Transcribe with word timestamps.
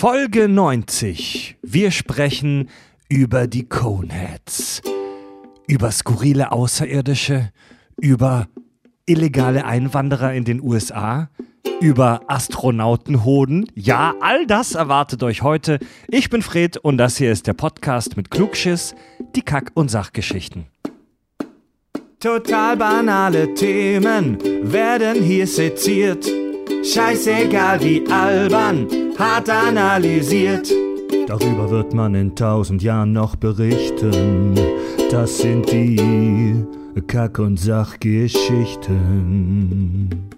Folge 0.00 0.48
90. 0.48 1.56
Wir 1.60 1.90
sprechen 1.90 2.68
über 3.08 3.48
die 3.48 3.68
Coneheads. 3.68 4.80
Über 5.66 5.90
skurrile 5.90 6.52
Außerirdische, 6.52 7.50
über 8.00 8.46
illegale 9.06 9.64
Einwanderer 9.64 10.32
in 10.34 10.44
den 10.44 10.62
USA, 10.62 11.30
über 11.80 12.20
Astronautenhoden. 12.28 13.66
Ja, 13.74 14.14
all 14.20 14.46
das 14.46 14.76
erwartet 14.76 15.24
euch 15.24 15.42
heute. 15.42 15.80
Ich 16.06 16.30
bin 16.30 16.42
Fred 16.42 16.76
und 16.76 16.96
das 16.96 17.16
hier 17.16 17.32
ist 17.32 17.48
der 17.48 17.54
Podcast 17.54 18.16
mit 18.16 18.30
Klugschiss, 18.30 18.94
die 19.34 19.42
Kack- 19.42 19.72
und 19.74 19.90
Sachgeschichten. 19.90 20.66
Total 22.20 22.76
banale 22.76 23.52
Themen 23.54 24.38
werden 24.62 25.24
hier 25.24 25.48
seziert. 25.48 26.24
Scheißegal 26.84 27.82
wie 27.82 28.06
albern, 28.08 28.86
hart 29.18 29.50
analysiert. 29.50 30.70
Darüber 31.26 31.70
wird 31.70 31.92
man 31.92 32.14
in 32.14 32.36
tausend 32.36 32.82
Jahren 32.82 33.12
noch 33.12 33.36
berichten. 33.36 34.54
Das 35.10 35.38
sind 35.38 35.70
die 35.70 36.64
Kack- 37.06 37.38
und 37.38 37.58
Sachgeschichten. 37.58 40.30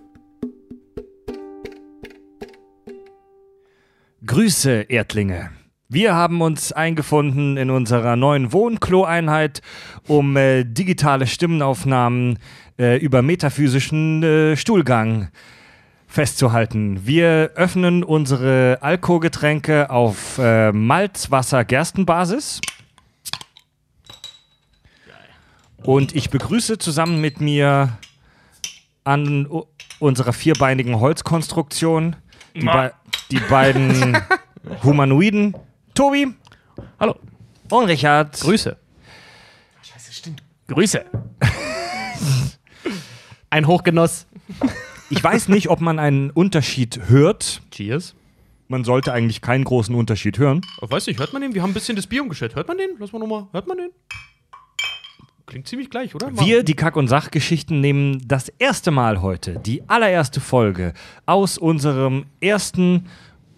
Grüße, 4.24 4.86
Erdlinge. 4.88 5.50
Wir 5.88 6.14
haben 6.14 6.40
uns 6.40 6.72
eingefunden 6.72 7.56
in 7.56 7.70
unserer 7.70 8.14
neuen 8.14 8.52
Wohnklo-Einheit, 8.52 9.60
um 10.06 10.36
äh, 10.36 10.62
digitale 10.64 11.26
Stimmenaufnahmen 11.26 12.38
äh, 12.78 12.98
über 12.98 13.22
metaphysischen 13.22 14.22
äh, 14.22 14.56
Stuhlgang 14.56 15.30
festzuhalten. 16.10 17.06
Wir 17.06 17.52
öffnen 17.54 18.02
unsere 18.02 18.78
Alkoholgetränke 18.80 19.90
auf 19.90 20.38
äh, 20.38 20.72
Malzwasser-Gerstenbasis. 20.72 22.60
Und 25.82 26.14
ich 26.14 26.28
begrüße 26.28 26.78
zusammen 26.78 27.20
mit 27.20 27.40
mir 27.40 27.96
an 29.04 29.48
unserer 30.00 30.32
vierbeinigen 30.32 30.98
Holzkonstruktion 30.98 32.16
die, 32.54 32.66
bei, 32.66 32.92
die 33.30 33.40
beiden 33.40 34.18
Humanoiden, 34.82 35.56
Tobi 35.94 36.34
Hallo. 36.98 37.14
und 37.70 37.84
Richard. 37.84 38.38
Grüße. 38.40 38.76
Scheiße, 39.82 40.12
stimmt. 40.12 40.42
Grüße. 40.66 41.04
Ein 43.50 43.66
Hochgenoss. 43.66 44.26
Ich 45.12 45.22
weiß 45.22 45.48
nicht, 45.48 45.68
ob 45.68 45.80
man 45.80 45.98
einen 45.98 46.30
Unterschied 46.30 47.00
hört. 47.08 47.62
Cheers. 47.72 48.14
Man 48.68 48.84
sollte 48.84 49.12
eigentlich 49.12 49.40
keinen 49.40 49.64
großen 49.64 49.92
Unterschied 49.92 50.38
hören. 50.38 50.60
Ich 50.80 50.88
weiß 50.90 51.08
nicht, 51.08 51.18
hört 51.18 51.32
man 51.32 51.42
den? 51.42 51.52
Wir 51.52 51.62
haben 51.62 51.70
ein 51.70 51.74
bisschen 51.74 51.96
das 51.96 52.06
Bier 52.06 52.22
umgestellt. 52.22 52.54
Hört 52.54 52.68
man 52.68 52.78
den? 52.78 52.90
Lass 53.00 53.12
mal 53.12 53.18
nochmal. 53.18 53.48
Hört 53.50 53.66
man 53.66 53.78
den? 53.78 53.90
Klingt 55.46 55.66
ziemlich 55.66 55.90
gleich, 55.90 56.14
oder? 56.14 56.30
Wir, 56.38 56.62
die 56.62 56.74
Kack- 56.74 56.96
und 56.96 57.08
Sachgeschichten, 57.08 57.80
nehmen 57.80 58.22
das 58.28 58.50
erste 58.60 58.92
Mal 58.92 59.20
heute, 59.20 59.58
die 59.58 59.82
allererste 59.88 60.40
Folge 60.40 60.94
aus 61.26 61.58
unserem 61.58 62.26
ersten 62.40 63.06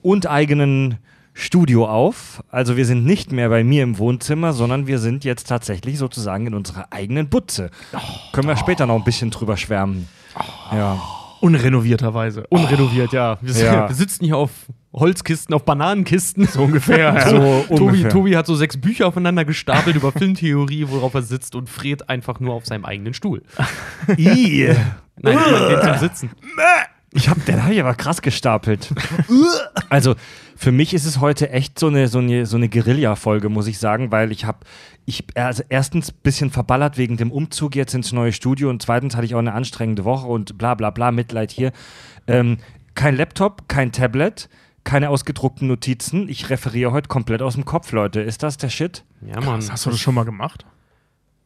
und 0.01 0.27
eigenen 0.27 0.97
Studio 1.35 1.87
auf. 1.87 2.43
Also 2.49 2.79
wir 2.79 2.87
sind 2.87 3.05
nicht 3.05 3.31
mehr 3.31 3.51
bei 3.51 3.63
mir 3.63 3.83
im 3.83 3.99
Wohnzimmer, 3.99 4.55
sondern 4.55 4.87
wir 4.87 4.99
sind 4.99 5.23
jetzt 5.25 5.49
tatsächlich 5.49 5.99
sozusagen 5.99 6.47
in 6.47 6.55
unserer 6.55 6.87
eigenen 6.91 7.29
Butze. 7.29 7.71
Können 8.33 8.49
wir 8.49 8.57
später 8.57 8.87
noch 8.87 8.97
ein 8.97 9.05
bisschen 9.05 9.31
drüber 9.31 9.59
schwärmen. 9.59 10.09
Ja. 10.73 10.99
Unrenovierterweise. 11.43 12.45
Unrenoviert, 12.51 13.13
ja. 13.13 13.37
Wir, 13.41 13.65
Ja. 13.65 13.89
wir 13.89 13.95
sitzen 13.97 14.25
hier 14.25 14.37
auf 14.37 14.51
Holzkisten, 14.93 15.55
auf 15.55 15.65
Bananenkisten. 15.65 16.47
So 16.47 16.63
ungefähr. 16.63 17.21
So 17.29 17.65
Tobi, 17.69 17.83
ungefähr. 17.83 18.11
Tobi 18.11 18.37
hat 18.37 18.47
so 18.47 18.55
sechs 18.55 18.77
Bücher 18.77 19.09
aufeinander 19.09 19.45
gestapelt 19.45 19.97
über 19.97 20.13
Filmtheorie, 20.13 20.87
worauf 20.89 21.15
er 21.15 21.23
sitzt 21.23 21.57
und 21.57 21.69
Fred 21.69 22.09
einfach 22.09 22.39
nur 22.39 22.55
auf 22.55 22.67
seinem 22.67 22.85
eigenen 22.85 23.13
Stuhl. 23.13 23.43
I. 24.17 24.69
Nein, 25.21 25.39
den 25.69 25.81
zum 25.83 25.99
Sitzen. 25.99 26.31
Ich 27.13 27.29
hab, 27.29 27.45
den 27.45 27.63
habe 27.63 27.75
ich 27.75 27.81
aber 27.81 27.95
krass 27.95 28.23
gestapelt. 28.23 28.89
also 29.91 30.15
für 30.57 30.73
mich 30.73 30.95
ist 30.95 31.05
es 31.05 31.21
heute 31.21 31.51
echt 31.51 31.79
so 31.79 31.89
eine, 31.89 32.07
so 32.09 32.19
eine, 32.21 32.47
so 32.47 32.57
eine 32.57 32.69
Guerilla-Folge, 32.69 33.49
muss 33.49 33.67
ich 33.67 33.79
sagen, 33.79 34.11
weil 34.13 34.31
ich 34.33 34.45
habe, 34.45 34.59
ich, 35.05 35.25
also 35.35 35.63
erstens 35.69 36.13
ein 36.13 36.19
bisschen 36.23 36.51
verballert 36.51 36.97
wegen 36.97 37.17
dem 37.17 37.33
Umzug 37.33 37.75
jetzt 37.75 37.95
ins 37.95 38.13
neue 38.13 38.33
Studio 38.33 38.71
und 38.71 38.83
zweitens 38.83 39.17
hatte 39.17 39.25
ich 39.25 39.35
auch 39.35 39.41
eine 39.41 39.55
anstrengende 39.55 40.05
Woche 40.05 40.27
und 40.27 40.59
bla 40.59 40.75
bla 40.75 40.91
bla, 40.91 41.11
Mitleid 41.11 41.51
hier. 41.51 41.73
Ähm, 42.27 42.59
kein 42.95 43.17
Laptop, 43.17 43.69
kein 43.69 43.93
Tablet, 43.93 44.49
keine 44.85 45.11
ausgedruckten 45.11 45.69
Notizen. 45.69 46.29
Ich 46.29 46.51
referiere 46.51 46.93
heute 46.93 47.09
komplett 47.09 47.43
aus 47.43 47.55
dem 47.55 47.65
Kopf, 47.65 47.93
Leute. 47.93 48.21
Ist 48.21 48.43
das 48.43 48.57
der 48.57 48.69
Shit? 48.69 49.05
Ja, 49.21 49.41
Mann. 49.41 49.63
Hast 49.71 49.87
du 49.87 49.91
das 49.91 50.01
schon 50.01 50.15
mal 50.15 50.25
gemacht? 50.25 50.67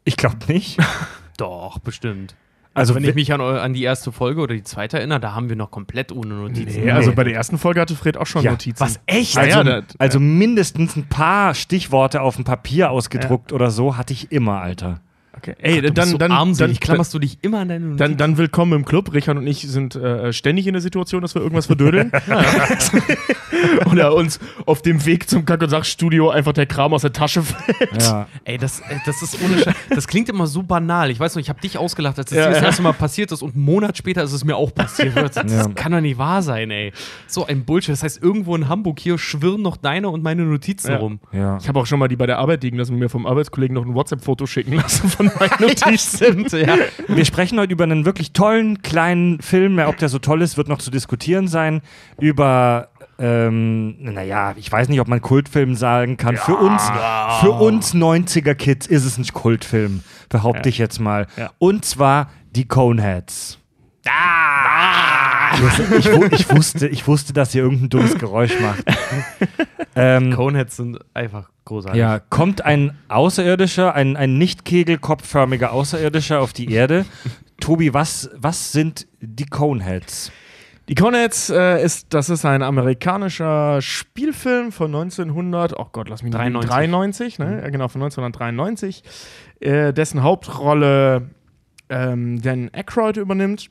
Ich 0.04 0.16
glaube 0.16 0.38
nicht. 0.48 0.78
Doch, 1.36 1.78
bestimmt. 1.78 2.34
Also 2.76 2.92
Also, 2.92 2.94
wenn 2.96 3.02
we- 3.04 3.08
ich 3.08 3.14
mich 3.14 3.32
an, 3.32 3.40
an 3.40 3.72
die 3.72 3.82
erste 3.82 4.12
Folge 4.12 4.40
oder 4.40 4.54
die 4.54 4.62
zweite 4.62 4.98
erinnere, 4.98 5.18
da 5.18 5.34
haben 5.34 5.48
wir 5.48 5.56
noch 5.56 5.70
komplett 5.70 6.12
ohne 6.12 6.34
Notizen. 6.34 6.84
Nee, 6.84 6.90
also 6.90 7.12
bei 7.12 7.24
der 7.24 7.34
ersten 7.34 7.58
Folge 7.58 7.80
hatte 7.80 7.96
Fred 7.96 8.16
auch 8.16 8.26
schon 8.26 8.42
Ja, 8.44 8.50
Notizen. 8.52 8.80
Was 8.84 9.00
echt? 9.06 9.34
Ja, 9.34 9.40
Also, 9.42 9.58
ja, 9.58 9.64
das- 9.80 9.84
also 9.98 10.20
mindestens 10.20 10.94
ein 10.96 11.08
paar 11.08 11.54
Stichworte 11.54 12.20
auf 12.20 12.36
dem 12.36 12.44
Papier 12.44 12.90
ausgedruckt 12.90 13.52
oder 13.52 13.70
so 13.70 13.96
hatte 13.96 14.12
ich 14.12 14.30
immer, 14.30 14.60
Alter. 14.60 15.00
Okay. 15.38 15.54
Ey, 15.58 15.80
du 15.82 15.92
dann, 15.92 16.08
so 16.08 16.16
dann, 16.18 16.30
dann, 16.30 16.38
armselig, 16.38 16.80
klammerst 16.80 17.12
du 17.14 17.18
dich 17.18 17.38
immer 17.42 17.60
an 17.60 17.68
deine 17.68 17.84
Notizen. 17.84 17.98
dann, 17.98 18.16
dann 18.16 18.38
willkommen 18.38 18.72
im 18.72 18.84
Club. 18.84 19.12
Richard 19.12 19.36
und 19.36 19.46
ich 19.46 19.60
sind 19.68 19.94
äh, 19.94 20.32
ständig 20.32 20.66
in 20.66 20.72
der 20.72 20.80
Situation, 20.82 21.22
dass 21.22 21.34
wir 21.34 21.42
irgendwas 21.42 21.66
verdödeln. 21.66 22.10
Oder 23.90 24.14
uns 24.14 24.38
auf 24.66 24.82
dem 24.82 25.04
Weg 25.06 25.28
zum 25.28 25.44
Kack- 25.44 25.62
und 25.62 25.70
Sachstudio 25.70 26.30
einfach 26.30 26.52
der 26.52 26.66
Kram 26.66 26.92
aus 26.92 27.02
der 27.02 27.12
Tasche 27.12 27.42
fällt. 27.42 28.02
Ja. 28.02 28.26
Ey, 28.44 28.58
das, 28.58 28.80
äh, 28.80 28.84
das 29.04 29.22
ist 29.22 29.38
ohne 29.42 29.58
Scheiß. 29.58 29.74
Das 29.90 30.08
klingt 30.08 30.28
immer 30.28 30.46
so 30.46 30.62
banal. 30.62 31.10
Ich 31.10 31.20
weiß 31.20 31.34
noch, 31.34 31.40
ich 31.42 31.48
habe 31.48 31.60
dich 31.60 31.78
ausgelacht, 31.78 32.18
als 32.18 32.30
das 32.30 32.38
Ja, 32.38 32.48
das 32.50 32.62
erste 32.62 32.82
Mal 32.82 32.92
passiert 32.92 33.32
ist 33.32 33.42
und 33.42 33.54
einen 33.54 33.64
Monat 33.64 33.96
später 33.96 34.22
ist 34.22 34.32
es 34.32 34.44
mir 34.44 34.56
auch 34.56 34.74
passiert. 34.74 35.16
Das, 35.16 35.30
das 35.34 35.52
Ja. 35.52 35.68
kann 35.74 35.92
doch 35.92 36.00
nicht 36.00 36.18
wahr 36.18 36.42
sein, 36.42 36.70
ey. 36.70 36.92
So 37.26 37.46
ein 37.46 37.64
Bullshit. 37.64 37.92
Das 37.92 38.02
heißt, 38.02 38.22
irgendwo 38.22 38.54
in 38.56 38.68
Hamburg 38.68 38.98
hier 39.00 39.18
schwirren 39.18 39.62
noch 39.62 39.76
deine 39.76 40.08
und 40.08 40.22
meine 40.22 40.42
Notizen 40.44 40.90
Ja. 40.92 40.96
rum. 40.98 41.20
ja. 41.32 41.58
Ich 41.58 41.68
habe 41.68 41.78
auch 41.80 41.86
schon 41.86 41.98
mal 41.98 42.08
die 42.08 42.16
bei 42.16 42.26
der 42.26 42.38
Arbeit 42.38 42.62
liegen 42.62 42.78
lassen 42.78 42.94
und 42.94 42.98
mir 42.98 43.08
vom 43.08 43.26
Arbeitskollegen 43.26 43.74
noch 43.74 43.84
ein 43.84 43.94
WhatsApp-Foto 43.94 44.46
schicken 44.46 44.72
lassen 44.74 45.08
von 45.08 45.25
meinen 45.40 45.60
Notizen. 45.60 45.98
stimmt, 45.98 46.52
ja. 46.52 46.76
Wir 47.08 47.24
sprechen 47.24 47.58
heute 47.58 47.72
über 47.72 47.84
einen 47.84 48.04
wirklich 48.04 48.32
tollen 48.32 48.82
kleinen 48.82 49.40
Film. 49.40 49.78
Ja, 49.78 49.88
Ob 49.88 49.96
der 49.98 50.08
so 50.08 50.18
toll 50.18 50.42
ist, 50.42 50.56
wird 50.56 50.68
noch 50.68 50.78
zu 50.78 50.90
diskutieren 50.90 51.48
sein. 51.48 51.82
Über, 52.20 52.88
ähm, 53.18 53.96
naja, 54.00 54.54
ich 54.56 54.70
weiß 54.70 54.88
nicht, 54.88 55.00
ob 55.00 55.08
man 55.08 55.20
Kultfilm 55.22 55.74
sagen 55.74 56.16
kann. 56.16 56.36
Für 56.36 56.56
uns, 56.56 56.82
für 57.40 57.50
uns 57.52 57.94
90er-Kids 57.94 58.86
ist 58.86 59.04
es 59.04 59.18
ein 59.18 59.26
Kultfilm, 59.32 60.02
behaupte 60.28 60.68
Ja. 60.68 60.70
ich 60.70 60.78
jetzt 60.78 61.00
mal. 61.00 61.26
Ja. 61.36 61.50
Und 61.58 61.84
zwar 61.84 62.30
die 62.54 62.66
Coneheads. 62.66 63.58
Ich, 64.04 64.10
wu- 64.10 65.35
ich, 66.32 66.50
wusste, 66.50 66.88
ich 66.88 67.06
wusste, 67.06 67.32
dass 67.32 67.54
ihr 67.54 67.62
irgendein 67.62 67.88
dummes 67.90 68.18
Geräusch 68.18 68.58
macht. 68.60 68.84
ähm, 69.96 70.32
Coneheads 70.32 70.76
sind 70.76 70.98
einfach 71.14 71.50
großartig. 71.64 71.98
ja, 71.98 72.18
kommt 72.18 72.64
ein 72.64 72.96
Außerirdischer, 73.08 73.94
ein, 73.94 74.16
ein 74.16 74.38
nicht 74.38 74.64
kegelkopfförmiger 74.64 75.72
Außerirdischer 75.72 76.40
auf 76.40 76.52
die 76.52 76.72
Erde. 76.72 77.04
Tobi, 77.60 77.94
was, 77.94 78.30
was 78.34 78.72
sind 78.72 79.06
die 79.20 79.46
Coneheads? 79.46 80.30
Die 80.88 80.94
Coneheads 80.94 81.50
äh, 81.50 81.82
ist, 81.82 82.14
das 82.14 82.30
ist 82.30 82.44
ein 82.44 82.62
amerikanischer 82.62 83.82
Spielfilm 83.82 84.70
von 84.70 84.94
1900, 84.94 85.76
oh 85.76 85.86
Gott, 85.90 86.08
lass 86.08 86.22
mich 86.22 86.32
nicht 86.32 86.40
lügen, 86.40 86.60
93. 86.60 87.36
93, 87.36 87.38
ne? 87.40 87.62
Ja, 87.62 87.70
genau, 87.70 87.88
von 87.88 88.02
1993, 88.02 89.02
äh, 89.60 89.92
dessen 89.92 90.22
Hauptrolle 90.22 91.30
ähm, 91.88 92.40
Dan 92.40 92.70
Aykroyd 92.72 93.16
übernimmt. 93.16 93.68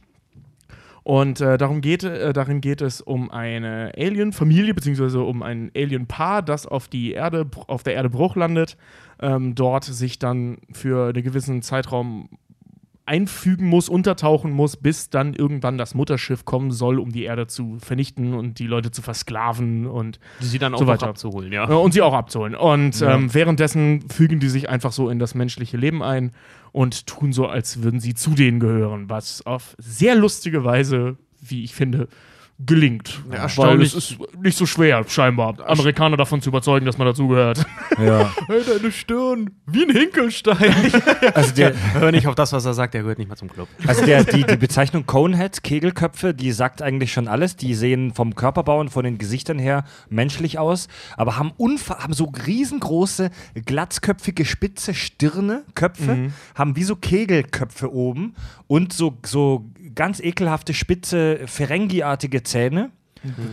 Und 1.05 1.39
äh, 1.39 1.59
darum 1.59 1.81
geht, 1.81 2.03
äh, 2.03 2.33
darin 2.33 2.61
geht 2.61 2.81
es 2.81 2.99
um 2.99 3.29
eine 3.29 3.91
Alien-Familie, 3.95 4.73
beziehungsweise 4.73 5.21
um 5.21 5.43
ein 5.43 5.69
Alien-Paar, 5.75 6.41
das 6.41 6.65
auf, 6.65 6.87
die 6.87 7.11
Erde, 7.11 7.45
auf 7.67 7.83
der 7.83 7.93
Erde 7.93 8.09
Bruch 8.09 8.35
landet, 8.35 8.75
ähm, 9.21 9.53
dort 9.53 9.83
sich 9.83 10.17
dann 10.17 10.57
für 10.71 11.09
einen 11.09 11.21
gewissen 11.21 11.61
Zeitraum 11.61 12.27
einfügen 13.07 13.67
muss, 13.67 13.87
untertauchen 13.87 14.51
muss, 14.51 14.77
bis 14.77 15.09
dann 15.09 15.33
irgendwann 15.33 15.77
das 15.77 15.93
Mutterschiff 15.93 16.43
kommen 16.45 16.71
soll, 16.71 16.97
um 16.99 17.11
die 17.11 17.23
Erde 17.23 17.45
zu 17.47 17.77
vernichten 17.79 18.33
und 18.33 18.57
die 18.57 18.65
Leute 18.67 18.89
zu 18.91 19.01
versklaven 19.01 19.85
und, 19.85 20.19
sie 20.39 20.57
dann 20.59 20.73
auch 20.73 20.79
So 20.79 20.87
weiter. 20.87 21.07
abzuholen, 21.07 21.51
ja. 21.53 21.69
äh, 21.69 21.73
und 21.73 21.93
sie 21.93 22.01
auch 22.01 22.13
abzuholen. 22.13 22.55
Und 22.55 22.99
Ja. 22.99 23.13
ähm, 23.15 23.33
währenddessen 23.33 24.09
fügen 24.09 24.39
die 24.39 24.49
sich 24.49 24.69
einfach 24.69 24.91
so 24.91 25.09
in 25.09 25.19
das 25.19 25.35
menschliche 25.35 25.77
Leben 25.77 26.01
ein 26.01 26.31
und 26.71 27.05
tun 27.07 27.31
so, 27.31 27.45
als 27.47 27.83
würden 27.83 27.99
sie 27.99 28.15
zu 28.15 28.31
denen 28.31 28.59
gehören, 28.59 29.09
was 29.09 29.45
auf 29.45 29.75
sehr 29.77 30.15
lustige 30.15 30.63
Weise, 30.63 31.17
wie 31.41 31.63
ich 31.63 31.75
finde, 31.75 32.07
gelingt. 32.57 33.21
Ja, 33.25 33.31
Weil 33.31 33.39
erstaunlich. 33.39 33.93
es 33.93 34.11
ist 34.11 34.17
nicht 34.41 34.57
so 34.57 34.65
schwer, 34.65 35.03
scheinbar, 35.07 35.55
Amerikaner 35.67 36.15
davon 36.15 36.41
zu 36.41 36.49
überzeugen, 36.49 36.85
dass 36.85 36.97
man 36.97 37.07
dazugehört. 37.07 37.65
Ja. 38.01 38.31
Hey, 38.47 38.61
deine 38.65 38.91
Stirn, 38.91 39.49
wie 39.65 39.83
ein 39.83 39.89
Hinkelstein. 39.89 40.55
Also, 41.33 41.53
der, 41.55 41.73
Hör 41.93 42.11
nicht 42.11 42.27
auf 42.27 42.35
das, 42.35 42.53
was 42.53 42.63
er 42.65 42.73
sagt, 42.73 42.93
der 42.93 43.01
gehört 43.01 43.17
nicht 43.17 43.27
mal 43.27 43.35
zum 43.35 43.49
Club. 43.49 43.67
also 43.87 44.05
der, 44.05 44.23
die, 44.23 44.43
die 44.43 44.55
Bezeichnung 44.55 45.05
Coneheads, 45.05 45.63
Kegelköpfe, 45.63 46.33
die 46.33 46.51
sagt 46.51 46.81
eigentlich 46.81 47.11
schon 47.11 47.27
alles. 47.27 47.55
Die 47.55 47.73
sehen 47.73 48.13
vom 48.13 48.35
Körperbau 48.35 48.79
und 48.79 48.89
von 48.89 49.03
den 49.03 49.17
Gesichtern 49.17 49.57
her 49.59 49.83
menschlich 50.09 50.59
aus, 50.59 50.87
aber 51.17 51.37
haben, 51.37 51.51
unfa 51.57 52.03
haben 52.03 52.13
so 52.13 52.31
riesengroße, 52.45 53.31
glatzköpfige, 53.65 54.45
spitze 54.45 54.93
Stirne, 54.93 55.63
Köpfe, 55.73 56.31
haben 56.53 56.75
wie 56.75 56.83
so 56.83 56.95
Kegelköpfe 56.95 57.91
oben 57.91 58.35
und 58.67 58.93
so, 58.93 59.17
so 59.25 59.65
ganz 59.95 60.19
ekelhafte, 60.19 60.73
spitze, 60.73 61.39
Ferengi-artige 61.45 62.43
Zähne. 62.43 62.91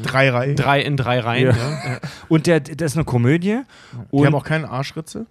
Drei 0.02 0.28
Reihen. 0.30 0.56
Drei 0.56 0.82
in 0.82 0.96
drei 0.98 1.20
Reihen. 1.20 1.46
Ja. 1.56 1.92
Ja. 1.92 1.98
Und 2.28 2.46
der, 2.46 2.60
das 2.60 2.92
ist 2.92 2.96
eine 2.98 3.04
Komödie. 3.04 3.60
Die 3.92 4.16
Und 4.16 4.26
haben 4.26 4.34
auch 4.34 4.44
keine 4.44 4.68
Arschritze. 4.68 5.26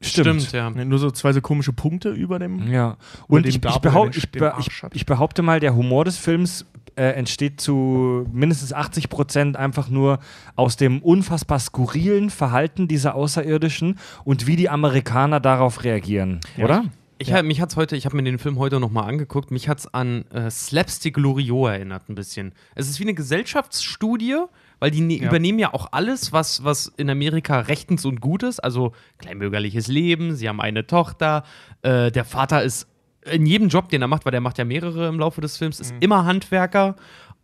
stimmt. 0.00 0.52
ja. 0.52 0.70
Nee, 0.70 0.84
Nur 0.84 0.98
so 1.00 1.10
zwei 1.10 1.32
so 1.32 1.40
komische 1.40 1.72
Punkte 1.72 2.10
über 2.10 2.38
dem. 2.38 2.70
Ja, 2.70 2.96
und 3.26 3.46
ich, 3.46 3.56
ich, 3.56 3.60
Darm 3.60 3.80
behau 3.80 4.02
oder 4.02 4.10
den- 4.10 4.18
ich, 4.18 4.30
be 4.30 4.52
ich, 4.92 5.06
behaupte 5.06 5.42
mal, 5.42 5.58
der 5.60 5.74
Humor 5.74 6.04
des 6.04 6.18
Films 6.18 6.66
äh, 6.96 7.06
entsteht 7.14 7.60
zu 7.60 8.24
mindestens 8.32 8.72
80 8.72 9.08
Prozent 9.08 9.56
einfach 9.56 9.88
nur 9.88 10.20
aus 10.54 10.76
dem 10.76 11.02
unfassbar 11.02 11.58
skurrilen 11.58 12.30
Verhalten 12.30 12.86
dieser 12.86 13.16
Außerirdischen 13.16 13.98
und 14.24 14.46
wie 14.46 14.54
die 14.54 14.68
Amerikaner 14.68 15.40
darauf 15.40 15.82
reagieren, 15.82 16.38
oder? 16.58 16.84
Ich 17.26 17.32
hab, 17.32 17.44
mich 17.44 17.60
hat's 17.60 17.76
heute, 17.76 17.96
ich 17.96 18.04
habe 18.04 18.16
mir 18.16 18.22
den 18.22 18.38
Film 18.38 18.58
heute 18.58 18.78
nochmal 18.80 19.08
angeguckt, 19.08 19.50
mich 19.50 19.68
hat's 19.68 19.86
an 19.86 20.24
äh, 20.30 20.50
Slapstick 20.50 21.16
Loriot 21.16 21.70
erinnert 21.70 22.08
ein 22.08 22.14
bisschen. 22.14 22.52
Es 22.74 22.88
ist 22.88 22.98
wie 23.00 23.04
eine 23.04 23.14
Gesellschaftsstudie, 23.14 24.36
weil 24.78 24.90
die 24.90 25.00
ne 25.00 25.14
Ja. 25.18 25.28
übernehmen 25.28 25.58
ja 25.58 25.72
auch 25.72 25.88
alles, 25.92 26.32
was, 26.32 26.64
was 26.64 26.88
in 26.96 27.08
Amerika 27.08 27.60
rechtens 27.60 28.04
und 28.04 28.20
gut 28.20 28.42
ist, 28.42 28.60
also 28.60 28.92
kleinbürgerliches 29.18 29.86
Leben, 29.88 30.34
sie 30.36 30.48
haben 30.48 30.60
eine 30.60 30.86
Tochter, 30.86 31.44
äh, 31.82 32.10
der 32.10 32.24
Vater 32.24 32.62
ist 32.62 32.88
in 33.30 33.46
jedem 33.46 33.68
Job, 33.68 33.88
den 33.88 34.02
er 34.02 34.08
macht, 34.08 34.26
weil 34.26 34.32
der 34.32 34.42
macht 34.42 34.58
ja 34.58 34.66
mehrere 34.66 35.08
im 35.08 35.18
Laufe 35.18 35.40
des 35.40 35.56
Films, 35.56 35.80
ist 35.80 35.94
immer 36.00 36.26
Handwerker 36.26 36.94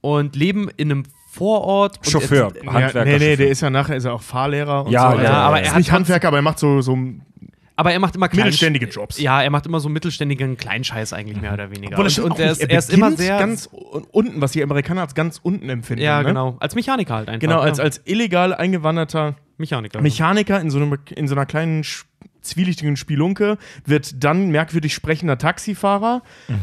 und 0.02 0.36
leben 0.36 0.68
in 0.76 0.90
einem 0.90 1.02
Vorort. 1.30 1.96
und 1.98 2.06
Chauffeur, 2.10 2.48
jetzt- 2.52 2.64
Ja, 2.64 2.72
Handwerker. 2.72 3.04
nee, 3.04 3.12
nee, 3.12 3.18
Chauffeur. 3.18 3.36
der 3.36 3.48
ist 3.48 3.60
ja 3.62 3.70
nachher 3.70 3.96
ist 3.96 4.04
er 4.04 4.12
auch 4.14 4.20
Fahrlehrer 4.22 4.84
und 4.84 4.90
Ja, 4.92 5.12
so. 5.12 5.16
ja, 5.18 5.22
Also, 5.24 5.32
aber 5.32 5.56
er 5.58 5.62
ist 5.62 5.70
hat 5.70 5.78
nicht 5.78 5.92
Handwerker, 5.92 6.28
aber 6.28 6.38
er 6.38 6.42
macht 6.42 6.58
so, 6.58 6.80
so 6.82 6.98
Aber 7.80 7.92
er 7.94 7.98
macht 7.98 8.14
immer 8.14 8.28
klein 8.28 8.44
mittelständige 8.44 8.84
Jobs. 8.86 9.18
Ja, 9.18 9.42
er 9.42 9.48
macht 9.48 9.64
immer 9.64 9.80
so 9.80 9.88
mittelständigen 9.88 10.58
Kleinscheiß 10.58 11.14
eigentlich 11.14 11.40
mehr 11.40 11.54
oder 11.54 11.70
weniger. 11.70 11.98
Obwohl 11.98 12.24
und 12.24 12.32
und 12.32 12.38
er 12.38 12.50
ist, 12.50 12.60
er 12.60 12.78
ist 12.78 12.92
immer 12.92 13.10
sehr 13.12 13.38
ganz 13.38 13.70
un- 13.72 14.04
unten, 14.10 14.42
was 14.42 14.52
die 14.52 14.62
Amerikaner 14.62 15.00
als 15.00 15.14
ganz 15.14 15.40
unten 15.42 15.70
empfinden. 15.70 16.04
Ja, 16.04 16.18
ne? 16.18 16.26
genau. 16.26 16.56
Als 16.60 16.74
Mechaniker 16.74 17.14
halt 17.14 17.28
einfach. 17.30 17.40
Genau, 17.40 17.60
als, 17.60 17.78
ja. 17.78 17.84
als 17.84 18.02
illegal 18.04 18.52
eingewanderter 18.52 19.36
Mechaniker. 19.56 20.02
Mechaniker 20.02 20.60
in 20.60 20.68
so, 20.68 20.76
einem, 20.76 20.98
in 21.14 21.26
so 21.26 21.34
einer 21.34 21.46
kleinen 21.46 21.82
sch- 21.82 22.04
zwielichtigen 22.42 22.96
Spielunke, 22.96 23.58
wird 23.84 24.22
dann 24.24 24.50
merkwürdig 24.50 24.94
sprechender 24.94 25.38
Taxifahrer, 25.38 26.22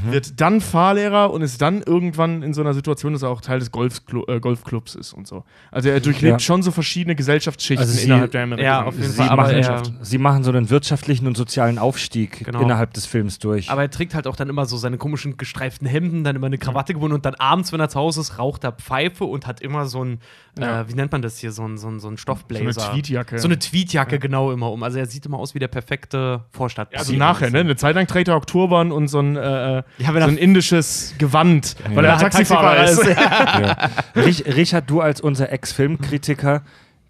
wird 0.09 0.39
dann 0.41 0.61
Fahrlehrer 0.61 1.31
und 1.31 1.41
ist 1.41 1.61
dann 1.61 1.81
irgendwann 1.81 2.41
in 2.43 2.53
so 2.53 2.61
einer 2.61 2.73
Situation, 2.73 3.13
dass 3.13 3.21
er 3.23 3.29
auch 3.29 3.41
Teil 3.41 3.59
des 3.59 3.71
Golfclu 3.71 4.23
äh, 4.27 4.39
Golfclubs 4.39 4.95
ist 4.95 5.13
und 5.13 5.27
so. 5.27 5.43
Also 5.71 5.89
er 5.89 5.99
durchlebt 5.99 6.33
Ja. 6.33 6.39
schon 6.39 6.63
so 6.63 6.71
verschiedene 6.71 7.15
Gesellschaftsschichten 7.15 7.85
Also 7.87 7.97
sie- 7.97 8.05
innerhalb 8.05 8.31
der 8.31 8.43
Amerikaner. 8.43 8.67
Ja, 8.81 8.83
auf 8.85 8.95
jeden 8.95 9.09
Sie 9.09 9.17
Fall. 9.17 9.29
Aber 9.29 9.43
machen, 9.43 9.55
er, 9.57 9.83
sie 10.01 10.17
machen 10.17 10.43
so 10.43 10.51
einen 10.51 10.69
wirtschaftlichen 10.69 11.27
und 11.27 11.37
sozialen 11.37 11.77
Aufstieg 11.79 12.43
Genau. 12.45 12.61
innerhalb 12.61 12.93
des 12.93 13.05
Films 13.05 13.39
durch. 13.39 13.69
aber 13.69 13.81
er 13.83 13.91
trägt 13.91 14.13
halt 14.13 14.27
auch 14.27 14.35
dann 14.35 14.49
immer 14.49 14.65
so 14.65 14.77
seine 14.77 14.97
komischen 14.97 15.37
gestreiften 15.37 15.87
Hemden, 15.87 16.23
dann 16.23 16.35
immer 16.35 16.47
eine 16.47 16.57
Krawatte 16.57 16.93
gebunden 16.93 17.15
und 17.15 17.25
dann 17.25 17.35
abends, 17.35 17.71
wenn 17.71 17.79
er 17.79 17.89
zu 17.89 17.99
Hause 17.99 18.21
ist, 18.21 18.39
raucht 18.39 18.63
er 18.63 18.71
Pfeife 18.71 19.25
und 19.25 19.47
hat 19.47 19.61
immer 19.61 19.85
so 19.85 20.03
ein, 20.03 20.19
Ja. 20.59 20.81
äh, 20.81 20.89
wie 20.89 20.93
nennt 20.95 21.11
man 21.11 21.21
das 21.21 21.37
hier, 21.37 21.51
so 21.51 21.63
ein, 21.67 21.77
so 21.77 21.87
ein, 21.87 21.99
so 21.99 22.07
ein 22.09 22.17
Stoffblazer. 22.17 22.71
So 22.73 22.81
eine 22.81 22.91
Tweetjacke. 22.93 23.39
So 23.39 23.47
eine 23.47 23.59
Tweetjacke 23.59 24.19
genau 24.19 24.51
immer 24.51 24.71
um. 24.71 24.83
Also 24.83 24.97
er 24.99 25.05
sieht 25.05 25.25
immer 25.25 25.37
aus 25.37 25.53
wie 25.55 25.59
der 25.59 25.66
perfekte 25.67 26.41
Vorstadt. 26.51 26.95
also 26.95 27.13
nachher, 27.13 27.49
ne? 27.49 27.59
Eine 27.59 27.75
Zeit 27.75 27.95
lang 27.95 28.07
trägt 28.07 28.27
er 28.27 28.39
Turban 28.41 28.91
und 28.91 29.07
so 29.07 29.19
ein, 29.19 29.35
äh, 29.35 29.83
Ja, 29.97 30.13
wenn 30.13 30.23
so 30.23 30.29
ein 30.29 30.37
indisches 30.37 31.15
Gewand, 31.17 31.75
weil 31.93 32.05
er 32.05 32.11
Ja, 32.13 32.17
Taxifahrer, 32.17 32.85
Taxifahrer 32.85 33.63
ist. 33.63 33.85
ja. 34.15 34.21
Rich, 34.21 34.45
Richard, 34.45 34.89
du 34.89 35.01
als 35.01 35.21
unser 35.21 35.51
Ex-Filmkritiker, 35.51 36.63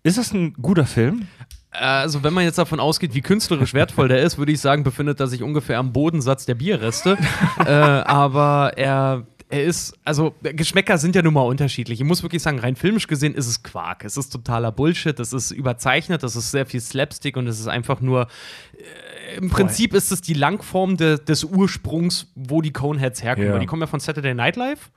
ist 0.04 0.18
das 0.18 0.34
ein 0.34 0.54
guter 0.54 0.86
Film? 0.86 1.28
Also, 1.72 2.24
wenn 2.24 2.34
man 2.34 2.44
jetzt 2.44 2.58
davon 2.58 2.80
ausgeht, 2.80 3.14
wie 3.14 3.22
künstlerisch 3.22 3.74
wertvoll 3.74 4.08
der 4.08 4.22
ist, 4.22 4.38
würde 4.38 4.52
ich 4.52 4.60
sagen, 4.60 4.84
befindet 4.84 5.20
er 5.20 5.28
sich 5.28 5.44
ungefähr 5.44 5.78
am 5.78 5.94
Bodensatz 5.94 6.46
der 6.46 6.56
Bierreste. 6.56 7.18
äh, 7.66 7.72
aber 7.72 8.74
er, 8.78 9.28
er 9.50 9.64
ist, 9.64 9.98
also 10.04 10.36
Geschmäcker 10.42 10.98
sind 10.98 11.16
ja 11.16 11.22
nun 11.22 11.34
mal 11.34 11.42
unterschiedlich. 11.42 12.02
Ich 12.02 12.06
muss 12.06 12.22
wirklich 12.22 12.42
sagen, 12.42 12.60
rein 12.60 12.76
filmisch 12.76 13.08
gesehen 13.08 13.34
ist 13.34 13.48
es 13.48 13.64
Quark. 13.64 14.04
Es 14.04 14.18
ist 14.18 14.30
totaler 14.30 14.74
Bullshit, 14.74 15.18
es 15.20 15.32
ist 15.32 15.52
überzeichnet, 15.52 16.24
es 16.24 16.36
ist 16.36 16.52
sehr 16.52 16.66
viel 16.66 16.82
Slapstick 16.82 17.38
und 17.38 17.48
es 17.48 17.60
ist 17.60 17.68
einfach 17.68 18.02
nur. 18.02 18.28
Äh, 18.74 19.38
Im 19.38 19.50
Prinzip 19.50 19.94
ist 19.94 20.12
es 20.12 20.22
die 20.22 20.34
Langform 20.34 20.98
de, 20.98 21.18
des 21.24 21.46
Ursprungs, 21.46 22.28
wo 22.36 22.62
die 22.62 22.74
Coneheads 22.74 23.24
herkommen. 23.24 23.48
Ja. 23.48 23.54
Weil 23.54 23.62
die 23.62 23.66
kommen 23.68 23.82
ja 23.82 23.88
von 23.88 24.02
Saturday 24.02 24.34
Night 24.34 24.58
Live. 24.58 24.92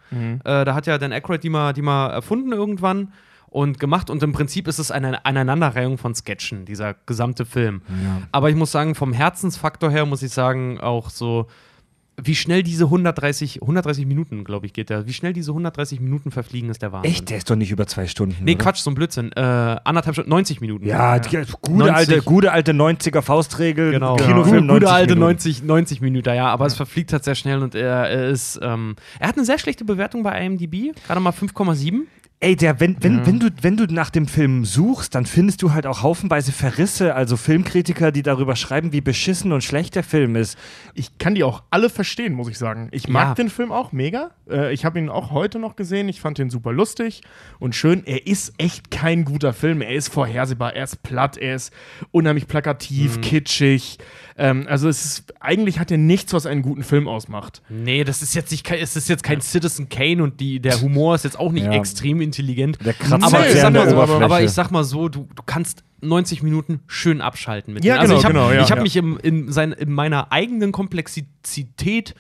Äh, 0.44 0.64
da 0.64 0.74
hat 0.74 0.86
ja 0.86 0.98
Dan 0.98 1.12
Aykroyd 1.12 1.42
die 1.44 1.50
mal, 1.50 1.72
die 1.72 1.82
mal 1.82 2.08
erfunden 2.08 2.52
irgendwann 2.52 3.12
und 3.50 3.78
gemacht. 3.78 4.10
Und 4.10 4.22
im 4.22 4.32
Prinzip 4.32 4.66
ist 4.66 4.78
es 4.78 4.90
eine 4.90 5.24
Aneinanderreihung 5.24 5.98
von 5.98 6.14
Sketchen, 6.14 6.64
dieser 6.64 6.94
gesamte 7.06 7.44
Film. 7.44 7.82
Aber 8.32 8.50
ich 8.50 8.56
muss 8.56 8.72
sagen, 8.72 8.94
vom 8.94 9.12
Herzensfaktor 9.12 9.90
her 9.90 10.06
muss 10.06 10.22
ich 10.22 10.32
sagen, 10.32 10.80
auch 10.80 11.10
so, 11.10 11.46
wie 12.22 12.34
schnell 12.34 12.62
diese 12.62 12.84
130, 12.84 13.62
130 13.62 14.06
Minuten, 14.06 14.44
glaube 14.44 14.66
ich, 14.66 14.72
geht 14.72 14.90
der, 14.90 15.06
wie 15.06 15.12
schnell 15.12 15.32
diese 15.32 15.50
130 15.52 16.00
Minuten 16.00 16.30
verfliegen, 16.30 16.70
ist 16.70 16.82
der 16.82 16.92
Wahnsinn. 16.92 17.10
Echt? 17.10 17.30
Der 17.30 17.38
ist 17.38 17.50
doch 17.50 17.56
nicht 17.56 17.70
über 17.70 17.86
zwei 17.86 18.06
Stunden. 18.06 18.36
Nee, 18.44 18.54
oder? 18.54 18.64
Quatsch, 18.64 18.78
so 18.78 18.90
ein 18.90 18.94
Blödsinn. 18.94 19.32
Äh, 19.32 19.40
anderthalb 19.40 20.14
Stunden, 20.14 20.30
90 20.30 20.60
Minuten. 20.60 20.86
Ja, 20.86 21.18
die, 21.18 21.36
gute, 21.60 21.78
90. 21.78 21.96
alte, 21.96 22.22
gute 22.22 22.52
alte 22.52 22.72
90er 22.72 23.22
Faustregel. 23.22 23.92
Genau. 23.92 24.16
Kinofilm 24.16 24.68
Gute, 24.68 24.86
90 24.86 24.88
alte 24.88 25.14
Minuten. 25.14 25.32
90, 25.32 25.62
90 25.62 26.00
Minuten, 26.00 26.34
ja, 26.34 26.46
aber 26.48 26.66
es 26.66 26.74
verfliegt 26.74 27.12
halt 27.12 27.24
sehr 27.24 27.34
schnell 27.34 27.62
und 27.62 27.74
er, 27.74 28.08
er 28.08 28.28
ist, 28.28 28.58
ähm, 28.62 28.96
er 29.18 29.28
hat 29.28 29.36
eine 29.36 29.44
sehr 29.44 29.58
schlechte 29.58 29.84
Bewertung 29.84 30.22
bei 30.22 30.44
IMDb, 30.44 30.94
gerade 31.06 31.20
mal 31.20 31.30
5,7. 31.32 32.02
Ey, 32.42 32.56
der, 32.56 32.80
wenn, 32.80 32.96
wenn, 33.02 33.26
wenn, 33.26 33.38
du, 33.38 33.50
wenn 33.60 33.76
du 33.76 33.84
nach 33.92 34.08
dem 34.08 34.26
Film 34.26 34.64
suchst, 34.64 35.14
dann 35.14 35.26
findest 35.26 35.60
du 35.60 35.74
halt 35.74 35.86
auch 35.86 36.02
haufenweise 36.02 36.52
Verrisse, 36.52 37.14
also 37.14 37.36
Filmkritiker, 37.36 38.12
die 38.12 38.22
darüber 38.22 38.56
schreiben, 38.56 38.94
wie 38.94 39.02
beschissen 39.02 39.52
und 39.52 39.62
schlecht 39.62 39.94
der 39.94 40.02
Film 40.02 40.36
ist. 40.36 40.56
Ich 40.94 41.18
kann 41.18 41.34
die 41.34 41.44
auch 41.44 41.62
alle 41.68 41.90
verstehen, 41.90 42.32
muss 42.32 42.48
ich 42.48 42.56
sagen. 42.56 42.88
Ich 42.92 43.08
mag 43.08 43.28
Ja. 43.28 43.34
den 43.34 43.50
Film 43.50 43.70
auch 43.72 43.92
mega. 43.92 44.30
Äh, 44.48 44.72
ich 44.72 44.86
habe 44.86 44.98
ihn 44.98 45.10
auch 45.10 45.32
heute 45.32 45.58
noch 45.58 45.76
gesehen. 45.76 46.08
Ich 46.08 46.22
fand 46.22 46.38
ihn 46.38 46.48
super 46.48 46.72
lustig 46.72 47.20
und 47.58 47.74
schön. 47.74 48.06
Er 48.06 48.26
ist 48.26 48.54
echt 48.56 48.90
kein 48.90 49.26
guter 49.26 49.52
Film. 49.52 49.82
Er 49.82 49.92
ist 49.92 50.08
vorhersehbar, 50.08 50.74
er 50.74 50.84
ist 50.84 51.02
platt, 51.02 51.36
er 51.36 51.56
ist 51.56 51.74
unheimlich 52.10 52.46
plakativ, 52.46 53.18
Mhm. 53.18 53.20
kitschig. 53.20 53.98
Ähm, 54.42 54.66
also 54.68 54.88
es 54.88 55.04
ist, 55.04 55.34
eigentlich 55.38 55.78
hat 55.78 55.90
er 55.90 55.98
nichts, 55.98 56.32
was 56.32 56.46
einen 56.46 56.62
guten 56.62 56.82
Film 56.82 57.06
ausmacht. 57.08 57.60
Nee, 57.68 58.04
das 58.04 58.22
ist 58.22 58.34
jetzt 58.34 58.50
nicht, 58.50 58.64
kein- 58.64 58.78
es 58.80 58.96
ist 58.96 59.08
jetzt 59.10 59.22
kein 59.22 59.42
Citizen 59.42 59.90
Kane 59.90 60.22
und 60.22 60.40
die, 60.40 60.60
der 60.60 60.80
Humor 60.80 61.14
ist 61.14 61.24
jetzt 61.24 61.38
auch 61.38 61.52
nicht 61.52 61.66
Ja. 61.66 61.72
extrem 61.72 62.22
intelligent. 62.22 62.78
Der 62.82 62.94
kratzt 62.94 63.22
aber, 63.22 63.38
halt 63.38 63.46
ich 63.48 63.52
sehr 63.52 63.62
sag 63.62 63.72
mal 63.74 63.90
so, 63.90 64.00
aber 64.00 64.42
ich 64.42 64.50
sag 64.50 64.70
mal 64.70 64.82
so, 64.84 65.10
du, 65.10 65.28
du 65.34 65.42
kannst 65.44 65.84
90 66.00 66.42
Minuten 66.42 66.80
schön 66.86 67.20
abschalten 67.20 67.74
mit 67.74 67.84
Ja, 67.84 67.96
denen. 67.98 68.10
also 68.12 68.14
genau, 68.14 68.20
ich 68.20 68.24
habe 68.24 68.32
genau, 68.34 68.50
ja, 68.52 68.62
ich 68.64 68.70
hab 68.70 68.78
ja. 68.78 68.82
mich 68.82 68.96
im, 68.96 69.18
in, 69.18 69.52
sein, 69.52 69.72
in 69.72 69.92
meiner 69.92 70.32
eigenen 70.32 70.72
Komplexität 70.72 72.14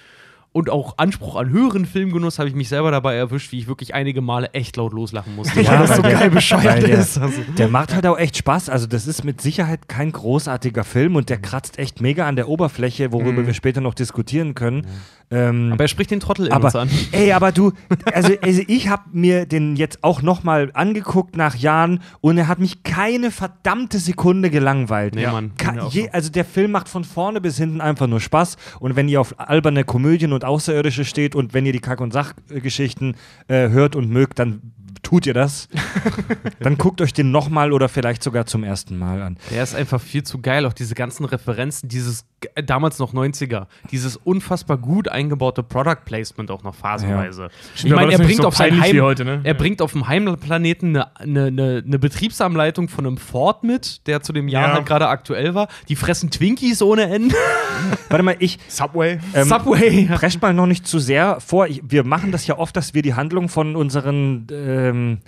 und 0.52 0.68
auch 0.68 0.94
Anspruch 0.98 1.36
an 1.36 1.50
höheren 1.50 1.86
Filmgenuss 1.86 2.38
habe 2.40 2.48
ich 2.48 2.54
mich 2.56 2.68
selber 2.68 2.90
dabei 2.90 3.14
erwischt, 3.14 3.52
wie 3.52 3.58
ich 3.60 3.68
wirklich 3.68 3.94
einige 3.94 4.20
Male 4.20 4.52
echt 4.52 4.76
laut 4.76 4.92
loslachen 4.92 5.36
musste. 5.36 5.60
Ja, 5.60 5.72
weil 5.72 5.86
das 5.86 5.96
so 5.96 6.02
der- 6.02 6.12
geil 6.12 6.30
bescheuert 6.30 6.64
weil 6.64 6.80
der- 6.82 6.98
ist. 6.98 7.18
Also. 7.18 7.40
Der 7.56 7.68
macht 7.68 7.94
halt 7.94 8.04
auch 8.06 8.18
echt 8.18 8.36
Spaß. 8.36 8.68
Also, 8.68 8.86
das 8.88 9.06
ist 9.06 9.22
mit 9.24 9.40
Sicherheit 9.40 9.88
kein 9.88 10.10
großartiger 10.10 10.82
Film 10.84 11.14
und 11.16 11.28
der 11.30 11.38
kratzt 11.38 11.78
echt 11.78 12.00
mega 12.00 12.26
an 12.26 12.34
der 12.36 12.48
Oberfläche, 12.48 13.12
worüber 13.12 13.46
wir 13.46 13.54
später 13.54 13.80
noch 13.80 13.94
diskutieren 13.94 14.54
können. 14.54 14.86
Ähm, 15.32 15.70
Aber 15.74 15.84
er 15.84 15.88
spricht 15.88 16.10
den 16.10 16.18
Trottel 16.18 16.46
in 16.46 16.52
aber, 16.52 16.64
uns 16.64 16.74
an. 16.74 16.90
ey, 17.12 17.30
aber 17.30 17.52
du, 17.52 17.70
also, 18.12 18.32
also 18.42 18.62
ich 18.66 18.88
habe 18.88 19.04
mir 19.12 19.46
den 19.46 19.76
jetzt 19.76 20.02
auch 20.02 20.22
nochmal 20.22 20.70
angeguckt 20.74 21.36
nach 21.36 21.54
Jahren 21.54 22.00
und 22.20 22.36
er 22.36 22.48
hat 22.48 22.58
mich 22.58 22.82
keine 22.82 23.30
verdammte 23.30 24.00
Sekunde 24.00 24.50
gelangweilt. 24.50 25.14
Nee, 25.14 25.28
Mann. 25.28 25.52
Ka- 25.56 25.86
je, 25.90 26.08
also 26.10 26.32
der 26.32 26.44
Film 26.44 26.72
macht 26.72 26.88
von 26.88 27.04
vorne 27.04 27.40
bis 27.40 27.58
hinten 27.58 27.80
einfach 27.80 28.08
nur 28.08 28.18
Spaß 28.18 28.56
und 28.80 28.96
wenn 28.96 29.08
ihr 29.08 29.20
auf 29.20 29.38
alberne 29.38 29.84
Komödien 29.84 30.32
und 30.32 30.39
Außerirdische 30.44 31.04
steht 31.04 31.34
und 31.34 31.54
wenn 31.54 31.66
ihr 31.66 31.72
die 31.72 31.80
Kack- 31.80 32.00
und 32.00 32.12
Sachgeschichten 32.12 33.16
äh, 33.48 33.68
hört 33.68 33.96
und 33.96 34.10
mögt, 34.10 34.38
dann 34.38 34.72
tut 35.02 35.26
ihr 35.26 35.34
das. 35.34 35.68
dann 36.60 36.78
guckt 36.78 37.00
euch 37.00 37.12
den 37.12 37.30
nochmal 37.30 37.72
oder 37.72 37.88
vielleicht 37.88 38.22
sogar 38.22 38.46
zum 38.46 38.64
ersten 38.64 38.98
Mal 38.98 39.22
an. 39.22 39.36
Der 39.50 39.62
ist 39.62 39.74
einfach 39.74 40.00
viel 40.00 40.22
zu 40.22 40.40
geil. 40.40 40.66
Auch 40.66 40.72
diese 40.72 40.94
ganzen 40.94 41.24
Referenzen, 41.24 41.88
dieses 41.88 42.24
äh, 42.54 42.62
damals 42.62 42.98
noch 42.98 43.12
90er, 43.12 43.66
dieses 43.90 44.16
unfassbar 44.16 44.78
gut 44.78 45.08
eingebaute 45.08 45.62
Product 45.62 46.04
Placement 46.04 46.50
auch 46.50 46.62
noch 46.62 46.74
phasenweise. 46.74 47.48
Ich 47.74 47.84
da 47.84 47.90
war 47.90 47.96
meine, 47.96 48.12
er 48.12 48.18
bringt 48.18 48.42
so 48.42 48.48
auf 48.48 48.58
Heim, 48.58 48.80
heute, 49.00 49.24
ne? 49.24 49.40
er 49.44 49.54
bringt 49.54 49.82
auf 49.82 49.92
dem 49.92 50.06
Heimplaneten 50.08 50.96
eine, 50.96 51.16
eine, 51.16 51.46
eine, 51.46 51.82
eine 51.86 51.98
Betriebsanleitung 51.98 52.88
von 52.88 53.06
einem 53.06 53.16
Ford 53.16 53.64
mit, 53.64 54.06
der 54.06 54.22
zu 54.22 54.32
dem 54.32 54.48
Jahr 54.48 54.68
Ja. 54.68 54.74
halt 54.74 54.86
gerade 54.86 55.08
aktuell 55.08 55.54
war. 55.54 55.68
Die 55.88 55.96
fressen 55.96 56.30
Twinkies 56.30 56.82
ohne 56.82 57.04
Ende. 57.04 57.34
Warte 58.08 58.22
mal, 58.22 58.36
ich 58.38 58.58
Subway. 58.68 59.18
ähm, 59.34 59.48
Subway. 59.48 60.06
prescht 60.06 60.40
mal 60.42 60.54
noch 60.54 60.66
nicht 60.66 60.86
zu 60.86 60.98
sehr 60.98 61.40
vor. 61.40 61.66
Ich, 61.66 61.82
wir 61.86 62.04
machen 62.04 62.32
das 62.32 62.46
ja 62.46 62.58
oft, 62.58 62.76
dass 62.76 62.94
wir 62.94 63.02
die 63.02 63.14
Handlung 63.14 63.48
von 63.48 63.76
unseren 63.76 64.46
ähm, 64.80 65.18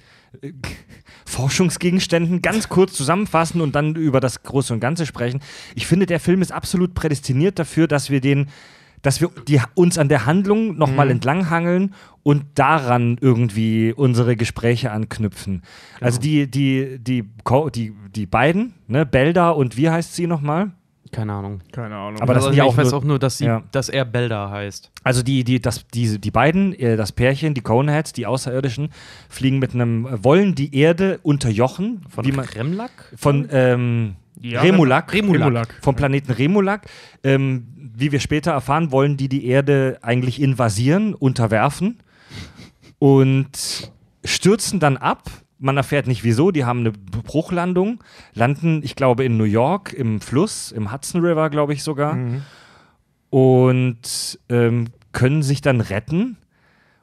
äh, 0.40 0.52
Forschungsgegenständen 1.26 2.42
ganz 2.42 2.68
kurz 2.68 2.92
zusammenfassen 2.94 3.60
und 3.60 3.74
dann 3.74 3.94
über 3.96 4.20
das 4.20 4.42
Große 4.42 4.72
und 4.74 4.80
Ganze 4.80 5.06
sprechen. 5.06 5.40
Ich 5.74 5.86
finde, 5.86 6.06
der 6.06 6.20
Film 6.20 6.42
ist 6.42 6.52
absolut 6.52 6.94
prädestiniert 6.94 7.58
dafür, 7.58 7.86
dass 7.86 8.10
wir 8.10 8.20
den 8.20 8.48
dass 9.04 9.20
wir 9.20 9.30
die, 9.48 9.60
uns 9.74 9.98
an 9.98 10.08
der 10.08 10.26
Handlung 10.26 10.76
nochmal 10.78 11.06
Mhm. 11.06 11.12
entlanghangeln 11.12 11.94
und 12.22 12.44
daran 12.54 13.18
irgendwie 13.20 13.92
unsere 13.92 14.36
Gespräche 14.36 14.92
anknüpfen. 14.92 15.62
Also 16.00 16.20
die, 16.20 16.48
die, 16.48 17.00
die, 17.00 17.24
Co- 17.42 17.68
die, 17.68 17.92
die 18.14 18.26
beiden, 18.26 18.74
ne, 18.86 19.04
Belda 19.04 19.50
und 19.50 19.76
wie 19.76 19.90
heißt 19.90 20.14
sie 20.14 20.28
nochmal? 20.28 20.70
Keine 21.12 21.34
Ahnung. 21.34 21.60
Keine 21.72 21.94
Ahnung. 21.94 22.20
Aber 22.22 22.32
das 22.34 22.46
also 22.46 22.56
ja 22.56 22.64
ich 22.64 22.70
auch 22.70 22.76
weiß 22.76 22.90
nur- 22.90 22.98
auch 23.00 23.04
nur, 23.04 23.18
dass, 23.18 23.38
sie, 23.38 23.44
Ja. 23.44 23.62
dass 23.70 23.88
er 23.90 24.04
Belda 24.06 24.50
heißt. 24.50 24.90
Also 25.04 25.22
die, 25.22 25.44
die, 25.44 25.60
das, 25.60 25.86
die, 25.88 26.18
die 26.18 26.30
beiden, 26.30 26.72
äh, 26.78 26.96
das 26.96 27.12
Pärchen, 27.12 27.52
die 27.54 27.60
Coneheads, 27.60 28.12
die 28.14 28.26
Außerirdischen, 28.26 28.88
fliegen 29.28 29.58
mit 29.58 29.74
einem, 29.74 30.06
äh, 30.06 30.24
wollen 30.24 30.54
die 30.54 30.74
Erde 30.74 31.20
unterjochen, 31.22 32.00
Von 32.08 32.24
wie 32.24 32.32
man, 32.32 32.46
Kremlak? 32.46 32.90
von 33.14 33.46
ähm, 33.52 34.16
Ja, 34.40 34.62
Remulak, 34.62 35.12
Remulak. 35.12 35.78
vom 35.82 35.94
Planeten 35.94 36.32
Remulak. 36.32 36.86
Ähm, 37.22 37.66
wie 37.94 38.10
wir 38.10 38.18
später 38.20 38.52
erfahren, 38.52 38.90
wollen 38.90 39.18
die 39.18 39.28
die 39.28 39.46
Erde 39.46 39.98
eigentlich 40.00 40.40
invasieren, 40.40 41.12
unterwerfen 41.14 41.98
und 42.98 43.92
stürzen 44.24 44.80
dann 44.80 44.96
ab. 44.96 45.30
Man 45.62 45.76
erfährt 45.76 46.08
nicht 46.08 46.24
wieso, 46.24 46.50
die 46.50 46.64
haben 46.64 46.80
eine 46.80 46.90
Bruchlandung, 46.90 48.02
landen, 48.34 48.80
ich 48.82 48.96
glaube, 48.96 49.24
in 49.24 49.36
New 49.36 49.44
York 49.44 49.92
im 49.92 50.20
Fluss, 50.20 50.72
im 50.72 50.92
Hudson 50.92 51.20
River, 51.24 51.50
glaube 51.50 51.72
ich 51.72 51.82
sogar, 51.84 52.16
und 53.30 54.38
ähm, 54.48 54.88
können 55.12 55.42
sich 55.42 55.60
dann 55.60 55.80
retten 55.80 56.36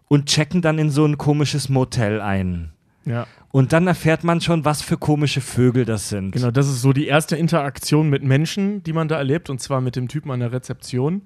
und 0.07 0.25
checken 0.27 0.61
dann 0.61 0.77
in 0.79 0.89
so 0.89 1.05
ein 1.05 1.17
komisches 1.17 1.69
Motel 1.69 2.21
ein. 2.21 2.71
Ja, 3.05 3.25
Und 3.51 3.71
dann 3.73 3.87
erfährt 3.87 4.23
man 4.23 4.41
schon, 4.41 4.65
was 4.65 4.81
für 4.81 4.97
komische 4.97 5.41
Vögel 5.41 5.85
das 5.85 6.09
sind. 6.09 6.31
genau. 6.31 6.51
Das 6.51 6.67
ist 6.67 6.81
so 6.81 6.93
die 6.93 7.07
erste 7.07 7.35
Interaktion 7.37 8.09
mit 8.09 8.23
Menschen, 8.23 8.83
die 8.83 8.93
man 8.93 9.07
da 9.07 9.17
erlebt, 9.17 9.49
und 9.49 9.59
zwar 9.61 9.81
mit 9.81 9.95
dem 9.95 10.07
Typen 10.07 10.29
an 10.31 10.41
der 10.41 10.51
Rezeption. 10.51 11.23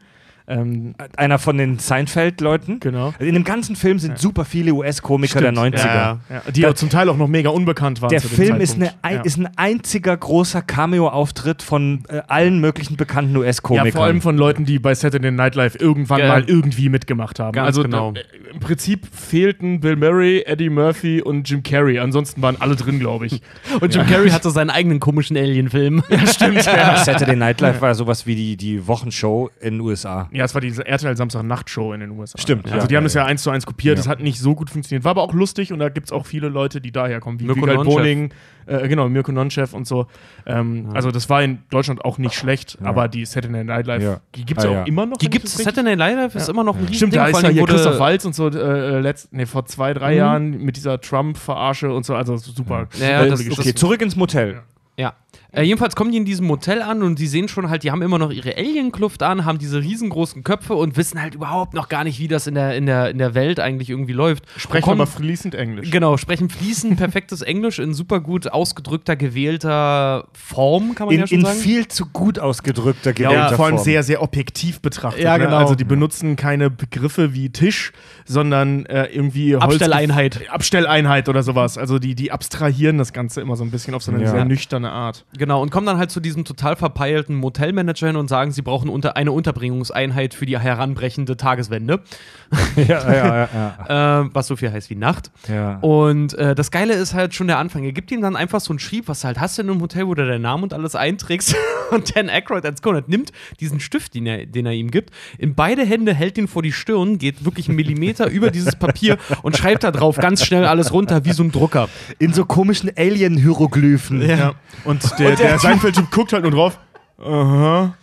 Ähm, 0.47 0.93
Einer 1.15 1.39
von 1.39 1.57
den 1.57 1.79
Seinfeld-Leuten. 1.79 2.79
genau. 2.81 3.13
In 3.19 3.33
dem 3.33 3.43
ganzen 3.45 3.75
Film 3.75 3.97
sind 3.99 4.17
super 4.19 4.43
viele 4.45 4.73
US-Komiker 4.73 5.39
der 5.39 5.51
Stimmt, 5.53 5.75
90er. 5.77 5.85
ja. 5.85 6.19
Ja, 6.29 6.41
die 6.53 6.61
Da- 6.61 6.67
ja 6.69 6.75
zum 6.75 6.89
Teil 6.89 7.07
auch 7.09 7.15
noch 7.17 7.27
mega 7.29 7.49
unbekannt 7.49 8.01
waren. 8.01 8.09
Der 8.09 8.21
zu 8.21 8.27
dem 8.27 8.35
Film 8.35 8.59
ist, 8.61 8.75
eine, 8.75 8.91
ja. 9.09 9.21
ist 9.21 9.37
ein 9.37 9.47
einziger 9.55 10.15
großer 10.17 10.61
Cameo-Auftritt 10.61 11.61
von 11.61 12.03
äh, 12.09 12.21
allen 12.27 12.59
möglichen 12.59 12.97
bekannten 12.97 13.33
Ja, 13.35 13.39
US-Komikern. 13.39 13.91
vor 13.93 14.03
allem 14.03 14.21
von 14.21 14.37
Leuten, 14.37 14.65
die 14.65 14.79
bei 14.79 14.93
Saturday 14.95 15.31
Night 15.31 15.55
Live 15.55 15.75
irgendwann 15.79 16.19
Ja. 16.19 16.27
mal 16.27 16.43
irgendwie 16.45 16.89
mitgemacht 16.89 17.39
haben. 17.39 17.53
Ganz 17.53 17.67
also 17.67 17.83
genau. 17.83 18.11
da, 18.11 18.21
im 18.53 18.59
Prinzip 18.59 19.07
fehlten 19.13 19.79
Bill 19.79 19.95
Murray, 19.95 20.41
Eddie 20.45 20.69
Murphy 20.69 21.21
und 21.21 21.49
Jim 21.49 21.63
Carrey. 21.63 21.99
Ansonsten 21.99 22.41
waren 22.41 22.57
alle 22.59 22.75
drin, 22.75 22.99
glaube 22.99 23.25
ich. 23.27 23.41
Und 23.79 23.95
Jim 23.95 24.05
Carrey 24.05 24.29
hatte 24.29 24.49
seinen 24.51 24.69
eigenen 24.69 24.99
komischen 24.99 25.37
Alien-Film. 25.37 26.03
ja, 26.09 26.27
stimmt. 26.27 26.65
Ja. 26.73 26.97
Saturday 26.97 27.35
Night 27.35 27.61
Live 27.61 27.81
war 27.81 27.93
sowas 27.95 28.25
wie 28.27 28.35
die, 28.35 28.57
die 28.57 28.87
Wochenshow 28.87 29.49
in 29.61 29.75
den 29.75 29.81
USA. 29.81 30.27
Ja, 30.33 30.43
es 30.45 30.53
war 30.53 30.61
diese 30.61 30.85
RTL 30.85 31.15
Samstag-Nacht-Show 31.15 31.93
in 31.93 31.99
den 32.01 32.11
USA. 32.11 32.37
Stimmt, 32.39 32.65
Also 32.65 32.77
ja. 32.79 32.87
die 32.87 32.95
haben 32.97 33.03
Ja, 33.03 33.05
das 33.05 33.13
ja 33.13 33.21
ja. 33.21 33.27
eins 33.27 33.43
zu 33.43 33.49
eins 33.51 33.65
kopiert. 33.65 33.97
Ja. 33.97 34.03
Das 34.03 34.07
hat 34.09 34.19
nicht 34.19 34.39
so 34.39 34.55
gut 34.55 34.69
funktioniert. 34.69 35.03
War 35.05 35.11
aber 35.11 35.21
auch 35.21 35.33
lustig 35.33 35.71
und 35.71 35.79
da 35.79 35.89
gibt 35.89 36.07
es 36.07 36.11
auch 36.11 36.25
viele 36.25 36.49
Leute, 36.49 36.81
die 36.81 36.91
daher 36.91 37.19
kommen, 37.19 37.39
wie 37.39 37.45
Nonchev. 37.45 37.83
Boning, 37.83 38.31
äh, 38.65 38.87
genau, 38.87 39.07
Mirko 39.09 39.31
Nonchev 39.31 39.75
und 39.75 39.85
so. 39.87 40.07
Ähm, 40.45 40.89
Also 40.93 41.11
das 41.11 41.29
war 41.29 41.43
in 41.43 41.59
Deutschland 41.69 42.03
auch 42.03 42.17
nicht 42.17 42.33
schlecht, 42.33 42.77
aber 42.83 43.07
die 43.07 43.25
Saturday 43.25 43.63
Night 43.63 43.85
Live, 43.87 44.01
Ja. 44.01 44.19
die 44.35 44.45
gibt 44.45 44.59
es 44.59 44.65
Ah, 44.65 44.71
ja 44.71 44.81
auch 44.83 44.87
immer 44.87 45.05
noch. 45.05 45.17
Die 45.17 45.29
gibt 45.29 45.45
es, 45.45 45.53
Saturday 45.55 45.95
Night 45.95 46.17
Live 46.17 46.35
ist 46.35 46.49
immer 46.49 46.63
noch 46.63 46.75
ein. 46.77 46.93
Stimmt, 46.93 47.15
da 47.15 47.27
ist 47.27 47.41
ja 47.41 47.49
hier 47.49 47.65
Christoph 47.65 47.99
Waltz 47.99 48.25
und 48.25 48.33
so 48.35 48.47
äh, 48.49 48.99
letzt, 48.99 49.31
nee, 49.33 49.45
vor 49.45 49.65
zwei, 49.65 49.93
drei 49.93 50.11
Mhm. 50.13 50.17
Jahren 50.17 50.49
mit 50.63 50.77
dieser 50.77 50.99
Trump-Verarsche 50.99 51.93
und 51.93 52.05
so, 52.05 52.15
also 52.15 52.37
super. 52.37 52.87
Ja, 52.99 53.25
das- 53.25 53.41
Okay, 53.49 53.73
zurück 53.75 54.01
ins 54.01 54.15
Motel. 54.15 54.61
Ja. 54.97 55.13
Äh, 55.55 55.61
jedenfalls 55.63 55.95
kommen 55.95 56.11
die 56.11 56.17
in 56.17 56.25
diesem 56.25 56.47
Motel 56.47 56.81
an 56.81 57.03
und 57.03 57.19
die 57.19 57.27
sehen 57.27 57.47
schon 57.47 57.69
halt, 57.69 57.83
die 57.83 57.91
haben 57.91 58.01
immer 58.01 58.17
noch 58.17 58.31
ihre 58.31 58.57
Alien-Kluft 58.57 59.21
an, 59.23 59.45
haben 59.45 59.59
diese 59.59 59.79
riesengroßen 59.81 60.43
Köpfe 60.43 60.73
und 60.73 60.97
wissen 60.97 61.21
halt 61.21 61.35
überhaupt 61.35 61.73
noch 61.75 61.89
gar 61.89 62.03
nicht, 62.03 62.19
wie 62.19 62.27
das 62.27 62.47
in 62.47 62.55
der, 62.55 62.75
in 62.75 62.87
der, 62.87 63.11
in 63.11 63.19
der 63.19 63.35
Welt 63.35 63.59
eigentlich 63.59 63.89
irgendwie 63.91 64.13
läuft. 64.13 64.45
Sprechen 64.57 64.83
kommen- 64.83 65.01
aber 65.01 65.09
fließend 65.09 65.53
Englisch. 65.53 65.91
Genau, 65.91 66.17
sprechen 66.17 66.49
fließend 66.49 66.97
perfektes 66.97 67.41
Englisch 67.43 67.77
in 67.77 67.93
super 67.93 68.19
gut 68.19 68.51
ausgedrückter, 68.51 69.15
gewählter 69.15 70.27
Form, 70.33 70.95
kann 70.95 71.05
man 71.07 71.13
In, 71.15 71.21
ja 71.21 71.27
schon 71.27 71.39
in 71.39 71.45
sagen. 71.45 71.59
viel 71.59 71.87
zu 71.87 72.07
gut 72.07 72.39
ausgedrückter 72.39 73.11
Ja, 73.11 73.29
gewählter 73.29 73.49
und 73.51 73.55
vor 73.55 73.65
allem 73.65 73.75
Form. 73.75 73.83
sehr, 73.85 74.01
sehr 74.03 74.21
objektiv 74.23 74.81
betrachtet. 74.81 75.23
Ja, 75.23 75.37
ne? 75.37 75.45
genau. 75.45 75.57
Also 75.57 75.75
die 75.75 75.83
benutzen 75.83 76.35
keine 76.35 76.69
Begriffe 76.71 77.33
wie 77.35 77.49
Tisch, 77.51 77.91
sondern 78.25 78.85
äh, 78.87 79.05
irgendwie 79.05 79.55
Holz- 79.55 79.63
Abstelleinheit. 79.65 80.49
Abstelleinheit 80.49 81.29
oder 81.29 81.43
sowas. 81.43 81.77
Also 81.77 81.99
die, 81.99 82.15
die 82.15 82.31
abstrahieren 82.31 82.97
das 82.97 83.13
Ganze 83.13 83.41
immer 83.41 83.55
so 83.55 83.63
ein 83.63 83.69
bisschen 83.71 83.93
auf 83.93 84.01
so 84.03 84.11
eine 84.11 84.23
Ja. 84.23 84.31
sehr 84.31 84.45
nüchterne 84.45 84.91
Art. 84.91 85.25
Genau, 85.37 85.42
und 85.51 85.71
kommen 85.71 85.85
dann 85.85 85.97
halt 85.97 86.11
zu 86.11 86.19
diesem 86.19 86.45
total 86.45 86.75
verpeilten 86.75 87.35
Motelmanager 87.35 88.07
hin 88.07 88.15
und 88.15 88.27
sagen, 88.27 88.51
sie 88.51 88.61
brauchen 88.61 88.89
unter 88.89 89.15
eine 89.17 89.31
Unterbringungseinheit 89.31 90.33
für 90.33 90.45
die 90.45 90.57
heranbrechende 90.57 91.37
Tageswende. 91.37 92.01
ja, 92.75 92.83
ja, 92.85 93.13
ja, 93.13 93.49
ja. 93.53 93.73
Äh, 94.23 94.29
was 94.33 94.47
so 94.47 94.55
viel 94.55 94.71
heißt 94.71 94.89
wie 94.89 94.95
Nacht. 94.95 95.31
ja. 95.47 95.77
Und 95.79 96.33
äh, 96.35 96.55
das 96.55 96.71
Geile 96.71 96.93
ist 96.93 97.13
halt 97.13 97.33
schon 97.33 97.47
der 97.47 97.57
Anfang. 97.57 97.83
Er 97.83 97.91
gibt 97.91 98.11
ihm 98.11 98.21
dann 98.21 98.35
einfach 98.35 98.61
so 98.61 98.73
ein 98.73 98.79
Schrieb, 98.79 99.07
was 99.07 99.21
du 99.21 99.27
halt 99.27 99.39
hast 99.39 99.57
du 99.57 99.63
in 99.63 99.69
einem 99.69 99.81
Hotel, 99.81 100.07
wo 100.07 100.13
du 100.13 100.25
deinen 100.25 100.41
Namen 100.41 100.63
und 100.63 100.73
alles 100.73 100.95
einträgst. 100.95 101.55
Und 101.91 102.15
Dan 102.15 102.27
Aykroyd 102.27 102.65
als 102.65 102.81
Conrad 102.81 103.07
nimmt 103.07 103.31
diesen 103.59 103.79
Stift, 103.79 104.15
den 104.15 104.25
er, 104.25 104.47
den 104.47 104.65
er 104.65 104.71
ihm 104.71 104.89
gibt, 104.89 105.11
in 105.37 105.53
beide 105.53 105.85
Hände, 105.85 106.13
hält 106.13 106.39
ihn 106.39 106.47
vor 106.47 106.63
die 106.63 106.71
Stirn, 106.71 107.19
geht 107.19 107.45
wirklich 107.45 107.67
einen 107.67 107.75
Millimeter 107.75 108.29
über 108.29 108.49
dieses 108.49 108.75
Papier 108.75 109.17
und 109.43 109.55
schreibt 109.57 109.83
da 109.83 109.91
drauf 109.91 110.17
ganz 110.17 110.43
schnell 110.43 110.65
alles 110.65 110.91
runter, 110.91 111.23
wie 111.25 111.33
so 111.33 111.43
ein 111.43 111.51
Drucker. 111.51 111.89
In 112.17 112.33
so 112.33 112.45
komischen 112.45 112.89
Alien-Hieroglyphen. 112.97 114.27
Ja. 114.27 114.53
Und 114.85 115.19
der, 115.19 115.32
der 115.35 115.59
Seinfeld-Typ 115.59 116.11
guckt 116.11 116.33
halt 116.33 116.43
nur 116.43 116.51
drauf. 116.51 116.79
Aha. 117.19 117.95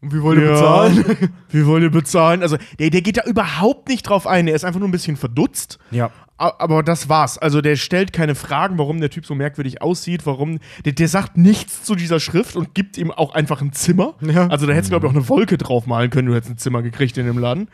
Wie 0.00 0.22
wollt 0.22 0.40
Ja. 0.40 0.90
Wie 1.50 1.66
wollt 1.66 1.82
ihr 1.82 1.90
bezahlen? 1.90 2.42
Also, 2.42 2.56
der, 2.78 2.90
der 2.90 3.02
geht 3.02 3.16
da 3.16 3.24
überhaupt 3.24 3.88
nicht 3.88 4.02
drauf 4.02 4.26
ein. 4.26 4.46
Er 4.46 4.54
ist 4.54 4.64
einfach 4.64 4.78
nur 4.78 4.88
ein 4.88 4.92
bisschen 4.92 5.16
verdutzt. 5.16 5.78
Ja. 5.90 6.10
Aber 6.40 6.84
das 6.84 7.08
war's. 7.08 7.36
Also 7.36 7.60
der 7.60 7.74
stellt 7.74 8.12
keine 8.12 8.36
Fragen, 8.36 8.78
warum 8.78 9.00
der 9.00 9.10
Typ 9.10 9.26
so 9.26 9.34
merkwürdig 9.34 9.82
aussieht, 9.82 10.24
warum. 10.24 10.60
Der, 10.84 10.92
der 10.92 11.08
sagt 11.08 11.36
nichts 11.36 11.82
zu 11.82 11.96
dieser 11.96 12.20
Schrift 12.20 12.54
und 12.54 12.74
gibt 12.76 12.96
ihm 12.96 13.10
auch 13.10 13.34
einfach 13.34 13.60
ein 13.60 13.72
Zimmer. 13.72 14.14
Also 14.48 14.66
da 14.68 14.72
hättest 14.72 14.92
du, 14.92 14.92
glaube 14.92 15.08
ich, 15.08 15.12
auch 15.12 15.16
eine 15.16 15.28
Wolke 15.28 15.58
draufmalen 15.58 16.10
können, 16.10 16.28
du 16.28 16.34
hättest 16.36 16.52
ein 16.52 16.58
Zimmer 16.58 16.82
gekriegt 16.82 17.18
in 17.18 17.26
dem 17.26 17.38
Laden. 17.38 17.66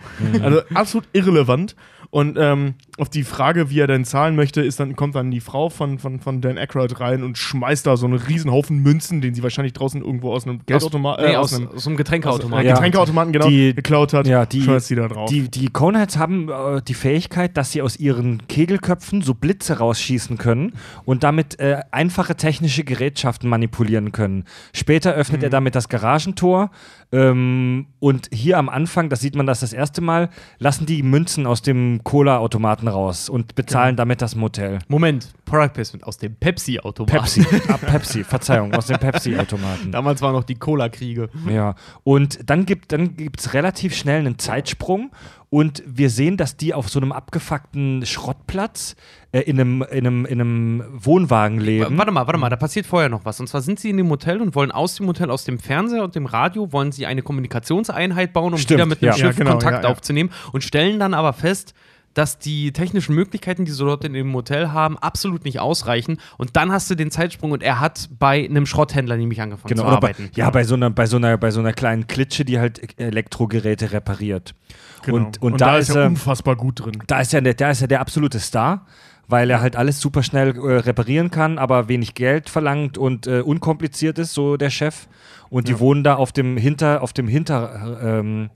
Also 0.42 0.62
absolut 0.72 1.06
irrelevant. 1.12 1.76
Und 2.14 2.36
ähm, 2.38 2.74
auf 2.96 3.08
die 3.08 3.24
Frage, 3.24 3.70
wie 3.70 3.80
er 3.80 3.88
denn 3.88 4.04
zahlen 4.04 4.36
möchte, 4.36 4.60
ist 4.60 4.78
dann, 4.78 4.94
kommt 4.94 5.16
dann 5.16 5.32
die 5.32 5.40
Frau 5.40 5.68
von, 5.68 5.98
von, 5.98 6.20
von 6.20 6.40
Dan 6.40 6.58
Aykroyd 6.58 7.00
rein 7.00 7.24
und 7.24 7.36
schmeißt 7.36 7.84
da 7.88 7.96
so 7.96 8.06
einen 8.06 8.14
riesen 8.20 8.52
Haufen 8.52 8.78
Münzen, 8.78 9.20
den 9.20 9.34
sie 9.34 9.42
wahrscheinlich 9.42 9.72
draußen 9.72 10.00
irgendwo 10.00 10.32
aus 10.32 10.46
einem 10.46 10.60
Geldautomaten, 10.64 11.24
Nee, 11.26 11.32
äh, 11.32 11.36
aus, 11.36 11.52
aus 11.52 11.58
einem 11.58 11.68
aus 11.70 11.86
einem 11.88 11.96
Getränkeautomat. 11.96 12.62
äh, 12.62 12.68
Ja. 12.68 12.74
Getränkeautomaten 12.74 13.32
genau 13.32 13.48
Die- 13.48 13.74
geklaut 13.74 14.12
hat, 14.12 14.28
Ja, 14.28 14.46
die, 14.46 14.62
schmeißt 14.62 14.86
sie 14.86 14.94
da 14.94 15.08
drauf. 15.08 15.28
die, 15.28 15.48
die 15.50 15.66
Coneheads 15.70 16.16
haben 16.16 16.48
äh, 16.50 16.82
die 16.86 16.94
Fähigkeit, 16.94 17.56
dass 17.56 17.72
sie 17.72 17.82
aus 17.82 17.96
ihren 17.98 18.46
Kegelköpfen 18.46 19.20
so 19.20 19.34
Blitze 19.34 19.78
rausschießen 19.78 20.38
können 20.38 20.74
und 21.04 21.24
damit 21.24 21.58
äh, 21.58 21.80
einfache 21.90 22.36
technische 22.36 22.84
Gerätschaften 22.84 23.48
manipulieren 23.50 24.12
können. 24.12 24.44
Später 24.72 25.14
öffnet 25.14 25.40
Mhm. 25.40 25.44
er 25.46 25.50
damit 25.50 25.74
das 25.74 25.88
Garagentor 25.88 26.70
ähm, 27.14 27.86
und 28.00 28.28
hier 28.32 28.58
am 28.58 28.68
Anfang, 28.68 29.08
das 29.08 29.20
sieht 29.20 29.36
man 29.36 29.46
das 29.46 29.60
das 29.60 29.72
erste 29.72 30.00
Mal, 30.00 30.30
lassen 30.58 30.84
die 30.84 31.04
Münzen 31.04 31.46
aus 31.46 31.62
dem 31.62 32.00
Cola-Automaten 32.02 32.88
raus 32.88 33.28
und 33.28 33.54
bezahlen 33.54 33.94
damit 33.94 34.20
das 34.20 34.34
Motel. 34.34 34.80
Moment, 34.88 35.32
Product 35.44 35.74
Placement 35.74 36.04
aus 36.04 36.18
dem 36.18 36.34
Pepsi-Automat. 36.34 37.12
Pepsi, 37.12 37.46
ah, 37.68 37.76
Pepsi, 37.76 38.24
Verzeihung, 38.24 38.74
aus 38.74 38.86
dem 38.86 38.98
Pepsi-Automaten. 38.98 39.92
Damals 39.92 40.22
waren 40.22 40.32
noch 40.32 40.42
die 40.42 40.56
Cola-Kriege. 40.56 41.28
Ja, 41.48 41.76
und 42.02 42.50
dann 42.50 42.66
gibt 42.66 42.86
es 42.86 42.88
dann 42.88 43.16
gibt's 43.16 43.54
relativ 43.54 43.94
schnell 43.94 44.18
einen 44.18 44.40
Zeitsprung 44.40 45.12
und 45.54 45.84
wir 45.86 46.10
sehen, 46.10 46.36
dass 46.36 46.56
die 46.56 46.74
auf 46.74 46.88
so 46.88 46.98
einem 46.98 47.12
abgefuckten 47.12 48.04
Schrottplatz 48.04 48.96
äh, 49.30 49.38
in, 49.42 49.60
einem, 49.60 49.82
in, 49.82 50.04
einem, 50.04 50.26
in 50.26 50.40
einem 50.40 50.84
Wohnwagen 50.92 51.60
leben. 51.60 51.96
Warte 51.96 52.10
mal, 52.10 52.26
warte 52.26 52.40
mal, 52.40 52.48
da 52.48 52.56
passiert 52.56 52.86
vorher 52.86 53.08
noch 53.08 53.24
was. 53.24 53.38
Und 53.38 53.46
zwar 53.46 53.60
sind 53.60 53.78
sie 53.78 53.88
in 53.90 53.96
dem 53.96 54.10
Hotel 54.10 54.40
und 54.40 54.56
wollen 54.56 54.72
aus 54.72 54.96
dem 54.96 55.06
Hotel, 55.06 55.30
aus 55.30 55.44
dem 55.44 55.60
Fernseher 55.60 56.02
und 56.02 56.16
dem 56.16 56.26
Radio, 56.26 56.72
wollen 56.72 56.90
sie 56.90 57.06
eine 57.06 57.22
Kommunikationseinheit 57.22 58.32
bauen, 58.32 58.52
um 58.52 58.58
Stimmt, 58.58 58.78
wieder 58.78 58.86
mit 58.86 59.00
dem 59.00 59.06
ja. 59.06 59.12
Schiff 59.12 59.22
Ja, 59.22 59.30
genau, 59.30 59.50
Kontakt 59.52 59.84
ja, 59.84 59.88
ja. 59.88 59.94
aufzunehmen 59.94 60.30
und 60.50 60.64
stellen 60.64 60.98
dann 60.98 61.14
aber 61.14 61.32
fest, 61.32 61.72
dass 62.14 62.38
die 62.38 62.72
technischen 62.72 63.14
Möglichkeiten, 63.14 63.64
die 63.64 63.72
sie 63.72 63.84
dort 63.84 64.04
in 64.04 64.12
dem 64.12 64.32
Hotel 64.34 64.70
haben, 64.72 64.96
absolut 64.98 65.44
nicht 65.44 65.60
ausreichen. 65.60 66.18
Und 66.38 66.56
dann 66.56 66.72
hast 66.72 66.88
du 66.90 66.94
den 66.94 67.10
Zeitsprung 67.10 67.50
und 67.50 67.62
er 67.62 67.80
hat 67.80 68.08
bei 68.18 68.44
einem 68.44 68.66
Schrotthändler 68.66 69.16
nämlich 69.16 69.40
angefangen 69.40 69.68
Genau, 69.68 69.82
zu 69.82 69.88
oder 69.88 70.00
bei, 70.00 70.08
arbeiten. 70.10 70.30
ja, 70.34 70.48
bei 70.50 70.64
so, 70.64 70.74
einer, 70.74 70.90
bei, 70.90 71.06
so 71.06 71.16
einer, 71.16 71.36
bei 71.36 71.50
so 71.50 71.60
einer 71.60 71.72
kleinen 71.72 72.06
Klitsche, 72.06 72.44
die 72.44 72.58
halt 72.58 72.98
Elektrogeräte 73.00 73.92
repariert. 73.92 74.54
Genau. 75.02 75.18
Und, 75.18 75.42
und, 75.42 75.60
da, 75.60 75.78
ist 75.78 75.90
er 75.90 76.02
er, 76.02 76.06
unfassbar 76.08 76.56
gut 76.56 76.84
drin. 76.84 77.02
da 77.06 77.20
ist 77.20 77.34
er 77.34 77.42
der, 77.42 77.54
da 77.54 77.70
ist 77.70 77.82
er 77.82 77.88
der 77.88 78.00
absolute 78.00 78.38
Star, 78.38 78.86
weil 79.26 79.50
er 79.50 79.60
halt 79.60 79.76
alles 79.76 80.00
super 80.00 80.22
schnell 80.22 80.56
äh, 80.56 80.78
reparieren 80.78 81.30
kann, 81.30 81.58
aber 81.58 81.88
wenig 81.88 82.14
Geld 82.14 82.48
verlangt 82.48 82.96
und 82.96 83.26
äh, 83.26 83.40
unkompliziert 83.40 84.18
ist, 84.18 84.34
so 84.34 84.56
der 84.56 84.70
Chef. 84.70 85.08
Und 85.50 85.68
die 85.68 85.78
wohnen 85.78 86.02
da 86.02 86.14
auf 86.16 86.32
dem 86.32 86.56
Hinter, 86.56 87.02
auf 87.02 87.12
dem 87.12 87.28
Hinter, 87.28 87.98
ähm, 88.02 88.50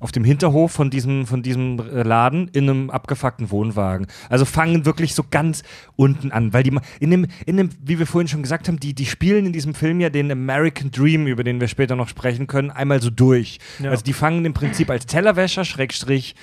auf 0.00 0.12
dem 0.12 0.24
Hinterhof 0.24 0.72
von 0.72 0.90
diesem, 0.90 1.26
von 1.26 1.42
diesem 1.42 1.78
äh, 1.78 2.02
Laden 2.02 2.48
in 2.48 2.68
einem 2.68 2.90
abgefuckten 2.90 3.50
Wohnwagen. 3.50 4.06
Also 4.28 4.44
fangen 4.44 4.84
wirklich 4.84 5.14
so 5.14 5.24
ganz 5.30 5.62
unten 5.96 6.32
an, 6.32 6.52
weil 6.52 6.62
die 6.62 6.76
in 7.00 7.10
dem, 7.10 7.26
in 7.46 7.56
dem, 7.56 7.70
wie 7.82 7.98
wir 7.98 8.06
vorhin 8.06 8.28
schon 8.28 8.42
gesagt 8.42 8.68
haben, 8.68 8.80
die, 8.80 8.94
die 8.94 9.06
spielen 9.06 9.46
in 9.46 9.52
diesem 9.52 9.74
Film 9.74 10.00
ja 10.00 10.10
den 10.10 10.30
American 10.30 10.90
Dream, 10.90 11.26
über 11.26 11.44
den 11.44 11.60
wir 11.60 11.68
später 11.68 11.96
noch 11.96 12.08
sprechen 12.08 12.46
können, 12.46 12.70
einmal 12.70 13.00
so 13.00 13.10
durch. 13.10 13.58
Ja. 13.78 13.90
Also 13.90 14.04
die 14.04 14.12
fangen 14.12 14.44
im 14.44 14.54
Prinzip 14.54 14.90
als 14.90 15.06
Tellerwäscher, 15.06 15.64
Schrägstrich, 15.64 16.34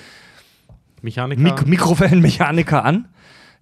Mechaniker. 1.02 1.42
Mik 1.42 1.66
Mikrowellenmechaniker 1.66 2.84
an. 2.84 3.08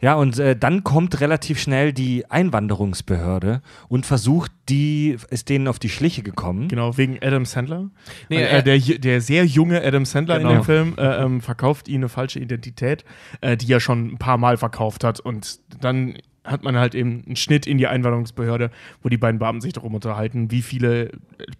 Ja, 0.00 0.14
und 0.14 0.38
äh, 0.38 0.56
dann 0.56 0.82
kommt 0.82 1.20
relativ 1.20 1.60
schnell 1.60 1.92
die 1.92 2.30
Einwanderungsbehörde 2.30 3.60
und 3.88 4.06
versucht, 4.06 4.50
die 4.68 5.16
ist 5.30 5.48
denen 5.48 5.68
auf 5.68 5.78
die 5.78 5.88
Schliche 5.90 6.22
gekommen. 6.22 6.68
Genau, 6.68 6.96
wegen 6.96 7.18
Adam 7.22 7.44
Sandler. 7.44 7.90
Nee, 8.28 8.42
äh, 8.42 8.58
äh, 8.58 8.62
der, 8.62 8.78
der 8.78 9.20
sehr 9.20 9.44
junge 9.44 9.84
Adam 9.84 10.04
Sandler 10.04 10.38
Genau. 10.38 10.50
in 10.50 10.56
dem 10.56 10.64
Film 10.64 10.94
äh, 10.96 11.22
ähm, 11.22 11.40
verkauft 11.40 11.88
ihnen 11.88 12.04
eine 12.04 12.08
falsche 12.08 12.38
Identität, 12.38 13.04
äh, 13.40 13.56
die 13.56 13.70
er 13.72 13.80
schon 13.80 14.12
ein 14.12 14.18
paar 14.18 14.38
Mal 14.38 14.56
verkauft 14.56 15.04
hat. 15.04 15.20
Und 15.20 15.60
dann 15.80 16.14
hat 16.44 16.62
man 16.62 16.76
halt 16.76 16.94
eben 16.94 17.22
einen 17.26 17.36
Schnitt 17.36 17.66
in 17.66 17.76
die 17.76 17.86
Einwanderungsbehörde, 17.86 18.70
wo 19.02 19.08
die 19.08 19.18
beiden 19.18 19.38
Beamten 19.38 19.60
sich 19.60 19.74
darum 19.74 19.94
unterhalten, 19.94 20.50
wie 20.50 20.62
viele 20.62 21.04
äh, 21.04 21.10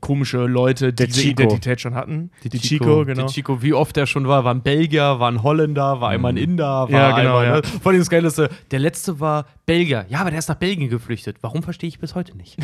komische 0.01 0.47
Leute 0.47 0.93
Der 0.93 1.07
diese 1.07 1.21
Chico. 1.21 1.43
Identität 1.43 1.81
schon 1.81 1.95
hatten. 1.95 2.31
Die, 2.45 2.59
Chico, 2.59 3.05
genau. 3.05 3.27
Die 3.27 3.33
Chico, 3.33 3.63
wie 3.63 3.75
oft 3.75 3.97
er 3.97 4.07
schon 4.07 4.27
war, 4.27 4.45
war 4.45 4.55
ein 4.55 4.63
Belgier, 4.63 5.21
war 5.21 5.31
ein 5.31 5.43
Holländer, 5.43 6.01
war 6.01 6.11
einmal 6.11 6.33
ein 6.33 6.39
Inder, 6.39 6.65
war 6.65 6.91
Ja, 6.91 7.11
genau, 7.17 7.39
einmal, 7.39 7.47
ja. 7.47 7.57
ne? 7.57 7.63
Vor 7.83 7.93
allem 7.93 8.01
das 8.01 8.09
Geilste, 8.09 8.49
der 8.71 8.79
letzte 8.79 9.21
war 9.21 9.47
Belgier. 9.67 10.07
Ja, 10.09 10.21
aber 10.21 10.31
der 10.31 10.39
ist 10.39 10.49
nach 10.49 10.57
Belgien 10.57 10.89
geflüchtet. 10.89 11.37
Warum 11.43 11.63
verstehe 11.63 11.89
ich 11.89 11.99
bis 11.99 12.15
heute 12.15 12.37
nicht? 12.37 12.57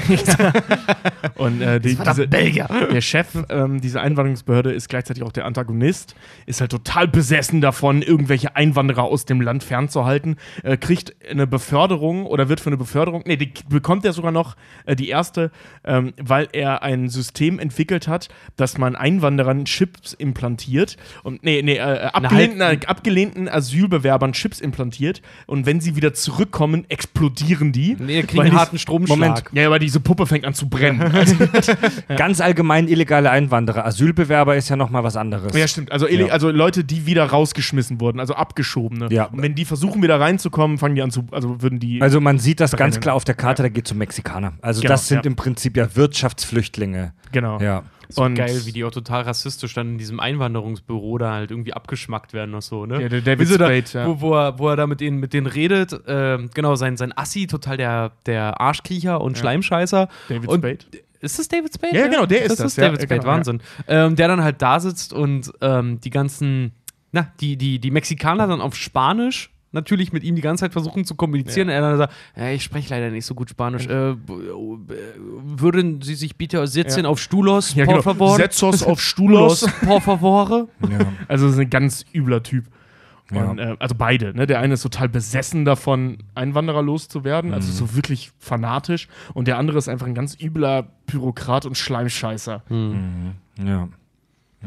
Und 1.36 1.60
äh, 1.60 1.80
die, 1.80 1.96
diese, 1.96 2.26
Belgier. 2.26 2.66
der 2.92 3.00
Chef 3.00 3.28
ähm, 3.50 3.80
dieser 3.80 4.00
Einwanderungsbehörde 4.00 4.72
ist 4.72 4.88
gleichzeitig 4.88 5.22
auch 5.22 5.32
der 5.32 5.44
Antagonist, 5.44 6.16
ist 6.46 6.60
halt 6.60 6.70
total 6.70 7.08
besessen 7.08 7.60
davon, 7.60 8.02
irgendwelche 8.02 8.56
Einwanderer 8.56 9.04
aus 9.04 9.26
dem 9.26 9.40
Land 9.40 9.62
fernzuhalten, 9.62 10.36
äh, 10.62 10.76
kriegt 10.76 11.14
eine 11.30 11.46
Beförderung 11.46 12.05
oder 12.14 12.48
wird 12.48 12.60
für 12.60 12.68
eine 12.68 12.76
Beförderung, 12.76 13.22
nee, 13.26 13.36
die 13.36 13.52
bekommt 13.68 14.04
er 14.04 14.12
sogar 14.12 14.30
noch, 14.30 14.54
äh, 14.84 14.94
die 14.94 15.08
erste, 15.08 15.50
ähm, 15.84 16.12
weil 16.22 16.48
er 16.52 16.82
ein 16.82 17.08
System 17.08 17.58
entwickelt 17.58 18.06
hat, 18.06 18.28
dass 18.56 18.78
man 18.78 18.94
Einwanderern 18.94 19.64
Chips 19.64 20.12
implantiert 20.12 20.96
und, 21.24 21.42
nee, 21.42 21.62
nee, 21.62 21.76
äh, 21.76 21.80
abgelehnten, 22.12 22.60
äh, 22.60 22.78
abgelehnten 22.86 23.48
Asylbewerbern 23.48 24.32
Chips 24.32 24.60
implantiert 24.60 25.22
und 25.46 25.66
wenn 25.66 25.80
sie 25.80 25.96
wieder 25.96 26.14
zurückkommen, 26.14 26.84
explodieren 26.88 27.72
die. 27.72 27.96
Nee, 27.98 28.22
kriegen 28.22 28.42
einen 28.42 28.56
harten 28.56 28.78
Stromschlag. 28.78 29.18
Moment. 29.18 29.42
Ja, 29.52 29.66
aber 29.66 29.78
diese 29.78 30.00
Puppe 30.00 30.26
fängt 30.26 30.44
an 30.44 30.54
zu 30.54 30.68
brennen. 30.68 31.12
Also, 31.16 31.34
Ganz 32.16 32.40
allgemein 32.40 32.88
illegale 32.88 33.30
Einwanderer. 33.30 33.86
Asylbewerber 33.86 34.54
ist 34.56 34.68
ja 34.68 34.76
nochmal 34.76 35.02
was 35.02 35.16
anderes. 35.16 35.56
Ja, 35.56 35.66
stimmt. 35.66 35.90
Also, 35.90 36.06
Ja. 36.06 36.26
also 36.26 36.50
Leute, 36.50 36.84
die 36.84 37.06
wieder 37.06 37.24
rausgeschmissen 37.24 38.00
wurden, 38.00 38.20
also 38.20 38.34
abgeschobene. 38.34 39.08
Ja. 39.10 39.24
Und 39.26 39.42
wenn 39.42 39.54
die 39.54 39.64
versuchen, 39.64 40.02
wieder 40.02 40.20
reinzukommen, 40.20 40.78
fangen 40.78 40.94
die 40.94 41.02
an 41.02 41.10
zu, 41.10 41.24
also 41.30 41.62
würden 41.62 41.80
die. 41.80 41.95
Also 42.00 42.20
man 42.20 42.38
sieht 42.38 42.60
das 42.60 42.72
ganz 42.72 42.94
Brennen. 42.96 43.02
klar 43.02 43.14
auf 43.14 43.24
der 43.24 43.34
Karte, 43.34 43.62
da 43.62 43.68
geht 43.68 43.86
es 43.86 43.92
um 43.92 43.98
Mexikaner. 43.98 44.54
Also 44.62 44.80
Genau, 44.82 44.92
das 44.94 45.08
sind 45.08 45.24
ja. 45.24 45.30
im 45.30 45.36
Prinzip 45.36 45.76
ja 45.76 45.94
Wirtschaftsflüchtlinge. 45.94 47.12
genau. 47.32 47.60
Ja. 47.60 47.82
So 48.08 48.22
Und- 48.22 48.34
geil, 48.36 48.60
wie 48.66 48.72
die 48.72 48.84
auch 48.84 48.92
total 48.92 49.22
rassistisch 49.22 49.74
dann 49.74 49.92
in 49.92 49.98
diesem 49.98 50.20
Einwanderungsbüro 50.20 51.18
da 51.18 51.32
halt 51.32 51.50
irgendwie 51.50 51.72
abgeschmackt 51.72 52.32
werden 52.34 52.54
und 52.54 52.62
so, 52.62 52.86
ne? 52.86 53.02
Ja, 53.02 53.08
der 53.08 53.20
David 53.20 53.48
sie 53.48 53.58
da, 53.58 53.66
Spade, 53.66 53.84
ja. 53.92 54.06
wo, 54.06 54.20
wo, 54.20 54.34
er, 54.34 54.58
wo 54.60 54.68
er 54.68 54.76
da 54.76 54.86
mit 54.86 55.00
denen, 55.00 55.18
mit 55.18 55.32
denen 55.32 55.48
redet, 55.48 55.98
ähm, 56.06 56.50
genau, 56.54 56.76
sein, 56.76 56.96
sein 56.96 57.12
Assi, 57.16 57.48
total 57.48 57.76
der, 57.76 58.12
der 58.26 58.60
Arschkriecher 58.60 59.20
und 59.20 59.36
Schleimscheißer. 59.36 60.08
David 60.28 60.48
und, 60.48 60.58
Spade. 60.60 60.78
Ist 61.20 61.38
das 61.40 61.48
David 61.48 61.74
Spade? 61.74 61.96
Ja, 61.96 62.06
genau, 62.06 62.26
der 62.26 62.42
ist 62.42 62.50
das. 62.50 62.58
das, 62.58 62.66
ist 62.72 62.76
ja, 62.76 62.84
David 62.84 63.02
Spade, 63.02 63.20
genau, 63.20 63.30
ja. 63.32 63.36
Wahnsinn. 63.38 63.60
Ähm, 63.88 64.14
der 64.14 64.28
dann 64.28 64.44
halt 64.44 64.62
da 64.62 64.78
sitzt 64.78 65.12
und 65.12 65.50
ähm, 65.60 65.98
die 66.00 66.10
ganzen, 66.10 66.72
na, 67.10 67.32
die, 67.40 67.56
die, 67.56 67.80
die 67.80 67.90
Mexikaner 67.90 68.46
dann 68.46 68.60
auf 68.60 68.76
Spanisch 68.76 69.50
natürlich 69.72 70.12
mit 70.12 70.22
ihm 70.24 70.34
die 70.36 70.42
ganze 70.42 70.62
Zeit 70.62 70.72
versuchen 70.72 71.04
zu 71.04 71.14
kommunizieren. 71.16 71.68
Er 71.68 71.80
dann 71.80 71.98
sagt, 71.98 72.12
ja, 72.36 72.50
ich 72.50 72.62
spreche 72.62 72.94
leider 72.94 73.10
nicht 73.10 73.26
so 73.26 73.34
gut 73.34 73.50
Spanisch. 73.50 73.86
Äh, 73.86 74.14
würden 74.26 76.02
Sie 76.02 76.14
sich 76.14 76.36
bitte 76.36 76.66
setzen 76.66 77.04
Ja. 77.04 77.10
auf 77.10 77.18
Stulos, 77.20 77.74
Ja, 77.74 77.84
por 77.84 77.94
genau. 77.94 78.02
favor? 78.02 78.36
Setzos 78.36 78.82
auf 78.82 79.00
Stulos. 79.02 79.66
por 79.84 80.00
favore? 80.00 80.68
ja. 80.88 80.98
Also, 81.28 81.46
das 81.46 81.54
ist 81.54 81.60
ein 81.60 81.70
ganz 81.70 82.04
übler 82.14 82.42
Typ. 82.42 82.66
Ja. 83.32 83.44
Und, 83.46 83.58
äh, 83.58 83.74
also 83.80 83.94
beide. 83.98 84.32
Ne? 84.34 84.46
Der 84.46 84.60
eine 84.60 84.74
ist 84.74 84.82
total 84.82 85.08
besessen 85.08 85.64
davon, 85.64 86.18
Einwanderer 86.36 86.80
loszuwerden, 86.82 87.52
also 87.54 87.68
Mhm. 87.68 87.72
so 87.88 87.96
wirklich 87.96 88.30
fanatisch. 88.38 89.08
Und 89.34 89.48
der 89.48 89.58
andere 89.58 89.78
ist 89.78 89.88
einfach 89.88 90.06
ein 90.06 90.14
ganz 90.14 90.36
übler 90.40 90.84
Bürokrat 91.06 91.66
und 91.66 91.76
Schleimscheißer. 91.76 92.62
ja. 92.70 93.88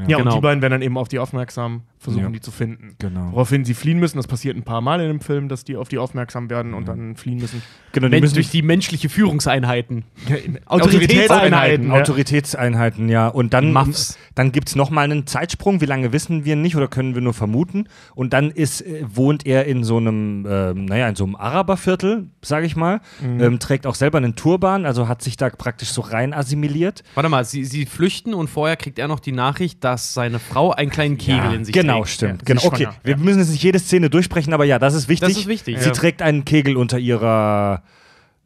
Ja, 0.07 0.17
und 0.17 0.23
Genau. 0.23 0.35
die 0.35 0.41
beiden 0.41 0.61
werden 0.61 0.73
dann 0.73 0.81
eben 0.81 0.97
auf 0.97 1.07
die 1.09 1.19
aufmerksam, 1.19 1.81
versuchen 1.99 2.23
Ja. 2.23 2.29
die 2.29 2.39
zu 2.39 2.51
finden. 2.51 2.95
Genau. 2.97 3.33
Woraufhin 3.33 3.65
sie 3.65 3.73
fliehen 3.73 3.99
müssen. 3.99 4.17
Das 4.17 4.25
passiert 4.27 4.55
ein 4.55 4.63
paar 4.63 4.79
Mal 4.81 5.01
in 5.01 5.07
dem 5.09 5.19
Film, 5.19 5.49
dass 5.49 5.65
die 5.65 5.75
auf 5.75 5.89
die 5.89 5.97
aufmerksam 5.97 6.49
werden 6.49 6.73
und 6.73 6.87
dann 6.87 7.15
fliehen 7.17 7.39
müssen. 7.39 7.61
genau 7.91 8.07
die 8.07 8.11
Men 8.11 8.21
müssen 8.21 8.35
durch 8.35 8.49
die 8.49 8.61
menschliche 8.61 9.09
Führungseinheiten. 9.09 10.05
Autoritätseinheiten. 10.65 11.91
Autoritätseinheiten, 11.91 11.91
Autoritätseinheiten, 11.91 13.09
ja. 13.09 13.27
Und 13.27 13.53
dann, 13.53 13.73
Muffs. 13.73 14.17
dann 14.35 14.51
gibt 14.51 14.69
es 14.69 14.75
nochmal 14.75 15.05
einen 15.05 15.27
Zeitsprung. 15.27 15.81
Wie 15.81 15.85
lange 15.85 16.13
wissen 16.13 16.45
wir 16.45 16.55
nicht 16.55 16.75
oder 16.75 16.87
können 16.87 17.15
wir 17.15 17.21
nur 17.21 17.33
vermuten. 17.33 17.87
Und 18.15 18.31
dann 18.33 18.51
ist, 18.51 18.81
äh, 18.81 19.03
wohnt 19.05 19.45
er 19.45 19.65
in 19.65 19.83
so 19.83 19.97
einem, 19.97 20.45
ähm, 20.49 20.85
naja, 20.85 21.07
in 21.09 21.15
so 21.15 21.25
einem 21.25 21.35
Araberviertel, 21.35 22.29
sage 22.41 22.65
ich 22.65 22.75
mal. 22.75 23.01
Mhm. 23.21 23.41
Ähm, 23.41 23.59
trägt 23.59 23.85
auch 23.85 23.95
selber 23.95 24.17
einen 24.19 24.35
Turban, 24.35 24.85
also 24.85 25.07
hat 25.07 25.21
sich 25.21 25.35
da 25.37 25.49
praktisch 25.49 25.89
so 25.89 26.01
rein 26.01 26.33
assimiliert. 26.33 27.03
Warte 27.15 27.29
mal, 27.29 27.43
sie, 27.43 27.65
sie 27.65 27.85
flüchten 27.85 28.33
und 28.33 28.49
vorher 28.49 28.77
kriegt 28.77 28.99
er 28.99 29.07
noch 29.07 29.19
die 29.19 29.31
Nachricht, 29.33 29.83
dass 29.83 30.13
seine 30.13 30.39
Frau 30.39 30.71
einen 30.71 30.89
kleinen 30.91 31.17
Kegel 31.17 31.53
in 31.53 31.65
sich 31.65 31.73
genau, 31.73 31.88
trägt. 31.97 32.09
stimmt. 32.09 32.41
Ja, 32.41 32.45
genau. 32.45 32.61
sie 32.61 32.67
ist 32.67 32.73
Okay, 32.73 32.83
schwanger, 32.83 32.97
wir 33.03 33.17
müssen 33.17 33.39
jetzt 33.39 33.51
nicht 33.51 33.63
jede 33.63 33.79
Szene 33.79 34.09
durchsprechen, 34.09 34.53
aber 34.53 34.65
ja, 34.65 34.79
das 34.79 34.93
ist 34.93 35.09
wichtig. 35.09 35.29
Das 35.29 35.37
ist 35.37 35.47
wichtig, 35.47 35.79
Sie 35.79 35.85
ja. 35.85 35.91
trägt 35.91 36.21
einen 36.21 36.45
Kegel 36.45 36.77
unter 36.77 36.97
ihrer, 36.97 37.83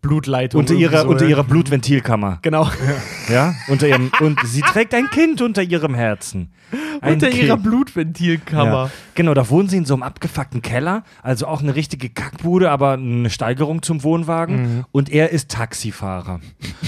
Blutleitung. 0.03 0.59
unter 0.59 0.73
ihrer, 0.75 1.03
so, 1.03 1.07
unter 1.07 1.23
ja. 1.23 1.31
ihrer 1.31 1.43
Blutventilkammer. 1.45 2.39
Genau. 2.43 2.69
Ja, 3.29 3.55
unter 3.69 3.87
ihrem, 3.87 4.11
und 4.19 4.37
sie 4.45 4.59
trägt 4.59 4.93
ein 4.93 5.09
Kind 5.09 5.41
unter 5.41 5.63
ihrem 5.63 5.95
Herzen. 5.95 6.51
Ein 6.99 7.13
unter 7.13 7.29
ihrer 7.29 7.55
Kind. 7.55 7.63
Blutventilkammer. 7.63 8.71
Ja. 8.85 8.89
Genau, 9.15 9.33
da 9.33 9.49
wohnen 9.49 9.69
sie 9.69 9.77
in 9.77 9.85
so 9.85 9.93
einem 9.93 10.03
abgefuckten 10.03 10.61
Keller, 10.61 11.03
also 11.21 11.47
auch 11.47 11.61
eine 11.61 11.75
richtige 11.75 12.09
Kackbude, 12.09 12.69
aber 12.69 12.93
eine 12.93 13.29
Steigerung 13.29 13.81
zum 13.81 14.03
Wohnwagen. 14.03 14.61
Mhm. 14.61 14.85
Und 14.91 15.09
er 15.09 15.29
ist 15.29 15.49
Taxifahrer. 15.49 16.41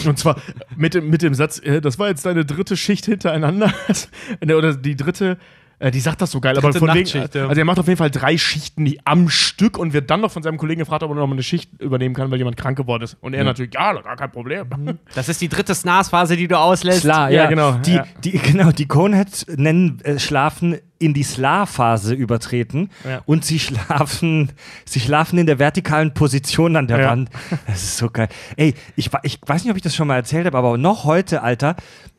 Und 0.06 0.20
zwar 0.20 0.36
mit 0.76 0.94
dem, 0.94 1.10
mit 1.10 1.22
dem 1.22 1.34
Satz, 1.34 1.60
äh, 1.60 1.80
das 1.80 1.98
war 1.98 2.10
jetzt 2.10 2.26
deine 2.26 2.44
dritte 2.44 2.76
Schicht 2.76 3.06
hintereinander. 3.06 3.74
Oder 4.44 4.76
die 4.76 4.98
dritte, 4.98 5.38
äh, 5.80 5.92
die 5.92 6.00
sagt 6.00 6.22
das 6.22 6.32
so 6.32 6.40
geil, 6.40 6.58
aber 6.58 6.74
von 6.74 6.94
wegen, 6.94 7.08
ja. 7.08 7.48
also 7.48 7.60
er 7.60 7.66
macht 7.66 7.80
auf 7.80 7.88
jeden 7.88 7.98
Fall 7.98 8.12
drei 8.12 8.38
Schichten 8.38 8.94
am 9.04 9.30
Stück 9.30 9.78
und 9.78 9.94
wird 9.94 10.10
dann 10.10 10.22
noch 10.22 10.32
von 10.32 10.44
seinem 10.44 10.58
Kollegen 10.58 10.80
gefragt, 10.80 11.04
ob 11.04 11.12
er 11.12 11.16
noch 11.16 11.28
mal 11.28 11.34
eine 11.34 11.44
Schicht 11.44 11.70
übernehmen 11.82 12.16
kann, 12.16 12.32
weil 12.32 12.38
jemand 12.38 12.58
krank 12.58 12.78
geworden 12.78 13.04
ist. 13.04 13.18
Und 13.22 13.34
er 13.34 13.44
natürlich, 13.44 13.74
ja, 13.74 13.94
gar 13.94 14.16
kein 14.16 14.32
Problem. 14.32 14.66
Das 15.14 15.30
ist 15.30 15.42
die 15.42 15.50
dritte 15.50 15.74
SNAS-Phase, 15.74 16.36
die 16.36 16.48
du 16.48 16.58
auslässt. 16.58 17.02
Sla, 17.02 17.30
Ja, 17.30 17.44
ja, 17.44 17.50
genau, 17.50 17.74
Die, 17.74 17.94
ja. 17.94 18.06
die, 18.24 18.32
genau, 18.32 18.72
die 18.72 18.88
Coneheads 18.88 19.46
nennen 19.56 20.00
äh, 20.04 20.20
Schlafen 20.20 20.78
in 21.00 21.14
die 21.14 21.24
Sla-Phase 21.24 22.14
übertreten 22.14 22.90
Ja. 23.08 23.22
und 23.26 23.44
sie 23.46 23.60
schlafen, 23.60 24.52
sie 24.86 25.00
schlafen 25.00 25.38
in 25.40 25.46
der 25.46 25.60
vertikalen 25.60 26.14
Position 26.14 26.76
an 26.76 26.88
der 26.88 27.00
Ja. 27.02 27.10
Wand. 27.10 27.30
Das 27.68 27.84
ist 27.84 27.98
so 27.98 28.10
geil. 28.10 28.30
Ey, 28.56 28.74
ich, 28.96 29.10
ich 29.24 29.40
weiß 29.46 29.64
nicht, 29.64 29.72
ob 29.72 29.78
ich 29.78 29.84
das 29.84 29.96
schon 29.96 30.08
mal 30.08 30.16
erzählt 30.16 30.46
habe, 30.46 30.58
aber 30.58 30.78
noch 30.78 31.04
heute, 31.04 31.42
Alter, 31.44 31.76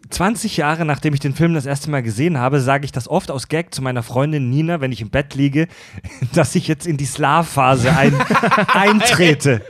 20 0.09 0.57
Jahre 0.57 0.85
nachdem 0.85 1.15
ich 1.15 1.21
den 1.21 1.35
Film 1.35 1.55
das 1.55 1.67
erste 1.67 1.91
Mal 1.91 2.01
gesehen 2.01 2.39
habe, 2.39 2.61
sage 2.61 2.85
ich 2.85 2.93
das 2.93 3.09
oft 3.09 3.29
aus 3.29 3.49
Gag 3.49 3.75
zu 3.75 3.83
meiner 3.83 4.05
Freundin 4.05 4.51
Nina, 4.51 4.81
wenn 4.81 4.93
ich 4.93 5.01
im 5.01 5.11
Bett 5.11 5.35
liege, 5.35 5.67
dass 6.35 6.55
ich 6.55 6.69
jetzt 6.69 6.87
in 6.87 6.97
die 6.97 7.07
Sla-Phase 7.07 7.91
ein, 7.97 8.15
eintrete. 8.73 9.63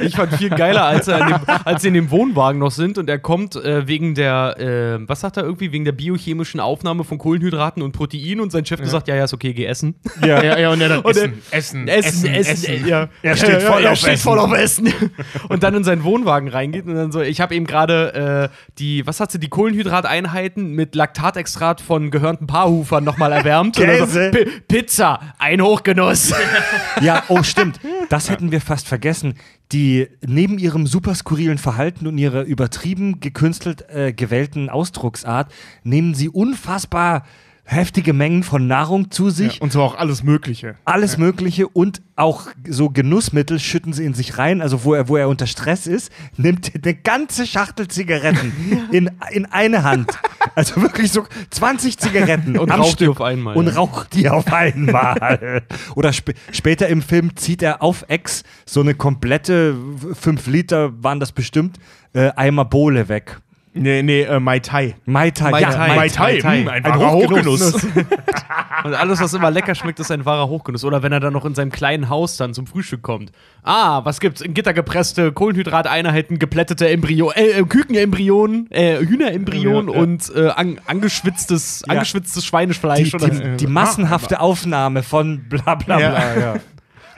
Ich 0.00 0.16
fand 0.16 0.32
viel 0.34 0.48
geiler, 0.50 0.84
als, 0.84 1.08
er 1.08 1.26
dem, 1.26 1.36
als 1.64 1.82
sie 1.82 1.88
in 1.88 1.94
dem 1.94 2.10
Wohnwagen 2.10 2.58
noch 2.58 2.70
sind 2.70 2.96
und 2.96 3.10
er 3.10 3.18
kommt 3.18 3.56
äh, 3.56 3.86
wegen 3.86 4.14
der, 4.14 4.56
äh, 5.02 5.08
was 5.08 5.20
sagt 5.20 5.36
er 5.36 5.44
irgendwie, 5.44 5.72
wegen 5.72 5.84
der 5.84 5.92
biochemischen 5.92 6.60
Aufnahme 6.60 7.04
von 7.04 7.18
Kohlenhydraten 7.18 7.82
und 7.82 7.92
Protein 7.92 8.40
und 8.40 8.50
sein 8.52 8.64
Chef 8.64 8.80
gesagt, 8.80 9.08
ja, 9.08 9.16
ja, 9.16 9.24
ist 9.24 9.34
okay, 9.34 9.52
geh 9.52 9.64
essen. 9.66 9.94
Ja, 10.20 10.42
ja, 10.44 10.58
ja, 10.58 10.70
und 10.70 10.80
er 10.80 10.88
dann 10.90 11.00
Und 11.00 11.10
essen, 11.16 11.42
essen, 11.50 11.88
Essen, 11.88 12.26
Essen, 12.32 12.86
ja. 12.86 13.08
Er 13.22 13.36
steht 13.36 13.62
voll 13.62 13.82
er 13.84 13.92
auf 13.92 13.98
steht 13.98 14.14
Essen. 14.14 14.22
voll 14.22 14.38
auf 14.38 14.52
Essen. 14.52 14.92
Und 15.48 15.62
dann 15.62 15.74
in 15.74 15.84
seinen 15.84 16.04
Wohnwagen 16.04 16.48
reingeht 16.48 16.86
und 16.86 16.94
dann 16.94 17.12
so, 17.12 17.20
ich 17.20 17.40
habe 17.40 17.54
eben 17.54 17.66
gerade 17.66 18.50
äh, 18.52 18.56
die, 18.78 19.06
was 19.06 19.18
hat 19.20 19.32
sie, 19.32 19.38
die 19.38 19.48
Kohlenhydrateinheiten 19.48 20.72
mit 20.74 20.94
Laktatextrat 20.94 21.80
von 21.80 22.10
gehörnten 22.10 22.46
Paarhufern 22.46 23.04
nochmal 23.04 23.32
erwärmt. 23.32 23.76
Käse. 23.76 24.30
So, 24.32 24.38
Pi- 24.38 24.50
Pizza, 24.68 25.20
ein 25.38 25.60
Hochgenuss. 25.62 26.32
Ja, 27.00 27.22
oh, 27.28 27.42
stimmt. 27.42 27.80
Das 28.10 28.30
hätten 28.30 28.52
wir 28.52 28.60
fast 28.60 28.86
vergessen. 28.86 29.34
Die 29.72 30.08
neben 30.26 30.58
ihrem 30.58 30.86
super 30.86 31.14
skurrilen 31.14 31.58
Verhalten 31.58 32.06
und 32.06 32.18
ihrer 32.18 32.42
übertrieben 32.42 33.20
gekünstelt 33.20 33.88
äh, 33.88 34.12
gewählten 34.12 34.68
Ausdrucksart 34.68 35.50
nehmen 35.82 36.14
sie 36.14 36.28
unfassbar 36.28 37.24
heftige 37.64 38.12
Mengen 38.12 38.42
von 38.42 38.66
Nahrung 38.66 39.10
zu 39.10 39.30
sich. 39.30 39.60
Und 39.60 39.72
so 39.72 39.82
auch 39.82 39.94
alles 39.94 40.22
Mögliche. 40.22 40.74
alles 40.84 41.16
Mögliche 41.16 41.68
und 41.68 42.02
auch 42.16 42.48
so 42.68 42.90
Genussmittel 42.90 43.58
schütten 43.58 43.92
sie 43.92 44.04
in 44.04 44.14
sich 44.14 44.38
rein. 44.38 44.60
Also 44.60 44.84
wo 44.84 44.94
er, 44.94 45.08
wo 45.08 45.16
er 45.16 45.28
unter 45.28 45.46
Stress 45.46 45.86
ist, 45.86 46.12
nimmt 46.36 46.72
eine 46.74 46.94
ganze 46.94 47.46
Schachtel 47.46 47.88
Zigaretten 47.88 48.52
in, 48.92 49.10
in 49.30 49.46
eine 49.46 49.84
Hand. 49.84 50.10
Also 50.54 50.82
wirklich 50.82 51.12
so 51.12 51.24
20 51.50 51.98
Zigaretten 51.98 52.58
Und 52.58 52.70
raucht 52.70 52.86
die 52.86 52.90
Stück 52.92 53.10
auf 53.10 53.20
einmal, 53.20 53.56
Und 53.56 53.68
ja. 53.68 53.74
raucht 53.74 54.14
die 54.14 54.28
auf 54.28 54.52
einmal. 54.52 55.62
Oder 55.94 56.10
sp 56.12 56.34
später 56.52 56.88
im 56.88 57.00
Film 57.00 57.36
zieht 57.36 57.62
er 57.62 57.82
auf 57.82 58.04
Ex 58.08 58.42
so 58.66 58.80
eine 58.80 58.94
komplette 58.94 59.76
5 60.14 60.46
Liter 60.48 61.02
waren 61.02 61.20
das 61.20 61.32
bestimmt 61.32 61.78
äh, 62.12 62.30
Eimer 62.36 62.64
Bohle 62.64 63.08
weg. 63.08 63.40
Nee, 63.74 64.02
nee, 64.02 64.22
äh, 64.22 64.38
Mai 64.38 64.58
Tai. 64.58 64.94
Mai 65.06 65.30
Tai, 65.30 65.50
Mai 65.50 65.60
ja, 65.62 65.70
Tai. 65.72 65.88
Mai 65.88 65.96
Mai 65.96 66.08
Tai. 66.08 66.32
Tai, 66.34 66.40
Tai. 66.40 66.58
hm, 66.60 66.68
ein 66.68 66.84
Ein 66.84 66.92
wahrer 67.00 67.12
Hochgenuss. 67.12 67.72
Hochgenuss. 67.74 68.04
Und 68.84 68.94
alles, 68.94 69.20
was 69.20 69.32
immer 69.32 69.50
lecker 69.50 69.74
schmeckt, 69.74 69.98
ist 70.00 70.10
ein 70.10 70.26
wahrer 70.26 70.48
Hochgenuss. 70.48 70.84
Oder 70.84 71.02
wenn 71.02 71.12
er 71.12 71.20
dann 71.20 71.32
noch 71.32 71.44
in 71.46 71.54
seinem 71.54 71.70
kleinen 71.70 72.08
Haus 72.10 72.36
dann 72.36 72.52
zum 72.52 72.66
Frühstück 72.66 73.00
kommt. 73.02 73.32
Ah, 73.62 74.04
was 74.04 74.20
gibt's? 74.20 74.40
In 74.42 74.52
Gitter 74.54 74.74
gepresste 74.74 75.32
Kohlenhydrateinheiten, 75.32 76.38
geplättete 76.38 76.88
Embryo, 76.90 77.30
äh, 77.32 77.60
äh, 77.60 77.62
Kükenembryonen, 77.64 78.70
äh, 78.70 78.98
Hühnerembryonen 78.98 79.88
Ja, 79.88 79.94
ja. 79.94 80.00
und 80.02 80.32
äh, 80.36 80.48
an, 80.48 80.78
angeschwitztes, 80.86 81.82
Ja. 81.86 81.92
angeschwitztes 81.94 82.44
Schweinefleisch 82.44 83.10
Die, 83.10 83.16
oder 83.16 83.28
die, 83.30 83.56
die 83.56 83.66
massenhafte 83.66 84.40
Aufnahme 84.40 85.02
von 85.02 85.44
bla 85.48 85.76
bla 85.76 86.00
Ja. 86.00 86.10
bla. 86.10 86.54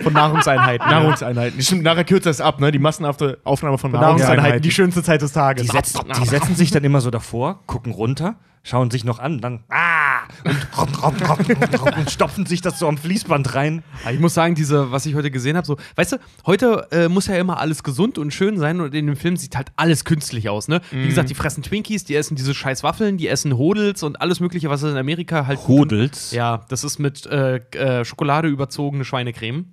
Von 0.00 0.12
Nahrungseinheiten. 0.12 0.88
Nahrungseinheiten. 0.90 1.61
Stimmt, 1.62 1.83
nachher 1.83 2.04
kürzt 2.04 2.26
das 2.26 2.40
ab, 2.40 2.61
ne? 2.61 2.72
Die 2.72 2.78
massenhafte 2.78 3.38
Aufnahme 3.44 3.78
von 3.78 3.90
Nahrungseinheiten, 3.90 4.26
Nahrungseinheiten. 4.37 4.62
die 4.62 4.70
schönste 4.70 5.02
Zeit 5.02 5.22
des 5.22 5.33
Tages. 5.33 5.64
Die, 5.64 5.70
setz, 5.70 5.92
die 5.92 6.26
setzen 6.26 6.54
sich 6.57 6.70
dann 6.70 6.85
immer 6.85 7.00
so 7.00 7.11
davor, 7.11 7.61
gucken 7.66 7.92
runter, 7.92 8.37
schauen 8.64 8.90
sich 8.90 9.04
noch 9.04 9.18
an, 9.18 9.40
dann 9.40 9.62
ah, 9.68 10.22
und, 10.44 10.78
rom, 10.78 10.88
rom, 11.02 11.14
rom, 11.28 11.38
rom, 11.38 11.80
rom, 11.80 11.98
und 11.98 12.11
stopfen 12.11 12.46
sich 12.46 12.62
das 12.62 12.78
so 12.78 12.88
am 12.88 12.96
Fließband 12.96 13.54
rein. 13.54 13.83
Aber 14.02 14.12
Ich 14.14 14.20
muss 14.20 14.33
sagen, 14.35 14.54
diese, 14.54 14.90
was 14.90 15.04
ich 15.04 15.14
heute 15.14 15.30
gesehen 15.30 15.57
habe, 15.57 15.66
so, 15.66 15.76
weißt 15.96 16.12
du, 16.12 16.16
heute 16.46 16.88
äh, 16.90 17.09
muss 17.09 17.26
ja 17.26 17.37
immer 17.37 17.61
alles 17.61 17.83
gesund 17.83 18.16
und 18.16 18.33
schön 18.33 18.59
sein 18.59 18.80
und 18.80 18.94
in 18.94 19.07
dem 19.07 19.16
Film 19.16 19.37
sieht 19.37 19.54
halt 19.54 19.68
alles 19.76 20.04
künstlich 20.07 20.48
aus, 20.48 20.68
ne? 20.68 20.80
Wie 20.90 21.09
gesagt, 21.09 21.28
die 21.28 21.35
fressen 21.35 21.62
Twinkies, 21.62 22.04
die 22.04 22.14
essen 22.14 22.37
diese 22.37 22.54
scheiß 22.54 22.83
Waffeln, 22.83 23.18
die 23.18 23.28
essen 23.28 23.59
Hodels 23.59 24.02
und 24.02 24.20
alles 24.20 24.40
mögliche, 24.40 24.70
was 24.70 24.83
es 24.83 24.92
in 24.92 24.96
Amerika 24.96 25.46
halt 25.46 25.61
Hodels? 25.68 26.30
Ja, 26.33 26.64
das 26.68 26.85
ist 26.85 26.98
mit 26.98 27.26
äh, 27.26 27.57
äh, 27.57 28.04
Schokolade 28.04 28.48
überzogene 28.48 29.04
Schweinecreme. 29.04 29.66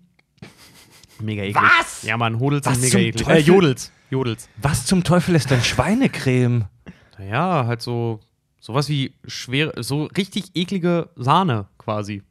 Mega 1.21 1.43
eklig. 1.43 1.63
Was? 1.79 2.03
Ja, 2.03 2.17
Mann, 2.17 2.39
Hodels 2.39 2.65
Was 2.65 2.81
sind 2.81 2.93
mega 2.93 3.09
eklig. 3.09 3.27
Äh, 3.27 3.39
Jodels. 3.39 3.91
Jodels. 4.09 4.49
Was 4.57 4.85
zum 4.85 5.03
Teufel 5.03 5.35
ist 5.35 5.49
denn 5.49 5.61
Schweinecreme? 5.61 6.65
Naja, 7.17 7.65
halt 7.67 7.81
so, 7.81 8.19
sowas 8.59 8.89
wie 8.89 9.13
schwer, 9.25 9.73
so 9.77 10.05
richtig 10.05 10.51
eklige 10.55 11.09
Sahne 11.15 11.67
quasi. 11.77 12.23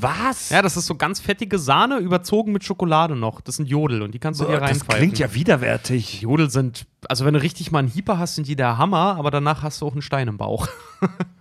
Was? 0.00 0.50
Ja, 0.50 0.62
das 0.62 0.76
ist 0.76 0.86
so 0.86 0.96
ganz 0.96 1.20
fettige 1.20 1.58
Sahne, 1.58 1.98
überzogen 1.98 2.52
mit 2.52 2.64
Schokolade 2.64 3.14
noch. 3.14 3.40
Das 3.40 3.56
sind 3.56 3.68
Jodel 3.68 4.02
und 4.02 4.12
die 4.12 4.18
kannst 4.18 4.40
du 4.40 4.44
dir 4.44 4.58
das 4.58 4.62
reinpfeifen. 4.62 4.98
klingt 4.98 5.18
ja 5.18 5.34
widerwärtig. 5.34 6.22
Jodel 6.22 6.50
sind, 6.50 6.86
also 7.08 7.24
wenn 7.24 7.34
du 7.34 7.42
richtig 7.42 7.70
mal 7.70 7.80
einen 7.80 7.88
Hieper 7.88 8.18
hast, 8.18 8.34
sind 8.34 8.48
die 8.48 8.56
der 8.56 8.78
Hammer, 8.78 9.16
aber 9.16 9.30
danach 9.30 9.62
hast 9.62 9.80
du 9.80 9.86
auch 9.86 9.92
einen 9.92 10.02
Stein 10.02 10.28
im 10.28 10.36
Bauch. 10.36 10.68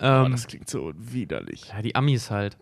Oh, 0.00 0.04
ähm, 0.04 0.32
das 0.32 0.46
klingt 0.46 0.68
so 0.68 0.92
widerlich. 0.96 1.68
ja, 1.68 1.82
die 1.82 1.94
Amis 1.94 2.30
halt. 2.30 2.58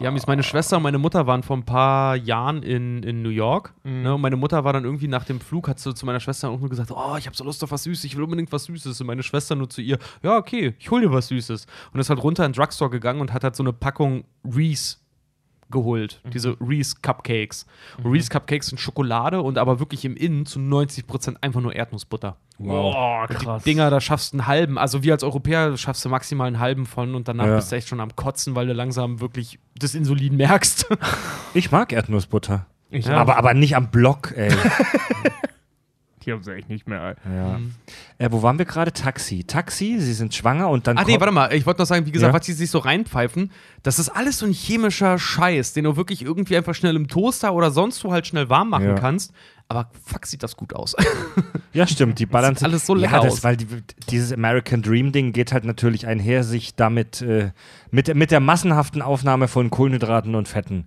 Die 0.00 0.06
Amis. 0.06 0.26
Meine 0.26 0.42
Schwester 0.42 0.76
und 0.76 0.82
meine 0.82 0.98
Mutter 0.98 1.26
waren 1.26 1.42
vor 1.42 1.56
ein 1.56 1.64
paar 1.64 2.16
Jahren 2.16 2.62
in, 2.62 3.02
in 3.02 3.22
New 3.22 3.30
York. 3.30 3.74
Ne, 3.84 4.14
und 4.14 4.20
meine 4.20 4.36
Mutter 4.36 4.64
war 4.64 4.72
dann 4.72 4.84
irgendwie 4.84 5.08
nach 5.08 5.24
dem 5.24 5.40
Flug, 5.40 5.68
hat 5.68 5.78
sie 5.78 5.94
zu 5.94 6.06
meiner 6.06 6.20
Schwester 6.20 6.48
auch 6.50 6.60
nur 6.60 6.68
gesagt: 6.68 6.90
Oh, 6.90 7.16
ich 7.18 7.26
habe 7.26 7.36
so 7.36 7.44
Lust 7.44 7.62
auf 7.64 7.70
was 7.70 7.84
Süßes, 7.84 8.04
ich 8.04 8.16
will 8.16 8.24
unbedingt 8.24 8.52
was 8.52 8.64
Süßes. 8.64 9.00
Und 9.00 9.06
meine 9.06 9.22
Schwester 9.22 9.54
nur 9.54 9.68
zu 9.70 9.80
ihr: 9.80 9.98
Ja, 10.22 10.36
okay, 10.36 10.74
ich 10.78 10.90
hol 10.90 11.00
dir 11.00 11.12
was 11.12 11.28
Süßes. 11.28 11.66
Und 11.92 12.00
ist 12.00 12.10
halt 12.10 12.22
runter 12.22 12.44
in 12.44 12.52
den 12.52 12.58
Drugstore 12.58 12.90
gegangen 12.90 13.20
und 13.20 13.32
hat 13.32 13.44
halt 13.44 13.56
so 13.56 13.62
eine 13.62 13.72
Packung 13.72 14.24
Reese 14.44 14.96
geholt. 15.70 16.20
Diese 16.32 16.56
Reese 16.60 16.96
Cupcakes. 17.02 17.66
Und 18.02 18.12
Reese 18.12 18.28
Cupcakes 18.30 18.68
sind 18.68 18.78
Schokolade 18.78 19.40
und 19.42 19.58
aber 19.58 19.80
wirklich 19.80 20.04
im 20.04 20.16
Innen 20.16 20.46
zu 20.46 20.58
90% 20.58 21.36
einfach 21.40 21.60
nur 21.60 21.74
Erdnussbutter. 21.74 22.36
Oh, 22.58 23.24
Die 23.28 23.64
Dinger, 23.64 23.90
da 23.90 24.00
schaffst 24.00 24.32
du 24.32 24.38
einen 24.38 24.46
halben. 24.46 24.78
Also 24.78 25.02
wir 25.02 25.12
als 25.12 25.24
Europäer 25.24 25.76
schaffst 25.76 26.04
du 26.04 26.08
maximal 26.08 26.46
einen 26.46 26.60
halben 26.60 26.86
von 26.86 27.14
und 27.16 27.26
danach 27.26 27.46
Ja. 27.46 27.56
bist 27.56 27.72
du 27.72 27.76
echt 27.76 27.88
schon 27.88 28.00
am 28.00 28.14
Kotzen, 28.14 28.54
weil 28.54 28.66
du 28.68 28.72
langsam 28.72 29.20
wirklich 29.20 29.58
das 29.76 29.94
Insulin 29.94 30.36
merkst. 30.36 30.86
Ich 31.54 31.70
mag 31.72 31.92
Erdnussbutter. 31.92 32.66
Ich 32.90 33.06
Ja. 33.06 33.16
Aber, 33.16 33.36
aber 33.36 33.54
nicht 33.54 33.74
am 33.76 33.90
Block, 33.90 34.32
ey. 34.36 34.52
Die 36.26 36.32
haben 36.32 36.42
sie 36.42 36.52
echt 36.54 36.68
nicht 36.68 36.88
mehr. 36.88 37.16
ja. 37.26 37.60
äh, 38.18 38.28
wo 38.30 38.42
waren 38.42 38.58
wir 38.58 38.64
gerade? 38.64 38.92
Taxi. 38.92 39.44
Taxi, 39.44 39.96
sie 40.00 40.14
sind 40.14 40.34
schwanger 40.34 40.68
und 40.70 40.86
dann 40.86 40.96
Ach 40.98 41.06
nee, 41.06 41.18
warte 41.20 41.32
mal, 41.32 41.52
ich 41.52 41.66
wollte 41.66 41.80
noch 41.82 41.86
sagen, 41.86 42.06
wie 42.06 42.12
gesagt, 42.12 42.32
Ja. 42.32 42.38
was 42.38 42.46
die 42.46 42.52
sich 42.52 42.70
so 42.70 42.78
reinpfeifen, 42.78 43.50
das 43.82 43.98
ist 43.98 44.08
alles 44.08 44.38
so 44.38 44.46
ein 44.46 44.52
chemischer 44.52 45.18
Scheiß, 45.18 45.72
den 45.74 45.84
du 45.84 45.96
wirklich 45.96 46.22
irgendwie 46.22 46.56
einfach 46.56 46.74
schnell 46.74 46.96
im 46.96 47.08
Toaster 47.08 47.52
oder 47.54 47.70
sonst 47.70 48.02
wo 48.04 48.12
halt 48.12 48.26
schnell 48.26 48.48
warm 48.48 48.70
machen 48.70 48.86
Ja. 48.86 48.94
kannst. 48.94 49.32
Aber 49.68 49.90
fuck, 50.04 50.26
sieht 50.26 50.42
das 50.42 50.56
gut 50.56 50.74
aus. 50.74 50.94
Ja, 51.72 51.88
stimmt, 51.88 52.20
die 52.20 52.26
ballern 52.26 52.54
sieht 52.54 52.62
alles 52.62 52.86
so 52.86 52.94
lecker 52.94 53.16
ja, 53.16 53.22
das, 53.24 53.32
aus. 53.32 53.42
Weil 53.44 53.56
die, 53.56 53.66
dieses 54.08 54.32
American 54.32 54.80
Dream 54.80 55.10
Ding 55.10 55.32
geht 55.32 55.50
halt 55.52 55.64
natürlich 55.64 56.06
einher, 56.06 56.44
sich 56.44 56.76
damit 56.76 57.20
äh, 57.20 57.50
mit, 57.90 58.14
mit 58.14 58.30
der 58.30 58.38
massenhaften 58.38 59.02
Aufnahme 59.02 59.48
von 59.48 59.70
Kohlenhydraten 59.70 60.36
und 60.36 60.46
Fetten. 60.46 60.86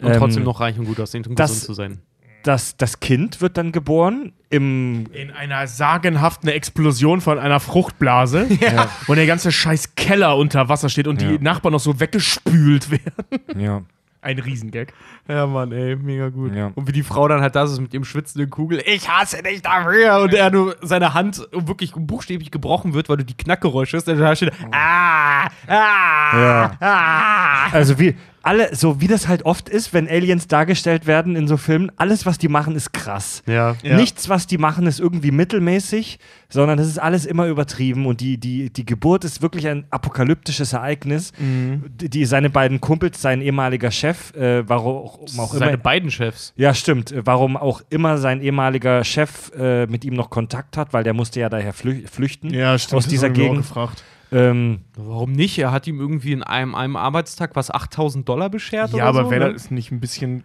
Und 0.00 0.12
Ähm, 0.12 0.18
trotzdem 0.18 0.44
noch 0.44 0.60
reich 0.60 0.78
und 0.78 0.84
gut 0.86 1.00
aussehen 1.00 1.24
und 1.26 1.36
das- 1.40 1.50
gesund 1.50 1.66
zu 1.66 1.74
sein. 1.74 1.98
Das, 2.42 2.76
das 2.76 3.00
Kind 3.00 3.40
wird 3.40 3.56
dann 3.56 3.72
geboren 3.72 4.32
im 4.50 5.06
In 5.12 5.30
einer 5.30 5.66
sagenhaften 5.66 6.48
Explosion 6.48 7.20
von 7.20 7.38
einer 7.38 7.60
Fruchtblase. 7.60 8.46
Und 9.06 9.16
der 9.16 9.26
ganze 9.26 9.50
scheiß 9.52 9.94
Keller 9.94 10.36
unter 10.36 10.68
Wasser 10.68 10.88
steht 10.88 11.06
und 11.06 11.22
Ja. 11.22 11.28
die 11.28 11.38
Nachbarn 11.38 11.72
noch 11.72 11.80
so 11.80 11.98
weggespült 12.00 12.90
werden. 12.90 13.60
ja, 13.60 13.82
Ein 14.20 14.38
Riesengag. 14.38 14.92
Ja, 15.28 15.46
Mann, 15.46 15.72
ey, 15.72 15.96
mega 15.96 16.28
gut. 16.28 16.54
Ja. 16.54 16.70
Und 16.74 16.86
wie 16.86 16.92
die 16.92 17.02
Frau 17.02 17.26
dann 17.28 17.40
halt 17.40 17.54
da 17.56 17.64
ist 17.64 17.80
mit 17.80 17.94
ihrem 17.94 18.04
schwitzenden 18.04 18.50
Kugel, 18.50 18.82
ich 18.84 19.08
hasse 19.08 19.42
dich 19.42 19.62
dafür. 19.62 20.20
Und 20.20 20.34
er 20.34 20.50
nur 20.50 20.76
seine 20.82 21.14
Hand 21.14 21.46
wirklich 21.52 21.92
buchstäblich 21.96 22.50
gebrochen 22.50 22.92
wird, 22.94 23.08
weil 23.08 23.16
du 23.18 23.24
die 23.24 23.36
Knackgeräusche 23.36 23.96
hast. 23.96 24.08
Und 24.08 24.18
da 24.18 24.36
steht, 24.36 24.52
ah, 24.72 25.46
ah, 25.66 26.38
Ja. 26.38 26.76
ah. 26.80 27.68
Also 27.72 27.98
wie 27.98 28.14
alle, 28.42 28.74
so 28.74 29.00
wie 29.00 29.06
das 29.08 29.28
halt 29.28 29.44
oft 29.44 29.68
ist, 29.68 29.92
wenn 29.94 30.08
Aliens 30.08 30.48
dargestellt 30.48 31.06
werden 31.06 31.36
in 31.36 31.46
so 31.48 31.56
Filmen, 31.56 31.90
alles, 31.96 32.26
was 32.26 32.38
die 32.38 32.48
machen, 32.48 32.74
ist 32.76 32.92
krass. 32.92 33.42
Ja. 33.46 33.76
Ja. 33.82 33.96
Nichts, 33.96 34.28
was 34.28 34.46
die 34.46 34.58
machen, 34.58 34.86
ist 34.86 35.00
irgendwie 35.00 35.30
mittelmäßig, 35.30 36.18
sondern 36.48 36.78
das 36.78 36.86
ist 36.88 36.98
alles 36.98 37.24
immer 37.26 37.46
übertrieben 37.46 38.06
und 38.06 38.20
die, 38.20 38.38
die, 38.38 38.70
die 38.70 38.84
Geburt 38.84 39.24
ist 39.24 39.42
wirklich 39.42 39.68
ein 39.68 39.84
apokalyptisches 39.90 40.72
Ereignis. 40.72 41.32
Die, 41.38 42.08
die, 42.08 42.24
seine 42.24 42.50
beiden 42.50 42.80
Kumpels, 42.80 43.22
sein 43.22 43.40
ehemaliger 43.42 43.90
Chef, 43.90 44.34
äh, 44.34 44.68
warum 44.68 45.18
auch 45.38 45.52
Seine 45.54 45.72
immer. 45.72 45.76
beiden 45.78 46.10
Chefs. 46.10 46.52
Ja, 46.56 46.74
stimmt. 46.74 47.12
äh, 47.12 47.22
Warum 47.24 47.56
auch 47.56 47.80
immer 47.90 48.18
sein 48.18 48.42
ehemaliger 48.42 49.04
Chef 49.04 49.50
äh, 49.56 49.86
mit 49.86 50.04
ihm 50.04 50.14
noch 50.14 50.30
Kontakt 50.30 50.76
hat, 50.76 50.92
weil 50.92 51.04
der 51.04 51.14
musste 51.14 51.40
ja 51.40 51.48
daher 51.48 51.72
flü 51.72 52.02
flüchten 52.06 52.52
Ja, 52.52 52.78
stimmt. 52.78 52.98
aus 52.98 53.06
dieser 53.06 53.28
wir 53.28 53.30
auch 53.32 53.48
Gegend. 53.48 53.56
gefragt. 53.58 54.02
Ähm, 54.32 54.80
Warum 54.96 55.32
nicht? 55.32 55.58
Er 55.58 55.70
hat 55.72 55.86
ihm 55.86 56.00
irgendwie 56.00 56.32
in 56.32 56.42
einem, 56.42 56.74
einem 56.74 56.96
Arbeitstag 56.96 57.54
was 57.54 57.70
8000 57.70 58.28
Dollar 58.28 58.48
beschert 58.50 58.90
Ja, 58.90 58.96
oder 58.96 59.04
aber 59.04 59.24
so, 59.24 59.30
wäre 59.30 59.46
ne? 59.48 59.52
das 59.52 59.70
nicht 59.70 59.92
ein 59.92 60.00
bisschen 60.00 60.44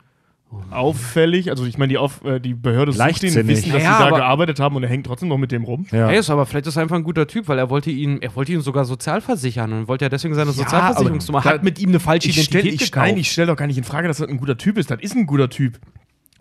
auffällig? 0.71 1.49
Also 1.49 1.65
ich 1.65 1.77
meine, 1.77 1.89
die, 1.89 1.97
auf, 1.97 2.23
äh, 2.23 2.39
die 2.39 2.53
Behörde 2.53 2.91
sucht 2.93 2.99
ihn, 3.01 3.05
Leichtsinnig. 3.07 3.47
wissen, 3.47 3.71
dass 3.73 3.83
Ja, 3.83 3.97
sie 3.97 4.03
da 4.09 4.17
gearbeitet 4.17 4.59
haben 4.59 4.75
und 4.75 4.83
er 4.83 4.89
hängt 4.89 5.05
trotzdem 5.05 5.27
noch 5.29 5.37
mit 5.37 5.51
dem 5.51 5.63
rum. 5.63 5.85
ja. 5.91 6.07
Hey, 6.07 6.19
ist 6.19 6.29
aber 6.29 6.45
vielleicht 6.45 6.67
ist 6.67 6.75
er 6.77 6.83
einfach 6.83 6.95
ein 6.95 7.03
guter 7.03 7.27
Typ, 7.27 7.47
weil 7.47 7.57
er 7.59 7.69
wollte 7.69 7.91
ihn, 7.91 8.21
er 8.21 8.33
wollte 8.35 8.53
ihn 8.53 8.61
sogar 8.61 8.85
sozialversichern 8.85 9.73
und 9.73 9.87
wollte 9.87 10.05
ja 10.05 10.09
deswegen 10.09 10.35
seine 10.35 10.51
Ja, 10.51 10.55
Sozialversicherungsnummer. 10.55 11.43
Hat 11.43 11.63
mit 11.63 11.79
ihm 11.79 11.89
eine 11.89 11.99
falsche 11.99 12.29
Ich 12.29 12.35
stelle 12.43 12.61
Identität 12.63 12.81
ich, 12.81 12.91
gekauft. 12.91 13.07
nein, 13.07 13.17
ich 13.17 13.31
stell 13.31 13.45
doch 13.47 13.55
gar 13.57 13.67
nicht 13.67 13.77
in 13.77 13.83
Frage, 13.83 14.07
dass 14.07 14.17
das 14.17 14.29
ein 14.29 14.37
guter 14.37 14.57
Typ 14.57 14.77
ist. 14.77 14.89
Das 14.89 15.01
ist 15.01 15.15
ein 15.15 15.25
guter 15.25 15.49
Typ. 15.49 15.79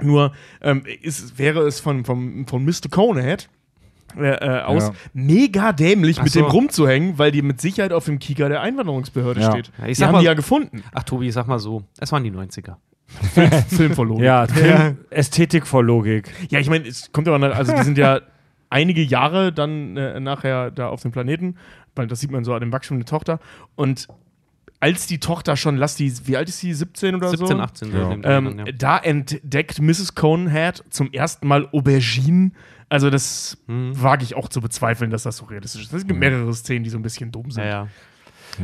Nur 0.03 0.33
ähm, 0.61 0.83
ist, 1.03 1.39
wäre 1.39 1.61
es 1.67 1.81
von, 1.81 2.05
von, 2.05 2.47
von 2.47 2.65
Mr. 2.65 2.89
Conehead 2.91 3.49
äh, 4.19 4.35
äh, 4.35 4.63
aus 4.63 4.85
Ja. 4.89 4.93
mega 5.13 5.73
dämlich, 5.73 6.19
Ach 6.19 6.25
mit 6.25 6.33
so. 6.33 6.41
dem 6.41 6.47
rumzuhängen, 6.51 7.19
weil 7.19 7.31
die 7.33 7.43
mit 7.43 7.61
Sicherheit 7.61 7.93
auf 7.93 8.05
dem 8.07 8.19
Kieker 8.19 8.49
der 8.49 8.61
Einwanderungsbehörde 8.63 9.41
Ja. 9.41 9.51
steht. 9.53 9.71
Ja, 9.79 9.85
ich 9.85 9.89
die 9.91 9.95
sag 9.95 10.07
haben 10.09 10.13
mal- 10.15 10.21
die 10.21 10.27
ja 10.27 10.35
gefunden. 10.35 10.83
Ach, 10.95 11.03
Tobi, 11.03 11.31
sag 11.31 11.47
mal 11.49 11.59
so, 11.59 11.83
es 11.99 12.11
waren 12.13 12.25
die 12.25 12.31
90er. 12.31 12.77
Film 13.69 13.95
vor 13.95 14.05
Logik. 14.07 14.25
Ja, 14.25 14.47
Film, 14.47 14.99
Ästhetik 15.11 15.67
vor 15.67 15.83
Logik. 15.85 16.29
Ja, 16.51 16.59
ich 16.59 16.69
meine, 16.69 16.89
es 16.89 17.13
kommt 17.13 17.27
ja 17.29 17.35
auch, 17.35 17.39
noch- 17.39 17.55
also 17.55 17.73
die 17.75 17.83
sind 17.85 17.99
ja 17.99 18.21
einige 18.69 19.01
Jahre 19.03 19.53
dann 19.53 19.97
äh, 19.97 20.19
nachher 20.19 20.71
da 20.73 20.89
auf 20.89 21.03
dem 21.03 21.13
Planeten, 21.13 21.57
weil 21.95 22.09
das 22.09 22.21
sieht 22.21 22.33
man 22.33 22.45
so 22.45 22.53
an 22.53 22.61
dem 22.61 22.73
Wachstum 22.73 22.99
der 22.99 23.07
Tochter. 23.07 23.39
Und 23.77 24.09
als 24.81 25.07
die 25.07 25.19
Tochter 25.21 25.57
schon, 25.57 25.77
lass 25.77 25.95
die, 25.95 26.13
wie 26.27 26.37
alt 26.37 26.49
ist 26.49 26.59
sie, 26.59 26.75
17 26.75 27.15
oder 27.15 27.29
17, 27.31 27.47
so? 27.47 27.59
18. 27.63 27.91
so 27.93 27.97
Ja. 27.97 28.11
Ähm, 28.39 28.59
ja. 28.59 28.65
Da 28.77 28.99
entdeckt 28.99 29.81
Mrs. 29.81 30.15
Conehead 30.17 30.83
zum 30.91 31.13
ersten 31.13 31.47
Mal 31.47 31.69
Auberginen. 31.73 32.55
Also 32.89 33.11
das 33.11 33.59
Mhm. 33.67 34.01
wage 34.01 34.23
ich 34.25 34.37
auch 34.37 34.49
zu 34.49 34.61
bezweifeln, 34.61 35.11
dass 35.11 35.25
das 35.25 35.39
so 35.39 35.45
realistisch 35.47 35.83
ist. 35.83 35.93
Es 35.93 36.07
gibt 36.07 36.19
mehrere 36.21 36.53
Szenen, 36.55 36.85
die 36.85 36.91
so 36.91 36.99
ein 36.99 37.03
bisschen 37.03 37.33
dumm 37.33 37.51
sind. 37.51 37.65
Ja, 37.65 37.69
ja. 37.71 37.89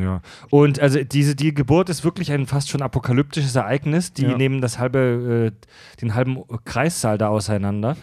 Ja. 0.01 0.23
Und 0.49 0.81
also 0.81 1.03
diese 1.05 1.35
die 1.37 1.53
Geburt 1.53 1.91
ist 1.91 2.03
wirklich 2.03 2.33
ein 2.33 2.47
fast 2.47 2.71
schon 2.71 2.81
apokalyptisches 2.81 3.55
Ereignis. 3.57 4.13
Die 4.15 4.23
Ja. 4.23 4.37
nehmen 4.37 4.61
das 4.63 4.79
halbe, 4.79 5.53
äh, 5.53 6.01
den 6.01 6.15
halben 6.15 6.39
Kreissaal 6.65 7.19
da 7.19 7.29
auseinander. 7.29 7.97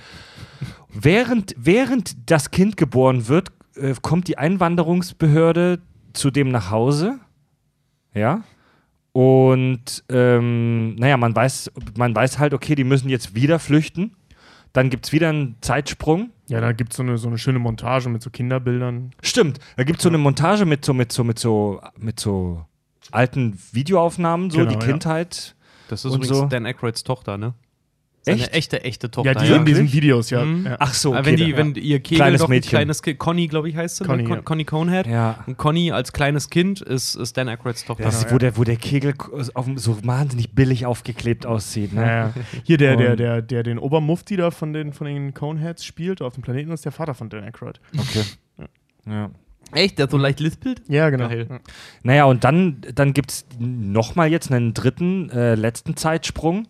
während, 0.93 1.55
während 1.57 2.29
das 2.29 2.51
Kind 2.51 2.75
geboren 2.77 3.27
wird, 3.27 3.51
äh, 3.75 3.93
kommt 4.01 4.27
die 4.27 4.37
Einwanderungsbehörde 4.37 5.79
zu 6.13 6.31
dem 6.31 6.49
nach 6.49 6.69
Hause. 6.71 7.19
Ja. 8.13 8.43
Und 9.11 10.03
ähm, 10.09 10.95
naja, 10.95 11.17
man 11.17 11.35
weiß, 11.35 11.71
man 11.97 12.15
weiß 12.15 12.37
halt, 12.39 12.53
okay, 12.53 12.75
die 12.75 12.83
müssen 12.83 13.09
jetzt 13.09 13.33
wieder 13.35 13.57
flüchten. 13.59 14.15
Dann 14.73 14.89
gibt 14.89 15.05
es 15.05 15.11
wieder 15.11 15.29
einen 15.29 15.55
Zeitsprung. 15.61 16.31
Ja, 16.47 16.61
da 16.61 16.71
gibt 16.71 16.91
es 16.91 16.97
so 16.97 17.03
eine, 17.03 17.17
so 17.17 17.27
eine 17.27 17.37
schöne 17.37 17.59
Montage 17.59 18.09
mit 18.09 18.21
so 18.21 18.29
Kinderbildern. 18.29 19.11
Stimmt, 19.21 19.59
da 19.77 19.83
gibt 19.83 19.99
es 19.99 20.03
so 20.03 20.09
eine 20.09 20.17
Montage 20.17 20.65
mit 20.65 20.85
so, 20.85 20.93
mit 20.93 21.11
so, 21.11 21.23
mit 21.23 21.39
so, 21.39 21.81
mit 21.97 22.19
so 22.19 22.65
alten 23.11 23.59
Videoaufnahmen, 23.71 24.49
so 24.49 24.59
Genau, 24.59 24.69
die 24.71 24.75
ja. 24.75 24.91
Kindheit. 24.91 25.55
Das 25.87 26.05
ist 26.05 26.11
Und 26.11 26.17
übrigens 26.17 26.37
so. 26.37 26.45
Dan 26.45 26.65
Aykroyds 26.65 27.03
Tochter, 27.03 27.37
ne? 27.37 27.53
Seine 28.21 28.41
Echt? 28.41 28.53
echte, 28.53 28.83
echte 28.83 29.09
Tochter. 29.09 29.31
ja, 29.31 29.39
die 29.39 29.51
in 29.53 29.63
diesen 29.65 29.93
Videos, 29.93 30.29
ja. 30.29 30.43
Mhm. 30.43 30.65
ja. 30.65 30.75
Ach 30.79 30.93
so, 30.93 31.11
okay, 31.15 31.25
wenn, 31.25 31.35
die, 31.37 31.51
da- 31.51 31.57
wenn 31.57 31.75
ihr 31.75 31.99
Kegel 32.01 32.17
Kleines 32.17 32.41
doch 32.41 32.47
ein 32.47 32.51
Mädchen. 32.51 32.69
kleines 32.69 33.01
Kind, 33.01 33.17
Conny, 33.17 33.47
glaube 33.47 33.69
ich, 33.69 33.77
heißt 33.77 33.95
sie, 33.97 34.03
Conny, 34.03 34.23
ne? 34.23 34.29
ja. 34.29 34.35
Con 34.35 34.45
Conny 34.45 34.65
Conehead. 34.65 35.07
ja. 35.07 35.43
Und 35.47 35.57
Conny 35.57 35.91
als 35.91 36.11
kleines 36.11 36.49
Kind 36.49 36.81
ist, 36.81 37.15
ist 37.15 37.37
Dan 37.37 37.47
Aykroyds 37.47 37.85
Tochter. 37.85 38.03
Das 38.03 38.15
ist, 38.25 38.31
wo, 38.33 38.37
der, 38.37 38.57
wo 38.57 38.65
der 38.65 38.75
Kegel 38.75 39.13
auf, 39.53 39.65
dem- 39.65 39.77
so 39.77 39.97
wahnsinnig 40.05 40.51
billig 40.53 40.85
aufgeklebt 40.85 41.45
aussieht. 41.45 41.93
Ne? 41.93 42.01
Ja, 42.01 42.07
ja. 42.27 42.33
Hier 42.65 42.77
der, 42.77 42.97
der, 42.97 43.15
der, 43.15 43.41
der 43.41 43.63
den 43.63 43.79
Obermufti 43.79 44.35
da 44.35 44.51
von 44.51 44.73
den, 44.73 44.91
von 44.91 45.07
den 45.07 45.33
Coneheads 45.33 45.85
spielt 45.85 46.21
auf 46.21 46.33
dem 46.33 46.43
Planeten, 46.43 46.71
ist 46.71 46.83
der 46.83 46.91
Vater 46.91 47.13
von 47.13 47.29
Dan 47.29 47.43
Aykroyd. 47.45 47.79
Okay. 47.97 48.23
Ja. 49.05 49.31
Echt? 49.71 49.97
Der 49.97 50.09
so 50.09 50.17
leicht 50.17 50.39
lispelt? 50.39 50.81
Ja, 50.87 51.09
genau. 51.09 51.29
Geil. 51.29 51.47
Ja. 51.49 51.59
Naja, 52.03 52.23
und 52.25 52.43
dann, 52.43 52.81
dann 52.95 53.13
gibt 53.13 53.31
es 53.31 53.45
nochmal 53.59 54.29
jetzt 54.29 54.51
einen 54.51 54.73
dritten, 54.73 55.29
äh, 55.29 55.55
letzten 55.55 55.95
Zeitsprung. 55.95 56.67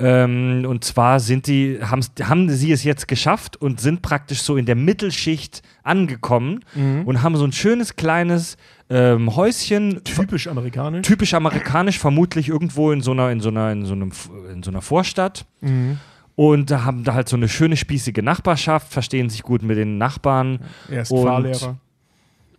Ähm, 0.00 0.64
und 0.68 0.84
zwar 0.84 1.18
sind 1.18 1.48
die, 1.48 1.80
haben 1.82 2.48
sie 2.50 2.70
es 2.72 2.84
jetzt 2.84 3.08
geschafft 3.08 3.56
und 3.56 3.80
sind 3.80 4.00
praktisch 4.00 4.42
so 4.42 4.56
in 4.56 4.64
der 4.64 4.76
Mittelschicht 4.76 5.62
angekommen 5.82 6.60
Mhm. 6.74 7.02
und 7.04 7.22
haben 7.22 7.34
so 7.36 7.44
ein 7.44 7.52
schönes 7.52 7.96
kleines 7.96 8.56
ähm, 8.90 9.34
Häuschen. 9.34 10.02
Typisch 10.04 10.46
amerikanisch. 10.46 11.06
Typisch 11.06 11.34
amerikanisch, 11.34 11.98
vermutlich 11.98 12.48
irgendwo 12.48 12.92
in 12.92 13.00
so 13.02 13.10
einer, 13.10 13.30
in 13.30 13.40
so 13.40 13.48
einer, 13.48 13.72
in 13.72 13.84
so 13.84 13.92
einem, 13.94 14.12
in 14.52 14.62
so 14.62 14.70
einer 14.70 14.82
Vorstadt. 14.82 15.44
Mhm. 15.62 15.98
Und 16.36 16.70
da 16.70 16.84
haben 16.84 17.02
da 17.02 17.14
halt 17.14 17.28
so 17.28 17.36
eine 17.36 17.48
schöne 17.48 17.76
spießige 17.76 18.22
Nachbarschaft, 18.22 18.92
verstehen 18.92 19.28
sich 19.28 19.42
gut 19.42 19.62
mit 19.64 19.76
den 19.76 19.98
Nachbarn. 19.98 20.60
Er 20.88 21.02
ist 21.02 21.10
Und- 21.10 21.24
Fahrlehrer. 21.26 21.76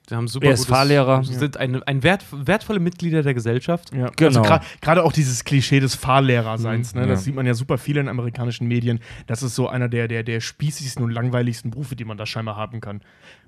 Die 0.10 0.16
haben 0.16 0.28
super 0.28 0.48
Er 0.48 0.54
ist 0.54 0.62
gutes- 0.62 0.76
Fahrlehrer. 0.76 1.24
Sind 1.24 1.58
ein, 1.58 1.84
ein 1.84 2.04
wert, 2.04 2.26
wertvolle 2.32 2.80
Mitglieder 2.80 3.22
der 3.24 3.34
Gesellschaft. 3.34 3.94
Ja. 3.94 4.10
Genau. 4.16 4.42
Also 4.42 4.60
Gerade 4.82 5.04
auch 5.04 5.12
dieses 5.12 5.44
Klischee 5.44 5.80
des 5.80 5.96
Fahrlehrerseins, 5.96 6.96
ne? 6.96 7.04
Mhm, 7.04 7.08
das 7.10 7.20
ja. 7.20 7.24
sieht 7.26 7.36
man 7.36 7.46
ja 7.46 7.54
super 7.54 7.78
viel 7.78 7.98
in 7.98 8.08
amerikanischen 8.08 8.68
Medien. 8.68 9.00
Das 9.28 9.44
ist 9.44 9.56
so 9.56 9.68
einer 9.68 9.88
der, 9.90 10.08
der, 10.08 10.24
der 10.24 10.40
spießigsten 10.42 11.04
und 11.04 11.12
langweiligsten 11.12 11.72
Berufe, 11.72 11.96
die 11.96 12.06
man 12.06 12.18
da 12.18 12.26
scheinbar 12.26 12.56
haben 12.56 12.82
kann. 12.82 13.02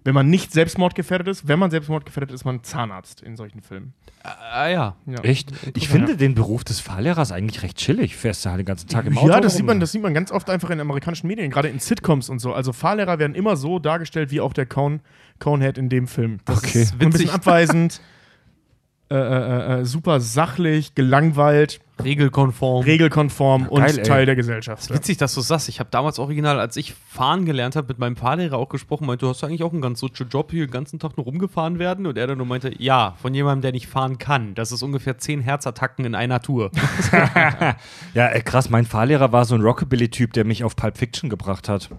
Wenn 0.03 0.15
man 0.15 0.29
nicht 0.29 0.51
selbstmordgefährdet 0.51 1.27
ist, 1.27 1.47
wenn 1.47 1.59
man 1.59 1.69
selbstmordgefährdet 1.69 2.31
ist, 2.31 2.41
ist 2.41 2.45
man 2.45 2.63
Zahnarzt 2.63 3.21
in 3.21 3.35
solchen 3.35 3.61
Filmen. 3.61 3.93
Ah 4.23 4.67
ja. 4.67 4.95
Ja. 5.05 5.19
Echt? 5.21 5.51
Ich 5.75 5.89
finde 5.89 6.17
den 6.17 6.33
Beruf 6.33 6.63
des 6.63 6.79
Fahrlehrers 6.79 7.31
eigentlich 7.31 7.61
recht 7.61 7.77
chillig. 7.77 8.15
Fährst 8.15 8.43
du 8.45 8.49
halt 8.49 8.59
den 8.59 8.65
ganzen 8.65 8.87
Tag 8.89 9.05
im 9.05 9.17
Auto. 9.17 9.27
Ja, 9.29 9.39
das 9.39 9.53
rum. 9.53 9.57
sieht, 9.57 9.65
man, 9.67 9.79
das 9.79 9.91
sieht 9.91 10.01
man 10.01 10.13
ganz 10.13 10.31
oft 10.31 10.49
einfach 10.49 10.69
in 10.71 10.79
amerikanischen 10.79 11.27
Medien, 11.27 11.51
gerade 11.51 11.67
in 11.69 11.79
Sitcoms 11.79 12.29
und 12.29 12.39
so. 12.39 12.53
Also 12.53 12.73
Fahrlehrer 12.73 13.19
werden 13.19 13.35
immer 13.35 13.55
so 13.57 13.77
dargestellt 13.79 14.31
wie 14.31 14.41
auch 14.41 14.53
der 14.53 14.65
Cone, 14.65 15.01
Conehead 15.39 15.77
in 15.77 15.89
dem 15.89 16.07
Film. 16.07 16.39
Das 16.45 16.57
Okay. 16.59 16.81
ist 16.81 16.93
ein 16.99 17.09
bisschen 17.11 17.29
abweisend, 17.31 18.01
äh, 19.11 19.77
äh, 19.77 19.81
äh, 19.81 19.85
super 19.85 20.21
sachlich, 20.21 20.95
gelangweilt, 20.95 21.81
Regelkonform. 22.01 22.85
regelkonform 22.85 23.67
und 23.67 23.81
geil, 23.81 23.97
ey. 23.97 24.03
Teil 24.03 24.25
der 24.25 24.37
Gesellschaft. 24.37 24.89
Ja. 24.89 24.95
Witzig, 24.95 25.17
dass 25.17 25.33
du 25.33 25.41
sagst. 25.41 25.67
Ich 25.67 25.79
habe 25.81 25.89
damals 25.91 26.17
original, 26.17 26.59
als 26.59 26.77
ich 26.77 26.93
fahren 26.93 27.45
gelernt 27.45 27.75
habe, 27.75 27.87
mit 27.89 27.99
meinem 27.99 28.15
Fahrlehrer 28.15 28.57
auch 28.57 28.69
gesprochen, 28.69 29.05
meinte, 29.05 29.25
du 29.25 29.29
hast 29.29 29.43
eigentlich 29.43 29.63
auch 29.63 29.73
einen 29.73 29.81
ganz 29.81 29.99
sutsche 29.99 30.23
Job, 30.23 30.51
hier 30.51 30.65
den 30.65 30.71
ganzen 30.71 30.97
Tag 30.97 31.17
nur 31.17 31.25
rumgefahren 31.25 31.77
werden. 31.77 32.05
Und 32.07 32.17
er 32.17 32.25
dann 32.25 32.37
nur 32.37 32.47
meinte, 32.47 32.73
ja, 32.81 33.15
von 33.21 33.33
jemandem, 33.33 33.61
der 33.61 33.71
nicht 33.73 33.87
fahren 33.87 34.17
kann. 34.17 34.55
Das 34.55 34.71
ist 34.71 34.81
ungefähr 34.81 35.17
zehn 35.17 35.41
Herzattacken 35.41 36.05
in 36.05 36.15
einer 36.15 36.41
Tour. 36.41 36.71
Ja, 38.13 38.27
äh, 38.29 38.41
krass. 38.41 38.69
Mein 38.69 38.85
Fahrlehrer 38.85 39.31
war 39.31 39.45
so 39.45 39.55
ein 39.55 39.61
Rockabilly-Typ, 39.61 40.33
der 40.33 40.45
mich 40.45 40.63
auf 40.63 40.75
Pulp 40.75 40.97
Fiction 40.97 41.29
gebracht 41.29 41.69
hat. 41.69 41.89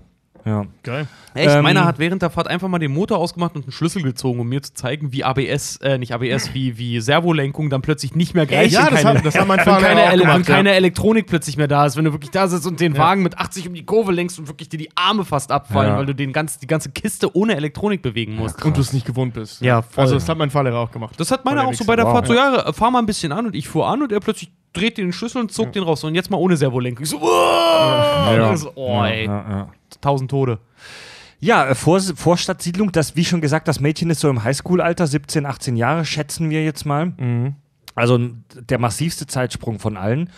Ja. 0.44 0.64
Geil. 0.83 1.07
Echt? 1.35 1.48
Ähm, 1.50 1.62
Meiner 1.62 1.85
hat 1.85 1.98
während 1.98 2.20
der 2.22 2.31
Fahrt 2.31 2.48
einfach 2.48 2.68
mal 2.68 2.78
den 2.78 2.92
Motor 2.92 3.18
ausgemacht 3.18 3.55
und 3.55 3.62
einen 3.62 3.72
Schlüssel 3.72 4.02
gezogen, 4.02 4.40
um 4.40 4.48
mir 4.48 4.61
zu 4.62 4.74
zeigen, 4.74 5.12
wie 5.12 5.24
ABS, 5.24 5.76
äh, 5.78 5.98
nicht 5.98 6.12
ABS, 6.12 6.52
wie, 6.52 6.76
wie 6.78 7.00
Servolenkung 7.00 7.70
dann 7.70 7.81
plötzlich 7.83 8.14
nicht 8.14 8.35
mehr 8.35 8.46
greift. 8.46 8.72
Ja, 8.72 8.85
und 8.85 8.92
das 8.92 9.02
keine, 9.02 9.18
hat, 9.18 9.26
das 9.26 9.38
hat 9.38 9.46
mein 9.48 9.59
keine, 9.64 10.02
auch 10.02 10.11
Ele 10.12 10.22
gemacht. 10.22 10.37
wenn 10.38 10.44
keine 10.44 10.72
Elektronik 10.72 11.26
plötzlich 11.26 11.57
mehr 11.57 11.68
da 11.68 11.87
ist, 11.87 11.96
wenn 11.96 12.05
du 12.05 12.12
wirklich 12.12 12.31
da 12.33 12.48
sitzt 12.48 12.66
und 12.66 12.81
den 12.81 12.96
Wagen 12.98 13.22
mit 13.22 13.38
80 13.38 13.68
um 13.68 13.74
die 13.74 13.85
Kurve 13.87 14.12
lenkst 14.12 14.38
und 14.38 14.48
wirklich 14.48 14.68
dir 14.68 14.78
die 14.78 14.90
Arme 14.96 15.24
fast 15.24 15.52
abfallen, 15.52 15.92
Ja. 15.92 15.98
weil 15.98 16.07
du 16.07 16.14
den 16.14 16.33
ganz, 16.33 16.59
die 16.59 16.66
ganze 16.66 16.90
Kiste 16.90 17.35
ohne 17.37 17.55
Elektronik 17.57 18.02
bewegen 18.02 18.35
musst. 18.37 18.59
ja. 18.59 18.64
Und 18.66 18.76
du 18.76 18.81
es 18.81 18.92
nicht 18.92 19.07
gewohnt 19.07 19.35
bist. 19.35 19.61
Ja, 19.62 19.83
voll. 19.83 20.02
Also 20.02 20.14
das 20.14 20.28
hat 20.28 20.38
mein 20.38 20.50
Fahrlehrer 20.50 20.78
auch 20.81 20.90
gemacht. 20.90 21.14
Das 21.18 21.31
hat 21.31 21.44
meiner 21.44 21.66
auch 21.66 21.72
so 21.74 21.85
bei 21.85 21.96
der 21.96 22.05
Wichser. 22.05 22.12
Fahrt 22.14 22.26
so, 22.26 22.35
ja, 22.35 22.72
fahr 22.72 22.90
mal 22.90 22.98
ein 22.98 23.07
bisschen 23.07 23.33
an 23.33 23.46
und 23.46 23.55
ich 23.55 23.68
fuhr 23.68 23.87
an 23.88 24.02
und 24.02 24.12
er 24.12 24.20
plötzlich 24.20 24.50
dreht 24.74 24.96
den 24.96 25.12
Schlüssel 25.12 25.38
und 25.42 25.52
zog 25.52 25.70
den 25.72 25.83
raus 25.83 26.02
und 26.02 26.14
jetzt 26.14 26.31
mal 26.31 26.38
ohne 26.38 26.57
Servolenkung. 26.57 27.05
Ich 27.05 27.11
so, 27.11 27.18
oh, 27.20 27.26
Ja. 28.35 28.57
so, 28.57 28.72
oh 28.74 29.02
ey, 29.05 29.28
Ja, 29.94 29.96
ja. 29.96 30.00
tausend 30.00 30.31
Tode. 30.31 30.59
Ja, 31.40 31.66
äh, 31.66 31.74
Vor 31.74 32.00
Vorstadtsiedlung, 32.00 32.92
das, 32.92 33.16
wie 33.16 33.24
schon 33.24 33.40
gesagt, 33.40 33.66
das 33.68 33.81
Mädchen 33.81 34.11
ist 34.11 34.20
so 34.20 34.31
im 34.31 34.44
Highschool-Alter, 34.44 35.07
17, 35.07 35.44
18 35.44 35.76
Jahre, 35.76 36.05
schätzen 36.05 36.50
wir 36.50 36.64
jetzt 36.64 36.87
mal. 36.87 37.07
Mhm. 37.07 37.57
Also 37.94 38.18
der 38.55 38.78
massivste 38.78 39.26
Zeitsprung 39.26 39.78
von 39.78 39.96
allen. 39.96 40.31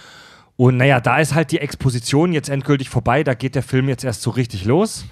Und 0.57 0.77
naja, 0.77 1.01
da 1.01 1.19
ist 1.19 1.35
halt 1.35 1.51
die 1.51 1.59
Exposition 1.59 2.33
jetzt 2.33 2.49
endgültig 2.49 2.89
vorbei, 2.89 3.23
da 3.23 3.35
geht 3.35 3.55
der 3.55 3.63
Film 3.63 3.89
jetzt 3.89 4.05
erst 4.05 4.23
so 4.23 4.31
richtig 4.31 4.65
los. 4.65 5.05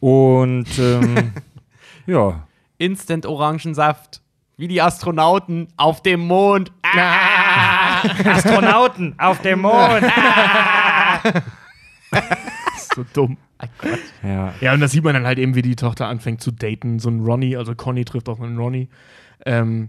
Und 0.00 0.78
ähm, 0.78 1.32
ja. 2.06 2.46
Instant 2.78 3.26
Orangensaft. 3.26 4.20
Wie 4.56 4.68
die 4.68 4.82
Astronauten 4.82 5.68
auf 5.76 6.02
dem 6.02 6.20
Mond. 6.20 6.72
Ah! 6.82 8.02
Astronauten 8.24 9.14
auf 9.18 9.40
dem 9.40 9.60
Mond. 9.60 10.04
So 12.94 13.04
dumm. 13.14 13.38
Ja. 14.22 14.54
Ja, 14.60 14.74
und 14.74 14.80
das 14.80 14.92
sieht 14.92 15.04
man 15.04 15.14
dann 15.14 15.26
halt 15.26 15.38
eben, 15.38 15.54
wie 15.54 15.62
die 15.62 15.76
Tochter 15.76 16.06
anfängt 16.08 16.40
zu 16.40 16.50
daten. 16.50 16.98
So 16.98 17.10
ein 17.10 17.20
Ronny, 17.20 17.56
also 17.56 17.74
Conny 17.74 18.04
trifft 18.04 18.28
auf 18.28 18.40
einen 18.40 18.58
Ronny. 18.58 18.88
Ähm, 19.46 19.88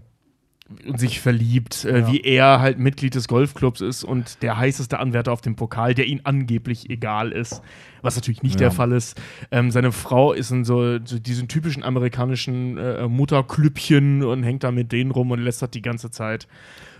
und 0.86 0.98
sich 0.98 1.20
verliebt, 1.20 1.84
äh, 1.84 2.06
wie 2.10 2.22
er 2.22 2.58
halt 2.60 2.78
Mitglied 2.78 3.14
des 3.14 3.28
Golfclubs 3.28 3.82
ist 3.82 4.02
und 4.02 4.42
der 4.42 4.56
heißeste 4.56 4.98
Anwärter 4.98 5.30
auf 5.30 5.42
dem 5.42 5.56
Pokal, 5.56 5.92
der 5.92 6.06
ihm 6.06 6.20
angeblich 6.24 6.88
egal 6.88 7.32
ist, 7.32 7.60
was 8.00 8.16
natürlich 8.16 8.42
nicht 8.42 8.54
Ja. 8.54 8.68
der 8.68 8.70
Fall 8.70 8.92
ist. 8.92 9.20
Ähm, 9.50 9.70
seine 9.70 9.92
Frau 9.92 10.32
ist 10.32 10.50
in 10.50 10.64
so, 10.64 10.98
so 11.04 11.18
diesen 11.18 11.48
typischen 11.48 11.82
amerikanischen 11.84 12.78
äh, 12.78 13.06
Mutterklüppchen 13.06 14.22
und 14.24 14.42
hängt 14.42 14.64
da 14.64 14.70
mit 14.70 14.90
denen 14.90 15.10
rum 15.10 15.30
und 15.32 15.40
lästert 15.40 15.74
die 15.74 15.82
ganze 15.82 16.10
Zeit. 16.10 16.48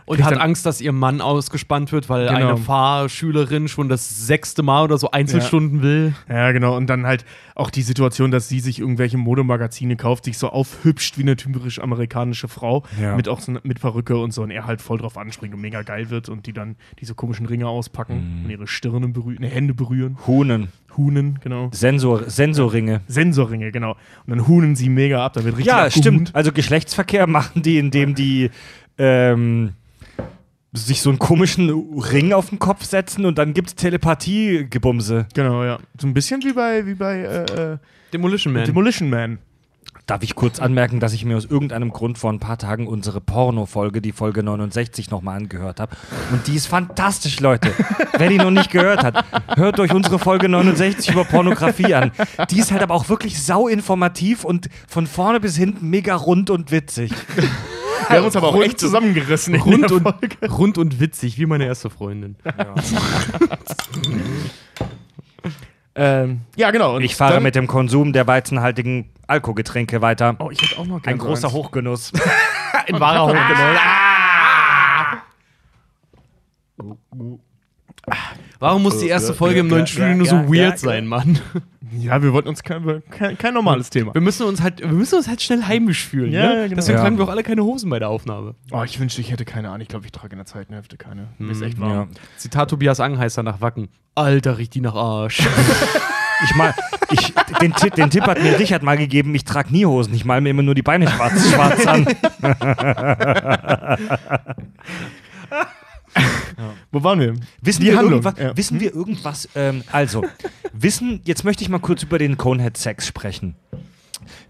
Und 0.06 0.16
Kriegt 0.16 0.30
hat 0.30 0.38
Angst, 0.40 0.66
dass 0.66 0.80
ihr 0.80 0.92
Mann 0.92 1.20
ausgespannt 1.20 1.90
wird, 1.92 2.08
weil 2.10 2.26
Genau. 2.28 2.48
eine 2.50 2.56
Fahrschülerin 2.58 3.68
schon 3.68 3.88
das 3.88 4.26
sechste 4.26 4.62
Mal 4.62 4.84
oder 4.84 4.98
so 4.98 5.10
Einzelstunden 5.10 5.82
will. 5.82 6.14
Ja, 6.28 6.52
genau. 6.52 6.76
Und 6.76 6.88
dann 6.88 7.06
halt 7.06 7.24
auch 7.54 7.70
die 7.70 7.82
Situation, 7.82 8.30
dass 8.30 8.48
sie 8.48 8.60
sich 8.60 8.80
irgendwelche 8.80 9.16
Modemagazine 9.16 9.96
kauft, 9.96 10.24
sich 10.24 10.36
so 10.38 10.48
aufhübscht 10.50 11.16
wie 11.18 11.22
eine 11.22 11.36
typisch 11.36 11.78
amerikanische 11.80 12.48
Frau, 12.48 12.82
Ja. 13.00 13.16
mit 13.16 13.28
auch 13.28 13.40
so 13.40 13.52
mit 13.62 13.80
Perücke 13.80 14.16
und 14.18 14.32
so 14.32 14.42
und 14.42 14.50
er 14.50 14.66
halt 14.66 14.82
voll 14.82 14.98
drauf 14.98 15.16
anspringt 15.16 15.54
und 15.54 15.60
mega 15.60 15.82
geil 15.82 16.10
wird 16.10 16.28
und 16.28 16.46
die 16.46 16.52
dann 16.52 16.76
diese 17.00 17.14
komischen 17.14 17.46
Ringe 17.46 17.66
auspacken 17.68 18.42
und 18.44 18.50
ihre 18.50 18.66
Stirne 18.66 19.08
berühren, 19.08 19.42
Hände 19.42 19.72
berühren. 19.74 20.18
Hunen. 20.26 20.68
Hunen, 20.96 21.38
genau. 21.42 21.70
Sensor, 21.72 22.28
Sensorringe. 22.30 23.00
Sensorringe, 23.08 23.72
genau. 23.72 23.92
Und 24.26 24.36
dann 24.36 24.46
hunen 24.46 24.76
sie 24.76 24.88
mega 24.88 25.24
ab, 25.24 25.32
da 25.32 25.42
wird 25.44 25.56
richtig 25.56 25.66
Ja, 25.72 25.84
abgehunt. 25.84 25.94
stimmt. 26.04 26.34
Also 26.34 26.52
Geschlechtsverkehr 26.52 27.26
machen 27.28 27.62
die, 27.62 27.78
indem 27.78 28.14
die 28.14 28.50
ähm, 28.98 29.72
sich 30.74 31.00
so 31.00 31.10
einen 31.10 31.18
komischen 31.18 31.70
Ring 31.70 32.32
auf 32.32 32.50
den 32.50 32.58
Kopf 32.58 32.84
setzen 32.84 33.24
und 33.24 33.38
dann 33.38 33.54
gibt's 33.54 33.76
Telepathie-Gebumse. 33.76 35.26
Genau, 35.32 35.64
ja. 35.64 35.78
So 36.00 36.06
ein 36.06 36.14
bisschen 36.14 36.42
wie 36.42 36.52
bei, 36.52 36.84
wie 36.86 36.94
bei 36.94 37.18
äh, 37.20 37.72
äh, 37.74 37.78
Demolition 38.12 38.52
Man. 38.52 38.64
Demolition 38.64 39.08
Man. 39.08 39.38
Darf 40.06 40.22
ich 40.22 40.34
kurz 40.34 40.58
anmerken, 40.58 41.00
dass 41.00 41.14
ich 41.14 41.24
mir 41.24 41.36
aus 41.36 41.46
irgendeinem 41.46 41.90
Grund 41.90 42.18
vor 42.18 42.30
ein 42.30 42.38
paar 42.38 42.58
Tagen 42.58 42.86
unsere 42.88 43.22
Porno-Folge, 43.22 44.02
die 44.02 44.12
Folge 44.12 44.42
69, 44.42 45.10
nochmal 45.10 45.38
angehört 45.38 45.80
habe. 45.80 45.96
Und 46.30 46.46
die 46.46 46.56
ist 46.56 46.66
fantastisch, 46.66 47.40
Leute. 47.40 47.70
Wer 48.18 48.28
die 48.28 48.36
noch 48.36 48.50
nicht 48.50 48.70
gehört 48.70 49.02
hat, 49.02 49.24
hört 49.56 49.80
euch 49.80 49.94
unsere 49.94 50.18
Folge 50.18 50.50
69 50.50 51.10
über 51.10 51.24
Pornografie 51.24 51.94
an. 51.94 52.10
Die 52.50 52.58
ist 52.58 52.70
halt 52.70 52.82
aber 52.82 52.94
auch 52.94 53.08
wirklich 53.08 53.42
sau 53.42 53.66
informativ 53.66 54.44
und 54.44 54.68
von 54.86 55.06
vorne 55.06 55.40
bis 55.40 55.56
hinten 55.56 55.88
mega 55.88 56.16
rund 56.16 56.50
und 56.50 56.70
witzig. 56.70 57.12
Wir 58.08 58.16
haben 58.18 58.24
uns 58.26 58.36
aber 58.36 58.48
auch 58.48 58.62
echt 58.62 58.78
zusammengerissen. 58.78 59.54
in 59.54 59.60
Rund 59.60 59.90
der 59.90 59.92
und, 59.92 60.50
rund 60.58 60.78
und 60.78 61.00
witzig, 61.00 61.38
wie 61.38 61.46
meine 61.46 61.66
erste 61.66 61.90
Freundin. 61.90 62.36
Ähm, 65.96 66.40
ja, 66.56 66.72
genau. 66.72 66.96
Und 66.96 67.02
Ich 67.02 67.14
fahre 67.14 67.34
dann- 67.34 67.42
mit 67.44 67.54
dem 67.54 67.68
Konsum 67.68 68.12
der 68.12 68.26
weizenhaltigen 68.26 69.10
Alkoholgetränke 69.28 70.02
weiter. 70.02 70.34
Oh, 70.40 70.50
ich 70.50 70.60
hätte 70.60 70.80
auch 70.80 70.86
noch 70.86 71.00
gern 71.00 71.14
Ein 71.14 71.18
großer 71.18 71.46
eins. 71.46 71.54
Hochgenuss. 71.54 72.12
Ein 72.88 72.98
wahrer 72.98 73.28
Hochgenuss. 73.28 73.80
Warum 78.58 78.82
muss 78.82 78.98
die 78.98 79.06
erste 79.08 79.34
Folge 79.34 79.60
im 79.60 79.68
neuen 79.68 79.86
Studio 79.86 80.14
nur 80.16 80.26
so 80.26 80.34
ja, 80.36 80.48
weird 80.48 80.72
ja, 80.72 80.76
sein, 80.78 81.06
Mann? 81.06 81.38
Ja, 81.98 82.22
wir 82.22 82.32
wollten 82.32 82.48
uns 82.48 82.62
kein, 82.62 83.02
kein, 83.10 83.38
kein 83.38 83.54
normales 83.54 83.90
Thema. 83.90 84.14
Wir 84.14 84.20
müssen 84.20 84.46
uns 84.46 84.62
halt, 84.62 84.80
wir 84.80 84.88
müssen 84.88 85.16
uns 85.16 85.28
halt 85.28 85.42
schnell 85.42 85.62
heimisch 85.64 86.04
fühlen. 86.04 86.32
Ja, 86.32 86.46
ne? 86.46 86.54
ja, 86.56 86.62
genau. 86.64 86.76
Deswegen 86.76 86.98
Ja. 86.98 87.02
tragen 87.04 87.18
wir 87.18 87.24
auch 87.24 87.28
alle 87.30 87.42
keine 87.42 87.64
Hosen 87.64 87.90
bei 87.90 87.98
der 87.98 88.08
Aufnahme. 88.08 88.54
Oh, 88.72 88.82
ich 88.84 88.98
wünschte, 89.00 89.20
ich 89.20 89.30
hätte 89.30 89.44
keine 89.44 89.68
Ahnung. 89.68 89.82
Ich 89.82 89.88
glaube, 89.88 90.04
ich 90.06 90.12
trage 90.12 90.32
in 90.32 90.38
der 90.38 90.46
zweiten 90.46 90.72
Hälfte 90.74 90.96
keine. 90.96 91.28
Mir 91.38 91.52
ist 91.52 91.62
echt 91.62 91.80
warm. 91.80 91.90
Ja. 91.92 92.06
Zitat 92.36 92.70
Tobias 92.70 93.00
Angheißer 93.00 93.42
nach 93.42 93.60
Wacken. 93.60 93.88
Alter, 94.14 94.58
riecht 94.58 94.74
die 94.74 94.80
nach 94.80 94.94
Arsch. 94.94 95.46
Ich 96.46 96.54
mal, 96.56 96.74
ich, 97.12 97.32
den, 97.62 97.72
Ti- 97.74 97.90
den 97.90 98.10
Tipp 98.10 98.24
hat 98.24 98.42
mir 98.42 98.58
Richard 98.58 98.82
mal 98.82 98.98
gegeben, 98.98 99.32
ich 99.36 99.44
trage 99.44 99.70
nie 99.72 99.86
Hosen, 99.86 100.12
ich 100.12 100.24
mal 100.24 100.40
mir 100.40 100.50
immer 100.50 100.62
nur 100.62 100.74
die 100.74 100.82
Beine 100.82 101.08
schwarz, 101.08 101.48
schwarz 101.48 101.86
an. 101.86 102.04
Wo 106.92 107.02
waren 107.02 107.20
wir? 107.20 107.34
Wissen, 107.60 107.80
Die 107.80 107.88
wir, 107.88 107.96
Handlung, 107.96 108.22
irgendwas, 108.22 108.38
ja. 108.38 108.56
wissen 108.56 108.80
wir 108.80 108.94
irgendwas? 108.94 109.48
Ähm, 109.54 109.82
also, 109.90 110.24
wissen, 110.72 111.20
jetzt 111.24 111.44
möchte 111.44 111.62
ich 111.62 111.68
mal 111.68 111.80
kurz 111.80 112.02
über 112.02 112.18
den 112.18 112.36
Conehead-Sex 112.36 113.06
sprechen. 113.06 113.56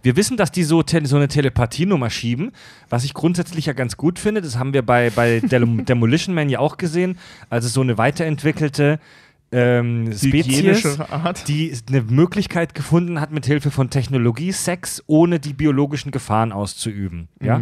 Wir 0.02 0.16
wissen, 0.16 0.36
dass 0.36 0.52
die 0.52 0.64
so, 0.64 0.82
so 1.04 1.16
eine 1.16 1.28
Telepathienummer 1.28 2.10
schieben, 2.10 2.52
was 2.88 3.04
ich 3.04 3.14
grundsätzlich 3.14 3.66
ja 3.66 3.72
ganz 3.72 3.96
gut 3.96 4.18
finde. 4.18 4.42
Das 4.42 4.56
haben 4.58 4.72
wir 4.72 4.82
bei, 4.82 5.10
bei 5.10 5.40
Dem 5.40 5.84
Demolition 5.86 6.34
Man 6.34 6.48
ja 6.48 6.58
auch 6.58 6.76
gesehen. 6.76 7.18
Also 7.50 7.68
so 7.68 7.80
eine 7.80 7.96
weiterentwickelte 7.96 9.00
ähm, 9.50 10.12
Spezies, 10.12 11.00
Art. 11.00 11.48
die 11.48 11.72
eine 11.88 12.02
Möglichkeit 12.02 12.74
gefunden 12.74 13.20
hat, 13.20 13.30
mit 13.30 13.46
Hilfe 13.46 13.70
von 13.70 13.88
Technologie 13.88 14.52
Sex 14.52 15.02
ohne 15.06 15.40
die 15.40 15.52
biologischen 15.52 16.10
Gefahren 16.10 16.52
auszuüben. 16.52 17.28
Ja? 17.40 17.60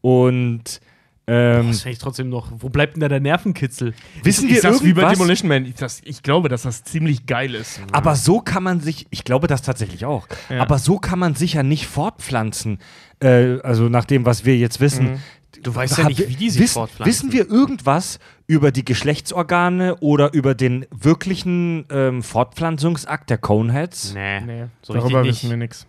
Und 0.00 0.80
ähm, 1.26 1.68
Das 1.68 1.82
finde 1.82 1.92
ich 1.94 1.98
trotzdem 1.98 2.28
noch. 2.28 2.50
Wo 2.58 2.68
bleibt 2.68 2.96
denn 2.96 3.00
da 3.00 3.08
der 3.08 3.20
Nervenkitzel? 3.20 3.94
wissen 4.22 4.48
ich 4.48 4.54
wir 4.56 4.60
sag's 4.62 4.82
wie 4.84 4.92
bei? 4.92 5.10
Demolition 5.12 5.48
Man. 5.48 5.64
Ich, 5.66 5.74
das, 5.74 6.00
ich 6.04 6.22
glaube, 6.22 6.48
dass 6.48 6.62
das 6.62 6.84
ziemlich 6.84 7.26
geil 7.26 7.54
ist. 7.54 7.80
Aber 7.92 8.16
so 8.16 8.40
kann 8.40 8.62
man 8.62 8.80
sich, 8.80 9.06
ich 9.10 9.24
glaube 9.24 9.46
das 9.46 9.62
tatsächlich 9.62 10.04
auch, 10.04 10.26
Ja. 10.50 10.60
aber 10.60 10.78
so 10.78 10.98
kann 10.98 11.18
man 11.18 11.34
sich 11.34 11.54
ja 11.54 11.62
nicht 11.62 11.86
fortpflanzen. 11.86 12.78
Äh, 13.20 13.60
also 13.60 13.88
nach 13.88 14.04
dem, 14.04 14.24
was 14.26 14.44
wir 14.44 14.56
jetzt 14.56 14.80
wissen. 14.80 15.20
Du 15.62 15.72
weißt 15.72 15.98
ja 15.98 16.04
nicht, 16.08 16.18
wie 16.28 16.34
die 16.34 16.50
sich 16.50 16.62
wissen, 16.62 16.74
fortpflanzen. 16.74 17.06
Wissen 17.28 17.32
wir 17.32 17.48
irgendwas 17.48 18.18
über 18.48 18.72
die 18.72 18.84
Geschlechtsorgane 18.84 19.96
oder 19.96 20.32
über 20.32 20.54
den 20.56 20.86
wirklichen 20.90 21.84
ähm, 21.90 22.22
Fortpflanzungsakt 22.22 23.30
der 23.30 23.38
Coneheads? 23.38 24.14
Nee. 24.14 24.40
Nee, 24.40 24.64
So 24.82 24.94
darüber 24.94 25.22
wissen 25.24 25.50
wir 25.50 25.56
nichts. 25.56 25.86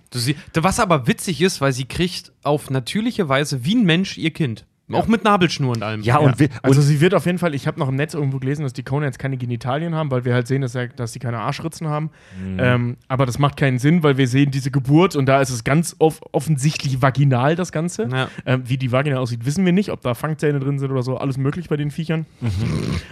Was 0.54 0.80
aber 0.80 1.08
witzig 1.08 1.41
ist, 1.41 1.60
weil 1.62 1.72
sie 1.74 1.86
kriegt 1.86 2.32
auf 2.43 2.69
natürliche 2.69 3.30
Weise 3.30 3.65
wie 3.65 3.76
ein 3.76 3.86
Mensch 3.86 4.17
ihr 4.17 4.32
Kind. 4.32 4.65
Auch 4.91 5.08
mit 5.08 5.24
Nabelschnur 5.24 5.72
und 5.72 5.82
allem. 5.82 6.02
Ja, 6.02 6.17
und, 6.17 6.39
wir, 6.39 6.50
Also 6.62 6.82
und 6.82 6.86
sie 6.86 7.00
wird 7.00 7.13
auf 7.13 7.26
jeden 7.26 7.38
Fall, 7.38 7.56
ich 7.56 7.67
habe 7.67 7.80
noch 7.80 7.88
im 7.88 7.96
Netz 7.96 8.13
irgendwo 8.13 8.39
gelesen, 8.39 8.63
dass 8.63 8.74
die 8.74 8.84
Coneheads 8.84 9.17
keine 9.17 9.38
Genitalien 9.38 9.96
haben, 9.96 10.12
weil 10.12 10.26
wir 10.26 10.34
halt 10.34 10.48
sehen, 10.48 10.62
dass, 10.62 10.76
er, 10.76 10.88
dass 10.88 11.13
sie 11.13 11.19
keine 11.19 11.39
Arschritzen 11.39 11.88
haben. 11.88 12.12
Mhm. 12.38 12.58
Ähm, 12.60 12.98
aber 13.08 13.26
das 13.26 13.39
macht 13.39 13.56
keinen 13.56 13.80
Sinn, 13.80 14.04
weil 14.04 14.17
wir 14.17 14.28
sehen 14.28 14.52
diese 14.52 14.72
Geburt 14.72 15.15
und 15.15 15.26
da 15.26 15.41
ist 15.41 15.50
es 15.50 15.63
ganz 15.63 15.96
off 16.00 16.19
offensichtlich 16.34 17.02
vaginal, 17.02 17.56
das 17.56 17.72
Ganze. 17.72 18.10
Ja. 18.12 18.28
Ähm, 18.46 18.63
wie 18.65 18.78
die 18.78 18.91
Vagina 18.91 19.17
aussieht, 19.17 19.46
wissen 19.46 19.65
wir 19.65 19.72
nicht, 19.74 19.89
ob 19.89 20.02
da 20.02 20.13
Fangzähne 20.15 20.60
drin 20.60 20.80
sind 20.80 20.91
oder 20.91 21.04
so, 21.04 21.17
alles 21.17 21.38
möglich 21.38 21.69
bei 21.69 21.78
den 21.78 21.89
Viechern. 21.89 22.26
Mhm. 22.41 22.50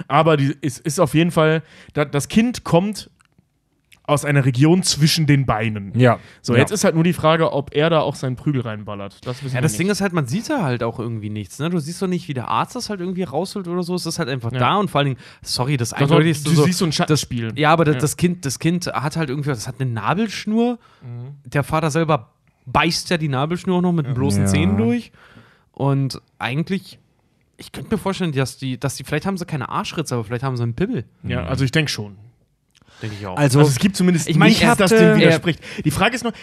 Aber 0.08 0.38
die, 0.38 0.56
es 0.62 0.78
ist 0.78 1.00
auf 1.00 1.14
jeden 1.14 1.32
Fall, 1.32 1.64
da, 1.94 2.04
das 2.04 2.28
Kind 2.28 2.64
kommt 2.64 3.10
aus 4.12 4.26
einer 4.26 4.46
Region 4.46 4.84
zwischen 4.84 5.26
den 5.26 5.46
Beinen. 5.46 5.98
ja. 6.00 6.20
So, 6.42 6.54
ja. 6.54 6.60
jetzt 6.60 6.72
ist 6.72 6.84
halt 6.84 6.96
nur 6.96 7.04
die 7.04 7.14
Frage, 7.14 7.52
ob 7.54 7.74
er 7.76 7.90
da 7.90 8.02
auch 8.02 8.16
seinen 8.16 8.36
Prügel 8.36 8.62
reinballert. 8.62 9.18
Das 9.26 9.38
wissen 9.44 9.50
Ja, 9.56 9.60
wir 9.60 9.62
das 9.62 9.72
nicht. 9.74 9.80
Ding 9.80 9.90
ist 9.90 10.02
halt, 10.02 10.14
man 10.14 10.28
sieht 10.28 10.50
da 10.50 10.62
halt 10.64 10.84
auch 10.84 11.00
irgendwie 11.00 11.30
nichts. 11.30 11.58
Ne? 11.60 11.70
Du 11.70 11.80
siehst 11.80 12.02
doch 12.02 12.08
nicht, 12.08 12.28
wie 12.28 12.34
der 12.34 12.48
Arzt 12.50 12.76
das 12.76 12.90
halt 12.90 13.00
irgendwie 13.00 13.24
rausholt 13.24 13.68
oder 13.68 13.84
so. 13.84 13.96
Es 13.96 14.06
ist 14.06 14.20
halt 14.20 14.30
einfach 14.30 14.52
Ja. 14.52 14.60
da 14.60 14.76
und 14.78 14.90
vor 14.92 15.00
allen 15.00 15.08
Dingen, 15.10 15.20
sorry, 15.42 15.78
das 15.78 15.94
eindeutigste 15.94 16.50
du 16.50 16.56
so. 16.56 16.64
siehst 16.66 16.80
so 16.80 16.86
ein 16.86 16.92
Schattenspiel. 16.92 17.54
Ja, 17.56 17.72
aber 17.72 17.86
das, 17.86 17.96
Ja. 17.96 18.02
das, 18.02 18.18
kind, 18.18 18.46
das 18.46 18.60
Kind 18.60 18.88
hat 18.88 19.16
halt 19.18 19.30
irgendwie, 19.30 19.50
das 19.50 19.68
hat 19.68 19.76
eine 19.80 19.90
Nabelschnur. 19.92 20.78
Der 21.46 21.64
Vater 21.64 21.92
selber 21.92 22.30
beißt 22.66 23.10
ja 23.10 23.18
die 23.18 23.28
Nabelschnur 23.30 23.78
auch 23.78 23.82
noch 23.82 23.92
mit 23.94 24.06
den 24.06 24.14
bloßen 24.14 24.42
Ja. 24.44 24.48
Zähnen 24.48 24.78
durch. 24.78 25.12
Und 25.72 26.22
eigentlich, 26.38 27.00
ich 27.58 27.72
könnte 27.72 27.94
mir 27.96 27.98
vorstellen, 27.98 28.32
dass 28.34 28.58
die, 28.58 28.80
dass 28.80 28.96
die, 28.96 29.04
vielleicht 29.04 29.26
haben 29.26 29.38
sie 29.38 29.46
keine 29.46 29.70
Arschritze, 29.70 30.16
aber 30.16 30.24
vielleicht 30.24 30.44
haben 30.44 30.58
sie 30.58 30.64
einen 30.64 30.76
Pimmel. 30.76 31.06
Ja, 31.24 31.44
also 31.46 31.64
ich 31.66 31.72
denke 31.72 31.92
schon. 31.92 32.18
Denke 33.02 33.16
ich 33.20 33.26
auch. 33.26 33.36
Also, 33.38 33.60
Also 33.60 33.72
es 33.72 33.80
gibt 33.80 33.96
zumindest 33.96 34.30
Ich 34.30 34.36
mein, 34.38 34.50
nichts, 34.50 34.78
das 34.78 34.92
äh, 34.92 34.98
dem 35.00 35.08
er- 35.08 35.16
widerspricht. 35.18 35.60
Die 35.84 35.92
Frage 35.92 36.16
ist 36.16 36.24
nur, 36.24 36.34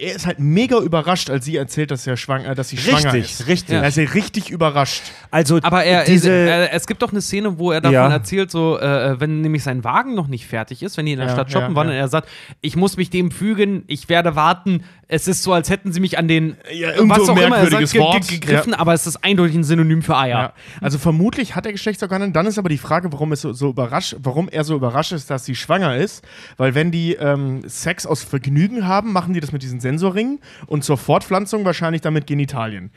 er 0.00 0.14
ist 0.16 0.26
halt 0.26 0.38
mega 0.40 0.78
überrascht, 0.78 1.30
als 1.30 1.44
sie 1.44 1.56
erzählt, 1.56 1.90
dass, 1.90 2.06
er 2.06 2.16
schwang, 2.16 2.44
äh, 2.44 2.54
dass 2.54 2.68
sie 2.70 2.76
schwanger 2.78 3.12
richtig, 3.12 3.40
ist. 3.40 3.46
richtig. 3.46 3.74
Er 3.76 3.86
ist 3.86 3.96
ja 3.96 4.04
richtig 4.04 4.50
überrascht. 4.50 5.02
Also 5.30 5.58
Aber 5.62 5.84
er, 5.84 6.04
diese, 6.04 6.30
er, 6.30 6.72
es 6.72 6.86
gibt 6.86 7.02
doch 7.02 7.12
eine 7.12 7.20
Szene, 7.20 7.58
wo 7.58 7.70
er 7.72 7.80
davon 7.80 7.94
Ja. 7.94 8.08
erzählt, 8.10 8.50
so, 8.50 8.78
äh, 8.78 9.20
wenn 9.20 9.40
nämlich 9.40 9.62
sein 9.62 9.84
Wagen 9.84 10.14
noch 10.14 10.26
nicht 10.26 10.46
fertig 10.46 10.82
ist, 10.82 10.96
wenn 10.96 11.06
die 11.06 11.12
in 11.12 11.18
der 11.18 11.28
Ja, 11.28 11.32
Stadt 11.34 11.52
shoppen 11.52 11.70
ja, 11.70 11.76
waren 11.76 11.88
ja. 11.88 11.94
und 11.94 11.98
er 12.00 12.08
sagt, 12.08 12.28
ich 12.60 12.74
muss 12.76 12.96
mich 12.96 13.10
dem 13.10 13.30
fügen, 13.30 13.84
ich 13.86 14.08
werde 14.08 14.34
warten. 14.36 14.82
Es 15.12 15.26
ist 15.26 15.42
so, 15.42 15.52
als 15.52 15.68
hätten 15.70 15.92
sie 15.92 15.98
mich 15.98 16.18
an 16.18 16.28
den, 16.28 16.56
Ja, 16.72 16.90
was 17.00 17.28
auch 17.28 17.36
immer 17.36 17.56
er 17.58 17.68
sagt, 17.68 17.94
Wort. 17.98 18.28
gegriffen, 18.28 18.74
aber 18.74 18.94
es 18.94 19.08
ist 19.08 19.24
eindeutig 19.24 19.56
ein 19.56 19.64
Synonym 19.64 20.02
für 20.02 20.16
Eier. 20.16 20.38
Ja. 20.38 20.52
Also 20.80 20.98
vermutlich 20.98 21.56
hat 21.56 21.66
er 21.66 21.72
Geschlechtsorgane. 21.72 22.30
Dann 22.30 22.46
ist 22.46 22.58
aber 22.58 22.68
die 22.68 22.78
Frage, 22.78 23.12
warum, 23.12 23.32
es 23.32 23.40
so, 23.40 23.52
so 23.52 23.70
überrascht, 23.70 24.14
warum 24.22 24.48
er 24.48 24.62
so 24.62 24.76
überrascht 24.76 25.10
ist, 25.10 25.28
dass 25.28 25.44
sie 25.44 25.56
schwanger 25.56 25.96
ist. 25.96 26.24
Weil 26.56 26.76
wenn 26.76 26.92
die 26.92 27.14
ähm, 27.14 27.62
Sex 27.66 28.06
aus 28.06 28.22
Vergnügen 28.22 28.86
haben, 28.86 29.12
machen 29.12 29.34
die 29.34 29.40
das 29.40 29.50
mit 29.50 29.62
diesen 29.62 29.80
Sensorringen 29.80 30.38
und 30.66 30.84
zur 30.84 30.96
Fortpflanzung 30.96 31.64
wahrscheinlich 31.64 32.02
dann 32.02 32.14
mit 32.14 32.28
Genitalien. 32.28 32.92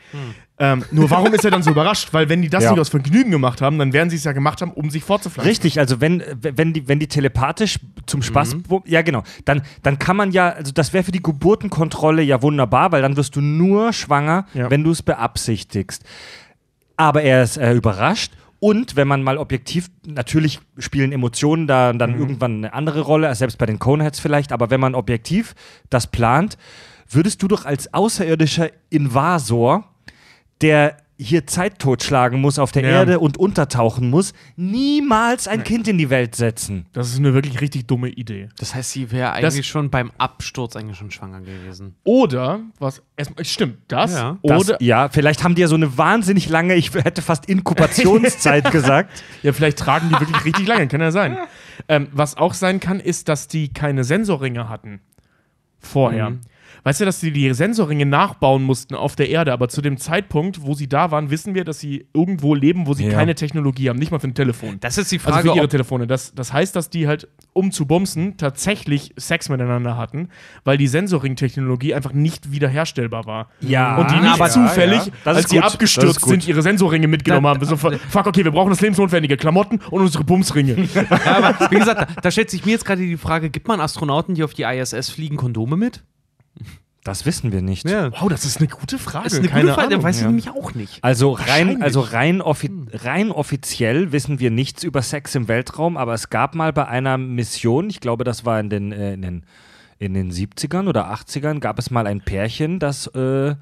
Ähm, 0.56 0.84
nur 0.92 1.10
warum 1.10 1.34
ist 1.34 1.44
er 1.44 1.50
dann 1.50 1.64
so 1.64 1.70
überrascht? 1.72 2.10
Weil 2.12 2.28
wenn 2.28 2.40
die 2.40 2.48
das 2.48 2.62
Ja. 2.62 2.70
nicht 2.70 2.78
aus 2.80 2.88
Vergnügen 2.88 3.32
gemacht 3.32 3.60
haben, 3.60 3.76
dann 3.78 3.92
werden 3.92 4.08
sie 4.08 4.14
es 4.16 4.22
ja 4.22 4.30
gemacht 4.30 4.62
haben, 4.62 4.70
um 4.70 4.88
sich 4.88 5.02
fortzupflanzen. 5.02 5.48
Richtig, 5.48 5.80
also 5.80 6.00
wenn, 6.00 6.22
wenn, 6.40 6.72
die, 6.72 6.86
wenn 6.86 7.00
die 7.00 7.08
telepathisch 7.08 7.80
zum 8.06 8.22
Spaß, 8.22 8.56
ja 8.86 9.02
genau, 9.02 9.24
dann, 9.46 9.62
dann 9.82 9.98
kann 9.98 10.16
man 10.16 10.30
ja, 10.30 10.50
also 10.50 10.70
das 10.70 10.92
wäre 10.92 11.02
für 11.02 11.10
die 11.10 11.22
Geburtenkontrolle 11.22 12.22
ja 12.22 12.40
wunderbar, 12.40 12.92
weil 12.92 13.02
dann 13.02 13.16
wirst 13.16 13.34
du 13.34 13.40
nur 13.40 13.92
schwanger, 13.92 14.46
Ja. 14.54 14.70
wenn 14.70 14.84
du 14.84 14.92
es 14.92 15.02
beabsichtigst. 15.02 16.04
Aber 16.96 17.22
er 17.22 17.42
ist 17.42 17.56
äh, 17.56 17.72
überrascht 17.74 18.32
und 18.60 18.94
wenn 18.94 19.08
man 19.08 19.24
mal 19.24 19.38
objektiv, 19.38 19.90
natürlich 20.06 20.60
spielen 20.78 21.10
Emotionen 21.10 21.66
da 21.66 21.92
dann 21.92 22.16
irgendwann 22.16 22.58
eine 22.58 22.72
andere 22.74 23.00
Rolle, 23.00 23.34
selbst 23.34 23.58
bei 23.58 23.66
den 23.66 23.80
Coneheads 23.80 24.20
vielleicht, 24.20 24.52
aber 24.52 24.70
wenn 24.70 24.78
man 24.80 24.94
objektiv 24.94 25.56
das 25.90 26.06
plant, 26.06 26.56
würdest 27.10 27.42
du 27.42 27.48
doch 27.48 27.64
als 27.64 27.92
außerirdischer 27.92 28.70
Invasor, 28.90 29.84
der 30.64 30.96
hier 31.16 31.46
Zeit 31.46 31.78
totschlagen 31.78 32.40
muss 32.40 32.58
auf 32.58 32.72
der 32.72 32.82
Ja. 32.82 32.88
Erde 32.88 33.20
und 33.20 33.36
untertauchen 33.36 34.10
muss, 34.10 34.32
niemals 34.56 35.46
ein 35.46 35.62
Kind 35.62 35.86
in 35.86 35.96
die 35.96 36.10
Welt 36.10 36.34
setzen. 36.34 36.86
Das 36.92 37.08
ist 37.10 37.18
eine 37.18 37.32
wirklich 37.34 37.60
richtig 37.60 37.86
dumme 37.86 38.08
Idee. 38.08 38.48
Das 38.58 38.74
heißt, 38.74 38.90
sie 38.90 39.12
wäre 39.12 39.40
Das- 39.40 39.54
eigentlich 39.54 39.68
schon 39.68 39.90
beim 39.90 40.10
Absturz 40.18 40.74
eigentlich 40.74 40.98
schon 40.98 41.12
schwanger 41.12 41.40
gewesen. 41.40 41.94
Oder, 42.02 42.62
was, 42.80 43.00
erstmal, 43.16 43.44
stimmt, 43.44 43.78
das, 43.86 44.12
Ja. 44.12 44.38
Das, 44.42 44.60
oder, 44.68 44.82
ja, 44.82 45.08
vielleicht 45.08 45.44
haben 45.44 45.54
die 45.54 45.60
ja 45.62 45.68
so 45.68 45.76
eine 45.76 45.96
wahnsinnig 45.96 46.48
lange, 46.48 46.74
ich 46.74 46.92
hätte 46.92 47.22
fast 47.22 47.46
Inkubationszeit 47.46 48.70
gesagt. 48.72 49.22
ja, 49.44 49.52
vielleicht 49.52 49.78
tragen 49.78 50.08
die 50.08 50.18
wirklich 50.18 50.44
richtig 50.44 50.66
lange, 50.66 50.88
kann 50.88 51.00
ja 51.00 51.12
sein. 51.12 51.38
Ähm, 51.88 52.06
was 52.12 52.36
auch 52.36 52.54
sein 52.54 52.78
kann, 52.80 52.98
ist, 53.00 53.28
dass 53.28 53.48
die 53.48 53.72
keine 53.72 54.04
Sensorringe 54.04 54.68
hatten. 54.68 55.00
Vorher. 55.80 56.30
Mhm. 56.30 56.40
Weißt 56.84 57.00
du, 57.00 57.04
dass 57.06 57.18
sie 57.18 57.32
die 57.32 57.52
Sensorringe 57.54 58.04
nachbauen 58.06 58.62
mussten 58.62 58.94
auf 58.94 59.16
der 59.16 59.30
Erde, 59.30 59.52
aber 59.54 59.68
zu 59.68 59.80
dem 59.80 59.96
Zeitpunkt, 59.96 60.62
wo 60.62 60.74
sie 60.74 60.86
da 60.86 61.10
waren, 61.10 61.30
wissen 61.30 61.54
wir, 61.54 61.64
dass 61.64 61.80
sie 61.80 62.06
irgendwo 62.12 62.54
leben, 62.54 62.86
wo 62.86 62.92
sie 62.92 63.06
Ja. 63.06 63.12
keine 63.14 63.34
Technologie 63.34 63.88
haben, 63.88 63.98
nicht 63.98 64.12
mal 64.12 64.18
für 64.18 64.28
ein 64.28 64.34
Telefon. 64.34 64.76
Das 64.80 64.98
ist 64.98 65.10
die 65.10 65.16
Also 65.18 65.30
Frage, 65.30 65.50
für 65.50 65.56
ihre 65.56 65.68
Telefone. 65.68 66.06
Das, 66.06 66.34
das 66.34 66.52
heißt, 66.52 66.76
dass 66.76 66.90
die 66.90 67.08
halt, 67.08 67.26
um 67.54 67.72
zu 67.72 67.86
bumsen, 67.86 68.36
tatsächlich 68.36 69.14
Sex 69.16 69.48
miteinander 69.48 69.96
hatten, 69.96 70.28
weil 70.64 70.76
die 70.76 70.86
Sensoring-Technologie 70.86 71.94
einfach 71.94 72.12
nicht 72.12 72.52
wiederherstellbar 72.52 73.24
war. 73.24 73.48
Ja, 73.60 73.96
Und 73.96 74.10
die 74.10 74.16
nicht 74.16 74.34
aber- 74.34 74.50
zufällig, 74.50 75.06
ja. 75.06 75.12
Das 75.24 75.36
als 75.38 75.50
sie 75.50 75.60
abgestürzt 75.60 76.24
sind, 76.26 76.46
ihre 76.46 76.60
Sensorringe 76.62 77.08
mitgenommen 77.08 77.44
Da- 77.44 77.50
haben. 77.50 77.64
So, 77.64 77.76
fuck, 77.76 78.26
okay, 78.26 78.44
wir 78.44 78.50
brauchen 78.52 78.70
das 78.70 78.80
lebensnotwendige 78.82 79.36
Klamotten 79.38 79.80
und 79.90 80.02
unsere 80.02 80.24
Bumsringe. 80.24 80.76
ja, 80.94 81.04
aber 81.36 81.70
wie 81.70 81.78
gesagt, 81.78 82.00
da, 82.14 82.20
da 82.20 82.30
stellt 82.30 82.50
sich 82.50 82.64
mir 82.66 82.72
jetzt 82.72 82.84
gerade 82.84 83.00
die 83.00 83.16
Frage, 83.16 83.48
gibt 83.48 83.68
man 83.68 83.80
Astronauten, 83.80 84.34
die 84.34 84.44
auf 84.44 84.52
die 84.52 84.64
ISS 84.64 85.08
fliegen, 85.10 85.36
Kondome 85.36 85.76
mit? 85.78 86.02
Das 87.04 87.26
wissen 87.26 87.52
wir 87.52 87.60
nicht. 87.60 87.86
Ja. 87.88 88.10
Wow, 88.12 88.30
das 88.30 88.46
ist 88.46 88.58
eine 88.58 88.68
gute 88.68 88.98
Frage. 88.98 89.24
Das 89.24 89.34
ist 89.34 89.40
eine 89.40 89.48
Keine 89.48 89.62
gute 89.64 89.74
Frage, 89.74 89.88
Ahnung. 89.88 90.02
weiß 90.04 90.16
ich 90.16 90.22
ja. 90.22 90.28
nämlich 90.28 90.48
auch 90.48 90.72
nicht. 90.74 91.04
Also 91.04 91.32
rein, 91.32 91.82
also 91.82 92.00
rein, 92.00 92.40
offi 92.40 92.70
rein 92.92 93.30
offiziell 93.30 94.10
wissen 94.10 94.40
wir 94.40 94.50
nichts 94.50 94.82
über 94.84 95.02
Sex 95.02 95.34
im 95.34 95.46
Weltraum, 95.46 95.98
aber 95.98 96.14
es 96.14 96.30
gab 96.30 96.54
mal 96.54 96.72
bei 96.72 96.88
einer 96.88 97.18
Mission, 97.18 97.90
ich 97.90 98.00
glaube, 98.00 98.24
das 98.24 98.46
war 98.46 98.58
in 98.58 98.70
den, 98.70 98.90
äh, 98.92 99.12
in 99.12 99.20
den, 99.20 99.42
in 99.98 100.14
den 100.14 100.32
70ern 100.32 100.88
oder 100.88 101.12
80ern, 101.12 101.60
gab 101.60 101.78
es 101.78 101.90
mal 101.90 102.06
ein 102.06 102.22
Pärchen, 102.22 102.78
das, 102.78 103.06
äh, 103.08 103.54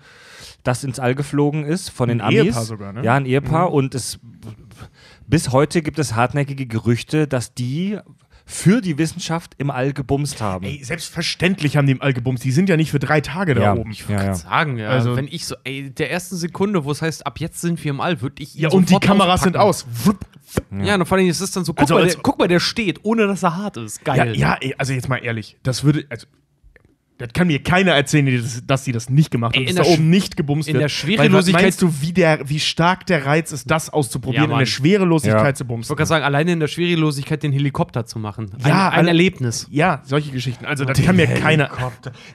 das 0.62 0.84
ins 0.84 1.00
All 1.00 1.16
geflogen 1.16 1.64
ist 1.64 1.90
von 1.90 2.08
den 2.08 2.20
Ein 2.20 2.28
Amis. 2.28 2.44
Ehepaar 2.44 2.64
sogar, 2.64 2.92
ne? 2.92 3.02
Ja, 3.02 3.14
ein 3.14 3.26
Ehepaar 3.26 3.72
und 3.72 3.96
es 3.96 4.20
bis 5.26 5.50
heute 5.50 5.82
gibt 5.82 5.98
es 5.98 6.14
hartnäckige 6.14 6.66
Gerüchte, 6.66 7.26
dass 7.26 7.54
die 7.54 7.98
für 8.52 8.80
die 8.80 8.98
Wissenschaft 8.98 9.54
im 9.58 9.70
All 9.70 9.92
gebumst 9.92 10.40
haben. 10.40 10.66
Ey, 10.66 10.84
selbstverständlich 10.84 11.76
haben 11.76 11.86
die 11.86 11.92
im 11.92 12.02
All 12.02 12.12
gebumst. 12.12 12.44
Die 12.44 12.52
sind 12.52 12.68
ja 12.68 12.76
nicht 12.76 12.90
für 12.90 12.98
drei 12.98 13.20
Tage 13.20 13.54
da 13.54 13.62
Ja. 13.62 13.74
oben. 13.74 13.92
Ja, 14.08 14.22
ja. 14.24 14.34
Sagen, 14.34 14.78
ja. 14.78 14.88
Also- 14.90 15.16
wenn 15.16 15.26
ich 15.26 15.46
so, 15.46 15.54
ey, 15.64 15.90
der 15.90 16.10
ersten 16.10 16.36
Sekunde, 16.36 16.84
wo 16.84 16.90
es 16.90 17.02
heißt, 17.02 17.26
ab 17.26 17.40
jetzt 17.40 17.60
sind 17.60 17.82
wir 17.82 17.90
im 17.90 18.00
All, 18.00 18.20
würde 18.20 18.42
ich 18.42 18.54
ihn 18.54 18.62
Ja, 18.62 18.68
und 18.70 18.90
die 18.90 18.98
Kameras 18.98 19.42
sind 19.42 19.56
auspacken. 19.56 19.96
aus. 19.98 20.06
Wupp. 20.06 20.26
Ja, 20.84 20.96
und 20.96 21.06
vor 21.06 21.16
allem 21.16 21.28
ist 21.28 21.40
es 21.40 21.50
dann 21.52 21.64
so, 21.64 21.72
guck, 21.72 21.80
Also 21.82 21.94
mal, 21.94 22.02
als- 22.02 22.12
der, 22.14 22.22
guck 22.22 22.38
mal, 22.38 22.46
der 22.48 22.60
steht, 22.60 23.00
ohne 23.04 23.26
dass 23.26 23.42
er 23.42 23.56
hart 23.56 23.78
ist. 23.78 24.00
Ja, 24.06 24.14
Geil. 24.16 24.36
ja, 24.36 24.56
ey, 24.60 24.74
also 24.76 24.92
jetzt 24.92 25.08
mal 25.08 25.16
ehrlich, 25.16 25.56
das 25.62 25.82
würde, 25.82 26.04
also, 26.10 26.26
das 27.18 27.32
kann 27.34 27.46
mir 27.46 27.62
keiner 27.62 27.92
erzählen, 27.92 28.44
dass 28.66 28.84
sie 28.84 28.90
das 28.90 29.08
nicht 29.08 29.30
gemacht 29.30 29.54
haben, 29.54 29.62
Ey, 29.64 29.70
in 29.70 29.76
dass 29.76 29.86
der 29.86 29.94
da 29.96 30.00
oben 30.00 30.10
nicht 30.10 30.36
gebumst 30.36 30.66
in 30.68 30.74
wird. 30.74 30.82
der 30.82 30.88
Schwerelosigkeit- 30.88 31.54
Weil, 31.54 31.62
meinst 31.62 31.82
du, 31.82 31.94
wie, 32.00 32.12
der, 32.12 32.48
wie 32.48 32.58
stark 32.58 33.06
der 33.06 33.26
Reiz 33.26 33.52
ist, 33.52 33.70
das 33.70 33.90
auszuprobieren, 33.90 34.46
Ja, 34.50 34.52
in 34.54 34.58
der 34.58 34.66
Schwerelosigkeit 34.66 35.44
Ja. 35.44 35.54
zu 35.54 35.64
Ich 35.64 35.68
bumsen? 35.68 35.90
wollte 35.90 35.98
gerade 35.98 36.08
sagen, 36.08 36.24
alleine 36.24 36.52
in 36.52 36.60
der 36.60 36.66
Schwerelosigkeit 36.68 37.42
den 37.42 37.52
Helikopter 37.52 38.06
zu 38.06 38.18
machen. 38.18 38.50
Ja, 38.66 38.88
ein, 38.88 39.00
ein 39.00 39.08
Erlebnis. 39.08 39.68
Ja, 39.70 40.00
solche 40.04 40.32
Geschichten. 40.32 40.64
Also, 40.64 40.84
das 40.84 41.00
kann 41.00 41.14
mir 41.16 41.26
keiner. 41.28 41.70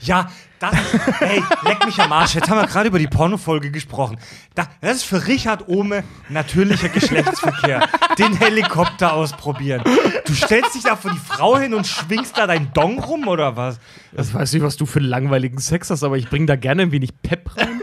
Ja, 0.02 0.32
das, 0.60 0.74
ey, 1.20 1.44
leck 1.64 1.86
mich 1.86 2.00
am 2.00 2.12
Arsch. 2.12 2.36
Jetzt 2.36 2.50
haben 2.50 2.60
wir 2.60 2.68
gerade 2.68 2.88
über 2.88 3.00
die 3.00 3.08
Pornofolge 3.08 3.72
gesprochen. 3.72 4.18
Da, 4.56 4.68
das 4.82 4.98
ist 4.98 5.04
für 5.04 5.28
Richard 5.28 5.68
Ohme 5.68 6.04
natürlicher 6.30 6.90
Geschlechtsverkehr. 6.90 7.88
Den 8.18 8.34
Helikopter 8.34 9.14
ausprobieren. 9.14 9.84
Du 10.26 10.34
stellst 10.34 10.76
dich 10.76 10.84
da 10.84 10.96
vor 10.96 11.12
die 11.12 11.20
Frau 11.20 11.58
hin 11.58 11.74
und 11.74 11.86
schwingst 11.86 12.38
da 12.38 12.48
dein 12.48 12.74
Dong 12.74 13.00
rum 13.00 13.28
oder 13.28 13.56
was? 13.56 13.80
Das 14.12 14.34
weiß 14.34 14.54
nicht, 14.54 14.64
was 14.64 14.78
du 14.78 14.86
für 14.86 15.00
einen 15.00 15.10
langweiligen 15.10 15.60
Sex 15.60 15.90
hast, 15.90 16.04
aber 16.04 16.18
ich 16.18 16.30
bringe 16.30 16.48
da 16.48 16.56
gerne 16.56 16.84
ein 16.84 16.92
wenig 16.92 17.12
Pep 17.22 17.56
rein. 17.56 17.82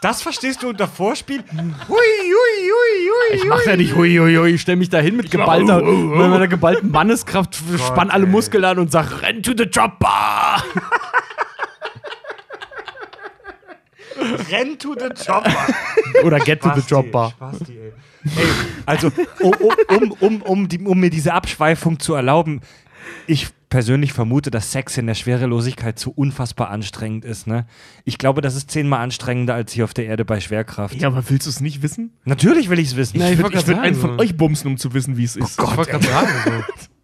Das 0.00 0.22
verstehst 0.22 0.62
du 0.62 0.68
unter 0.68 0.86
Vorspiel? 0.86 1.38
Hui, 1.38 1.58
hui, 1.58 1.96
hui, 1.98 3.08
hui. 3.10 3.36
Ich 3.36 3.44
mach 3.46 3.64
ja 3.64 3.76
nicht 3.76 3.96
hui, 3.96 4.16
hui, 4.16 4.36
hui. 4.36 4.50
Ich 4.50 4.60
stell 4.60 4.76
mich 4.76 4.90
da 4.90 4.98
hin 4.98 5.16
mit 5.16 5.28
geballter, 5.30 5.82
mit 5.82 6.30
meiner 6.30 6.46
geballten 6.46 6.92
Manneskraft, 6.92 7.56
spann 7.84 8.08
alle 8.10 8.26
Muskeln 8.26 8.64
an 8.64 8.78
und 8.78 8.92
sag, 8.92 9.22
renn 9.22 9.42
to 9.42 9.52
the 9.56 9.66
chopper! 9.66 10.62
Renn 14.50 14.78
to 14.78 14.94
the 14.94 15.08
chopper. 15.14 15.52
Oder 16.24 16.38
get 16.40 16.62
to 16.62 16.70
the 16.74 16.82
chopper. 16.82 17.32
Spasti, 17.36 17.72
ey. 17.78 17.92
Ey, 18.24 18.46
also, 18.86 19.10
um, 19.40 19.52
um, 19.88 20.12
um, 20.20 20.42
um, 20.42 20.68
die, 20.68 20.78
um 20.80 20.98
mir 21.00 21.10
diese 21.10 21.32
Abschweifung 21.34 21.98
zu 22.00 22.14
erlauben, 22.14 22.60
ich 23.26 23.48
persönlich 23.68 24.12
vermute, 24.12 24.50
dass 24.50 24.72
Sex 24.72 24.96
in 24.96 25.06
der 25.06 25.14
Schwerelosigkeit 25.14 25.98
zu 25.98 26.10
unfassbar 26.10 26.70
anstrengend 26.70 27.24
ist. 27.24 27.46
Ne? 27.46 27.66
Ich 28.04 28.18
glaube, 28.18 28.40
das 28.40 28.54
ist 28.54 28.70
zehnmal 28.70 29.00
anstrengender 29.00 29.54
als 29.54 29.72
hier 29.72 29.84
auf 29.84 29.94
der 29.94 30.06
Erde 30.06 30.24
bei 30.24 30.40
Schwerkraft. 30.40 30.94
Ja, 30.94 31.08
aber 31.08 31.28
willst 31.28 31.46
du 31.46 31.50
es 31.50 31.60
nicht 31.60 31.82
wissen? 31.82 32.12
Natürlich 32.24 32.70
will 32.70 32.78
ich 32.78 32.88
es 32.88 32.96
wissen. 32.96 33.18
Na, 33.18 33.26
Ich 33.26 33.32
ich 33.32 33.38
würde 33.38 33.66
würd 33.66 33.78
einen 33.78 33.96
von 33.96 34.18
euch 34.18 34.36
bumsen, 34.36 34.70
um 34.70 34.76
zu 34.78 34.94
wissen, 34.94 35.16
wie 35.16 35.24
es 35.24 35.36
ist. 35.36 35.58
ich 35.60 35.76
wollte 35.76 35.90
gerade 35.92 36.06
sagen, 36.06 36.28
so. 36.44 36.50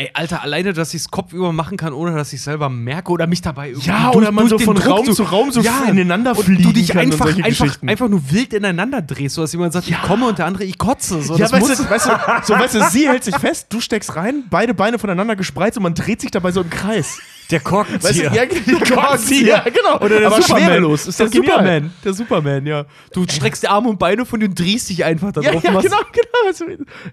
Ey, 0.00 0.08
Alter, 0.14 0.42
alleine, 0.42 0.72
dass 0.72 0.94
ich 0.94 1.02
es 1.02 1.10
kopfüber 1.10 1.52
machen 1.52 1.76
kann, 1.76 1.92
ohne 1.92 2.14
dass 2.16 2.32
ich 2.32 2.40
selber 2.40 2.70
merke 2.70 3.12
oder 3.12 3.26
mich 3.26 3.42
dabei 3.42 3.68
irgendwie 3.68 3.86
Ja, 3.88 4.04
durch- 4.04 4.16
oder 4.16 4.32
man 4.32 4.48
so 4.48 4.58
von 4.58 4.74
Druck 4.76 4.86
Raum 4.86 5.12
zu 5.12 5.22
Raum 5.24 5.52
so 5.52 5.60
ineinander 5.60 6.30
und 6.38 6.42
fliegen 6.42 6.62
du 6.62 6.72
dich 6.72 6.88
kann 6.88 7.04
und 7.04 7.12
einfach, 7.20 7.44
einfach, 7.44 7.76
einfach 7.86 8.08
nur 8.08 8.22
wild 8.30 8.54
ineinander 8.54 9.02
drehst, 9.02 9.34
so 9.34 9.42
dass 9.42 9.52
jemand 9.52 9.74
sagt, 9.74 9.88
ich 9.90 10.00
komme 10.00 10.26
und 10.26 10.38
der 10.38 10.46
andere, 10.46 10.64
ich 10.64 10.78
kotze. 10.78 11.20
So, 11.20 11.36
Ja, 11.36 11.52
weißt 11.52 11.80
du, 11.80 11.90
weißt 11.90 12.06
du, 12.06 12.10
so, 12.44 12.54
weißt 12.58 12.74
du, 12.76 12.82
sie 12.88 13.08
hält 13.10 13.24
sich 13.24 13.36
fest, 13.36 13.66
du 13.68 13.78
steckst 13.82 14.16
rein, 14.16 14.44
beide 14.48 14.72
Beine 14.72 14.98
voneinander 14.98 15.36
gespreizt 15.36 15.76
und 15.76 15.82
man 15.82 15.94
dreht 15.94 16.22
sich 16.22 16.30
dabei 16.30 16.50
so 16.50 16.62
im 16.62 16.70
Kreis. 16.70 17.18
Der 17.50 17.60
Korkenzieher. 17.60 18.30
Weißt 18.32 18.32
du, 18.32 18.36
ja, 18.38 18.46
die 18.86 18.90
Korkenzieher, 18.94 19.46
ja, 19.46 19.64
genau. 19.70 19.98
Oder 20.02 20.20
der 20.20 20.28
Aber 20.28 20.40
Superman. 20.40 20.64
schwerelos. 20.66 21.06
Ist 21.08 21.20
der 21.20 21.28
genial. 21.28 21.52
Superman. 21.58 21.92
Der 22.04 22.12
Superman, 22.14 22.66
ja. 22.66 22.84
Du 23.12 23.24
streckst 23.24 23.64
die 23.64 23.68
Arme 23.68 23.88
und 23.90 23.98
Beine 23.98 24.24
von 24.24 24.40
dir 24.40 24.46
und 24.46 24.58
drehst 24.58 24.88
dich 24.88 25.04
einfach 25.04 25.32
da 25.32 25.42
Ja, 25.42 25.50
drauf. 25.52 25.64
ja, 25.64 25.70
genau, 25.72 25.80
genau. 26.12 26.46
Also, 26.46 26.64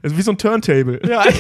also 0.03 0.17
wie 0.17 0.21
so 0.21 0.31
ein 0.31 0.37
Turntable. 0.37 1.01
Ja. 1.05 1.25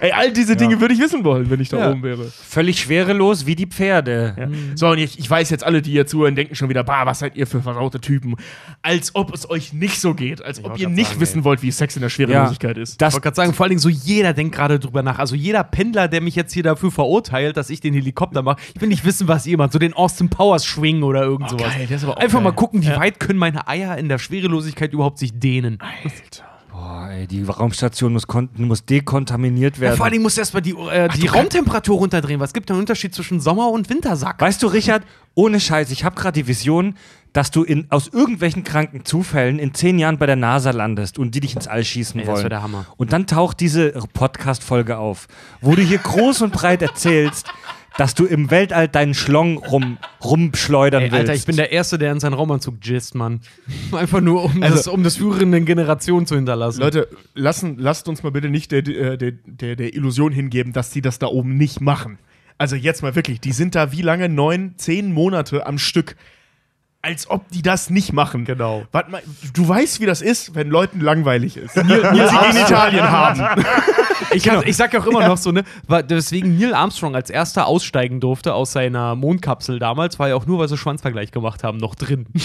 Ey, 0.00 0.12
all 0.12 0.32
diese 0.32 0.56
Dinge 0.56 0.80
würde 0.80 0.94
ich 0.94 1.00
wissen 1.00 1.24
wollen, 1.24 1.50
wenn 1.50 1.60
ich 1.60 1.68
da 1.68 1.78
Ja. 1.78 1.90
oben 1.90 2.02
wäre. 2.02 2.24
Völlig 2.24 2.80
schwerelos 2.80 3.44
wie 3.46 3.54
die 3.54 3.66
Pferde. 3.66 4.34
Ja. 4.38 4.48
So, 4.74 4.88
und 4.88 4.98
ich, 4.98 5.18
ich 5.18 5.28
weiß 5.30 5.50
jetzt, 5.50 5.62
alle, 5.64 5.82
die 5.82 5.90
hier 5.90 6.06
zuhören, 6.06 6.34
denken 6.34 6.54
schon 6.54 6.68
wieder, 6.70 6.82
bah, 6.84 7.04
was 7.06 7.18
seid 7.18 7.36
ihr 7.36 7.46
für 7.46 7.60
versaute 7.60 8.00
Typen. 8.00 8.36
Als 8.82 9.14
ob 9.14 9.34
es 9.34 9.48
euch 9.50 9.72
nicht 9.72 10.00
so 10.00 10.14
geht. 10.14 10.42
Als 10.42 10.58
ob 10.64 10.70
wollte 10.70 10.82
ihr 10.82 10.88
nicht 10.88 11.08
sagen, 11.08 11.20
wissen 11.20 11.44
wollt, 11.44 11.62
wie 11.62 11.70
Sex 11.70 11.96
in 11.96 12.02
der 12.02 12.08
Schwerelosigkeit 12.08 12.78
ist. 12.78 12.92
Ich 12.92 12.98
Das, 12.98 13.12
wollte 13.14 13.24
gerade 13.24 13.36
sagen, 13.36 13.52
vor 13.54 13.64
allen 13.64 13.70
Dingen 13.70 13.80
so 13.80 13.88
jeder 13.90 14.32
denkt 14.32 14.54
gerade 14.54 14.78
drüber 14.78 15.02
nach. 15.02 15.18
Also 15.18 15.34
jeder 15.36 15.64
Pendler, 15.64 16.08
der 16.08 16.20
mich 16.22 16.34
jetzt 16.34 16.52
hier 16.52 16.62
dafür 16.62 16.90
verurteilt, 16.90 17.56
dass 17.56 17.68
ich 17.70 17.80
den 17.80 17.92
Helikopter 17.94 18.42
mache, 18.42 18.58
ich 18.74 18.80
will 18.80 18.88
nicht 18.88 19.04
wissen, 19.04 19.28
was 19.28 19.46
ihr 19.46 19.58
macht. 19.58 19.72
So 19.72 19.78
den 19.78 19.92
Austin 19.92 20.30
Powers 20.30 20.64
schwingen 20.64 21.02
oder 21.02 21.22
irgend 21.22 21.50
sowas. 21.50 21.74
geil, 21.74 21.86
der 21.86 21.96
ist 21.96 22.04
aber 22.04 22.14
auch 22.14 22.20
Einfach 22.20 22.38
geil. 22.38 22.44
mal 22.44 22.52
gucken, 22.52 22.82
wie 22.82 22.88
weit 22.96 23.20
können 23.20 23.38
meine 23.38 23.68
Eier 23.68 23.98
in 23.98 24.08
der 24.08 24.18
Schwerelosigkeit 24.18 24.92
überhaupt 24.92 25.18
sich 25.18 25.38
dehnen. 25.38 25.78
Boah, 26.90 27.08
ey, 27.10 27.26
die 27.26 27.42
Raumstation 27.44 28.12
muss, 28.12 28.24
muss 28.56 28.84
dekontaminiert 28.84 29.76
Ja, 29.76 29.82
werden. 29.82 29.96
vor 29.96 30.04
allen 30.06 30.12
Dingen 30.12 30.22
muss 30.22 30.36
erstmal 30.36 30.62
die, 30.62 30.72
äh, 30.72 31.08
die 31.08 31.26
Raumtemperatur 31.26 31.96
runterdrehen. 31.98 32.40
Was 32.40 32.52
gibt 32.52 32.68
denn 32.68 32.74
einen 32.74 32.82
Unterschied 32.82 33.14
zwischen 33.14 33.40
Sommer- 33.40 33.70
und 33.70 33.88
Wintersack? 33.88 34.40
Weißt 34.40 34.62
du, 34.62 34.66
Richard, 34.66 35.02
ohne 35.34 35.60
Scheiß, 35.60 35.90
ich 35.90 36.04
habe 36.04 36.16
gerade 36.16 36.40
die 36.42 36.46
Vision, 36.48 36.94
dass 37.32 37.50
du 37.52 37.62
in, 37.62 37.86
aus 37.90 38.08
irgendwelchen 38.08 38.64
kranken 38.64 39.04
Zufällen 39.04 39.60
in 39.60 39.72
zehn 39.72 39.98
Jahren 40.00 40.18
bei 40.18 40.26
der 40.26 40.34
NASA 40.36 40.72
landest 40.72 41.18
und 41.18 41.34
die 41.34 41.40
dich 41.40 41.54
ins 41.54 41.68
All 41.68 41.84
schießen 41.84 42.18
Ey, 42.18 42.26
das 42.26 42.32
wollen. 42.34 42.42
wär 42.44 42.50
der 42.50 42.62
Hammer. 42.62 42.86
Und 42.96 43.12
dann 43.12 43.26
taucht 43.28 43.60
diese 43.60 43.92
Podcast-Folge 44.12 44.98
auf, 44.98 45.28
wo 45.60 45.74
du 45.76 45.82
hier 45.82 45.98
groß 45.98 46.42
und 46.42 46.52
breit 46.52 46.82
erzählst, 46.82 47.46
dass 48.00 48.14
du 48.14 48.24
im 48.24 48.50
Weltall 48.50 48.88
deinen 48.88 49.12
Schlong 49.12 49.58
rum, 49.58 49.98
rumschleudern 50.24 51.02
Ey, 51.02 51.12
willst. 51.12 51.20
Alter, 51.20 51.34
ich 51.34 51.44
bin 51.44 51.56
der 51.56 51.70
Erste, 51.70 51.98
der 51.98 52.10
in 52.12 52.18
seinen 52.18 52.32
Raumanzug 52.32 52.76
jizzt, 52.80 53.14
Mann. 53.14 53.42
Einfach 53.92 54.22
nur, 54.22 54.44
um, 54.44 54.62
Also- 54.62 54.76
das, 54.76 54.88
um 54.88 55.04
das 55.04 55.18
führenden 55.18 55.66
Generation 55.66 56.24
zu 56.24 56.34
hinterlassen. 56.34 56.80
Leute, 56.80 57.08
lassen, 57.34 57.76
lasst 57.78 58.08
uns 58.08 58.22
mal 58.22 58.32
bitte 58.32 58.48
nicht 58.48 58.72
der, 58.72 58.80
der, 58.80 59.18
der, 59.18 59.32
der, 59.44 59.76
der 59.76 59.94
Illusion 59.94 60.32
hingeben, 60.32 60.72
dass 60.72 60.88
die 60.88 61.02
das 61.02 61.18
da 61.18 61.26
oben 61.26 61.58
nicht 61.58 61.82
machen. 61.82 62.18
Also 62.56 62.74
jetzt 62.74 63.02
mal 63.02 63.14
wirklich, 63.16 63.38
die 63.38 63.52
sind 63.52 63.74
da 63.74 63.92
wie 63.92 64.00
lange? 64.00 64.30
Neun, 64.30 64.72
zehn 64.78 65.12
Monate 65.12 65.66
am 65.66 65.76
Stück. 65.76 66.16
Als 67.02 67.30
ob 67.30 67.48
die 67.48 67.62
das 67.62 67.88
nicht 67.88 68.12
machen. 68.12 68.44
Genau. 68.44 68.84
Mal, 68.92 69.22
du 69.54 69.66
weißt, 69.66 70.00
wie 70.00 70.06
das 70.06 70.20
ist, 70.20 70.54
wenn 70.54 70.68
Leuten 70.68 71.00
langweilig 71.00 71.56
ist. 71.56 71.76
Neil, 71.76 72.02
Neil 72.02 72.28
sie 72.28 72.52
Genitalien 72.52 73.10
haben. 73.10 73.64
Ich, 74.32 74.48
hab, 74.48 74.64
ich 74.64 74.76
sag 74.76 74.92
ja 74.92 75.00
auch 75.00 75.06
immer 75.06 75.26
noch 75.26 75.38
so, 75.38 75.50
ne, 75.50 75.64
deswegen 76.08 76.56
Neil 76.56 76.72
Armstrong 76.72 77.16
als 77.16 77.30
erster 77.30 77.66
aussteigen 77.66 78.20
durfte 78.20 78.54
aus 78.54 78.70
seiner 78.70 79.16
Mondkapsel 79.16 79.80
damals, 79.80 80.20
war 80.20 80.28
ja 80.28 80.36
auch 80.36 80.46
nur, 80.46 80.60
weil 80.60 80.68
sie 80.68 80.76
Schwanzvergleich 80.76 81.32
gemacht 81.32 81.64
haben, 81.64 81.78
noch 81.78 81.96
drin. 81.96 82.26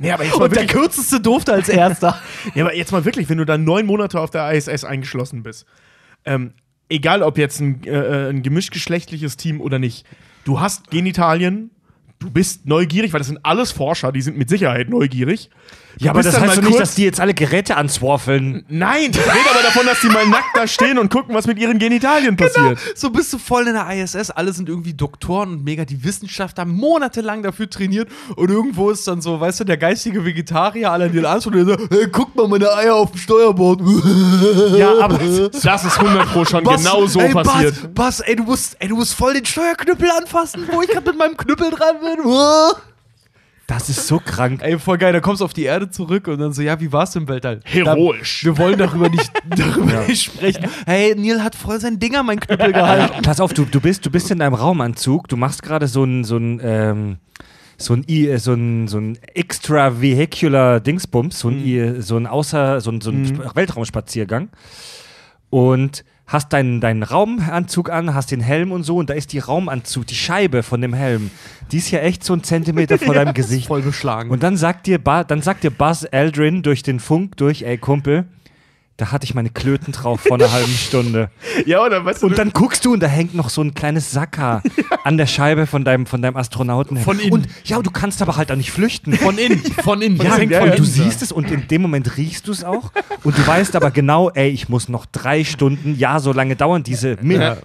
Nee, 0.00 0.12
aber 0.12 0.24
jetzt 0.24 0.38
mal 0.38 0.46
Und 0.46 0.56
der 0.56 0.66
kürzeste 0.66 1.20
durfte 1.20 1.52
als 1.52 1.68
erster. 1.68 2.18
ja, 2.54 2.64
aber 2.64 2.74
jetzt 2.74 2.90
mal 2.90 3.04
wirklich, 3.04 3.28
wenn 3.28 3.36
du 3.36 3.44
dann 3.44 3.64
neun 3.64 3.84
Monate 3.84 4.18
auf 4.18 4.30
der 4.30 4.50
ISS 4.50 4.84
eingeschlossen 4.84 5.42
bist, 5.42 5.66
ähm, 6.24 6.54
egal 6.88 7.22
ob 7.22 7.36
jetzt 7.36 7.60
ein, 7.60 7.84
äh, 7.84 8.30
ein 8.30 8.42
gemischtgeschlechtliches 8.42 9.36
Team 9.36 9.60
oder 9.60 9.78
nicht, 9.78 10.06
du 10.44 10.58
hast 10.58 10.90
Genitalien, 10.90 11.70
du 12.20 12.30
bist 12.30 12.66
neugierig, 12.66 13.12
weil 13.12 13.18
das 13.18 13.26
sind 13.26 13.40
alles 13.42 13.72
Forscher, 13.72 14.12
die 14.12 14.22
sind 14.22 14.38
mit 14.38 14.48
Sicherheit 14.48 14.88
neugierig. 14.88 15.50
Du 15.98 16.04
ja, 16.04 16.12
aber 16.12 16.22
das 16.22 16.40
heißt 16.40 16.58
doch 16.58 16.62
nicht, 16.62 16.78
dass 16.78 16.94
die 16.94 17.04
jetzt 17.04 17.20
alle 17.20 17.34
Geräte 17.34 17.76
answarfeln. 17.76 18.64
Nein, 18.68 19.10
ich 19.10 19.18
rede 19.18 19.50
aber 19.52 19.62
davon, 19.62 19.86
dass 19.86 20.00
die 20.00 20.08
mal 20.08 20.26
nackt 20.26 20.56
da 20.56 20.66
stehen 20.66 20.98
und 20.98 21.10
gucken, 21.10 21.34
was 21.34 21.46
mit 21.46 21.58
ihren 21.58 21.78
Genitalien 21.78 22.36
passiert. 22.36 22.78
So 22.94 23.10
bist 23.10 23.32
du 23.32 23.38
voll 23.38 23.66
in 23.66 23.74
der 23.74 23.90
ISS, 23.90 24.30
alle 24.30 24.52
sind 24.52 24.68
irgendwie 24.68 24.94
Doktoren 24.94 25.52
und 25.52 25.64
mega 25.64 25.84
die 25.84 26.02
Wissenschaftler, 26.04 26.64
monatelang 26.64 27.42
dafür 27.42 27.68
trainiert 27.68 28.08
und 28.36 28.50
irgendwo 28.50 28.90
ist 28.90 29.06
dann 29.08 29.20
so, 29.20 29.40
weißt 29.40 29.60
du, 29.60 29.64
der 29.64 29.76
geistige 29.76 30.24
Vegetarier, 30.24 30.90
aller 30.90 31.08
Neil 31.08 31.26
Armstrong, 31.26 31.54
der 31.54 31.64
sagt, 31.64 31.82
hey, 31.90 32.08
guck 32.10 32.34
mal 32.34 32.48
meine 32.48 32.72
Eier 32.72 32.94
auf 32.94 33.10
dem 33.10 33.18
Steuerbord. 33.18 33.80
Ja, 34.76 34.98
aber 35.00 35.18
das 35.18 35.84
ist 35.84 35.98
100 35.98 36.32
Pro 36.32 36.44
schon 36.44 36.64
genau 36.64 37.06
so 37.06 37.20
ey, 37.20 37.32
passiert. 37.32 37.94
Bass, 37.94 38.18
Bass, 38.18 38.20
ey, 38.20 38.36
du 38.36 38.44
musst, 38.44 38.76
ey, 38.78 38.88
du 38.88 38.96
musst 38.96 39.14
voll 39.14 39.34
den 39.34 39.44
Steuerknüppel 39.44 40.10
anfassen, 40.10 40.68
wo 40.70 40.82
ich 40.82 40.88
gerade 40.88 41.08
mit 41.10 41.18
meinem 41.18 41.36
Knüppel 41.36 41.70
dran 41.70 41.96
bin. 42.00 42.24
Das 43.70 43.88
ist 43.88 44.08
so 44.08 44.18
krank. 44.18 44.62
Ey, 44.64 44.78
voll 44.80 44.98
geil, 44.98 45.12
da 45.12 45.20
kommst 45.20 45.40
du 45.40 45.44
auf 45.44 45.52
die 45.52 45.62
Erde 45.62 45.88
zurück 45.90 46.26
und 46.26 46.40
dann 46.40 46.52
so, 46.52 46.60
ja, 46.60 46.80
wie 46.80 46.92
war's 46.92 47.14
im 47.14 47.28
Weltall? 47.28 47.60
Heroisch. 47.64 48.40
Da, 48.42 48.46
wir 48.46 48.58
wollen 48.58 48.76
darüber 48.76 49.08
nicht, 49.08 49.30
darüber 49.48 50.06
nicht 50.08 50.24
sprechen. 50.24 50.64
Hey, 50.86 51.14
Neil 51.16 51.42
hat 51.44 51.54
voll 51.54 51.78
sein 51.80 52.00
Ding 52.00 52.16
an 52.16 52.26
meinen 52.26 52.40
Knüppel 52.40 52.72
gehalten. 52.72 53.22
Pass 53.22 53.38
auf, 53.40 53.52
du, 53.54 53.64
du, 53.64 53.80
bist, 53.80 54.04
du 54.04 54.10
bist 54.10 54.28
in 54.32 54.40
deinem 54.40 54.54
Raumanzug, 54.54 55.28
du 55.28 55.36
machst 55.36 55.62
gerade 55.62 55.86
so 55.86 56.02
ein, 56.02 56.24
so 56.24 56.36
ein, 56.36 56.60
ähm, 56.64 57.16
so 57.78 57.94
ein, 57.94 58.04
I- 58.08 58.36
so 58.38 58.54
ein, 58.54 58.88
so 58.88 58.98
ein 58.98 59.18
extravehicular 59.34 60.80
Dingsbums, 60.80 61.38
so 61.38 61.48
ein, 61.48 61.64
I- 61.64 62.02
so 62.02 62.16
ein 62.16 62.26
Außer-, 62.26 62.80
so 62.80 62.90
ein, 62.90 63.00
so 63.00 63.10
ein 63.10 63.38
Weltraumspaziergang 63.54 64.48
und 65.48 66.04
hast 66.30 66.52
deinen, 66.52 66.80
deinen 66.80 67.02
Raumanzug 67.02 67.90
an, 67.90 68.14
hast 68.14 68.30
den 68.30 68.40
Helm 68.40 68.70
und 68.70 68.84
so 68.84 68.96
und 68.96 69.10
da 69.10 69.14
ist 69.14 69.32
die 69.32 69.40
Raumanzug, 69.40 70.06
die 70.06 70.14
Scheibe 70.14 70.62
von 70.62 70.80
dem 70.80 70.94
Helm, 70.94 71.30
die 71.72 71.78
ist 71.78 71.90
ja 71.90 71.98
echt 71.98 72.24
so 72.24 72.32
ein 72.32 72.44
Zentimeter 72.44 72.98
vor 72.98 73.14
deinem 73.14 73.34
Gesicht. 73.34 73.66
Voll 73.66 73.82
beschlagen. 73.82 74.30
Und 74.30 74.42
dann 74.42 74.56
sagt 74.56 74.86
dir, 74.86 74.98
ba 74.98 75.24
dann 75.24 75.42
sagt 75.42 75.64
dir 75.64 75.70
Buzz 75.70 76.06
Aldrin 76.10 76.62
durch 76.62 76.84
den 76.84 77.00
Funk 77.00 77.36
durch, 77.36 77.62
ey 77.62 77.76
Kumpel, 77.78 78.26
da 79.00 79.12
hatte 79.12 79.24
ich 79.24 79.34
meine 79.34 79.48
Klöten 79.48 79.92
drauf 79.92 80.20
vor 80.20 80.36
einer 80.36 80.52
halben 80.52 80.72
Stunde. 80.72 81.30
Ja, 81.66 81.84
oder 81.84 82.04
weißt 82.04 82.22
du, 82.22 82.26
Und 82.26 82.38
dann 82.38 82.52
guckst 82.52 82.84
du 82.84 82.92
und 82.92 83.00
da 83.02 83.06
hängt 83.06 83.34
noch 83.34 83.50
so 83.50 83.60
ein 83.60 83.74
kleines 83.74 84.10
Sacker 84.10 84.62
an 85.04 85.16
der 85.16 85.26
Scheibe 85.26 85.66
von 85.66 85.84
deinem, 85.84 86.06
von 86.06 86.22
deinem 86.22 86.36
Astronauten. 86.36 86.96
Von 86.96 87.18
innen. 87.18 87.32
Und 87.32 87.48
ja, 87.64 87.80
du 87.80 87.90
kannst 87.90 88.22
aber 88.22 88.36
halt 88.36 88.50
auch 88.50 88.56
nicht 88.56 88.70
flüchten. 88.70 89.12
von 89.14 89.36
innen, 89.36 89.60
von 89.82 90.00
innen. 90.00 90.16
Ja, 90.16 90.38
ja, 90.38 90.60
von 90.60 90.70
du 90.76 90.84
siehst 90.84 91.22
es 91.22 91.32
und 91.32 91.50
in 91.50 91.68
dem 91.68 91.82
Moment 91.82 92.16
riechst 92.16 92.46
du 92.48 92.52
es 92.52 92.64
auch 92.64 92.92
und 93.24 93.36
du 93.36 93.46
weißt 93.46 93.76
aber 93.76 93.90
genau, 93.90 94.30
ey, 94.30 94.48
ich 94.48 94.68
muss 94.68 94.88
noch 94.88 95.06
drei 95.06 95.44
Stunden, 95.44 95.96
ja, 95.96 96.18
so 96.18 96.32
lange 96.32 96.56
dauern 96.56 96.82
diese, 96.82 97.16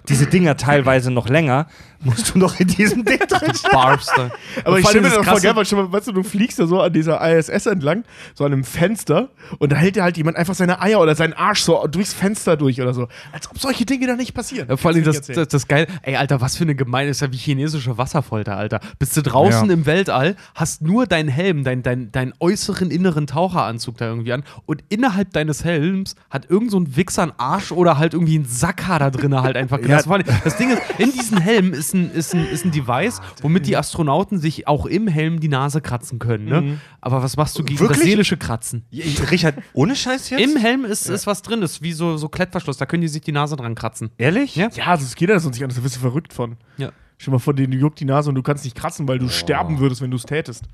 diese 0.08 0.26
Dinger 0.26 0.56
teilweise 0.56 1.10
noch 1.10 1.28
länger, 1.28 1.66
musst 2.00 2.34
du 2.34 2.38
noch 2.38 2.58
in 2.60 2.68
diesem 2.68 3.04
Ding 3.04 3.18
drin. 3.28 3.52
Barbs 3.70 4.10
da. 4.16 4.30
Aber 4.64 4.78
ich 4.78 4.86
stelle 4.88 5.08
mir 5.08 5.14
das 5.14 5.26
voll 5.26 5.40
geil, 5.40 5.56
weil 5.56 5.66
schon 5.66 5.78
mal, 5.78 5.92
weißt 5.92 6.08
du, 6.08 6.12
du 6.12 6.22
fliegst 6.22 6.58
da 6.58 6.66
so 6.66 6.80
an 6.80 6.92
dieser 6.92 7.20
ISS 7.36 7.66
entlang, 7.66 8.04
so 8.34 8.44
an 8.44 8.52
einem 8.52 8.64
Fenster 8.64 9.30
und 9.58 9.72
da 9.72 9.76
hält 9.76 9.96
dir 9.96 10.02
halt 10.02 10.16
jemand 10.16 10.36
einfach 10.36 10.54
seine 10.54 10.80
Eier 10.80 11.00
oder 11.00 11.14
seinen 11.14 11.32
Arsch 11.32 11.62
so 11.62 11.86
durchs 11.86 12.12
Fenster 12.12 12.56
durch 12.56 12.80
oder 12.80 12.94
so. 12.94 13.08
Als 13.32 13.50
ob 13.50 13.58
solche 13.58 13.84
Dinge 13.86 14.06
da 14.06 14.14
nicht 14.16 14.34
passieren. 14.34 14.68
Ja, 14.68 14.76
vor 14.76 14.90
allem 14.90 15.04
das, 15.04 15.22
das, 15.22 15.48
das 15.48 15.68
geil. 15.68 15.86
Ey, 16.02 16.16
Alter, 16.16 16.40
was 16.40 16.56
für 16.56 16.64
eine 16.64 16.74
gemeine, 16.74 17.10
ist 17.10 17.20
ja 17.20 17.32
wie 17.32 17.36
chinesische 17.36 17.98
Wasserfolter, 17.98 18.56
Alter. 18.56 18.80
Bist 18.98 19.16
du 19.16 19.22
draußen 19.22 19.68
Ja. 19.68 19.74
im 19.74 19.86
Weltall, 19.86 20.36
hast 20.54 20.82
nur 20.82 21.06
deinen 21.06 21.28
Helm, 21.28 21.64
dein, 21.64 21.82
dein, 21.82 22.12
deinen 22.12 22.32
äußeren 22.40 22.90
inneren 22.90 23.26
Taucheranzug 23.26 23.96
da 23.98 24.06
irgendwie 24.06 24.32
an 24.32 24.44
und 24.66 24.82
innerhalb 24.88 25.32
deines 25.32 25.64
Helms 25.64 26.14
hat 26.30 26.48
irgend 26.50 26.70
so 26.70 26.78
ein 26.78 26.96
Wichser 26.96 27.22
einen 27.22 27.32
Arsch 27.38 27.72
oder 27.72 27.98
halt 27.98 28.14
irgendwie 28.14 28.38
ein 28.38 28.44
Sacker 28.44 28.98
da 28.98 29.10
drin 29.10 29.34
halt 29.40 29.56
einfach 29.56 29.78
allem, 30.08 30.24
Das 30.44 30.56
Ding 30.56 30.70
ist, 30.70 30.82
in 30.98 31.12
diesem 31.12 31.38
Helm 31.38 31.72
ist 31.72 31.85
ein, 31.94 32.10
ist, 32.12 32.34
ein, 32.34 32.46
ist 32.46 32.64
ein 32.64 32.70
Device, 32.70 33.20
womit 33.42 33.66
die 33.66 33.76
Astronauten 33.76 34.38
sich 34.38 34.66
auch 34.68 34.86
im 34.86 35.08
Helm 35.08 35.40
die 35.40 35.48
Nase 35.48 35.80
kratzen 35.80 36.18
können, 36.18 36.44
ne? 36.46 36.80
Aber 37.00 37.22
was 37.22 37.36
machst 37.36 37.58
du 37.58 37.62
gegen 37.64 37.78
das 37.78 37.88
Wirklich? 37.90 38.04
seelische 38.04 38.36
Kratzen? 38.36 38.84
Richard, 39.30 39.56
ohne 39.72 39.94
Scheiß 39.96 40.30
jetzt? 40.30 40.40
Im 40.42 40.56
Helm 40.56 40.84
ist, 40.84 41.08
ist 41.08 41.26
was 41.26 41.42
drin, 41.42 41.62
ist 41.62 41.82
wie 41.82 41.92
so, 41.92 42.16
so 42.16 42.28
Klettverschluss, 42.28 42.76
da 42.76 42.86
können 42.86 43.02
die 43.02 43.08
sich 43.08 43.22
die 43.22 43.32
Nase 43.32 43.56
dran 43.56 43.74
kratzen. 43.74 44.10
Ehrlich? 44.18 44.56
Ja. 44.56 44.68
Ja, 44.74 44.96
das 44.96 45.14
geht 45.14 45.28
ja 45.28 45.38
sonst 45.38 45.56
nicht 45.56 45.62
anders, 45.64 45.76
da 45.78 45.84
wirst 45.84 45.96
du 45.96 46.00
verrückt 46.00 46.32
von. 46.32 46.56
Ja. 46.78 46.90
Dir 47.24 47.30
mal 47.30 47.38
vor, 47.38 47.54
dir 47.54 47.66
juckt 47.68 47.98
die 48.00 48.04
Nase 48.04 48.28
und 48.28 48.34
du 48.34 48.42
kannst 48.42 48.64
nicht 48.64 48.76
kratzen, 48.76 49.08
weil 49.08 49.18
du 49.18 49.28
sterben 49.28 49.78
würdest, 49.78 50.02
wenn 50.02 50.10
du 50.10 50.16
es 50.16 50.24
tätest. 50.24 50.64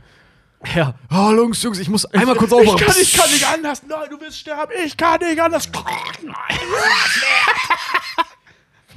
Ja. 0.74 0.94
Oh, 1.10 1.32
Jungs, 1.32 1.62
Jungs, 1.62 1.78
ich 1.80 1.88
muss 1.88 2.04
einmal 2.06 2.36
kurz 2.36 2.52
Ich 2.52 2.58
aufmachen. 2.58 2.86
kann, 2.86 2.94
ich 3.00 3.12
kann 3.16 3.30
nicht 3.30 3.46
anders. 3.46 3.82
Nein, 3.88 4.08
du 4.10 4.20
wirst 4.20 4.38
sterben. 4.38 4.70
Ich 4.84 4.96
kann 4.96 5.18
nicht 5.20 5.40
anders. 5.40 5.68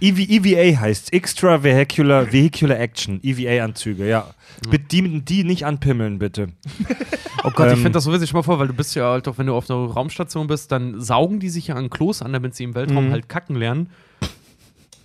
EV, 0.01 0.19
EVA 0.45 0.79
heißt 0.79 1.13
Extra 1.13 1.63
Vehicular, 1.63 2.31
Vehicular 2.31 2.79
Action. 2.79 3.19
EVA-Anzüge, 3.23 4.07
ja. 4.07 4.27
Bitte 4.69 4.85
die, 4.91 5.21
die 5.21 5.43
nicht 5.43 5.65
anpimmeln, 5.65 6.19
bitte. 6.19 6.49
Oh 7.43 7.51
Gott, 7.51 7.67
ich 7.67 7.73
Ähm, 7.73 7.77
finde 7.79 7.91
das 7.91 8.03
so 8.05 8.13
witzig. 8.13 8.33
Mal 8.33 8.43
vor, 8.43 8.59
weil 8.59 8.67
du 8.67 8.73
bist 8.73 8.95
ja 8.95 9.11
halt 9.11 9.27
auch, 9.27 9.37
wenn 9.37 9.47
du 9.47 9.53
auf 9.53 9.69
einer 9.69 9.79
Raumstation 9.85 10.47
bist, 10.47 10.71
dann 10.71 10.99
saugen 11.01 11.39
die 11.39 11.49
sich 11.49 11.67
ja 11.67 11.75
an 11.75 11.89
Klos 11.89 12.21
an, 12.21 12.33
damit 12.33 12.55
sie 12.55 12.63
im 12.63 12.73
Weltraum 12.75 13.11
halt 13.11 13.29
kacken 13.29 13.55
lernen. 13.55 13.89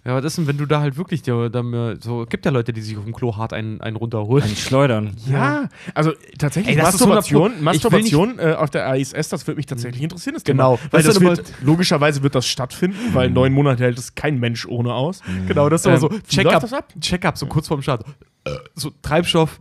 Ja, 0.04 0.14
was 0.16 0.24
ist 0.24 0.38
denn, 0.38 0.46
wenn 0.46 0.56
du 0.56 0.64
da 0.64 0.80
halt 0.80 0.96
wirklich 0.96 1.20
dir, 1.20 1.50
da 1.50 1.62
mir- 1.62 1.98
so, 2.00 2.24
gibt 2.26 2.46
ja 2.46 2.50
Leute, 2.50 2.72
die 2.72 2.80
sich 2.80 2.96
auf 2.96 3.04
dem 3.04 3.14
Klo 3.14 3.36
hart 3.36 3.52
einen, 3.52 3.82
einen 3.82 3.96
runterholen. 3.96 4.44
Ein 4.48 4.56
Schleudern. 4.56 5.10
Ja, 5.30 5.68
also 5.94 6.12
tatsächlich 6.38 6.74
Ey, 6.78 6.82
ist 6.82 6.96
so 6.98 7.06
Masturbation, 7.06 7.42
100 7.52 7.62
Masturbation 7.62 8.38
äh, 8.38 8.54
auf 8.54 8.70
der 8.70 8.94
ISS, 8.96 9.28
das 9.28 9.46
würde 9.46 9.56
mich 9.58 9.66
tatsächlich 9.66 10.02
interessieren. 10.02 10.34
Das 10.34 10.44
Genau. 10.44 10.76
Thema. 10.78 10.88
Weil 10.92 11.02
das 11.02 11.16
aber- 11.16 11.26
wird, 11.36 11.52
logischerweise 11.62 12.22
wird 12.22 12.34
das 12.34 12.46
stattfinden, 12.46 12.96
weil 13.12 13.28
neun 13.30 13.52
Monate 13.52 13.82
hält 13.84 13.98
es 13.98 14.14
kein 14.14 14.38
Mensch 14.40 14.64
ohne 14.66 14.94
aus. 14.94 15.20
Genau, 15.46 15.68
das 15.68 15.82
ist 15.82 15.86
aber 15.86 15.94
Ähm, 15.96 16.00
so 16.00 16.10
wie 16.12 16.22
Check-up? 16.22 16.66
Check-up, 16.98 17.36
so 17.36 17.44
kurz 17.46 17.68
vorm 17.68 17.82
Start. 17.82 18.04
Äh, 18.44 18.52
So 18.74 18.90
Treibstoff, 19.02 19.60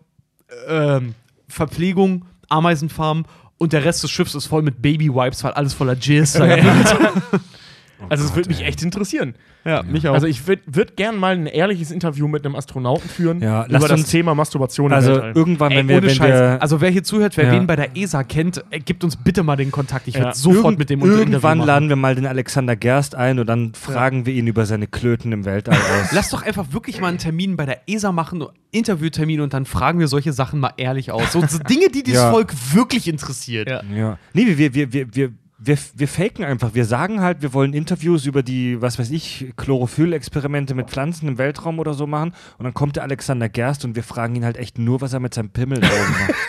ähm, 0.69 1.15
Verpflegung, 1.49 2.23
Ameisenfarm 2.47 3.25
und 3.57 3.73
der 3.73 3.83
Rest 3.83 4.03
des 4.03 4.11
Schiffs 4.11 4.35
ist 4.35 4.45
voll 4.47 4.61
mit 4.61 4.81
Baby-Wipes, 4.81 5.43
weil 5.43 5.51
alles 5.51 5.73
voller 5.73 5.95
Jizz. 5.99 6.39
Also 8.07 8.23
es 8.25 8.35
würde 8.35 8.49
mich 8.49 8.61
echt 8.63 8.81
interessieren. 8.81 9.35
ja, 9.65 9.83
mich 9.83 10.07
auch. 10.07 10.13
Also 10.13 10.25
ich 10.27 10.47
würde 10.47 10.61
würd 10.67 10.95
gern 10.95 11.17
mal 11.17 11.33
ein 11.35 11.45
ehrliches 11.47 11.91
Interview 11.91 12.27
mit 12.29 12.45
einem 12.45 12.55
Astronauten 12.55 13.09
führen 13.09 13.41
Ja, 13.41 13.65
über 13.65 13.79
das 13.79 13.91
uns- 13.99 14.09
Thema 14.09 14.33
Masturbation 14.35 14.93
Also 14.93 15.21
irgendwann, 15.21 15.71
Ey, 15.71 15.79
wenn 15.79 15.89
wir, 15.89 15.97
ohne 15.97 16.07
wenn 16.07 16.15
Scheiß. 16.15 16.29
wir 16.39 16.61
Also 16.61 16.79
wer 16.81 16.89
hier 16.89 17.03
zuhört, 17.03 17.35
wer 17.35 17.45
Ja. 17.47 17.51
wen 17.51 17.67
bei 17.67 17.75
der 17.75 17.97
ESA 17.97 18.23
kennt, 18.23 18.63
äh, 18.71 18.79
gibt 18.79 19.03
uns 19.03 19.17
bitte 19.17 19.43
mal 19.43 19.57
den 19.57 19.71
Kontakt. 19.71 20.07
Ich 20.07 20.15
würde 20.15 20.27
Ja. 20.27 20.33
sofort 20.33 20.63
Irgend- 20.65 20.79
mit 20.79 20.89
dem 20.89 21.01
Irgendwann 21.01 21.57
machen. 21.57 21.67
laden 21.67 21.89
wir 21.89 21.95
mal 21.97 22.15
den 22.15 22.25
Alexander 22.25 22.75
Gerst 22.75 23.15
ein 23.15 23.37
und 23.39 23.47
dann 23.47 23.73
fragen 23.73 24.25
wir 24.25 24.33
ihn 24.33 24.47
über 24.47 24.65
seine 24.65 24.87
Klöten 24.87 25.31
im 25.33 25.43
Weltall 25.45 25.75
aus. 26.03 26.11
Lass 26.13 26.29
doch 26.29 26.43
einfach 26.43 26.71
wirklich 26.71 27.01
mal 27.01 27.07
einen 27.09 27.17
Termin 27.17 27.57
bei 27.57 27.65
der 27.65 27.81
ESA 27.87 28.11
machen, 28.11 28.43
Interviewtermin 28.71 29.41
und 29.41 29.53
dann 29.53 29.65
fragen 29.65 29.99
wir 29.99 30.07
solche 30.07 30.31
Sachen 30.31 30.59
mal 30.59 30.71
ehrlich 30.77 31.11
aus. 31.11 31.33
So, 31.33 31.41
so 31.45 31.57
Dinge, 31.59 31.89
die 31.93 32.03
dieses 32.03 32.21
Ja. 32.21 32.31
Volk 32.31 32.53
wirklich 32.73 33.07
interessiert. 33.07 33.67
Ja. 33.69 33.81
ja. 33.93 34.17
Nee, 34.33 34.45
wir, 34.57 34.73
wir, 34.73 34.93
wir, 34.93 35.15
wir, 35.15 35.31
wir, 35.59 35.77
wir 35.95 36.07
faken 36.07 36.45
einfach. 36.45 36.73
Wir 36.73 36.85
sagen 36.85 37.21
halt, 37.21 37.41
wir 37.41 37.53
wollen 37.53 37.73
Interviews 37.73 38.25
über 38.25 38.43
die, 38.43 38.81
was 38.81 38.97
weiß 38.97 39.11
ich, 39.11 39.53
Chlorophyll-Experimente 39.57 40.73
mit 40.73 40.89
Pflanzen 40.89 41.27
im 41.27 41.37
Weltraum 41.37 41.79
oder 41.79 41.93
so 41.93 42.07
machen. 42.07 42.33
Und 42.57 42.63
dann 42.63 42.73
kommt 42.73 42.95
der 42.95 43.03
Alexander 43.03 43.49
Gerst 43.49 43.83
und 43.83 43.95
wir 43.95 44.03
fragen 44.03 44.35
ihn 44.35 44.45
halt 44.45 44.57
echt 44.57 44.79
nur, 44.79 45.01
was 45.01 45.13
er 45.13 45.19
mit 45.19 45.33
seinem 45.33 45.49
Pimmel 45.49 45.81
da 45.81 45.87
oben 45.87 46.11
macht. 46.11 46.35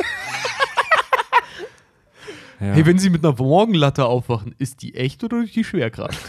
Ja. 2.62 2.74
Hey, 2.74 2.84
wenn 2.84 2.98
Sie 2.98 3.08
mit 3.08 3.24
einer 3.24 3.34
Morgenlatte 3.34 4.04
aufwachen, 4.04 4.54
ist 4.58 4.82
die 4.82 4.94
echt 4.94 5.24
oder 5.24 5.44
die 5.44 5.64
Schwerkraft? 5.64 6.20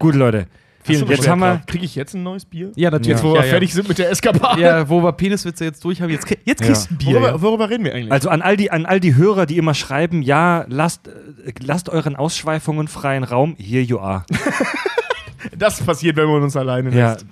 Gut, 0.00 0.16
Leute. 0.16 0.48
Du 0.86 0.92
jetzt 1.06 1.28
haben 1.28 1.40
wir. 1.40 1.60
Kriege 1.66 1.84
ich 1.84 1.94
jetzt 1.94 2.14
ein 2.14 2.22
neues 2.22 2.44
Bier? 2.44 2.70
Ja, 2.76 2.92
Jetzt, 2.96 3.22
wo 3.22 3.34
wir 3.34 3.42
fertig 3.42 3.72
sind 3.74 3.88
mit 3.88 3.98
der 3.98 4.10
Eskapade. 4.10 4.60
Ja, 4.60 4.88
wo 4.88 5.02
wir 5.02 5.12
Peniswitze 5.12 5.64
jetzt 5.64 5.84
durch 5.84 6.00
haben, 6.00 6.10
jetzt, 6.10 6.26
jetzt 6.44 6.60
Ja. 6.60 6.66
kriegst 6.66 6.90
du 6.90 6.94
ein 6.94 6.98
Bier. 6.98 7.14
Worüber, 7.14 7.28
ja. 7.28 7.42
worüber 7.42 7.70
reden 7.70 7.84
wir 7.84 7.94
eigentlich? 7.94 8.12
Also 8.12 8.28
an 8.28 8.42
all, 8.42 8.56
die, 8.56 8.70
an 8.70 8.86
all 8.86 9.00
die 9.00 9.14
Hörer, 9.16 9.46
die 9.46 9.56
immer 9.58 9.74
schreiben, 9.74 10.22
ja, 10.22 10.64
lasst, 10.68 11.08
äh, 11.08 11.12
lasst 11.60 11.88
euren 11.88 12.16
Ausschweifungen 12.16 12.88
freien 12.88 13.24
Raum. 13.24 13.56
Here 13.58 13.82
you 13.82 13.98
are. 13.98 14.24
das 15.58 15.80
passiert, 15.82 16.16
wenn 16.16 16.28
man 16.28 16.42
uns 16.42 16.56
alleine 16.56 16.90
Ja. 16.96 17.12
lässt. 17.14 17.26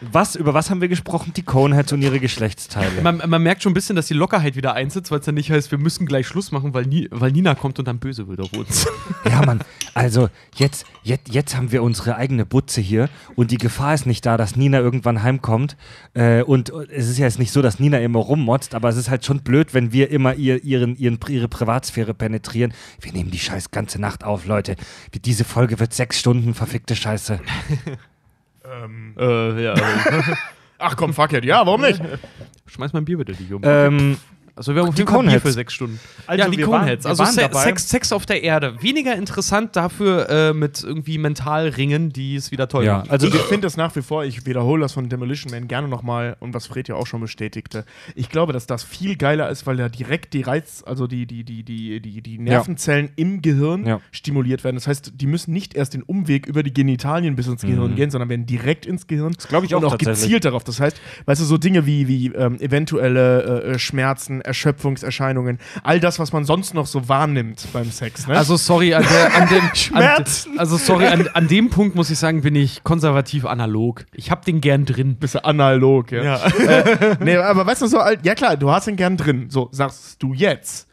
Was, 0.00 0.34
über 0.34 0.54
was 0.54 0.70
haben 0.70 0.80
wir 0.80 0.88
gesprochen? 0.88 1.32
Die 1.36 1.42
Coneheads 1.42 1.92
und 1.92 2.02
ihre 2.02 2.20
Geschlechtsteile. 2.20 3.02
Man, 3.02 3.22
man 3.26 3.42
merkt 3.42 3.62
schon 3.62 3.72
ein 3.72 3.74
bisschen, 3.74 3.96
dass 3.96 4.06
die 4.06 4.14
Lockerheit 4.14 4.56
wieder 4.56 4.74
einsetzt, 4.74 5.10
weil 5.10 5.20
es 5.20 5.26
dann 5.26 5.34
nicht 5.34 5.50
heißt, 5.50 5.70
wir 5.70 5.78
müssen 5.78 6.06
gleich 6.06 6.26
Schluss 6.26 6.52
machen, 6.52 6.72
weil, 6.72 6.86
Ni 6.86 7.08
weil 7.10 7.32
Nina 7.32 7.54
kommt 7.54 7.78
und 7.78 7.86
dann 7.86 7.98
böse 7.98 8.26
wird 8.28 8.40
auf 8.40 8.52
uns. 8.52 8.86
Ja, 9.28 9.44
Mann, 9.44 9.60
also 9.92 10.30
jetzt, 10.54 10.86
jetzt, 11.02 11.28
jetzt 11.32 11.56
haben 11.56 11.72
wir 11.72 11.82
unsere 11.82 12.16
eigene 12.16 12.46
Butze 12.46 12.80
hier 12.80 13.08
und 13.36 13.50
die 13.50 13.58
Gefahr 13.58 13.92
ist 13.92 14.06
nicht 14.06 14.24
da, 14.24 14.36
dass 14.36 14.56
Nina 14.56 14.78
irgendwann 14.78 15.22
heimkommt. 15.22 15.76
Äh, 16.14 16.42
und 16.42 16.70
es 16.90 17.08
ist 17.08 17.18
ja 17.18 17.26
jetzt 17.26 17.38
nicht 17.38 17.52
so, 17.52 17.60
dass 17.60 17.78
Nina 17.78 17.98
immer 17.98 18.20
rummotzt, 18.20 18.74
aber 18.74 18.88
es 18.88 18.96
ist 18.96 19.10
halt 19.10 19.24
schon 19.24 19.40
blöd, 19.40 19.74
wenn 19.74 19.92
wir 19.92 20.10
immer 20.10 20.34
ihr, 20.34 20.64
ihren, 20.64 20.96
ihren, 20.96 21.18
ihre 21.28 21.48
Privatsphäre 21.48 22.14
penetrieren. 22.14 22.72
Wir 23.00 23.12
nehmen 23.12 23.30
die 23.30 23.38
Scheiß 23.38 23.70
ganze 23.70 24.00
Nacht 24.00 24.24
auf, 24.24 24.46
Leute. 24.46 24.76
Diese 25.24 25.44
Folge 25.44 25.78
wird 25.78 25.92
sechs 25.92 26.18
Stunden, 26.18 26.54
verfickte 26.54 26.96
Scheiße. 26.96 27.40
äh, 29.18 29.64
ja. 29.64 29.74
Ach 30.78 30.96
komm, 30.96 31.12
fuck 31.12 31.32
it. 31.32 31.44
Ja, 31.44 31.66
warum 31.66 31.82
nicht? 31.82 32.00
Schmeiß 32.66 32.92
mal 32.92 33.00
ein 33.00 33.04
Bier 33.04 33.18
bitte 33.18 33.32
nicht 33.32 33.52
um. 33.52 33.62
Ähm, 33.64 34.16
Also 34.60 34.74
wir 34.74 34.82
haben 34.82 34.90
auf 34.90 34.94
die 34.94 35.00
jeden 35.00 35.10
Fall 35.10 35.24
Bier 35.24 35.40
für 35.40 35.52
sechs 35.52 35.72
Stunden. 35.72 35.98
Also 36.26 36.44
ja, 36.44 36.50
die 36.50 36.60
Coneheads. 36.60 37.06
Also 37.06 37.24
Se 37.24 37.40
dabei. 37.40 37.62
Sex, 37.62 37.88
Sex 37.88 38.12
auf 38.12 38.26
der 38.26 38.42
Erde. 38.42 38.74
Weniger 38.82 39.14
interessant 39.14 39.74
dafür 39.74 40.28
äh, 40.28 40.52
mit 40.52 40.84
irgendwie 40.84 41.16
Mentalringen, 41.16 42.10
die 42.10 42.36
es 42.36 42.50
wieder 42.50 42.68
toll 42.68 42.84
ja, 42.84 42.98
machen. 42.98 43.10
also 43.10 43.26
ich 43.26 43.34
finde 43.36 43.66
es 43.68 43.78
nach 43.78 43.96
wie 43.96 44.02
vor, 44.02 44.22
ich 44.24 44.44
wiederhole 44.44 44.82
das 44.82 44.92
von 44.92 45.08
Demolition 45.08 45.50
Man 45.50 45.66
gerne 45.66 45.88
nochmal 45.88 46.36
und 46.40 46.52
was 46.52 46.66
Fred 46.66 46.88
ja 46.88 46.94
auch 46.94 47.06
schon 47.06 47.22
bestätigte. 47.22 47.86
Ich 48.14 48.28
glaube, 48.28 48.52
dass 48.52 48.66
das 48.66 48.82
viel 48.82 49.16
geiler 49.16 49.48
ist, 49.48 49.66
weil 49.66 49.78
da 49.78 49.88
direkt 49.88 50.34
die 50.34 50.42
Reiz, 50.42 50.84
also 50.86 51.06
die, 51.06 51.24
die, 51.24 51.42
die, 51.42 51.62
die, 51.62 52.00
die, 52.00 52.20
die 52.20 52.38
Nervenzellen 52.38 53.12
im 53.16 53.40
Gehirn 53.40 53.86
Ja. 53.86 54.02
stimuliert 54.12 54.62
werden. 54.62 54.76
Das 54.76 54.86
heißt, 54.86 55.12
die 55.16 55.26
müssen 55.26 55.54
nicht 55.54 55.74
erst 55.74 55.94
den 55.94 56.02
Umweg 56.02 56.46
über 56.46 56.62
die 56.62 56.74
Genitalien 56.74 57.34
bis 57.34 57.46
ins 57.46 57.62
Gehirn 57.62 57.94
gehen, 57.94 58.10
sondern 58.10 58.28
werden 58.28 58.44
direkt 58.44 58.84
ins 58.84 59.06
Gehirn. 59.06 59.32
Das 59.32 59.46
ich 59.46 59.74
und 59.74 59.84
auch 59.84 59.88
auch 59.88 59.92
tatsächlich. 59.92 60.20
gezielt 60.24 60.44
darauf. 60.44 60.64
Das 60.64 60.80
heißt, 60.80 61.00
weißt 61.24 61.40
du, 61.40 61.46
so 61.46 61.56
Dinge 61.56 61.86
wie, 61.86 62.08
wie 62.08 62.26
ähm, 62.34 62.60
eventuelle 62.60 63.62
äh, 63.62 63.70
äh, 63.70 63.78
Schmerzen, 63.78 64.42
Erschöpfungserscheinungen, 64.50 65.58
all 65.84 66.00
das, 66.00 66.18
was 66.18 66.32
man 66.32 66.44
sonst 66.44 66.74
noch 66.74 66.86
so 66.86 67.08
wahrnimmt 67.08 67.68
beim 67.72 67.90
Sex. 67.90 68.26
Ne? 68.26 68.36
Also 68.36 68.56
sorry, 68.56 68.94
an, 68.94 69.04
der, 69.08 69.34
an 69.36 69.48
dem 69.48 69.74
Schmerzen. 69.74 70.52
An, 70.52 70.58
also 70.58 70.76
sorry, 70.76 71.06
an, 71.06 71.28
an 71.34 71.46
dem 71.46 71.70
Punkt 71.70 71.94
muss 71.94 72.10
ich 72.10 72.18
sagen, 72.18 72.42
bin 72.42 72.56
ich 72.56 72.82
konservativ 72.82 73.44
analog. 73.44 74.04
Ich 74.12 74.30
hab 74.30 74.44
den 74.44 74.60
gern 74.60 74.84
drin. 74.84 75.16
bisschen 75.16 75.40
analog, 75.40 76.12
ja. 76.12 76.36
Äh, 76.36 77.16
nee, 77.20 77.36
aber 77.36 77.64
weißt 77.64 77.82
du, 77.82 77.86
so 77.86 77.98
alt, 77.98 78.26
ja 78.26 78.34
klar, 78.34 78.56
du 78.56 78.70
hast 78.70 78.88
ihn 78.88 78.96
gern 78.96 79.16
drin, 79.16 79.50
so 79.50 79.68
sagst 79.72 80.22
du 80.22 80.34
jetzt. 80.34 80.89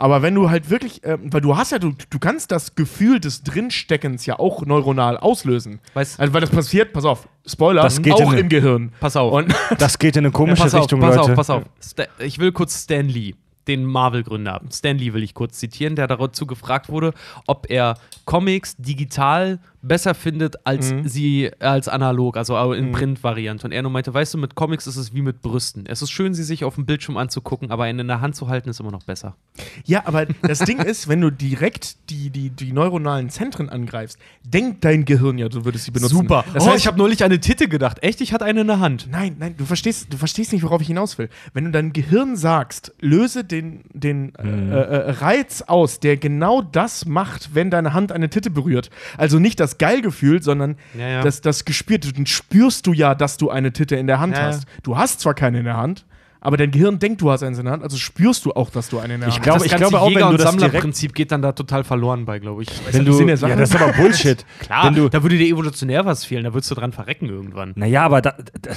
Aber 0.00 0.22
wenn 0.22 0.34
du 0.34 0.48
halt 0.48 0.70
wirklich, 0.70 1.02
ähm, 1.04 1.32
weil 1.32 1.42
du 1.42 1.56
hast 1.56 1.72
ja, 1.72 1.78
du, 1.78 1.92
du 2.08 2.18
kannst 2.18 2.50
das 2.50 2.74
Gefühl 2.74 3.20
des 3.20 3.42
Drinsteckens 3.42 4.24
ja 4.26 4.38
auch 4.38 4.64
neuronal 4.64 5.16
auslösen. 5.18 5.78
Weißt- 5.94 6.18
also, 6.18 6.32
weil 6.32 6.40
das 6.40 6.50
passiert, 6.50 6.92
pass 6.92 7.04
auf, 7.04 7.28
Spoiler, 7.46 7.82
Das 7.82 8.00
geht 8.00 8.14
auch 8.14 8.32
in- 8.32 8.38
im 8.38 8.48
Gehirn. 8.48 8.92
Pass 9.00 9.16
auf. 9.16 9.32
Und 9.32 9.54
das 9.78 9.98
geht 9.98 10.16
in 10.16 10.24
eine 10.24 10.32
komische 10.32 10.62
pass 10.62 10.74
auf, 10.74 10.82
Richtung, 10.82 11.00
pass 11.00 11.16
Leute. 11.16 11.30
auf, 11.32 11.36
pass 11.36 11.50
auf. 11.50 11.62
Sta 11.82 12.04
ich 12.18 12.38
will 12.38 12.50
kurz 12.52 12.82
Stan 12.84 13.06
Lee, 13.08 13.34
den 13.68 13.84
Marvel-Gründer, 13.84 14.62
Stan 14.72 14.96
Lee 14.96 15.12
will 15.12 15.22
ich 15.22 15.34
kurz 15.34 15.58
zitieren, 15.58 15.94
der 15.96 16.06
dazu 16.06 16.46
gefragt 16.46 16.88
wurde, 16.88 17.12
ob 17.46 17.70
er 17.70 17.94
Comics 18.24 18.76
digital 18.78 19.58
besser 19.82 20.14
findet 20.14 20.66
als 20.66 20.92
Mhm. 20.92 21.08
sie 21.08 21.50
als 21.58 21.88
analog, 21.88 22.36
also 22.36 22.56
auch 22.56 22.72
in 22.72 22.92
Print-Variante. 22.92 23.66
Und 23.66 23.72
er 23.72 23.82
nur 23.82 23.90
meinte, 23.90 24.12
weißt 24.12 24.34
du, 24.34 24.38
mit 24.38 24.54
Comics 24.54 24.86
ist 24.86 24.96
es 24.96 25.14
wie 25.14 25.22
mit 25.22 25.42
Brüsten. 25.42 25.86
Es 25.86 26.02
ist 26.02 26.10
schön, 26.10 26.34
sie 26.34 26.42
sich 26.42 26.64
auf 26.64 26.74
dem 26.74 26.86
Bildschirm 26.86 27.16
anzugucken, 27.16 27.70
aber 27.70 27.84
einen 27.84 28.00
in 28.00 28.08
der 28.08 28.20
Hand 28.20 28.36
zu 28.36 28.48
halten, 28.48 28.68
ist 28.68 28.80
immer 28.80 28.90
noch 28.90 29.04
besser. 29.04 29.36
Ja, 29.84 30.02
aber 30.06 30.26
das 30.42 30.60
Ding 30.60 30.78
ist, 30.80 31.08
wenn 31.08 31.20
du 31.20 31.30
direkt 31.30 32.10
die, 32.10 32.30
die, 32.30 32.50
die 32.50 32.72
neuronalen 32.72 33.30
Zentren 33.30 33.68
angreifst, 33.68 34.18
denkt 34.44 34.84
dein 34.84 35.04
Gehirn 35.04 35.38
ja, 35.38 35.48
du 35.48 35.64
würdest 35.64 35.84
sie 35.84 35.90
benutzen. 35.90 36.26
Das 36.28 36.64
oh, 36.64 36.66
heißt, 36.66 36.78
ich 36.78 36.86
habe 36.86 36.98
neulich 36.98 37.24
eine 37.24 37.40
Titte 37.40 37.68
gedacht. 37.68 38.02
Echt? 38.02 38.20
Ich 38.20 38.32
hatte 38.32 38.44
eine 38.44 38.60
in 38.60 38.66
der 38.66 38.80
Hand. 38.80 39.08
Nein, 39.10 39.36
nein, 39.38 39.54
du 39.56 39.64
verstehst, 39.64 40.12
du 40.12 40.16
verstehst 40.16 40.52
nicht, 40.52 40.62
worauf 40.62 40.80
ich 40.80 40.88
hinaus 40.88 41.18
will. 41.18 41.28
Wenn 41.54 41.64
du 41.64 41.70
deinem 41.70 41.92
Gehirn 41.92 42.36
sagst, 42.36 42.92
löse 43.00 43.44
den, 43.44 43.80
den 43.92 44.34
äh, 44.36 44.46
äh, 44.46 45.10
Reiz 45.10 45.62
aus, 45.62 46.00
der 46.00 46.16
genau 46.16 46.62
das 46.62 47.06
macht, 47.06 47.54
wenn 47.54 47.70
deine 47.70 47.94
Hand 47.94 48.12
eine 48.12 48.28
Titte 48.28 48.50
berührt. 48.50 48.90
Also 49.16 49.38
nicht 49.38 49.60
das 49.60 49.69
Geilgefühl, 49.78 50.42
sondern 50.42 50.76
Ja, 50.98 51.08
ja. 51.08 51.22
das, 51.22 51.40
das 51.40 51.64
gespürt. 51.64 52.16
Dann 52.16 52.26
spürst 52.26 52.86
du 52.86 52.92
ja, 52.92 53.14
dass 53.14 53.36
du 53.36 53.50
eine 53.50 53.72
Titte 53.72 53.96
in 53.96 54.06
der 54.06 54.20
Hand 54.20 54.36
ja. 54.36 54.44
hast. 54.44 54.64
Du 54.82 54.96
hast 54.96 55.20
zwar 55.20 55.34
keine 55.34 55.58
in 55.58 55.64
der 55.64 55.76
Hand, 55.76 56.04
aber 56.42 56.56
dein 56.56 56.70
Gehirn 56.70 56.98
denkt, 56.98 57.20
du 57.20 57.30
hast 57.30 57.42
eine 57.42 57.56
in 57.56 57.64
der 57.64 57.72
Hand, 57.72 57.82
also 57.82 57.98
spürst 57.98 58.46
du 58.46 58.52
auch, 58.52 58.70
dass 58.70 58.88
du 58.88 58.98
eine 58.98 59.14
in 59.14 59.20
der 59.20 59.28
Ich 59.28 59.36
Hand 59.36 59.46
das 59.46 59.64
ich 59.64 59.76
glaube 59.76 60.00
auch, 60.00 60.08
wenn 60.08 60.18
du 60.18 60.26
und 60.26 60.40
das 60.40 60.50
Sammlerprinzip 60.50 61.14
geht 61.14 61.32
dann 61.32 61.42
da 61.42 61.52
total 61.52 61.84
verloren 61.84 62.24
bei, 62.24 62.38
glaube 62.38 62.62
ich. 62.62 62.68
Wenn 62.90 63.04
du, 63.04 63.20
ja, 63.20 63.56
das 63.56 63.70
ist 63.70 63.80
aber 63.80 63.92
Bullshit. 63.92 64.44
Klar, 64.60 64.90
du, 64.90 65.10
da 65.10 65.22
würde 65.22 65.36
dir 65.36 65.46
evolutionär 65.46 66.06
was 66.06 66.24
fehlen, 66.24 66.44
da 66.44 66.54
würdest 66.54 66.70
du 66.70 66.74
dran 66.74 66.92
verrecken 66.92 67.28
irgendwann. 67.28 67.72
Naja, 67.76 68.04
aber 68.04 68.22
da, 68.22 68.34
da, 68.60 68.70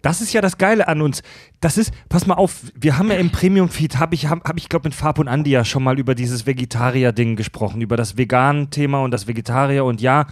das 0.00 0.22
ist 0.22 0.32
ja 0.32 0.40
das 0.40 0.56
Geile 0.56 0.88
an 0.88 1.02
uns. 1.02 1.22
Das 1.60 1.76
ist, 1.76 1.92
pass 2.08 2.26
mal 2.26 2.34
auf, 2.34 2.62
wir 2.74 2.96
haben 2.96 3.10
ja 3.10 3.16
im 3.16 3.30
Premium-Feed, 3.30 3.98
habe 3.98 4.14
ich, 4.14 4.26
hab, 4.26 4.48
hab 4.48 4.56
ich 4.56 4.70
glaube 4.70 4.88
mit 4.88 4.94
Fab 4.94 5.18
und 5.18 5.28
Andi 5.28 5.50
ja 5.50 5.64
schon 5.64 5.82
mal 5.82 5.98
über 5.98 6.14
dieses 6.14 6.46
Vegetarier-Ding 6.46 7.36
gesprochen, 7.36 7.82
über 7.82 7.98
das 7.98 8.16
Vegan-Thema 8.16 9.02
und 9.02 9.10
das 9.10 9.26
Vegetarier 9.26 9.84
und 9.84 10.00
ja, 10.00 10.26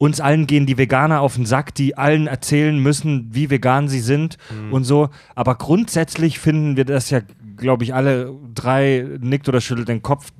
uns 0.00 0.18
allen 0.18 0.46
gehen 0.46 0.64
die 0.64 0.78
Veganer 0.78 1.20
auf 1.20 1.34
den 1.34 1.44
Sack, 1.44 1.74
die 1.74 1.98
allen 1.98 2.26
erzählen 2.26 2.78
müssen, 2.78 3.28
wie 3.32 3.50
vegan 3.50 3.86
sie 3.86 4.00
sind 4.00 4.38
und 4.70 4.84
so. 4.84 5.10
Aber 5.34 5.56
grundsätzlich 5.56 6.38
finden 6.38 6.78
wir 6.78 6.86
das 6.86 7.10
ja, 7.10 7.20
glaube 7.58 7.84
ich, 7.84 7.92
alle 7.92 8.34
drei 8.54 9.06
nickt 9.20 9.46
oder 9.46 9.60
schüttelt 9.60 9.88
den 9.88 10.00
Kopf 10.00 10.32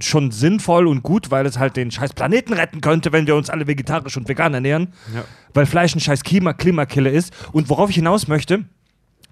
schon 0.00 0.32
sinnvoll 0.32 0.86
und 0.86 1.02
gut, 1.02 1.30
weil 1.30 1.46
es 1.46 1.58
halt 1.58 1.76
den 1.76 1.90
scheiß 1.90 2.12
Planeten 2.12 2.52
retten 2.52 2.82
könnte, 2.82 3.10
wenn 3.10 3.26
wir 3.26 3.36
uns 3.36 3.48
alle 3.48 3.66
vegetarisch 3.66 4.18
und 4.18 4.28
vegan 4.28 4.52
ernähren. 4.52 4.92
Ja. 5.14 5.24
Weil 5.54 5.64
Fleisch 5.64 5.94
ein 5.94 6.00
scheiß 6.00 6.22
Klima 6.22 6.52
Klimakiller 6.52 7.10
ist. 7.10 7.32
Und 7.52 7.70
worauf 7.70 7.88
ich 7.88 7.96
hinaus 7.96 8.28
möchte, 8.28 8.66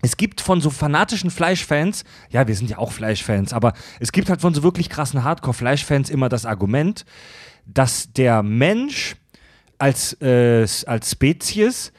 es 0.01 0.17
gibt 0.17 0.41
von 0.41 0.63
so 0.63 0.71
fanatischen 0.71 1.31
Fleischfans, 1.31 2.05
ja, 2.31 2.49
wir 2.49 2.55
sind 2.55 2.71
ja 2.71 2.79
auch 2.79 2.93
Fleischfans, 2.93 3.53
aber 3.53 3.75
es 4.01 4.13
gibt 4.13 4.31
halt 4.31 4.41
von 4.41 4.55
so 4.55 4.63
wirklich 4.63 4.89
krassen 4.89 5.25
Hardcore-Fleischfans 5.25 6.09
immer 6.09 6.31
das 6.31 6.47
Argument, 6.47 7.05
dass 7.67 8.11
der 8.15 8.43
Mensch 8.43 9.17
als, 9.79 10.15
äh, 10.21 10.67
als 10.87 11.11
Spezies, 11.13 11.93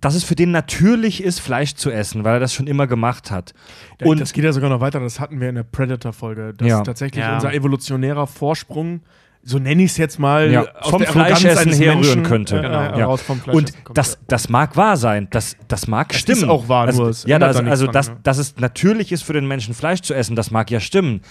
dass 0.00 0.14
es 0.16 0.24
für 0.24 0.34
den 0.34 0.50
natürlich 0.50 1.22
ist, 1.22 1.38
Fleisch 1.40 1.74
zu 1.74 1.90
essen, 1.90 2.24
weil 2.24 2.34
er 2.34 2.40
das 2.40 2.52
schon 2.52 2.66
immer 2.66 2.86
gemacht 2.88 3.30
hat. 3.30 3.54
Und 4.00 4.08
Und 4.08 4.20
das 4.20 4.32
geht 4.32 4.44
ja 4.44 4.52
sogar 4.52 4.68
noch 4.68 4.80
weiter, 4.80 4.98
das 5.00 5.20
hatten 5.20 5.40
wir 5.40 5.48
in 5.48 5.54
der 5.54 5.62
Predator-Folge, 5.62 6.54
dass 6.56 6.66
Ja. 6.68 6.80
tatsächlich 6.82 7.22
Ja. 7.24 7.34
unser 7.36 7.52
evolutionärer 7.54 8.26
Vorsprung, 8.26 9.02
so 9.44 9.58
nenne 9.60 9.82
ich 9.84 9.92
es 9.92 9.96
jetzt 9.98 10.18
mal, 10.18 10.50
Ja, 10.50 10.62
aus 10.80 10.90
vom 10.90 11.02
Fleischessen 11.02 11.72
herrühren 11.72 12.22
könnte. 12.24 12.58
Äh, 12.58 12.62
Genau. 12.62 12.98
Ja. 12.98 13.06
Und 13.52 13.72
das, 13.94 14.14
ja. 14.14 14.18
das 14.26 14.48
mag 14.48 14.76
wahr 14.76 14.96
sein, 14.96 15.28
das, 15.30 15.56
das 15.68 15.86
mag 15.86 16.12
Es 16.12 16.20
stimmen. 16.20 16.42
ist 16.42 16.48
auch 16.48 16.68
wahr, 16.68 16.86
also, 16.86 17.02
nur 17.02 17.10
es 17.10 17.24
ja, 17.24 17.38
das, 17.38 17.56
also 17.58 17.84
dran, 17.86 17.92
das, 17.94 18.06
ja. 18.08 18.16
dass 18.24 18.38
es 18.38 18.56
natürlich 18.58 19.12
ist 19.12 19.22
für 19.22 19.32
den 19.34 19.46
Menschen 19.46 19.74
Fleisch 19.74 20.00
zu 20.00 20.14
essen, 20.14 20.34
das 20.36 20.50
mag 20.50 20.68
ja 20.70 20.80
stimmen. 20.80 21.22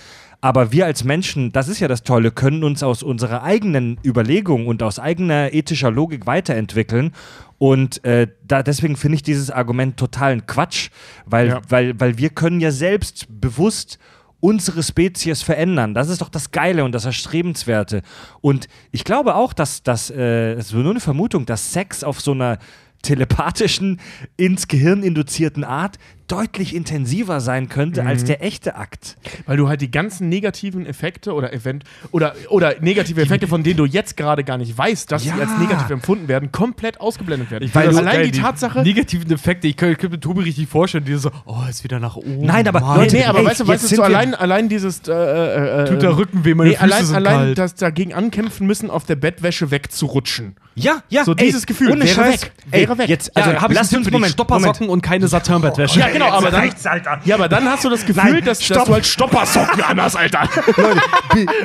Aber 0.41 0.71
wir 0.71 0.87
als 0.87 1.03
Menschen, 1.03 1.51
das 1.51 1.67
ist 1.67 1.79
ja 1.79 1.87
das 1.87 2.01
Tolle, 2.01 2.31
können 2.31 2.63
uns 2.63 2.81
aus 2.81 3.03
unserer 3.03 3.43
eigenen 3.43 3.99
Überlegung 4.03 4.65
und 4.65 4.81
aus 4.81 4.97
eigener 4.97 5.53
ethischer 5.53 5.91
Logik 5.91 6.25
weiterentwickeln. 6.25 7.13
Und 7.59 8.03
äh, 8.03 8.27
da, 8.43 8.63
deswegen 8.63 8.97
finde 8.97 9.15
ich 9.17 9.23
dieses 9.23 9.51
Argument 9.51 9.97
totalen 9.97 10.47
Quatsch, 10.47 10.89
weil, 11.27 11.49
Ja. 11.49 11.61
weil, 11.69 11.99
weil 11.99 12.17
wir 12.17 12.29
können 12.31 12.59
ja 12.59 12.71
selbst 12.71 13.27
bewusst 13.29 13.99
unsere 14.39 14.81
Spezies 14.81 15.43
verändern. 15.43 15.93
Das 15.93 16.09
ist 16.09 16.21
doch 16.21 16.29
das 16.29 16.49
Geile 16.49 16.83
und 16.83 16.93
das 16.93 17.05
Erstrebenswerte. 17.05 18.01
Und 18.41 18.67
ich 18.91 19.03
glaube 19.03 19.35
auch, 19.35 19.53
dass 19.53 19.83
das, 19.83 20.09
äh, 20.09 20.53
es 20.53 20.67
ist 20.67 20.73
nur 20.73 20.89
eine 20.89 20.99
Vermutung, 20.99 21.45
dass 21.45 21.71
Sex 21.71 22.03
auf 22.03 22.19
so 22.19 22.31
einer 22.31 22.57
telepathischen, 23.03 23.99
ins 24.37 24.67
Gehirn 24.67 25.03
induzierten 25.03 25.63
Art 25.63 25.97
deutlich 26.31 26.73
intensiver 26.75 27.41
sein 27.41 27.67
könnte 27.67 28.05
als 28.05 28.23
der 28.23 28.43
echte 28.43 28.75
Akt. 28.75 29.17
Weil 29.45 29.57
du 29.57 29.67
halt 29.67 29.81
die 29.81 29.91
ganzen 29.91 30.29
negativen 30.29 30.85
Effekte 30.85 31.33
oder 31.33 31.51
Event 31.53 31.83
oder, 32.11 32.33
oder 32.49 32.75
negative 32.79 33.21
Effekte, 33.21 33.47
von 33.47 33.63
denen 33.63 33.77
du 33.77 33.85
jetzt 33.85 34.15
gerade 34.15 34.43
gar 34.43 34.57
nicht 34.57 34.77
weißt, 34.77 35.11
dass 35.11 35.25
Ja. 35.25 35.35
sie 35.35 35.41
als 35.41 35.57
negativ 35.59 35.89
empfunden 35.89 36.27
werden, 36.27 36.51
komplett 36.51 37.01
ausgeblendet 37.01 37.51
werden. 37.51 37.69
Weil 37.73 37.89
allein 37.89 38.05
geil, 38.05 38.31
die 38.31 38.39
Tatsache. 38.39 38.81
negativen 38.81 39.29
Effekte, 39.31 39.67
ich 39.67 39.75
könnte 39.77 40.09
mir 40.09 40.19
Tobi 40.19 40.43
richtig 40.43 40.69
vorstellen, 40.69 41.03
die 41.05 41.15
so, 41.15 41.31
oh, 41.45 41.57
ist 41.69 41.83
wieder 41.83 41.99
nach 41.99 42.15
oben. 42.15 42.45
Nein, 42.45 42.67
aber 42.67 42.79
Mann. 42.79 42.97
Leute, 42.99 43.15
nee, 43.17 43.23
aber 43.25 43.39
ey, 43.39 43.45
weißt 43.45 43.59
du, 43.59 43.63
jetzt 43.65 43.69
weißt 43.73 43.83
du, 43.83 43.87
sind 43.87 43.95
so 43.97 44.01
wir- 44.03 44.05
allein, 44.07 44.33
allein 44.35 44.69
dieses 44.69 45.01
äh, 45.07 45.11
äh, 45.11 45.83
äh, 45.83 45.89
Tut 45.89 46.01
der 46.01 46.17
Rücken 46.17 46.45
weh, 46.45 46.53
meine 46.53 46.69
nee, 46.69 46.75
Füße 46.75 46.83
allein, 46.83 47.05
sind 47.05 47.15
allein 47.15 47.35
kalt. 47.37 47.57
das 47.57 47.75
dagegen 47.75 48.13
ankämpfen 48.13 48.65
müssen, 48.67 48.89
auf 48.89 49.03
der 49.05 49.15
Bettwäsche 49.15 49.69
wegzurutschen. 49.71 50.55
Ja, 50.75 51.03
ja. 51.09 51.25
So 51.25 51.33
dieses 51.33 51.65
Gefühl, 51.65 51.91
ohne 51.91 52.05
wäre 52.05 52.13
Scheiß. 52.15 52.43
weg, 52.43 52.51
Ey, 52.71 52.81
wäre 52.87 52.97
weg. 52.97 53.09
Jetzt, 53.09 53.35
Also, 53.35 53.51
ich 53.51 53.61
einen 53.61 53.73
lasst 53.73 53.89
Tipp 53.89 53.99
uns 53.99 54.11
Moment, 54.11 54.31
Stoppersocken 54.31 54.87
und 54.87 55.01
keine 55.01 55.27
Satin-Bettwäsche. 55.27 55.99
Ja, 55.99 56.07
genau, 56.07 56.20
aber 56.29 56.51
dann, 56.51 56.69
Alter. 56.83 57.19
ja, 57.25 57.35
aber 57.35 57.49
dann 57.49 57.65
hast 57.69 57.83
du 57.85 57.89
das 57.89 58.05
Gefühl, 58.05 58.33
Nein, 58.33 58.45
dass, 58.45 58.59
dass 58.59 58.65
stopp. 58.65 58.85
du 58.85 58.93
halt 58.93 59.05
Stoppersocken 59.05 59.81
anhast, 59.81 60.15
Alter. 60.17 60.47
Leute, 60.77 61.01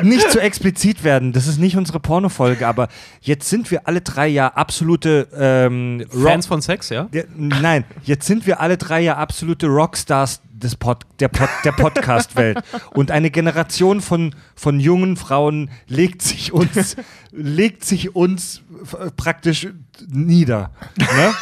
nicht 0.03 0.31
zu 0.31 0.41
explizit 0.41 1.05
werden. 1.05 1.33
Das 1.33 1.47
ist 1.47 1.59
nicht 1.59 1.77
unsere 1.77 2.01
Pornofolge, 2.01 2.67
aber 2.67 2.89
jetzt 3.21 3.49
sind 3.49 3.71
wir 3.71 3.87
alle 3.87 4.01
drei 4.01 4.27
ja 4.29 4.49
absolute 4.49 5.29
ähm, 5.39 6.05
Rock- 6.15 6.23
Fans 6.29 6.47
von 6.47 6.63
Sex, 6.63 6.89
ja? 6.91 7.09
Ja, 7.13 7.23
nein, 7.37 7.85
jetzt 8.05 8.27
sind 8.27 8.47
wir 8.47 8.61
alle 8.61 8.77
drei 8.77 9.01
ja 9.01 9.17
absolute 9.17 9.67
Rockstars 9.67 10.41
des 10.53 10.75
Pod, 10.75 11.05
der, 11.21 11.29
Pod, 11.29 11.51
der 11.65 11.73
Podcast-Welt. 11.73 12.59
Und 12.95 13.11
eine 13.11 13.31
Generation 13.31 14.01
von, 14.01 14.35
von 14.55 14.81
jungen 14.81 15.19
Frauen 15.19 15.71
legt 15.87 16.23
sich 16.23 16.51
uns, 16.53 16.97
legt 17.31 17.85
sich 17.85 18.17
uns 18.17 18.63
f- 18.83 18.97
praktisch 19.19 19.69
nieder. 20.09 20.71
Ne? 20.99 21.35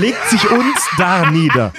legt 0.00 0.28
sich 0.28 0.50
uns 0.50 0.76
da 0.98 1.30
nieder. 1.30 1.72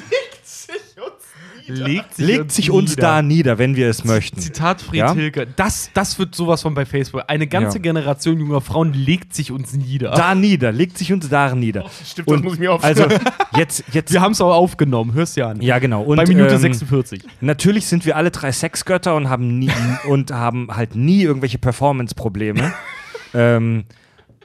Legt 1.69 2.17
Legt 2.17 2.51
sich 2.51 2.71
uns 2.71 2.95
da 2.95 3.21
nieder, 3.21 3.57
wenn 3.57 3.75
wir 3.75 3.89
es 3.89 4.03
möchten. 4.03 4.39
Zitat 4.39 4.81
Fried 4.81 4.99
Ja? 4.99 5.13
Hilke. 5.13 5.47
Das, 5.55 5.89
das 5.93 6.17
wird 6.19 6.33
sowas 6.35 6.61
von 6.61 6.73
bei 6.73 6.85
Facebook. 6.85 7.23
Eine 7.27 7.47
ganze 7.47 7.77
Ja. 7.77 7.81
Generation 7.81 8.39
junger 8.39 8.61
Frauen 8.61 8.93
legt 8.93 9.33
sich 9.33 9.51
uns 9.51 9.73
nieder. 9.73 10.11
Da 10.11 10.35
nieder, 10.35 10.71
legt 10.71 10.97
sich 10.97 11.11
uns 11.13 11.29
da 11.29 11.53
nieder. 11.53 11.85
stimmt, 12.05 12.29
das 12.31 12.41
muss 12.41 12.53
ich 12.53 12.59
mir 12.59 12.71
Also 12.71 13.03
aufschreiben. 13.05 13.27
jetzt, 13.55 13.83
jetzt 13.91 14.13
Wir 14.13 14.21
haben 14.21 14.31
es 14.31 14.41
auch 14.41 14.53
aufgenommen, 14.53 15.13
hörst 15.13 15.35
du 15.37 15.41
ja 15.41 15.49
an. 15.49 15.61
ja 15.61 15.79
genau. 15.79 16.01
Und, 16.03 16.17
bei 16.17 16.25
Minute 16.25 16.53
ähm, 16.55 16.59
46. 16.59 17.21
Natürlich 17.41 17.85
sind 17.87 18.05
wir 18.05 18.15
alle 18.15 18.31
drei 18.31 18.51
Sexgötter 18.51 19.15
und 19.15 19.29
haben 19.29 19.59
nie 19.59 19.71
und 20.07 20.31
haben 20.31 20.69
halt 20.75 20.95
nie 20.95 21.23
irgendwelche 21.23 21.57
Performance-Probleme. 21.57 22.73
ähm, 23.33 23.83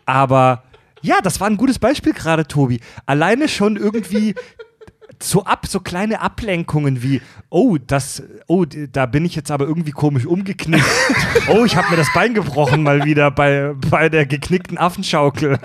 aber 0.06 0.64
ja, 1.02 1.16
das 1.22 1.40
war 1.40 1.48
ein 1.48 1.56
gutes 1.56 1.78
Beispiel 1.78 2.12
gerade, 2.12 2.46
Tobi. 2.46 2.80
Alleine 3.06 3.48
schon 3.48 3.76
irgendwie 3.76 4.34
so 5.24 5.44
ab, 5.44 5.66
so 5.66 5.80
kleine 5.80 6.20
Ablenkungen 6.20 7.02
wie, 7.02 7.20
oh, 7.50 7.78
das, 7.78 8.22
oh, 8.46 8.64
da 8.64 9.06
bin 9.06 9.24
ich 9.24 9.34
jetzt 9.34 9.50
aber 9.50 9.66
irgendwie 9.66 9.92
komisch 9.92 10.26
umgeknickt. 10.26 10.84
oh, 11.48 11.64
ich 11.64 11.76
habe 11.76 11.90
mir 11.90 11.96
das 11.96 12.12
Bein 12.12 12.34
gebrochen 12.34 12.82
mal 12.82 13.04
wieder 13.04 13.30
bei, 13.30 13.74
bei 13.90 14.08
der 14.08 14.26
geknickten 14.26 14.78
Affenschaukel. 14.78 15.58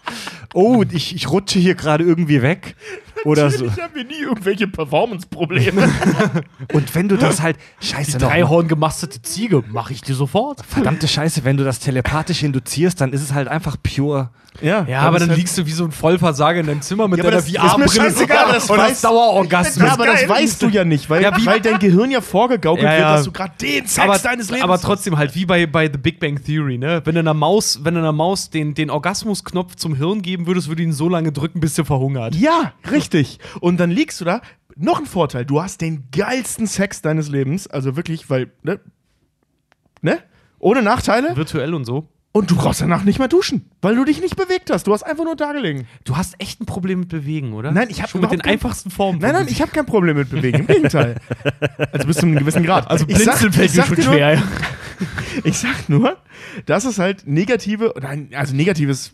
oh, 0.54 0.84
ich, 0.90 1.14
ich 1.14 1.30
rutsche 1.30 1.58
hier 1.58 1.74
gerade 1.74 2.04
irgendwie 2.04 2.42
weg. 2.42 2.76
Oder 3.24 3.50
so. 3.50 3.70
haben 3.70 3.94
wir 3.94 4.04
nie 4.04 4.20
irgendwelche 4.22 4.66
Performance-Probleme. 4.66 5.90
Und 6.72 6.94
wenn 6.94 7.08
du 7.08 7.16
das 7.16 7.42
halt, 7.42 7.56
scheiße, 7.80 8.18
mal. 8.18 8.28
Dreihorn 8.28 8.68
gemastete 8.68 9.20
Ziege, 9.20 9.62
mache 9.68 9.92
ich 9.92 10.00
dir 10.00 10.14
sofort. 10.14 10.64
Verdammte 10.64 11.06
Scheiße, 11.06 11.44
wenn 11.44 11.56
du 11.56 11.64
das 11.64 11.80
telepathisch 11.80 12.42
induzierst, 12.42 13.00
dann 13.00 13.12
ist 13.12 13.22
es 13.22 13.34
halt 13.34 13.48
einfach 13.48 13.76
pure. 13.82 14.30
Ja, 14.60 14.84
Ja, 14.88 15.00
aber 15.02 15.18
dann 15.18 15.30
liegst 15.30 15.56
du 15.56 15.64
wie 15.64 15.70
so 15.70 15.84
ein 15.84 15.92
Vollversager 15.92 16.60
in 16.60 16.66
deinem 16.66 16.82
Zimmer 16.82 17.08
mit 17.08 17.18
Ja, 17.18 17.24
deiner 17.24 17.36
das- 17.36 17.46
ist 17.46 17.52
mir 17.52 17.60
VR-Brille 17.60 17.88
scheißegal, 17.90 18.46
das 18.52 18.68
und 18.70 18.78
weiß- 18.78 18.82
hast 18.82 19.04
Dauerorgasmus. 19.04 19.86
Ja, 19.86 19.92
aber 19.94 20.06
das 20.06 20.28
weißt 20.28 20.62
du 20.62 20.68
ja 20.68 20.84
nicht, 20.84 21.08
weil, 21.08 21.22
Ja, 21.22 21.36
wie- 21.36 21.46
weil 21.46 21.60
dein 21.60 21.78
Gehirn 21.78 22.10
ja 22.10 22.20
vorgegaukelt 22.20 22.84
Ja, 22.84 22.90
wird, 22.96 23.02
dass 23.08 23.24
du 23.24 23.32
gerade 23.32 23.52
den 23.60 23.86
Sex 23.86 23.98
aber, 23.98 24.18
deines 24.18 24.48
Lebens 24.50 24.64
aber 24.64 24.78
trotzdem 24.80 25.16
halt 25.16 25.34
wie 25.34 25.46
bei, 25.46 25.66
bei 25.66 25.86
The 25.86 25.98
Big 25.98 26.20
Bang 26.20 26.42
Theory, 26.44 26.78
ne? 26.78 27.00
Wenn 27.04 27.14
du 27.14 27.20
einer 27.20 27.34
Maus, 27.34 27.80
wenn 27.84 27.96
einer 27.96 28.12
Maus 28.12 28.50
den, 28.50 28.74
den 28.74 28.90
Orgasmusknopf 28.90 29.76
zum 29.76 29.94
Hirn 29.94 30.20
geben 30.22 30.46
würdest, 30.46 30.68
würde 30.68 30.82
ihn 30.82 30.92
so 30.92 31.08
lange 31.08 31.32
drücken, 31.32 31.60
bis 31.60 31.76
sie 31.76 31.84
verhungert. 31.84 32.34
Ja, 32.34 32.72
richtig. 32.90 33.38
Und 33.60 33.78
dann 33.78 33.90
liegst 33.90 34.20
du 34.20 34.24
da. 34.24 34.40
Noch 34.76 34.98
ein 35.00 35.06
Vorteil, 35.06 35.44
du 35.44 35.60
hast 35.60 35.80
den 35.82 36.04
geilsten 36.10 36.66
Sex 36.66 37.02
deines 37.02 37.28
Lebens. 37.28 37.66
Also 37.66 37.96
wirklich, 37.96 38.30
weil, 38.30 38.50
ne? 38.62 38.80
Ne? 40.00 40.18
Ohne 40.58 40.82
Nachteile? 40.82 41.36
Virtuell 41.36 41.74
und 41.74 41.84
so. 41.84 42.08
Und 42.32 42.48
du 42.48 42.54
brauchst 42.54 42.80
danach 42.80 43.02
nicht 43.02 43.18
mehr 43.18 43.26
duschen, 43.26 43.68
weil 43.82 43.96
du 43.96 44.04
dich 44.04 44.20
nicht 44.20 44.36
bewegt 44.36 44.70
hast. 44.70 44.86
Du 44.86 44.92
hast 44.92 45.02
einfach 45.02 45.24
nur 45.24 45.34
da 45.34 45.52
gelegen. 45.52 45.88
Du 46.04 46.16
hast 46.16 46.34
echt 46.38 46.60
ein 46.60 46.66
Problem 46.66 47.00
mit 47.00 47.08
Bewegen, 47.08 47.52
oder? 47.54 47.72
Nein, 47.72 47.88
ich 47.90 48.02
hab 48.02 48.08
schon 48.10 48.20
mit 48.20 48.30
den 48.30 48.38
kein- 48.40 48.52
einfachsten 48.52 48.90
Formen. 48.92 49.18
Nein, 49.20 49.32
nein, 49.32 49.46
ich 49.48 49.60
habe 49.60 49.72
kein 49.72 49.84
Problem 49.84 50.16
mit 50.16 50.30
Bewegen. 50.30 50.60
Im 50.60 50.66
Gegenteil. 50.68 51.16
Also 51.92 52.06
bis 52.06 52.18
zu 52.18 52.26
einem 52.26 52.36
gewissen 52.36 52.62
Grad. 52.62 52.88
Also 52.88 53.04
ich 53.08 53.18
sag, 53.18 53.42
ich 53.44 53.56
mir 53.58 53.68
sag 53.68 53.86
schon 53.88 53.96
nur, 53.96 54.04
schwer. 54.14 54.34
ja. 54.34 54.42
Ich 55.44 55.58
sag 55.58 55.88
nur, 55.88 56.18
dass 56.66 56.84
es 56.84 56.98
halt 56.98 57.26
negative, 57.26 57.94
oder 57.94 58.08
ein- 58.10 58.30
also 58.34 58.54
negatives 58.54 59.12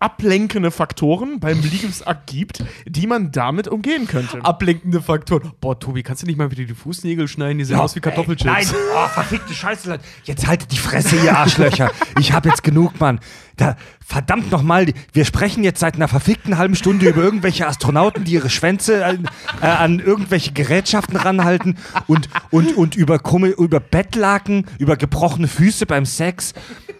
ablenkende 0.00 0.70
Faktoren 0.70 1.40
beim 1.40 1.60
Liebesakt 1.62 2.26
gibt, 2.28 2.64
die 2.86 3.06
man 3.06 3.32
damit 3.32 3.68
umgehen 3.68 4.06
könnte. 4.06 4.44
Ablenkende 4.44 5.02
Faktoren. 5.02 5.52
Boah, 5.60 5.78
Tobi, 5.78 6.02
kannst 6.02 6.22
du 6.22 6.26
nicht 6.26 6.38
mal 6.38 6.50
wieder 6.50 6.64
die 6.64 6.74
Fußnägel 6.74 7.28
schneiden? 7.28 7.58
Die 7.58 7.64
sehen 7.64 7.78
aus 7.78 7.96
wie 7.96 8.00
Kartoffelchips. 8.00 8.44
Nein, 8.44 8.66
oh, 8.94 9.08
verfickte 9.08 9.54
Scheiße. 9.54 9.90
Leute. 9.90 10.04
Jetzt 10.24 10.46
haltet 10.46 10.72
die 10.72 10.78
Fresse, 10.78 11.16
ihr 11.16 11.36
Arschlöcher. 11.36 11.90
Ich 12.18 12.32
hab 12.32 12.46
jetzt 12.46 12.62
genug, 12.62 13.00
Mann. 13.00 13.20
Da, 13.56 13.76
verdammt 14.06 14.52
nochmal, 14.52 14.86
wir 15.12 15.24
sprechen 15.24 15.64
jetzt 15.64 15.80
seit 15.80 15.96
einer 15.96 16.06
verfickten 16.06 16.58
halben 16.58 16.76
Stunde 16.76 17.08
über 17.08 17.22
irgendwelche 17.22 17.66
Astronauten, 17.66 18.22
die 18.22 18.34
ihre 18.34 18.50
Schwänze 18.50 19.04
an, 19.04 19.28
äh, 19.60 19.66
an 19.66 19.98
irgendwelche 19.98 20.52
Gerätschaften 20.52 21.16
ranhalten 21.16 21.76
und, 22.06 22.28
und, 22.50 22.76
und 22.76 22.94
über, 22.94 23.20
über 23.58 23.80
Bettlaken, 23.80 24.66
über 24.78 24.96
gebrochene 24.96 25.48
Füße 25.48 25.86
beim 25.86 26.06
Sex, 26.06 26.54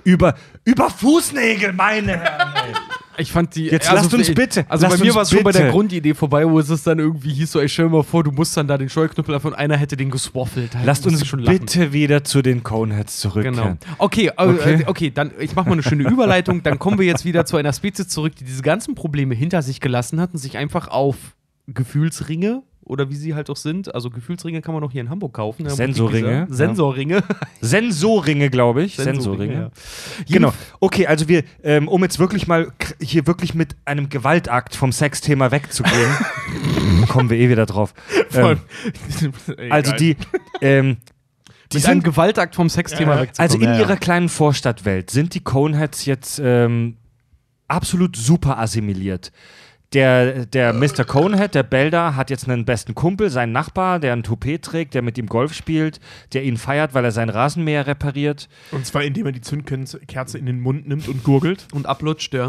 über, 0.05 0.34
über 0.64 0.90
Fußnägel, 0.90 1.72
meine 1.72 2.18
Herren. 2.18 2.53
ey. 2.68 2.74
Ich 3.20 3.32
fand 3.32 3.57
die. 3.57 3.64
Jetzt 3.66 3.90
lasst 3.90 4.14
uns 4.14 4.32
bitte, 4.32 4.64
Also 4.68 4.86
bei 4.88 4.96
mir 4.96 5.12
war 5.12 5.22
es 5.22 5.30
schon 5.30 5.42
bei 5.42 5.51
der. 5.51 5.70
Grundidee 5.72 6.14
vorbei, 6.14 6.49
wo 6.49 6.61
es 6.61 6.82
dann 6.84 7.01
irgendwie 7.01 7.32
hieß 7.32 7.51
so, 7.51 7.59
ey, 7.61 7.68
stell 7.68 7.86
dir 7.86 7.90
mal 7.90 8.05
vor, 8.05 8.22
du 8.22 8.30
musst 8.30 8.57
dann 8.57 8.68
da 8.68 8.78
den 8.78 8.88
Steuerknüppel 8.88 9.34
auf 9.34 9.44
und 9.44 9.55
einer 9.55 9.76
hätte 9.76 9.96
den 9.96 10.09
geswaffelt. 10.09 10.72
Da 10.72 10.78
Lasst 10.84 11.05
uns 11.05 11.26
schon 11.26 11.40
lachen. 11.40 11.59
bitte 11.59 11.92
wieder 11.92 12.22
zu 12.22 12.42
den 12.42 12.62
Coneheads 12.62 13.20
Genau. 13.22 13.32
zurückkehren. 13.32 13.78
Okay, 13.99 14.26
äh, 14.28 14.32
Okay. 14.36 14.53
okay. 14.74 14.84
okay, 14.86 15.11
dann 15.11 15.32
ich 15.40 15.57
mache 15.57 15.66
mal 15.68 15.72
eine 15.72 15.82
schöne 15.82 16.09
Überleitung. 16.09 16.62
Dann 16.62 16.78
kommen 16.78 17.01
wir 17.01 17.07
jetzt 17.07 17.24
wieder 17.24 17.44
zu 17.44 17.57
einer 17.57 17.72
Spezies 17.72 18.07
zurück, 18.07 18.36
die 18.36 18.44
diese 18.44 18.62
ganzen 18.62 18.94
Probleme 18.94 19.34
hinter 19.34 19.62
sich 19.62 19.80
gelassen 19.80 20.20
hat 20.20 20.32
und 20.32 20.38
sich 20.38 20.57
einfach 20.57 20.86
auf 20.86 21.16
Gefühlsringe 21.66 22.62
oder 22.89 23.11
wie 23.11 23.14
sie 23.16 23.34
halt 23.34 23.51
auch 23.51 23.57
sind, 23.57 23.95
also 23.95 24.11
Gefühlsringe 24.11 24.61
kann 24.62 24.74
man 24.74 24.82
auch 24.82 24.91
hier 24.91 25.01
in 25.03 25.11
Hamburg 25.11 25.34
kaufen. 25.34 25.64
ne? 25.64 25.70
Sensorringe, 25.70 26.47
Dieser- 26.49 26.57
Sensorringe. 26.57 27.22
Sensorringe, 27.61 28.51
glaube 28.51 28.82
ich. 28.84 28.97
Sensorringe. 28.97 29.55
ja. 29.55 29.70
Genau. 30.28 30.53
Okay, 30.80 31.07
also 31.07 31.28
wir, 31.28 31.45
ähm, 31.62 31.89
um 31.89 32.03
jetzt 32.03 32.18
wirklich 32.18 32.47
mal 32.49 32.72
hier 33.01 33.26
wirklich 33.26 33.55
mit 33.55 33.76
einem 33.84 34.09
Gewaltakt 34.09 34.74
vom 34.74 34.93
Sexthema 34.93 35.51
wegzugehen, 35.51 36.16
kommen 37.09 37.30
wir 37.30 37.39
eh 37.39 37.49
wieder 37.49 37.66
drauf. 37.66 37.95
Ähm, 38.34 38.59
Ey, 39.57 39.70
also 39.70 39.91
geil. 39.93 39.99
die, 40.01 40.16
ähm, 40.61 40.97
die 41.72 41.76
Mit 41.76 41.86
einem 41.86 41.97
sind, 42.01 42.05
Gewaltakt 42.05 42.55
vom 42.55 42.68
Sexthema 42.70 43.14
Ja, 43.16 43.20
wegzukommen. 43.22 43.51
also 43.51 43.59
in 43.59 43.64
Ja, 43.64 43.72
ja. 43.74 43.80
ihrer 43.80 43.97
kleinen 43.97 44.28
Vorstadtwelt 44.30 45.11
sind 45.11 45.34
die 45.34 45.41
Coneheads 45.41 46.07
jetzt 46.07 46.41
ähm, 46.43 46.97
absolut 47.68 48.16
super 48.16 48.59
assimiliert. 48.59 49.30
Der, 49.95 50.45
der 50.45 50.74
Mr. 50.74 51.05
Conehead, 51.07 51.55
der 51.55 51.62
Belda, 51.62 52.14
hat 52.14 52.28
jetzt 52.28 52.47
einen 52.47 52.66
besten 52.66 52.95
Kumpel, 52.95 53.30
seinen 53.30 53.53
Nachbar, 53.53 53.99
der 53.99 54.12
ein 54.12 54.22
Toupet 54.22 54.61
trägt, 54.62 54.93
der 54.93 55.01
mit 55.01 55.16
ihm 55.16 55.26
Golf 55.26 55.55
spielt, 55.55 55.99
der 56.34 56.45
ihn 56.45 56.59
feiert, 56.59 56.93
weil 56.93 57.07
er 57.07 57.11
sein 57.11 57.30
Rasenmäher 57.30 57.86
repariert. 57.86 58.51
Und 58.70 58.84
zwar 58.84 59.03
indem 59.03 59.24
er 59.26 59.32
die 59.32 59.41
Zündkerze 59.41 60.36
in 60.36 60.45
den 60.45 60.61
Mund 60.61 60.86
nimmt 60.86 61.09
und 61.09 61.24
gurgelt. 61.24 61.68
Und 61.72 61.86
ablutscht, 61.86 62.34
ja. 62.34 62.49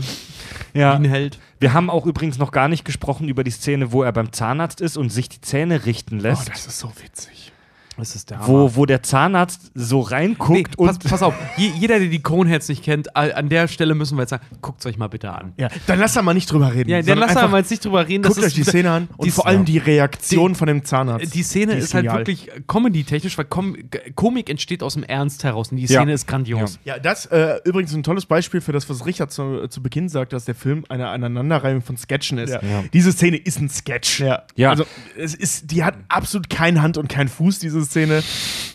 Ja. 0.73 0.93
Ein 0.95 1.05
Held. 1.05 1.39
Wir 1.61 1.71
haben 1.71 1.89
auch 1.89 2.05
übrigens 2.05 2.37
noch 2.39 2.51
gar 2.51 2.67
nicht 2.67 2.83
gesprochen 2.83 3.29
über 3.29 3.45
die 3.45 3.51
Szene, 3.51 3.93
wo 3.93 4.03
er 4.03 4.11
beim 4.11 4.33
Zahnarzt 4.33 4.81
ist 4.81 4.97
und 4.97 5.09
sich 5.09 5.29
die 5.29 5.39
Zähne 5.39 5.85
richten 5.85 6.19
Oh, 6.19 6.23
lässt. 6.23 6.49
das 6.49 6.67
ist 6.67 6.79
so 6.79 6.91
witzig. 7.01 7.53
Das 7.99 8.15
ist 8.15 8.29
der 8.29 8.39
wo, 8.47 8.75
wo 8.75 8.85
der 8.85 9.03
Zahnarzt 9.03 9.71
so 9.75 9.99
reinguckt 10.01 10.49
Nee, 10.79 10.85
pass, 10.87 10.95
und. 10.97 11.03
pass 11.09 11.21
auf, 11.21 11.33
Je, 11.57 11.71
jeder, 11.79 11.99
der 11.99 12.07
die 12.07 12.21
Coneheads 12.21 12.69
nicht 12.69 12.83
kennt, 12.83 13.15
an 13.15 13.49
der 13.49 13.67
Stelle 13.67 13.93
müssen 13.95 14.17
wir 14.17 14.21
jetzt 14.23 14.29
sagen, 14.31 14.45
guckt 14.61 14.85
euch 14.85 14.97
mal 14.97 15.07
bitte 15.07 15.31
an. 15.31 15.53
Ja, 15.57 15.69
dann 15.87 15.99
lasst 15.99 16.15
da 16.15 16.21
mal 16.21 16.33
nicht 16.33 16.51
drüber 16.51 16.73
reden. 16.73 16.89
Ja, 16.89 16.97
dann 16.97 17.05
sondern 17.05 17.27
lass 17.29 17.35
da 17.37 17.47
mal 17.47 17.57
jetzt 17.59 17.69
nicht 17.71 17.83
drüber 17.85 18.07
reden. 18.07 18.23
Guckt 18.23 18.39
euch 18.43 18.53
die 18.53 18.63
Szene 18.63 18.91
an 18.91 19.07
und 19.17 19.25
die- 19.25 19.31
vor 19.31 19.45
allem 19.47 19.65
die 19.65 19.77
Reaktion 19.77 20.55
von 20.55 20.67
dem 20.67 20.83
Zahnarzt. 20.85 21.33
Die 21.33 21.43
Szene 21.43 21.73
Die 21.73 21.79
ist, 21.79 21.85
ist 21.85 21.93
halt 21.93 22.05
wirklich 22.11 22.49
Comedy-technisch, 22.67 23.37
weil 23.37 23.45
Com 23.45 23.75
Komik 24.15 24.49
entsteht 24.49 24.81
aus 24.83 24.93
dem 24.93 25.03
Ernst 25.03 25.43
heraus 25.43 25.71
und 25.71 25.77
die 25.77 25.85
Ja. 25.85 25.99
Szene 26.01 26.13
ist 26.13 26.27
grandios. 26.27 26.79
Ja, 26.85 26.99
das 26.99 27.25
äh, 27.27 27.55
übrigens 27.65 27.93
ein 27.93 28.03
tolles 28.03 28.25
Beispiel 28.25 28.61
für 28.61 28.71
das, 28.71 28.89
was 28.89 29.05
Richard 29.05 29.31
zu, 29.31 29.67
zu 29.67 29.81
Beginn 29.81 30.09
sagt, 30.09 30.33
dass 30.33 30.45
der 30.45 30.55
Film 30.55 30.85
eine 30.89 31.09
Aneinanderreihung 31.09 31.81
von 31.81 31.97
Sketchen 31.97 32.37
ist. 32.37 32.51
Ja. 32.51 32.59
Diese 32.93 33.11
Szene 33.11 33.37
ist 33.37 33.59
ein 33.59 33.69
Sketch. 33.69 34.19
Ja. 34.21 34.43
Ja. 34.55 34.69
Also 34.69 34.85
es 35.17 35.35
ist, 35.35 35.71
die 35.71 35.83
hat 35.83 35.95
absolut 36.07 36.49
keine 36.49 36.81
Hand 36.81 36.97
und 36.97 37.09
keinen 37.09 37.27
Fuß, 37.27 37.59
diese 37.59 37.83
Szene. 37.89 38.23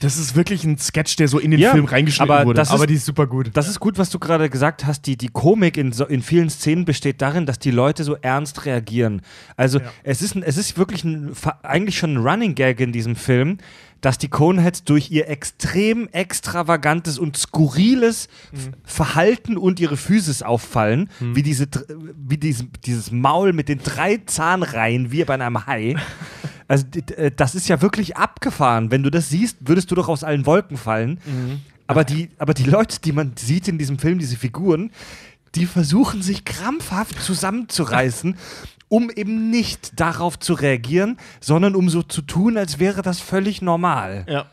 Das 0.01 0.19
ist 0.19 0.37
wirklich 0.37 0.65
ein 0.65 0.77
Sketch, 0.79 1.17
der 1.17 1.29
so 1.29 1.39
in 1.39 1.51
den 1.51 1.61
Ja, 1.61 1.71
Film 1.73 1.85
reingeschnitten 1.87 2.31
aber 2.31 2.45
wurde. 2.47 2.57
das 2.59 2.69
ist- 2.69 2.75
Aber 2.75 2.87
die 2.87 2.95
ist 2.95 3.07
super 3.07 3.27
gut. 3.27 3.51
Das 3.55 3.69
ist 3.69 3.81
gut, 3.81 3.97
was 3.99 4.11
du 4.11 4.19
gerade 4.19 4.51
gesagt 4.51 4.85
hast. 4.85 5.07
Die, 5.07 5.17
die 5.17 5.29
Komik 5.29 5.77
in, 5.77 5.93
so, 5.93 6.05
in 6.07 6.23
vielen 6.23 6.51
Szenen 6.51 6.85
besteht 6.85 7.23
darin, 7.23 7.47
dass 7.47 7.59
die 7.59 7.71
Leute 7.71 8.05
so 8.05 8.17
ernst 8.21 8.67
reagieren. 8.67 9.23
Also 9.57 9.81
es, 10.03 10.21
ist 10.23 10.35
ein, 10.37 10.43
es 10.43 10.57
ist 10.57 10.77
wirklich 10.77 11.05
ein, 11.05 11.33
eigentlich 11.63 11.99
schon 11.99 12.15
ein 12.15 12.19
Running 12.27 12.55
Gag 12.55 12.81
in 12.81 12.93
diesem 12.93 13.17
Film, 13.17 13.59
dass 14.01 14.19
die 14.19 14.29
Coneheads 14.29 14.85
durch 14.85 15.11
ihr 15.11 15.31
extrem 15.31 16.09
extravagantes 16.13 17.19
und 17.19 17.39
skurriles 17.39 18.29
F- 18.53 18.71
Verhalten 18.85 19.57
und 19.57 19.81
ihre 19.81 19.97
Physis 19.97 20.43
auffallen, 20.43 21.09
wie, 21.21 21.43
diese, 21.43 21.67
wie 22.29 22.37
diese, 22.37 22.65
dieses 22.85 23.11
Maul 23.11 23.55
mit 23.55 23.71
den 23.71 23.79
drei 23.83 24.19
Zahnreihen, 24.27 25.11
wie 25.11 25.25
bei 25.25 25.35
einem 25.35 25.67
Hai. 25.67 25.97
Also 26.69 26.85
das 27.37 27.55
ist 27.55 27.69
ja 27.69 27.83
wirklich 27.83 28.17
abgefahren. 28.17 28.91
Wenn 28.91 29.03
du 29.03 29.11
das 29.11 29.29
siehst, 29.29 29.59
würdest 29.61 29.91
du 29.91 29.95
doch 29.95 30.09
aus 30.09 30.25
allen 30.25 30.47
Wolken 30.47 30.77
fallen. 30.77 31.19
Aber, 31.87 32.05
die, 32.05 32.31
aber 32.39 32.55
die 32.55 32.65
Leute, 32.65 33.01
die 33.01 33.13
man 33.13 33.33
sieht 33.37 33.69
in 33.69 33.77
diesem 33.79 33.99
Film, 33.99 34.19
diese 34.19 34.37
Figuren, 34.37 34.91
die 35.55 35.67
versuchen 35.67 36.23
sich 36.23 36.45
krampfhaft 36.45 37.21
zusammenzureißen, 37.23 38.37
um 38.89 39.11
eben 39.11 39.51
nicht 39.51 40.01
darauf 40.01 40.39
zu 40.39 40.55
reagieren, 40.55 41.19
sondern 41.41 41.75
um 41.75 41.89
so 41.89 42.03
zu 42.03 42.23
tun, 42.23 42.57
als 42.57 42.79
wäre 42.79 43.03
das 43.03 43.21
völlig 43.21 43.63
normal. 43.63 44.25
ja. 44.29 44.47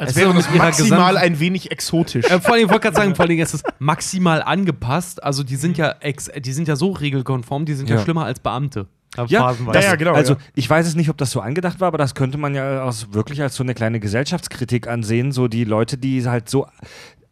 Als 0.00 0.10
Es 0.12 0.16
wäre 0.16 0.38
ist 0.38 0.48
das 0.48 0.54
maximal 0.56 1.16
ein 1.16 1.40
wenig 1.40 1.72
exotisch. 1.72 2.24
Äh, 2.30 2.40
vor 2.40 2.52
allem, 2.54 2.66
ich 2.66 2.68
wollte 2.70 2.82
gerade 2.82 2.94
sagen, 2.96 3.14
vor 3.16 3.24
allem 3.24 3.36
ist 3.40 3.52
es 3.52 3.64
maximal 3.80 4.42
angepasst. 4.42 5.20
Also 5.24 5.42
die 5.42 5.56
sind 5.56 5.76
ja 5.76 5.90
ex 5.98 6.30
die 6.38 6.52
sind 6.52 6.68
ja 6.68 6.76
so 6.76 6.92
regelkonform, 6.92 7.64
die 7.64 7.74
sind 7.74 7.90
ja, 7.90 7.96
Ja. 7.96 8.02
schlimmer 8.02 8.24
als 8.24 8.38
Beamte. 8.38 8.86
Ja, 9.16 9.54
das, 9.72 9.84
Ja, 9.84 9.96
genau, 9.96 10.12
Also 10.12 10.34
ja. 10.34 10.38
ich 10.54 10.68
weiß 10.68 10.86
es 10.86 10.94
nicht, 10.94 11.08
ob 11.08 11.16
das 11.16 11.30
so 11.30 11.40
angedacht 11.40 11.80
war, 11.80 11.88
aber 11.88 11.98
das 11.98 12.14
könnte 12.14 12.38
man 12.38 12.54
ja 12.54 12.82
aus, 12.82 13.12
wirklich 13.12 13.40
als 13.42 13.56
so 13.56 13.62
eine 13.62 13.74
kleine 13.74 14.00
Gesellschaftskritik 14.00 14.86
ansehen. 14.86 15.32
So 15.32 15.48
die 15.48 15.64
Leute, 15.64 15.96
die 15.98 16.24
halt 16.26 16.48
so 16.48 16.66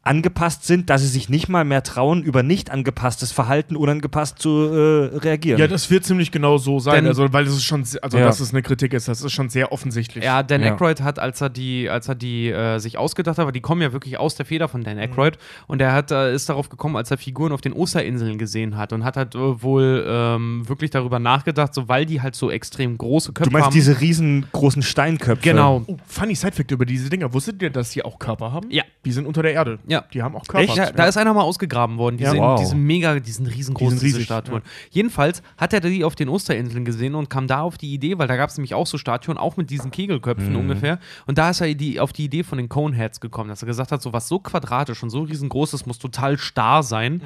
angepasst 0.06 0.64
sind, 0.64 0.88
dass 0.90 1.02
sie 1.02 1.08
sich 1.08 1.28
nicht 1.28 1.48
mal 1.48 1.64
mehr 1.64 1.82
trauen, 1.82 2.22
über 2.22 2.42
nicht 2.42 2.70
angepasstes 2.70 3.32
Verhalten 3.32 3.76
unangepasst 3.76 4.38
zu 4.38 4.50
äh, 4.50 5.16
reagieren. 5.18 5.58
Ja, 5.60 5.66
das 5.66 5.90
wird 5.90 6.04
ziemlich 6.04 6.30
genau 6.32 6.58
so 6.58 6.78
sein. 6.78 6.94
Denn- 6.96 7.06
also, 7.06 7.32
weil 7.32 7.46
es 7.46 7.52
ist 7.52 7.64
schon, 7.64 7.84
also, 8.02 8.18
Ja. 8.18 8.24
dass 8.26 8.40
es 8.40 8.52
eine 8.52 8.62
Kritik 8.62 8.92
ist, 8.94 9.08
das 9.08 9.22
ist 9.22 9.32
schon 9.32 9.48
sehr 9.48 9.72
offensichtlich. 9.72 10.24
Ja, 10.24 10.42
Dan 10.42 10.62
Ja. 10.62 10.72
Aykroyd 10.72 11.00
hat, 11.02 11.18
als 11.18 11.40
er 11.40 11.50
die, 11.50 11.88
als 11.90 12.08
er 12.08 12.14
die 12.14 12.48
äh, 12.50 12.78
sich 12.78 12.98
ausgedacht 12.98 13.38
hat, 13.38 13.44
weil 13.46 13.52
die 13.52 13.60
kommen 13.60 13.82
ja 13.82 13.92
wirklich 13.92 14.18
aus 14.18 14.34
der 14.36 14.46
Feder 14.46 14.68
von 14.68 14.82
Dan 14.84 14.98
Aykroyd, 14.98 15.38
und 15.66 15.80
er 15.82 15.92
hat, 15.92 16.10
äh, 16.10 16.34
ist 16.34 16.48
darauf 16.48 16.68
gekommen, 16.68 16.96
als 16.96 17.10
er 17.10 17.18
Figuren 17.18 17.52
auf 17.52 17.60
den 17.60 17.72
Osterinseln 17.72 18.38
gesehen 18.38 18.76
hat 18.76 18.92
und 18.92 19.04
hat 19.04 19.16
halt 19.16 19.34
äh, 19.34 19.62
wohl 19.62 20.04
ähm, 20.08 20.68
wirklich 20.68 20.90
darüber 20.90 21.18
nachgedacht, 21.18 21.74
so 21.74 21.88
weil 21.88 22.06
die 22.06 22.20
halt 22.22 22.34
so 22.36 22.50
extrem 22.50 22.96
große 22.98 23.32
Köpfe 23.32 23.50
du 23.50 23.52
meinst 23.52 23.66
haben. 23.66 23.74
diese 23.74 24.00
riesengroßen 24.00 24.82
Steinköpfe? 24.82 25.42
Genau. 25.42 25.82
Oh, 25.86 25.96
funny 26.06 26.34
Side-Fact 26.34 26.70
über 26.70 26.86
diese 26.86 27.10
Dinger. 27.10 27.32
Wusstet 27.32 27.60
ihr, 27.62 27.70
dass 27.70 27.90
sie 27.90 28.04
auch 28.04 28.18
Körper 28.18 28.52
haben? 28.52 28.70
Ja. 28.70 28.82
Die 29.04 29.12
sind 29.12 29.26
unter 29.26 29.42
der 29.42 29.52
Erde. 29.52 29.78
Ja. 29.86 29.95
Die 30.12 30.22
haben 30.22 30.34
auch 30.36 30.44
Körper. 30.46 30.74
Ja, 30.74 30.90
da 30.92 31.06
ist 31.06 31.16
einer 31.16 31.32
mal 31.34 31.42
ausgegraben 31.42 31.98
worden. 31.98 32.16
Die 32.16 32.24
Ja. 32.24 32.30
sind, 32.30 32.40
Wow. 32.40 32.60
die 32.60 32.66
sind 32.66 32.82
mega, 32.82 33.18
die 33.20 33.30
sind 33.30 33.46
riesengroß, 33.46 33.92
Die 33.92 33.98
sind 33.98 34.02
diese 34.06 34.16
riesig, 34.18 34.26
Statuen. 34.26 34.62
Jedenfalls 34.90 35.42
hat 35.56 35.72
er 35.72 35.80
die 35.80 36.04
auf 36.04 36.14
den 36.14 36.28
Osterinseln 36.28 36.84
gesehen 36.84 37.14
und 37.14 37.30
kam 37.30 37.46
da 37.46 37.60
auf 37.60 37.78
die 37.78 37.92
Idee, 37.92 38.18
weil 38.18 38.28
da 38.28 38.36
gab 38.36 38.50
es 38.50 38.56
nämlich 38.56 38.74
auch 38.74 38.86
so 38.86 38.98
Statuen, 38.98 39.38
auch 39.38 39.56
mit 39.56 39.70
diesen 39.70 39.90
Kegelköpfen 39.90 40.50
Mhm. 40.52 40.56
ungefähr. 40.58 40.98
Und 41.26 41.38
da 41.38 41.50
ist 41.50 41.60
er 41.60 41.74
die, 41.74 42.00
auf 42.00 42.12
die 42.12 42.24
Idee 42.24 42.42
von 42.42 42.58
den 42.58 42.68
Coneheads 42.68 43.20
gekommen, 43.20 43.48
dass 43.50 43.62
er 43.62 43.66
gesagt 43.66 43.92
hat, 43.92 44.02
so 44.02 44.12
was 44.12 44.28
so 44.28 44.38
quadratisch 44.38 45.02
und 45.02 45.10
so 45.10 45.22
riesengroß 45.22 45.74
ist, 45.74 45.86
muss 45.86 45.98
total 45.98 46.38
starr 46.38 46.82
sein. 46.82 47.14
Mhm. 47.14 47.20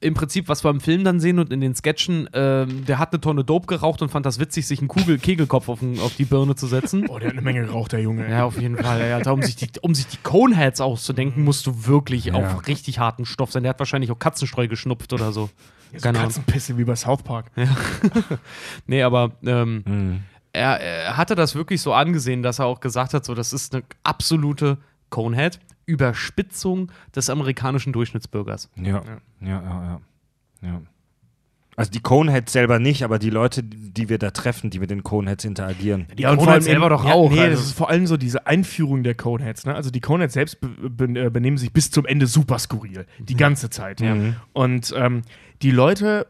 Im 0.00 0.14
Prinzip, 0.14 0.48
was 0.48 0.64
wir 0.64 0.70
im 0.70 0.80
Film 0.80 1.04
dann 1.04 1.20
sehen 1.20 1.38
und 1.38 1.52
in 1.52 1.60
den 1.60 1.74
Sketchen, 1.74 2.28
ähm, 2.32 2.84
der 2.86 2.98
hat 2.98 3.12
eine 3.12 3.20
Tonne 3.20 3.44
Dope 3.44 3.66
geraucht 3.66 4.02
und 4.02 4.10
fand 4.10 4.26
das 4.26 4.38
witzig, 4.38 4.66
sich 4.66 4.78
einen 4.80 4.88
Kugel 4.88 5.18
Kegelkopf 5.18 5.68
auf, 5.68 5.80
den, 5.80 5.98
auf 6.00 6.14
die 6.16 6.24
Birne 6.24 6.54
zu 6.54 6.66
setzen. 6.66 7.06
Oh, 7.08 7.18
der 7.18 7.28
hat 7.28 7.32
eine 7.34 7.42
Menge 7.42 7.62
geraucht, 7.66 7.92
der 7.92 8.00
Junge. 8.00 8.28
Ja, 8.30 8.44
auf 8.44 8.60
jeden 8.60 8.76
Fall. 8.76 9.00
Alter, 9.12 9.32
um, 9.32 9.42
sich 9.42 9.56
die, 9.56 9.68
um 9.82 9.94
sich 9.94 10.06
die 10.06 10.16
Coneheads 10.22 10.80
auszudenken, 10.80 11.44
musst 11.44 11.66
du 11.66 11.86
wirklich 11.86 12.00
auf 12.32 12.66
richtig 12.66 12.98
harten 12.98 13.24
Stoff 13.24 13.52
sein. 13.52 13.62
Der 13.62 13.70
hat 13.70 13.78
wahrscheinlich 13.78 14.10
auch 14.10 14.18
Katzenstreu 14.18 14.68
geschnupft 14.68 15.12
oder 15.12 15.32
so. 15.32 15.48
so 15.92 16.00
Keine 16.00 16.18
Ahnung. 16.18 16.28
Katzenpisse 16.32 16.76
wie 16.78 16.84
bei 16.84 16.96
South 16.96 17.22
Park. 17.22 17.50
Nee, 18.86 19.02
aber 19.02 19.32
ähm, 19.44 19.82
Mhm. 19.86 20.22
er, 20.52 20.80
er 20.80 21.16
hatte 21.16 21.34
das 21.34 21.54
wirklich 21.54 21.80
so 21.80 21.92
angesehen, 21.92 22.42
dass 22.42 22.58
er 22.58 22.66
auch 22.66 22.80
gesagt 22.80 23.14
hat, 23.14 23.24
so, 23.24 23.34
das 23.34 23.52
ist 23.52 23.74
eine 23.74 23.84
absolute 24.02 24.78
Conehead. 25.10 25.58
Überspitzung 25.86 26.92
des 27.16 27.28
amerikanischen 27.30 27.92
Durchschnittsbürgers. 27.92 28.70
Ja, 28.76 29.02
ja, 29.40 29.48
ja, 29.48 29.60
ja. 29.62 30.00
ja. 30.62 30.80
Also 31.76 31.90
die 31.92 32.00
Coneheads 32.00 32.52
selber 32.52 32.78
nicht, 32.78 33.04
aber 33.04 33.18
die 33.18 33.30
Leute, 33.30 33.62
die 33.62 34.08
wir 34.08 34.18
da 34.18 34.30
treffen, 34.32 34.68
die 34.70 34.78
mit 34.80 34.90
den 34.90 35.02
Coneheads 35.02 35.44
interagieren. 35.44 36.06
Die 36.18 36.24
Coneheads 36.24 36.66
selber 36.66 36.86
eben- 36.86 36.94
doch 36.96 37.04
auch, 37.06 37.30
Nee, 37.30 37.40
also- 37.40 37.56
das 37.56 37.66
ist 37.66 37.72
vor 37.76 37.88
allem 37.88 38.06
so 38.06 38.16
diese 38.16 38.46
Einführung 38.46 39.02
der 39.02 39.14
Coneheads. 39.14 39.64
Ne? 39.64 39.74
Also 39.74 39.90
die 39.90 40.00
Coneheads 40.00 40.34
selbst 40.34 40.58
äh, 40.62 40.88
benehmen 41.30 41.56
sich 41.56 41.72
bis 41.72 41.90
zum 41.90 42.04
Ende 42.06 42.26
super 42.26 42.58
skurril. 42.58 43.06
Die 43.18 43.36
ganze 43.36 43.70
Zeit. 43.70 44.00
Mhm. 44.00 44.36
Und 44.52 44.92
ähm, 44.96 45.22
die 45.62 45.70
Leute, 45.70 46.26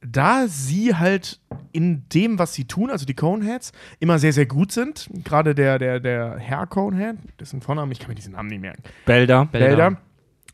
da 0.00 0.46
sie 0.48 0.94
halt 0.94 1.40
in 1.72 2.04
dem, 2.14 2.38
was 2.38 2.54
sie 2.54 2.64
tun, 2.64 2.90
also 2.90 3.04
die 3.04 3.14
Coneheads, 3.14 3.72
immer 4.00 4.18
sehr, 4.18 4.32
sehr 4.32 4.46
gut 4.46 4.72
sind, 4.72 5.08
gerade 5.24 5.54
der, 5.54 5.78
der, 5.78 6.00
der 6.00 6.36
Herr 6.38 6.66
Conehead, 6.66 7.16
dessen 7.38 7.60
Vornamen, 7.60 7.92
ich 7.92 7.98
kann 7.98 8.08
mir 8.08 8.14
diesen 8.14 8.32
Namen 8.32 8.48
nicht 8.48 8.60
merken, 8.60 8.82
Belder. 9.06 9.46
Belder. 9.46 9.66
Belder. 9.68 9.96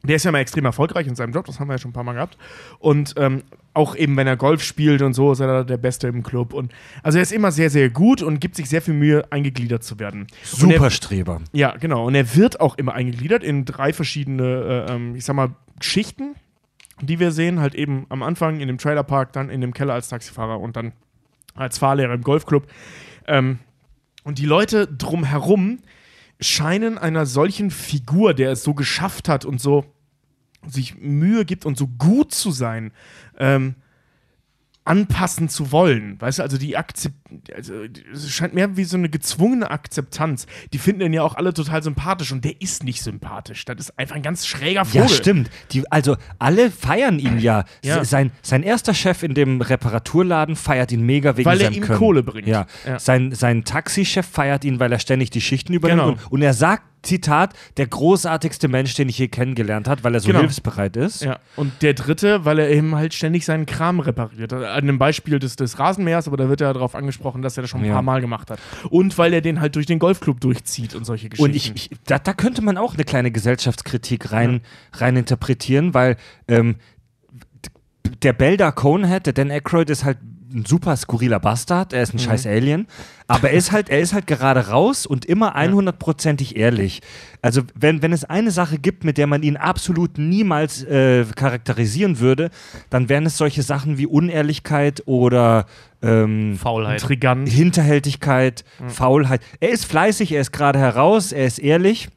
Der 0.05 0.17
ist 0.17 0.25
ja 0.25 0.33
mal 0.33 0.39
extrem 0.39 0.65
erfolgreich 0.65 1.07
in 1.07 1.15
seinem 1.15 1.33
Job, 1.33 1.47
das 1.47 1.59
haben 1.59 1.69
wir 1.69 1.75
ja 1.75 1.79
schon 1.79 1.91
ein 1.91 1.95
paar 1.95 2.05
Mal 2.05 2.13
gehabt. 2.13 2.37
Und 2.79 3.15
ähm, 3.17 3.43
auch 3.73 3.97
eben, 3.97 4.17
wenn 4.17 4.27
er 4.27 4.37
Golf 4.37 4.63
spielt 4.63 5.03
und 5.03 5.15
so, 5.15 5.33
ist 5.33 5.41
er 5.41 5.47
da 5.47 5.65
der 5.65 5.77
Beste 5.77 6.09
im 6.09 6.23
Club. 6.23 6.53
Und 6.53 6.73
also 7.03 7.19
er 7.19 7.23
ist 7.23 7.33
immer 7.33 7.51
sehr, 7.51 7.71
sehr 7.71 7.91
gut 7.91 8.23
und 8.23 8.41
gibt 8.41 8.55
sich 8.55 8.69
sehr 8.69 8.83
viel 8.83 8.95
Mühe, 8.95 9.25
eingegliedert 9.33 9.83
zu 9.83 9.99
werden. 9.99 10.27
Und 10.61 10.71
er, 10.71 10.77
Superstreber. 10.77 11.41
ja, 11.53 11.77
genau. 11.77 12.07
Und 12.07 12.15
er 12.15 12.37
wird 12.37 12.61
auch 12.61 12.77
immer 12.77 12.95
eingegliedert 12.95 13.43
in 13.43 13.65
drei 13.65 13.93
verschiedene, 13.93 14.87
äh, 14.89 14.93
ähm, 14.93 15.17
ich 15.17 15.25
sag 15.25 15.35
mal, 15.35 15.57
Schichten, 15.81 16.35
die 17.01 17.19
wir 17.19 17.33
sehen. 17.33 17.61
Halt 17.61 17.75
eben 17.75 18.07
am 18.11 18.23
Anfang 18.23 18.61
in 18.61 18.69
dem 18.69 18.79
Trailerpark, 18.79 19.33
dann 19.33 19.51
in 19.51 19.61
dem 19.61 19.75
Keller 19.75 19.95
als 19.95 20.09
Taxifahrer 20.09 20.61
und 20.61 20.77
dann 20.77 20.93
als 21.55 21.79
Fahrlehrer 21.79 22.15
im 22.15 22.23
Golfclub. 22.23 22.67
Ähm, 23.27 23.59
und 24.23 24.39
die 24.39 24.47
Leute 24.47 24.87
drumherum 24.87 25.79
scheinen 26.41 26.99
einer 26.99 27.27
solchen 27.27 27.71
Figur, 27.71 28.35
der 28.35 28.53
es 28.53 28.63
so 28.63 28.75
geschafft 28.75 29.29
hat 29.29 29.45
und 29.45 29.61
so 29.61 29.85
sich 30.69 30.97
Mühe 30.97 31.45
gibt 31.45 31.67
und 31.67 31.77
so 31.77 31.87
gut 31.87 32.33
zu 32.33 32.51
sein, 32.51 32.93
ähm, 33.39 33.75
anpassen 34.85 35.49
zu 35.49 35.73
wollen. 35.73 36.21
Weißt 36.21 36.39
du, 36.39 36.43
also 36.43 36.59
die 36.59 36.77
Akzept, 36.77 37.24
also 37.55 37.75
es 38.13 38.31
scheint 38.31 38.55
mehr 38.55 38.77
wie 38.77 38.85
so 38.85 38.97
eine 38.97 39.09
gezwungene 39.09 39.71
Akzeptanz. 39.71 40.47
Die 40.73 40.79
finden 40.79 41.03
ihn 41.03 41.13
ja 41.13 41.23
auch 41.23 41.35
alle 41.37 41.53
total 41.55 41.83
sympathisch 41.83 42.33
und 42.33 42.45
der 42.45 42.61
ist 42.61 42.85
nicht 42.85 43.03
sympathisch. 43.03 43.65
Das 43.65 43.77
ist 43.79 43.99
einfach 43.99 44.17
ein 44.17 44.23
ganz 44.23 44.47
schräger 44.47 44.85
Vogel. 44.85 45.03
Ja, 45.03 45.09
stimmt. 45.09 45.51
Die, 45.73 45.91
also 45.91 46.17
alle 46.39 46.71
feiern 46.71 47.19
ihn 47.19 47.39
ja. 47.39 47.65
Ja. 47.83 48.05
Sein, 48.05 48.33
sein 48.43 48.63
erster 48.63 48.95
Chef 48.95 49.23
in 49.23 49.35
dem 49.35 49.61
Reparaturladen 49.61 50.57
feiert 50.57 50.93
ihn 50.93 51.03
mega 51.03 51.37
wegen 51.37 51.47
Weil 51.47 51.61
er 51.61 51.67
seinem 51.67 51.75
ihm 51.77 51.83
Können. 51.83 51.99
Kohle 51.99 52.23
bringt. 52.23 52.47
Ja. 52.49 52.67
Ja. 52.87 52.99
Sein, 52.99 53.33
sein 53.33 53.65
Taxichef 53.65 54.27
feiert 54.27 54.65
ihn, 54.65 54.81
weil 54.81 54.93
er 54.93 54.99
ständig 54.99 55.31
die 55.31 55.41
Schichten 55.41 55.73
übernimmt. 55.73 56.01
Genau. 56.01 56.13
Und, 56.13 56.33
und 56.33 56.43
er 56.43 56.55
sagt, 56.55 56.83
Zitat, 57.05 57.53
der 57.77 57.87
großartigste 57.87 58.69
Mensch, 58.69 58.95
den 58.95 59.09
ich 59.09 59.19
je 59.19 59.29
kennengelernt 59.29 59.89
hat, 59.89 60.05
weil 60.05 60.15
er 60.15 60.21
so 60.21 60.29
Genau. 60.29 60.41
hilfsbereit 60.41 60.97
ist. 60.97 61.23
Ja, 61.23 61.39
und 61.57 61.83
der 61.83 61.93
dritte, 61.95 62.45
weil 62.45 62.59
er 62.59 62.71
eben 62.71 62.95
halt 62.95 63.13
ständig 63.15 63.45
seinen 63.45 63.67
Kram 63.67 64.01
repariert. 64.01 64.53
An 64.53 64.87
dem 64.87 64.99
Beispiel 64.99 65.39
des, 65.39 65.57
des 65.57 65.79
Rasenmähers, 65.79 66.27
aber 66.27 66.37
da 66.37 66.49
wird 66.49 66.61
ja 66.63 66.73
darauf 66.73 66.95
angesprochen, 66.95 67.24
dass 67.43 67.57
er 67.57 67.63
das 67.63 67.71
schon 67.71 67.81
ein 67.81 67.87
Ja. 67.87 67.95
paar 67.95 68.03
Mal 68.03 68.21
gemacht 68.21 68.51
hat. 68.51 68.59
Und 68.91 69.17
weil 69.19 69.33
er 69.33 69.41
den 69.41 69.61
halt 69.61 69.75
durch 69.77 69.87
den 69.87 69.99
Golfclub 69.99 70.41
durchzieht 70.41 70.95
und 70.95 71.05
solche 71.05 71.29
Geschichten. 71.29 71.51
Und 71.51 71.57
ich, 71.57 71.73
ich 71.75 71.91
da, 72.07 72.19
da 72.19 72.33
könnte 72.35 72.63
man 72.63 72.77
auch 72.77 72.95
eine 72.95 73.05
kleine 73.05 73.31
Gesellschaftskritik 73.31 74.33
rein, 74.33 74.61
rein 74.93 75.17
interpretieren, 75.17 75.95
weil 75.95 76.17
ähm, 76.49 76.77
der 78.23 78.33
Belda 78.33 78.71
Conehead, 78.73 79.27
der 79.27 79.33
Dan 79.33 79.51
Aykroyd, 79.51 79.91
ist 79.91 80.05
halt 80.05 80.19
ein 80.55 80.65
super 80.65 80.97
skurriler 80.97 81.41
Bastard, 81.41 81.93
er 81.93 82.03
ist 82.03 82.15
ein 82.15 82.19
scheiß 82.19 82.47
Alien, 82.47 82.87
aber 83.27 83.51
er 83.51 83.57
ist 83.57 83.73
halt, 83.73 83.89
er 83.89 84.01
ist 84.01 84.15
halt 84.15 84.27
gerade 84.27 84.69
raus 84.69 85.05
und 85.05 85.25
immer 85.25 85.57
100%ig 85.57 86.57
ehrlich. 86.57 87.03
Also 87.43 87.63
wenn, 87.75 88.03
wenn 88.03 88.13
es 88.13 88.25
eine 88.25 88.51
Sache 88.51 88.79
gibt, 88.79 89.05
mit 89.05 89.19
der 89.19 89.27
man 89.27 89.43
ihn 89.43 89.57
absolut 89.57 90.19
niemals 90.19 90.83
äh, 90.85 91.25
charakterisieren 91.37 92.21
würde, 92.21 92.51
dann 92.91 93.09
wären 93.09 93.27
es 93.27 93.37
solche 93.37 93.63
Sachen 93.63 93.99
wie 93.99 94.07
Unehrlichkeit 94.07 95.03
oder 95.07 95.67
ähm, 96.03 96.57
Faulheit. 96.57 97.01
Trigant. 97.01 97.49
Hinterhältigkeit, 97.49 98.65
Faulheit. 98.89 99.41
Er 99.61 99.71
ist 99.71 99.85
fleißig, 99.87 100.33
er 100.33 100.41
ist 100.41 100.53
gerade 100.53 100.79
heraus, 100.79 101.33
er 101.33 101.47
ist 101.47 101.59
ehrlich. 101.59 102.09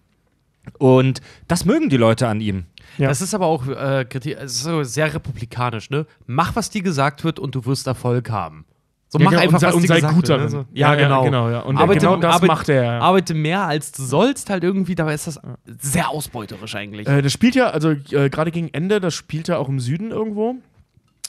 Und 0.77 1.21
das 1.47 1.65
mögen 1.65 1.89
die 1.89 1.97
Leute 1.97 2.27
an 2.27 2.41
ihm. 2.41 2.65
Ja. 2.97 3.09
Das 3.09 3.21
ist 3.21 3.33
aber 3.33 3.45
auch 3.45 3.67
äh, 3.67 4.05
Kritik, 4.09 4.37
es 4.39 4.53
ist 4.53 4.63
so 4.63 4.83
sehr 4.83 5.13
republikanisch, 5.13 5.89
ne? 5.89 6.05
Mach, 6.25 6.55
was 6.55 6.69
dir 6.69 6.81
gesagt 6.81 7.23
wird 7.23 7.39
und 7.39 7.53
du 7.55 7.65
wirst 7.65 7.85
Erfolg 7.87 8.29
haben. 8.29 8.65
So, 9.09 9.19
Ja, 9.19 9.25
mach 9.25 9.31
genau, 9.31 9.43
einfach, 9.43 9.53
und 9.55 9.59
sei- 9.61 9.67
was 9.67 9.75
und 9.75 9.87
sei 9.87 9.95
gesagt 9.95 10.15
gut 10.15 10.29
darin. 10.29 10.43
Ne? 10.43 10.49
So. 10.49 10.57
Ja, 10.73 10.93
Ja, 10.93 10.99
ja, 10.99 11.03
genau. 11.07 11.23
genau, 11.23 11.49
ja. 11.49 11.59
Und 11.61 11.77
arbeite, 11.77 11.99
genau 12.01 12.17
das 12.17 12.35
arbeite, 12.35 12.47
macht 12.47 12.69
er. 12.69 13.01
Arbeite 13.01 13.33
mehr, 13.35 13.61
als 13.65 13.91
du 13.93 14.03
sollst, 14.03 14.49
halt 14.49 14.63
irgendwie, 14.65 14.95
dabei 14.95 15.13
ist 15.13 15.27
das 15.27 15.39
sehr 15.79 16.09
ausbeuterisch 16.09 16.75
eigentlich. 16.75 17.07
Äh, 17.07 17.21
das 17.21 17.31
spielt 17.31 17.55
ja, 17.55 17.69
also 17.69 17.91
äh, 17.91 18.29
gerade 18.29 18.51
gegen 18.51 18.67
Ende, 18.73 18.99
das 18.99 19.13
spielt 19.13 19.47
ja 19.47 19.57
auch 19.59 19.69
im 19.69 19.79
Süden 19.79 20.11
irgendwo 20.11 20.55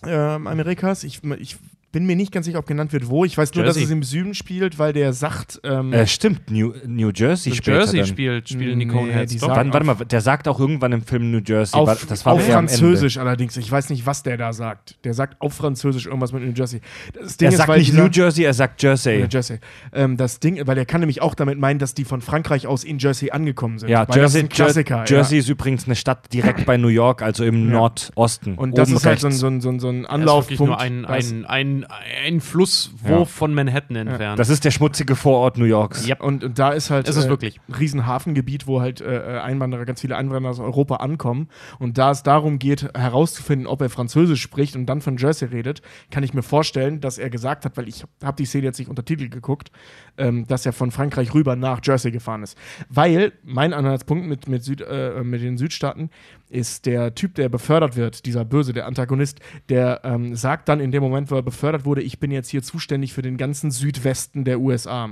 ähm, 0.07 0.47
Amerikas. 0.49 1.05
Ich, 1.05 1.23
ich 1.39 1.57
bin 1.91 2.05
mir 2.07 2.17
nicht 2.17 2.33
ganz 2.33 2.47
sicher, 2.47 2.59
ob 2.59 2.67
genannt 2.67 2.93
wird, 2.93 3.09
wo. 3.09 3.25
Ich 3.25 3.39
weiß 3.39 3.55
nur, 3.55 3.65
Jersey. 3.65 3.81
dass 3.83 3.87
es 3.89 3.93
im 3.93 4.03
Süden 4.03 4.35
spielt, 4.35 4.79
weil 4.79 4.93
der 4.93 5.13
sagt. 5.13 5.61
Ähm, 5.65 5.93
Äh, 5.93 6.07
stimmt, 6.07 6.51
New, 6.51 6.73
New 6.87 7.11
Jersey 7.15 7.51
New 7.51 7.57
später 7.57 7.79
Jersey 7.79 7.99
dann. 8.01 8.07
spielt, 8.07 8.49
spielen 8.49 8.79
die 8.79 8.87
Nee, 8.87 8.93
Coneheads. 8.93 9.33
sagen- 9.41 9.53
Wann, 9.55 9.73
warte 9.73 9.87
mal, 9.87 9.95
der 9.95 10.21
sagt 10.21 10.49
auch 10.49 10.61
irgendwann 10.61 10.93
im 10.93 11.03
Film 11.03 11.31
New 11.31 11.41
Jersey. 11.45 11.79
auf, 11.79 12.07
das 12.07 12.27
war 12.27 12.35
auf. 12.35 12.47
Französisch 12.47 13.17
allerdings. 13.19 13.57
Ich 13.57 13.71
weiß 13.71 13.91
nicht, 13.91 14.05
was 14.07 14.23
der 14.23 14.37
da 14.37 14.53
sagt. 14.53 14.97
Der 15.05 15.15
sagt 15.15 15.41
auf 15.41 15.55
Französisch 15.55 16.07
irgendwas 16.07 16.33
mit 16.33 16.43
New 16.45 16.53
Jersey. 16.53 16.81
Das 17.15 17.37
Ding 17.37 17.47
Er 17.47 17.53
ist, 17.53 17.57
sagt 17.59 17.69
weil 17.69 17.79
nicht 17.79 17.93
dieser- 17.93 18.03
New 18.05 18.11
Jersey, 18.11 18.45
er 18.45 18.55
sagt 18.55 18.83
Jersey. 18.83 19.21
Ja, 19.21 19.27
Jersey. 19.31 19.59
Ähm, 19.93 20.17
das 20.17 20.41
Ding, 20.41 20.61
weil 20.67 20.77
er 20.79 20.85
kann 20.85 21.01
nämlich 21.01 21.23
auch 21.23 21.35
damit 21.35 21.59
meinen, 21.59 21.79
dass 21.79 21.95
die 21.95 22.05
von 22.05 22.21
Frankreich 22.21 22.67
aus 22.67 22.85
in 22.85 22.99
Jersey 22.99 23.31
angekommen 23.31 23.79
sind. 23.79 23.89
Ja, 23.89 24.01
weil 24.09 24.21
das 24.21 24.35
ist 24.35 24.35
Jersey, 24.35 24.41
ein 24.43 24.49
Klassiker. 24.49 24.97
Jer 25.07 25.17
Jersey 25.19 25.39
ist 25.39 25.49
übrigens 25.49 25.87
eine 25.87 25.97
Stadt 25.97 26.33
direkt 26.33 26.67
bei 26.67 26.77
New 26.77 26.89
York, 26.89 27.23
also 27.23 27.45
im 27.45 27.67
Ja. 27.71 27.73
Nordosten. 27.73 28.51
Ja. 28.55 28.59
Und 28.59 28.77
das 28.77 28.91
ist 28.91 29.07
halt 29.07 29.21
so 29.21 29.27
ein, 29.27 29.31
rechts. 29.31 29.41
so 29.41 29.47
ein, 29.47 29.61
so 29.61 29.69
ein, 29.71 29.81
so 29.81 29.89
ein 29.89 30.01
ist 30.03 30.11
Anlaufpunkt. 30.11 30.51
wirklich 30.61 30.69
nur 30.69 30.81
ein, 30.81 31.03
das- 31.03 31.33
ein, 31.49 31.78
ein, 31.85 32.35
ein 32.35 32.41
Fluss, 32.41 32.93
wo 33.03 33.11
Ja. 33.21 33.25
von 33.25 33.55
Manhattan 33.55 33.97
entfernt. 33.97 34.39
Das 34.39 34.49
ist 34.49 34.65
der 34.65 34.71
schmutzige 34.71 35.17
Vorort 35.17 35.59
New 35.59 35.65
Yorks. 35.65 36.07
Ja. 36.07 36.21
und, 36.21 36.45
und 36.45 36.59
da 36.59 36.71
ist 36.73 36.91
halt 36.91 37.09
Es 37.09 37.17
ist 37.17 37.27
äh, 37.27 37.29
wirklich. 37.29 37.61
ein 37.69 37.75
Riesenhafengebiet, 37.75 38.67
wo 38.67 38.81
halt 38.81 39.01
äh, 39.01 39.37
äh, 39.37 39.41
Einwanderer, 39.41 39.85
ganz 39.85 40.01
viele 40.01 40.17
Einwanderer 40.17 40.51
aus 40.51 40.59
Europa 40.61 40.97
ankommen. 40.97 41.49
Und 41.79 41.99
da 41.99 42.11
es 42.11 42.23
darum 42.23 42.59
geht, 42.59 42.89
herauszufinden, 42.97 43.67
ob 43.67 43.81
er 43.83 43.91
Französisch 43.91 44.41
spricht 44.43 44.77
und 44.77 44.87
dann 44.87 45.01
von 45.01 45.17
Jersey 45.17 45.49
redet, 45.49 45.83
kann 46.11 46.23
ich 46.23 46.35
mir 46.35 46.43
vorstellen, 46.43 47.01
dass 47.01 47.19
er 47.19 47.31
gesagt 47.31 47.65
hat, 47.65 47.77
weil 47.77 47.89
ich 47.89 48.05
habe 48.23 48.37
die 48.37 48.45
Szene 48.47 48.65
jetzt 48.65 48.79
nicht 48.79 48.89
untertitelt 48.89 49.31
geguckt, 49.31 49.71
ähm, 50.17 50.47
dass 50.47 50.67
er 50.67 50.73
von 50.73 50.91
Frankreich 50.91 51.35
rüber 51.35 51.57
nach 51.57 51.81
Jersey 51.83 52.11
gefahren 52.11 52.43
ist. 52.43 52.57
Weil 52.89 53.33
mein 53.45 53.73
Anhaltspunkt 53.73 54.27
mit, 54.27 54.49
mit, 54.49 54.65
Süd, 54.65 54.81
äh, 54.81 55.23
mit 55.23 55.43
den 55.43 55.59
Südstaaten 55.59 56.11
ist 56.49 56.87
der 56.87 57.15
Typ, 57.15 57.35
der 57.35 57.49
befördert 57.49 57.97
wird, 57.97 58.27
dieser 58.27 58.45
Böse, 58.45 58.73
der 58.73 58.87
Antagonist, 58.87 59.41
der 59.69 60.01
ähm, 60.05 60.35
sagt 60.35 60.69
dann 60.69 60.81
in 60.81 60.93
dem 60.93 61.03
Moment, 61.03 61.31
wo 61.31 61.37
er 61.37 61.43
befördert 61.43 61.85
wurde, 61.85 62.03
ich 62.03 62.19
bin 62.19 62.31
jetzt 62.31 62.49
hier 62.49 62.63
zuständig 62.63 63.13
für 63.13 63.23
den 63.23 63.37
ganzen 63.37 63.71
Südwesten 63.71 64.45
der 64.45 64.61
USA 64.61 65.11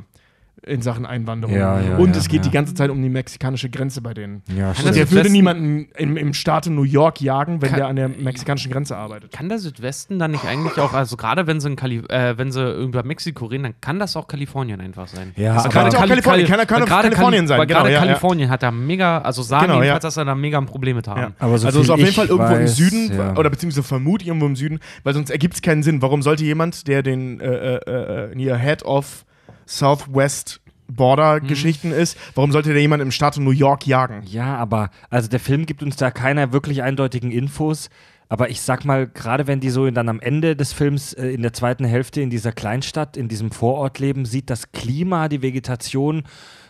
in 0.64 0.82
Sachen 0.82 1.06
Einwanderung. 1.06 1.54
Ja, 1.54 1.80
ja, 1.80 1.96
und 1.96 2.12
ja, 2.14 2.18
es 2.18 2.28
geht 2.28 2.38
ja. 2.40 2.42
die 2.44 2.50
ganze 2.50 2.74
Zeit 2.74 2.90
um 2.90 3.00
die 3.00 3.08
mexikanische 3.08 3.68
Grenze 3.70 4.00
bei 4.00 4.14
denen. 4.14 4.42
Ja, 4.56 4.74
stimmt. 4.74 4.96
der 4.96 5.10
würde 5.10 5.30
niemanden 5.30 5.88
im, 5.96 6.16
im 6.16 6.34
Staate 6.34 6.70
New 6.72 6.82
York 6.82 7.20
jagen, 7.20 7.60
wenn 7.62 7.68
Kann- 7.70 7.78
der 7.78 7.86
an 7.88 7.96
der 7.96 8.08
mexikanischen 8.08 8.72
Grenze 8.72 8.96
arbeitet. 8.96 9.32
Kann 9.32 9.48
der 9.48 9.58
Südwesten 9.58 10.18
dann 10.18 10.30
nicht 10.32 10.44
eigentlich 10.44 10.78
auch, 10.78 10.92
also 10.92 11.16
gerade 11.16 11.46
wenn 11.46 11.60
sie, 11.60 11.68
in 11.68 11.76
Kali 11.76 11.98
äh, 12.08 12.36
wenn 12.38 12.50
sie 12.50 12.82
über 12.82 13.02
Mexiko 13.04 13.46
reden, 13.46 13.64
dann 13.64 13.74
kann 13.80 13.98
das 13.98 14.16
auch 14.16 14.26
Kalifornien 14.26 14.80
einfach 14.80 15.06
sein. 15.08 15.32
Ja, 15.36 15.54
Also 15.56 15.68
Könnte 15.68 15.88
auch 15.98 16.00
Kali- 16.00 16.08
Kalifornien, 16.10 16.46
Kali- 16.46 16.66
kann- 16.66 16.78
kann 16.78 16.84
gerade 16.88 17.02
Kalifornien 17.10 17.40
Kali- 17.42 17.48
sein, 17.48 17.58
Weil 17.58 17.66
genau, 17.66 17.78
gerade 17.80 17.92
ja, 17.92 18.00
ja. 18.00 18.06
Kalifornien 18.06 18.50
hat 18.50 18.62
da 18.62 18.70
mega, 18.70 19.18
also 19.18 19.42
sagen 19.42 19.66
Genau, 19.66 19.74
jedenfalls, 19.82 20.02
ja. 20.02 20.06
dass 20.08 20.16
er 20.16 20.24
da 20.24 20.34
mega 20.34 20.60
Probleme 20.62 20.96
mit 20.96 21.06
haben. 21.08 21.20
Ja. 21.20 21.30
Aber 21.38 21.58
so 21.58 21.66
also 21.66 21.80
ist 21.82 21.90
auf 21.90 21.98
jeden 21.98 22.12
Fall 22.12 22.26
irgendwo 22.26 22.54
im 22.54 22.62
weiß, 22.62 22.76
Süden 22.76 23.12
ja. 23.16 23.36
oder 23.36 23.50
beziehungsweise 23.50 23.82
vermute 23.82 24.22
ich 24.22 24.28
irgendwo 24.28 24.46
im 24.46 24.56
Süden, 24.56 24.80
weil 25.04 25.12
sonst 25.14 25.30
ergibt 25.30 25.54
es 25.54 25.62
keinen 25.62 25.82
Sinn. 25.82 26.00
Warum 26.00 26.22
sollte 26.22 26.44
jemand, 26.44 26.88
der 26.88 27.02
den 27.02 27.40
äh, 27.40 27.76
äh, 27.76 28.30
äh, 28.30 28.34
hier 28.36 28.56
Head 28.56 28.84
of 28.84 29.25
Southwest 29.66 30.60
Border 30.88 31.40
Mhm. 31.42 31.48
Geschichten 31.48 31.90
ist, 31.92 32.16
warum 32.36 32.52
sollte 32.52 32.72
der 32.72 32.80
jemand 32.80 33.02
im 33.02 33.10
Staat 33.10 33.36
New 33.38 33.50
York 33.50 33.86
jagen? 33.86 34.22
Ja, 34.26 34.56
aber 34.56 34.90
also 35.10 35.28
der 35.28 35.40
Film 35.40 35.66
gibt 35.66 35.82
uns 35.82 35.96
da 35.96 36.10
keine 36.12 36.52
wirklich 36.52 36.82
eindeutigen 36.82 37.30
Infos. 37.32 37.90
Aber 38.28 38.50
ich 38.50 38.60
sag 38.60 38.84
mal, 38.84 39.06
gerade 39.06 39.46
wenn 39.46 39.60
die 39.60 39.70
so 39.70 39.88
dann 39.88 40.08
am 40.08 40.18
Ende 40.20 40.56
des 40.56 40.72
Films 40.72 41.12
äh, 41.12 41.28
in 41.28 41.42
der 41.42 41.52
zweiten 41.52 41.84
Hälfte 41.84 42.20
in 42.20 42.28
dieser 42.30 42.50
Kleinstadt, 42.50 43.16
in 43.16 43.28
diesem 43.28 43.52
Vorort 43.52 44.00
leben, 44.00 44.24
sieht 44.24 44.50
das 44.50 44.72
Klima, 44.72 45.28
die 45.28 45.42
Vegetation 45.42 46.24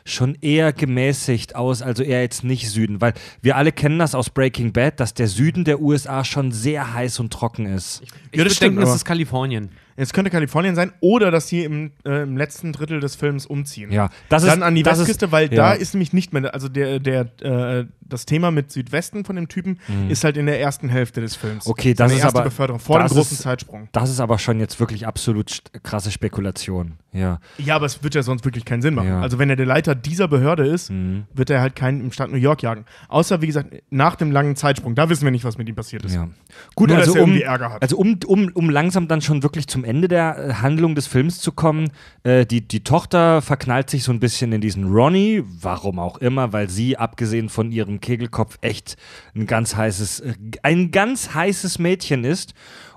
schon 0.05 0.37
eher 0.43 0.75
gemäßigt 0.75 1.57
aus, 1.57 1.81
also 1.81 2.03
eher 2.03 2.21
jetzt 2.21 2.45
nicht 2.45 2.71
Süden. 2.71 3.01
Weil 3.01 3.15
wir 3.41 3.57
alle 3.57 3.73
kennen 3.73 3.99
das 3.99 4.15
aus 4.15 4.29
Breaking 4.31 4.73
Bad, 4.75 5.01
dass 5.01 5.15
der 5.15 5.29
Süden 5.29 5.65
der 5.65 5.81
USA 5.81 6.25
schon 6.25 6.53
sehr 6.53 6.93
heiß 6.93 7.21
und 7.21 7.33
trocken 7.33 7.65
ist. 7.67 8.03
Ich 8.03 8.11
Ja, 8.39 8.45
das 8.45 8.55
stimmt, 8.57 8.73
denken, 8.73 8.83
es 8.83 8.89
aber- 8.91 8.97
ist 8.97 9.05
Kalifornien. 9.07 9.71
Es 9.97 10.13
könnte 10.13 10.31
Kalifornien 10.31 10.75
sein 10.75 10.93
oder 11.01 11.31
dass 11.31 11.49
sie 11.49 11.65
im, 11.65 11.93
äh, 12.05 12.23
im 12.23 12.37
letzten 12.37 12.73
Drittel 12.73 13.01
des 13.01 13.17
Films 13.17 13.47
umziehen. 13.47 13.91
Ja, 13.91 14.11
das 14.29 14.45
dann 14.45 14.59
ist, 14.61 14.65
an 14.65 14.75
die 14.75 14.85
Westküste, 14.85 15.27
ist, 15.27 15.33
weil 15.33 15.45
ja. 15.53 15.57
da 15.57 15.73
ist 15.73 15.95
nämlich 15.95 16.13
nicht 16.13 16.33
mehr, 16.33 16.53
also 16.55 16.69
der, 16.69 16.99
der, 17.01 17.21
äh, 17.43 17.87
das 18.09 18.25
Thema 18.25 18.51
mit 18.53 18.71
Südwesten 18.71 19.25
von 19.25 19.35
dem 19.35 19.49
Typen 19.49 19.81
ist 20.09 20.23
halt 20.23 20.37
in 20.37 20.47
der 20.47 20.61
ersten 20.61 20.89
Hälfte 20.89 21.21
des 21.21 21.35
Films. 21.35 21.67
Mhm. 21.67 21.71
Okay, 21.73 21.93
das 21.95 22.13
ist 22.13 22.19
erste 22.21 22.37
aber- 22.39 22.45
Beförderung 22.45 22.79
vor 22.79 22.99
dem 23.01 23.09
großen 23.09 23.37
ist- 23.37 23.43
Zeitsprung. 23.43 23.89
Das 23.93 24.11
ist 24.11 24.21
aber 24.21 24.39
schon 24.39 24.61
jetzt 24.61 24.79
wirklich 24.79 25.07
absolut 25.09 25.61
krasse 25.83 26.13
Spekulation. 26.13 26.95
Ja. 27.13 27.41
Ja, 27.59 27.75
aber 27.77 27.87
es 27.87 28.03
wird 28.05 28.15
ja 28.15 28.23
sonst 28.23 28.45
wirklich 28.45 28.65
keinen 28.65 28.83
Sinn 28.83 28.95
machen. 28.95 29.09
Ja. 29.09 29.21
Also 29.23 29.39
wenn 29.39 29.49
er 29.51 29.57
der 29.57 29.67
Leiter 29.67 29.95
dieser 29.95 30.29
Behörde 30.29 30.67
ist, 30.67 30.91
Mhm. 30.91 31.25
wird 31.35 31.51
er 31.51 31.61
halt 31.61 31.75
keinen 31.75 32.01
im 32.03 32.13
Staat 32.13 32.31
New 32.31 32.37
York 32.37 32.63
jagen. 32.63 32.85
Außer, 33.09 33.41
wie 33.41 33.47
gesagt, 33.47 33.75
nach 33.91 34.15
dem 34.17 34.31
langen 34.31 34.55
Zeitsprung. 34.55 34.95
Da 34.95 35.09
wissen 35.09 35.25
wir 35.25 35.31
nicht, 35.33 35.45
was 35.45 35.57
mit 35.59 35.69
ihm 35.69 35.75
passiert 35.75 36.05
ist. 36.05 36.15
Ja. 36.15 36.29
Gut, 36.75 36.91
Nur, 36.91 36.99
also 36.99 37.13
dass 37.13 37.17
er 37.17 37.23
um, 37.25 37.31
irgendwie 37.31 37.43
Ärger 37.45 37.73
hat. 37.73 37.83
also 37.83 37.97
um, 37.97 38.19
um, 38.27 38.51
um 38.55 38.71
langsam 38.71 39.09
dann 39.09 39.21
schon 39.23 39.43
wirklich 39.43 39.67
zum 39.67 39.83
Ende 39.87 40.09
der 40.09 40.37
äh, 40.37 40.55
Handlung 40.55 40.95
des 40.95 41.07
Films 41.07 41.41
zu 41.41 41.53
kommen, 41.53 41.91
äh, 42.25 42.45
die, 42.45 42.67
die 42.67 42.85
Tochter 42.85 43.41
verknallt 43.41 43.89
sich 43.89 44.05
so 44.05 44.13
ein 44.13 44.21
bisschen 44.21 44.53
in 44.53 44.61
diesen 44.61 44.93
Ronnie, 44.93 45.43
warum 45.47 45.99
auch 45.99 46.19
immer, 46.19 46.53
weil 46.53 46.69
sie, 46.69 46.97
abgesehen 46.97 47.49
von 47.49 47.73
ihrem 47.73 48.01
Kegelkopf, 48.01 48.59
echt 48.61 48.97
ein 49.35 49.47
ganz 49.47 49.77
heißes, 49.77 50.21
äh, 50.21 50.35
ein 50.63 50.91
ganz 50.91 51.35
heißes 51.35 51.79
Mädchen 51.79 52.25
ist 52.25 52.55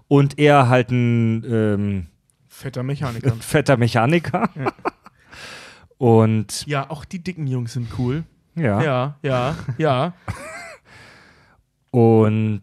und 0.08 0.40
er 0.40 0.68
halt 0.68 0.92
ein 0.92 1.46
ähm, 1.50 2.08
Fetter 2.48 2.84
Mechaniker. 2.84 3.36
fetter 3.40 3.78
Mechaniker. 3.78 4.50
Und 5.98 6.66
ja, 6.66 6.90
auch 6.90 7.06
die 7.06 7.20
dicken 7.20 7.46
Jungs 7.48 7.74
sind 7.74 7.88
cool. 7.98 8.24
ja. 8.56 8.82
Ja, 8.82 9.18
ja, 9.22 9.56
ja. 9.78 10.14
Und 11.92 12.62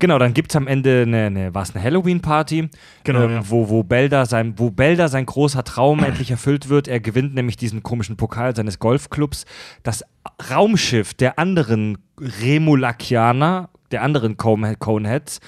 genau, 0.00 0.18
dann 0.18 0.34
gibt 0.34 0.50
es 0.50 0.56
am 0.56 0.66
Ende 0.66 1.02
eine, 1.02 1.26
eine, 1.26 1.54
war's 1.54 1.74
eine 1.74 1.84
Halloween-Party, 1.84 2.68
Genau, 3.04 3.22
ähm, 3.22 3.30
ja. 3.30 3.42
wo, 3.48 3.68
wo, 3.68 3.84
Belda 3.84 4.26
sein, 4.26 4.54
wo 4.56 4.70
Belda 4.70 5.06
sein 5.06 5.26
großer 5.26 5.62
Traum 5.62 6.02
endlich 6.04 6.32
erfüllt 6.32 6.68
wird. 6.68 6.88
Er 6.88 6.98
gewinnt 6.98 7.34
nämlich 7.34 7.56
diesen 7.56 7.84
komischen 7.84 8.16
Pokal 8.16 8.56
seines 8.56 8.80
Golfclubs. 8.80 9.44
Das 9.84 10.04
Raumschiff 10.50 11.14
der 11.14 11.38
anderen 11.38 11.98
Remulakianer, 12.20 13.70
der 13.92 14.02
anderen 14.02 14.36
Cone- 14.36 14.76
Coneheads, 14.76 15.40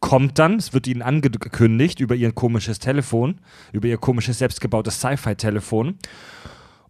kommt 0.00 0.38
dann, 0.38 0.56
es 0.56 0.72
wird 0.72 0.86
ihnen 0.86 1.02
angekündigt 1.02 2.00
über 2.00 2.14
ihr 2.14 2.30
komisches 2.32 2.78
Telefon, 2.78 3.40
über 3.72 3.88
ihr 3.88 3.98
komisches 3.98 4.38
selbstgebautes 4.38 5.00
Sci-Fi-Telefon. 5.00 5.96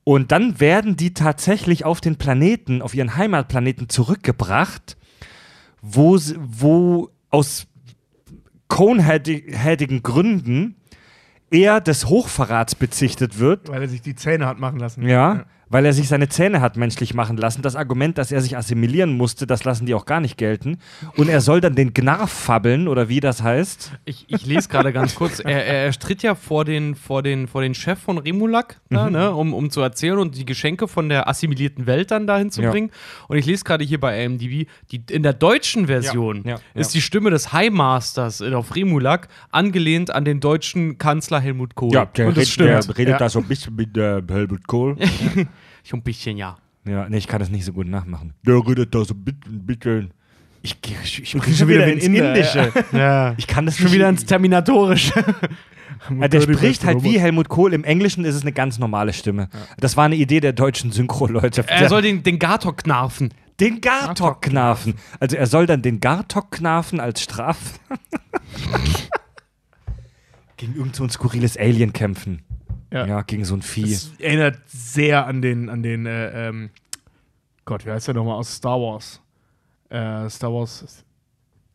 Und 0.05 0.33
dann 0.33 0.61
werden 0.61 0.97
die 0.97 1.14
tatsächlich 1.14 1.85
auf 1.85 2.01
den 2.01 2.16
Planeten, 2.16 2.83
auf 2.83 2.95
ihren 2.95 3.16
Heimatplaneten 3.16 3.89
zurückgebracht, 3.89 4.97
wo, 5.83 6.18
wo 6.39 7.11
aus 7.31 7.66
coneheadigen 8.68 10.03
Gründen 10.03 10.76
er 11.51 11.81
des 11.81 12.07
Hochverrats 12.07 12.74
bezichtet 12.74 13.39
wird, 13.39 13.68
Weil 13.68 13.83
er 13.83 13.89
sich 13.89 14.03
die 14.03 14.14
Zähne 14.14 14.47
hat 14.47 14.59
machen 14.59 14.79
lassen. 14.79 15.07
ja, 15.07 15.45
weil 15.71 15.85
er 15.85 15.93
sich 15.93 16.09
seine 16.09 16.29
Zähne 16.29 16.61
hat 16.61 16.77
menschlich 16.77 17.14
machen 17.14 17.37
lassen. 17.37 17.62
Das 17.62 17.77
Argument, 17.77 18.19
dass 18.19 18.33
er 18.33 18.41
sich 18.41 18.57
assimilieren 18.57 19.16
musste, 19.16 19.47
das 19.47 19.64
lassen 19.64 19.87
die 19.87 19.95
auch 19.95 20.07
gar 20.07 20.21
nicht 20.21 20.37
gelten. 20.39 20.79
Und 21.16 21.29
er 21.29 21.41
soll 21.41 21.61
dann 21.61 21.75
den 21.75 21.93
Gnarf 21.95 22.31
fabbeln, 22.31 22.89
oder 22.89 23.09
wie 23.09 23.21
das 23.21 23.43
heißt. 23.43 23.93
Ich, 24.05 24.25
ich 24.29 24.47
lese 24.47 24.69
gerade 24.69 24.93
ganz 24.93 25.14
kurz. 25.14 25.39
Er, 25.49 25.64
er, 25.64 25.93
stritt 25.93 26.23
ja 26.23 26.35
vor 26.35 26.64
den, 26.64 26.95
vor 26.95 27.23
den, 27.23 27.47
vor 27.49 27.62
den 27.62 27.75
Chef 27.75 27.99
von 27.99 28.19
Remulak, 28.19 28.81
da, 28.91 29.09
ne, 29.09 29.33
um, 29.33 29.55
um 29.55 29.71
zu 29.71 29.81
erzählen 29.81 30.19
und 30.19 30.37
die 30.37 30.45
Geschenke 30.45 30.89
von 30.89 31.09
der 31.09 31.29
assimilierten 31.29 31.87
Welt 31.87 32.11
dann 32.11 32.27
dahin 32.27 32.51
zu 32.51 32.61
Ja. 32.62 32.71
bringen. 32.71 32.91
Und 33.29 33.37
ich 33.39 33.47
lese 33.47 33.64
gerade 33.64 33.85
hier 33.85 33.99
bei 34.01 34.25
IMDb, 34.25 34.69
die, 34.91 35.03
in 35.11 35.23
der 35.23 35.33
deutschen 35.33 35.87
Version 35.87 36.43
Ja, 36.45 36.51
ja, 36.53 36.61
ist 36.75 36.93
ja. 36.95 36.99
die 36.99 37.03
Stimme 37.03 37.31
des 37.31 37.53
Highmasters 37.53 38.41
äh, 38.41 38.53
auf 38.55 38.75
Remulak 38.75 39.29
angelehnt 39.51 40.11
an 40.11 40.25
den 40.25 40.41
deutschen 40.41 40.99
Kanzler 40.99 41.41
Helmut 41.41 41.75
Kohl. 41.75 41.97
Und 41.97 42.37
das 42.37 42.49
stimmt. 42.49 42.99
redet 42.99 43.12
Ja. 43.12 43.19
da 43.19 43.29
so 43.29 43.39
ein 43.41 43.47
bisschen 43.47 43.75
mit 43.75 43.97
äh, 43.97 44.21
Helmut 44.29 44.66
Kohl. 44.66 44.97
Ich 45.89 45.95
ein 45.95 46.03
bisschen, 46.03 46.36
ja. 46.36 46.59
Ja, 46.86 47.09
nee, 47.09 47.16
ich 47.16 47.26
kann 47.26 47.41
das 47.41 47.49
nicht 47.49 47.64
so 47.64 47.72
gut 47.72 47.86
nachmachen. 47.86 48.34
Der 48.47 48.57
redet 48.57 48.95
da 48.95 49.03
so 49.07 49.14
ein 49.14 49.24
bisschen. 49.64 50.11
Ich, 50.61 50.76
ich, 50.84 51.22
ich 51.22 51.30
spreche 51.30 51.57
schon 51.57 51.68
wieder 51.68 51.86
ins 51.91 52.05
in 52.05 52.14
Inder, 52.14 52.34
Indische. 52.34 52.70
ja. 52.93 53.32
Ich 53.39 53.47
kann 53.47 53.64
das 53.64 53.78
Schon 53.78 53.86
nicht. 53.86 53.95
wieder 53.95 54.09
ins 54.11 54.26
Terminatorische. 54.26 55.14
Ja, 56.20 56.28
der 56.28 56.43
spricht 56.43 56.84
halt 56.84 57.03
wie 57.03 57.18
Helmut 57.18 57.49
Kohl. 57.49 57.72
Im 57.74 57.82
Englischen 57.82 58.24
ist 58.24 58.36
es 58.36 58.43
eine 58.43 58.53
ganz 58.53 58.78
normale 58.78 59.12
Stimme. 59.12 59.49
Das 59.80 59.97
war 59.97 60.05
eine 60.05 60.14
Idee 60.14 60.39
der 60.41 60.53
deutschen 60.53 60.93
Synchro-Leute. 60.93 61.64
er 61.66 61.89
soll 61.89 62.03
den, 62.03 62.22
den 62.22 62.39
Gartok 62.39 62.84
knarfen. 62.84 63.34
den 63.59 63.80
Gartok 63.80 64.43
knarfen. 64.43 64.95
Also 65.18 65.36
er 65.36 65.47
soll 65.47 65.66
dann 65.66 65.82
den 65.82 65.99
Gartok 65.99 66.53
knarfen 66.53 67.01
als 67.01 67.22
Straf. 67.22 67.80
gegen 70.57 70.76
irgend 70.76 70.95
so 70.95 71.05
ein 71.05 71.11
skurriles 71.11 71.57
Alien 71.57 71.93
kämpfen. 71.93 72.43
Ja, 72.91 73.07
Ja. 73.07 73.22
gegen 73.22 73.45
so 73.45 73.55
ein 73.55 73.62
Vieh. 73.62 73.82
Das 73.93 74.11
erinnert 74.18 74.59
sehr 74.66 75.26
an 75.26 75.43
den, 75.43 75.68
an 75.68 75.82
den, 75.82 76.07
äh, 76.07 76.49
ähm, 76.49 76.70
Gott, 77.64 77.84
wie 77.84 77.91
heißt 77.91 78.09
der 78.09 78.14
nochmal 78.14 78.36
aus 78.36 78.55
Star 78.57 78.80
Wars? 78.80 79.20
Äh, 79.91 80.28
Star 80.30 80.53
Wars, 80.53 81.05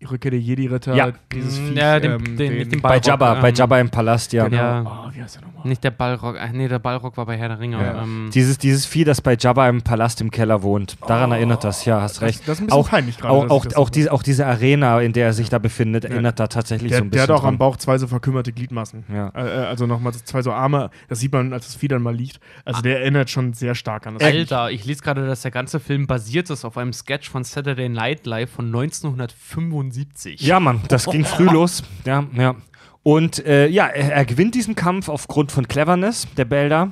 Rückkehr 0.09 0.31
der 0.31 0.39
Jedi-Ritter, 0.39 0.93
Ja. 0.95 1.11
dieses 1.31 1.59
Mm, 1.59 1.67
Viech, 1.67 1.77
ja, 1.77 1.99
den- 1.99 2.11
ähm, 2.11 2.37
den- 2.37 2.57
mit 2.57 2.71
dem 2.71 2.81
bei 2.81 2.89
Ballrock, 2.89 3.05
Jabba, 3.05 3.33
bei 3.41 3.49
ähm, 3.49 3.55
Jabba 3.55 3.79
im 3.79 3.89
Palast, 3.89 4.33
ja. 4.33 4.47
genau. 4.47 4.61
Ja. 4.61 5.05
Oh, 5.09 5.15
wie 5.15 5.21
heißt 5.21 5.35
der 5.35 5.41
nochmal? 5.43 5.67
Nicht 5.67 5.83
der 5.83 5.91
Ballrock. 5.91 6.35
Ach, 6.39 6.51
nee, 6.51 6.67
der 6.67 6.79
Ballrock 6.79 7.17
war 7.17 7.25
bei 7.25 7.37
Herr 7.37 7.49
der 7.49 7.59
Ringe. 7.59 7.77
Ja. 7.81 8.03
Ähm, 8.03 8.29
Dieses, 8.33 8.57
dieses 8.57 8.85
Vieh, 8.85 9.03
das 9.03 9.21
bei 9.21 9.35
Jabba 9.39 9.67
im 9.69 9.81
Palast 9.81 10.21
im 10.21 10.31
Keller 10.31 10.61
wohnt. 10.63 10.97
Daran 11.07 11.31
erinnert 11.31 11.63
das, 11.63 11.85
ja, 11.85 12.01
hast 12.01 12.21
recht. 12.21 12.41
das 12.47 12.55
ist 12.57 12.61
ein 12.61 12.67
bisschen 12.67 12.79
auch, 12.79 12.89
peinlich 12.89 13.17
gerade, 13.17 13.33
Auch, 13.33 13.49
auch, 13.49 13.65
auch, 13.75 13.89
diese, 13.89 14.11
auch 14.11 14.23
diese 14.23 14.45
Arena, 14.45 14.99
in 15.01 15.13
der 15.13 15.27
er 15.27 15.33
sich 15.33 15.49
da 15.49 15.59
befindet, 15.59 16.05
erinnert 16.05 16.39
da 16.39 16.47
tatsächlich 16.47 16.89
Der, 16.91 16.99
so 16.99 17.03
ein 17.05 17.11
der 17.11 17.21
bisschen 17.21 17.35
hat 17.35 17.41
auch 17.41 17.43
am 17.45 17.51
dran. 17.51 17.57
Bauch 17.59 17.77
zwei 17.77 17.97
so 17.97 18.07
verkümmerte 18.07 18.51
Gliedmaßen. 18.51 19.03
Ja. 19.13 19.29
Äh, 19.35 19.41
äh, 19.41 19.65
also 19.65 19.85
nochmal 19.87 20.13
zwei 20.13 20.41
so 20.41 20.51
Arme, 20.51 20.89
das 21.09 21.19
sieht 21.19 21.31
man, 21.31 21.53
als 21.53 21.65
das 21.67 21.75
Vieh 21.75 21.87
dann 21.87 22.01
mal 22.01 22.15
liegt. 22.15 22.39
Also 22.65 22.81
der 22.81 22.99
erinnert 23.01 23.29
schon 23.29 23.53
sehr 23.53 23.75
stark 23.75 24.05
an 24.07 24.15
das. 24.17 24.23
Alter, 24.27 24.71
ich 24.71 24.85
lese 24.85 25.01
gerade, 25.01 25.25
dass 25.25 25.41
der 25.43 25.51
ganze 25.51 25.79
Film 25.79 26.07
basiert 26.07 26.49
ist 26.49 26.65
auf 26.65 26.77
einem 26.77 26.93
Sketch 26.93 27.29
von 27.29 27.43
Saturday 27.43 27.89
Night 27.89 28.25
Live 28.25 28.51
von 28.51 28.65
1975. 28.65 29.92
Ja, 30.41 30.59
Mann, 30.59 30.81
das 30.87 31.05
ging 31.05 31.23
früh 31.25 31.45
los. 31.49 31.83
Ja, 32.05 32.25
ja. 32.35 32.55
Und 33.03 33.45
äh, 33.45 33.67
ja, 33.67 33.87
er, 33.87 34.13
er 34.13 34.25
gewinnt 34.25 34.55
diesen 34.55 34.75
Kampf 34.75 35.09
aufgrund 35.09 35.51
von 35.51 35.67
Cleverness, 35.67 36.27
der 36.37 36.45
Belda. 36.45 36.91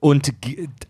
Und 0.00 0.32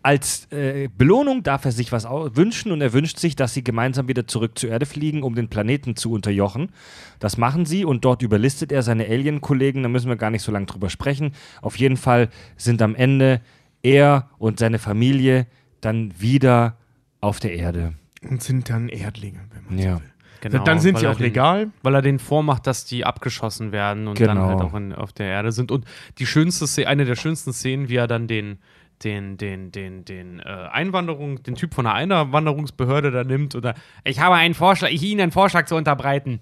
als 0.02 0.50
äh, 0.52 0.88
Belohnung 0.88 1.42
darf 1.42 1.64
er 1.64 1.72
sich 1.72 1.92
was 1.92 2.04
wünschen 2.04 2.72
und 2.72 2.80
er 2.82 2.92
wünscht 2.92 3.18
sich, 3.18 3.36
dass 3.36 3.54
sie 3.54 3.62
gemeinsam 3.64 4.06
wieder 4.08 4.26
zurück 4.26 4.58
zur 4.58 4.70
Erde 4.70 4.84
fliegen, 4.86 5.22
um 5.22 5.34
den 5.34 5.48
Planeten 5.48 5.96
zu 5.96 6.10
unterjochen. 6.12 6.70
Das 7.18 7.38
machen 7.38 7.64
sie 7.64 7.84
und 7.86 8.04
dort 8.04 8.22
überlistet 8.22 8.70
er 8.72 8.82
seine 8.82 9.06
Alien-Kollegen, 9.06 9.82
da 9.82 9.88
müssen 9.88 10.08
wir 10.08 10.16
gar 10.16 10.30
nicht 10.30 10.42
so 10.42 10.52
lange 10.52 10.66
drüber 10.66 10.90
sprechen. 10.90 11.32
Auf 11.62 11.76
jeden 11.76 11.96
Fall 11.96 12.28
sind 12.56 12.82
am 12.82 12.94
Ende 12.94 13.40
er 13.82 14.28
und 14.38 14.58
seine 14.58 14.78
Familie 14.80 15.46
dann 15.80 16.12
wieder 16.20 16.76
auf 17.20 17.38
der 17.40 17.54
Erde. 17.54 17.94
Und 18.28 18.42
sind 18.42 18.68
dann 18.68 18.88
Erdlinge, 18.88 19.40
wenn 19.54 19.64
man 19.64 19.78
Ja. 19.78 19.94
so 19.96 20.02
will. 20.02 20.10
Genau, 20.40 20.62
dann 20.64 20.78
sind 20.80 20.98
sie 20.98 21.06
auch 21.08 21.14
den- 21.16 21.22
legal. 21.24 21.68
Weil 21.82 21.94
er 21.94 22.02
denen 22.02 22.18
vormacht, 22.18 22.66
dass 22.66 22.84
die 22.84 23.04
abgeschossen 23.04 23.72
werden 23.72 24.06
und 24.08 24.20
dann 24.20 24.36
Genau. 24.36 24.46
halt 24.48 24.60
auch 24.60 24.74
in, 24.74 24.92
auf 24.94 25.12
der 25.12 25.26
Erde 25.26 25.52
sind. 25.52 25.70
Und 25.70 25.84
die 26.18 26.26
schönste 26.26 26.66
Szene, 26.66 26.88
eine 26.88 27.04
der 27.04 27.16
schönsten 27.16 27.52
Szenen, 27.52 27.88
wie 27.88 27.96
er 27.96 28.06
dann 28.06 28.26
den, 28.28 28.58
den, 29.04 29.36
den, 29.36 29.70
den, 29.72 30.04
den 30.04 30.40
äh, 30.40 30.42
Einwanderung, 30.72 31.42
den 31.42 31.54
Typ 31.54 31.74
von 31.74 31.84
der 31.84 31.94
Einwanderungsbehörde 31.94 33.10
da 33.10 33.24
nimmt 33.24 33.54
oder 33.54 33.74
ich 34.04 34.20
habe 34.20 34.34
einen 34.34 34.54
Vorschlag, 34.54 34.90
ich 34.90 35.02
Ihnen 35.02 35.20
einen 35.20 35.32
Vorschlag 35.32 35.66
zu 35.66 35.76
unterbreiten. 35.76 36.40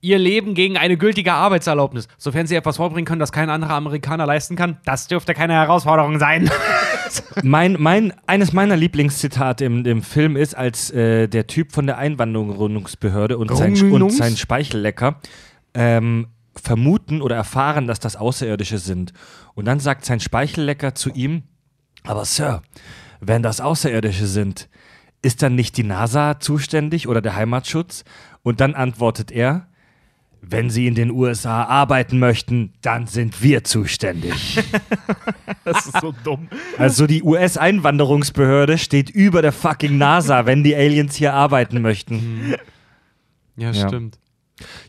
Ihr 0.00 0.18
Leben 0.18 0.54
gegen 0.54 0.76
eine 0.76 0.96
gültige 0.96 1.32
Arbeitserlaubnis, 1.32 2.06
sofern 2.18 2.46
Sie 2.46 2.54
etwas 2.54 2.76
vorbringen 2.76 3.04
können, 3.04 3.18
das 3.18 3.32
kein 3.32 3.50
anderer 3.50 3.74
Amerikaner 3.74 4.26
leisten 4.26 4.54
kann, 4.54 4.78
das 4.84 5.08
dürfte 5.08 5.34
keine 5.34 5.54
Herausforderung 5.54 6.18
sein. 6.20 6.48
Mein, 7.42 7.76
mein, 7.78 8.12
eines 8.26 8.52
meiner 8.52 8.76
Lieblingszitate 8.76 9.64
im, 9.64 9.84
im 9.84 10.02
Film 10.02 10.36
ist, 10.36 10.56
als 10.56 10.90
äh, 10.90 11.28
der 11.28 11.46
Typ 11.46 11.72
von 11.72 11.86
der 11.86 11.98
Einwanderungsbehörde 11.98 13.38
und 13.38 13.54
sein, 13.54 13.92
und 13.92 14.10
sein 14.10 14.36
Speichellecker 14.36 15.20
ähm, 15.74 16.28
vermuten 16.54 17.22
oder 17.22 17.36
erfahren, 17.36 17.86
dass 17.86 18.00
das 18.00 18.16
Außerirdische 18.16 18.78
sind. 18.78 19.12
Und 19.54 19.66
dann 19.66 19.80
sagt 19.80 20.04
sein 20.04 20.20
Speichellecker 20.20 20.94
zu 20.94 21.10
ihm, 21.10 21.44
aber 22.04 22.24
Sir, 22.24 22.62
wenn 23.20 23.42
das 23.42 23.60
Außerirdische 23.60 24.26
sind, 24.26 24.68
ist 25.22 25.42
dann 25.42 25.54
nicht 25.54 25.76
die 25.76 25.84
NASA 25.84 26.40
zuständig 26.40 27.08
oder 27.08 27.20
der 27.20 27.36
Heimatschutz? 27.36 28.04
Und 28.42 28.60
dann 28.60 28.74
antwortet 28.74 29.30
er, 29.30 29.67
wenn 30.40 30.70
Sie 30.70 30.86
in 30.86 30.94
den 30.94 31.10
USA 31.10 31.64
arbeiten 31.64 32.18
möchten, 32.18 32.72
dann 32.82 33.06
sind 33.06 33.42
wir 33.42 33.64
zuständig. 33.64 34.62
Das 35.64 35.84
ist 35.86 36.00
so 36.00 36.14
dumm. 36.24 36.48
Also 36.78 37.06
die 37.06 37.22
US-Einwanderungsbehörde 37.22 38.78
steht 38.78 39.10
über 39.10 39.42
der 39.42 39.52
fucking 39.52 39.98
NASA, 39.98 40.46
wenn 40.46 40.64
die 40.64 40.74
Aliens 40.74 41.14
hier 41.14 41.34
arbeiten 41.34 41.82
möchten. 41.82 42.54
ja, 43.56 43.70
Ja. 43.72 43.88
stimmt. 43.88 44.18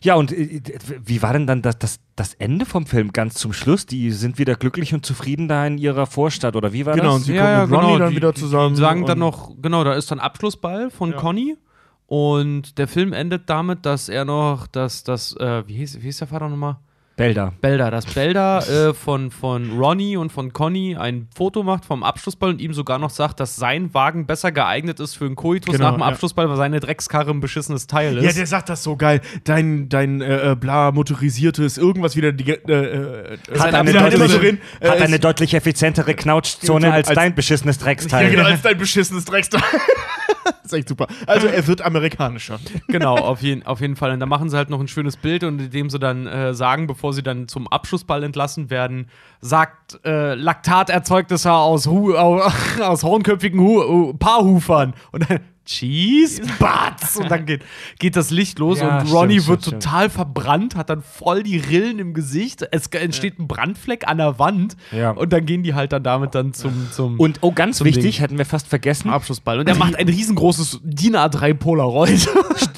Ja, 0.02 0.14
und 0.14 0.32
äh, 0.32 0.60
wie 1.04 1.22
war 1.22 1.32
denn 1.34 1.46
dann 1.46 1.60
das, 1.62 1.78
das, 1.78 2.00
das 2.16 2.34
Ende 2.34 2.64
vom 2.66 2.86
Film 2.86 3.12
ganz 3.12 3.34
zum 3.34 3.52
Schluss? 3.52 3.86
Die 3.86 4.10
sind 4.10 4.38
wieder 4.38 4.54
glücklich 4.56 4.94
und 4.94 5.04
zufrieden 5.06 5.48
da 5.48 5.64
in 5.66 5.78
ihrer 5.78 6.06
Vorstadt, 6.06 6.56
oder 6.56 6.72
wie 6.72 6.86
war 6.86 6.94
Genau, 6.96 7.08
das? 7.08 7.14
und 7.16 7.22
sie 7.24 7.36
kommen 7.36 7.70
mit 7.70 7.78
Ronny 7.80 7.98
dann 7.98 8.16
wieder 8.16 8.34
zusammen. 8.34 8.74
Die 8.74 8.80
sagen 8.80 9.04
dann 9.06 9.18
noch, 9.18 9.52
genau, 9.60 9.84
da 9.84 9.92
ist 9.94 10.10
dann 10.10 10.18
Abschlussball 10.18 10.90
von 10.90 11.10
Ja. 11.12 11.16
Conny. 11.18 11.56
Und 12.10 12.76
der 12.78 12.88
Film 12.88 13.12
endet 13.12 13.48
damit, 13.48 13.86
dass 13.86 14.08
er 14.08 14.24
noch, 14.24 14.66
dass 14.66 15.04
das, 15.04 15.36
äh, 15.36 15.62
wie 15.68 15.74
hieß, 15.74 15.98
wie 15.98 16.06
hieß 16.06 16.18
der 16.18 16.26
Vater 16.26 16.48
nochmal? 16.48 16.76
Belda. 17.20 17.52
Belda, 17.60 17.90
dass 17.90 18.06
Belda 18.06 18.60
äh, 18.60 18.94
von, 18.94 19.30
von 19.30 19.78
Ronnie 19.78 20.16
und 20.16 20.32
von 20.32 20.52
Conny 20.54 20.96
ein 20.96 21.28
Foto 21.34 21.62
macht 21.62 21.84
vom 21.84 22.02
Abschlussball 22.02 22.48
und 22.50 22.60
ihm 22.60 22.72
sogar 22.72 22.98
noch 22.98 23.10
sagt, 23.10 23.40
dass 23.40 23.56
sein 23.56 23.92
Wagen 23.92 24.24
besser 24.26 24.52
geeignet 24.52 25.00
ist 25.00 25.16
für 25.16 25.26
einen 25.26 25.36
Koitus 25.36 25.74
Genau, 25.76 25.88
nach 25.88 25.96
dem 25.96 26.00
ja. 26.00 26.06
Abschlussball, 26.06 26.48
weil 26.48 26.56
seine 26.56 26.80
Dreckskarre 26.80 27.30
ein 27.30 27.40
beschissenes 27.40 27.86
Teil 27.86 28.16
ist. 28.16 28.24
Ja, 28.24 28.32
der 28.32 28.46
sagt 28.46 28.70
das 28.70 28.82
so 28.82 28.96
geil. 28.96 29.20
Dein, 29.44 29.88
dein 29.90 30.22
äh, 30.22 30.52
äh, 30.52 30.56
bla 30.56 30.92
motorisiertes 30.92 31.76
irgendwas 31.76 32.16
wieder. 32.16 32.32
Die, 32.32 32.50
äh, 32.50 32.54
äh, 32.54 33.38
Hat 33.58 33.72
äh, 33.74 33.76
eine, 33.76 33.92
deutlich, 33.92 34.30
so 34.30 34.38
drin. 34.38 34.58
Äh, 34.80 34.88
hat 34.88 34.96
es- 34.96 35.02
eine 35.02 35.18
deutlich 35.18 35.52
effizientere 35.54 36.14
Knautschzone 36.14 36.90
als, 36.90 37.08
als- 37.08 37.16
dein 37.16 37.34
beschissenes 37.34 37.76
ja, 37.76 37.84
Drecksteil. 37.84 38.30
genau, 38.30 38.44
als 38.44 38.62
dein 38.62 38.78
beschissenes 38.78 39.26
Drecksteil. 39.26 39.60
ist 40.64 40.72
echt 40.72 40.88
super. 40.88 41.06
Also 41.26 41.48
er 41.48 41.66
wird 41.66 41.82
amerikanischer. 41.82 42.58
Genau, 42.88 43.16
auf 43.16 43.42
jeden, 43.42 43.64
auf 43.64 43.80
jeden 43.80 43.96
Fall. 43.96 44.12
Und 44.12 44.20
da 44.20 44.26
machen 44.26 44.48
sie 44.48 44.56
halt 44.56 44.70
noch 44.70 44.80
ein 44.80 44.88
schönes 44.88 45.16
Bild 45.16 45.44
und 45.44 45.60
indem 45.60 45.90
sie 45.90 45.98
dann 45.98 46.26
äh, 46.26 46.54
sagen, 46.54 46.86
bevor 46.86 47.09
sie 47.12 47.22
dann 47.22 47.48
zum 47.48 47.68
Abschlussball 47.68 48.22
entlassen 48.24 48.70
werden, 48.70 49.06
sagt 49.40 49.98
äh, 50.04 50.34
Laktaterzeugnisse 50.34 51.52
aus, 51.52 51.86
Hu 51.86 52.14
au- 52.14 52.42
aus 52.82 53.02
hornköpfigen 53.02 53.60
Hu 53.60 54.14
Paarhufern. 54.14 54.94
Und 55.12 55.28
dann 55.30 55.40
Cheese, 55.66 56.42
Butts. 56.58 57.16
Und 57.16 57.30
dann 57.30 57.46
geht, 57.46 57.62
geht 58.00 58.16
das 58.16 58.30
Licht 58.30 58.58
los 58.58 58.80
Ja, 58.80 58.88
und 58.88 59.00
stimmt, 59.02 59.14
Ronnie 59.14 59.34
stimmt, 59.34 59.48
wird 59.48 59.62
stimmt. 59.66 59.82
total 59.84 60.10
verbrannt, 60.10 60.74
hat 60.74 60.90
dann 60.90 61.00
voll 61.00 61.44
die 61.44 61.58
Rillen 61.58 62.00
im 62.00 62.12
Gesicht. 62.12 62.66
Es 62.72 62.88
entsteht 62.88 63.38
ein 63.38 63.46
Brandfleck 63.46 64.08
an 64.08 64.18
der 64.18 64.40
Wand. 64.40 64.76
Ja. 64.90 65.10
Und 65.12 65.32
dann 65.32 65.46
gehen 65.46 65.62
die 65.62 65.74
halt 65.74 65.92
dann 65.92 66.02
damit 66.02 66.34
dann 66.34 66.54
zum, 66.54 66.88
zum 66.90 67.20
Und 67.20 67.38
oh, 67.42 67.52
ganz 67.52 67.84
wichtig, 67.84 68.16
Ding. 68.16 68.20
hätten 68.22 68.38
wir 68.38 68.46
fast 68.46 68.66
vergessen. 68.66 69.10
Abschlussball. 69.10 69.60
Und 69.60 69.68
er 69.68 69.76
macht 69.76 69.94
ein 69.94 70.08
riesengroßes 70.08 70.80
DIN 70.82 71.14
A3 71.14 71.54
Polaroid. 71.54 72.28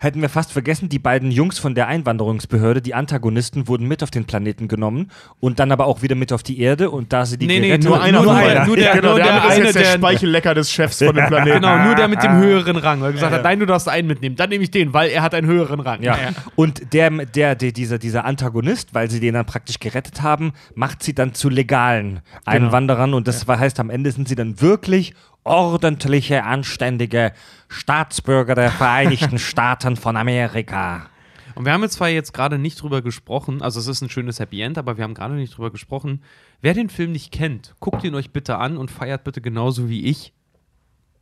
Hätten 0.00 0.22
wir 0.22 0.28
fast 0.28 0.52
vergessen, 0.52 0.88
die 0.88 1.00
beiden 1.00 1.30
Jungs 1.32 1.58
von 1.58 1.74
der 1.74 1.88
Einwanderungsbehörde, 1.88 2.80
die 2.80 2.94
Antagonisten, 2.94 3.66
wurden 3.66 3.88
mit 3.88 4.02
auf 4.04 4.10
den 4.12 4.26
Planeten 4.26 4.68
genommen 4.68 5.10
und 5.40 5.58
dann 5.58 5.72
aber 5.72 5.86
auch 5.86 6.02
wieder 6.02 6.14
mit 6.14 6.32
auf 6.32 6.42
die 6.44 6.60
Erde 6.60 6.90
und 6.90 7.12
da 7.12 7.26
sie 7.26 7.36
die 7.36 7.46
Nee, 7.48 7.58
nee, 7.58 7.76
nur 7.78 8.00
einer 8.00 8.22
nur 8.22 8.32
von 8.32 8.42
einer. 8.42 8.64
Nur 8.66 8.76
der- 8.76 8.94
genau, 8.94 9.08
nur 9.10 9.16
der, 9.16 9.26
der 9.26 9.36
ist 9.44 9.50
eine, 9.56 9.64
jetzt 9.64 9.74
der, 9.74 9.82
der- 9.82 9.92
Speichellecker 9.98 10.54
des 10.54 10.70
Chefs 10.72 10.98
von 11.02 11.16
dem 11.16 11.26
Planeten. 11.28 11.60
Genau, 11.60 11.84
nur 11.84 11.94
der 11.96 12.06
mit 12.06 12.22
dem 12.22 12.32
höheren 12.36 12.76
Rang. 12.76 13.00
Weil 13.00 13.08
er 13.10 13.12
gesagt 13.14 13.32
hat, 13.34 13.42
nein, 13.42 13.58
du 13.58 13.66
darfst 13.66 13.88
einen 13.88 14.06
mitnehmen. 14.06 14.36
Dann 14.36 14.50
nehme 14.50 14.62
ich 14.62 14.70
den, 14.70 14.92
weil 14.92 15.10
er 15.10 15.22
hat 15.22 15.34
einen 15.34 15.48
höheren 15.48 15.80
Rang. 15.80 16.02
Ja. 16.02 16.16
Und 16.54 16.92
der, 16.92 17.10
der, 17.10 17.56
der, 17.56 17.72
dieser, 17.72 17.98
dieser 17.98 18.24
Antagonist, 18.24 18.94
weil 18.94 19.10
sie 19.10 19.18
den 19.20 19.34
dann 19.34 19.46
praktisch 19.46 19.80
gerettet 19.80 20.22
haben, 20.22 20.52
macht 20.76 21.02
sie 21.02 21.12
dann 21.14 21.34
zu 21.34 21.48
legalen 21.48 22.20
Einwanderern 22.44 23.14
und 23.14 23.26
das 23.26 23.46
heißt, 23.48 23.80
am 23.80 23.90
Ende 23.90 24.12
sind 24.12 24.28
sie 24.28 24.36
dann 24.36 24.60
wirklich 24.60 25.14
ordentliche, 25.48 26.44
anständige 26.44 27.32
Staatsbürger 27.68 28.54
der 28.54 28.70
Vereinigten 28.70 29.38
Staaten 29.38 29.96
von 29.96 30.16
Amerika. 30.16 31.06
Und 31.54 31.64
wir 31.64 31.72
haben 31.72 31.82
jetzt 31.82 31.94
zwar 31.94 32.08
jetzt 32.08 32.32
gerade 32.32 32.56
nicht 32.58 32.80
drüber 32.80 33.02
gesprochen, 33.02 33.62
also 33.62 33.80
es 33.80 33.88
ist 33.88 34.00
ein 34.00 34.10
schönes 34.10 34.38
Happy 34.38 34.60
End, 34.60 34.78
aber 34.78 34.96
wir 34.96 35.02
haben 35.04 35.14
gerade 35.14 35.34
nicht 35.34 35.56
drüber 35.56 35.72
gesprochen. 35.72 36.22
Wer 36.60 36.74
den 36.74 36.88
Film 36.88 37.10
nicht 37.12 37.32
kennt, 37.32 37.74
guckt 37.80 38.04
ihn 38.04 38.14
euch 38.14 38.30
bitte 38.30 38.58
an 38.58 38.76
und 38.76 38.90
feiert 38.92 39.24
bitte 39.24 39.40
genauso 39.40 39.88
wie 39.88 40.04
ich 40.04 40.32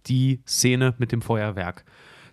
die 0.09 0.41
Szene 0.47 0.95
mit 0.99 1.11
dem 1.13 1.23
Feuerwerk. 1.23 1.85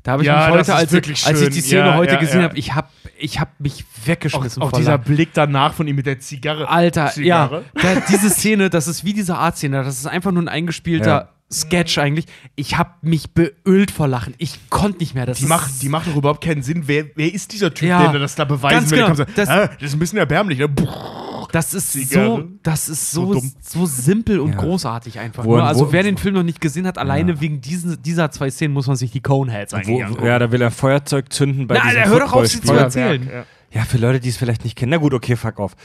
Da 0.03 0.11
habe 0.11 0.23
ich 0.23 0.27
Ja, 0.27 0.47
mich 0.47 0.57
heute, 0.57 0.75
als, 0.75 0.93
als 1.25 1.41
ich 1.41 1.49
die 1.49 1.61
Szene 1.61 1.85
Ja, 1.87 1.95
heute 1.95 2.15
ja, 2.15 2.19
gesehen 2.19 2.41
ja. 2.41 2.49
habe, 2.49 2.57
ich 2.57 2.73
habe 2.75 2.89
ich 3.17 3.39
hab 3.39 3.57
mich 3.61 3.85
Auch, 3.85 4.07
weggeschmissen 4.07 4.61
auch 4.61 4.71
vor 4.71 4.79
dieser. 4.79 4.97
Blick 4.97 5.29
danach 5.33 5.73
von 5.73 5.87
ihm 5.87 5.95
mit 5.95 6.05
der 6.05 6.19
Zigarre. 6.19 6.67
Alter, 6.67 7.07
Zigarre. 7.11 7.63
ja, 7.81 7.81
da, 7.95 8.01
diese 8.09 8.29
Szene, 8.29 8.69
das 8.69 8.89
ist 8.89 9.05
wie 9.05 9.13
diese 9.13 9.37
Art-Szene, 9.37 9.81
das 9.81 9.97
ist 9.99 10.07
einfach 10.07 10.31
nur 10.33 10.43
ein 10.43 10.49
eingespielter 10.49 11.07
Ja. 11.07 11.29
Sketch 11.53 11.97
eigentlich. 11.97 12.25
Ich 12.55 12.77
habe 12.77 12.91
mich 13.01 13.31
beölt 13.31 13.91
vor 13.91 14.07
Lachen. 14.07 14.33
Ich 14.37 14.69
konnte 14.69 14.99
nicht 14.99 15.15
mehr. 15.15 15.25
Das 15.25 15.37
Die 15.39 15.45
macht, 15.45 15.81
die 15.81 15.89
macht 15.89 16.07
doch 16.07 16.15
überhaupt 16.15 16.43
keinen 16.43 16.63
Sinn. 16.63 16.83
Wer, 16.87 17.05
wer 17.15 17.33
ist 17.33 17.53
dieser 17.53 17.73
Typ, 17.73 17.87
Ja, 17.89 18.11
der 18.11 18.19
das 18.19 18.35
da 18.35 18.45
beweisen 18.45 18.89
will? 18.91 19.03
genau. 19.07 19.25
Das- 19.35 19.49
ah, 19.49 19.67
das 19.67 19.81
ist 19.89 19.93
ein 19.93 19.99
bisschen 19.99 20.17
erbärmlich. 20.17 20.59
Ne? 20.59 20.67
Das 21.51 21.73
ist 21.75 21.91
Zigarre. 21.91 22.25
so, 22.41 22.43
das 22.63 22.89
ist 22.89 23.11
so, 23.11 23.33
So 23.35 23.41
so, 23.61 23.85
simpel 23.85 24.39
und 24.39 24.53
Ja. 24.53 24.57
großartig 24.57 25.19
einfach. 25.19 25.45
Wo- 25.45 25.57
nur. 25.57 25.63
Also 25.63 25.87
wo- 25.87 25.91
wer 25.91 26.01
den 26.01 26.17
Film 26.17 26.33
noch 26.33 26.41
nicht 26.43 26.59
gesehen 26.59 26.87
hat, 26.87 26.97
alleine 26.97 27.39
wegen 27.41 27.61
diesen, 27.61 28.01
dieser 28.01 28.31
zwei 28.31 28.49
Szenen 28.49 28.73
muss 28.73 28.87
man 28.87 28.95
sich 28.95 29.11
die 29.11 29.21
Coneheads 29.21 29.73
eigentlich 29.75 30.03
angucken. 30.03 30.25
ja, 30.25 30.39
da 30.39 30.51
will 30.51 30.61
er 30.61 30.71
Feuerzeug 30.71 31.31
zünden 31.31 31.67
bei 31.67 31.75
Na, 31.75 31.91
diesem 31.91 32.05
hör 32.05 32.19
doch 32.21 32.33
auf, 32.33 32.47
sie 32.47 32.59
zu 32.59 32.73
erzählen. 32.73 33.29
Ja. 33.31 33.45
Ja, 33.71 33.85
für 33.85 33.97
Leute, 33.97 34.19
die 34.19 34.29
es 34.29 34.37
vielleicht 34.37 34.63
nicht 34.63 34.75
kennen. 34.75 34.91
Na 34.91 34.97
gut, 34.97 35.13
okay, 35.13 35.35
fuck 35.35 35.59
off. 35.59 35.75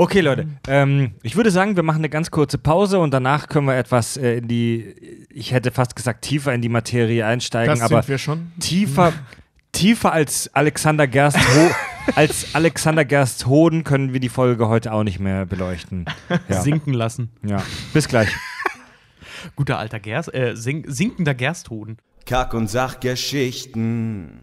Okay, 0.00 0.20
Leute. 0.22 0.46
Ähm, 0.66 1.12
ich 1.22 1.36
würde 1.36 1.50
sagen, 1.50 1.76
wir 1.76 1.82
machen 1.82 1.98
eine 1.98 2.08
ganz 2.08 2.30
kurze 2.30 2.56
Pause 2.56 2.98
und 3.00 3.10
danach 3.12 3.48
können 3.48 3.66
wir 3.66 3.76
etwas 3.76 4.16
äh, 4.16 4.38
in 4.38 4.48
die, 4.48 5.26
ich 5.28 5.52
hätte 5.52 5.72
fast 5.72 5.94
gesagt, 5.94 6.22
tiefer 6.22 6.54
in 6.54 6.62
die 6.62 6.70
Materie 6.70 7.26
einsteigen, 7.26 7.74
Das 7.74 7.82
aber 7.82 8.00
sind 8.00 8.08
wir 8.08 8.16
schon. 8.16 8.50
tiefer, 8.60 9.12
tiefer 9.72 10.10
als 10.14 10.48
Alexander 10.54 11.06
Gerst 11.06 11.36
als 12.16 12.54
Alexander 12.54 13.04
Gerst 13.04 13.44
Hoden 13.44 13.84
können 13.84 14.14
wir 14.14 14.20
die 14.20 14.30
Folge 14.30 14.68
heute 14.68 14.94
auch 14.94 15.02
nicht 15.02 15.20
mehr 15.20 15.44
beleuchten. 15.44 16.06
Ja, 16.48 16.62
Sinken 16.62 16.94
lassen. 16.94 17.28
ja. 17.46 17.62
Bis 17.92 18.08
gleich. 18.08 18.30
Guter 19.54 19.78
alter 19.78 20.00
Gerst, 20.00 20.32
äh, 20.32 20.56
sink, 20.56 20.86
sinkender 20.88 21.34
Gersthoden. 21.34 21.98
Kack- 22.24 22.54
und 22.54 22.68
Sachgeschichten. 22.70 24.40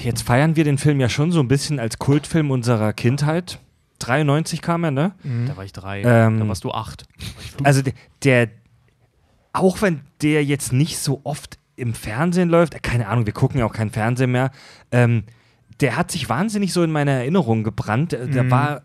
Jetzt 0.00 0.22
feiern 0.22 0.56
wir 0.56 0.64
den 0.64 0.78
Film 0.78 1.00
ja 1.00 1.08
schon 1.08 1.32
so 1.32 1.40
ein 1.40 1.48
bisschen 1.48 1.78
als 1.80 1.98
Kultfilm 1.98 2.50
unserer 2.50 2.92
Kindheit. 2.92 3.58
93 4.00 4.60
kam 4.60 4.84
er, 4.84 4.90
ne? 4.90 5.12
Da 5.46 5.56
war 5.56 5.64
ich 5.64 5.72
drei, 5.72 6.02
Ähm, 6.02 6.40
da 6.40 6.48
warst 6.48 6.64
du 6.64 6.70
acht. 6.72 7.04
Also 7.62 7.80
der, 7.82 7.92
der, 8.22 8.48
auch 9.52 9.80
wenn 9.82 10.00
der 10.22 10.44
jetzt 10.44 10.72
nicht 10.72 10.98
so 10.98 11.20
oft 11.24 11.58
im 11.76 11.94
Fernsehen 11.94 12.48
läuft, 12.48 12.74
äh, 12.74 12.80
keine 12.80 13.08
Ahnung, 13.08 13.26
wir 13.26 13.32
gucken 13.32 13.58
ja 13.60 13.66
auch 13.66 13.72
kein 13.72 13.90
Fernsehen 13.90 14.32
mehr, 14.32 14.50
ähm, 14.90 15.24
der 15.80 15.96
hat 15.96 16.10
sich 16.10 16.28
wahnsinnig 16.28 16.72
so 16.72 16.82
in 16.82 16.92
meine 16.92 17.10
Erinnerung 17.12 17.64
gebrannt. 17.64 18.12
Äh, 18.12 18.28
Der 18.28 18.50
war, 18.50 18.82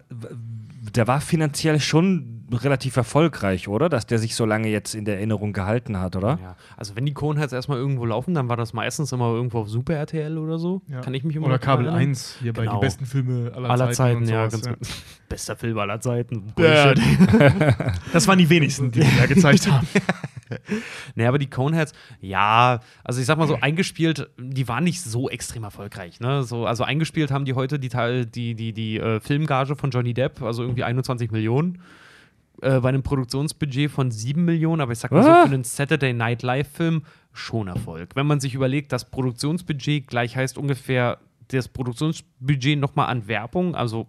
der 0.95 1.07
war 1.07 1.21
finanziell 1.21 1.79
schon 1.79 2.38
relativ 2.51 2.95
erfolgreich, 2.97 3.67
oder? 3.67 3.89
Dass 3.89 4.05
der 4.07 4.19
sich 4.19 4.35
so 4.35 4.45
lange 4.45 4.67
jetzt 4.69 4.95
in 4.95 5.05
der 5.05 5.15
Erinnerung 5.17 5.53
gehalten 5.53 5.99
hat, 5.99 6.15
oder? 6.15 6.39
Ja. 6.41 6.55
Also 6.77 6.95
wenn 6.95 7.05
die 7.05 7.13
Coneheads 7.13 7.53
erstmal 7.53 7.77
irgendwo 7.77 8.05
laufen, 8.05 8.33
dann 8.33 8.49
war 8.49 8.57
das 8.57 8.73
meistens 8.73 9.11
immer 9.11 9.27
irgendwo 9.33 9.59
auf 9.59 9.69
Super 9.69 9.93
RTL 9.95 10.37
oder 10.37 10.57
so. 10.59 10.81
Ja. 10.87 11.01
Kann 11.01 11.13
ich 11.13 11.23
mich 11.23 11.35
immer 11.35 11.47
Oder 11.47 11.59
Kabel 11.59 11.85
erinnern. 11.85 12.01
1, 12.09 12.37
hier 12.41 12.53
bei 12.53 12.63
Genau. 12.63 12.79
die 12.79 12.85
besten 12.85 13.05
Filme 13.05 13.51
aller, 13.55 13.69
Aller 13.69 13.91
Zeiten, 13.91 14.23
und 14.23 14.29
ja, 14.29 14.47
ganz 14.47 14.67
Bester 15.29 15.55
Film 15.55 15.77
aller 15.77 15.99
Zeiten. 15.99 16.53
Ja, 16.59 16.93
Bullshit. 16.93 17.75
das 18.13 18.27
waren 18.27 18.37
die 18.39 18.49
wenigsten, 18.49 18.91
die 18.91 19.01
wir 19.01 19.27
gezeigt 19.27 19.69
haben. 19.71 19.87
Nee, 21.15 21.27
aber 21.27 21.37
die 21.37 21.47
Coneheads, 21.49 21.93
ja, 22.21 22.79
also 23.03 23.19
ich 23.19 23.27
sag 23.27 23.37
mal 23.37 23.47
so, 23.47 23.57
eingespielt, 23.61 24.29
die 24.39 24.67
waren 24.67 24.83
nicht 24.83 25.01
so 25.01 25.29
extrem 25.29 25.63
erfolgreich. 25.63 26.19
Ne? 26.19 26.41
So, 26.43 26.65
also 26.65 26.83
eingespielt 26.83 27.29
haben 27.31 27.45
die 27.45 27.53
heute 27.53 27.77
die, 27.77 27.89
Teil- 27.89 28.25
die, 28.25 28.55
die, 28.55 28.73
die 28.73 28.97
äh, 28.97 29.19
Filmgage 29.19 29.75
von 29.75 29.91
Johnny 29.91 30.15
Depp, 30.15 30.41
also 30.41 30.63
irgendwie 30.63 30.83
21 30.83 31.29
Millionen. 31.31 31.81
Äh, 32.61 32.79
bei 32.81 32.89
einem 32.89 33.03
Produktionsbudget 33.03 33.89
von 33.91 34.11
7 34.11 34.43
Millionen, 34.43 34.81
aber 34.81 34.91
ich 34.91 34.99
sag 34.99 35.11
mal 35.11 35.23
so, 35.23 35.29
Ah. 35.29 35.45
für 35.47 35.53
einen 35.53 35.63
Saturday 35.63 36.13
Night 36.13 36.41
Live-Film 36.43 37.03
schon 37.31 37.67
Erfolg. 37.67 38.15
Wenn 38.15 38.27
man 38.27 38.39
sich 38.39 38.53
überlegt, 38.53 38.91
das 38.91 39.09
Produktionsbudget 39.09 40.07
gleich 40.07 40.35
heißt 40.35 40.57
ungefähr 40.57 41.19
das 41.49 41.67
Produktionsbudget 41.67 42.77
nochmal 42.79 43.07
an 43.07 43.27
Werbung, 43.27 43.75
also 43.75 44.07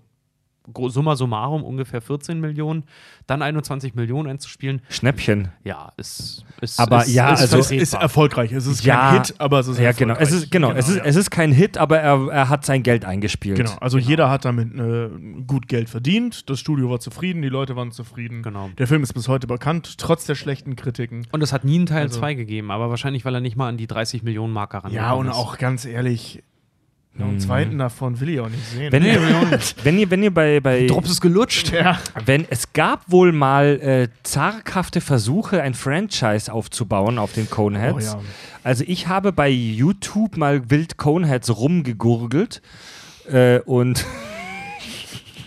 summa 0.88 1.16
summarum 1.16 1.62
ungefähr 1.64 2.00
14 2.00 2.40
Millionen, 2.40 2.84
dann 3.26 3.42
21 3.42 3.94
Millionen 3.94 4.28
einzuspielen, 4.30 4.82
Schnäppchen. 4.88 5.48
ja, 5.64 5.92
ist, 5.96 6.44
ist 6.60 6.78
Aber 6.80 7.02
ist, 7.04 7.12
ja, 7.12 7.32
ist 7.32 7.40
also- 7.42 7.58
Es 7.58 7.70
ist 7.70 7.78
vertretbar. 7.90 8.02
erfolgreich. 8.02 8.52
Es 8.52 8.66
ist 8.66 8.84
Ja. 8.84 9.10
kein 9.10 9.22
Hit, 9.22 9.34
aber 9.38 9.58
es 9.60 9.68
ist 9.68 9.78
Ja, 9.78 9.92
genau. 9.92 10.14
erfolgreich. 10.14 10.28
Es 10.36 10.42
ist, 10.44 10.50
genau, 10.50 10.72
es, 10.72 10.88
ist, 10.88 10.96
ja. 10.96 11.04
es 11.04 11.16
ist 11.16 11.30
kein 11.30 11.52
Hit, 11.52 11.78
aber 11.78 11.98
er, 12.00 12.28
er 12.30 12.48
hat 12.48 12.64
sein 12.64 12.82
Geld 12.82 13.04
eingespielt. 13.04 13.56
Genau, 13.56 13.74
also 13.80 13.98
jeder 13.98 14.30
hat 14.30 14.44
damit 14.44 14.74
äh, 14.78 15.08
gut 15.46 15.68
Geld 15.68 15.88
verdient. 15.90 16.48
Das 16.50 16.58
Studio 16.60 16.90
war 16.90 17.00
zufrieden, 17.00 17.42
die 17.42 17.48
Leute 17.48 17.76
waren 17.76 17.92
zufrieden. 17.92 18.42
Genau. 18.42 18.70
Der 18.78 18.86
Film 18.86 19.02
ist 19.02 19.12
bis 19.12 19.28
heute 19.28 19.46
bekannt, 19.46 19.98
trotz 19.98 20.26
der 20.26 20.34
schlechten 20.34 20.76
Kritiken. 20.76 21.26
Und 21.32 21.42
es 21.42 21.52
hat 21.52 21.64
nie 21.64 21.76
einen 21.76 21.86
Teil 21.86 22.02
Also- 22.04 22.18
2 22.20 22.34
gegeben, 22.34 22.70
aber 22.70 22.90
wahrscheinlich, 22.90 23.24
weil 23.24 23.34
er 23.34 23.40
nicht 23.40 23.56
mal 23.56 23.68
an 23.68 23.76
die 23.76 23.86
30 23.86 24.22
Millionen 24.22 24.52
Marke 24.52 24.82
ran 24.82 24.92
Ja, 24.92 25.12
und 25.12 25.28
auch 25.28 25.58
ganz 25.58 25.84
ehrlich, 25.84 26.42
noch 27.14 27.28
einen 27.28 27.40
zweiten 27.40 27.76
davon 27.78 28.18
will 28.20 28.30
ich 28.30 28.40
auch 28.40 28.48
nicht 28.48 28.64
sehen. 28.66 28.92
Wenn, 28.92 29.04
wenn 29.84 29.98
ihr, 29.98 30.10
wenn 30.10 30.22
ihr 30.22 30.32
bei, 30.32 30.60
bei 30.60 30.86
Drops 30.86 31.10
ist 31.10 31.20
gelutscht. 31.20 31.72
ja. 31.72 31.98
wenn 32.24 32.46
es 32.48 32.72
gab 32.72 33.10
wohl 33.10 33.32
mal 33.32 33.80
äh, 33.80 34.08
zaghafte 34.22 35.00
Versuche, 35.00 35.62
ein 35.62 35.74
Franchise 35.74 36.52
aufzubauen 36.52 37.18
auf 37.18 37.32
den 37.32 37.50
Coneheads. 37.50 38.14
Oh, 38.14 38.18
ja. 38.18 38.24
Also 38.62 38.84
ich 38.86 39.08
habe 39.08 39.32
bei 39.32 39.48
YouTube 39.48 40.36
mal 40.36 40.70
wild 40.70 40.96
Coneheads 40.96 41.56
rumgegurgelt 41.56 42.62
äh, 43.30 43.58
und 43.60 44.04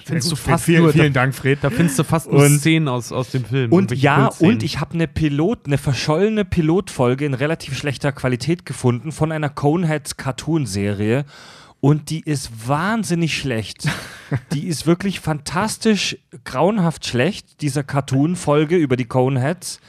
Findest 0.06 0.32
du 0.32 0.36
fast 0.36 0.66
vielen, 0.66 0.84
nur, 0.84 0.92
vielen 0.94 1.14
Dank, 1.14 1.34
Fred. 1.34 1.60
Da 1.62 1.70
findest 1.70 1.98
du 2.00 2.04
fast 2.04 2.32
nur 2.32 2.44
Und- 2.44 2.60
Szenen 2.60 2.88
aus, 2.88 3.12
aus 3.12 3.32
dem 3.32 3.46
Film. 3.46 3.72
Und 3.72 3.92
ja, 3.94 4.28
und 4.40 4.64
ich 4.64 4.80
habe 4.80 4.94
eine 4.94 5.08
Pilot, 5.08 5.66
eine 5.66 5.78
verschollene 5.78 6.46
Pilotfolge 6.46 7.26
in 7.26 7.34
relativ 7.34 7.78
schlechter 7.78 8.12
Qualität 8.12 8.66
gefunden 8.66 9.12
von 9.12 9.32
einer 9.32 9.50
Coneheads 9.50 10.18
Cartoon-Serie. 10.18 11.26
Und 11.80 12.10
die 12.10 12.22
ist 12.22 12.68
wahnsinnig 12.68 13.38
schlecht. 13.38 13.90
die 14.54 14.68
ist 14.68 14.88
wirklich 14.88 15.20
fantastisch, 15.20 16.18
grauenhaft 16.46 17.06
schlecht, 17.06 17.62
diese 17.62 17.84
Cartoon-Folge 17.84 18.78
über 18.78 18.96
die 18.96 19.06
Coneheads. 19.06 19.80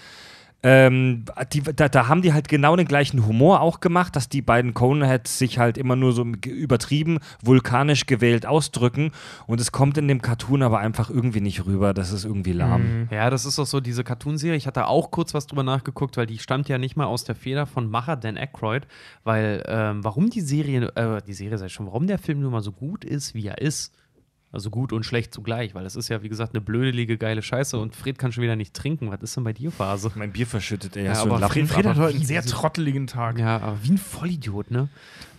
Ähm, 0.65 1.27
die, 1.53 1.61
da, 1.63 1.91
da 1.91 2.09
haben 2.09 2.23
die 2.23 2.33
halt 2.33 2.49
genau 2.49 2.75
den 2.75 2.89
gleichen 2.89 3.27
Humor 3.27 3.61
auch 3.61 3.81
gemacht, 3.81 4.17
dass 4.17 4.31
die 4.31 4.41
beiden 4.41 4.73
Coneheads 4.73 5.39
sich 5.39 5.59
halt 5.59 5.77
immer 5.77 5.95
nur 5.95 6.13
so 6.13 6.25
übertrieben, 6.25 7.19
vulkanisch 7.43 8.07
gewählt 8.07 8.47
ausdrücken. 8.47 9.13
Und 9.47 9.61
es 9.61 9.73
kommt 9.73 9.99
in 9.99 10.09
dem 10.09 10.23
Cartoon 10.23 10.63
aber 10.63 10.79
einfach 10.79 11.11
irgendwie 11.11 11.43
nicht 11.43 11.67
rüber. 11.67 11.93
Das 11.93 12.13
ist 12.13 12.25
irgendwie 12.25 12.53
lahm. 12.53 13.09
Ja, 13.11 13.29
das 13.29 13.45
ist 13.45 13.59
doch 13.59 13.67
so 13.67 13.81
diese 13.81 14.05
Cartoonserie. 14.05 14.57
Ich 14.57 14.67
hatte 14.67 14.87
auch 14.87 15.11
kurz 15.11 15.35
was 15.35 15.47
drüber 15.47 15.63
nachgeguckt, 15.63 16.17
weil 16.17 16.27
die 16.27 16.39
stammt 16.39 16.71
ja 16.71 16.79
nicht 16.79 16.97
mal 16.97 17.05
aus 17.05 17.25
der 17.25 17.35
Feder 17.35 17.67
von 17.67 17.91
Macher 17.91 18.17
Dan 18.17 18.39
Aykroyd. 18.39 18.87
Weil, 19.23 19.63
ähm, 19.69 20.03
warum 20.03 20.31
die 20.31 20.41
Serie, 20.41 20.91
äh, 20.97 21.21
die 21.21 21.35
Serie 21.35 21.59
sei 21.59 21.69
schon, 21.69 21.85
warum 21.87 22.07
der 22.07 22.19
Film 22.19 22.41
nun 22.41 22.53
mal 22.53 22.63
so 22.63 22.73
gut 22.73 23.05
ist, 23.05 23.35
wie 23.35 23.47
er 23.47 23.59
ist. 23.59 23.93
Also 24.55 24.71
gut 24.71 24.93
und 24.93 25.05
schlecht 25.05 25.35
zugleich, 25.35 25.75
weil 25.75 25.85
es 25.85 25.97
ist 25.97 26.09
ja, 26.11 26.23
wie 26.23 26.29
gesagt, 26.29 26.55
eine 26.55 26.61
blödelige, 26.61 27.19
geile 27.19 27.43
Scheiße 27.43 27.77
und 27.77 27.97
Fred 27.97 28.19
kann 28.21 28.31
schon 28.31 28.45
wieder 28.45 28.55
nicht 28.55 28.73
trinken. 28.73 29.11
Was 29.11 29.21
ist 29.21 29.35
denn 29.37 29.43
bei 29.43 29.53
dir 29.53 29.73
Phase? 29.73 30.13
Mein 30.15 30.31
Bier 30.31 30.47
verschüttet, 30.47 30.97
ey. 30.97 31.07
Ja, 31.07 31.15
aber 31.21 31.41
Lappen? 31.41 31.67
Fred, 31.67 31.69
Fred 31.69 31.87
hat 31.87 31.97
heute 31.97 32.15
einen 32.17 32.25
sehr 32.25 32.43
trotteligen 32.45 33.09
Tag. 33.09 33.37
Ja, 33.41 33.57
aber 33.57 33.79
wie 33.83 33.91
ein 33.91 33.99
Vollidiot, 33.99 34.71
ne? 34.71 34.89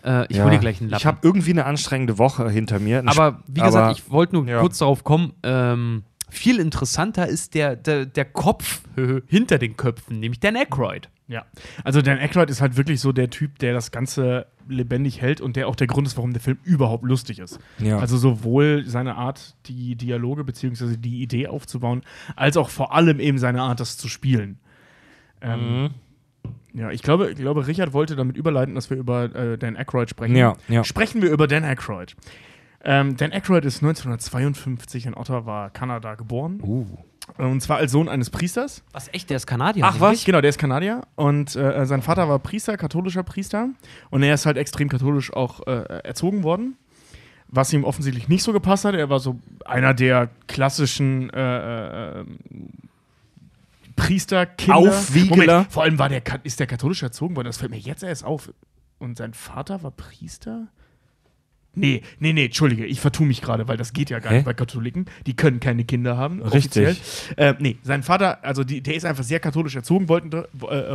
Äh, 0.03 0.25
ich 0.27 0.35
Ja. 0.35 0.43
hol 0.43 0.51
dir 0.51 0.59
gleich 0.59 0.81
einen 0.81 0.89
Lappen. 0.89 0.99
Ich 1.01 1.05
habe 1.05 1.19
irgendwie 1.21 1.51
eine 1.51 1.65
anstrengende 1.65 2.17
Woche 2.17 2.49
hinter 2.49 2.79
mir. 2.79 2.99
Ein 2.99 3.07
Aber 3.07 3.39
wie 3.47 3.61
aber- 3.61 3.69
gesagt, 3.69 3.99
ich 3.99 4.11
wollte 4.11 4.35
nur 4.35 4.45
ja. 4.47 4.59
kurz 4.59 4.79
darauf 4.79 5.05
kommen. 5.05 5.31
Ähm, 5.43 6.03
viel 6.29 6.59
interessanter 6.59 7.27
ist 7.27 7.53
der, 7.53 7.75
der, 7.75 8.05
der 8.05 8.25
Kopf 8.25 8.81
hinter 9.27 9.57
den 9.57 9.77
Köpfen, 9.77 10.19
nämlich 10.19 10.39
Dan 10.39 10.55
Aykroyd. 10.55 11.09
Ja, 11.27 11.43
also 11.83 12.03
Dan 12.03 12.19
Aykroyd 12.19 12.51
ist 12.51 12.61
halt 12.61 12.77
wirklich 12.77 13.01
so 13.01 13.11
der 13.11 13.31
Typ, 13.31 13.57
der 13.57 13.73
das 13.73 13.91
Ganze 13.91 14.45
lebendig 14.67 15.21
hält 15.21 15.41
und 15.41 15.55
der 15.55 15.67
auch 15.67 15.75
der 15.75 15.87
Grund 15.87 16.07
ist, 16.07 16.17
warum 16.17 16.33
der 16.33 16.41
Film 16.41 16.59
überhaupt 16.63 17.03
lustig 17.03 17.39
ist. 17.39 17.59
Ja. 17.79 17.97
Also 17.97 18.17
sowohl 18.17 18.83
seine 18.85 19.15
Art, 19.15 19.55
die 19.65 19.95
Dialoge 19.95 20.43
bzw. 20.43 20.97
die 20.97 21.21
Idee 21.21 21.47
aufzubauen, 21.47 22.03
als 22.35 22.57
auch 22.57 22.69
vor 22.69 22.93
allem 22.93 23.19
eben 23.19 23.39
seine 23.39 23.61
Art, 23.63 23.79
das 23.79 23.97
zu 23.97 24.07
spielen. 24.07 24.59
Ähm, 25.41 25.83
Mhm. 25.83 25.89
Ja, 26.73 26.91
ich 26.91 27.01
glaube, 27.01 27.31
ich 27.31 27.37
glaube, 27.37 27.65
Richard 27.67 27.93
wollte 27.93 28.17
damit 28.17 28.35
überleiten, 28.35 28.75
dass 28.75 28.89
wir 28.89 28.97
über 28.97 29.33
äh, 29.33 29.57
Dan 29.57 29.77
Aykroyd 29.77 30.09
sprechen. 30.09 30.35
Ja, 30.35 30.57
ja. 30.67 30.83
Sprechen 30.83 31.21
wir 31.21 31.31
über 31.31 31.47
Dan 31.47 31.63
Aykroyd. 31.63 32.15
Ähm, 32.85 33.17
Dan 33.17 33.33
Aykroyd 33.33 33.65
ist 33.65 33.81
1952 33.81 35.07
in 35.07 35.15
Ottawa, 35.15 35.69
Kanada 35.71 36.13
geboren. 36.13 36.61
Uh. 36.61 36.85
Und 37.37 37.61
zwar 37.61 37.77
als 37.77 37.91
Sohn 37.91 38.07
eines 38.07 38.29
Priesters. 38.29 38.83
Was, 38.91 39.11
echt? 39.11 39.31
Der 39.31 39.37
ist 39.37 39.47
Kanadier? 39.47 39.83
Ach, 39.85 39.99
was? 39.99 40.23
Genau, 40.23 40.41
der 40.41 40.51
ist 40.51 40.59
Kanadier 40.59 41.01
und 41.15 41.55
äh, 41.55 41.83
sein 41.87 42.03
Vater 42.03 42.29
war 42.29 42.37
Priester, 42.37 42.77
katholischer 42.77 43.23
Priester 43.23 43.69
und 44.11 44.21
er 44.21 44.35
ist 44.35 44.45
halt 44.45 44.57
extrem 44.57 44.89
katholisch 44.89 45.33
auch 45.33 45.65
äh, 45.65 46.01
erzogen 46.03 46.43
worden, 46.43 46.77
was 47.47 47.73
ihm 47.73 47.83
offensichtlich 47.83 48.27
nicht 48.27 48.43
so 48.43 48.53
gepasst 48.53 48.85
hat. 48.85 48.93
Er 48.93 49.09
war 49.09 49.19
so 49.19 49.39
einer 49.65 49.95
der 49.95 50.29
klassischen 50.45 51.31
äh, 51.31 52.19
äh, 52.19 52.25
Priesterkinder. 53.95 54.75
Aufwiegeler. 54.75 55.53
Moment, 55.53 55.71
vor 55.71 55.81
allem 55.81 55.97
war 55.97 56.09
der, 56.09 56.21
ist 56.43 56.59
der 56.59 56.67
katholisch 56.67 57.01
erzogen 57.01 57.35
worden, 57.35 57.47
das 57.47 57.57
fällt 57.57 57.71
mir 57.71 57.79
jetzt 57.79 58.03
erst 58.03 58.23
auf. 58.23 58.53
Und 58.99 59.17
sein 59.17 59.33
Vater 59.33 59.81
war 59.81 59.89
Priester? 59.89 60.67
Nee, 61.75 62.01
nee, 62.19 62.33
nee, 62.33 62.45
entschuldige, 62.45 62.85
ich 62.85 62.99
vertue 62.99 63.27
mich 63.27 63.41
gerade, 63.41 63.67
weil 63.67 63.77
das 63.77 63.93
geht 63.93 64.09
ja 64.09 64.19
gar 64.19 64.31
Hä? 64.31 64.37
nicht 64.37 64.45
bei 64.45 64.53
Katholiken. 64.53 65.05
Die 65.25 65.35
können 65.35 65.59
keine 65.59 65.83
Kinder 65.85 66.17
haben. 66.17 66.41
Richtig. 66.41 66.87
Offiziell. 66.87 66.95
Äh, 67.37 67.53
nee, 67.59 67.77
sein 67.83 68.03
Vater, 68.03 68.43
also 68.43 68.63
die, 68.63 68.81
der 68.81 68.95
ist 68.95 69.05
einfach 69.05 69.23
sehr 69.23 69.39
katholisch 69.39 69.75
erzogen 69.75 70.09
wollten, 70.09 70.31
äh, 70.33 70.43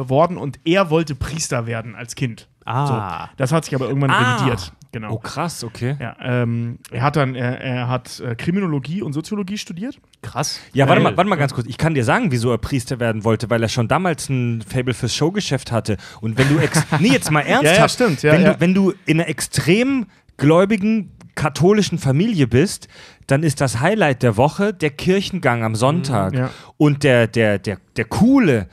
worden 0.08 0.36
und 0.36 0.58
er 0.64 0.90
wollte 0.90 1.14
Priester 1.14 1.66
werden 1.66 1.94
als 1.94 2.14
Kind. 2.14 2.48
Ah. 2.64 2.86
So, 3.26 3.28
das 3.36 3.52
hat 3.52 3.64
sich 3.64 3.74
aber 3.74 3.86
irgendwann 3.88 4.10
Ah. 4.10 4.36
revidiert. 4.36 4.72
Genau. 4.92 5.12
Oh, 5.12 5.18
krass, 5.18 5.62
okay. 5.62 5.96
Ja, 6.00 6.16
ähm, 6.20 6.78
er 6.90 7.02
hat 7.02 7.14
dann, 7.14 7.36
er, 7.36 7.60
er 7.60 7.86
hat 7.86 8.18
äh, 8.18 8.34
Kriminologie 8.34 9.02
und 9.02 9.12
Soziologie 9.12 9.56
studiert. 9.56 10.00
Krass. 10.20 10.58
Ja, 10.72 10.88
warte 10.88 11.00
mal, 11.00 11.16
warte 11.16 11.30
mal 11.30 11.36
ganz 11.36 11.54
kurz. 11.54 11.68
Ich 11.68 11.78
kann 11.78 11.94
dir 11.94 12.02
sagen, 12.02 12.32
wieso 12.32 12.50
er 12.50 12.58
Priester 12.58 12.98
werden 12.98 13.22
wollte, 13.22 13.48
weil 13.50 13.62
er 13.62 13.68
schon 13.68 13.86
damals 13.86 14.28
ein 14.28 14.62
Fable 14.62 14.92
fürs 14.92 15.14
Showgeschäft 15.14 15.70
hatte. 15.70 15.96
Und 16.20 16.36
wenn 16.38 16.48
du 16.48 16.58
ex 16.58 16.84
nee, 16.98 17.10
jetzt 17.12 17.30
mal 17.30 17.42
ernsthaft, 17.42 17.76
Ja, 17.76 17.82
ja, 17.82 17.88
stimmt, 17.88 18.22
ja, 18.24 18.32
wenn, 18.32 18.42
ja. 18.42 18.54
Du, 18.54 18.60
wenn 18.60 18.74
du 18.74 18.92
in 19.06 19.20
einer 19.20 19.28
extrem 19.28 20.06
gläubigen 20.40 21.12
katholischen 21.36 21.98
Familie 21.98 22.48
bist, 22.48 22.88
dann 23.28 23.44
ist 23.44 23.60
das 23.60 23.80
Highlight 23.80 24.24
der 24.24 24.36
Woche 24.36 24.74
der 24.74 24.90
Kirchengang 24.90 25.62
am 25.62 25.76
Sonntag. 25.76 26.32
Mhm, 26.32 26.38
ja. 26.38 26.50
Und 26.76 27.04
der, 27.04 27.28
der, 27.28 27.58
der, 27.58 27.78
der 27.96 28.04
coole, 28.06 28.66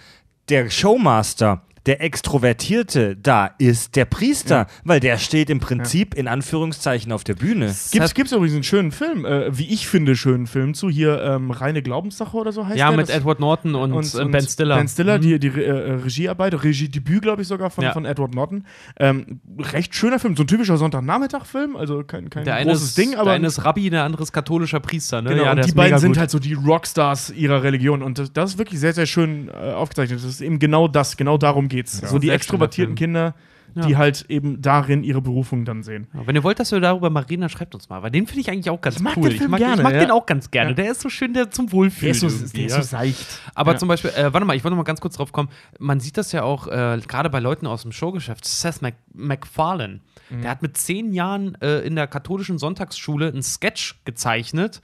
der 0.49 0.69
Showmaster, 0.69 1.61
der 1.87 2.01
Extrovertierte 2.01 3.15
da 3.15 3.47
ist 3.57 3.95
der 3.95 4.05
Priester, 4.05 4.67
weil 4.83 4.99
der 4.99 5.17
steht 5.17 5.49
im 5.49 5.59
Prinzip 5.59 6.13
in 6.13 6.27
Anführungszeichen 6.27 7.11
auf 7.11 7.23
der 7.23 7.33
Bühne. 7.35 7.73
Gibt's, 7.91 8.13
gibt's 8.13 8.31
übrigens 8.31 8.53
einen 8.55 8.63
schönen 8.63 8.91
Film, 8.91 9.25
äh, 9.25 9.57
wie 9.57 9.67
ich 9.73 9.87
finde, 9.87 10.15
schönen 10.15 10.47
Film 10.47 10.73
zu. 10.73 10.89
Hier 10.89 11.21
ähm, 11.21 11.51
Reine 11.51 11.81
Glaubenssache 11.81 12.35
oder 12.37 12.51
so 12.51 12.65
heißt 12.65 12.77
Ja, 12.77 12.89
der. 12.89 12.97
mit 12.97 13.09
Das- 13.09 13.15
Edward 13.15 13.39
Norton 13.39 13.75
und, 13.75 14.15
äh, 14.15 14.25
Ben 14.25 14.47
Stiller. 14.47 14.75
Ben 14.77 14.87
Stiller, 14.87 15.17
Mhm. 15.17 15.21
die, 15.21 15.39
die 15.39 15.47
äh, 15.63 15.71
Regiearbeit, 15.71 16.63
Regiedebüt, 16.63 17.21
glaube 17.21 17.41
ich, 17.41 17.47
sogar 17.47 17.69
von, 17.69 17.83
Ja. 17.83 17.93
von 17.93 18.05
Edward 18.05 18.35
Norton. 18.35 18.65
Ähm, 18.99 19.39
recht 19.59 19.95
schöner 19.95 20.19
Film, 20.19 20.35
so 20.35 20.43
ein 20.43 20.47
typischer 20.47 20.77
Sonntagnachmittag-Film, 20.77 21.75
also 21.75 22.03
kein, 22.03 22.29
kein 22.29 22.43
Der 22.45 22.63
großes 22.63 22.89
ist, 22.89 22.97
Ding, 22.97 23.15
aber. 23.15 23.25
der 23.25 23.33
eine 23.33 23.47
ist 23.47 23.63
Rabbi, 23.63 23.89
der 23.89 24.03
andere 24.03 24.23
ist 24.23 24.31
katholischer 24.33 24.79
Priester. 24.79 25.21
Ne? 25.21 25.29
Genau, 25.31 25.43
ja, 25.45 25.51
und 25.53 25.65
die 25.65 25.71
beiden 25.71 25.97
sind 25.99 26.11
gut. 26.11 26.19
halt 26.19 26.31
so 26.31 26.39
die 26.39 26.53
Rockstars 26.53 27.31
ihrer 27.31 27.63
Religion. 27.63 28.01
Und 28.03 28.19
das, 28.19 28.33
das 28.33 28.51
ist 28.51 28.57
wirklich 28.57 28.79
sehr, 28.79 28.93
sehr 28.93 29.05
schön 29.05 29.49
äh, 29.49 29.71
aufgezeichnet. 29.71 30.19
Das 30.19 30.25
ist 30.25 30.41
eben 30.41 30.59
genau 30.59 30.87
das, 30.87 31.17
genau 31.17 31.37
darum 31.37 31.69
geht's. 31.77 31.97
so 32.09 32.19
die 32.19 32.29
extrovertierten. 32.29 32.95
Kinder, 32.95 33.35
Ja. 33.75 33.85
die 33.85 33.95
halt 33.97 34.25
eben 34.29 34.59
darin 34.61 35.03
ihre 35.03 35.21
Berufung 35.21 35.63
dann 35.65 35.83
sehen. 35.83 36.07
Ja, 36.13 36.25
wenn 36.25 36.35
ihr 36.35 36.43
wollt, 36.43 36.59
dass 36.59 36.71
wir 36.71 36.79
darüber 36.79 37.09
mal 37.11 37.23
reden, 37.23 37.41
dann 37.41 37.49
schreibt 37.49 37.75
uns 37.75 37.89
mal. 37.89 38.01
Weil 38.01 38.09
den 38.09 38.25
finde 38.25 38.39
ich 38.41 38.49
eigentlich 38.49 38.69
auch 38.71 38.81
ganz 38.81 38.95
Ich 38.95 39.01
mag 39.03 39.17
cool. 39.17 39.29
den 39.29 39.37
Film 39.37 39.43
ich 39.43 39.51
mag, 39.51 39.59
gerne, 39.59 39.75
ich 39.75 39.83
mag 39.83 39.93
ja. 39.93 39.99
den 39.99 40.11
auch 40.11 40.25
ganz 40.25 40.49
gerne. 40.49 40.71
Ja. 40.71 40.75
Der 40.75 40.91
ist 40.91 41.01
so 41.01 41.09
schön, 41.09 41.33
der 41.33 41.51
zum 41.51 41.71
Wohlfühlen. 41.71 42.15
irgendwie, 42.15 42.67
ja. 42.67 42.81
seicht. 42.81 43.27
Aber 43.53 43.73
Ja. 43.73 43.77
zum 43.77 43.87
Beispiel, 43.87 44.09
äh, 44.11 44.33
warte 44.33 44.45
mal, 44.45 44.55
ich 44.55 44.63
wollte 44.63 44.71
noch 44.75 44.81
mal 44.81 44.87
ganz 44.87 44.99
kurz 45.01 45.15
drauf 45.17 45.31
kommen. 45.31 45.49
Man 45.79 45.99
sieht 45.99 46.17
das 46.17 46.31
ja 46.31 46.41
auch 46.43 46.67
äh, 46.67 46.99
gerade 47.07 47.29
bei 47.29 47.39
Leuten 47.39 47.67
aus 47.67 47.83
dem 47.83 47.91
Showgeschäft. 47.91 48.45
Seth 48.45 48.81
Mac 48.81 48.95
MacFarlane, 49.13 49.99
Mhm. 50.29 50.41
der 50.41 50.51
hat 50.51 50.61
mit 50.61 50.75
zehn 50.77 51.13
Jahren 51.13 51.55
äh, 51.61 51.79
in 51.81 51.95
der 51.95 52.07
katholischen 52.07 52.57
Sonntagsschule 52.57 53.27
einen 53.27 53.43
Sketch 53.43 53.95
gezeichnet, 54.05 54.81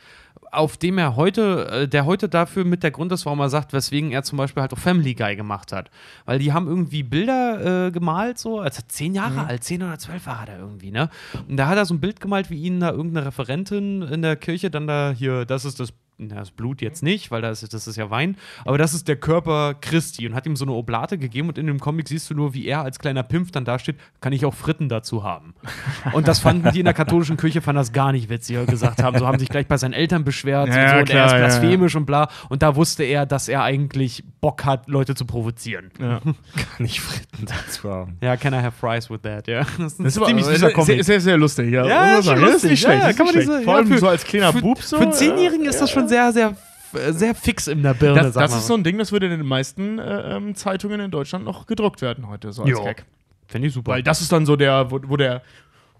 auf 0.53 0.77
dem 0.77 0.97
er 0.97 1.15
heute, 1.15 1.67
äh, 1.69 1.87
der 1.87 2.05
heute 2.05 2.29
dafür 2.29 2.63
mit 2.63 2.83
der 2.83 2.91
Grund 2.91 3.11
ist, 3.11 3.25
warum 3.25 3.39
er 3.39 3.49
sagt, 3.49 3.73
weswegen 3.73 4.11
er 4.11 4.23
zum 4.23 4.37
Beispiel 4.37 4.61
halt 4.61 4.73
auch 4.73 4.77
Family 4.77 5.15
Guy 5.15 5.35
gemacht 5.35 5.71
hat. 5.71 5.89
Weil 6.25 6.39
die 6.39 6.53
haben 6.53 6.67
irgendwie 6.67 7.03
Bilder 7.03 7.87
äh, 7.87 7.91
gemalt, 7.91 8.37
so, 8.37 8.59
als 8.59 8.77
er 8.77 8.87
zehn 8.87 9.15
Jahre 9.15 9.45
alt, 9.47 9.63
zehn 9.63 9.81
oder 9.81 9.97
zwölf 9.97 10.25
war 10.27 10.41
er 10.41 10.45
da 10.45 10.57
irgendwie, 10.57 10.91
ne? 10.91 11.09
Und 11.47 11.57
da 11.57 11.67
hat 11.67 11.77
er 11.77 11.85
so 11.85 11.93
ein 11.93 11.99
Bild 11.99 12.19
gemalt, 12.19 12.49
wie 12.49 12.61
ihn 12.61 12.79
da 12.79 12.91
irgendeine 12.91 13.27
Referentin 13.27 14.01
in 14.03 14.21
der 14.21 14.35
Kirche 14.35 14.69
dann 14.69 14.87
da 14.87 15.13
hier, 15.15 15.45
das 15.45 15.65
ist 15.65 15.79
das 15.79 15.93
na, 16.17 16.35
das 16.35 16.51
Blut 16.51 16.81
jetzt 16.81 17.01
nicht, 17.03 17.31
weil 17.31 17.41
das 17.41 17.63
ist, 17.63 17.73
das 17.73 17.87
ist 17.87 17.95
ja 17.95 18.09
Wein, 18.09 18.37
aber 18.65 18.77
das 18.77 18.93
ist 18.93 19.07
der 19.07 19.15
Körper 19.15 19.73
Christi 19.81 20.27
und 20.27 20.35
hat 20.35 20.45
ihm 20.45 20.55
so 20.55 20.63
eine 20.65 20.73
Oblate 20.73 21.17
gegeben 21.17 21.49
und 21.49 21.57
in 21.57 21.67
dem 21.67 21.79
Comic 21.79 22.07
siehst 22.07 22.29
du 22.29 22.35
nur, 22.35 22.53
wie 22.53 22.65
er 22.67 22.81
als 22.81 22.99
kleiner 22.99 23.23
Pimpf 23.23 23.51
dann 23.51 23.65
da 23.65 23.79
steht, 23.79 23.95
kann 24.21 24.31
ich 24.33 24.45
auch 24.45 24.53
Fritten 24.53 24.89
dazu 24.89 25.23
haben. 25.23 25.53
Und 26.13 26.27
das 26.27 26.39
fanden 26.39 26.71
die 26.71 26.79
in 26.79 26.85
der 26.85 26.93
katholischen 26.93 27.35
Kirche, 27.37 27.61
fanden 27.61 27.77
das 27.79 27.91
gar 27.93 28.11
nicht 28.11 28.29
witzig, 28.29 28.65
gesagt 28.67 29.01
haben, 29.01 29.17
so 29.17 29.25
haben 29.27 29.39
sich 29.39 29.49
gleich 29.49 29.67
bei 29.67 29.77
seinen 29.77 29.93
Eltern 29.93 30.23
beschwert 30.23 30.67
Ja, 30.69 30.83
und, 30.83 30.89
so, 30.89 30.97
und 30.99 31.05
klar, 31.05 31.19
er 31.19 31.25
ist 31.25 31.31
ja, 31.33 31.37
ja. 31.39 31.45
blasphemisch 31.45 31.95
und 31.95 32.05
bla. 32.05 32.29
Und 32.49 32.61
da 32.61 32.75
wusste 32.75 33.03
er, 33.03 33.25
dass 33.25 33.47
er 33.47 33.63
eigentlich 33.63 34.23
Bock 34.41 34.65
hat, 34.65 34.87
Leute 34.87 35.15
zu 35.15 35.25
provozieren. 35.25 35.89
Ja. 35.99 36.21
Nicht 36.77 36.99
Fritten 37.01 37.45
dazu 37.45 37.89
haben. 37.89 38.17
Ja, 38.21 38.37
can 38.37 38.53
I 38.53 38.57
have 38.57 38.71
fries 38.79 39.09
with 39.09 39.21
that? 39.23 39.47
Ja, 39.47 39.61
das 39.77 39.93
ist 39.93 39.99
ein 39.99 40.03
Das 40.05 40.13
ist 40.13 40.17
aber 40.17 40.27
ziemlich 40.27 40.45
sehr, 40.45 40.53
süßer 40.55 40.67
sehr, 40.67 40.73
Comic. 40.75 41.03
sehr, 41.03 41.21
sehr 41.21 41.37
lustig, 41.37 41.71
ja. 41.71 41.85
Ja, 41.85 42.17
Das 42.17 42.25
ist 42.25 42.31
nicht 42.33 42.41
lustig. 42.41 42.79
schlecht. 42.81 43.03
Ja, 43.03 43.13
kann 43.13 43.25
man 43.25 43.35
diese-. 43.35 43.61
Vor 43.61 43.73
ja, 43.73 43.79
allem 43.79 43.87
für- 43.87 43.97
so 43.97 44.07
als 44.07 44.23
kleiner 44.23 44.53
für, 44.53 44.61
Bub 44.61 44.81
so. 44.81 44.97
Für 44.97 45.03
einen 45.03 45.13
Zehnjährigen 45.13 45.63
ja, 45.63 45.69
ist 45.69 45.81
das 45.81 45.89
schon 45.89 46.02
sehr, 46.07 46.31
sehr, 46.31 46.55
sehr 47.11 47.35
fix 47.35 47.67
in 47.67 47.83
der 47.83 47.93
Birne, 47.93 48.21
Das, 48.21 48.33
das 48.33 48.55
ist 48.55 48.67
so 48.67 48.75
ein 48.75 48.83
Ding, 48.83 48.97
das 48.97 49.11
würde 49.11 49.25
in 49.27 49.31
den 49.31 49.45
meisten 49.47 49.99
äh, 49.99 50.35
ähm, 50.35 50.55
Zeitungen 50.55 50.99
in 50.99 51.11
Deutschland 51.11 51.45
noch 51.45 51.65
gedruckt 51.65 52.01
werden 52.01 52.27
heute, 52.27 52.51
so 52.53 52.63
als 52.63 52.71
Ja. 52.71 52.83
Gag. 52.83 53.05
Finde 53.47 53.67
ich 53.67 53.73
super. 53.73 53.91
Weil 53.91 54.03
das 54.03 54.21
ist 54.21 54.31
dann 54.31 54.45
so 54.45 54.55
der, 54.55 54.89
wo, 54.89 54.99
wo 55.05 55.17
der 55.17 55.41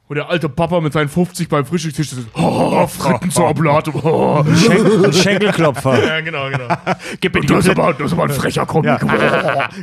wo 0.10 0.14
der 0.14 0.30
alte 0.30 0.50
Papa 0.50 0.82
mit 0.82 0.92
seinen 0.92 1.08
50 1.08 1.48
beim 1.48 1.66
Frühstückstisch 1.66 2.10
sitzt. 2.10 2.28
Oh, 2.36 2.86
Fritten 2.88 3.32
zur 3.32 3.50
Oblate. 3.50 3.92
Oh. 4.04 4.44
Schenkel, 4.56 5.14
Schenkelklopfer. 5.14 6.06
Ja, 6.06 6.20
genau, 6.22 6.50
genau. 6.50 6.68
Gib 7.22 7.34
mir 7.34 7.42
die, 7.42 7.48
Das 7.48 7.66
ist, 7.66 7.72
aber, 7.72 7.94
das 7.94 8.08
ist 8.08 8.14
aber 8.14 8.24
ein 8.24 8.30
frecher 8.30 8.66
Comic. 8.66 9.00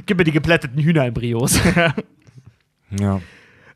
Gib 0.06 0.18
mir 0.18 0.24
die 0.24 0.32
geplätteten 0.32 0.78
Hühnerembryos. 0.78 1.59
Ja. 2.98 3.20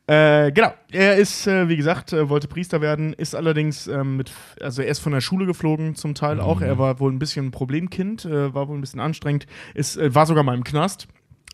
Äh, 0.06 0.52
genau. 0.52 0.72
Er 0.92 1.16
ist, 1.16 1.46
äh, 1.46 1.68
wie 1.68 1.76
gesagt, 1.76 2.12
äh, 2.12 2.28
wollte 2.28 2.46
Priester 2.46 2.82
werden, 2.82 3.14
ist 3.14 3.34
allerdings 3.34 3.86
ähm, 3.86 4.18
mit, 4.18 4.32
also 4.60 4.82
er 4.82 4.88
ist 4.88 4.98
von 4.98 5.12
der 5.12 5.22
Schule 5.22 5.46
geflogen 5.46 5.94
zum 5.94 6.14
Teil 6.14 6.40
auch. 6.40 6.60
Er 6.60 6.78
war 6.78 7.00
wohl 7.00 7.10
ein 7.10 7.18
bisschen 7.18 7.46
ein 7.46 7.50
Problemkind, 7.50 8.26
äh, 8.26 8.52
war 8.52 8.68
wohl 8.68 8.76
ein 8.76 8.82
bisschen 8.82 9.00
anstrengend, 9.00 9.46
ist, 9.72 9.96
äh, 9.96 10.14
war 10.14 10.26
sogar 10.26 10.42
mal 10.42 10.54
im 10.54 10.64
Knast. 10.64 11.08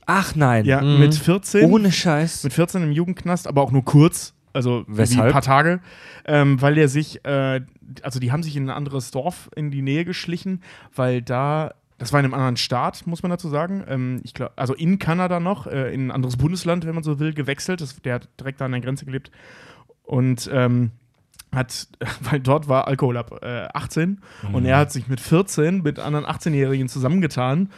Ach 0.06 0.34
nein. 0.34 0.64
Ja, 0.64 0.80
mit 0.82 1.14
14. 1.14 1.70
Ohne 1.70 1.92
Scheiß. 1.92 2.42
mit 2.42 2.52
14 2.52 2.82
im 2.82 2.90
Jugendknast, 2.90 3.46
aber 3.46 3.62
auch 3.62 3.70
nur 3.70 3.84
kurz, 3.84 4.34
also 4.52 4.84
wie 4.88 4.98
Weshalb? 4.98 5.26
ein 5.26 5.32
paar 5.32 5.42
Tage, 5.42 5.80
ähm, 6.24 6.60
weil 6.60 6.76
er 6.76 6.88
sich, 6.88 7.24
äh, 7.24 7.60
also 8.02 8.18
die 8.18 8.32
haben 8.32 8.42
sich 8.42 8.56
in 8.56 8.64
ein 8.64 8.76
anderes 8.76 9.12
Dorf 9.12 9.48
in 9.54 9.70
die 9.70 9.82
Nähe 9.82 10.04
geschlichen, 10.04 10.62
weil 10.92 11.22
da, 11.22 11.74
das 12.00 12.12
war 12.12 12.18
in 12.20 12.24
einem 12.24 12.34
anderen 12.34 12.56
Staat, 12.56 13.06
muss 13.06 13.22
man 13.22 13.30
dazu 13.30 13.48
sagen, 13.50 13.84
ähm, 13.86 14.20
ich 14.24 14.32
glaube, 14.34 14.52
also 14.56 14.74
in 14.74 14.98
Kanada 14.98 15.38
noch, 15.38 15.66
äh, 15.66 15.92
in 15.94 16.06
ein 16.06 16.10
anderes 16.10 16.36
Bundesland, 16.38 16.86
wenn 16.86 16.94
man 16.94 17.04
so 17.04 17.18
will, 17.20 17.34
gewechselt, 17.34 17.80
das, 17.82 18.00
der 18.02 18.14
hat 18.14 18.28
direkt 18.40 18.60
da 18.60 18.64
an 18.64 18.72
der 18.72 18.80
Grenze 18.80 19.04
gelebt 19.04 19.30
und 20.04 20.48
ähm, 20.52 20.92
hat, 21.54 21.88
weil 22.22 22.40
dort 22.40 22.68
war 22.68 22.88
Alkohol 22.88 23.18
ab 23.18 23.40
äh, 23.42 23.68
18 23.74 24.20
und 24.52 24.64
er 24.64 24.78
hat 24.78 24.90
sich 24.92 25.08
mit 25.08 25.20
14 25.20 25.82
mit 25.82 25.98
anderen 25.98 26.24
18-Jährigen 26.24 26.88
zusammengetan 26.88 27.68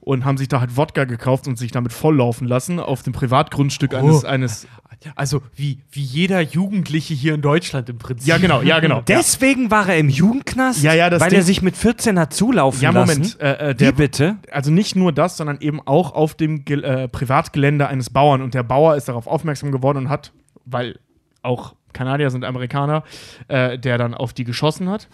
und 0.00 0.26
haben 0.26 0.36
sich 0.36 0.48
da 0.48 0.60
halt 0.60 0.76
Wodka 0.76 1.04
gekauft 1.04 1.48
und 1.48 1.56
sich 1.56 1.72
damit 1.72 1.94
volllaufen 1.94 2.46
lassen 2.46 2.78
auf 2.78 3.02
dem 3.02 3.14
Privatgrundstück 3.14 3.94
Oh. 3.94 3.96
eines, 3.96 4.24
eines. 4.26 4.66
Also 5.14 5.42
wie, 5.54 5.78
wie 5.90 6.02
jeder 6.02 6.40
Jugendliche 6.40 7.14
hier 7.14 7.34
in 7.34 7.42
Deutschland 7.42 7.88
im 7.88 7.98
Prinzip. 7.98 8.26
Ja, 8.28 8.38
genau, 8.38 8.62
ja, 8.62 8.80
genau. 8.80 9.00
Deswegen 9.08 9.70
war 9.70 9.88
er 9.88 9.98
im 9.98 10.08
Jugendknast? 10.08 10.82
Ja, 10.82 10.94
ja, 10.94 11.10
das 11.10 11.20
Weil 11.20 11.30
Ding- 11.30 11.38
er 11.40 11.42
sich 11.44 11.62
mit 11.62 11.76
14 11.76 12.18
hat 12.18 12.32
zulaufen 12.32 12.82
Ja, 12.82 12.90
lassen? 12.90 13.18
Moment. 13.18 13.40
Äh, 13.40 13.52
äh, 13.52 13.68
Wie 13.70 13.74
der, 13.84 13.92
bitte? 13.92 14.36
also 14.50 14.70
nicht 14.70 14.96
nur 14.96 15.12
das, 15.12 15.36
sondern 15.36 15.58
eben 15.60 15.80
auch 15.86 16.12
auf 16.14 16.34
dem 16.34 16.64
Ge 16.64 16.82
äh, 16.82 17.08
Privatgelände 17.08 17.86
eines 17.88 18.10
Bauern. 18.10 18.42
Und 18.42 18.54
der 18.54 18.62
Bauer 18.62 18.96
ist 18.96 19.08
darauf 19.08 19.26
aufmerksam 19.26 19.72
geworden 19.72 19.98
und 19.98 20.08
hat, 20.08 20.32
weil 20.64 20.98
auch 21.42 21.74
Kanadier 21.94 22.28
sind 22.30 22.44
Amerikaner, 22.44 23.02
äh, 23.48 23.78
der 23.78 23.96
dann 23.96 24.12
auf 24.12 24.34
die 24.34 24.44
geschossen 24.44 24.90
hat. 24.90 25.08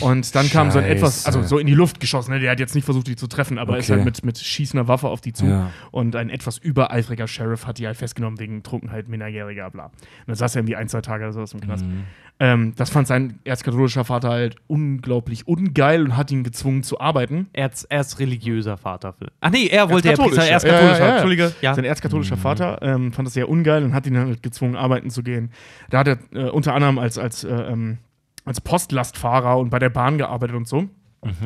Und 0.00 0.34
dann 0.34 0.48
kam 0.48 0.70
so 0.70 0.78
ein 0.78 0.84
etwas, 0.86 1.24
Scheiße. 1.24 1.26
also 1.38 1.42
so 1.42 1.58
in 1.58 1.66
die 1.66 1.74
Luft 1.74 2.00
geschossen. 2.00 2.32
Ne? 2.32 2.40
Der 2.40 2.50
hat 2.50 2.60
jetzt 2.60 2.74
nicht 2.74 2.84
versucht, 2.84 3.06
die 3.08 3.16
zu 3.16 3.26
treffen, 3.26 3.58
aber 3.58 3.76
ist 3.76 3.90
Okay. 3.90 3.98
halt 3.98 4.04
mit, 4.04 4.24
mit 4.24 4.38
schießender 4.38 4.88
Waffe 4.88 5.08
auf 5.08 5.20
die 5.20 5.32
zu. 5.32 5.44
Ja. 5.46 5.70
Und 5.90 6.16
ein 6.16 6.30
etwas 6.30 6.56
übereifriger 6.58 7.26
Sheriff 7.28 7.66
hat 7.66 7.78
die 7.78 7.86
halt 7.86 7.96
festgenommen 7.96 8.38
wegen 8.38 8.62
Trunkenheit, 8.62 9.08
Minderjähriger, 9.08 9.68
bla. 9.70 9.86
Und 9.86 9.92
dann 10.28 10.36
saß 10.36 10.54
er 10.54 10.60
irgendwie 10.60 10.76
ein, 10.76 10.88
zwei 10.88 11.00
Tage 11.00 11.24
oder 11.24 11.32
sowas 11.32 11.52
im 11.52 11.60
Knast. 11.60 11.84
Mhm. 11.84 12.04
Ähm, 12.42 12.72
das 12.76 12.88
fand 12.88 13.06
sein 13.06 13.38
erzkatholischer 13.44 14.04
Vater 14.04 14.30
halt 14.30 14.56
unglaublich 14.66 15.46
ungeil 15.46 16.02
und 16.04 16.16
hat 16.16 16.30
ihn 16.30 16.42
gezwungen 16.42 16.82
zu 16.82 16.98
arbeiten. 16.98 17.48
Erz, 17.52 17.84
erzreligiöser 17.88 18.78
Vater. 18.78 19.14
Ach 19.42 19.50
nee, 19.50 19.66
er 19.66 19.90
wollte 19.90 20.08
ja 20.08 20.12
Erzkatholischer. 20.12 20.40
Priester, 20.40 20.52
erzkatholischer. 20.52 20.92
Ja, 20.92 20.98
ja, 20.98 21.06
ja. 21.06 21.12
Entschuldige. 21.16 21.52
Ja. 21.60 21.74
Sein 21.74 21.84
erzkatholischer 21.84 22.36
Vater 22.38 22.78
ähm, 22.80 23.12
fand 23.12 23.26
das 23.26 23.34
sehr 23.34 23.48
ungeil 23.48 23.84
und 23.84 23.92
hat 23.92 24.06
ihn 24.06 24.14
dann 24.14 24.28
halt 24.28 24.42
gezwungen, 24.42 24.74
arbeiten 24.74 25.10
zu 25.10 25.22
gehen. 25.22 25.50
Da 25.90 25.98
hat 25.98 26.08
er 26.08 26.18
äh, 26.32 26.48
unter 26.48 26.74
anderem 26.74 26.98
als, 26.98 27.18
als, 27.18 27.44
äh, 27.44 27.50
ähm, 27.50 27.98
als 28.44 28.60
Postlastfahrer 28.60 29.58
und 29.58 29.70
bei 29.70 29.78
der 29.78 29.90
Bahn 29.90 30.18
gearbeitet 30.18 30.56
und 30.56 30.68
so. 30.68 30.88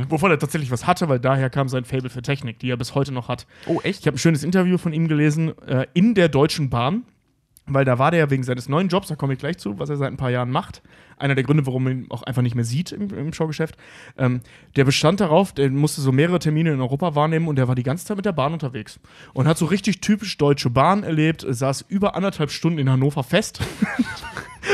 Wovon 0.09 0.31
er 0.31 0.39
tatsächlich 0.39 0.71
was 0.71 0.87
hatte, 0.87 1.09
weil 1.09 1.19
daher 1.19 1.51
kam 1.51 1.69
sein 1.69 1.85
Fable 1.85 2.09
für 2.09 2.23
Technik, 2.23 2.61
die 2.61 2.71
er 2.71 2.77
bis 2.77 2.95
heute 2.95 3.11
noch 3.11 3.27
hat. 3.27 3.47
Oh, 3.67 3.81
echt? 3.83 4.01
Ich 4.01 4.07
habe 4.07 4.15
ein 4.15 4.19
schönes 4.19 4.45
Interview 4.45 4.79
von 4.79 4.93
ihm 4.93 5.09
gelesen 5.09 5.59
äh, 5.67 5.87
in 5.95 6.15
der 6.15 6.29
Deutschen 6.29 6.71
Bahn, 6.71 7.03
weil 7.67 7.85
da 7.85 7.99
war 7.99 8.11
der 8.11 8.31
wegen 8.31 8.43
seines 8.43 8.69
neuen 8.69 8.89
Jobs, 8.89 9.09
da 9.09 9.17
komme 9.17 9.33
ich 9.33 9.39
gleich 9.39 9.59
zu, 9.59 9.79
was 9.79 9.89
er 9.89 9.97
seit 9.97 10.11
ein 10.11 10.17
paar 10.17 10.31
Jahren 10.31 10.51
macht. 10.51 10.83
Einer 11.17 11.35
der 11.35 11.45
Gründe, 11.45 11.67
warum 11.67 11.85
man 11.85 11.93
ihn 11.93 12.11
auch 12.11 12.23
einfach 12.25 12.43
nicht 12.43 12.55
mehr 12.55 12.65
sieht 12.65 12.93
im, 12.93 13.09
im 13.11 13.33
Showgeschäft. 13.33 13.77
Ähm, 14.19 14.41
der 14.77 14.85
bestand 14.85 15.21
darauf, 15.21 15.53
der 15.53 15.71
musste 15.71 16.01
so 16.01 16.13
mehrere 16.13 16.39
Termine 16.39 16.73
in 16.73 16.81
Europa 16.81 17.15
wahrnehmen 17.15 17.49
und 17.49 17.57
der 17.57 17.69
war 17.69 17.75
die 17.75 17.83
ganze 17.83 18.05
Zeit 18.05 18.17
mit 18.17 18.27
der 18.27 18.33
Bahn 18.33 18.53
unterwegs. 18.53 19.01
Und 19.33 19.47
hat 19.47 19.57
so 19.57 19.67
richtig 19.67 20.01
typisch 20.01 20.37
deutsche 20.37 20.71
Bahn 20.71 21.05
erlebt, 21.05 21.47
saß 21.49 21.87
über 21.89 22.17
anderthalb 22.17 22.51
Stunden 22.51 22.79
in 22.79 22.91
Hannover 22.91 23.23
fest. 23.23 23.61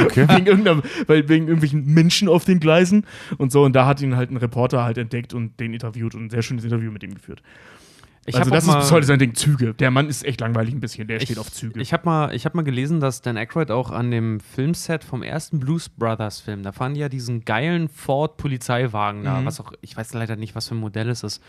Okay. 0.04 0.26
wegen, 0.28 0.82
weil, 1.08 1.28
wegen 1.28 1.48
irgendwelchen 1.48 1.84
Menschen 1.84 2.28
auf 2.28 2.44
den 2.44 2.60
Gleisen 2.60 3.04
und 3.38 3.50
so. 3.50 3.64
Und 3.64 3.74
da 3.74 3.86
hat 3.86 4.00
ihn 4.00 4.16
halt 4.16 4.30
ein 4.30 4.36
Reporter 4.36 4.84
halt 4.84 4.98
entdeckt 4.98 5.34
und 5.34 5.58
den 5.58 5.74
interviewt 5.74 6.14
und 6.14 6.26
ein 6.26 6.30
sehr 6.30 6.42
schönes 6.42 6.64
Interview 6.64 6.92
mit 6.92 7.02
ihm 7.02 7.12
geführt. 7.12 7.42
Ich 8.31 8.36
also 8.39 8.51
das 8.51 8.66
ist 8.66 8.74
bis 8.74 8.93
heute 8.93 9.07
sein 9.07 9.19
Ding, 9.19 9.35
Züge. 9.35 9.74
Der 9.74 9.90
Mann 9.90 10.09
ist 10.09 10.24
echt 10.24 10.40
langweilig 10.40 10.74
ein 10.74 10.81
bisschen, 10.81 11.07
der 11.09 11.20
steht 11.20 11.39
auf 11.39 11.51
Züge. 11.51 11.81
Ich 11.81 11.93
habe 11.93 12.05
mal, 12.05 12.35
ich 12.35 12.47
hab 12.47 12.55
mal 12.55 12.62
gelesen, 12.62 13.01
dass 13.01 13.23
Dan 13.23 13.36
Aykroyd 13.36 13.70
auch 13.70 13.90
an 13.90 14.11
dem 14.11 14.40
Filmset 14.40 15.05
vom 15.05 15.23
ersten 15.23 15.59
Blues 15.61 15.89
Brothers 15.89 16.40
Film, 16.40 16.62
da 16.62 16.73
fahren 16.73 16.94
die 16.94 17.01
ja 17.01 17.09
diesen 17.09 17.44
geilen 17.44 17.89
Ford 17.89 18.36
Polizeiwagen 18.36 19.20
Mhm. 19.20 19.24
da, 19.24 19.44
was 19.44 19.61
auch, 19.61 19.73
ich 19.81 19.97
weiß 19.97 20.15
leider 20.15 20.36
nicht, 20.36 20.55
was 20.55 20.69
für 20.69 20.74
ein 20.74 20.78
Modell 20.81 21.09
es 21.11 21.23
ist. 21.23 21.43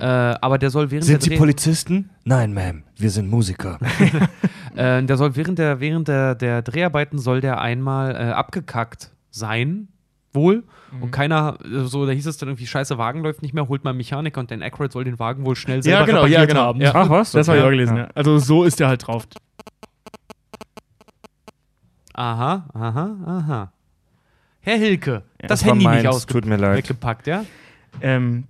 Äh, 0.00 0.04
aber 0.04 0.58
der 0.58 0.70
soll 0.70 0.90
während 0.90 1.04
Sind 1.04 1.22
der 1.24 1.32
Sie 1.32 1.36
Polizisten? 1.36 2.10
Nein, 2.24 2.56
Ma'am, 2.56 2.82
wir 2.96 3.10
sind 3.10 3.28
Musiker. 3.28 3.78
Äh, 4.74 5.02
der 5.04 5.18
soll 5.18 5.36
während 5.36 5.58
der, 5.58 5.80
während 5.80 6.08
der, 6.08 6.34
der 6.34 6.62
Dreharbeiten 6.62 7.18
soll 7.18 7.42
der 7.42 7.60
einmal 7.60 8.12
äh, 8.14 8.30
abgekackt 8.32 9.10
sein, 9.30 9.88
wohl. 10.32 10.64
Mhm. 10.90 11.02
Und 11.02 11.10
keiner, 11.10 11.58
äh, 11.64 11.84
so, 11.84 12.06
da 12.06 12.12
hieß 12.12 12.26
es 12.26 12.36
dann 12.38 12.48
irgendwie, 12.48 12.66
scheiße, 12.66 12.98
Wagen 12.98 13.22
läuft 13.22 13.42
nicht 13.42 13.54
mehr, 13.54 13.68
holt 13.68 13.84
mal 13.84 13.90
einen 13.90 13.98
Mechaniker 13.98 14.40
und 14.40 14.50
Dan 14.50 14.62
Aykroyd 14.62 14.92
soll 14.92 15.04
den 15.04 15.18
Wagen 15.18 15.44
wohl 15.44 15.56
schnell 15.56 15.82
selber 15.82 16.00
ja, 16.00 16.06
genau, 16.06 16.18
repariert 16.18 16.40
ja, 16.40 16.46
genau. 16.46 16.60
haben. 16.60 16.80
Ja. 16.80 16.92
Ach, 16.94 17.10
was? 17.10 17.32
Das 17.32 17.48
habe 17.48 17.58
ich 17.58 17.64
auch 17.64 17.70
gelesen, 17.70 17.96
ja. 17.96 18.08
Also 18.14 18.38
so 18.38 18.64
ist 18.64 18.80
der 18.80 18.88
halt 18.88 19.06
drauf. 19.06 19.26
Aha, 22.14 22.68
aha, 22.74 23.16
aha. 23.26 23.72
Herr 24.60 24.76
Hilke, 24.76 25.22
das, 25.38 25.48
das 25.48 25.64
Handy 25.64 25.78
nicht 25.78 25.84
meins, 25.84 26.06
aus 26.06 26.26
tut 26.26 26.46
mir 26.46 26.56
leid. 26.56 26.76
weggepackt, 26.76 27.26
ja? 27.26 27.44
Ähm, 28.00 28.44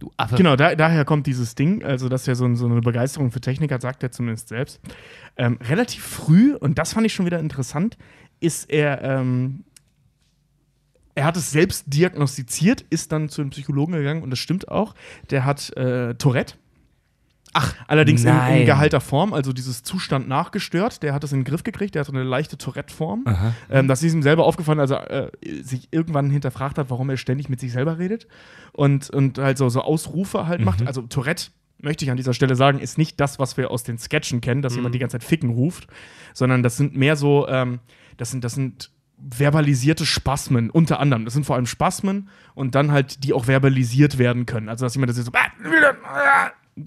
Du 0.00 0.10
Affe. 0.16 0.36
genau, 0.36 0.56
da, 0.56 0.74
daher 0.74 1.04
kommt 1.04 1.26
dieses 1.26 1.54
Ding, 1.54 1.84
also 1.84 2.08
dass 2.08 2.26
er 2.26 2.34
so, 2.34 2.52
so 2.54 2.66
eine 2.66 2.80
Begeisterung 2.80 3.30
für 3.30 3.40
Technik 3.40 3.72
hat, 3.72 3.80
sagt 3.80 4.02
er 4.02 4.10
zumindest 4.10 4.48
selbst. 4.48 4.80
Ähm, 5.36 5.58
relativ 5.62 6.04
früh, 6.04 6.54
und 6.54 6.78
das 6.78 6.92
fand 6.92 7.06
ich 7.06 7.14
schon 7.14 7.26
wieder 7.26 7.38
interessant, 7.38 7.96
ist 8.40 8.70
er, 8.70 9.02
ähm, 9.02 9.64
er 11.14 11.24
hat 11.24 11.36
es 11.36 11.50
selbst 11.50 11.84
diagnostiziert, 11.86 12.84
ist 12.90 13.12
dann 13.12 13.28
zu 13.28 13.40
einem 13.40 13.50
Psychologen 13.50 13.92
gegangen 13.92 14.22
und 14.22 14.30
das 14.30 14.38
stimmt 14.38 14.68
auch. 14.68 14.94
Der 15.30 15.44
hat 15.44 15.76
äh, 15.76 16.14
Tourette. 16.14 16.54
Ach, 17.56 17.72
allerdings 17.86 18.24
in, 18.24 18.30
in 18.30 18.66
geheilter 18.66 19.00
Form, 19.00 19.32
also 19.32 19.52
dieses 19.52 19.84
Zustand 19.84 20.26
nachgestört. 20.26 21.04
Der 21.04 21.14
hat 21.14 21.22
das 21.22 21.32
in 21.32 21.40
den 21.40 21.44
Griff 21.44 21.62
gekriegt, 21.62 21.94
der 21.94 22.00
hat 22.00 22.06
so 22.08 22.12
eine 22.12 22.24
leichte 22.24 22.58
Tourette-Form. 22.58 23.24
Ähm, 23.70 23.86
das 23.86 24.02
ist 24.02 24.12
ihm 24.12 24.22
selber 24.22 24.44
aufgefallen, 24.44 24.80
als 24.80 24.90
er 24.90 25.10
äh, 25.10 25.30
sich 25.62 25.88
irgendwann 25.92 26.30
hinterfragt 26.30 26.78
hat, 26.78 26.90
warum 26.90 27.10
er 27.10 27.16
ständig 27.16 27.48
mit 27.48 27.60
sich 27.60 27.72
selber 27.72 27.98
redet 27.98 28.26
und, 28.72 29.08
und 29.08 29.38
halt 29.38 29.56
so, 29.56 29.68
so 29.68 29.82
Ausrufe 29.82 30.48
halt 30.48 30.62
macht. 30.62 30.84
Also 30.84 31.02
Tourette, 31.02 31.52
möchte 31.78 32.04
ich 32.04 32.10
an 32.10 32.16
dieser 32.16 32.34
Stelle 32.34 32.56
sagen, 32.56 32.80
ist 32.80 32.98
nicht 32.98 33.20
das, 33.20 33.38
was 33.38 33.56
wir 33.56 33.70
aus 33.70 33.84
den 33.84 33.98
Sketchen 33.98 34.40
kennen, 34.40 34.62
dass 34.62 34.74
jemand 34.74 34.94
die 34.94 34.98
ganze 34.98 35.18
Zeit 35.18 35.24
ficken 35.24 35.50
ruft, 35.50 35.86
sondern 36.32 36.62
das 36.62 36.76
sind 36.76 36.96
mehr 36.96 37.14
so, 37.14 37.46
ähm, 37.48 37.78
das 38.16 38.30
sind, 38.30 38.42
das 38.42 38.54
sind 38.54 38.90
verbalisierte 39.18 40.06
Spasmen, 40.06 40.70
unter 40.70 41.00
anderem. 41.00 41.24
Das 41.24 41.34
sind 41.34 41.44
vor 41.46 41.56
allem 41.56 41.66
Spasmen 41.66 42.28
und 42.54 42.74
dann 42.74 42.92
halt, 42.92 43.24
die 43.24 43.32
auch 43.32 43.46
verbalisiert 43.46 44.18
werden 44.18 44.46
können. 44.46 44.68
Also, 44.68 44.84
dass 44.84 44.94
jemand 44.94 45.10
das 45.10 45.16
jetzt 45.16 45.26
so 45.26 45.32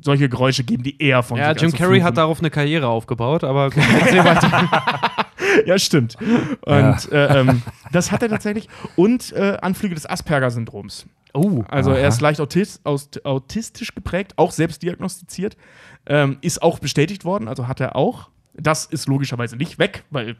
solche 0.02 0.28
Geräusche 0.28 0.64
geben, 0.64 0.84
die 0.84 1.02
eher 1.02 1.24
von 1.24 1.38
Ja, 1.38 1.54
sich 1.54 1.62
Jim 1.62 1.72
als 1.72 1.78
so 1.78 1.84
Carrey 1.84 2.02
hat 2.02 2.18
darauf 2.18 2.40
eine 2.40 2.50
Karriere 2.50 2.88
aufgebaut, 2.88 3.44
aber 3.44 3.70
gut. 3.70 3.84
Ja, 5.66 5.80
stimmt. 5.80 6.18
Und 6.62 7.12
äh, 7.12 7.40
ähm, 7.40 7.62
das 7.92 8.12
hat 8.12 8.22
er 8.22 8.30
tatsächlich. 8.30 8.68
Und 8.96 9.32
äh, 9.34 9.58
Anflüge 9.62 9.96
des 9.96 10.08
Asperger-Syndroms. 10.08 11.08
Oh, 11.34 11.64
Also 11.68 11.92
Aha. 11.92 12.00
er 12.00 12.08
ist 12.10 12.22
leicht 12.22 12.40
autis 12.40 12.82
aus, 12.84 13.10
autistisch 13.24 13.96
geprägt, 13.96 14.34
auch 14.38 14.52
selbst 14.52 14.84
diagnostiziert. 14.84 15.58
Ähm, 16.06 16.38
ist 16.42 16.62
auch 16.62 16.80
bestätigt 16.80 17.26
worden, 17.26 17.48
also 17.48 17.68
hat 17.68 17.80
er 17.80 17.96
auch. 17.96 18.30
Das 18.54 18.86
ist 18.86 19.08
logischerweise 19.08 19.56
nicht 19.56 19.78
weg, 19.80 20.04
weil 20.10 20.36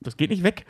das 0.00 0.16
geht 0.16 0.30
nicht 0.30 0.42
weg. 0.42 0.66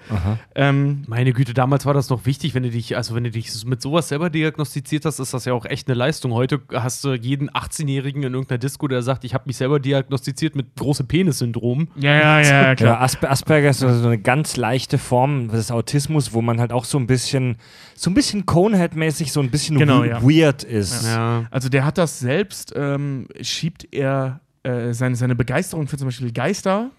Ähm, 0.54 1.04
Meine 1.08 1.32
Güte, 1.32 1.52
damals 1.52 1.84
war 1.84 1.92
das 1.94 2.08
noch 2.08 2.24
wichtig, 2.26 2.54
wenn 2.54 2.62
du 2.62 2.70
dich, 2.70 2.96
also 2.96 3.14
wenn 3.14 3.24
du 3.24 3.30
dich 3.30 3.50
mit 3.64 3.82
sowas 3.82 4.08
selber 4.08 4.30
diagnostiziert 4.30 5.04
hast, 5.04 5.18
ist 5.18 5.34
das 5.34 5.44
ja 5.44 5.52
auch 5.52 5.64
echt 5.66 5.88
eine 5.88 5.94
Leistung. 5.96 6.32
Heute 6.32 6.60
hast 6.72 7.04
du 7.04 7.12
jeden 7.14 7.50
18-Jährigen 7.50 8.22
in 8.22 8.32
irgendeiner 8.34 8.58
Disco, 8.58 8.88
der 8.88 9.02
sagt, 9.02 9.24
ich 9.24 9.34
habe 9.34 9.44
mich 9.46 9.56
selber 9.56 9.80
diagnostiziert 9.80 10.56
mit 10.56 10.74
große 10.76 11.04
Penis-Syndrom. 11.04 11.88
ja, 11.96 12.14
ja, 12.14 12.40
ja, 12.40 12.62
Ja, 12.68 12.74
klar. 12.74 13.00
Asper 13.00 13.30
Asperger 13.30 13.70
ist 13.70 13.80
so 13.80 13.92
so 13.92 14.06
eine 14.06 14.18
ganz 14.18 14.56
leichte 14.56 14.96
Form 14.98 15.48
des 15.48 15.70
Autismus, 15.70 16.32
wo 16.32 16.40
man 16.40 16.60
halt 16.60 16.72
auch 16.72 16.84
so 16.84 16.98
ein 16.98 17.06
bisschen, 17.06 17.56
so 17.94 18.10
ein 18.10 18.14
bisschen 18.14 18.46
Conehead-mäßig, 18.46 19.32
so 19.32 19.40
ein 19.40 19.50
bisschen 19.50 19.78
Genau, 19.78 20.02
we- 20.02 20.08
ja. 20.08 20.22
weird 20.22 20.64
ist. 20.64 21.04
Ja. 21.04 21.44
Also 21.50 21.68
der 21.68 21.84
hat 21.84 21.98
das 21.98 22.18
selbst, 22.20 22.72
ähm, 22.76 23.26
schiebt 23.40 23.88
er 23.92 24.40
äh, 24.62 24.92
seine, 24.92 25.14
seine 25.16 25.34
Begeisterung 25.36 25.86
für 25.88 25.96
zum 25.96 26.08
Beispiel 26.08 26.32
Geister, 26.32 26.90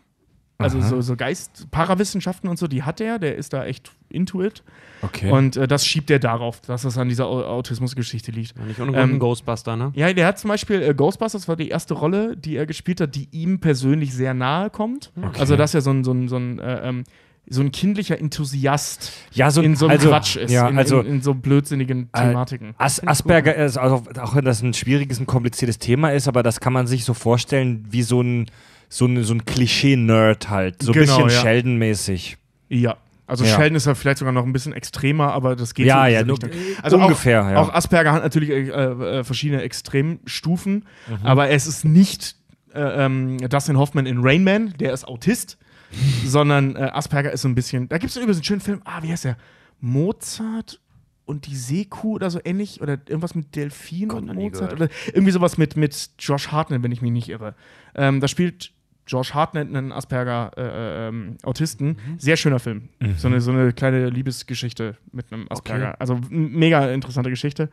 also 0.57 0.81
so, 0.81 1.01
so 1.01 1.15
Geist, 1.15 1.67
Parawissenschaften 1.71 2.49
und 2.49 2.57
so, 2.57 2.67
die 2.67 2.83
hat 2.83 2.99
er, 2.99 3.19
der 3.19 3.35
ist 3.35 3.53
da 3.53 3.65
echt 3.65 3.91
into 4.09 4.41
it. 4.43 4.63
Okay. 5.01 5.29
Und 5.29 5.55
äh, 5.57 5.67
das 5.67 5.85
schiebt 5.85 6.09
er 6.09 6.17
darauf, 6.19 6.61
dass 6.61 6.81
das 6.81 6.97
an 6.97 7.09
dieser 7.09 7.27
Au- 7.27 7.43
Autismusgeschichte 7.43 8.31
liegt. 8.31 8.57
Nicht 8.65 8.79
ohne 8.79 8.97
Ähm, 8.97 9.19
Ghostbuster, 9.19 9.75
ne? 9.75 9.91
Ja, 9.95 10.11
der 10.11 10.25
hat 10.25 10.39
zum 10.39 10.47
Beispiel 10.47 10.81
äh, 10.81 10.93
Ghostbusters 10.95 11.47
war 11.47 11.55
die 11.55 11.69
erste 11.69 11.93
Rolle, 11.93 12.35
die 12.35 12.55
er 12.55 12.65
gespielt 12.65 13.01
hat, 13.01 13.13
die 13.13 13.27
ihm 13.31 13.59
persönlich 13.59 14.13
sehr 14.13 14.33
nahe 14.33 14.69
kommt. 14.71 15.11
Okay. 15.15 15.39
Also, 15.39 15.55
dass 15.55 15.73
er 15.75 15.81
so 15.81 15.91
ein, 15.91 16.03
so 16.03 16.11
ein, 16.13 16.27
so 16.27 16.37
ein, 16.37 16.57
äh, 16.59 16.89
ähm, 16.89 17.03
so 17.49 17.61
ein 17.61 17.71
kindlicher 17.71 18.19
Enthusiast 18.19 19.13
ja, 19.31 19.51
so, 19.51 19.61
in 19.61 19.75
so 19.75 19.85
einem 19.85 19.97
also, 19.97 20.09
Quatsch 20.09 20.35
ist, 20.35 20.51
Ja, 20.51 20.67
in, 20.67 20.77
also 20.77 20.99
in, 20.99 21.05
in 21.05 21.21
so 21.21 21.33
blödsinnigen 21.33 22.09
Äh, 22.11 22.27
Thematiken. 22.29 22.73
As 22.77 23.05
Asperger 23.07 23.55
ist, 23.55 23.77
also, 23.77 24.03
auch 24.19 24.35
wenn 24.35 24.43
das 24.43 24.61
ein 24.61 24.73
schwieriges 24.73 25.19
und 25.19 25.27
kompliziertes 25.27 25.77
Thema 25.79 26.09
ist, 26.11 26.27
aber 26.27 26.43
das 26.43 26.59
kann 26.59 26.73
man 26.73 26.87
sich 26.87 27.05
so 27.05 27.13
vorstellen 27.13 27.85
wie 27.89 28.01
so 28.01 28.21
ein, 28.21 28.47
so 28.89 29.05
ein, 29.05 29.23
so 29.23 29.33
ein 29.33 29.45
Klischee-Nerd 29.45 30.49
halt. 30.49 30.81
So 30.83 30.91
ein 30.91 30.99
Genau, 30.99 31.23
bisschen 31.23 31.29
ja. 31.29 31.41
Sheldon-mäßig. 31.41 32.37
Ja. 32.69 32.97
Also 33.25 33.43
Ja. 33.43 33.55
Sheldon 33.57 33.75
ist 33.75 33.85
ja 33.85 33.93
vielleicht 33.95 34.19
sogar 34.19 34.31
noch 34.33 34.45
ein 34.45 34.53
bisschen 34.53 34.71
extremer, 34.73 35.33
aber 35.33 35.55
das 35.57 35.73
geht 35.73 35.85
Ja, 35.85 36.07
in 36.07 36.13
ja, 36.13 36.23
nur-. 36.23 36.39
Also 36.81 36.97
ungefähr, 36.97 37.43
auch, 37.45 37.49
ja. 37.51 37.57
Auch 37.57 37.73
Asperger 37.73 38.13
hat 38.13 38.23
natürlich 38.23 38.49
äh, 38.49 38.61
äh, 38.61 39.23
verschiedene 39.25 39.61
Extremstufen, 39.63 40.85
Mhm. 41.09 41.25
aber 41.25 41.49
es 41.49 41.67
ist 41.67 41.83
nicht 41.83 42.35
äh, 42.73 43.05
ähm, 43.05 43.37
Dustin 43.49 43.77
Hoffman 43.77 44.05
in 44.05 44.19
Rain 44.21 44.43
Man, 44.45 44.73
der 44.79 44.93
ist 44.93 45.05
Autist, 45.07 45.57
sondern 46.25 46.75
äh, 46.75 46.89
Asperger 46.93 47.31
ist 47.31 47.41
so 47.41 47.47
ein 47.49 47.55
bisschen. 47.55 47.89
Da 47.89 47.97
gibt 47.97 48.11
es 48.11 48.15
übrigens 48.17 48.37
einen 48.37 48.43
schönen 48.45 48.61
Film, 48.61 48.81
ah, 48.85 49.01
wie 49.03 49.11
heißt 49.11 49.25
der? 49.25 49.35
Mozart 49.81 50.79
und 51.25 51.47
die 51.47 51.55
Seekuh 51.55 52.13
oder 52.15 52.29
so 52.29 52.39
ähnlich 52.45 52.81
oder 52.81 52.93
irgendwas 53.07 53.35
mit 53.35 53.55
Delfin 53.55 54.07
Gott, 54.09 54.21
und 54.21 54.33
Mozart 54.35 54.73
oder 54.73 54.87
irgendwie 55.07 55.31
sowas 55.31 55.57
mit, 55.57 55.75
mit 55.75 56.09
Josh 56.19 56.49
Hartnett, 56.49 56.83
wenn 56.83 56.91
ich 56.91 57.01
mich 57.01 57.11
nicht 57.11 57.29
irre. 57.29 57.55
Ähm, 57.95 58.21
da 58.21 58.27
spielt 58.27 58.71
Josh 59.07 59.33
Hartnett 59.33 59.67
einen 59.67 59.91
Asperger 59.91 60.51
äh, 60.57 61.07
ähm, 61.07 61.37
Autisten. 61.43 61.87
Mhm. 61.87 62.19
Sehr 62.19 62.37
schöner 62.37 62.59
Film. 62.59 62.89
So, 63.17 63.27
eine, 63.27 63.41
so 63.41 63.51
eine 63.51 63.73
kleine 63.73 64.09
Liebesgeschichte 64.09 64.97
mit 65.11 65.31
einem 65.31 65.47
Asperger. 65.49 65.89
Okay. 65.89 65.97
Also 65.99 66.19
mega 66.29 66.87
interessante 66.89 67.29
Geschichte. 67.29 67.69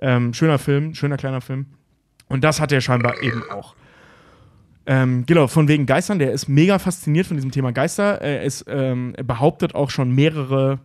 Ähm, 0.00 0.32
schöner 0.32 0.58
Film, 0.58 0.94
schöner 0.94 1.16
kleiner 1.16 1.40
Film. 1.40 1.66
Und 2.28 2.44
das 2.44 2.60
hat 2.60 2.72
er 2.72 2.80
scheinbar 2.80 3.22
eben 3.22 3.42
auch. 3.50 3.74
Ähm, 4.86 5.24
genau, 5.26 5.46
von 5.46 5.68
wegen 5.68 5.86
Geistern, 5.86 6.18
der 6.18 6.32
ist 6.32 6.48
mega 6.48 6.78
fasziniert 6.78 7.26
von 7.26 7.36
diesem 7.36 7.50
Thema 7.50 7.72
Geister. 7.72 8.20
Er, 8.20 8.42
ist, 8.42 8.64
ähm, 8.68 9.12
er 9.16 9.24
behauptet 9.24 9.74
auch 9.74 9.90
schon 9.90 10.14
mehrere 10.14 10.80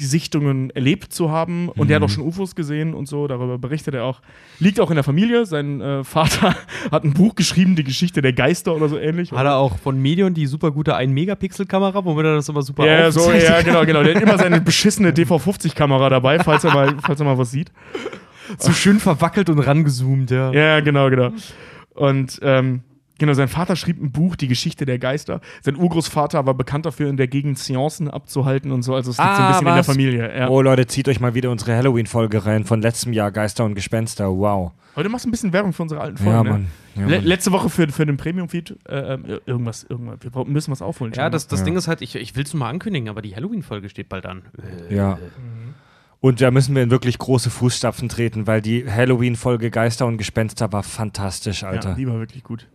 Sichtungen 0.00 0.70
erlebt 0.70 1.12
zu 1.12 1.30
haben 1.30 1.68
und 1.68 1.90
er 1.90 1.96
hat 1.96 2.02
auch 2.02 2.08
schon 2.08 2.24
UFOs 2.24 2.54
gesehen 2.54 2.94
und 2.94 3.08
so, 3.08 3.26
darüber 3.26 3.58
berichtet 3.58 3.94
er 3.94 4.04
auch. 4.04 4.20
Liegt 4.58 4.80
auch 4.80 4.90
in 4.90 4.94
der 4.94 5.04
Familie, 5.04 5.46
sein 5.46 5.80
äh, 5.80 6.04
Vater 6.04 6.54
hat 6.92 7.04
ein 7.04 7.14
Buch 7.14 7.34
geschrieben, 7.34 7.76
die 7.76 7.84
Geschichte 7.84 8.22
der 8.22 8.32
Geister 8.32 8.74
oder 8.74 8.88
so 8.88 8.98
ähnlich. 8.98 9.32
Hat 9.32 9.46
er 9.46 9.56
auch 9.56 9.78
von 9.78 10.00
Medion 10.00 10.34
die 10.34 10.46
super 10.46 10.70
gute 10.70 10.96
1-Megapixel-Kamera, 10.96 12.04
womit 12.04 12.24
er 12.24 12.34
das 12.36 12.48
immer 12.48 12.62
super 12.62 12.86
ja, 12.86 13.10
so, 13.10 13.32
ja, 13.32 13.62
genau, 13.62 13.84
genau. 13.84 14.02
Der 14.02 14.14
hat 14.14 14.22
immer 14.22 14.38
seine 14.38 14.60
beschissene 14.60 15.10
DV50-Kamera 15.10 16.08
dabei, 16.08 16.38
falls 16.38 16.64
er, 16.64 16.72
mal, 16.72 16.94
falls 17.02 17.20
er 17.20 17.26
mal 17.26 17.38
was 17.38 17.50
sieht. 17.50 17.72
so 18.58 18.72
schön 18.72 19.00
verwackelt 19.00 19.50
und 19.50 19.58
rangezoomt, 19.58 20.30
ja. 20.30 20.52
Ja, 20.52 20.80
genau, 20.80 21.10
genau. 21.10 21.32
Und 21.94 22.38
ähm, 22.42 22.82
genau, 23.18 23.32
sein 23.34 23.48
Vater 23.48 23.76
schrieb 23.76 24.00
ein 24.02 24.10
Buch, 24.12 24.36
Die 24.36 24.48
Geschichte 24.48 24.86
der 24.86 24.98
Geister. 24.98 25.40
Sein 25.62 25.76
Urgroßvater 25.76 26.46
war 26.46 26.54
bekannt 26.54 26.86
dafür, 26.86 27.08
in 27.10 27.16
der 27.16 27.28
Gegend 27.28 27.58
Seancen 27.58 28.08
abzuhalten 28.10 28.72
und 28.72 28.82
so. 28.82 28.94
Also 28.94 29.10
es 29.10 29.18
liegt 29.18 29.28
so 29.28 29.32
ein 29.34 29.38
Ah, 29.42 29.48
bisschen 29.48 29.66
in 29.66 29.72
der 29.74 29.78
was? 29.80 29.86
Familie. 29.86 30.38
Ja. 30.38 30.48
Oh 30.48 30.62
Leute, 30.62 30.86
zieht 30.86 31.08
euch 31.08 31.20
mal 31.20 31.34
wieder 31.34 31.50
unsere 31.50 31.76
Halloween-Folge 31.76 32.46
rein 32.46 32.64
von 32.64 32.80
letztem 32.80 33.12
Jahr, 33.12 33.30
Geister 33.30 33.64
und 33.64 33.74
Gespenster. 33.74 34.28
Wow. 34.30 34.72
Heute 34.96 35.08
machst 35.10 35.24
du 35.24 35.28
ein 35.28 35.32
bisschen 35.32 35.52
Werbung 35.52 35.72
für 35.72 35.82
unsere 35.82 36.00
alten 36.00 36.16
Folgen. 36.16 36.32
Ja, 36.32 36.42
ne? 36.42 36.50
Mann. 36.50 36.66
Ja, 36.96 37.06
Le 37.06 37.18
letzte 37.18 37.52
Woche 37.52 37.70
für, 37.70 37.86
für 37.88 38.04
den 38.06 38.16
Premium-Feed 38.16 38.76
äh, 38.88 39.14
äh, 39.14 39.40
irgendwas, 39.46 39.84
irgendwas. 39.88 40.18
Wir 40.22 40.44
müssen 40.46 40.72
was 40.72 40.82
aufholen. 40.82 41.12
Ja, 41.14 41.30
das, 41.30 41.46
das 41.46 41.60
Ja. 41.60 41.64
Ding 41.66 41.76
ist 41.76 41.86
halt, 41.86 42.02
ich, 42.02 42.16
ich 42.16 42.34
will 42.34 42.42
es 42.42 42.52
nur 42.52 42.58
mal 42.60 42.70
ankündigen, 42.70 43.08
aber 43.08 43.22
die 43.22 43.36
Halloween-Folge 43.36 43.88
steht 43.88 44.08
bald 44.08 44.26
an. 44.26 44.42
Äh, 44.90 44.94
Ja. 44.96 45.18
Und 46.20 46.40
da 46.40 46.50
müssen 46.50 46.74
wir 46.74 46.82
in 46.82 46.90
wirklich 46.90 47.16
große 47.18 47.48
Fußstapfen 47.48 48.08
treten, 48.08 48.48
weil 48.48 48.60
die 48.60 48.90
Halloween-Folge 48.90 49.70
Geister 49.70 50.04
und 50.06 50.18
Gespenster 50.18 50.72
war 50.72 50.82
fantastisch, 50.82 51.62
Alter. 51.62 51.90
Ja, 51.90 51.94
die 51.94 52.08
war 52.08 52.18
wirklich 52.18 52.42
gut. 52.42 52.66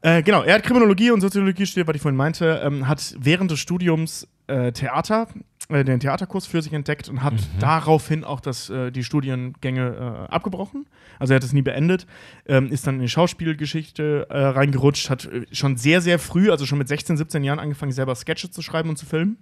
Äh, 0.00 0.22
genau, 0.22 0.42
er 0.42 0.54
hat 0.54 0.62
Kriminologie 0.62 1.10
und 1.10 1.20
Soziologie 1.20 1.66
studiert, 1.66 1.88
was 1.88 1.96
ich 1.96 2.02
vorhin 2.02 2.16
meinte, 2.16 2.60
ähm, 2.64 2.86
hat 2.86 3.16
während 3.18 3.50
des 3.50 3.58
Studiums 3.58 4.28
äh, 4.46 4.70
Theater, 4.70 5.26
äh, 5.68 5.84
den 5.84 5.98
Theaterkurs 5.98 6.46
für 6.46 6.62
sich 6.62 6.72
entdeckt 6.72 7.08
und 7.08 7.22
hat 7.22 7.34
daraufhin 7.58 8.22
auch 8.22 8.40
das, 8.40 8.70
äh, 8.70 8.92
die 8.92 9.02
Studiengänge 9.02 10.26
äh, 10.28 10.32
abgebrochen. 10.32 10.86
Also 11.18 11.34
er 11.34 11.36
hat 11.36 11.44
es 11.44 11.52
nie 11.52 11.62
beendet, 11.62 12.06
ähm, 12.46 12.70
ist 12.70 12.86
dann 12.86 12.96
in 12.96 13.02
die 13.02 13.08
Schauspielgeschichte 13.08 14.28
reingerutscht, 14.30 15.10
hat 15.10 15.28
schon 15.50 15.76
sehr, 15.76 16.00
sehr 16.00 16.20
früh, 16.20 16.50
also 16.52 16.64
schon 16.64 16.78
mit 16.78 16.86
16, 16.86 17.16
17 17.16 17.42
Jahren 17.42 17.58
angefangen, 17.58 17.90
selber 17.90 18.14
Sketche 18.14 18.50
zu 18.50 18.62
schreiben 18.62 18.88
und 18.88 18.96
zu 18.96 19.06
filmen 19.06 19.38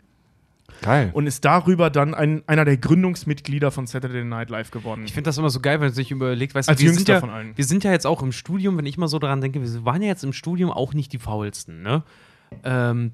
Geil. 0.83 1.11
und 1.13 1.27
ist 1.27 1.45
darüber 1.45 1.91
dann 1.91 2.15
ein, 2.15 2.43
einer 2.47 2.65
der 2.65 2.77
Gründungsmitglieder 2.77 3.71
von 3.71 3.87
Saturday 3.87 4.25
Night 4.25 4.51
Live 4.51 4.71
geworden. 4.71 5.03
Ich 5.05 5.13
finde 5.13 5.29
das 5.29 5.39
immer 5.39 5.51
so 5.51 5.61
geil, 5.61 5.81
wenn 5.81 5.89
man 5.89 5.95
sich 5.95 6.11
überlegt, 6.11 6.55
weißt 6.55 6.69
Als 6.69 6.79
du, 6.79 6.87
wir 6.87 6.95
sind, 6.95 7.09
ja, 7.09 7.21
von 7.21 7.31
allen. 7.31 7.57
wir 7.57 7.65
sind 7.65 7.85
ja 7.85 7.93
jetzt 7.93 8.07
auch 8.07 8.23
im 8.23 8.33
Studium, 8.33 8.77
wenn 8.79 8.87
ich 8.87 8.99
mal 8.99 9.09
so 9.09 9.19
daran 9.19 9.41
denke, 9.41 9.63
wir 9.63 9.85
waren 9.85 10.03
ja 10.03 10.09
jetzt 10.09 10.25
im 10.25 10.33
Studium 10.33 10.71
auch 10.71 10.95
nicht 10.95 11.13
die 11.13 11.19
faulsten, 11.19 11.83
ne? 11.83 12.03
Ähm, 12.63 13.13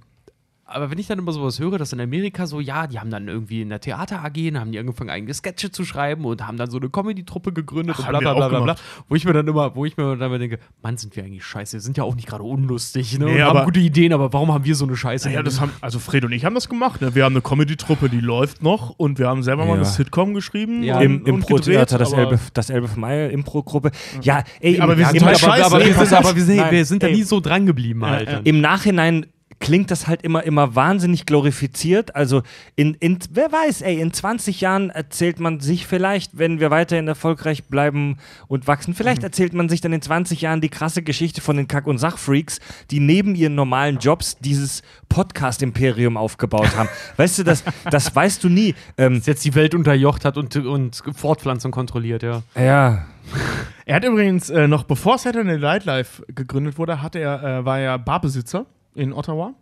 aber 0.72 0.90
wenn 0.90 0.98
ich 0.98 1.06
dann 1.06 1.18
immer 1.18 1.32
sowas 1.32 1.58
höre, 1.58 1.78
dass 1.78 1.92
in 1.92 2.00
Amerika 2.00 2.46
so, 2.46 2.60
ja, 2.60 2.86
die 2.86 2.98
haben 2.98 3.10
dann 3.10 3.28
irgendwie 3.28 3.62
in 3.62 3.68
der 3.68 3.80
Theater 3.80 4.24
AG, 4.24 4.32
dann 4.50 4.60
haben 4.60 4.72
die 4.72 4.78
angefangen, 4.78 5.10
eigene 5.10 5.32
Sketche 5.34 5.70
zu 5.70 5.84
schreiben 5.84 6.24
und 6.24 6.46
haben 6.46 6.56
dann 6.56 6.70
so 6.70 6.78
eine 6.78 6.88
Comedy-Truppe 6.90 7.52
gegründet 7.52 7.96
Ach, 7.98 8.00
und 8.00 8.08
bla 8.08 8.18
haben 8.18 8.22
bla 8.22 8.34
wir 8.34 8.48
bla 8.48 8.48
bla 8.48 8.60
bla. 8.74 8.76
Wo 9.08 9.14
ich 9.14 9.24
mir 9.24 9.32
dann 9.32 9.46
immer, 9.48 9.74
wo 9.76 9.84
ich 9.84 9.96
mir 9.96 10.16
dann 10.16 10.28
immer 10.28 10.38
denke, 10.38 10.58
Mann, 10.82 10.96
sind 10.96 11.14
wir 11.16 11.24
eigentlich 11.24 11.44
scheiße, 11.44 11.74
wir 11.74 11.80
sind 11.80 11.96
ja 11.96 12.04
auch 12.04 12.14
nicht 12.14 12.28
gerade 12.28 12.42
unlustig, 12.44 13.18
ne? 13.18 13.26
Nee, 13.26 13.34
und 13.36 13.40
haben 13.42 13.56
aber- 13.56 13.64
gute 13.64 13.80
Ideen, 13.80 14.12
aber 14.12 14.32
warum 14.32 14.52
haben 14.52 14.64
wir 14.64 14.74
so 14.74 14.84
eine 14.86 14.96
Scheiße? 14.96 15.28
Naja, 15.28 15.42
das 15.42 15.60
haben, 15.60 15.70
also 15.80 15.98
Fred 15.98 16.24
und 16.24 16.32
ich 16.32 16.44
haben 16.44 16.54
das 16.54 16.68
gemacht. 16.68 17.00
Ne? 17.00 17.14
Wir 17.14 17.24
haben 17.24 17.32
eine 17.34 17.42
Comedy-Truppe, 17.42 18.08
die 18.08 18.20
läuft 18.20 18.62
noch 18.62 18.90
und 18.98 19.18
wir 19.18 19.28
haben 19.28 19.42
selber 19.42 19.62
mal 19.64 19.70
Ja. 19.70 19.74
eine 19.76 19.84
Sitcom 19.84 20.34
geschrieben. 20.34 20.82
Ja. 20.82 21.00
Im 21.00 21.24
Impro-Theater, 21.26 21.98
das 21.98 22.12
aber- 22.12 22.22
Elbe, 22.22 22.38
das 22.54 22.70
Elbe 22.70 22.88
vom 22.88 23.04
Ei, 23.04 23.26
Impro-Gruppe. 23.28 23.90
Ja, 24.22 24.42
ey, 24.60 24.80
Aber 24.80 24.96
wir 24.98 25.06
sind 25.06 25.22
halt 25.24 25.42
aber, 25.42 25.52
aber, 25.52 25.56
scheiße. 25.58 25.66
aber, 25.76 25.84
wir, 25.84 25.94
Pass 25.94 26.08
sind, 26.08 26.18
auf. 26.18 26.24
aber 26.26 26.36
wir, 26.36 26.42
sind, 26.44 26.56
Nein, 26.56 26.70
wir 26.72 26.84
sind 26.84 27.02
da 27.02 27.08
nie 27.08 27.22
so 27.22 27.40
dran 27.40 27.66
geblieben 27.66 28.04
halt. 28.04 28.28
ja. 28.28 28.40
Im 28.44 28.60
Nachhinein 28.60 29.26
klingt 29.62 29.92
das 29.92 30.08
halt 30.08 30.22
immer, 30.22 30.42
immer 30.42 30.74
wahnsinnig 30.74 31.24
glorifiziert. 31.24 32.16
Also, 32.16 32.42
in, 32.74 32.94
in, 32.94 33.20
wer 33.30 33.52
weiß, 33.52 33.82
ey, 33.82 34.00
in 34.00 34.12
20 34.12 34.60
Jahren 34.60 34.90
erzählt 34.90 35.38
man 35.38 35.60
sich 35.60 35.86
vielleicht, 35.86 36.36
wenn 36.36 36.58
wir 36.58 36.72
weiterhin 36.72 37.06
erfolgreich 37.06 37.64
bleiben 37.64 38.18
und 38.48 38.66
wachsen, 38.66 38.92
vielleicht 38.92 39.22
erzählt 39.22 39.54
man 39.54 39.68
sich 39.68 39.80
dann 39.80 39.92
in 39.92 40.02
20 40.02 40.40
Jahren 40.40 40.60
die 40.60 40.68
krasse 40.68 41.02
Geschichte 41.02 41.40
von 41.40 41.56
den 41.56 41.68
Kack- 41.68 41.86
und 41.86 41.98
Sachfreaks, 41.98 42.58
die 42.90 42.98
neben 42.98 43.36
ihren 43.36 43.54
normalen 43.54 43.98
Jobs 43.98 44.36
dieses 44.38 44.82
Podcast-Imperium 45.08 46.16
aufgebaut 46.16 46.76
haben. 46.76 46.88
weißt 47.16 47.38
du, 47.38 47.44
das, 47.44 47.62
das 47.88 48.14
weißt 48.14 48.42
du 48.42 48.48
nie. 48.48 48.74
Ähm, 48.98 49.18
Dass 49.18 49.26
jetzt 49.26 49.44
die 49.44 49.54
Welt 49.54 49.76
unterjocht 49.76 50.24
hat 50.24 50.38
und, 50.38 50.56
und 50.56 51.00
Fortpflanzung 51.14 51.70
kontrolliert, 51.70 52.24
ja. 52.24 52.42
ja, 52.56 53.06
Er 53.86 53.94
hat 53.94 54.04
übrigens 54.04 54.50
äh, 54.50 54.66
noch 54.66 54.82
bevor 54.82 55.18
Saturday 55.18 55.56
Night 55.56 55.84
Live 55.84 56.20
gegründet 56.34 56.78
wurde, 56.78 57.00
hat 57.00 57.14
er, 57.14 57.60
äh, 57.60 57.64
war 57.64 57.78
er 57.78 57.96
Barbesitzer 58.00 58.66
in 58.94 59.12
Ottawa. 59.12 59.54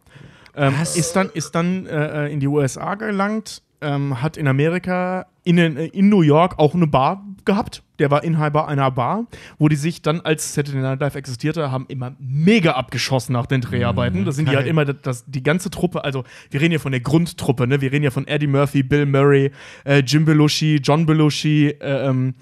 Ähm, 0.55 0.74
ist 0.82 1.15
dann, 1.15 1.31
ist 1.32 1.55
dann 1.55 1.86
äh, 1.86 2.28
in 2.28 2.40
die 2.40 2.48
USA 2.48 2.97
gelangt, 2.97 3.62
ähm, 3.81 4.20
hat 4.20 4.36
in 4.36 4.48
Amerika, 4.48 5.27
in, 5.44 5.59
äh, 5.59 5.86
in 5.86 6.09
New 6.09 6.23
York 6.23 6.59
auch 6.59 6.74
eine 6.74 6.86
Bar 6.86 7.24
gehabt. 7.44 7.82
Der 7.98 8.11
war 8.11 8.24
Inhaber 8.24 8.66
einer 8.66 8.90
Bar, 8.90 9.27
wo 9.59 9.69
die 9.69 9.77
sich 9.77 10.02
dann, 10.02 10.20
als 10.20 10.55
Saturday 10.55 10.81
Night 10.81 11.01
Live 11.01 11.15
existierte, 11.15 11.70
haben 11.70 11.86
immer 11.89 12.15
mega 12.19 12.73
abgeschossen 12.73 13.32
nach 13.32 13.47
den 13.47 13.61
Dreharbeiten. 13.61 14.24
Das 14.24 14.36
sind 14.36 14.51
die 14.51 14.57
halt 14.57 14.66
immer, 14.66 14.85
das, 14.85 14.97
das, 15.02 15.24
die 15.27 15.43
ganze 15.43 15.70
Truppe, 15.70 16.05
also 16.05 16.24
wir 16.51 16.61
reden 16.61 16.73
hier 16.73 16.81
von 16.81 16.93
der 16.93 17.01
Grundtruppe, 17.01 17.66
ne? 17.66 17.81
Wir 17.81 17.93
reden 17.93 18.02
hier 18.02 18.12
von 18.12 18.27
Eddie 18.27 18.47
Murphy, 18.47 18.82
Bill 18.82 19.07
Murray, 19.07 19.51
äh, 19.85 19.98
Jim 19.98 20.24
Belushi, 20.24 20.81
John 20.82 21.07
Belushi, 21.07 21.69
äh, 21.69 22.09
ähm, 22.09 22.35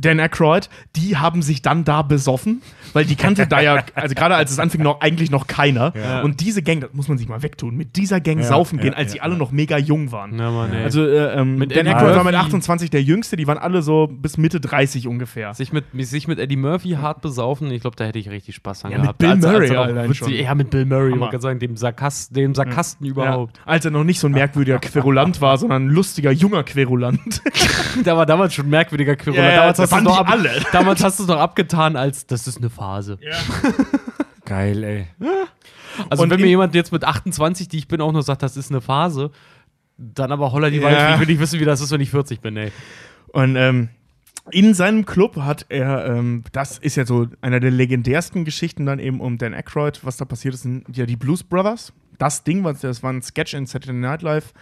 Dan 0.00 0.20
Aykroyd, 0.20 0.68
die 0.96 1.16
haben 1.16 1.42
sich 1.42 1.62
dann 1.62 1.84
da 1.84 2.02
besoffen, 2.02 2.62
weil 2.92 3.04
die 3.04 3.16
kannte 3.16 3.46
da 3.46 3.60
ja, 3.60 3.82
also 3.94 4.14
gerade 4.14 4.34
als 4.36 4.50
es 4.50 4.58
anfing, 4.58 4.82
noch 4.82 5.00
eigentlich 5.00 5.30
noch 5.30 5.46
keiner. 5.46 5.92
Und 6.22 6.40
diese 6.40 6.62
Gang, 6.62 6.80
das 6.80 6.90
muss 6.94 7.08
man 7.08 7.18
sich 7.18 7.28
mal 7.28 7.42
wegtun, 7.42 7.76
mit 7.76 7.96
dieser 7.96 8.20
Gang 8.20 8.42
saufen 8.42 8.78
gehen, 8.78 8.94
als 8.94 9.12
die 9.12 9.20
alle 9.20 9.36
noch 9.36 9.50
mega 9.50 9.76
jung 9.78 10.12
waren. 10.12 10.38
Ja, 10.38 10.50
Mann, 10.50 10.72
ey. 10.72 10.84
Also 10.84 11.04
äh, 11.06 11.34
ähm, 11.40 11.56
Mit 11.56 11.74
Dan 11.76 11.86
Aykroyd 11.86 12.14
war 12.16 12.24
mit 12.24 12.34
Murphy. 12.34 12.46
28 12.46 12.90
der 12.90 13.02
Jüngste, 13.02 13.36
die 13.36 13.46
waren 13.46 13.58
alle 13.58 13.82
so 13.82 14.06
bis 14.10 14.36
Mitte 14.38 14.60
30 14.60 15.06
ungefähr. 15.08 15.54
sich 15.54 15.72
mit, 15.72 15.84
sich 15.98 16.28
mit 16.28 16.38
Eddie 16.38 16.56
Murphy 16.56 16.90
hart 16.90 17.20
besaufen, 17.20 17.70
ich 17.70 17.80
glaube, 17.80 17.96
da 17.96 18.04
hätte 18.04 18.18
ich 18.18 18.30
richtig 18.30 18.54
Spaß 18.54 18.80
dran 18.80 18.92
Ja, 18.92 18.98
mit 18.98 19.04
gehabt. 19.04 19.18
Bill 19.18 19.30
Als- 19.30 19.44
als 19.44 19.52
Murray 19.54 20.08
witzig- 20.08 20.16
schon. 20.18 20.32
Ja, 20.32 20.54
mit 20.54 20.70
Bill 20.70 20.84
Murray, 20.86 21.06
ich 21.08 21.12
Hammer. 21.12 21.20
wollte 21.22 21.30
gerade 21.32 21.42
sagen, 21.42 21.58
dem, 21.58 21.76
Sarkast, 21.76 22.34
dem 22.36 22.54
Sarkasten 22.54 23.06
überhaupt. 23.06 23.56
Ja, 23.58 23.62
als 23.66 23.84
er 23.84 23.90
noch 23.90 24.04
nicht 24.04 24.20
so 24.20 24.28
ein 24.28 24.32
merkwürdiger 24.32 24.78
Querulant 24.80 25.40
war, 25.40 25.58
sondern 25.58 25.86
ein 25.86 25.90
lustiger 25.90 26.30
junger 26.30 26.62
Querulant. 26.62 27.42
Der 28.04 28.16
war 28.16 28.26
damals 28.26 28.54
schon 28.54 28.68
merkwürdiger 28.68 29.16
Querulant. 29.16 29.46
Ja, 29.48 29.66
ja, 29.66 29.66
damals, 29.90 30.04
das 30.04 30.18
hast 30.18 30.20
ab, 30.20 30.30
alle. 30.30 30.50
damals 30.72 31.04
hast 31.04 31.18
du 31.18 31.22
es 31.24 31.28
noch 31.28 31.38
abgetan 31.38 31.96
als, 31.96 32.26
das 32.26 32.46
ist 32.46 32.58
eine 32.58 32.70
Phase. 32.70 33.18
geil, 34.44 34.84
ey. 34.84 35.06
Also 36.10 36.22
Und 36.22 36.30
wenn 36.30 36.40
mir 36.40 36.46
jemand 36.46 36.74
jetzt 36.74 36.92
mit 36.92 37.04
28, 37.04 37.68
die 37.68 37.78
ich 37.78 37.88
bin, 37.88 38.00
auch 38.00 38.12
noch 38.12 38.22
sagt, 38.22 38.42
das 38.42 38.56
ist 38.56 38.70
eine 38.70 38.80
Phase, 38.80 39.30
dann 39.96 40.30
aber 40.32 40.52
holla 40.52 40.70
die 40.70 40.76
Ja. 40.76 40.82
Waldfee. 40.84 41.14
Ich 41.14 41.20
will 41.20 41.26
nicht 41.26 41.40
wissen, 41.40 41.60
wie 41.60 41.64
das 41.64 41.80
ist, 41.80 41.90
wenn 41.90 42.00
ich 42.00 42.10
40 42.10 42.40
bin, 42.40 42.56
ey. 42.56 42.72
Und 43.28 43.56
ähm, 43.56 43.88
in 44.50 44.72
seinem 44.74 45.04
Club 45.04 45.36
hat 45.36 45.66
er, 45.68 46.06
ähm, 46.06 46.44
das 46.52 46.78
ist 46.78 46.96
ja 46.96 47.04
so 47.04 47.26
einer 47.40 47.60
der 47.60 47.70
legendärsten 47.70 48.44
Geschichten 48.44 48.86
dann 48.86 48.98
eben 48.98 49.20
um 49.20 49.38
Dan 49.38 49.54
Aykroyd, 49.54 50.00
was 50.04 50.16
da 50.16 50.24
passiert 50.24 50.54
ist, 50.54 50.62
sind 50.62 50.84
ja 50.96 51.04
die 51.04 51.16
Blues 51.16 51.42
Brothers. 51.42 51.92
Das 52.18 52.42
Ding, 52.44 52.64
was, 52.64 52.80
das 52.80 53.02
war 53.02 53.12
ein 53.12 53.22
Sketch 53.22 53.54
in 53.54 53.66
Saturday 53.66 53.94
Night 53.96 54.22
Live, 54.22 54.52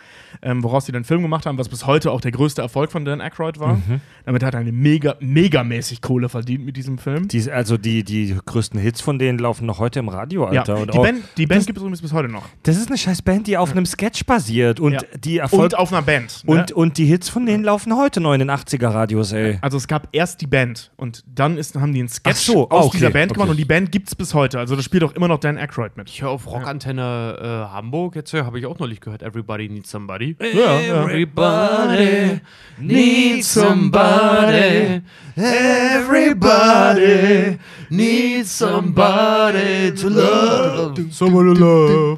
ähm, 0.42 0.62
woraus 0.62 0.86
sie 0.86 0.92
dann 0.92 0.98
einen 1.00 1.04
Film 1.04 1.22
gemacht 1.22 1.46
haben, 1.46 1.56
was 1.58 1.68
bis 1.68 1.86
heute 1.86 2.10
auch 2.12 2.20
der 2.20 2.30
größte 2.32 2.60
Erfolg 2.62 2.92
von 2.92 3.04
Dan 3.04 3.20
Aykroyd 3.20 3.58
war. 3.58 3.78
Damit 4.26 4.42
hat 4.42 4.54
er 4.54 4.60
eine 4.60 4.72
mega, 4.72 5.16
megamäßig 5.20 6.02
Kohle 6.02 6.28
verdient 6.28 6.64
mit 6.66 6.76
diesem 6.76 6.98
Film. 6.98 7.28
Die, 7.28 7.50
also 7.50 7.76
die, 7.78 8.04
die 8.04 8.36
größten 8.44 8.78
Hits 8.78 9.00
von 9.00 9.18
denen 9.18 9.38
laufen 9.38 9.66
noch 9.66 9.78
heute 9.78 10.00
im 10.00 10.08
Radio, 10.08 10.52
ja, 10.52 10.60
Alter. 10.60 10.76
Und 10.78 10.92
die 10.92 10.98
auch- 10.98 11.02
Band, 11.02 11.22
die 11.36 11.46
Band 11.46 11.60
das- 11.60 11.66
gibt 11.66 11.78
es 11.78 11.82
übrigens 11.82 12.02
bis 12.02 12.12
heute 12.12 12.28
noch. 12.28 12.44
Das 12.64 12.76
ist 12.76 12.88
eine 12.88 12.98
scheiß 12.98 13.22
Band, 13.22 13.46
die 13.46 13.56
auf 13.56 13.70
einem 13.72 13.86
Sketch 13.86 14.24
basiert 14.26 14.78
und 14.80 14.92
Ja. 14.94 15.00
die 15.18 15.38
Erfolg 15.38 15.62
Und 15.62 15.78
auf 15.78 15.92
einer 15.92 16.02
Band. 16.02 16.44
ne? 16.44 16.50
und, 16.52 16.72
und 16.72 16.98
die 16.98 17.06
Hits 17.06 17.28
von 17.28 17.46
denen 17.46 17.64
laufen 17.64 17.96
heute 17.96 18.20
noch 18.20 18.32
in 18.34 18.40
den 18.40 18.50
80er 18.50 18.88
Radios, 18.92 19.32
ey. 19.32 19.58
Also 19.62 19.76
es 19.78 19.86
gab 19.88 20.08
erst 20.12 20.40
die 20.42 20.46
Band 20.46 20.92
und 20.96 21.24
dann 21.26 21.56
ist, 21.56 21.74
haben 21.76 21.92
die 21.94 22.00
einen 22.00 22.08
Sketch 22.08 22.36
so, 22.36 22.68
aus 22.68 22.86
okay, 22.86 22.98
dieser 22.98 23.10
Band 23.10 23.30
okay. 23.30 23.38
gemacht 23.38 23.50
und 23.50 23.56
die 23.56 23.64
Band 23.64 23.92
gibt 23.92 24.08
es 24.08 24.14
bis 24.14 24.34
heute. 24.34 24.58
Also 24.58 24.76
da 24.76 24.82
spielt 24.82 25.04
auch 25.04 25.12
immer 25.12 25.28
noch 25.28 25.38
Dan 25.40 25.56
Aykroyd 25.56 25.96
mit. 25.96 26.10
Ich 26.10 26.20
höre 26.22 26.30
auf 26.30 26.46
Rockantenne 26.46 27.38
äh, 27.40 27.45
Hamburg 27.46 28.16
jetzt, 28.16 28.32
ja, 28.32 28.44
habe 28.44 28.58
ich 28.58 28.66
auch 28.66 28.78
neulich 28.78 29.00
gehört, 29.00 29.22
Everybody 29.22 29.68
Needs 29.68 29.90
Somebody. 29.90 30.36
Everybody 30.38 32.40
needs 32.78 33.52
somebody. 33.52 35.02
Everybody 35.36 37.58
needs 37.90 38.58
somebody 38.58 39.94
to 39.94 40.08
love. 40.08 40.94
Somebody 41.10 41.58
love. 41.60 42.16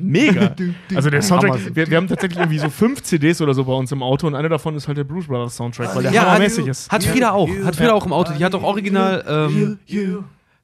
Mega. 0.00 0.54
Also 0.94 1.10
der. 1.10 1.22
Soundtrack, 1.32 1.74
wir, 1.74 1.88
wir 1.88 1.96
haben 1.96 2.08
tatsächlich 2.08 2.38
irgendwie 2.38 2.58
so 2.58 2.68
fünf 2.68 3.02
CDs 3.02 3.40
oder 3.40 3.54
so 3.54 3.64
bei 3.64 3.72
uns 3.72 3.92
im 3.92 4.02
Auto 4.02 4.26
und 4.26 4.34
eine 4.34 4.48
davon 4.48 4.74
ist 4.76 4.88
halt 4.88 4.98
der 4.98 5.04
Blues 5.04 5.26
Brothers 5.26 5.56
Soundtrack, 5.56 5.94
weil 5.94 6.02
der 6.02 6.12
Ja, 6.12 6.26
hammermäßig 6.26 6.64
hat, 6.64 6.70
ist. 6.70 6.92
hat 6.92 7.04
Frieda 7.04 7.30
auch. 7.30 7.48
Hat 7.64 7.76
Frieda 7.76 7.92
auch 7.92 8.06
im 8.06 8.12
Auto. 8.12 8.32
Die 8.36 8.44
hat 8.44 8.54
auch 8.54 8.62
original. 8.62 9.24
Ähm, 9.26 9.78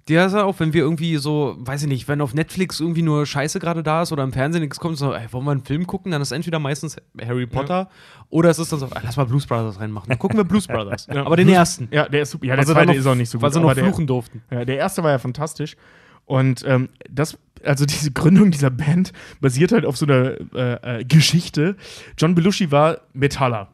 Der 0.08 0.26
ist 0.26 0.32
ja 0.32 0.44
auch, 0.44 0.58
wenn 0.58 0.72
wir 0.72 0.80
irgendwie 0.82 1.16
so, 1.18 1.56
weiß 1.58 1.82
ich 1.82 1.88
nicht, 1.88 2.08
wenn 2.08 2.20
auf 2.20 2.32
Netflix 2.34 2.80
irgendwie 2.80 3.02
nur 3.02 3.26
Scheiße 3.26 3.58
gerade 3.60 3.82
da 3.82 4.02
ist 4.02 4.10
oder 4.12 4.22
im 4.24 4.32
Fernsehen 4.32 4.62
nichts 4.62 4.80
kommt, 4.80 4.96
so, 4.96 5.12
ey, 5.12 5.26
wollen 5.32 5.44
wir 5.44 5.50
einen 5.52 5.64
Film 5.64 5.86
gucken? 5.86 6.12
Dann 6.12 6.22
ist 6.22 6.32
entweder 6.32 6.58
meistens 6.58 6.96
Harry 7.20 7.46
Potter 7.46 7.88
oder 8.30 8.48
es 8.50 8.58
ist 8.58 8.72
dann 8.72 8.78
so, 8.80 8.86
ey, 8.86 9.00
lass 9.04 9.16
mal 9.16 9.26
Blues 9.26 9.46
Brothers 9.46 9.78
reinmachen. 9.78 10.08
Dann 10.08 10.18
gucken 10.18 10.38
wir 10.38 10.44
Blues 10.44 10.66
Brothers. 10.66 11.06
Ja. 11.14 11.26
Aber 11.26 11.36
den 11.36 11.48
ersten. 11.48 11.88
Ja, 11.90 12.08
der 12.08 12.22
ist 12.22 12.30
super. 12.30 12.46
Ja, 12.46 12.56
der 12.56 12.64
dann 12.64 12.74
zweite 12.74 12.86
noch- 12.92 12.94
ist 12.98 13.06
auch 13.06 13.14
nicht 13.14 13.30
so 13.30 13.38
gut. 13.38 13.42
Weil 13.42 13.52
sie 13.52 13.60
noch 13.60 13.66
aber 13.66 13.74
der- 13.74 13.84
fluchen 13.84 14.06
durften. 14.06 14.42
Ja, 14.50 14.64
der 14.64 14.76
erste 14.78 15.02
war 15.02 15.10
ja 15.10 15.18
fantastisch. 15.18 15.76
Und 16.24 16.62
ähm, 16.66 16.88
das, 17.10 17.38
also 17.64 17.86
diese 17.86 18.10
Gründung 18.12 18.50
dieser 18.50 18.70
Band 18.70 19.12
basiert 19.40 19.72
halt 19.72 19.84
auf 19.86 19.96
so 19.96 20.04
einer 20.06 20.34
äh, 20.54 21.00
äh, 21.00 21.04
Geschichte. 21.04 21.76
John 22.18 22.34
Belushi 22.34 22.70
war 22.70 22.98
Metaller. 23.14 23.68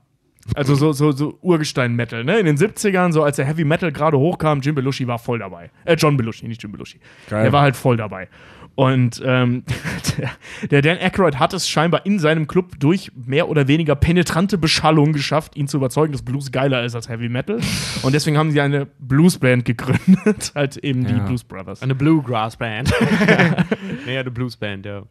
Also 0.54 0.74
so, 0.74 0.92
so, 0.92 1.12
so 1.12 1.38
Urgestein-Metal, 1.40 2.24
ne? 2.24 2.38
In 2.38 2.46
den 2.46 2.56
70ern, 2.56 3.12
so 3.12 3.22
als 3.22 3.36
der 3.36 3.46
Heavy 3.46 3.64
Metal 3.64 3.90
gerade 3.92 4.18
hochkam, 4.18 4.60
Jim 4.60 4.74
Belushi 4.74 5.06
war 5.06 5.18
voll 5.18 5.38
dabei. 5.38 5.70
Äh, 5.84 5.94
John 5.94 6.16
Belushi, 6.16 6.46
nicht 6.48 6.62
Jim 6.62 6.72
Belushi. 6.72 7.00
Geil. 7.30 7.44
Der 7.44 7.52
war 7.52 7.62
halt 7.62 7.76
voll 7.76 7.96
dabei. 7.96 8.28
Und 8.76 9.22
ähm, 9.24 9.62
der, 10.70 10.82
Dan 10.82 10.98
Aykroyd 10.98 11.38
hat 11.38 11.54
es 11.54 11.68
scheinbar 11.68 12.04
in 12.06 12.18
seinem 12.18 12.46
Club 12.48 12.78
durch 12.80 13.12
mehr 13.14 13.48
oder 13.48 13.68
weniger 13.68 13.94
penetrante 13.94 14.58
Beschallung 14.58 15.12
geschafft, 15.12 15.56
ihn 15.56 15.68
zu 15.68 15.76
überzeugen, 15.76 16.12
dass 16.12 16.22
Blues 16.22 16.50
geiler 16.50 16.84
ist 16.84 16.94
als 16.96 17.08
Heavy 17.08 17.28
Metal. 17.28 17.60
Und 18.02 18.14
deswegen 18.14 18.36
haben 18.36 18.50
sie 18.50 18.60
eine 18.60 18.86
Bluesband 18.98 19.64
gegründet, 19.64 20.52
halt 20.56 20.76
eben 20.78 21.06
die 21.06 21.12
Ja. 21.14 21.20
Blues 21.20 21.44
Brothers. 21.44 21.82
Eine 21.82 21.94
Bluegrass 21.94 22.56
Band. 22.56 22.92
naja, 24.06 24.20
eine 24.20 24.30
Blues 24.30 24.56
Band, 24.56 24.86
ja. 24.86 25.02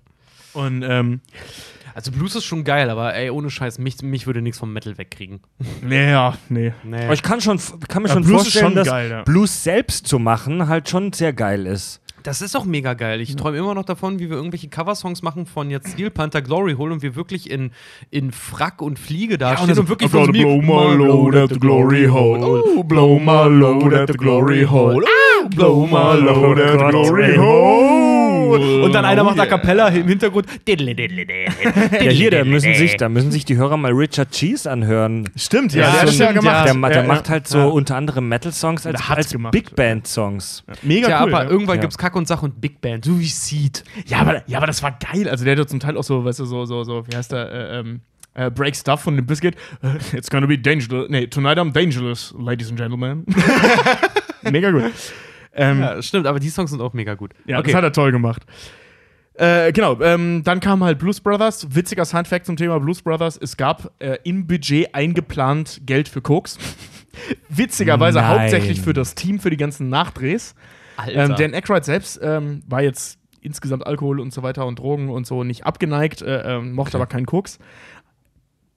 Und 0.53 0.83
ähm, 0.83 1.21
Also 1.95 2.11
Blues 2.11 2.35
ist 2.35 2.45
schon 2.45 2.63
geil, 2.63 2.89
aber 2.89 3.13
ey, 3.13 3.29
ohne 3.29 3.49
Scheiß, 3.49 3.77
mich, 3.79 4.01
mich 4.01 4.25
würde 4.25 4.41
nichts 4.41 4.57
vom 4.59 4.73
Metal 4.73 4.97
wegkriegen. 4.97 5.41
naja, 5.81 6.35
nee. 6.49 6.73
Nee. 6.83 7.03
Aber 7.05 7.13
ich 7.13 7.21
kann, 7.23 7.39
schon, 7.41 7.59
kann 7.87 8.01
mir 8.03 8.09
Ja, 8.09 8.13
schon 8.15 8.23
Blues 8.23 8.41
ist 8.47 8.53
vorstellen, 8.53 8.65
schon 8.65 8.75
dass 8.75 8.87
geil, 8.87 9.09
ja. 9.11 9.23
Blues 9.23 9.63
selbst 9.63 10.07
zu 10.07 10.19
machen 10.19 10.67
halt 10.67 10.89
schon 10.89 11.13
sehr 11.13 11.33
geil 11.33 11.65
ist. 11.67 11.99
Das 12.23 12.41
ist 12.41 12.55
auch 12.55 12.63
mega 12.63 12.93
geil. 12.93 13.19
Ich 13.19 13.35
träume 13.35 13.57
immer 13.57 13.75
noch 13.75 13.83
davon, 13.83 14.17
wie 14.17 14.29
wir 14.29 14.37
irgendwelche 14.37 14.69
Coversongs 14.69 15.23
machen 15.23 15.45
von 15.45 15.69
jetzt 15.69 15.91
Steel 15.91 16.09
Panther 16.09 16.41
Glory 16.41 16.75
Hole 16.75 16.93
und 16.93 17.01
wir 17.01 17.17
wirklich 17.17 17.51
in, 17.51 17.71
in 18.11 18.31
Frack 18.31 18.81
und 18.81 18.97
Fliege 18.97 19.37
da 19.37 19.57
stehen 19.57 19.77
und 19.77 19.89
wirklich 19.89 20.09
gotta 20.09 20.25
vor 20.25 20.33
so 20.33 20.39
einem 20.39 20.61
blow 20.61 20.61
my 20.61 20.95
load 20.95 21.37
at 21.37 21.49
the 21.49 21.59
glory 21.59 22.05
hole. 22.05 22.39
Oh, 22.41 22.81
blow 22.83 23.19
my 23.19 23.49
load 23.49 23.93
at 23.93 24.07
the 24.07 24.13
glory 24.13 24.63
hole. 24.63 25.03
Oh, 25.03 25.49
blow 25.49 25.85
my 25.85 26.15
load 26.17 26.61
at 26.61 26.79
the 26.79 26.85
glory 26.91 27.35
hole. 27.35 27.92
Und 28.61 28.93
dann 28.93 29.05
einer 29.05 29.23
macht 29.23 29.37
Oh, 29.37 29.41
A 29.41 29.45
yeah. 29.45 29.57
Cappella 29.57 29.87
im 29.89 30.07
Hintergrund. 30.07 30.45
Ja, 30.67 32.09
hier, 32.09 32.31
da 32.31 32.43
müssen, 32.43 32.73
sich, 32.75 32.95
da 32.97 33.09
müssen 33.09 33.31
sich 33.31 33.45
die 33.45 33.55
Hörer 33.57 33.77
mal 33.77 33.91
Richard 33.91 34.31
Cheese 34.31 34.69
anhören. 34.69 35.29
Stimmt, 35.35 35.73
ja, 35.73 35.91
der 35.91 36.01
hat 36.01 36.09
es 36.09 36.17
ja 36.17 36.31
gemacht. 36.31 36.67
Der, 36.67 37.03
macht 37.03 37.29
halt 37.29 37.47
so 37.47 37.57
Ja. 37.59 37.65
unter 37.65 37.95
anderem 37.95 38.27
Metal-Songs 38.29 38.85
als, 38.85 39.01
als. 39.09 39.35
Big 39.51 39.75
Band-Songs. 39.75 40.63
Mega 40.81 41.09
Ja, 41.09 41.23
cool. 41.23 41.33
aber 41.33 41.43
ja. 41.45 41.49
irgendwann 41.49 41.75
Ja. 41.77 41.81
gibt's 41.81 41.97
Kack 41.97 42.15
und 42.15 42.27
Sach 42.27 42.43
und 42.43 42.59
Big 42.61 42.81
Band, 42.81 43.05
so 43.05 43.19
wie 43.19 43.25
Seed. 43.25 43.83
Ja, 44.07 44.19
aber, 44.19 44.43
ja, 44.47 44.57
aber 44.57 44.67
das 44.67 44.81
war 44.83 44.97
geil. 45.11 45.27
Also 45.29 45.43
der 45.45 45.53
hat 45.53 45.59
ja 45.59 45.67
zum 45.67 45.79
Teil 45.79 45.97
auch 45.97 46.03
so, 46.03 46.23
weißt 46.25 46.39
du, 46.39 46.45
so, 46.45 46.65
so, 46.65 46.83
so, 46.83 47.05
wie 47.07 47.15
heißt 47.15 47.31
der, 47.31 47.51
äh, 47.51 47.79
ähm, 47.79 48.01
äh, 48.35 48.49
Break 48.49 48.75
Stuff 48.75 49.01
von 49.01 49.15
dem 49.15 49.25
Biscuit. 49.25 49.55
Äh, 49.81 50.17
It's 50.17 50.29
gonna 50.29 50.47
be 50.47 50.57
dangerous. 50.57 51.07
Nee, 51.09 51.27
tonight 51.27 51.57
I'm 51.57 51.71
dangerous, 51.71 52.33
ladies 52.37 52.69
and 52.69 52.79
gentlemen. 52.79 53.25
Mega 54.43 54.71
gut. 54.71 54.83
Ähm, 55.55 55.79
ja, 55.81 55.95
Ja, 55.95 56.01
stimmt, 56.01 56.27
aber 56.27 56.39
die 56.39 56.49
Songs 56.49 56.71
sind 56.71 56.81
auch 56.81 56.93
mega 56.93 57.15
gut. 57.15 57.33
das 57.61 57.73
hat 57.73 57.83
er 57.83 57.91
toll 57.91 58.11
gemacht. 58.11 58.43
Äh, 59.35 59.71
genau, 59.71 59.99
ähm, 60.01 60.43
dann 60.43 60.59
kam 60.59 60.83
halt 60.83 60.99
Blues 60.99 61.19
Brothers. 61.19 61.75
Witziger 61.75 62.05
Side-Fact 62.05 62.45
zum 62.45 62.55
Thema 62.55 62.79
Blues 62.79 63.01
Brothers: 63.01 63.37
Es 63.37 63.57
gab 63.57 63.91
äh, 63.99 64.17
im 64.23 64.45
Budget 64.45 64.93
eingeplant 64.93 65.81
Geld 65.85 66.07
für 66.07 66.21
Koks. 66.21 66.57
Witzigerweise 67.49 68.19
Nein. 68.19 68.41
hauptsächlich 68.41 68.81
für 68.81 68.93
das 68.93 69.15
Team, 69.15 69.39
für 69.39 69.49
die 69.49 69.57
ganzen 69.57 69.89
Nachdrehs. 69.89 70.55
Alter. 70.97 71.25
Ähm, 71.25 71.35
Dan 71.35 71.53
Aykroyd 71.55 71.83
selbst 71.83 72.19
ähm, 72.21 72.63
war 72.67 72.83
jetzt 72.83 73.19
insgesamt 73.41 73.85
Alkohol 73.85 74.19
und 74.19 74.33
so 74.33 74.43
weiter 74.43 74.65
und 74.65 74.79
Drogen 74.79 75.09
und 75.09 75.27
so 75.27 75.43
nicht 75.43 75.65
abgeneigt, 75.65 76.21
äh, 76.21 76.57
ähm, 76.57 76.73
mochte 76.73 76.97
aber 76.97 77.07
keinen 77.07 77.25
Koks. 77.25 77.59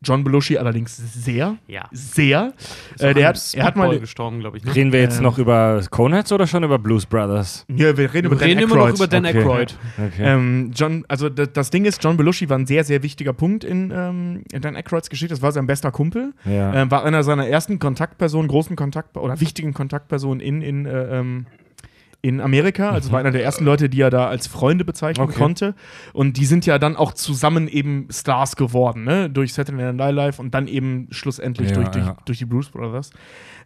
John 0.06 0.22
Belushi 0.24 0.56
allerdings 0.58 0.96
sehr, 0.96 1.56
Ja. 1.66 1.88
sehr. 1.92 2.52
Äh, 2.98 3.14
der 3.14 3.28
hat, 3.28 3.54
er 3.54 3.64
hat 3.64 3.76
mal. 3.76 3.98
Gestorben, 3.98 4.40
glaube 4.40 4.58
ich. 4.58 4.64
Ne? 4.64 4.74
Reden 4.74 4.92
wir 4.92 5.00
jetzt 5.00 5.16
Ähm. 5.18 5.24
noch 5.24 5.38
über 5.38 5.82
Coneheads 5.90 6.30
oder 6.32 6.46
schon 6.46 6.62
über 6.64 6.78
Blues 6.78 7.06
Brothers? 7.06 7.64
Ja, 7.68 7.96
wir 7.96 8.12
reden 8.14 8.26
über 8.28 8.38
Wir 8.40 8.46
reden 8.46 8.60
Dan 8.60 8.70
immer 8.70 8.86
noch 8.88 8.94
über 8.94 9.06
Dan 9.06 9.26
Okay. 9.26 9.38
Aykroyd. 9.38 9.74
Okay. 9.98 10.22
Ähm, 10.22 10.70
John, 10.74 11.04
also 11.08 11.28
das 11.28 11.70
Ding 11.70 11.84
ist, 11.84 12.02
John 12.04 12.16
Belushi 12.16 12.48
war 12.48 12.58
ein 12.58 12.66
sehr, 12.66 12.84
sehr 12.84 13.02
wichtiger 13.02 13.32
Punkt 13.32 13.64
in, 13.64 13.92
ähm, 13.94 14.44
in 14.52 14.62
Dan 14.62 14.76
Aykroyds 14.76 15.10
Geschichte. 15.10 15.34
Das 15.34 15.42
war 15.42 15.52
sein 15.52 15.66
bester 15.66 15.90
Kumpel. 15.90 16.32
ja. 16.44 16.72
Ähm, 16.74 16.90
war 16.90 17.04
einer 17.04 17.22
seiner 17.22 17.46
ersten 17.48 17.78
Kontaktpersonen, 17.78 18.48
großen 18.48 18.76
Kontakt 18.76 19.16
oder 19.16 19.40
wichtigen 19.40 19.74
Kontaktpersonen 19.74 20.40
in, 20.40 20.62
in, 20.62 20.86
äh, 20.86 21.18
ähm, 21.18 21.46
in 22.26 22.40
Amerika. 22.40 22.90
Also 22.90 23.12
war 23.12 23.20
einer 23.20 23.30
der 23.30 23.42
ersten 23.44 23.64
Leute, 23.64 23.88
die 23.88 24.00
er 24.00 24.10
da 24.10 24.26
als 24.26 24.46
Freunde 24.46 24.84
bezeichnen 24.84 25.24
Okay. 25.28 25.38
konnte. 25.38 25.74
Und 26.12 26.36
die 26.36 26.44
sind 26.46 26.66
ja 26.66 26.78
dann 26.78 26.96
auch 26.96 27.12
zusammen 27.12 27.68
eben 27.68 28.08
Stars 28.10 28.56
geworden, 28.56 29.04
ne? 29.04 29.30
Durch 29.30 29.52
Saturday 29.52 29.92
Night 29.92 30.14
Live 30.14 30.38
und 30.38 30.54
dann 30.54 30.66
eben 30.68 31.08
schlussendlich 31.10 31.70
Ja, 31.70 31.74
durch, 31.76 31.88
durch, 31.88 32.04
ja. 32.06 32.16
durch 32.24 32.38
die 32.38 32.44
Blues 32.46 32.68
Brothers. 32.70 33.10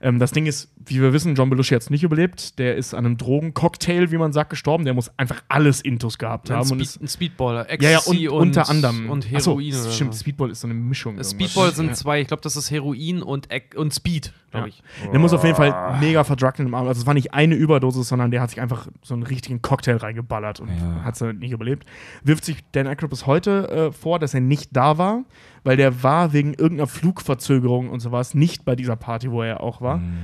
Ähm, 0.02 0.18
das 0.18 0.30
Ding 0.32 0.46
ist, 0.46 0.70
wie 0.86 1.00
wir 1.00 1.12
wissen, 1.12 1.34
John 1.34 1.50
Belushi 1.50 1.74
hat 1.74 1.82
es 1.82 1.90
nicht 1.90 2.02
überlebt. 2.02 2.58
Der 2.58 2.76
ist 2.76 2.94
an 2.94 3.04
einem 3.04 3.16
Drogencocktail, 3.18 4.10
wie 4.10 4.16
man 4.18 4.32
sagt, 4.32 4.50
gestorben. 4.50 4.84
Der 4.84 4.94
muss 4.94 5.10
einfach 5.18 5.42
alles 5.48 5.80
Intus 5.80 6.18
gehabt 6.18 6.50
Ein, 6.50 6.56
haben. 6.56 6.62
Und 6.70 6.78
Speed, 6.78 6.80
ist, 6.82 7.00
ein 7.02 7.08
Speedballer. 7.08 7.66
ja, 7.82 7.90
ja, 7.90 7.96
Ecstasy 7.98 8.28
und, 8.28 8.40
unter 8.40 8.68
anderem. 8.70 9.10
Und 9.10 9.30
Heroin 9.30 9.74
oder 9.74 9.90
Stimmt. 9.90 10.14
Speedball 10.14 10.50
ist 10.50 10.60
so 10.62 10.66
eine 10.66 10.74
Mischung. 10.74 11.12
irgendwas. 11.14 11.30
Speedball 11.32 11.74
sind 11.74 11.86
Ja. 11.88 11.92
zwei. 11.94 12.20
Ich 12.22 12.28
glaube, 12.28 12.42
das 12.42 12.56
ist 12.56 12.70
Heroin 12.70 13.22
und, 13.22 13.48
und 13.76 13.94
Speed, 13.94 14.32
glaube 14.50 14.68
ich. 14.68 14.82
Der 15.12 15.18
muss 15.18 15.32
auf 15.32 15.44
jeden 15.44 15.56
Fall 15.56 15.98
mega 16.00 16.24
verdruckt 16.24 16.60
im 16.60 16.74
Arm. 16.74 16.88
Also 16.88 17.00
es 17.00 17.06
war 17.06 17.14
nicht 17.14 17.32
eine 17.34 17.54
Überdosis, 17.54 18.08
sondern 18.08 18.30
der 18.30 18.40
hat 18.40 18.50
sich 18.50 18.60
einfach 18.60 18.88
so 19.02 19.14
einen 19.14 19.22
richtigen 19.22 19.62
Cocktail 19.62 19.96
reingeballert 19.96 20.60
und 20.60 20.68
Ja. 20.68 21.04
hat 21.04 21.14
es 21.14 21.20
nicht 21.20 21.52
überlebt. 21.52 21.86
Wirft 22.24 22.44
sich 22.44 22.58
Dan 22.72 22.86
Aykroyd 22.86 23.10
bis 23.10 23.26
heute 23.26 23.68
äh, 23.70 23.92
vor, 23.92 24.18
dass 24.18 24.34
er 24.34 24.40
nicht 24.40 24.70
da 24.76 24.98
war, 24.98 25.24
weil 25.64 25.76
der 25.76 26.02
war 26.02 26.32
wegen 26.32 26.54
irgendeiner 26.54 26.86
Flugverzögerung 26.88 27.90
und 27.90 28.00
sowas 28.00 28.34
nicht 28.34 28.64
bei 28.64 28.74
dieser 28.76 28.96
Party, 28.96 29.30
wo 29.30 29.42
er 29.42 29.60
auch 29.62 29.80
war. 29.80 29.98
Mhm. 29.98 30.18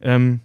Ähm, 0.00 0.40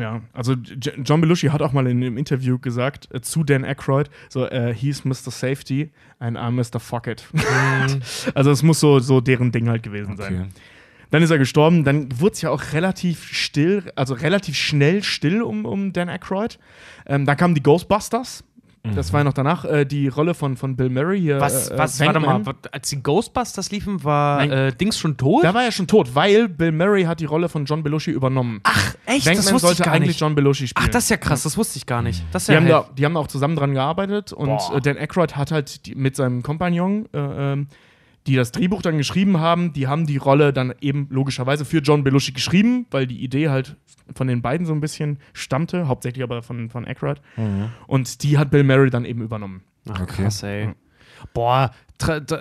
ja, 0.00 0.20
also 0.32 0.54
John 0.54 1.20
Belushi 1.20 1.46
hat 1.48 1.62
auch 1.62 1.72
mal 1.72 1.86
in 1.86 1.98
einem 2.02 2.18
Interview 2.18 2.58
gesagt 2.58 3.08
äh, 3.14 3.20
zu 3.20 3.44
Dan 3.44 3.64
Aykroyd, 3.64 4.10
so, 4.28 4.44
äh, 4.46 4.74
he's 4.74 5.04
Mr. 5.04 5.30
Safety 5.30 5.92
and 6.18 6.36
I'm 6.36 6.52
Mr. 6.52 6.80
Fuck 6.80 7.06
it. 7.06 7.24
also 8.34 8.50
es 8.50 8.62
muss 8.64 8.80
so, 8.80 8.98
so 8.98 9.20
deren 9.20 9.52
Ding 9.52 9.68
halt 9.68 9.84
gewesen 9.84 10.16
sein. 10.16 10.48
Dann 11.10 11.22
ist 11.22 11.30
er 11.30 11.38
gestorben, 11.38 11.84
dann 11.84 12.08
wurde 12.20 12.34
es 12.34 12.42
ja 12.42 12.50
auch 12.50 12.72
relativ 12.72 13.28
still, 13.32 13.92
also 13.94 14.14
relativ 14.14 14.56
schnell 14.56 15.02
still 15.02 15.42
um, 15.42 15.64
um 15.64 15.92
Dan 15.92 16.08
Aykroyd. 16.08 16.58
Ähm, 17.06 17.26
da 17.26 17.34
kamen 17.34 17.54
die 17.54 17.62
Ghostbusters. 17.62 18.44
Das 18.94 19.12
war 19.12 19.20
ja 19.20 19.24
noch 19.24 19.32
danach 19.32 19.64
äh, 19.64 19.84
die 19.84 20.08
Rolle 20.08 20.34
von, 20.34 20.56
von 20.56 20.76
Bill 20.76 20.90
Murray 20.90 21.20
hier. 21.20 21.40
Was, 21.40 21.70
äh, 21.70 21.78
was, 21.78 21.98
warte 22.00 22.20
mal, 22.20 22.42
als 22.72 22.88
die 22.90 23.02
Ghostbusters 23.02 23.70
liefen, 23.70 24.04
war 24.04 24.42
äh, 24.42 24.72
Dings 24.72 24.98
schon 24.98 25.16
tot? 25.16 25.44
Da 25.44 25.54
war 25.54 25.64
er 25.64 25.72
schon 25.72 25.86
tot, 25.86 26.14
weil 26.14 26.48
Bill 26.48 26.72
Murray 26.72 27.04
hat 27.04 27.20
die 27.20 27.24
Rolle 27.24 27.48
von 27.48 27.64
John 27.64 27.82
Belushi 27.82 28.10
übernommen. 28.10 28.60
Ach, 28.62 28.94
echt? 29.06 29.24
Bankman 29.24 29.36
das 29.36 29.52
wusste 29.52 29.54
ich 29.54 29.60
sollte 29.60 29.82
gar 29.82 29.94
eigentlich 29.94 30.08
nicht. 30.08 30.20
John 30.20 30.34
Belushi 30.34 30.68
spielen. 30.68 30.86
Ach, 30.88 30.92
das 30.92 31.04
ist 31.04 31.10
ja 31.10 31.16
krass, 31.16 31.42
das 31.42 31.56
wusste 31.56 31.78
ich 31.78 31.86
gar 31.86 32.02
nicht. 32.02 32.24
Das 32.32 32.42
ist 32.42 32.48
die, 32.48 32.52
ja 32.52 32.60
haben 32.60 32.68
da, 32.68 32.88
die 32.96 33.04
haben 33.04 33.16
auch 33.16 33.28
zusammen 33.28 33.56
dran 33.56 33.74
gearbeitet 33.74 34.32
und 34.32 34.48
Boah. 34.48 34.76
äh, 34.76 34.80
Dan 34.80 34.96
Aykroyd 34.98 35.36
hat 35.36 35.50
halt 35.50 35.86
die, 35.86 35.94
mit 35.94 36.16
seinem 36.16 36.42
Kompagnon, 36.42 37.08
äh, 37.12 37.18
ähm, 37.18 37.68
die 38.26 38.36
das 38.36 38.52
Drehbuch 38.52 38.82
dann 38.82 38.98
geschrieben 38.98 39.38
haben, 39.38 39.72
die 39.72 39.86
haben 39.86 40.06
die 40.06 40.16
Rolle 40.16 40.52
dann 40.52 40.74
eben 40.80 41.06
logischerweise 41.10 41.64
für 41.64 41.78
John 41.78 42.02
Belushi 42.04 42.32
geschrieben, 42.32 42.86
weil 42.90 43.06
die 43.06 43.22
Idee 43.22 43.48
halt 43.48 43.76
von 44.14 44.26
den 44.26 44.42
beiden 44.42 44.66
so 44.66 44.72
ein 44.72 44.80
bisschen 44.80 45.18
stammte, 45.32 45.88
hauptsächlich 45.88 46.22
aber 46.22 46.42
von, 46.42 46.70
von 46.70 46.84
Aykroyd. 46.86 47.20
Mhm. 47.36 47.70
Und 47.86 48.22
die 48.22 48.38
hat 48.38 48.50
Bill 48.50 48.64
Murray 48.64 48.90
dann 48.90 49.04
eben 49.04 49.22
übernommen. 49.22 49.62
Ach, 49.88 50.00
Okay. 50.00 50.22
krass, 50.24 50.42
ey. 50.42 50.70
Boah, 51.32 51.70
tra 51.98 52.20
tra 52.20 52.40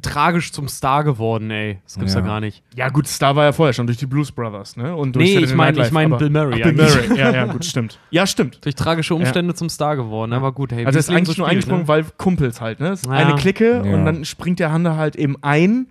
tragisch 0.00 0.52
zum 0.52 0.68
Star 0.68 1.02
geworden, 1.04 1.50
ey. 1.50 1.78
Das 1.84 1.96
gibt's 1.96 2.14
ja, 2.14 2.20
Ja. 2.20 2.26
gar 2.26 2.40
nicht. 2.40 2.62
Ja, 2.76 2.88
gut, 2.88 3.08
Star 3.08 3.34
war 3.36 3.44
ja 3.44 3.52
vorher 3.52 3.72
schon 3.72 3.86
durch 3.86 3.98
die 3.98 4.06
Blues 4.06 4.30
Brothers, 4.32 4.76
ne? 4.76 4.94
Und 4.94 5.16
durch 5.16 5.24
Nee, 5.24 5.32
Saturday 5.34 5.50
ich 5.50 5.56
mein- 5.56 5.66
Night 5.68 5.76
Live, 5.76 5.86
ich 5.88 5.92
mein 5.92 6.16
Bill 6.18 6.30
Murray 6.30 6.60
Ach, 6.62 6.70
Bill. 6.70 6.72
Murray, 6.74 7.18
ja, 7.18 7.30
ja, 7.32 7.44
gut, 7.46 7.64
stimmt. 7.64 7.98
Ja, 8.10 8.26
stimmt. 8.26 8.64
Durch 8.64 8.74
tragische 8.74 9.14
Umstände 9.14 9.54
zum 9.54 9.68
Star 9.68 9.96
geworden, 9.96 10.32
aber 10.32 10.52
gut, 10.52 10.72
hey. 10.72 10.86
Also 10.86 10.98
ist 10.98 11.08
das 11.08 11.14
Leben 11.14 11.18
eigentlich 11.26 11.36
so 11.36 11.42
nur 11.42 11.48
eingesprungen, 11.48 11.82
ne? 11.82 11.88
weil 11.88 12.04
Kumpels 12.16 12.60
halt, 12.60 12.80
ne? 12.80 12.90
Es 12.90 13.00
ist 13.00 13.06
Ja. 13.06 13.12
Eine 13.12 13.34
Clique 13.34 13.82
Ja. 13.84 13.94
und 13.94 14.04
dann 14.04 14.24
springt 14.24 14.58
der 14.60 14.70
Hande 14.72 14.96
halt 14.96 15.16
eben 15.16 15.36
ein, 15.42 15.86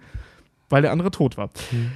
weil 0.70 0.82
der 0.82 0.92
andere 0.92 1.12
tot 1.12 1.38
war. 1.38 1.50
Hm. 1.72 1.92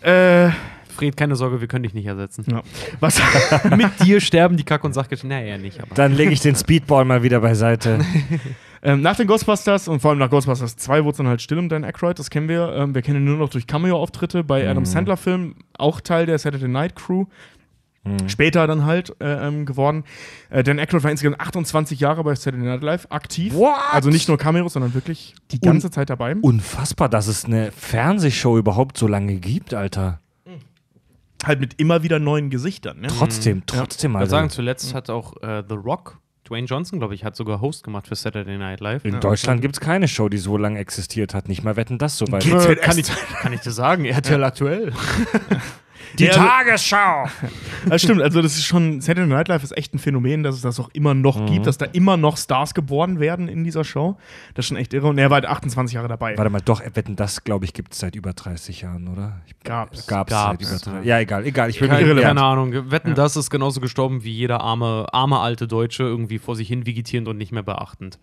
äh, 0.02 0.50
Fred, 0.96 1.16
keine 1.16 1.34
Sorge, 1.34 1.60
wir 1.60 1.66
können 1.66 1.82
dich 1.82 1.92
nicht 1.94 2.06
ersetzen. 2.06 2.44
ja. 2.48 2.62
Was? 3.00 3.20
Mit 3.76 3.88
dir 4.04 4.20
sterben 4.20 4.56
die 4.56 4.62
Kack- 4.62 4.84
und 4.84 4.92
Sachgeschichten. 4.92 5.28
Naja, 5.28 5.58
nicht, 5.58 5.80
aber. 5.80 5.92
Dann 5.94 6.12
lege 6.14 6.30
ich 6.30 6.38
den 6.40 6.54
Speedball 6.54 7.04
mal 7.04 7.24
wieder 7.24 7.40
beiseite. 7.40 7.98
Ähm, 8.84 9.00
nach 9.02 9.16
den 9.16 9.26
Ghostbusters 9.26 9.88
und 9.88 10.00
vor 10.00 10.10
allem 10.10 10.18
nach 10.20 10.30
Ghostbusters 10.30 10.76
2 10.76 11.00
wurde 11.04 11.10
es 11.12 11.16
dann 11.16 11.26
halt 11.26 11.42
still 11.42 11.58
um 11.58 11.68
Dan 11.68 11.84
Aykroyd, 11.84 12.18
das 12.18 12.30
kennen 12.30 12.48
wir. 12.48 12.72
Ähm, 12.74 12.94
wir 12.94 13.02
kennen 13.02 13.20
ihn 13.20 13.24
nur 13.24 13.38
noch 13.38 13.48
durch 13.48 13.66
Cameo-Auftritte 13.66 14.44
bei 14.44 14.68
Adam 14.68 14.82
Mhm. 14.84 14.86
Sandler-Filmen, 14.86 15.56
auch 15.78 16.00
Teil 16.00 16.26
der 16.26 16.38
Saturday 16.38 16.68
Night 16.68 16.94
Crew. 16.94 17.24
Mhm. 18.06 18.28
Später 18.28 18.66
dann 18.66 18.84
halt 18.84 19.16
äh, 19.20 19.46
ähm, 19.48 19.64
geworden. 19.64 20.04
Äh, 20.50 20.62
Dan 20.62 20.78
Aykroyd 20.78 21.02
war 21.04 21.10
insgesamt 21.10 21.40
28 21.40 21.98
Jahre 22.00 22.22
bei 22.22 22.34
Saturday 22.34 22.66
Night 22.66 22.82
Live 22.82 23.06
aktiv. 23.08 23.54
What? 23.54 23.74
Also 23.92 24.10
nicht 24.10 24.28
nur 24.28 24.36
Cameos, 24.36 24.74
sondern 24.74 24.92
wirklich 24.92 25.34
die 25.50 25.58
ganze 25.60 25.90
Zeit 25.90 26.10
dabei. 26.10 26.36
Unfassbar, 26.36 27.08
dass 27.08 27.26
es 27.26 27.46
eine 27.46 27.72
Fernsehshow 27.72 28.58
überhaupt 28.58 28.98
so 28.98 29.08
lange 29.08 29.36
gibt, 29.36 29.72
Alter. 29.72 30.20
halt 31.46 31.60
mit 31.60 31.74
immer 31.80 32.02
wieder 32.02 32.18
neuen 32.18 32.50
Gesichtern. 32.50 33.00
Ne? 33.00 33.08
Trotzdem, 33.08 33.62
trotzdem 33.66 34.12
Ich 34.12 34.18
würde 34.18 34.30
sagen, 34.30 34.50
zuletzt 34.50 34.94
hat 34.94 35.08
auch 35.10 35.42
äh, 35.42 35.62
The 35.68 35.74
Rock, 35.74 36.18
Dwayne 36.44 36.66
Johnson, 36.66 36.98
glaube 36.98 37.14
ich, 37.14 37.24
hat 37.24 37.36
sogar 37.36 37.60
Host 37.62 37.84
gemacht 37.84 38.06
für 38.06 38.16
Saturday 38.16 38.58
Night 38.58 38.80
Live. 38.80 39.04
in 39.04 39.18
Deutschland 39.18 39.62
gibt 39.62 39.76
es 39.76 39.80
keine 39.80 40.08
Show, 40.08 40.28
die 40.28 40.36
so 40.36 40.58
lange 40.58 40.78
existiert 40.78 41.32
hat. 41.32 41.48
Nicht 41.48 41.64
mal 41.64 41.76
wetten 41.76 41.96
das 41.96 42.18
so 42.18 42.26
weit. 42.30 42.44
Kann, 42.82 42.98
ich, 42.98 43.08
kann 43.40 43.52
ich 43.52 43.60
dir 43.60 43.70
sagen, 43.70 44.04
RTL 44.04 44.44
aktuell. 44.44 44.92
Die 46.18 46.24
Ja, 46.24 46.30
also- 46.32 46.42
Tagesschau! 46.42 47.26
Das 47.86 48.00
stimmt, 48.02 48.22
also 48.22 48.40
das 48.40 48.54
ist 48.56 48.64
schon, 48.64 49.02
Saturday 49.02 49.26
Night 49.28 49.48
Live 49.48 49.62
ist 49.62 49.76
echt 49.76 49.92
ein 49.94 49.98
Phänomen, 49.98 50.42
dass 50.42 50.54
es 50.54 50.62
das 50.62 50.80
auch 50.80 50.88
immer 50.94 51.12
noch 51.12 51.38
Mhm. 51.40 51.46
gibt, 51.46 51.66
dass 51.66 51.76
da 51.76 51.84
immer 51.86 52.16
noch 52.16 52.38
Stars 52.38 52.72
geboren 52.72 53.20
werden 53.20 53.46
in 53.48 53.62
dieser 53.62 53.84
Show. 53.84 54.16
Das 54.54 54.64
ist 54.64 54.68
schon 54.68 54.76
echt 54.78 54.94
irre. 54.94 55.08
Und 55.08 55.18
er 55.18 55.28
war 55.28 55.34
halt 55.36 55.46
28 55.46 55.94
Jahre 55.94 56.08
dabei. 56.08 56.36
Warte 56.38 56.50
mal, 56.50 56.60
doch, 56.64 56.80
wetten 56.94 57.14
das, 57.16 57.44
glaube 57.44 57.66
ich, 57.66 57.74
gibt 57.74 57.92
es 57.92 57.98
seit 57.98 58.14
über 58.16 58.32
30 58.32 58.80
Jahren, 58.80 59.08
oder? 59.08 59.40
Ich, 59.46 59.54
Gab's. 59.64 60.06
Gab's, 60.06 60.30
seit 60.32 60.58
Gab's, 60.60 60.62
über 60.70 60.78
30 60.92 61.06
ja. 61.06 61.16
Ja, 61.16 61.20
egal, 61.20 61.44
egal. 61.46 61.68
Ich 61.68 61.80
will 61.80 61.88
Keine, 61.88 62.00
irrelevant. 62.00 62.26
keine 62.38 62.42
Ahnung. 62.42 62.90
Wetten, 62.90 63.14
das 63.14 63.36
ist 63.36 63.50
genauso 63.50 63.80
gestorben 63.80 64.24
wie 64.24 64.32
jeder 64.32 64.62
arme, 64.62 65.06
arme 65.12 65.40
alte 65.40 65.68
Deutsche, 65.68 66.04
irgendwie 66.04 66.38
vor 66.38 66.56
sich 66.56 66.68
hin 66.68 66.86
vegetierend 66.86 67.28
und 67.28 67.36
nicht 67.36 67.52
mehr 67.52 67.62
beachtend. 67.62 68.18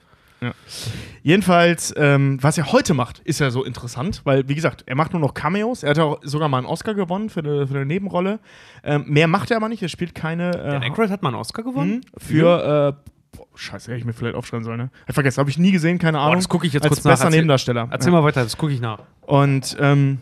Jedenfalls, 1.23 1.93
ähm, 1.97 2.39
was 2.41 2.57
er 2.57 2.72
heute 2.72 2.93
macht, 2.93 3.19
ist 3.19 3.39
ja 3.39 3.51
so 3.51 3.63
interessant, 3.63 4.22
weil, 4.23 4.47
wie 4.49 4.55
gesagt, 4.55 4.84
er 4.88 4.95
macht 4.95 5.13
nur 5.13 5.19
noch 5.22 5.34
Cameos. 5.34 5.84
Er 5.84 5.91
hat 5.91 5.99
auch 5.99 6.19
sogar 6.23 6.49
mal 6.49 6.57
einen 6.57 6.65
Oscar 6.68 6.93
gewonnen 6.95 7.30
für 7.30 7.41
eine, 7.41 7.68
für 7.68 7.76
eine 7.76 7.85
Nebenrolle. 7.85 8.39
Ähm, 8.84 9.05
mehr 9.07 9.27
macht 9.27 9.51
er 9.51 9.57
aber 9.57 9.69
nicht. 9.69 9.84
Er 9.84 9.89
spielt 9.89 10.15
keine. 10.15 10.49
Äh, 10.49 10.72
Dan 10.72 10.84
Aykroyd 10.84 11.09
hat 11.11 11.22
mal 11.22 11.30
einen 11.30 11.38
Oscar 11.38 11.63
gewonnen? 11.63 12.01
Hm, 12.01 12.01
für. 12.18 12.95
Äh, 12.97 13.38
boah, 13.38 13.45
scheiße, 13.53 13.91
hätte 13.91 13.99
ich 13.99 14.05
mir 14.05 14.13
vielleicht 14.13 14.35
aufschreiben 14.35 14.63
sollen, 14.63 14.77
ne? 14.77 14.89
Ich 15.07 15.13
vergessen, 15.13 15.39
habe 15.39 15.49
ich 15.51 15.59
nie 15.59 15.72
gesehen, 15.72 15.99
keine 15.99 16.19
Ahnung. 16.19 16.35
das 16.38 16.49
gucke 16.49 16.65
ich 16.65 16.73
jetzt 16.73 16.84
Als 16.84 16.89
kurz 16.95 17.03
nach. 17.03 17.11
bester 17.11 17.26
Erzähl- 17.26 17.38
Nebendarsteller. 17.38 17.88
Erzähl 17.91 18.11
Ja. 18.11 18.19
mal 18.19 18.23
weiter, 18.26 18.43
das 18.43 18.57
gucke 18.57 18.73
ich 18.73 18.81
nach. 18.81 18.99
Und 19.22 19.77
ähm, 19.80 20.19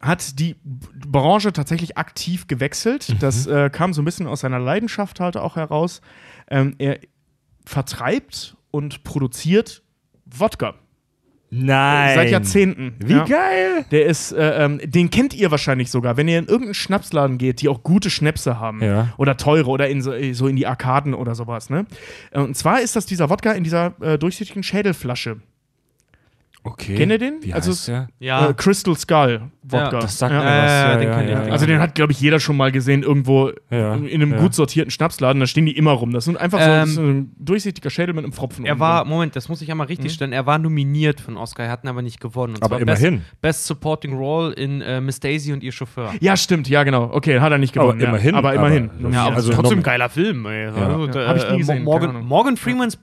hat 0.00 0.38
die 0.38 0.56
Branche 0.62 1.52
tatsächlich 1.54 1.96
aktiv 1.96 2.46
gewechselt. 2.46 3.16
Das 3.22 3.46
äh, 3.46 3.70
kam 3.70 3.94
so 3.94 4.02
ein 4.02 4.04
bisschen 4.04 4.26
aus 4.26 4.40
seiner 4.40 4.58
Leidenschaft 4.58 5.18
halt 5.18 5.38
auch 5.38 5.56
heraus. 5.56 6.02
Ähm, 6.50 6.74
er 6.76 6.98
vertreibt 7.64 8.54
und 8.74 9.04
produziert 9.04 9.84
Wodka. 10.26 10.74
Nein. 11.48 12.16
Seit 12.16 12.30
Jahrzehnten. 12.30 12.96
Wie 12.98 13.12
ja. 13.12 13.24
geil! 13.24 13.84
Der 13.92 14.06
ist, 14.06 14.32
äh, 14.32 14.64
ähm, 14.64 14.80
den 14.82 15.10
kennt 15.10 15.32
ihr 15.34 15.52
wahrscheinlich 15.52 15.88
sogar, 15.92 16.16
wenn 16.16 16.26
ihr 16.26 16.40
in 16.40 16.46
irgendeinen 16.46 16.74
Schnapsladen 16.74 17.38
geht, 17.38 17.60
die 17.60 17.68
auch 17.68 17.84
gute 17.84 18.10
Schnäpse 18.10 18.58
haben. 18.58 18.82
Ja. 18.82 19.14
Oder 19.16 19.36
teure 19.36 19.70
oder 19.70 19.88
in 19.88 20.02
so, 20.02 20.12
so 20.32 20.48
in 20.48 20.56
die 20.56 20.66
Arkaden 20.66 21.14
oder 21.14 21.36
sowas. 21.36 21.70
Ne? 21.70 21.86
Äh, 22.32 22.40
Und 22.40 22.56
zwar 22.56 22.80
ist 22.80 22.96
das 22.96 23.06
dieser 23.06 23.30
Wodka 23.30 23.52
in 23.52 23.62
dieser 23.62 23.94
äh, 24.00 24.18
durchsichtigen 24.18 24.64
Schädelflasche. 24.64 25.36
Okay. 26.66 26.94
Kennt 26.94 27.12
ihr 27.12 27.18
den? 27.18 27.34
Wie 27.42 27.52
Also 27.52 27.72
heißt 27.72 27.88
der? 27.88 28.08
Ja, 28.18 28.48
Äh, 28.48 28.54
Crystal 28.54 28.96
Skull 28.96 29.42
Wodka. 29.66 29.92
Ja, 29.92 30.00
Das 30.00 30.18
sagt 30.18 30.32
Ja. 30.32 30.40
mir 30.40 30.46
was. 30.46 30.70
Ja, 30.72 30.96
den 30.96 31.10
kenn 31.10 31.28
ich, 31.28 31.42
den 31.44 31.52
Also 31.52 31.66
den 31.66 31.78
hat, 31.78 31.94
glaube 31.94 32.12
ich, 32.12 32.20
jeder 32.20 32.40
schon 32.40 32.56
mal 32.56 32.72
gesehen, 32.72 33.02
irgendwo 33.02 33.50
Ja, 33.70 33.94
in 33.94 34.06
einem 34.22 34.32
ja. 34.32 34.38
gut 34.38 34.54
sortierten 34.54 34.90
Schnapsladen, 34.90 35.40
da 35.40 35.46
stehen 35.46 35.66
die 35.66 35.76
immer 35.76 35.92
rum. 35.92 36.12
Das 36.12 36.24
sind 36.24 36.36
einfach 36.38 36.60
so, 36.60 36.70
Ähm, 36.70 36.86
so 36.86 37.00
ein 37.02 37.32
durchsichtiger 37.38 37.90
Schädel 37.90 38.14
mit 38.14 38.24
einem 38.24 38.32
Pfropfen 38.32 38.64
er 38.64 38.78
war, 38.78 39.02
drin. 39.02 39.10
Moment, 39.12 39.36
das 39.36 39.48
muss 39.50 39.60
ich 39.62 39.70
einmal 39.70 39.86
richtig 39.88 40.12
stellen, 40.12 40.32
er 40.32 40.46
war 40.46 40.58
nominiert 40.58 41.20
für 41.20 41.28
einen 41.28 41.36
Oscar, 41.36 41.64
er 41.64 41.70
hat 41.70 41.84
ihn 41.84 41.88
aber 41.88 42.00
nicht 42.02 42.18
gewonnen. 42.20 42.54
Und 42.54 42.62
Aber 42.62 42.76
zwar 42.76 42.80
immerhin. 42.80 43.18
Best, 43.18 43.40
Best 43.42 43.66
Supporting 43.66 44.14
Role 44.16 44.52
in 44.54 44.80
äh, 44.80 45.00
Miss 45.02 45.20
Daisy 45.20 45.52
und 45.52 45.62
ihr 45.62 45.72
Chauffeur. 45.72 46.12
Ja, 46.20 46.36
stimmt, 46.36 46.68
ja, 46.68 46.82
genau. 46.82 47.10
Okay, 47.12 47.40
hat 47.40 47.52
er 47.52 47.58
nicht 47.58 47.76
Aber 47.76 47.88
gewonnen. 47.88 48.00
ja. 48.00 48.08
immerhin, 48.08 48.34
Aber 48.34 48.54
immerhin. 48.54 48.90
aber-. 48.98 49.10
Ja, 49.10 49.24
also 49.26 49.34
also 49.36 49.52
trotzdem 49.52 49.78
nom- 49.78 49.82
geiler 49.84 50.08
Film. 50.08 50.46
Ey. 50.46 50.66
Also, 50.66 50.78
Ja, 51.06 51.22
äh, 51.24 51.26
hab 51.28 51.36
ich 51.36 51.42
nie 51.50 51.54
äh, 51.54 51.58
gesehen, 51.58 51.84
keine 51.86 52.22
Morgan, 52.22 52.56
Freemans 52.56 52.98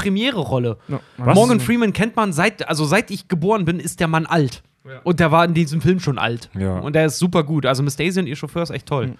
Premiere-Rolle. 0.00 0.78
Ja. 0.88 1.00
Morgan 1.16 1.60
Freeman 1.60 1.92
kennt 1.92 2.16
man 2.16 2.32
seit, 2.32 2.68
also 2.68 2.84
seit 2.84 3.10
ich 3.10 3.28
geboren 3.28 3.64
bin, 3.64 3.80
ist 3.80 4.00
der 4.00 4.08
Mann 4.08 4.26
alt. 4.26 4.62
Und 5.04 5.20
der 5.20 5.30
war 5.30 5.44
in 5.44 5.54
diesem 5.54 5.80
Film 5.80 6.00
schon 6.00 6.18
alt. 6.18 6.48
Ja. 6.58 6.78
Und 6.78 6.94
der 6.94 7.06
ist 7.06 7.18
super 7.18 7.44
gut. 7.44 7.66
Also 7.66 7.82
Miss 7.82 7.96
Daisy 7.96 8.20
und 8.20 8.26
ihr 8.26 8.36
Chauffeur 8.36 8.62
ist 8.62 8.70
echt 8.70 8.86
toll. 8.86 9.14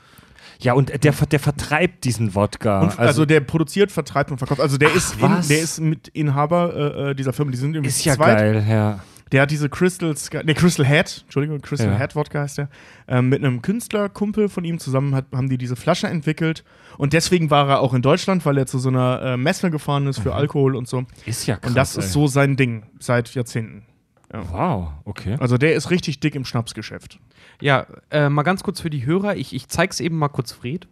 Ja, 0.61 0.75
und 0.75 0.91
der, 1.05 1.13
der 1.13 1.41
vertreibt 1.41 2.05
diesen 2.05 2.35
Wodka. 2.35 2.83
Und, 2.83 2.99
also, 2.99 3.25
der 3.25 3.41
produziert, 3.41 3.91
vertreibt 3.91 4.31
und 4.31 4.39
verkauft. 4.39 4.61
Also 4.61 4.77
der 4.77 4.93
ist, 4.93 5.15
in, 5.15 5.23
was? 5.23 5.49
der 5.49 5.61
ist 5.61 5.81
Mitinhaber 5.81 6.75
äh, 6.75 7.11
äh, 7.11 7.15
dieser 7.15 7.33
Firma. 7.33 7.51
Die 7.51 7.57
sind 7.57 7.75
irgendwie 7.75 7.89
ist 7.89 8.05
ja 8.05 8.15
zweit. 8.15 8.39
geil, 8.39 8.67
ja. 8.69 9.01
Der 9.33 9.43
hat 9.43 9.51
diese 9.51 9.69
Crystal, 9.69 10.17
Sky- 10.17 10.41
nee, 10.45 10.55
Crystal 10.55 10.85
Head, 10.85 11.21
Entschuldigung, 11.23 11.61
Crystal 11.61 11.89
Ja. 11.93 11.99
Head 11.99 12.17
Wodka 12.17 12.41
heißt 12.41 12.59
der, 12.59 12.69
ähm, 13.07 13.29
mit 13.29 13.43
einem 13.45 13.63
Künstlerkumpel 13.63 14.49
von 14.49 14.65
ihm 14.65 14.79
zusammen 14.79 15.15
hat, 15.15 15.27
haben 15.33 15.49
die 15.49 15.57
diese 15.59 15.77
Flasche 15.77 16.09
entwickelt. 16.09 16.65
Und 16.99 17.13
deswegen 17.13 17.51
war 17.51 17.69
er 17.69 17.81
auch 17.81 17.95
in 17.95 18.03
Deutschland, 18.03 18.45
weil 18.45 18.59
er 18.59 18.67
zu 18.67 18.79
so 18.79 18.89
einer 18.89 19.23
äh, 19.23 19.37
Messe 19.37 19.71
gefahren 19.71 20.07
ist 20.09 20.19
für 20.19 20.35
Alkohol 20.35 20.75
und 20.75 20.89
so. 20.89 21.05
Ist 21.27 21.47
ja 21.47 21.57
Mhm. 21.57 21.61
krass. 21.61 21.69
und 21.71 21.77
das 21.77 21.97
ey. 21.97 22.03
ist 22.05 22.13
so 22.13 22.27
sein 22.27 22.57
Ding 22.57 22.83
seit 22.99 23.33
Jahrzehnten. 23.35 23.85
Wow, 24.33 24.93
okay. 25.05 25.37
Also 25.41 25.59
der 25.59 25.75
ist 25.75 25.91
richtig 25.91 26.21
dick 26.21 26.37
im 26.37 26.45
Schnapsgeschäft. 26.45 27.19
Ja, 27.61 27.87
äh, 28.11 28.29
mal 28.29 28.43
ganz 28.45 28.63
kurz 28.63 28.81
für 28.81 28.89
die 28.91 29.05
Hörer. 29.05 29.35
Ich, 29.37 29.53
ich 29.55 29.67
zeig's 29.69 29.99
eben 29.99 30.19
mal 30.19 30.29
kurz 30.29 30.53
Fred. 30.53 30.87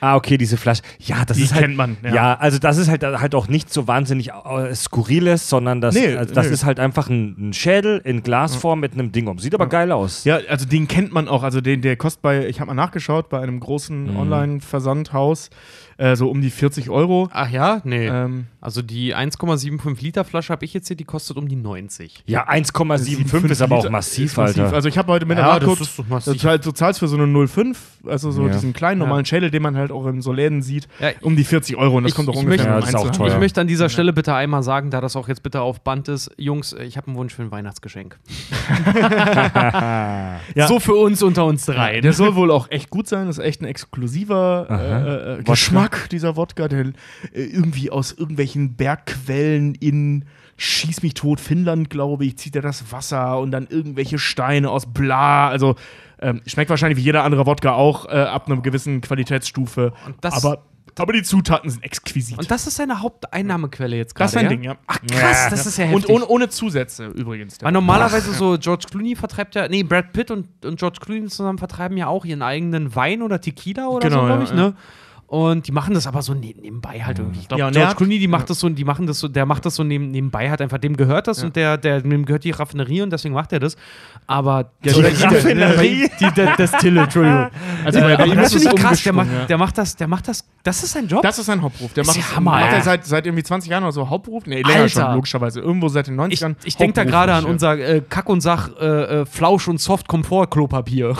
Ah, 0.00 0.16
okay, 0.16 0.38
diese 0.38 0.56
Flasche. 0.56 0.82
Ja, 0.98 1.24
das 1.24 1.36
Die 1.36 1.42
ist 1.44 1.52
halt. 1.54 1.64
kennt 1.64 1.76
man, 1.76 1.96
ja. 2.02 2.14
Ja. 2.14 2.34
also 2.38 2.58
das 2.58 2.78
ist 2.78 2.88
halt, 2.88 3.02
halt 3.02 3.34
auch 3.34 3.48
nicht 3.48 3.72
so 3.72 3.86
wahnsinnig 3.88 4.30
äh, 4.30 4.74
Skurriles, 4.74 5.48
sondern 5.48 5.80
das, 5.80 5.94
Nee, 5.94 6.16
also 6.16 6.32
das 6.34 6.46
nee. 6.46 6.52
ist 6.54 6.64
halt 6.64 6.80
einfach 6.80 7.08
ein, 7.10 7.48
ein 7.48 7.52
Schädel 7.52 8.00
in 8.04 8.22
Glasform 8.22 8.80
mit 8.80 8.92
einem 8.94 9.12
Ding 9.12 9.26
um. 9.26 9.38
Sieht 9.38 9.54
aber 9.54 9.66
geil 9.66 9.92
aus. 9.92 10.24
Ja, 10.24 10.38
also 10.48 10.66
den 10.66 10.88
kennt 10.88 11.12
man 11.12 11.28
auch. 11.28 11.42
Also 11.42 11.60
den, 11.60 11.82
der 11.82 11.96
kostet 11.96 12.22
bei, 12.22 12.46
ich 12.46 12.60
habe 12.60 12.68
mal 12.68 12.74
nachgeschaut, 12.74 13.28
bei 13.28 13.40
einem 13.40 13.60
großen 13.60 14.12
Mhm. 14.12 14.16
Online-Versandhaus 14.16 15.50
äh, 15.98 16.16
so 16.16 16.30
um 16.30 16.40
die 16.40 16.50
40 16.50 16.88
Euro. 16.90 17.28
Ach 17.32 17.50
ja? 17.50 17.80
Nee. 17.84 18.06
Ähm, 18.08 18.46
Also 18.60 18.82
die 18.82 19.14
1,75 19.14 20.02
Liter 20.02 20.24
Flasche 20.24 20.52
habe 20.52 20.64
ich 20.64 20.74
jetzt 20.74 20.88
hier, 20.88 20.96
die 20.96 21.04
kostet 21.04 21.36
um 21.36 21.46
die 21.48 21.54
90. 21.56 22.24
Ja, 22.26 22.48
1,75 22.48 23.50
ist 23.50 23.62
aber 23.62 23.76
auch 23.76 23.88
massiv, 23.90 24.36
massiv. 24.36 24.62
Alter. 24.62 24.74
Also 24.74 24.88
ich 24.88 24.96
habe 24.98 25.12
heute 25.12 25.26
mit 25.26 25.38
Ja, 25.38 25.58
der 25.58 25.68
das 25.68 25.80
ist 25.80 25.98
doch 25.98 26.06
massiv. 26.08 26.42
halt, 26.44 26.64
du 26.66 26.72
zahlst 26.72 26.98
für 27.00 27.06
so 27.08 27.16
eine 27.16 27.26
0,5, 27.26 27.76
also 28.06 28.30
so 28.32 28.46
Ja. 28.46 28.52
diesen 28.52 28.72
kleinen 28.72 28.98
normalen 28.98 29.24
Schädel, 29.24 29.50
den 29.50 29.62
man 29.62 29.76
halt 29.76 29.92
auch 29.92 30.06
in 30.06 30.22
so 30.22 30.32
Läden 30.32 30.62
sieht, 30.62 30.88
Ja, 31.00 31.10
um 31.22 31.36
die 31.36 31.44
40 31.44 31.76
Euro 31.76 31.96
und 31.98 32.02
das 32.04 32.10
ich- 32.12 32.16
kommt 32.16 32.28
doch 32.28 32.34
ungefähr 32.34 32.48
möchte- 32.64 32.68
Ja, 32.68 32.80
das 32.80 32.88
ist 32.88 32.94
auch 32.96 33.10
teuer. 33.10 33.28
Ich 33.34 33.38
möchte 33.38 33.60
an 33.60 33.66
dieser 33.68 33.88
Stelle 33.88 34.12
bitte 34.12 34.34
einmal 34.34 34.62
sagen, 34.62 34.90
da 34.90 35.00
das 35.00 35.14
auch 35.16 35.28
jetzt 35.28 35.42
bitte 35.42 35.60
auf 35.60 35.80
Band 35.80 36.08
ist, 36.08 36.30
Jungs, 36.36 36.72
ich 36.74 36.96
habe 36.96 37.06
einen 37.08 37.16
Wunsch 37.16 37.34
für 37.34 37.42
ein 37.42 37.50
Weihnachtsgeschenk. 37.50 38.18
Ja. 40.54 40.66
So 40.66 40.80
für 40.80 40.94
uns 40.94 41.22
unter 41.22 41.44
uns 41.44 41.64
drei. 41.66 42.00
Der 42.00 42.12
soll 42.12 42.34
wohl 42.34 42.50
auch 42.50 42.70
echt 42.70 42.90
gut 42.90 43.06
sein, 43.08 43.26
das 43.26 43.38
ist 43.38 43.44
echt 43.44 43.60
ein 43.62 43.66
exklusiver 43.66 44.66
Aha. 44.68 44.78
äh, 44.80 45.38
äh, 45.38 45.42
Geschmack, 45.90 46.08
dieser 46.10 46.36
Wodka, 46.36 46.68
der 46.68 46.86
äh, 46.86 46.92
irgendwie 47.32 47.90
aus 47.90 48.12
irgendwelchen 48.12 48.74
Bergquellen 48.74 49.74
in 49.74 50.24
Schieß 50.56 51.02
mich 51.02 51.14
tot, 51.14 51.40
Finnland, 51.40 51.88
glaube 51.88 52.24
ich, 52.24 52.36
zieht 52.36 52.56
er 52.56 52.62
das 52.62 52.90
Wasser 52.90 53.38
und 53.38 53.52
dann 53.52 53.68
irgendwelche 53.68 54.18
Steine 54.18 54.70
aus 54.70 54.92
Bla. 54.92 55.48
Also 55.48 55.76
ähm, 56.20 56.42
schmeckt 56.46 56.68
wahrscheinlich 56.68 56.98
wie 56.98 57.02
jeder 57.02 57.22
andere 57.22 57.46
Wodka 57.46 57.74
auch 57.74 58.06
äh, 58.06 58.10
ab 58.10 58.48
einer 58.48 58.60
gewissen 58.60 59.00
Qualitätsstufe. 59.00 59.92
Aber, 60.22 60.64
aber 60.96 61.12
die 61.12 61.22
Zutaten 61.22 61.70
sind 61.70 61.84
exquisit. 61.84 62.38
Und 62.38 62.50
das 62.50 62.66
ist 62.66 62.74
seine 62.74 63.00
Haupteinnahmequelle 63.00 63.96
jetzt 63.96 64.16
gerade. 64.16 64.32
das 64.32 64.32
ist 64.32 64.38
ein 64.38 64.44
ja? 64.44 64.48
Ding, 64.48 64.62
ja. 64.64 64.76
Ach 64.88 64.98
krass, 65.08 65.46
das 65.50 65.64
ist 65.64 65.78
ja 65.78 65.84
heftig. 65.84 66.08
Und 66.08 66.12
ohne, 66.12 66.26
ohne 66.26 66.48
Zusätze 66.48 67.06
übrigens. 67.06 67.58
Weil 67.62 67.70
normalerweise 67.70 68.32
so 68.32 68.58
George 68.58 68.86
Clooney 68.90 69.14
vertreibt 69.14 69.54
ja, 69.54 69.68
nee, 69.68 69.84
Brad 69.84 70.12
Pitt 70.12 70.32
und, 70.32 70.48
und 70.64 70.76
George 70.76 70.98
Clooney 71.00 71.28
zusammen 71.28 71.58
vertreiben 71.58 71.96
ja 71.96 72.08
auch 72.08 72.24
ihren 72.24 72.42
eigenen 72.42 72.96
Wein 72.96 73.22
oder 73.22 73.40
Tequila 73.40 73.86
oder 73.86 74.08
Genau, 74.08 74.22
so, 74.22 74.26
glaube 74.26 74.42
ja, 74.42 74.48
ich, 74.48 74.54
ne? 74.56 74.74
Und 75.30 75.66
die 75.68 75.72
machen 75.72 75.92
das 75.92 76.06
aber 76.06 76.22
so 76.22 76.32
ne 76.32 76.54
nebenbei 76.58 77.02
halt 77.04 77.18
irgendwie. 77.18 77.40
Ich 77.40 77.48
glaube, 77.48 77.60
Ja, 77.60 77.68
George 77.70 77.88
hat- 77.90 77.96
Clooney, 77.98 78.18
die 78.18 78.28
macht 78.28 78.44
ja. 78.44 78.46
das 78.48 78.60
so, 78.60 78.68
die 78.70 78.84
machen 78.84 79.06
das 79.06 79.18
so, 79.18 79.28
der 79.28 79.44
macht 79.44 79.66
das 79.66 79.74
so 79.74 79.84
neben, 79.84 80.10
nebenbei, 80.10 80.48
hat 80.50 80.62
einfach 80.62 80.78
dem 80.78 80.96
gehört 80.96 81.26
das 81.26 81.42
und 81.44 81.54
der, 81.54 81.76
der, 81.76 82.00
dem 82.00 82.24
gehört 82.24 82.44
die 82.44 82.50
Raffinerie 82.50 83.02
und 83.02 83.10
deswegen 83.12 83.34
macht 83.34 83.52
er 83.52 83.60
das. 83.60 83.76
Aber 84.26 84.70
Ja, 84.82 84.92
die, 84.94 85.02
die 85.02 85.22
Raffinerie? 85.24 86.10
die, 86.18 86.26
die, 86.34 86.48
das 86.56 86.72
Tille, 86.72 87.02
Entschuldigung. 87.02 87.48
Also 87.84 88.00
bei- 88.00 88.16
bei 88.16 88.26
das 88.36 88.54
ist 88.54 88.62
finde 88.62 88.76
ich 88.78 88.82
krass, 88.82 89.02
der 89.02 89.12
macht, 89.12 89.28
ja. 89.30 89.44
der 89.44 89.58
macht 89.58 89.76
das, 89.76 89.96
der 89.96 90.08
macht 90.08 90.28
das, 90.28 90.44
das 90.62 90.82
ist 90.82 90.92
sein 90.92 91.06
Job. 91.06 91.20
Das 91.22 91.38
ist 91.38 91.44
sein 91.44 91.60
Hauptberuf. 91.60 91.92
Der 91.92 92.02
Ist 92.02 92.06
macht, 92.08 92.16
ja 92.16 92.22
das- 92.22 92.36
Hammer, 92.36 92.50
macht 92.52 92.60
ja. 92.62 92.76
er 92.78 92.82
seit, 92.82 93.04
seit 93.04 93.26
irgendwie 93.26 93.42
20 93.44 93.70
Jahren 93.70 93.82
oder 93.82 93.92
so 93.92 94.08
Hauptberuf? 94.08 94.46
Nee, 94.46 94.62
länger 94.62 94.80
Alter. 94.80 94.88
schon, 95.04 95.14
logischerweise. 95.14 95.60
Irgendwo 95.60 95.88
seit 95.88 96.06
den 96.06 96.18
90ern. 96.18 96.54
ich 96.62 96.68
ich 96.68 96.76
denke 96.76 96.94
da 96.94 97.04
gerade 97.04 97.34
an 97.34 97.44
unser 97.44 97.78
äh, 97.78 98.00
Kack 98.08 98.30
und 98.30 98.40
Sach 98.40 98.70
äh, 98.80 99.20
äh, 99.20 99.26
Flausch 99.26 99.68
und 99.68 99.78
Soft 99.78 100.08
Komfort 100.08 100.46
Klopapier. 100.50 101.10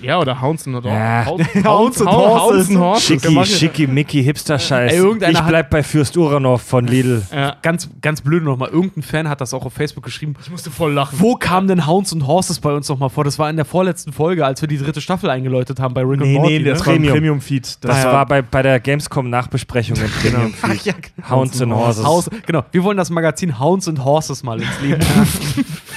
ja. 0.00 0.08
ja, 0.08 0.18
oder 0.18 0.40
Hounds 0.42 0.66
and 0.66 0.84
Ja. 0.84 1.26
Hounds 1.64 2.00
and 2.00 2.10
Horses. 2.10 3.51
Schicki, 3.58 3.86
Mickey, 3.86 4.22
Hipster-Scheiß. 4.24 4.92
Ich 5.28 5.40
bleib 5.40 5.70
bei 5.70 5.82
Fürst 5.82 6.16
Uranov 6.16 6.62
von 6.62 6.86
Lidl. 6.86 7.22
Ja, 7.32 7.56
ganz, 7.62 7.88
ganz 8.00 8.20
blöd 8.20 8.42
nochmal. 8.42 8.70
Irgendein 8.70 9.02
Fan 9.02 9.28
hat 9.28 9.40
das 9.40 9.54
auch 9.54 9.64
auf 9.64 9.72
Facebook 9.72 10.04
geschrieben. 10.04 10.34
ich 10.42 10.50
musste 10.50 10.70
voll 10.70 10.92
lachen. 10.92 11.18
Wo 11.20 11.36
kamen 11.36 11.68
denn 11.68 11.86
Hounds 11.86 12.12
und 12.12 12.26
Horses 12.26 12.60
bei 12.60 12.72
uns 12.72 12.88
nochmal 12.88 13.10
vor? 13.10 13.24
Das 13.24 13.38
war 13.38 13.48
in 13.50 13.56
der 13.56 13.64
vorletzten 13.64 14.12
Folge, 14.12 14.44
als 14.44 14.60
wir 14.60 14.68
die 14.68 14.78
dritte 14.78 15.00
Staffel 15.00 15.30
eingeläutet 15.30 15.80
haben 15.80 15.94
bei 15.94 16.02
Rick 16.02 16.20
Nee, 16.20 16.34
and 16.36 16.42
Morty. 16.42 16.58
nee, 16.58 16.64
das 16.64 16.80
ne? 16.80 16.86
war 16.86 16.92
ein 16.92 16.96
Premium. 16.98 17.14
Premium-Feed. 17.14 17.78
Das 17.84 18.04
war 18.04 18.26
bei, 18.26 18.42
bei 18.42 18.62
der 18.62 18.80
Gamescom-Nachbesprechung 18.80 19.96
im 19.96 20.10
Premium 20.10 20.54
Ach 20.62 20.70
Feed. 20.70 20.84
ja, 20.84 20.94
Hounds 21.30 21.60
and 21.62 21.72
Horses. 21.72 22.04
Haus, 22.04 22.30
genau. 22.46 22.64
Wir 22.72 22.82
wollen 22.84 22.96
das 22.96 23.10
Magazin 23.10 23.58
Hounds 23.60 23.88
and 23.88 24.04
Horses 24.04 24.42
mal 24.42 24.60
ins 24.60 24.80
Leben 24.80 25.00
rufen. 25.02 25.64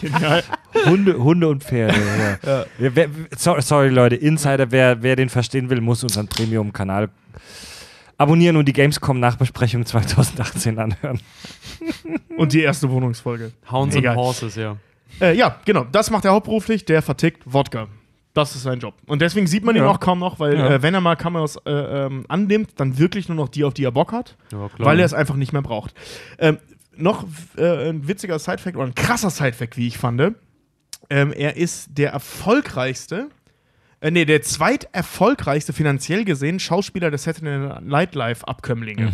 genial. 0.00 0.42
Hunde, 0.86 1.16
Hunde 1.22 1.48
und 1.48 1.64
Pferde. 1.64 1.94
Ja. 2.44 2.64
Wer, 2.78 2.94
wer, 2.96 3.08
so, 3.36 3.56
sorry, 3.60 3.88
Leute, 3.88 4.16
Insider, 4.16 4.70
wer, 4.70 5.02
wer 5.02 5.16
den 5.16 5.28
verstehen 5.28 5.70
will, 5.70 5.80
muss 5.80 6.02
unseren 6.02 6.28
Premium-Kanal 6.28 7.08
abonnieren 8.18 8.56
und 8.56 8.66
die 8.66 8.72
Gamescom-Nachbesprechung 8.72 9.84
2018 9.84 10.78
anhören. 10.78 11.20
Und 12.36 12.52
die 12.52 12.60
erste 12.60 12.88
Wohnungsfolge. 12.90 13.52
Hounds 13.70 13.96
Egal. 13.96 14.12
and 14.12 14.20
Horses, 14.20 14.54
ja. 14.56 14.76
Äh, 15.20 15.36
ja, 15.36 15.56
genau. 15.64 15.84
Das 15.90 16.10
macht 16.10 16.24
er 16.24 16.32
hauptberuflich. 16.32 16.84
Der 16.84 17.02
vertickt 17.02 17.42
Wodka. 17.44 17.88
Das 18.34 18.54
ist 18.56 18.62
sein 18.62 18.78
Job. 18.78 18.94
Und 19.06 19.20
deswegen 19.20 19.46
sieht 19.46 19.62
man 19.64 19.76
ihn 19.76 19.82
Ja. 19.82 19.88
auch 19.90 20.00
kaum 20.00 20.18
noch, 20.20 20.38
weil 20.40 20.56
Ja. 20.56 20.70
äh, 20.70 20.82
wenn 20.82 20.94
er 20.94 21.02
mal 21.02 21.16
Cameos 21.16 21.56
äh, 21.66 21.70
ähm, 21.70 22.24
annimmt, 22.28 22.70
dann 22.76 22.96
wirklich 22.98 23.28
nur 23.28 23.36
noch 23.36 23.48
die, 23.50 23.62
auf 23.64 23.74
die 23.74 23.84
er 23.84 23.92
Bock 23.92 24.12
hat, 24.12 24.36
Ja, 24.52 24.68
klar. 24.68 24.88
weil 24.88 25.00
er 25.00 25.04
es 25.04 25.12
einfach 25.12 25.34
nicht 25.36 25.52
mehr 25.52 25.60
braucht. 25.60 25.92
Ähm, 26.38 26.56
noch 26.96 27.24
äh, 27.56 27.90
ein 27.90 28.06
witziger 28.08 28.38
Sidefact 28.38 28.76
oder 28.76 28.86
ein 28.86 28.94
krasser 28.94 29.30
Sidefact, 29.30 29.76
wie 29.76 29.86
ich 29.86 29.98
fand. 29.98 30.20
Ähm, 31.10 31.32
er 31.32 31.56
ist 31.56 31.88
der 31.98 32.10
erfolgreichste, 32.12 33.28
äh, 34.00 34.10
nee, 34.10 34.24
der 34.24 34.42
zweiterfolgreichste 34.42 35.72
finanziell 35.72 36.24
gesehen 36.24 36.58
Schauspieler 36.60 37.10
der 37.10 37.18
Saturday 37.18 37.80
Night 37.82 38.14
Live 38.14 38.44
Abkömmlinge. 38.44 39.12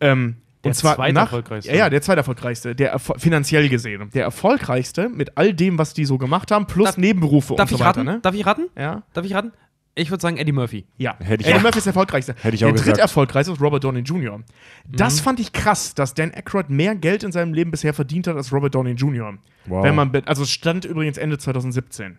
Ähm, 0.00 0.36
Der 0.64 0.70
und 0.70 0.74
zwar 0.74 1.12
nach, 1.12 1.32
ja, 1.64 1.74
ja, 1.74 1.90
der 1.90 2.00
zweiterfolgreichste, 2.02 2.74
der 2.74 2.98
finanziell 2.98 3.68
gesehen. 3.68 4.10
Der 4.14 4.24
erfolgreichste 4.24 5.08
mit 5.10 5.36
all 5.36 5.52
dem, 5.52 5.78
was 5.78 5.92
die 5.94 6.04
so 6.06 6.16
gemacht 6.18 6.50
haben, 6.50 6.66
plus 6.66 6.86
Darf- 6.88 6.96
Nebenberufe 6.98 7.54
Darf 7.54 7.70
und 7.70 7.78
so 7.78 7.84
weiter. 7.84 7.98
raten? 8.00 8.04
Ne? 8.04 8.20
Darf 8.22 8.34
ich 8.34 8.46
raten? 8.46 8.68
Ja. 8.78 9.02
Darf 9.12 9.24
ich 9.26 9.34
raten? 9.34 9.52
Ich 9.96 10.10
würde 10.10 10.20
sagen 10.22 10.36
Eddie 10.38 10.50
Murphy. 10.52 10.86
Ja, 10.98 11.16
Hätte 11.20 11.42
ich 11.42 11.48
Eddie 11.48 11.58
auch- 11.58 11.62
Murphy 11.62 11.78
ist 11.78 11.84
der 11.84 11.92
erfolgreichste. 11.92 12.34
Hätte 12.40 12.54
ich 12.56 12.64
auch 12.64 12.68
der 12.68 12.72
gesagt. 12.72 12.96
dritterfolgreichste 12.96 13.52
ist 13.52 13.60
Robert 13.60 13.84
Downey 13.84 14.00
Jr. 14.00 14.38
Mhm. 14.38 14.44
Das 14.88 15.20
fand 15.20 15.38
ich 15.38 15.52
krass, 15.52 15.94
dass 15.94 16.14
Dan 16.14 16.32
Aykroyd 16.34 16.68
mehr 16.68 16.96
Geld 16.96 17.22
in 17.22 17.30
seinem 17.30 17.54
Leben 17.54 17.70
bisher 17.70 17.94
verdient 17.94 18.26
hat 18.26 18.36
als 18.36 18.52
Robert 18.52 18.74
Downey 18.74 18.92
Jr. 18.92 19.34
Wow. 19.66 19.84
Wenn 19.84 19.94
man, 19.94 20.10
also 20.26 20.42
es 20.42 20.50
stand 20.50 20.84
übrigens 20.84 21.16
Ende 21.16 21.38
2017. 21.38 22.18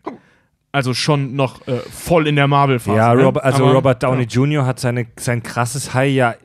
Also 0.71 0.93
schon 0.93 1.35
noch 1.35 1.67
äh, 1.67 1.77
voll 1.79 2.27
in 2.27 2.35
der 2.35 2.47
Marvel-Phase. 2.47 2.97
Ja, 2.97 3.13
ne? 3.13 3.23
Robert, 3.23 3.43
also 3.43 3.63
Aber- 3.65 3.73
Robert 3.75 4.03
Downey 4.03 4.23
ja. 4.23 4.27
Jr. 4.29 4.65
hat 4.65 4.79
seine, 4.79 5.07
sein 5.19 5.43
krasses 5.43 5.93
High 5.93 6.13
ja 6.13 6.35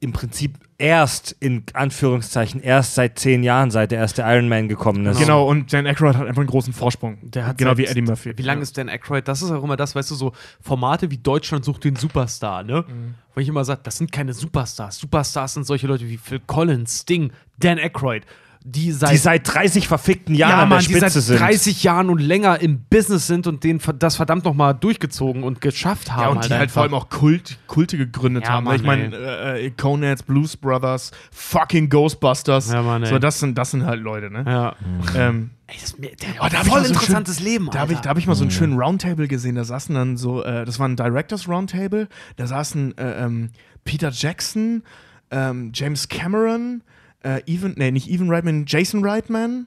im 0.00 0.12
Prinzip 0.12 0.58
erst, 0.78 1.36
in 1.40 1.64
Anführungszeichen, 1.72 2.60
erst 2.60 2.94
seit 2.94 3.18
zehn 3.18 3.42
Jahren, 3.42 3.70
seit 3.70 3.90
der 3.90 3.98
erste 3.98 4.22
Iron 4.22 4.48
Man 4.48 4.68
gekommen 4.68 5.06
ist. 5.06 5.18
Genau, 5.18 5.48
und 5.48 5.72
Dan 5.72 5.86
Aykroyd 5.86 6.16
hat 6.16 6.26
einfach 6.26 6.40
einen 6.40 6.50
großen 6.50 6.72
Vorsprung. 6.72 7.18
Der 7.22 7.46
hat 7.46 7.58
genau 7.58 7.76
wie 7.76 7.86
Eddie 7.86 8.02
Murphy. 8.02 8.36
Wie 8.36 8.42
lange 8.42 8.62
ist 8.62 8.76
Dan 8.76 8.88
Aykroyd? 8.88 9.26
Das 9.28 9.42
ist 9.42 9.50
auch 9.50 9.62
immer 9.62 9.76
das, 9.76 9.94
weißt 9.94 10.10
du, 10.10 10.14
so 10.14 10.32
Formate 10.60 11.10
wie 11.10 11.18
Deutschland 11.18 11.64
sucht 11.64 11.84
den 11.84 11.96
Superstar, 11.96 12.62
ne? 12.62 12.84
Mhm. 12.86 13.14
Wo 13.34 13.40
ich 13.40 13.48
immer 13.48 13.64
sage, 13.64 13.80
das 13.82 13.98
sind 13.98 14.12
keine 14.12 14.32
Superstars. 14.32 14.98
Superstars 14.98 15.54
sind 15.54 15.66
solche 15.66 15.86
Leute 15.86 16.08
wie 16.08 16.16
Phil 16.16 16.40
Collins, 16.46 17.00
Sting, 17.00 17.32
Dan 17.58 17.78
Aykroyd, 17.78 18.24
die 18.66 18.92
seit, 18.92 19.12
Die 19.12 19.18
seit 19.18 19.54
30 19.54 19.86
verfickten 19.86 20.34
Jahren 20.34 20.50
ja, 20.50 20.54
an 20.56 20.60
der 20.70 20.76
Mann, 20.76 20.78
die 20.84 20.90
Spitze 20.90 21.20
seit 21.20 21.22
sind. 21.24 21.40
30 21.40 21.82
Jahren 21.82 22.08
und 22.08 22.18
länger 22.18 22.60
im 22.60 22.82
Business 22.84 23.26
sind 23.26 23.46
und 23.46 23.62
den, 23.62 23.78
das 23.98 24.16
verdammt 24.16 24.46
nochmal 24.46 24.74
durchgezogen 24.74 25.44
und 25.44 25.60
geschafft 25.60 26.10
haben. 26.10 26.22
Ja, 26.22 26.28
und 26.28 26.44
die 26.46 26.50
halt 26.50 26.62
einfach. 26.62 26.74
vor 26.74 26.82
allem 26.84 26.94
auch 26.94 27.10
Kult, 27.10 27.58
Kulte 27.66 27.98
gegründet 27.98 28.44
Ja, 28.44 28.52
haben. 28.52 28.64
Mann, 28.64 28.76
ich 28.76 28.82
meine, 28.82 29.14
äh, 29.14 29.66
äh, 29.66 29.70
Conads, 29.70 30.22
Blues 30.22 30.56
Brothers, 30.56 31.10
fucking 31.30 31.90
Ghostbusters. 31.90 32.72
Ja, 32.72 32.80
Mann, 32.82 33.04
so, 33.04 33.18
das 33.18 33.38
sind, 33.38 33.58
das 33.58 33.70
sind 33.70 33.84
halt 33.84 34.00
Leute, 34.00 34.30
ne? 34.30 34.44
Ja. 34.46 34.76
Ähm, 35.14 35.50
Ey, 35.66 35.76
das, 35.80 35.94
der 35.98 36.08
Oh, 36.40 36.46
da 36.50 36.64
voll 36.64 36.82
so 36.84 36.88
interessantes 36.88 37.40
Leben, 37.40 37.68
Da 37.70 37.80
habe 37.80 37.92
ich, 37.92 37.98
da 37.98 38.08
hab 38.10 38.18
ich 38.18 38.26
mal 38.26 38.34
so 38.34 38.44
einen 38.44 38.50
schönen 38.50 38.78
Roundtable 38.78 39.28
gesehen. 39.28 39.56
Da 39.56 39.64
saßen 39.64 39.94
dann 39.94 40.16
so, 40.16 40.42
äh, 40.42 40.64
das 40.64 40.78
war 40.78 40.88
ein 40.88 40.96
Directors 40.96 41.46
Roundtable. 41.48 42.08
Da 42.36 42.46
saßen 42.46 42.96
äh, 42.96 43.24
ähm, 43.24 43.50
Peter 43.84 44.10
Jackson, 44.10 44.82
ähm, 45.30 45.70
James 45.74 46.08
Cameron, 46.08 46.82
äh, 47.24 47.40
Even, 47.46 47.74
nee, 47.76 47.90
nicht 47.90 48.08
Even 48.08 48.30
Reitman, 48.30 48.64
Jason 48.66 49.04
Reitman 49.04 49.66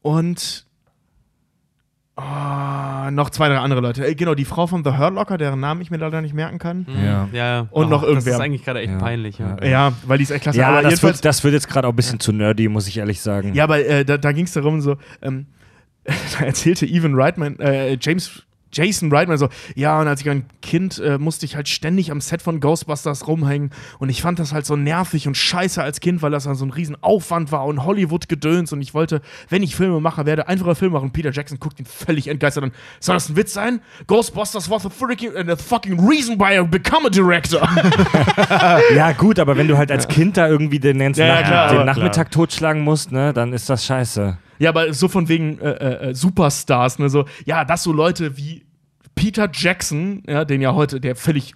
und 0.00 0.64
ah, 2.16 3.10
noch 3.10 3.30
zwei, 3.30 3.48
drei 3.48 3.58
andere 3.58 3.80
Leute. 3.80 4.06
Äh, 4.06 4.14
genau, 4.14 4.34
die 4.34 4.44
Frau 4.44 4.66
von 4.66 4.84
The 4.84 4.90
Hurt 4.98 5.14
Locker, 5.14 5.38
deren 5.38 5.60
Namen 5.60 5.80
ich 5.80 5.90
mir 5.90 5.96
leider 5.96 6.20
nicht 6.20 6.34
merken 6.34 6.58
kann. 6.58 6.86
Ja. 6.88 7.28
ja, 7.32 7.54
ja. 7.54 7.66
Und 7.70 7.88
noch 7.90 8.02
Das 8.02 8.08
irgendwer. 8.10 8.34
ist 8.34 8.40
eigentlich 8.40 8.64
gerade 8.64 8.80
echt 8.80 8.92
Ja. 8.92 8.98
peinlich, 8.98 9.38
ja. 9.38 9.56
Ja. 9.64 9.92
Weil 10.06 10.18
die 10.18 10.24
ist 10.24 10.30
echt 10.30 10.42
klasse. 10.42 10.58
Ja, 10.58 10.68
aber 10.68 10.82
das 10.82 11.02
wird, 11.02 11.24
das 11.24 11.42
wird 11.44 11.54
jetzt 11.54 11.68
gerade 11.68 11.88
auch 11.88 11.92
ein 11.92 11.96
bisschen 11.96 12.20
zu 12.20 12.32
nerdy, 12.32 12.68
muss 12.68 12.86
ich 12.88 12.98
ehrlich 12.98 13.20
sagen. 13.20 13.54
Ja, 13.54 13.64
aber 13.64 13.84
äh, 13.84 14.04
da, 14.04 14.18
da 14.18 14.32
ging 14.32 14.44
es 14.44 14.52
darum, 14.52 14.80
so, 14.80 14.96
ähm, 15.22 15.46
da 16.04 16.44
erzählte 16.44 16.86
Evan 16.86 17.14
Reitman, 17.14 17.58
äh, 17.60 17.96
James, 18.00 18.42
Jason 18.72 19.12
Reitman 19.12 19.38
so, 19.38 19.48
ja, 19.74 20.00
und 20.00 20.08
als 20.08 20.20
ich 20.20 20.30
ein 20.30 20.44
Kind 20.62 20.98
äh, 20.98 21.18
musste 21.18 21.46
ich 21.46 21.56
halt 21.56 21.68
ständig 21.68 22.10
am 22.10 22.20
Set 22.20 22.42
von 22.42 22.60
Ghostbusters 22.60 23.26
rumhängen 23.26 23.70
und 23.98 24.08
ich 24.08 24.22
fand 24.22 24.38
das 24.38 24.52
halt 24.52 24.66
so 24.66 24.76
nervig 24.76 25.26
und 25.26 25.36
scheiße 25.36 25.82
als 25.82 26.00
Kind, 26.00 26.22
weil 26.22 26.30
das 26.30 26.44
dann 26.44 26.54
so 26.54 26.64
ein 26.64 26.70
riesen 26.70 26.96
Aufwand 27.02 27.52
war 27.52 27.66
und 27.66 27.84
Hollywood-Gedöns 27.84 28.72
und 28.72 28.80
ich 28.80 28.94
wollte, 28.94 29.20
wenn 29.48 29.62
ich 29.62 29.76
Filmemacher 29.76 30.26
werde, 30.26 30.48
einfacher 30.48 30.74
Film 30.74 30.92
machen. 30.92 31.12
Peter 31.12 31.30
Jackson 31.30 31.58
guckt 31.58 31.80
ihn 31.80 31.86
völlig 31.86 32.28
entgeistert 32.28 32.64
an. 32.64 32.72
Soll 33.00 33.14
das 33.16 33.28
ein 33.28 33.36
Witz 33.36 33.52
sein? 33.52 33.80
Ghostbusters 34.06 34.70
was 34.70 34.82
the 34.82 34.90
freaking, 34.90 35.30
uh, 35.30 35.44
the 35.44 35.62
fucking 35.62 36.00
reason 36.08 36.38
why 36.38 36.58
I 36.58 36.62
become 36.64 37.06
a 37.06 37.10
director. 37.10 37.60
Ja, 38.94 39.12
gut, 39.12 39.38
aber 39.38 39.56
wenn 39.56 39.68
du 39.68 39.76
halt 39.76 39.90
als 39.90 40.08
Kind 40.08 40.36
da 40.36 40.48
irgendwie 40.48 40.78
den, 40.78 40.98
ganzen 40.98 41.20
Ja, 41.20 41.26
ja, 41.26 41.42
klar, 41.42 41.68
den 41.74 41.86
Nachmittag 41.86 42.30
totschlagen 42.30 42.82
musst, 42.82 43.12
ne, 43.12 43.32
dann 43.32 43.52
ist 43.52 43.68
das 43.68 43.84
scheiße. 43.84 44.36
Ja, 44.62 44.70
aber 44.70 44.94
so 44.94 45.08
von 45.08 45.28
wegen 45.28 45.58
äh, 45.58 45.70
äh, 45.70 46.10
äh, 46.10 46.14
Superstars, 46.14 47.00
ne? 47.00 47.10
So, 47.10 47.24
ja, 47.44 47.64
dass 47.64 47.82
so 47.82 47.92
Leute 47.92 48.36
wie 48.36 48.62
Peter 49.16 49.50
Jackson, 49.52 50.22
ja, 50.28 50.44
den 50.44 50.60
ja 50.60 50.72
heute, 50.72 51.00
der 51.00 51.16
völlig, 51.16 51.54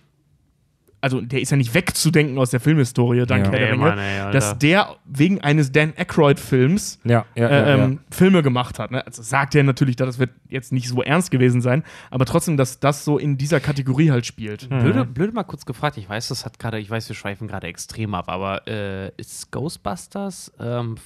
also 1.01 1.21
der 1.21 1.41
ist 1.41 1.51
ja 1.51 1.57
nicht 1.57 1.73
wegzudenken 1.73 2.37
aus 2.37 2.51
der 2.51 2.59
Filmhistorie, 2.59 3.25
dank 3.25 3.47
Ja. 3.47 3.53
Herr 3.53 3.59
der 3.59 3.69
Ey, 3.69 3.73
Ringe, 3.75 3.85
Mann, 3.85 3.99
ey, 4.01 4.19
Alter. 4.19 4.33
dass 4.33 4.59
der 4.59 4.97
wegen 5.05 5.41
eines 5.41 5.71
Dan 5.71 5.93
Aykroyd-Films 5.97 6.99
Ja, 7.05 7.25
ja, 7.37 7.47
äh, 7.49 7.79
ja, 7.79 7.85
ähm, 7.85 8.01
Filme 8.11 8.43
gemacht 8.43 8.81
hat. 8.81 8.91
Ne? 8.91 9.07
Also 9.07 9.23
sagt 9.23 9.55
er 9.55 9.63
natürlich, 9.63 9.95
das 9.95 10.19
wird 10.19 10.31
jetzt 10.49 10.73
nicht 10.73 10.89
so 10.89 11.01
ernst 11.01 11.31
gewesen 11.31 11.61
sein, 11.61 11.85
aber 12.11 12.25
trotzdem, 12.25 12.57
dass 12.57 12.81
das 12.81 13.05
so 13.05 13.19
in 13.19 13.39
dieser 13.39 13.61
Kategorie 13.61 14.11
halt 14.11 14.27
spielt. 14.27 14.69
Blöde, 14.69 15.05
blöde 15.05 15.33
mal 15.33 15.45
kurz 15.45 15.65
gefragt, 15.65 15.97
ich 15.97 16.09
weiß, 16.09 16.27
das 16.27 16.45
hat 16.45 16.59
gerade, 16.59 16.81
ich 16.81 16.91
weiß, 16.91 17.09
wir 17.09 17.15
schweifen 17.15 17.47
gerade 17.47 17.69
extrem 17.69 18.15
ab, 18.15 18.29
aber 18.29 18.67
äh, 18.67 19.13
ist 19.17 19.53
Ghostbusters 19.53 20.53
ähm, 20.59 20.97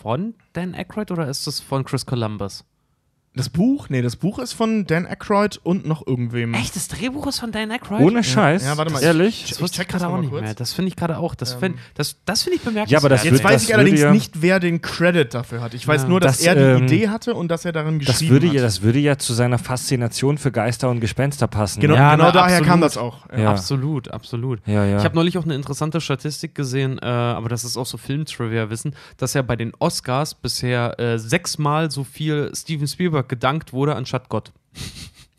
von 0.00 0.34
Dan 0.54 0.74
Aykroyd 0.74 1.10
oder 1.10 1.28
ist 1.28 1.46
das 1.46 1.60
von 1.60 1.84
Chris 1.84 2.06
Columbus? 2.06 2.64
Das 3.36 3.48
Buch, 3.48 3.88
nee, 3.88 4.02
das 4.02 4.16
Buch 4.16 4.40
ist 4.40 4.54
von 4.54 4.86
Dan 4.86 5.06
Aykroyd 5.06 5.60
und 5.62 5.86
noch 5.86 6.04
irgendwem. 6.04 6.52
Echt, 6.52 6.74
das 6.74 6.88
Drehbuch 6.88 7.28
ist 7.28 7.38
von 7.38 7.52
Dan 7.52 7.70
Aykroyd? 7.70 8.00
ja. 8.00 8.06
Ohne 8.06 8.24
Scheiß. 8.24 8.64
Ja, 8.64 8.76
warte 8.76 8.90
mal, 8.92 8.98
ich- 8.98 9.04
Ehrlich? 9.04 9.42
das 9.42 9.50
ich 9.52 9.62
wusste 9.62 9.74
ich 9.74 9.78
check 9.78 9.88
das 9.92 10.00
gerade 10.00 10.12
auch 10.12 10.16
mal 10.16 10.20
nicht 10.22 10.30
kurz. 10.30 10.42
mehr. 10.42 10.54
Das 10.54 10.72
finde 10.72 10.88
ich 10.88 10.96
gerade 10.96 11.16
auch. 11.16 11.36
Das 11.36 11.52
finde 11.54 11.78
das, 11.94 12.16
das 12.24 12.42
find 12.42 12.56
ich 12.56 12.62
bemerkenswert. 12.62 12.90
Ja, 12.90 12.98
aber 12.98 13.08
das 13.08 13.22
Jetzt 13.22 13.34
wird- 13.34 13.44
weiß 13.44 13.52
das 13.52 13.62
ich 13.68 13.74
allerdings 13.74 14.00
ja- 14.00 14.10
nicht, 14.10 14.42
wer 14.42 14.58
den 14.58 14.80
Credit 14.82 15.32
dafür 15.32 15.60
hat. 15.60 15.74
Ich 15.74 15.86
weiß 15.86 16.02
Ja. 16.02 16.08
nur, 16.08 16.18
dass 16.18 16.38
Das, 16.38 16.46
er 16.48 16.54
die 16.56 16.60
ähm, 16.80 16.84
Idee 16.86 17.08
hatte 17.08 17.34
und 17.34 17.48
dass 17.52 17.64
er 17.64 17.70
darin 17.70 18.00
Das 18.00 18.08
geschrieben 18.08 18.32
würde, 18.32 18.48
hat. 18.48 18.54
ja, 18.56 18.62
das 18.62 18.82
würde 18.82 18.98
ja 18.98 19.16
zu 19.16 19.32
seiner 19.32 19.58
Faszination 19.58 20.36
für 20.36 20.50
Geister 20.50 20.90
und 20.90 20.98
Gespenster 20.98 21.46
passen. 21.46 21.80
genau 21.80 21.94
Ja, 21.94 22.16
genau 22.16 22.24
na, 22.24 22.32
daher 22.32 22.46
absolut. 22.56 22.68
kam 22.68 22.80
das 22.80 22.96
auch. 22.96 23.30
Ja. 23.30 23.38
Ja. 23.38 23.50
Absolut, 23.52 24.10
absolut. 24.10 24.58
Ja, 24.66 24.84
ja. 24.84 24.98
Ich 24.98 25.04
habe 25.04 25.14
neulich 25.14 25.38
auch 25.38 25.44
eine 25.44 25.54
interessante 25.54 26.00
Statistik 26.00 26.56
gesehen, 26.56 26.98
äh, 27.00 27.06
aber 27.06 27.48
das 27.48 27.62
ist 27.62 27.76
auch 27.76 27.86
so 27.86 27.96
Film-Trivia-Wissen, 27.96 28.96
dass 29.18 29.34
ja 29.34 29.42
bei 29.42 29.54
den 29.54 29.72
Oscars 29.78 30.34
bisher 30.34 30.98
äh, 30.98 31.16
sechsmal 31.16 31.92
so 31.92 32.02
viel 32.02 32.50
Steven 32.56 32.88
Spielberg 32.88 33.19
gedankt 33.28 33.72
wurde 33.72 33.94
anstatt 33.96 34.28
Gott. 34.28 34.52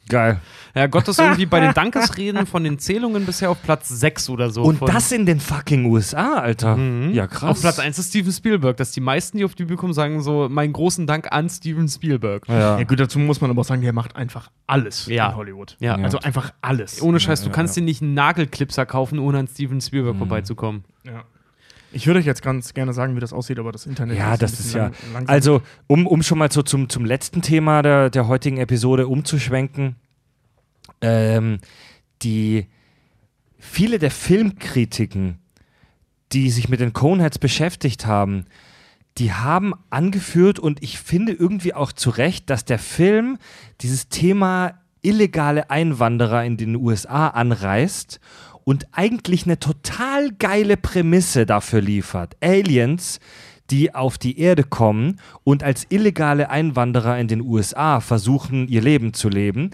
Geil. 0.09 0.41
Ja, 0.75 0.87
Gott 0.87 1.07
ist 1.07 1.19
irgendwie 1.19 1.45
bei 1.45 1.59
den 1.61 1.73
Dankesreden 1.75 2.45
von 2.45 2.63
den 2.65 2.79
Zählungen 2.79 3.25
bisher 3.25 3.49
auf 3.49 3.61
Platz 3.61 3.87
6 3.89 4.29
oder 4.29 4.49
so. 4.49 4.63
Und 4.63 4.81
das 4.81 5.11
in 5.11 5.25
den 5.25 5.39
fucking 5.39 5.85
USA, 5.85 6.35
Alter. 6.39 6.77
Ja, 7.11 7.27
krass. 7.27 7.49
Auf 7.49 7.61
Platz 7.61 7.79
1 7.79 7.97
ist 7.99 8.09
Steven 8.09 8.31
Spielberg, 8.31 8.75
dass 8.77 8.91
die 8.91 8.99
meisten, 8.99 9.37
die 9.37 9.45
auf 9.45 9.55
die 9.55 9.63
Bühne 9.65 9.77
kommen, 9.77 9.93
sagen 9.93 10.21
so, 10.21 10.47
meinen 10.49 10.73
großen 10.73 11.07
Dank 11.07 11.31
an 11.31 11.49
Steven 11.49 11.87
Spielberg. 11.87 12.47
Ja. 12.49 12.77
Ja, 12.79 12.83
gut, 12.83 12.99
dazu 12.99 13.19
muss 13.19 13.39
man 13.41 13.51
aber 13.51 13.61
auch 13.61 13.65
sagen, 13.65 13.81
der 13.81 13.93
macht 13.93 14.15
einfach 14.17 14.49
alles 14.67 15.05
Ja. 15.05 15.29
in 15.29 15.35
Hollywood. 15.35 15.77
Ja. 15.79 15.95
Also 15.95 16.19
einfach 16.19 16.51
alles. 16.61 17.01
Ohne 17.01 17.19
Scheiß, 17.19 17.43
du 17.43 17.49
kannst 17.49 17.77
dir 17.77 17.81
nicht 17.83 18.01
einen 18.01 18.13
Nagelclipser 18.13 18.85
kaufen, 18.85 19.19
ohne 19.19 19.39
an 19.39 19.47
Steven 19.47 19.77
Mhm. 19.77 19.81
Spielberg 19.81 20.17
vorbeizukommen. 20.17 20.83
Ja. 21.05 21.23
Ich 21.93 22.07
würde 22.07 22.19
euch 22.19 22.25
jetzt 22.25 22.41
ganz 22.41 22.73
gerne 22.73 22.93
sagen, 22.93 23.15
wie 23.15 23.19
das 23.19 23.33
aussieht, 23.33 23.59
aber 23.59 23.71
das 23.71 23.85
Internet 23.85 24.17
Ja, 24.17 24.33
ein 24.33 24.39
das 24.39 24.59
ist 24.59 24.73
ja. 24.73 24.91
lang-. 25.13 25.27
Also, 25.27 25.61
um, 25.87 26.07
um 26.07 26.23
schon 26.23 26.37
mal 26.37 26.51
so 26.51 26.61
zum, 26.61 26.89
zum 26.89 27.05
letzten 27.05 27.41
Thema 27.41 27.81
der, 27.81 28.09
der 28.09 28.27
heutigen 28.27 28.57
Episode 28.57 29.07
umzuschwenken. 29.07 29.95
Ähm, 31.01 31.59
die 32.21 32.67
viele 33.57 33.99
der 33.99 34.11
Filmkritiken, 34.11 35.39
die 36.31 36.49
sich 36.49 36.69
mit 36.69 36.79
den 36.79 36.93
Coneheads 36.93 37.39
beschäftigt 37.39 38.05
haben, 38.05 38.45
die 39.17 39.33
haben 39.33 39.73
angeführt 39.89 40.59
und 40.59 40.81
ich 40.81 40.99
finde 40.99 41.33
irgendwie 41.33 41.73
auch 41.73 41.91
zu 41.91 42.09
Recht, 42.09 42.49
dass 42.49 42.63
der 42.63 42.79
Film 42.79 43.37
dieses 43.81 44.09
Thema 44.09 44.79
illegale 45.01 45.69
Einwanderer 45.69 46.45
in 46.45 46.57
den 46.57 46.75
USA 46.75 47.27
anreißt 47.27 48.19
und 48.63 48.87
eigentlich 48.91 49.45
eine 49.45 49.59
total 49.59 50.31
geile 50.31 50.77
Prämisse 50.77 51.45
dafür 51.45 51.81
liefert. 51.81 52.35
Aliens, 52.41 53.19
die 53.71 53.95
auf 53.95 54.17
die 54.17 54.39
Erde 54.39 54.63
kommen 54.63 55.19
und 55.43 55.63
als 55.63 55.87
illegale 55.89 56.49
Einwanderer 56.49 57.17
in 57.17 57.27
den 57.27 57.41
USA 57.41 58.01
versuchen, 58.01 58.67
ihr 58.67 58.81
Leben 58.81 59.13
zu 59.13 59.29
leben. 59.29 59.71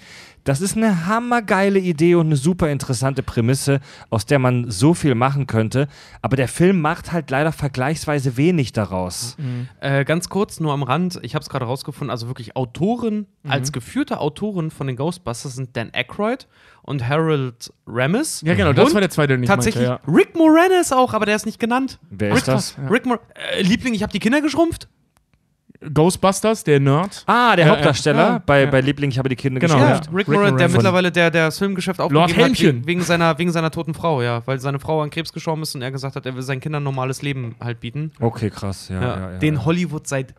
Das 0.47 0.61
ist 0.61 0.77
eine 0.77 1.05
hammergeile 1.07 1.77
Idee 1.77 2.15
und 2.15 2.27
eine 2.27 2.37
super 2.37 2.69
interessante 2.71 3.21
Prämisse, 3.21 3.81
aus 4.09 4.25
der 4.25 4.39
man 4.39 4.71
so 4.71 4.93
viel 4.93 5.13
machen 5.13 5.45
könnte. 5.45 5.89
Aber 6.21 6.37
der 6.37 6.47
Film 6.47 6.79
macht 6.79 7.11
halt 7.11 7.29
leider 7.31 7.51
vergleichsweise 7.51 8.37
wenig 8.37 8.71
daraus. 8.71 9.35
Äh, 9.81 10.05
ganz 10.05 10.29
kurz, 10.29 10.61
nur 10.61 10.71
am 10.71 10.83
Rand, 10.83 11.19
ich 11.21 11.35
habe 11.35 11.43
es 11.43 11.49
gerade 11.49 11.65
rausgefunden, 11.65 12.09
also 12.09 12.27
wirklich 12.27 12.55
Autoren, 12.55 13.25
Mhm. 13.43 13.51
als 13.51 13.71
geführte 13.71 14.19
Autoren 14.19 14.71
von 14.71 14.87
den 14.87 14.95
Ghostbusters 14.95 15.55
sind 15.55 15.75
Dan 15.75 15.89
Aykroyd 15.93 16.47
und 16.81 17.07
Harold 17.07 17.73
Ramis. 17.85 18.41
ja, 18.45 18.53
genau, 18.55 18.71
das 18.73 18.87
und 18.87 18.93
war 18.93 19.01
der 19.01 19.09
zweite, 19.09 19.33
den 19.33 19.43
ich 19.43 19.49
Tatsächlich 19.49 19.87
meinte. 19.87 20.03
Ja. 20.07 20.13
Rick 20.13 20.35
Moranis 20.35 20.91
auch, 20.93 21.13
aber 21.13 21.25
der 21.25 21.35
ist 21.35 21.45
nicht 21.45 21.59
genannt. 21.59 21.99
Wer 22.09 22.29
Rick, 22.29 22.37
ist 22.37 22.47
das? 22.47 22.75
Rick 22.89 23.05
Mor 23.05 23.19
äh, 23.57 23.61
Liebling, 23.61 23.93
ich 23.93 24.01
habe 24.03 24.13
die 24.13 24.19
Kinder 24.19 24.39
geschrumpft. 24.41 24.87
Ghostbusters, 25.93 26.63
der 26.63 26.79
Nerd. 26.79 27.23
Ah, 27.27 27.55
der 27.55 27.65
Ja, 27.65 27.71
Hauptdarsteller 27.73 28.27
ja, 28.29 28.43
bei, 28.45 28.63
ja. 28.63 28.69
bei 28.71 28.81
Liebling, 28.81 29.09
ich 29.09 29.17
habe 29.19 29.29
die 29.29 29.35
Kinder 29.35 29.59
Genau. 29.59 29.77
Ja, 29.77 29.89
geschafft. 29.91 30.09
Rick 30.09 30.27
Rick 30.27 30.37
Moran, 30.39 30.57
der 30.57 30.69
mittlerweile 30.69 31.11
der, 31.11 31.29
der 31.31 31.45
das 31.45 31.59
Filmgeschäft 31.59 31.99
Lord 31.99 32.15
aufgegeben 32.15 32.39
hat, 32.51 32.59
Helmchen. 32.59 32.87
wegen, 32.87 33.01
seiner, 33.01 33.37
wegen 33.37 33.51
seiner 33.51 33.71
toten 33.71 33.93
Frau, 33.93 34.21
ja. 34.21 34.41
Weil 34.45 34.59
seine 34.59 34.79
Frau 34.79 35.01
an 35.01 35.09
Krebs 35.09 35.31
gestorben 35.33 35.61
ist 35.63 35.75
und 35.75 35.81
er 35.81 35.91
gesagt 35.91 36.15
hat, 36.15 36.25
er 36.25 36.35
will 36.35 36.41
seinen 36.41 36.59
Kindern 36.61 36.81
ein 36.81 36.85
normales 36.85 37.21
Leben 37.21 37.55
halt 37.59 37.79
bieten. 37.79 38.11
Okay, 38.19 38.49
krass, 38.49 38.89
ja. 38.89 39.01
Ja, 39.01 39.07
ja, 39.19 39.31
ja, 39.33 39.37
den 39.39 39.55
ja. 39.55 39.65
Hollywood 39.65 40.07
seit 40.07 40.33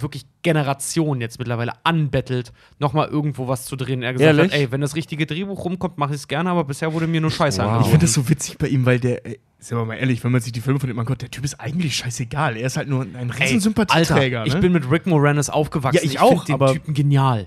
wirklich 0.00 0.24
Generationen 0.42 1.20
jetzt 1.20 1.38
mittlerweile 1.38 1.72
anbettelt, 1.84 2.52
nochmal 2.78 3.08
irgendwo 3.08 3.48
was 3.48 3.64
zu 3.64 3.76
drehen. 3.76 4.02
Er 4.02 4.12
gesagt 4.12 4.26
Ehrlich? 4.36 4.52
hat, 4.52 4.58
ey, 4.58 4.72
wenn 4.72 4.80
das 4.80 4.94
richtige 4.96 5.26
Drehbuch 5.26 5.64
rumkommt, 5.64 5.98
mache 5.98 6.10
ich 6.14 6.20
es 6.20 6.28
gerne, 6.28 6.50
aber 6.50 6.64
bisher 6.64 6.92
wurde 6.92 7.06
mir 7.06 7.20
nur 7.20 7.30
Scheiße 7.30 7.58
Wow. 7.58 7.64
Ich 7.64 7.70
angeboten. 7.70 7.90
finde 7.90 8.06
das 8.06 8.12
so 8.14 8.28
witzig 8.28 8.58
bei 8.58 8.68
ihm, 8.68 8.86
weil 8.86 8.98
der, 9.00 9.24
ey, 9.26 9.38
sind 9.58 9.78
wir 9.78 9.84
mal 9.84 9.94
ehrlich, 9.94 10.22
wenn 10.24 10.32
man 10.32 10.40
sich 10.40 10.52
die 10.52 10.60
Filme 10.60 10.80
von 10.80 10.88
dem 10.88 10.98
anguckt, 10.98 11.22
der 11.22 11.30
Typ 11.30 11.44
ist 11.44 11.60
eigentlich 11.60 11.94
scheißegal. 11.96 12.56
Er 12.56 12.66
ist 12.66 12.76
halt 12.76 12.88
nur 12.88 13.02
ein 13.02 13.30
riesen 13.30 13.60
Sympathieträger. 13.60 14.40
Alter, 14.40 14.46
ich 14.48 14.54
ne? 14.54 14.60
bin 14.60 14.72
mit 14.72 14.90
Rick 14.90 15.06
Moranis 15.06 15.48
aufgewachsen. 15.50 15.98
Ja, 16.02 16.10
ich 16.10 16.18
auch, 16.20 16.30
find 16.44 16.48
den 16.48 16.54
aber- 16.54 16.72
Typen 16.72 16.94
genial. 16.94 17.46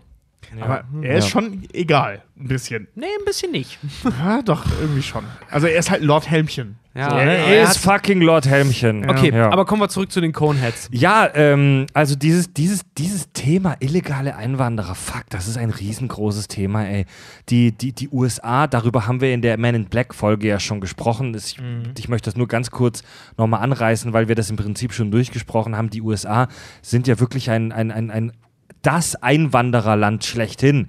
aber 0.62 0.86
er 1.02 1.18
ist 1.18 1.26
Ja. 1.26 1.30
schon 1.32 1.64
egal, 1.74 2.22
ein 2.40 2.48
bisschen. 2.48 2.88
Nee, 2.96 3.06
ein 3.20 3.26
bisschen 3.26 3.52
nicht. 3.52 3.80
Ja, 4.04 4.42
doch, 4.44 4.64
irgendwie 4.80 5.02
schon. 5.02 5.24
Also 5.50 5.68
er 5.68 5.78
ist 5.80 5.90
halt 5.92 6.04
Lord 6.04 6.30
Helmchen. 6.30 6.78
Ja, 6.96 7.10
So, 7.10 7.16
er- 7.18 7.26
ne? 7.26 7.38
Er 7.38 7.64
ist 7.64 7.78
fucking 7.78 8.22
Lord 8.22 8.48
Helmchen. 8.48 9.10
Okay, 9.10 9.32
Ja. 9.36 9.52
aber 9.52 9.66
kommen 9.66 9.82
wir 9.82 9.90
zurück 9.90 10.12
zu 10.14 10.22
den 10.22 10.32
Coneheads. 10.32 10.88
Ja, 10.94 11.30
ähm, 11.36 11.88
also 11.94 12.16
dieses, 12.16 12.54
dieses, 12.54 12.84
dieses 12.98 13.32
Thema 13.34 13.76
illegale 13.82 14.38
Einwanderer, 14.38 14.96
fuck, 14.96 15.26
das 15.30 15.48
ist 15.50 15.58
ein 15.58 15.72
riesengroßes 15.72 16.48
Thema, 16.48 16.86
ey. 16.86 17.06
Die, 17.50 17.74
die, 17.74 17.92
die 17.92 18.08
USA, 18.10 18.68
darüber 18.68 19.08
haben 19.08 19.20
wir 19.20 19.34
in 19.34 19.42
der 19.42 19.58
Man 19.60 19.76
in 19.76 19.86
Black 19.86 20.16
Folge 20.16 20.48
ja 20.48 20.60
schon 20.60 20.80
gesprochen. 20.80 21.36
Ich, 21.36 21.58
ich 21.98 22.08
möchte 22.08 22.30
das 22.30 22.38
nur 22.38 22.48
ganz 22.48 22.72
kurz 22.72 23.04
nochmal 23.38 23.62
anreißen, 23.62 24.14
weil 24.14 24.30
wir 24.30 24.36
das 24.36 24.50
im 24.50 24.56
Prinzip 24.56 24.94
schon 24.94 25.12
durchgesprochen 25.12 25.76
haben. 25.76 25.90
Die 25.90 26.02
USA 26.02 26.48
sind 26.82 27.08
ja 27.08 27.20
wirklich 27.20 27.50
ein, 27.50 27.74
ein, 27.74 27.92
ein, 27.92 28.10
ein 28.10 28.32
das 28.82 29.16
Einwandererland 29.22 30.24
schlechthin. 30.24 30.88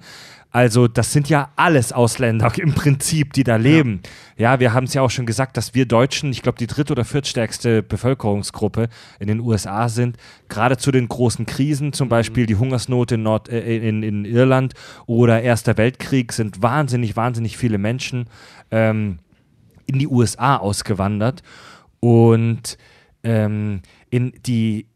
Also 0.57 0.87
das 0.87 1.13
sind 1.13 1.29
ja 1.29 1.51
alles 1.55 1.93
Ausländer 1.93 2.51
im 2.57 2.73
Prinzip, 2.73 3.31
die 3.33 3.43
da 3.43 3.57
leben. 3.57 4.01
Ja, 4.37 4.59
wir 4.59 4.73
haben 4.73 4.85
es 4.85 4.95
ja 4.95 5.03
auch 5.03 5.11
schon 5.11 5.27
gesagt, 5.27 5.55
dass 5.55 5.75
wir 5.75 5.85
Deutschen, 5.85 6.31
ich 6.31 6.41
glaube, 6.41 6.57
die 6.57 6.65
dritt- 6.65 6.89
oder 6.89 7.05
viertstärkste 7.05 7.83
Bevölkerungsgruppe 7.83 8.89
in 9.19 9.27
den 9.27 9.39
USA 9.39 9.87
sind. 9.87 10.17
Gerade 10.49 10.77
zu 10.77 10.89
den 10.89 11.07
großen 11.09 11.45
Krisen, 11.45 11.93
zum 11.93 12.09
Beispiel 12.09 12.47
die 12.47 12.55
Hungersnot 12.55 13.11
in, 13.11 13.21
Nord 13.21 13.49
äh, 13.49 13.87
in, 13.87 14.01
in 14.01 14.25
Irland 14.25 14.73
oder 15.05 15.43
Erster 15.43 15.77
Weltkrieg, 15.77 16.33
sind 16.33 16.59
wahnsinnig, 16.59 17.15
wahnsinnig 17.15 17.55
viele 17.55 17.77
Menschen 17.77 18.25
ähm, 18.71 19.19
in 19.85 19.99
die 19.99 20.07
USA 20.07 20.57
ausgewandert. 20.57 21.43
Und 21.99 22.79
ähm, 23.21 23.83
in 24.09 24.33
die, 24.47 24.87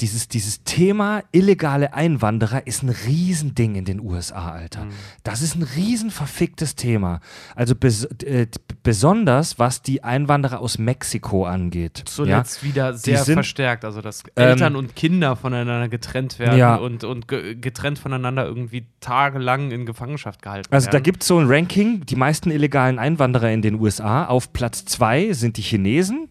dieses, 0.00 0.28
dieses 0.28 0.62
Thema 0.64 1.22
illegale 1.32 1.94
Einwanderer 1.94 2.66
ist 2.66 2.82
ein 2.82 2.90
Riesending 2.90 3.76
in 3.76 3.84
den 3.86 4.00
USA, 4.00 4.50
Alter. 4.52 4.86
Das 5.22 5.40
ist 5.42 5.54
ein 5.54 5.62
riesen 5.62 6.10
verficktes 6.10 6.74
Thema. 6.76 7.20
Also 7.54 7.74
bes 7.74 8.04
äh, 8.24 8.46
besonders 8.82 9.58
was 9.58 9.82
die 9.82 10.04
Einwanderer 10.04 10.60
aus 10.60 10.78
Mexiko 10.78 11.44
angeht. 11.46 12.02
Zuletzt 12.06 12.62
wieder 12.62 12.94
sehr 12.94 13.24
sind- 13.24 13.34
verstärkt, 13.34 13.84
also 13.84 14.00
dass 14.00 14.22
Ähm, 14.36 14.48
Eltern 14.50 14.76
und 14.76 14.96
Kinder 14.96 15.34
voneinander 15.36 15.88
getrennt 15.88 16.38
werden 16.38 16.58
Ja. 16.58 16.76
und, 16.76 17.02
und 17.04 17.26
ge 17.28 17.54
getrennt 17.54 17.98
voneinander 17.98 18.44
irgendwie 18.46 18.86
tagelang 19.00 19.70
in 19.70 19.86
Gefangenschaft 19.86 20.42
gehalten 20.42 20.68
Also 20.72 20.86
da 20.88 20.94
werden. 20.94 21.02
gibt 21.04 21.22
es 21.22 21.28
so 21.28 21.38
ein 21.38 21.46
Ranking, 21.48 22.04
die 22.06 22.16
meisten 22.16 22.50
illegalen 22.50 22.98
Einwanderer 22.98 23.50
in 23.50 23.62
den 23.62 23.76
USA. 23.80 24.26
Auf 24.26 24.52
Platz 24.52 24.84
zwei 24.84 25.32
sind 25.32 25.56
die 25.56 25.62
Chinesen 25.62 26.28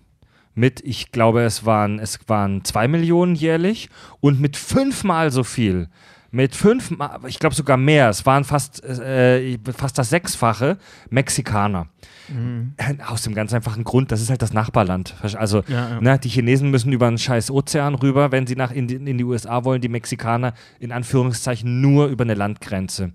mit, 0.56 0.82
ich 0.84 1.12
glaube, 1.12 1.44
es 1.44 1.66
waren, 1.66 2.00
es 2.00 2.20
waren 2.28 2.64
zwei 2.64 2.88
Millionen 2.88 3.36
jährlich 3.36 3.90
und 4.22 4.40
mit 4.40 4.58
fünfmal 4.58 5.32
so 5.32 5.44
viel. 5.44 5.90
Mit 6.32 6.56
fünfmal, 6.56 7.20
ich 7.28 7.40
glaube 7.40 7.56
sogar 7.56 7.78
mehr, 7.78 8.10
es 8.10 8.26
waren 8.26 8.44
fast, 8.44 8.84
äh, 8.84 9.58
fast 9.78 9.98
das 9.98 10.10
Sechsfache 10.10 10.78
Mexikaner. 11.10 11.88
Äh, 12.78 12.96
Aus 13.06 13.22
dem 13.22 13.36
ganz 13.36 13.54
einfachen 13.54 13.84
Grund, 13.84 14.12
das 14.12 14.22
ist 14.22 14.30
halt 14.30 14.42
das 14.42 14.52
Nachbarland. 14.52 15.16
Also, 15.22 15.64
Ja, 15.68 15.90
ja. 15.92 16.02
Ne, 16.02 16.20
die 16.20 16.30
Chinesen 16.30 16.72
müssen 16.72 16.92
über 16.92 17.08
einen 17.08 17.18
scheiß 17.18 17.52
Ozean 17.52 17.96
rüber, 17.96 18.32
wenn 18.32 18.48
sie 18.48 18.56
nach 18.56 18.72
in 18.72 18.88
die, 18.88 18.96
in 18.96 19.18
die 19.18 19.24
USA 19.24 19.64
wollen, 19.64 19.82
die 19.82 19.90
Mexikaner 19.90 20.54
in 20.80 20.92
Anführungszeichen 20.92 21.82
nur 21.82 22.08
über 22.08 22.24
eine 22.24 22.34
Landgrenze. 22.34 23.14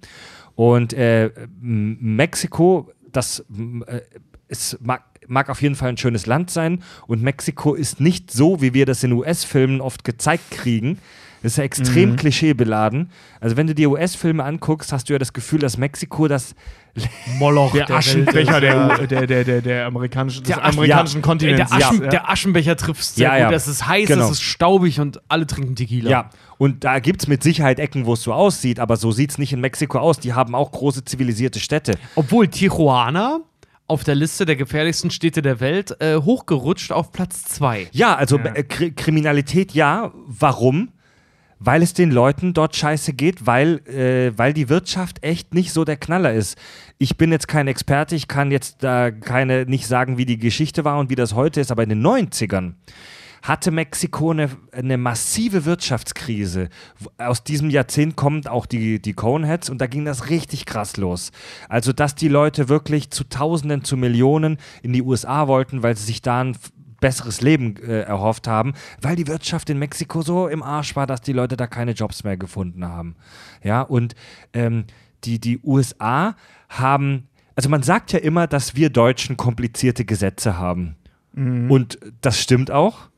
Und 0.54 0.92
äh, 0.92 1.30
Mexiko, 1.60 2.92
das 3.10 3.44
äh, 3.86 4.00
es 4.48 4.78
mag, 4.80 5.04
mag 5.30 5.48
auf 5.48 5.62
jeden 5.62 5.74
Fall 5.76 5.88
ein 5.90 5.96
schönes 5.96 6.26
Land 6.26 6.50
sein 6.50 6.82
und 7.06 7.22
Mexiko 7.22 7.74
ist 7.74 8.00
nicht 8.00 8.30
so, 8.30 8.60
wie 8.60 8.74
wir 8.74 8.84
das 8.86 9.02
in 9.04 9.12
US-Filmen 9.12 9.80
oft 9.80 10.04
gezeigt 10.04 10.50
kriegen. 10.50 10.98
Das 11.42 11.52
ist 11.52 11.56
ja 11.56 11.64
extrem 11.64 12.16
klischeebeladen. 12.16 13.10
Also 13.40 13.56
wenn 13.56 13.66
du 13.66 13.74
dir 13.74 13.90
US-Filme 13.90 14.44
anguckst, 14.44 14.92
hast 14.92 15.08
du 15.08 15.14
ja 15.14 15.18
das 15.18 15.32
Gefühl, 15.32 15.58
dass 15.58 15.78
Mexiko 15.78 16.28
das 16.28 16.54
Moloch 17.38 17.72
Der, 17.72 17.86
der 17.86 17.96
Aschenbecher 17.96 18.62
ja. 18.62 18.96
der, 18.96 19.06
der, 19.06 19.26
der, 19.26 19.44
der, 19.44 19.60
der 19.62 19.86
amerikanischen, 19.86 20.42
des 20.44 20.58
amerikanischen 20.58 21.18
Ey, 21.18 21.22
Kontinents. 21.22 21.70
der, 21.70 21.86
Aschen, 21.86 22.02
ja. 22.02 22.08
der 22.10 22.28
Aschenbecher 22.28 22.76
trifft 22.76 23.02
sehr 23.04 23.28
Ja, 23.28 23.44
gut. 23.44 23.52
ja. 23.52 23.56
Es 23.56 23.68
ist 23.68 23.86
heiß, 23.86 24.08
Genau. 24.08 24.24
es 24.26 24.32
ist 24.32 24.42
staubig 24.42 25.00
und 25.00 25.22
alle 25.28 25.46
trinken 25.46 25.76
Tequila. 25.76 26.10
Ja, 26.10 26.30
und 26.58 26.84
da 26.84 26.98
gibt 26.98 27.22
es 27.22 27.28
mit 27.28 27.42
Sicherheit 27.42 27.78
Ecken, 27.78 28.04
wo 28.04 28.12
es 28.14 28.22
so 28.22 28.34
aussieht, 28.34 28.78
aber 28.78 28.96
so 28.98 29.10
sieht 29.12 29.30
es 29.30 29.38
nicht 29.38 29.52
in 29.54 29.60
Mexiko 29.60 29.98
aus. 29.98 30.18
Die 30.18 30.34
haben 30.34 30.54
auch 30.54 30.72
große 30.72 31.04
zivilisierte 31.06 31.58
Städte. 31.60 31.96
Obwohl 32.16 32.48
Tijuana 32.48 33.40
auf 33.90 34.04
der 34.04 34.14
Liste 34.14 34.46
der 34.46 34.56
gefährlichsten 34.56 35.10
Städte 35.10 35.42
der 35.42 35.60
Welt 35.60 36.00
äh, 36.00 36.16
hochgerutscht 36.16 36.92
auf 36.92 37.10
Platz 37.10 37.44
2. 37.44 37.88
Ja, 37.90 38.14
also 38.14 38.38
Äh, 38.38 38.62
Kri 38.62 38.92
Kriminalität 38.92 39.72
ja. 39.72 40.12
Warum? 40.26 40.90
Weil 41.58 41.82
es 41.82 41.92
den 41.92 42.10
Leuten 42.10 42.54
dort 42.54 42.74
scheiße 42.74 43.12
geht, 43.12 43.46
weil, 43.46 43.86
äh, 43.86 44.32
weil 44.38 44.54
die 44.54 44.68
Wirtschaft 44.68 45.22
echt 45.22 45.52
nicht 45.52 45.72
so 45.72 45.84
der 45.84 45.96
Knaller 45.96 46.32
ist. 46.32 46.56
Ich 46.96 47.18
bin 47.18 47.32
jetzt 47.32 47.48
kein 47.48 47.68
Experte, 47.68 48.14
ich 48.14 48.28
kann 48.28 48.50
jetzt 48.50 48.82
da 48.82 49.10
keine 49.10 49.66
nicht 49.66 49.86
sagen, 49.86 50.16
wie 50.16 50.24
die 50.24 50.38
Geschichte 50.38 50.84
war 50.84 50.98
und 50.98 51.10
wie 51.10 51.16
das 51.16 51.34
heute 51.34 51.60
ist, 51.60 51.70
aber 51.70 51.82
in 51.82 51.90
den 51.90 52.06
90ern 52.06 52.74
hatte 53.42 53.70
Mexiko 53.70 54.30
eine, 54.30 54.50
eine 54.72 54.98
massive 54.98 55.64
Wirtschaftskrise. 55.64 56.68
Aus 57.18 57.44
diesem 57.44 57.70
Jahrzehnt 57.70 58.16
kommen 58.16 58.46
auch 58.46 58.66
die, 58.66 59.00
die 59.00 59.12
Coneheads 59.12 59.70
und 59.70 59.80
da 59.80 59.86
ging 59.86 60.04
das 60.04 60.30
richtig 60.30 60.66
krass 60.66 60.96
los. 60.96 61.32
Also, 61.68 61.92
dass 61.92 62.14
die 62.14 62.28
Leute 62.28 62.68
wirklich 62.68 63.10
zu 63.10 63.24
Tausenden, 63.24 63.84
zu 63.84 63.96
Millionen 63.96 64.58
in 64.82 64.92
die 64.92 65.02
USA 65.02 65.48
wollten, 65.48 65.82
weil 65.82 65.96
sie 65.96 66.04
sich 66.04 66.22
da 66.22 66.40
ein 66.40 66.56
besseres 67.00 67.40
Leben 67.40 67.76
äh, 67.76 68.02
erhofft 68.02 68.46
haben, 68.46 68.74
weil 69.00 69.16
die 69.16 69.26
Wirtschaft 69.26 69.70
in 69.70 69.78
Mexiko 69.78 70.20
so 70.22 70.48
im 70.48 70.62
Arsch 70.62 70.94
war, 70.96 71.06
dass 71.06 71.22
die 71.22 71.32
Leute 71.32 71.56
da 71.56 71.66
keine 71.66 71.92
Jobs 71.92 72.24
mehr 72.24 72.36
gefunden 72.36 72.84
haben. 72.84 73.16
Ja, 73.62 73.80
und 73.80 74.14
ähm, 74.52 74.84
die, 75.24 75.38
die 75.38 75.58
USA 75.64 76.36
haben, 76.68 77.28
also 77.56 77.68
man 77.70 77.82
sagt 77.82 78.12
ja 78.12 78.18
immer, 78.18 78.46
dass 78.46 78.74
wir 78.74 78.90
Deutschen 78.90 79.36
komplizierte 79.36 80.04
Gesetze 80.04 80.58
haben. 80.58 80.96
Und 81.70 81.98
das 82.20 82.40
stimmt 82.40 82.70
auch. 82.70 83.08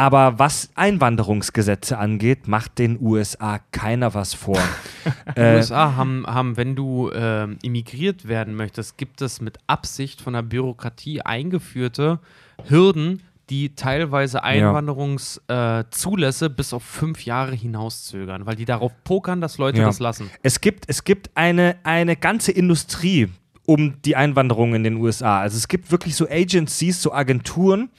Aber 0.00 0.38
was 0.38 0.70
Einwanderungsgesetze 0.76 1.98
angeht, 1.98 2.48
macht 2.48 2.78
den 2.78 2.98
USA 3.02 3.60
keiner 3.70 4.14
was 4.14 4.32
vor. 4.32 4.58
Die 5.36 5.40
äh, 5.40 5.56
USA 5.56 5.94
haben, 5.94 6.24
haben, 6.26 6.56
wenn 6.56 6.74
du 6.74 7.10
ähm, 7.12 7.58
immigriert 7.62 8.26
werden 8.26 8.54
möchtest, 8.54 8.96
gibt 8.96 9.20
es 9.20 9.42
mit 9.42 9.58
Absicht 9.66 10.22
von 10.22 10.32
der 10.32 10.40
Bürokratie 10.40 11.20
eingeführte 11.20 12.18
Hürden, 12.66 13.20
die 13.50 13.74
teilweise 13.74 14.42
Einwanderungszulässe 14.42 15.84
äh, 15.86 15.90
Zulässe 15.90 16.48
bis 16.48 16.72
auf 16.72 16.82
fünf 16.82 17.26
Jahre 17.26 17.54
hinauszögern, 17.54 18.46
weil 18.46 18.56
die 18.56 18.64
darauf 18.64 18.92
pokern, 19.04 19.42
dass 19.42 19.58
Leute 19.58 19.80
Ja. 19.80 19.84
das 19.84 19.98
lassen. 19.98 20.30
Es 20.42 20.62
gibt, 20.62 20.86
es 20.88 21.04
gibt 21.04 21.28
eine, 21.34 21.76
eine 21.82 22.16
ganze 22.16 22.52
Industrie 22.52 23.28
um 23.66 24.00
die 24.02 24.16
Einwanderung 24.16 24.74
in 24.74 24.82
den 24.82 24.96
USA. 24.96 25.40
Also 25.40 25.58
es 25.58 25.68
gibt 25.68 25.92
wirklich 25.92 26.16
so 26.16 26.26
Agencies, 26.26 27.02
so 27.02 27.12
Agenturen, 27.12 27.90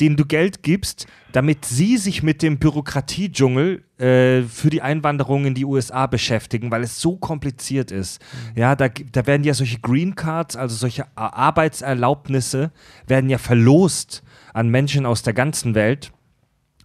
denen 0.00 0.16
du 0.16 0.24
Geld 0.24 0.62
gibst, 0.62 1.06
damit 1.32 1.64
sie 1.64 1.96
sich 1.96 2.22
mit 2.22 2.42
dem 2.42 2.58
Bürokratiedschungel 2.58 3.82
äh, 3.98 4.42
für 4.42 4.70
die 4.70 4.82
Einwanderung 4.82 5.44
in 5.44 5.54
die 5.54 5.64
USA 5.64 6.06
beschäftigen, 6.06 6.70
weil 6.70 6.82
es 6.82 7.00
so 7.00 7.16
kompliziert 7.16 7.90
ist. 7.90 8.20
Ja, 8.54 8.74
da, 8.74 8.88
da 8.88 9.26
werden 9.26 9.44
ja 9.44 9.54
solche 9.54 9.80
Green 9.80 10.14
Cards, 10.14 10.56
also 10.56 10.74
solche 10.74 11.04
Arbeitserlaubnisse, 11.16 12.72
werden 13.06 13.30
ja 13.30 13.38
verlost 13.38 14.22
an 14.54 14.68
Menschen 14.68 15.06
aus 15.06 15.22
der 15.22 15.34
ganzen 15.34 15.74
Welt. 15.74 16.12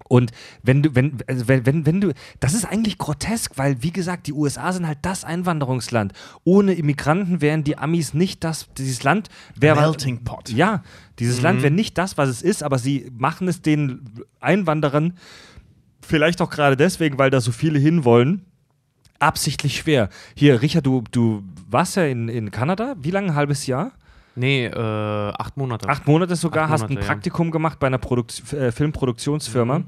Und 0.07 0.31
wenn 0.61 0.83
du, 0.83 0.93
wenn, 0.93 1.17
also 1.27 1.47
wenn, 1.47 1.65
wenn, 1.65 1.85
wenn 1.85 2.01
du, 2.01 2.13
das 2.39 2.53
ist 2.53 2.65
eigentlich 2.65 2.97
grotesk, 2.97 3.57
weil, 3.57 3.81
wie 3.81 3.91
gesagt, 3.91 4.27
die 4.27 4.33
USA 4.33 4.71
sind 4.71 4.87
halt 4.87 4.99
das 5.01 5.23
Einwanderungsland. 5.23 6.13
Ohne 6.43 6.73
Immigranten 6.73 7.41
wären 7.41 7.63
die 7.63 7.77
Amis 7.77 8.13
nicht 8.13 8.43
das, 8.43 8.67
dieses 8.77 9.03
Land 9.03 9.29
wäre. 9.55 9.79
Melting 9.81 10.23
Pot. 10.23 10.49
Ja, 10.49 10.83
dieses 11.19 11.41
Land 11.41 11.63
wäre 11.63 11.73
nicht 11.73 11.97
das, 11.97 12.17
was 12.17 12.29
es 12.29 12.41
ist, 12.41 12.61
aber 12.61 12.77
sie 12.77 13.11
machen 13.17 13.47
es 13.47 13.61
den 13.61 14.01
Einwanderern, 14.39 15.13
vielleicht 16.01 16.41
auch 16.41 16.49
gerade 16.49 16.77
deswegen, 16.77 17.17
weil 17.17 17.29
da 17.29 17.41
so 17.41 17.51
viele 17.51 17.79
hinwollen, 17.79 18.45
absichtlich 19.19 19.77
schwer. 19.77 20.09
Hier, 20.35 20.61
Richard, 20.61 20.85
du, 20.85 21.03
du 21.11 21.43
warst 21.69 21.95
ja 21.95 22.05
in, 22.05 22.29
in 22.29 22.51
Kanada. 22.51 22.95
Wie 23.01 23.11
lange? 23.11 23.29
Ein 23.29 23.35
halbes 23.35 23.65
Jahr? 23.65 23.91
Nee, 24.35 24.65
äh, 24.65 24.77
acht 24.77 25.55
Monate. 25.55 25.87
Acht 25.87 26.07
Monate 26.07 26.35
sogar, 26.35 26.65
Acht 26.65 26.71
hast 26.73 26.81
ein 26.83 26.89
Monate, 26.89 27.01
ja. 27.01 27.13
Praktikum 27.13 27.51
gemacht 27.51 27.79
bei 27.79 27.87
einer 27.87 27.97
Produkt 27.97 28.53
äh, 28.53 28.71
Filmproduktionsfirma. 28.71 29.83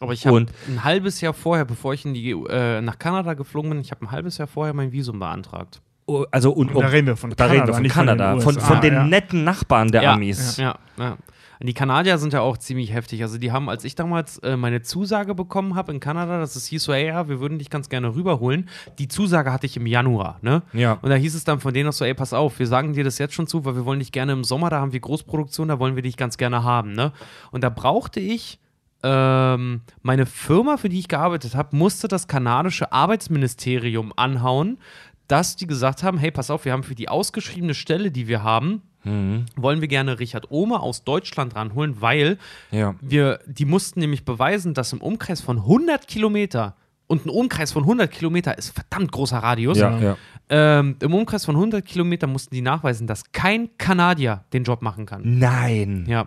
Aber 0.00 0.12
ich 0.12 0.26
habe 0.26 0.46
ein 0.68 0.84
halbes 0.84 1.20
Jahr 1.20 1.32
vorher, 1.32 1.64
bevor 1.64 1.94
ich 1.94 2.04
in 2.04 2.12
die, 2.14 2.30
äh, 2.30 2.80
nach 2.82 2.98
Kanada 2.98 3.34
geflogen 3.34 3.70
bin, 3.70 3.80
ich 3.80 3.90
habe 3.90 4.04
ein 4.04 4.10
halbes 4.10 4.38
Jahr 4.38 4.46
vorher 4.48 4.74
mein 4.74 4.92
Visum 4.92 5.18
beantragt. 5.18 5.80
Oh, 6.06 6.24
Also 6.30 6.52
und, 6.52 6.72
Und 6.74 6.82
da 6.82 6.88
reden 6.88 7.06
wir 7.06 7.16
von 7.16 7.30
da 7.30 7.46
reden 7.46 7.66
wir 7.66 7.72
Kanada, 7.72 7.74
von 7.74 7.82
nicht 7.82 7.92
von 7.94 8.06
den 8.06 8.18
Kanada, 8.18 8.40
von, 8.40 8.60
von 8.60 8.80
den 8.80 8.94
Ja. 8.94 9.04
netten 9.04 9.42
Nachbarn 9.44 9.88
der 9.90 10.02
ja, 10.02 10.12
Amis. 10.12 10.56
Ja, 10.58 10.76
ja. 10.98 11.16
Und 11.58 11.66
Die 11.66 11.72
Kanadier 11.74 12.18
sind 12.18 12.34
ja 12.34 12.42
auch 12.42 12.58
ziemlich 12.58 12.92
heftig. 12.92 13.22
Also 13.22 13.38
die 13.38 13.50
haben, 13.50 13.70
als 13.70 13.82
ich 13.84 13.94
damals 13.94 14.36
äh, 14.40 14.58
meine 14.58 14.82
Zusage 14.82 15.34
bekommen 15.34 15.74
habe 15.74 15.90
in 15.92 16.00
Kanada, 16.00 16.38
dass 16.38 16.54
es 16.54 16.66
hieß 16.66 16.84
so, 16.84 16.92
ey, 16.92 17.06
ja, 17.06 17.28
wir 17.30 17.40
würden 17.40 17.58
dich 17.58 17.70
ganz 17.70 17.88
gerne 17.88 18.14
rüberholen. 18.14 18.68
Die 18.98 19.08
Zusage 19.08 19.50
hatte 19.50 19.64
ich 19.64 19.78
im 19.78 19.86
Januar, 19.86 20.38
ne? 20.42 20.62
Ja. 20.74 20.98
Und 21.00 21.08
da 21.08 21.16
hieß 21.16 21.34
es 21.34 21.44
dann 21.44 21.58
von 21.60 21.72
denen 21.72 21.88
auch 21.88 21.94
so, 21.94 22.04
ey, 22.04 22.12
pass 22.12 22.34
auf, 22.34 22.58
wir 22.58 22.66
sagen 22.66 22.92
dir 22.92 23.04
das 23.04 23.16
jetzt 23.16 23.32
schon 23.32 23.46
zu, 23.46 23.64
weil 23.64 23.74
wir 23.74 23.86
wollen 23.86 24.00
dich 24.00 24.12
gerne 24.12 24.32
im 24.32 24.44
Sommer, 24.44 24.68
da 24.68 24.80
haben 24.80 24.92
wir 24.92 25.00
Großproduktion, 25.00 25.68
da 25.68 25.78
wollen 25.78 25.96
wir 25.96 26.02
dich 26.02 26.18
ganz 26.18 26.36
gerne 26.36 26.62
haben, 26.62 26.92
ne? 26.92 27.12
Und 27.52 27.64
da 27.64 27.70
brauchte 27.70 28.20
ich 28.20 28.58
ähm, 29.08 29.82
meine 30.02 30.26
Firma, 30.26 30.76
für 30.76 30.88
die 30.88 30.98
ich 30.98 31.08
gearbeitet 31.08 31.54
habe, 31.54 31.76
musste 31.76 32.08
das 32.08 32.26
kanadische 32.26 32.92
Arbeitsministerium 32.92 34.12
anhauen, 34.16 34.78
dass 35.28 35.56
die 35.56 35.66
gesagt 35.66 36.02
haben, 36.02 36.18
hey, 36.18 36.30
pass 36.30 36.50
auf, 36.50 36.64
wir 36.64 36.72
haben 36.72 36.82
für 36.82 36.94
die 36.94 37.08
ausgeschriebene 37.08 37.74
Stelle, 37.74 38.10
die 38.10 38.26
wir 38.28 38.42
haben, 38.42 38.82
wollen 39.54 39.80
wir 39.80 39.86
gerne 39.86 40.18
Richard 40.18 40.50
Ohme 40.50 40.80
aus 40.80 41.04
Deutschland 41.04 41.54
ranholen, 41.54 42.00
weil 42.00 42.38
Ja. 42.72 42.96
wir, 43.00 43.38
die 43.46 43.64
mussten 43.64 44.00
nämlich 44.00 44.24
beweisen, 44.24 44.74
dass 44.74 44.92
im 44.92 45.00
Umkreis 45.00 45.40
von 45.40 45.58
100 45.58 46.08
Kilometer 46.08 46.74
und 47.06 47.24
ein 47.24 47.28
Umkreis 47.30 47.70
von 47.70 47.84
100 47.84 48.10
Kilometer 48.10 48.58
ist 48.58 48.70
verdammt 48.70 49.12
großer 49.12 49.38
Radius. 49.38 49.78
Ja, 49.78 49.96
ja. 50.00 50.16
Ähm, 50.48 50.96
Im 51.00 51.14
Umkreis 51.14 51.44
von 51.44 51.54
100 51.54 51.84
Kilometer 51.84 52.26
mussten 52.26 52.52
die 52.56 52.62
nachweisen, 52.62 53.06
dass 53.06 53.30
kein 53.30 53.68
Kanadier 53.78 54.42
den 54.52 54.64
Job 54.64 54.82
machen 54.82 55.06
kann. 55.06 55.22
Nein. 55.38 56.04
Ja, 56.08 56.26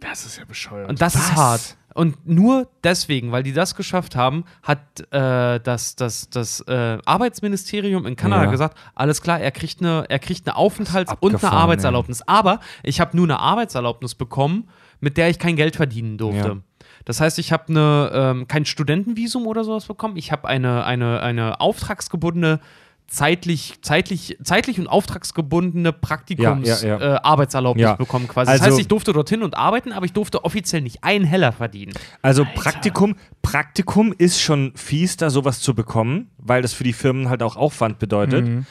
Das 0.00 0.26
ist 0.26 0.36
ja 0.38 0.44
bescheuert. 0.44 0.88
und 0.88 1.00
das 1.00 1.14
ist 1.14 1.30
Was? 1.30 1.36
hart. 1.36 1.76
Und 1.94 2.26
nur 2.26 2.68
deswegen, 2.82 3.30
weil 3.30 3.44
die 3.44 3.52
das 3.52 3.76
geschafft 3.76 4.16
haben, 4.16 4.44
hat 4.64 4.80
äh, 5.12 5.60
das, 5.60 5.94
das, 5.94 6.28
das 6.28 6.60
äh, 6.62 6.98
Arbeitsministerium 7.04 8.04
in 8.06 8.16
Kanada 8.16 8.44
Ja. 8.46 8.50
gesagt, 8.50 8.76
alles 8.96 9.22
klar, 9.22 9.38
er 9.40 9.52
kriegt 9.52 9.80
eine, 9.80 10.04
er 10.08 10.18
kriegt 10.18 10.46
eine 10.48 10.56
Aufenthalts- 10.56 11.14
und 11.20 11.42
eine 11.42 11.52
Arbeitserlaubnis. 11.52 12.22
Aber 12.22 12.58
ich 12.82 13.00
habe 13.00 13.16
nur 13.16 13.26
eine 13.26 13.38
Arbeitserlaubnis 13.38 14.16
bekommen, 14.16 14.68
mit 15.00 15.16
der 15.16 15.30
ich 15.30 15.38
kein 15.38 15.54
Geld 15.54 15.76
verdienen 15.76 16.18
durfte. 16.18 16.48
Ja. 16.48 16.56
Das 17.04 17.20
heißt, 17.20 17.38
ich 17.38 17.52
habe 17.52 17.68
eine, 17.68 18.10
ähm, 18.12 18.48
kein 18.48 18.64
Studentenvisum 18.64 19.46
oder 19.46 19.62
sowas 19.62 19.84
bekommen. 19.86 20.16
Ich 20.16 20.32
habe 20.32 20.48
eine, 20.48 20.84
eine, 20.84 21.20
eine 21.20 21.60
auftragsgebundene, 21.60 22.60
zeitlich, 23.06 23.74
zeitlich, 23.82 24.36
zeitlich 24.42 24.78
und 24.80 24.86
auftragsgebundene 24.88 25.92
Praktikums 25.92 26.66
Ja, 26.82 26.88
ja, 26.88 26.98
ja. 26.98 27.14
Äh, 27.14 27.18
Arbeitserlaubnis 27.22 27.82
Ja. 27.82 27.94
bekommen 27.96 28.26
quasi. 28.28 28.50
Das 28.50 28.60
Also- 28.60 28.72
heißt, 28.72 28.80
ich 28.80 28.88
durfte 28.88 29.12
dorthin 29.12 29.42
und 29.42 29.56
arbeiten, 29.56 29.92
aber 29.92 30.06
ich 30.06 30.12
durfte 30.12 30.44
offiziell 30.44 30.82
nicht 30.82 31.04
einen 31.04 31.24
Heller 31.24 31.52
verdienen. 31.52 31.92
Also 32.22 32.44
Praktikum, 32.54 33.16
Praktikum 33.42 34.14
ist 34.16 34.40
schon 34.40 34.72
fies, 34.74 35.16
da 35.16 35.30
sowas 35.30 35.60
zu 35.60 35.74
bekommen, 35.74 36.30
weil 36.38 36.62
das 36.62 36.72
für 36.72 36.84
die 36.84 36.92
Firmen 36.92 37.28
halt 37.28 37.42
auch 37.42 37.56
Aufwand 37.56 37.98
bedeutet. 37.98 38.46
Mhm. 38.46 38.66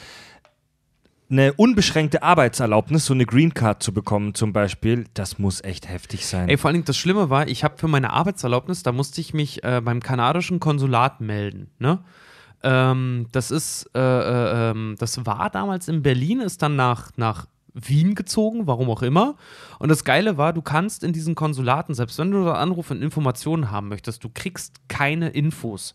Eine 1.30 1.54
unbeschränkte 1.54 2.22
Arbeitserlaubnis, 2.22 3.06
so 3.06 3.14
eine 3.14 3.24
Green 3.24 3.54
Card 3.54 3.82
zu 3.82 3.94
bekommen 3.94 4.34
zum 4.34 4.52
Beispiel, 4.52 5.06
das 5.14 5.38
muss 5.38 5.64
echt 5.64 5.88
heftig 5.88 6.26
sein. 6.26 6.48
Ey, 6.50 6.58
vor 6.58 6.68
allen 6.68 6.74
Dingen 6.74 6.84
das 6.84 6.98
Schlimme 6.98 7.30
war, 7.30 7.48
ich 7.48 7.64
habe 7.64 7.78
für 7.78 7.88
meine 7.88 8.12
Arbeitserlaubnis, 8.12 8.82
da 8.82 8.92
musste 8.92 9.22
ich 9.22 9.32
mich 9.32 9.64
äh, 9.64 9.80
beim 9.82 10.00
kanadischen 10.00 10.60
Konsulat 10.60 11.22
melden. 11.22 11.70
Ne? 11.78 12.00
Ähm, 12.64 13.26
das 13.30 13.50
ist, 13.50 13.90
äh, 13.94 14.00
äh, 14.00 14.70
ähm, 14.70 14.96
das 14.98 15.24
war 15.26 15.50
damals 15.50 15.86
in 15.86 16.02
Berlin, 16.02 16.40
ist 16.40 16.62
dann 16.62 16.76
nach, 16.76 17.10
nach 17.16 17.46
Wien 17.74 18.14
gezogen, 18.14 18.66
warum 18.66 18.88
auch 18.88 19.02
immer. 19.02 19.36
Und 19.78 19.90
das 19.90 20.04
Geile 20.04 20.38
war, 20.38 20.52
du 20.52 20.62
kannst 20.62 21.04
in 21.04 21.12
diesen 21.12 21.34
Konsulaten, 21.34 21.94
selbst 21.94 22.18
wenn 22.18 22.30
du 22.30 22.44
da 22.44 22.54
Anruf 22.54 22.90
und 22.90 23.02
Informationen 23.02 23.70
haben 23.70 23.88
möchtest, 23.88 24.24
du 24.24 24.30
kriegst 24.32 24.88
keine 24.88 25.28
Infos. 25.28 25.94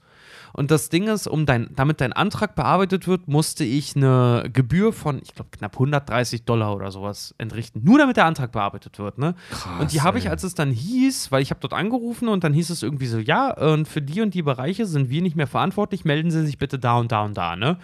Und 0.54 0.72
das 0.72 0.90
Ding 0.90 1.08
ist, 1.08 1.28
um 1.28 1.46
dein, 1.46 1.70
damit 1.76 2.02
dein 2.02 2.14
Antrag 2.14 2.56
bearbeitet 2.56 3.08
wird, 3.08 3.28
musste 3.28 3.64
ich 3.64 3.96
eine 3.96 4.50
Gebühr 4.52 4.94
von, 4.94 5.22
ich 5.24 5.34
glaube, 5.34 5.52
knapp 5.52 5.76
130 5.76 6.46
Dollar 6.46 6.76
oder 6.76 6.92
sowas 6.92 7.36
entrichten. 7.38 7.84
Nur 7.84 8.00
damit 8.00 8.18
der 8.18 8.26
Antrag 8.26 8.52
bearbeitet 8.52 9.00
wird. 9.00 9.18
Ne? 9.18 9.36
und 9.80 9.92
die 9.92 10.02
habe 10.02 10.18
ich, 10.18 10.30
als 10.30 10.44
es 10.44 10.56
dann 10.56 10.72
hieß, 10.72 11.32
weil 11.32 11.42
ich 11.42 11.52
habe 11.52 11.60
dort 11.60 11.74
angerufen 11.74 12.28
und 12.28 12.44
dann 12.44 12.54
hieß 12.54 12.70
es 12.70 12.84
irgendwie 12.84 13.08
so, 13.08 13.20
ja, 13.20 13.52
und 13.52 13.88
für 13.88 14.02
die 14.02 14.22
und 14.22 14.34
die 14.34 14.42
Bereiche 14.42 14.86
sind 14.86 15.10
wir 15.10 15.22
nicht 15.22 15.36
mehr 15.36 15.48
verantwortlich, 15.48 16.06
melden 16.06 16.32
Sie 16.32 16.46
sich 16.46 16.58
bitte 16.58 16.80
da 16.80 16.98
und 16.98 17.12
da 17.12 17.24
und 17.24 17.38
da. 17.38 17.56
Ne? 17.56 17.78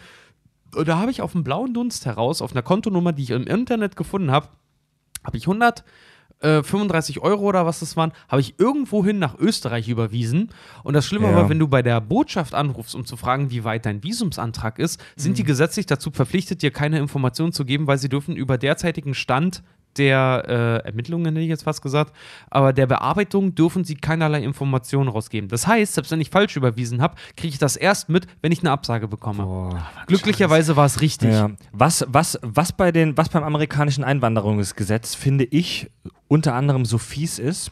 Und 0.75 0.87
da 0.87 0.97
habe 0.97 1.11
ich 1.11 1.21
auf 1.21 1.31
dem 1.31 1.43
blauen 1.43 1.73
Dunst 1.73 2.05
heraus, 2.05 2.41
auf 2.41 2.51
einer 2.51 2.61
Kontonummer, 2.61 3.13
die 3.13 3.23
ich 3.23 3.29
im 3.31 3.47
Internet 3.47 3.95
gefunden 3.95 4.31
habe, 4.31 4.47
habe 5.23 5.37
ich 5.37 5.47
135 6.41 7.19
Euro 7.21 7.43
oder 7.43 7.65
was 7.65 7.79
das 7.79 7.95
waren, 7.97 8.11
habe 8.27 8.41
ich 8.41 8.59
irgendwohin 8.59 9.19
nach 9.19 9.37
Österreich 9.39 9.87
überwiesen. 9.87 10.49
Und 10.83 10.93
das 10.93 11.05
Schlimme 11.05 11.29
Ja. 11.29 11.35
war, 11.35 11.49
wenn 11.49 11.59
du 11.59 11.67
bei 11.67 11.81
der 11.81 12.01
Botschaft 12.01 12.53
anrufst, 12.53 12.95
um 12.95 13.05
zu 13.05 13.17
fragen, 13.17 13.51
wie 13.51 13.63
weit 13.63 13.85
dein 13.85 14.03
Visumsantrag 14.03 14.79
ist, 14.79 15.01
sind 15.15 15.37
die 15.37 15.43
gesetzlich 15.43 15.85
dazu 15.85 16.11
verpflichtet, 16.11 16.61
dir 16.61 16.71
keine 16.71 16.99
Informationen 16.99 17.51
zu 17.53 17.65
geben, 17.65 17.87
weil 17.87 17.97
sie 17.97 18.09
dürfen 18.09 18.35
über 18.35 18.57
derzeitigen 18.57 19.13
Stand 19.13 19.63
der 19.97 20.81
äh, 20.83 20.87
Ermittlungen, 20.87 21.33
hätte 21.35 21.39
ich 21.41 21.49
jetzt 21.49 21.63
fast 21.63 21.81
gesagt, 21.81 22.13
aber 22.49 22.73
der 22.73 22.87
Bearbeitung 22.87 23.55
dürfen 23.55 23.83
sie 23.83 23.95
keinerlei 23.95 24.43
Informationen 24.43 25.09
rausgeben. 25.09 25.49
Das 25.49 25.67
heißt, 25.67 25.93
selbst 25.93 26.11
wenn 26.11 26.21
ich 26.21 26.29
falsch 26.29 26.55
überwiesen 26.55 27.01
habe, 27.01 27.15
kriege 27.35 27.53
ich 27.53 27.57
das 27.57 27.75
erst 27.75 28.09
mit, 28.09 28.27
wenn 28.41 28.51
ich 28.51 28.59
eine 28.59 28.71
Absage 28.71 29.07
bekomme. 29.07 29.81
Glücklicherweise 30.07 30.75
war 30.75 30.85
es 30.85 31.01
richtig. 31.01 31.31
Ja. 31.31 31.51
Was, 31.71 32.05
was, 32.07 32.39
was, 32.41 32.71
bei 32.71 32.91
den, 32.91 33.17
was 33.17 33.29
beim 33.29 33.43
amerikanischen 33.43 34.03
Einwanderungsgesetz, 34.03 35.15
finde 35.15 35.45
ich, 35.45 35.89
unter 36.27 36.53
anderem 36.53 36.85
so 36.85 36.97
fies 36.97 37.39
ist, 37.39 37.71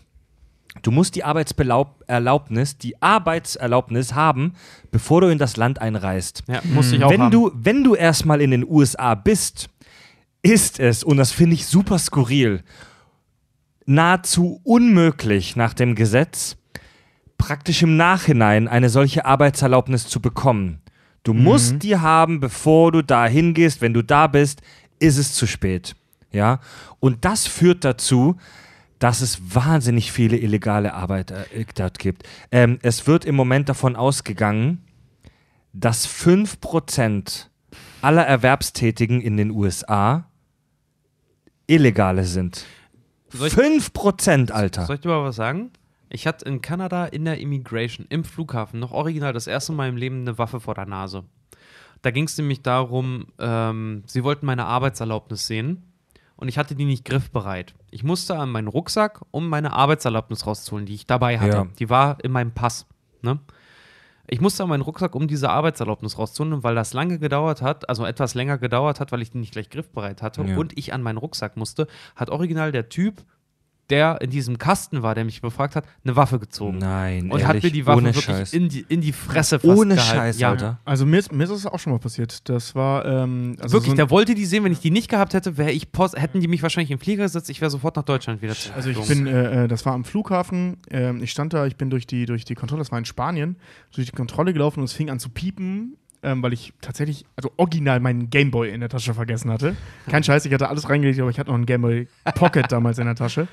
du 0.81 0.91
musst 0.91 1.15
die 1.15 1.23
Arbeitserlaubnis, 1.23 2.77
die 2.77 3.01
Arbeitserlaubnis 3.01 4.13
haben, 4.13 4.53
bevor 4.91 5.21
du 5.21 5.27
in 5.27 5.37
das 5.37 5.57
Land 5.57 5.79
einreist. 5.79 6.43
Ja, 6.47 6.61
musste 6.63 6.95
ich 6.95 7.03
auch 7.03 7.11
wenn 7.11 7.21
haben. 7.21 7.31
du, 7.31 7.51
wenn 7.53 7.83
du 7.83 7.95
erstmal 7.95 8.41
in 8.41 8.51
den 8.51 8.65
USA 8.67 9.15
bist, 9.15 9.69
ist 10.44 10.80
es, 10.80 11.03
und 11.03 11.18
das 11.18 11.32
finde 11.32 11.56
ich 11.56 11.65
super 11.65 11.98
skurril, 11.98 12.64
nahezu 13.86 14.61
unmöglich 14.64 15.56
nach 15.56 15.74
dem 15.74 15.95
Gesetz, 15.95 16.57
praktisch 17.38 17.82
im 17.82 17.98
Nachhinein 17.98 18.68
eine 18.68 18.90
solche 18.90 19.26
Arbeitserlaubnis 19.26 20.07
zu 20.07 20.22
bekommen. 20.22 20.82
Du 21.24 21.34
musst 21.34 21.84
die 21.84 21.98
haben, 21.98 22.41
bevor 22.41 22.91
du 22.91 23.02
da 23.02 23.26
hingehst. 23.26 23.82
Wenn 23.82 23.94
du 23.94 24.03
da 24.03 24.28
bist, 24.28 24.61
ist 24.99 25.18
es 25.18 25.34
zu 25.34 25.48
spät. 25.48 25.95
Ja? 26.32 26.60
Und 26.99 27.24
das 27.24 27.48
führt 27.48 27.86
dazu, 27.86 28.36
dass 28.99 29.22
es 29.22 29.56
wahnsinnig 29.56 30.11
viele 30.11 30.38
illegale 30.38 30.94
Arbeit 30.94 31.32
äh, 31.32 31.65
dort 31.76 31.99
gibt. 31.99 32.24
Ähm, 32.52 32.80
es 32.82 33.07
wird 33.07 33.26
im 33.26 33.36
Moment 33.36 33.70
davon 33.70 33.95
ausgegangen, 33.95 34.84
dass 35.74 36.07
5% 36.07 37.48
aller 38.02 38.26
Erwerbstätigen 38.26 39.22
in 39.22 39.38
den 39.38 39.52
USA 39.52 40.30
Illegale 41.68 42.23
sind. 42.23 42.65
Soll 43.30 43.48
ich- 43.48 43.53
5%, 43.53 44.52
Alter. 44.52 44.85
Soll 44.85 44.95
ich 44.95 45.02
dir 45.02 45.10
mal 45.10 45.23
was 45.23 45.35
sagen? 45.35 45.72
Ich 46.10 46.27
hatte 46.27 46.45
in 46.45 46.61
Kanada 46.61 47.06
in 47.06 47.26
der 47.26 47.40
Immigration 47.40 48.06
im 48.10 48.23
Flughafen 48.23 48.80
noch 48.80 48.91
original 48.91 49.34
das 49.34 49.48
erste 49.48 49.72
Mal 49.73 49.90
im 49.90 49.98
Leben 49.98 50.22
eine 50.22 50.38
Waffe 50.38 50.60
vor 50.60 50.76
der 50.76 50.85
Nase. 50.85 51.23
Da 52.03 52.11
ging 52.11 52.26
es 52.26 52.38
nämlich 52.38 52.61
darum, 52.61 53.27
ähm, 53.40 54.03
sie 54.06 54.23
wollten 54.23 54.45
meine 54.45 54.65
Arbeitserlaubnis 54.65 55.48
sehen 55.48 55.81
und 56.35 56.49
ich 56.49 56.57
hatte 56.60 56.76
die 56.76 56.85
nicht 56.85 57.06
griffbereit. 57.06 57.73
Ich 57.90 58.03
musste 58.03 58.38
an 58.38 58.52
meinen 58.52 58.68
Rucksack, 58.68 59.22
um 59.31 59.48
meine 59.49 59.72
Arbeitserlaubnis 59.73 60.45
rauszuholen, 60.45 60.85
die 60.85 60.94
ich 60.94 61.07
dabei 61.07 61.40
hatte. 61.40 61.56
Ja. 61.57 61.68
Die 61.80 61.90
war 61.90 62.23
in 62.23 62.31
meinem 62.31 62.52
Pass. 62.52 62.85
Ne? 63.22 63.40
Ich 64.27 64.39
musste 64.39 64.63
an 64.63 64.69
meinen 64.69 64.81
Rucksack, 64.81 65.15
um 65.15 65.27
diese 65.27 65.49
Arbeitserlaubnis 65.49 66.17
rauszuholen, 66.17 66.53
und 66.53 66.63
weil 66.63 66.75
das 66.75 66.93
lange 66.93 67.19
gedauert 67.19 67.61
hat, 67.61 67.89
also 67.89 68.05
etwas 68.05 68.35
länger 68.35 68.57
gedauert 68.57 68.99
hat, 69.01 69.11
weil 69.11 69.21
ich 69.21 69.31
die 69.31 69.37
nicht 69.37 69.51
gleich 69.51 69.69
griffbereit 69.69 70.21
hatte 70.21 70.43
Ja. 70.43 70.57
und 70.57 70.77
ich 70.77 70.93
an 70.93 71.01
meinen 71.03 71.17
Rucksack 71.17 71.57
musste, 71.57 71.87
hat 72.15 72.29
original 72.29 72.71
der 72.71 72.87
Typ, 72.87 73.21
der 73.94 74.22
in 74.22 74.32
diesem 74.32 74.57
Kasten 74.57 75.03
war, 75.03 75.14
der 75.14 75.24
mich 75.24 75.40
befragt 75.41 75.76
hat, 75.76 75.86
eine 76.03 76.15
Waffe 76.15 76.40
gezogen. 76.40 76.80
Nein, 76.80 77.26
und 77.26 77.40
ehrlich, 77.40 77.45
hat 77.45 77.64
mir 77.64 77.70
die 77.70 77.86
Waffe 77.86 78.03
wirklich 78.03 78.26
Scheiß. 78.26 78.53
in 78.53 78.68
die, 78.68 78.84
in 78.90 79.02
die 79.02 79.11
Fresse 79.14 79.60
fast 79.60 79.78
Ohne 79.78 79.94
gehalten. 79.94 80.18
Scheiß, 80.18 80.40
ja. 80.40 80.49
Alter. 80.49 80.80
Also 80.84 81.06
mir 81.06 81.20
ist, 81.20 81.32
mir 81.32 81.44
ist 81.44 81.52
das 81.52 81.68
auch 81.68 81.78
schon 81.78 81.94
mal 81.94 81.99
passiert. 81.99 82.49
Das 82.49 82.74
war 82.74 83.06
ähm, 83.06 83.56
also 83.61 83.74
Wirklich, 83.74 83.91
so 83.91 83.95
der 83.95 84.10
wollte 84.10 84.34
die 84.34 84.45
sehen. 84.45 84.64
Wenn 84.64 84.72
ich 84.72 84.80
die 84.80 84.90
nicht 84.90 85.10
gehabt 85.10 85.36
hätte, 85.36 85.57
wäre 85.57 85.72
ich 85.72 85.91
Post, 85.91 86.20
hätten 86.20 86.41
die 86.41 86.48
mich 86.48 86.64
wahrscheinlich 86.64 86.90
im 86.90 86.98
Flieger 86.98 87.24
gesetzt. 87.24 87.52
Ich 87.52 87.61
wäre 87.61 87.70
sofort 87.70 87.95
nach 87.95 88.03
Deutschland 88.03 88.41
wieder 88.41 88.56
Also 88.76 88.90
ich 88.90 88.99
bin, 89.07 89.28
äh, 89.28 89.65
äh, 89.65 89.68
das 89.68 89.86
war 89.86 89.94
am 89.94 90.06
Flughafen. 90.06 90.78
Ähm, 90.90 91.22
ich 91.22 91.30
stand 91.30 91.53
da, 91.53 91.68
ich 91.68 91.76
bin 91.76 91.91
durch 91.91 92.07
die, 92.07 92.26
durch 92.26 92.45
die 92.45 92.56
Kontrolle, 92.56 92.80
das 92.82 92.91
war 92.91 92.98
in 92.98 93.06
Spanien, 93.06 93.57
durch 93.94 94.07
die 94.07 94.15
Kontrolle 94.15 94.53
gelaufen 94.53 94.80
und 94.80 94.86
es 94.86 94.94
fing 94.94 95.11
an 95.11 95.20
zu 95.20 95.30
piepen, 95.30 95.98
ähm, 96.23 96.41
weil 96.41 96.53
ich 96.53 96.73
tatsächlich, 96.81 97.25
also 97.35 97.51
original 97.57 97.99
meinen 97.99 98.29
Gameboy 98.29 98.69
in 98.69 98.79
der 98.79 98.89
Tasche 98.89 99.13
vergessen 99.13 99.51
hatte. 99.51 99.75
Kein 100.09 100.23
Scheiß, 100.23 100.45
ich 100.45 100.53
hatte 100.53 100.69
alles 100.69 100.89
reingelegt, 100.89 101.19
aber 101.19 101.29
ich 101.29 101.37
hatte 101.37 101.49
noch 101.49 101.55
einen 101.55 101.65
Gameboy 101.65 102.07
Pocket 102.35 102.71
damals 102.71 102.97
in 102.97 103.05
der 103.05 103.15
Tasche. 103.15 103.47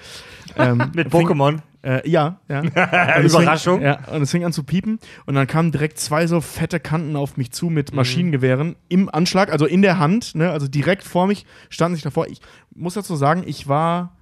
Ähm, 0.56 0.90
Mit 0.94 1.09
Pokémon. 1.09 1.59
Äh, 1.82 2.09
ja, 2.09 2.40
ja. 2.48 2.62
Überraschung. 3.22 3.78
Fing, 3.78 3.86
ja, 3.86 3.98
und 4.12 4.22
es 4.22 4.30
fing 4.30 4.44
an 4.44 4.52
zu 4.52 4.64
piepen 4.64 4.98
und 5.26 5.34
dann 5.34 5.47
kamen 5.47 5.72
direkt 5.72 5.98
zwei 5.98 6.26
so 6.26 6.40
fette 6.40 6.78
Kanten 6.78 7.16
auf 7.16 7.36
mich 7.36 7.52
zu 7.52 7.70
mit 7.70 7.94
Maschinengewehren 7.94 8.76
im 8.88 9.09
Anschlag, 9.09 9.51
also 9.51 9.66
in 9.66 9.82
der 9.82 9.98
Hand, 9.98 10.34
ne, 10.34 10.51
also 10.51 10.68
direkt 10.68 11.05
vor 11.05 11.26
mich, 11.26 11.47
standen 11.70 11.97
sich 11.97 12.05
davor. 12.05 12.26
Ich 12.28 12.40
muss 12.74 12.94
dazu 12.94 13.16
sagen, 13.16 13.44
ich 13.47 13.66
war 13.66 14.16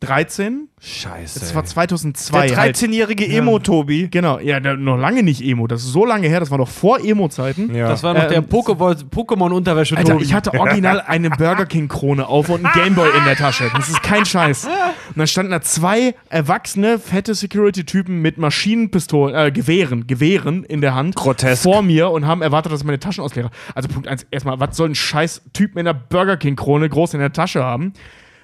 13. 0.00 0.68
Scheiße. 0.78 1.40
Das 1.40 1.54
war 1.54 1.64
2002. 1.64 2.48
der 2.48 2.56
halt. 2.58 2.76
13-jährige 2.76 3.26
Emo-Tobi. 3.26 4.08
Genau, 4.10 4.38
ja, 4.38 4.60
noch 4.60 4.96
lange 4.98 5.22
nicht 5.22 5.42
Emo. 5.42 5.66
Das 5.66 5.82
ist 5.82 5.92
so 5.92 6.04
lange 6.04 6.28
her, 6.28 6.38
das 6.38 6.50
war 6.50 6.58
noch 6.58 6.68
vor 6.68 7.00
Emo-Zeiten. 7.00 7.74
Ja. 7.74 7.88
Das 7.88 8.02
war 8.02 8.12
noch 8.14 8.28
der 8.28 8.38
Ähm, 8.38 8.44
Pokémon- 8.44 9.04
Pokémon-Unterwäsche. 9.10 9.96
Alter, 9.96 10.12
Tobi. 10.12 10.24
ich 10.24 10.34
hatte 10.34 10.52
original 10.54 11.00
eine 11.06 11.30
Burger 11.30 11.64
King-Krone 11.66 12.26
auf 12.26 12.50
und 12.50 12.64
einen 12.64 12.74
Gameboy 12.74 13.08
in 13.16 13.24
der 13.24 13.36
Tasche. 13.36 13.70
Das 13.74 13.88
ist 13.88 14.02
kein 14.02 14.26
Scheiß. 14.26 14.66
Und 14.66 15.16
dann 15.16 15.26
standen 15.26 15.52
da 15.52 15.62
zwei 15.62 16.14
erwachsene, 16.28 16.98
fette 16.98 17.34
Security-Typen 17.34 18.20
mit 18.20 18.36
Maschinenpistolen, 18.38 19.34
äh, 19.34 19.50
Gewehren, 19.50 20.06
Gewehren 20.06 20.62
in 20.64 20.82
der 20.82 20.94
Hand 20.94 21.16
Grotesk. 21.16 21.62
vor 21.62 21.82
mir 21.82 22.10
und 22.10 22.26
haben 22.26 22.42
erwartet, 22.42 22.70
dass 22.72 22.80
ich 22.80 22.86
meine 22.86 23.00
Taschen 23.00 23.24
ausleere. 23.24 23.50
Also 23.74 23.88
Punkt 23.88 24.08
eins, 24.08 24.26
erstmal, 24.30 24.60
was 24.60 24.76
soll 24.76 24.90
ein 24.90 24.94
scheiß 24.94 25.42
Typ 25.54 25.74
mit 25.74 25.86
einer 25.86 25.94
Burger 25.94 26.36
King-Krone 26.36 26.88
groß 26.88 27.14
in 27.14 27.20
der 27.20 27.32
Tasche 27.32 27.64
haben? 27.64 27.94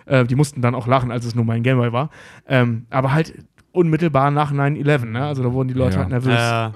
Äh, 0.07 0.25
die 0.25 0.35
mussten 0.35 0.61
dann 0.63 0.75
auch 0.75 0.87
lachen, 0.87 1.11
als 1.11 1.25
es 1.25 1.35
nur 1.35 1.45
mein 1.45 1.63
Gameboy 1.63 1.93
war. 1.93 2.11
Ähm, 2.47 2.87
aber 2.91 3.13
halt 3.13 3.35
unmittelbar 3.73 4.31
nach 4.31 4.53
9-11, 4.53 5.07
ne? 5.07 5.25
Also 5.25 5.43
da 5.43 5.53
wurden 5.53 5.69
die 5.69 5.75
Leute 5.75 5.95
Ja. 5.95 6.01
halt 6.01 6.11
nervös. 6.11 6.39
Äh, 6.39 6.71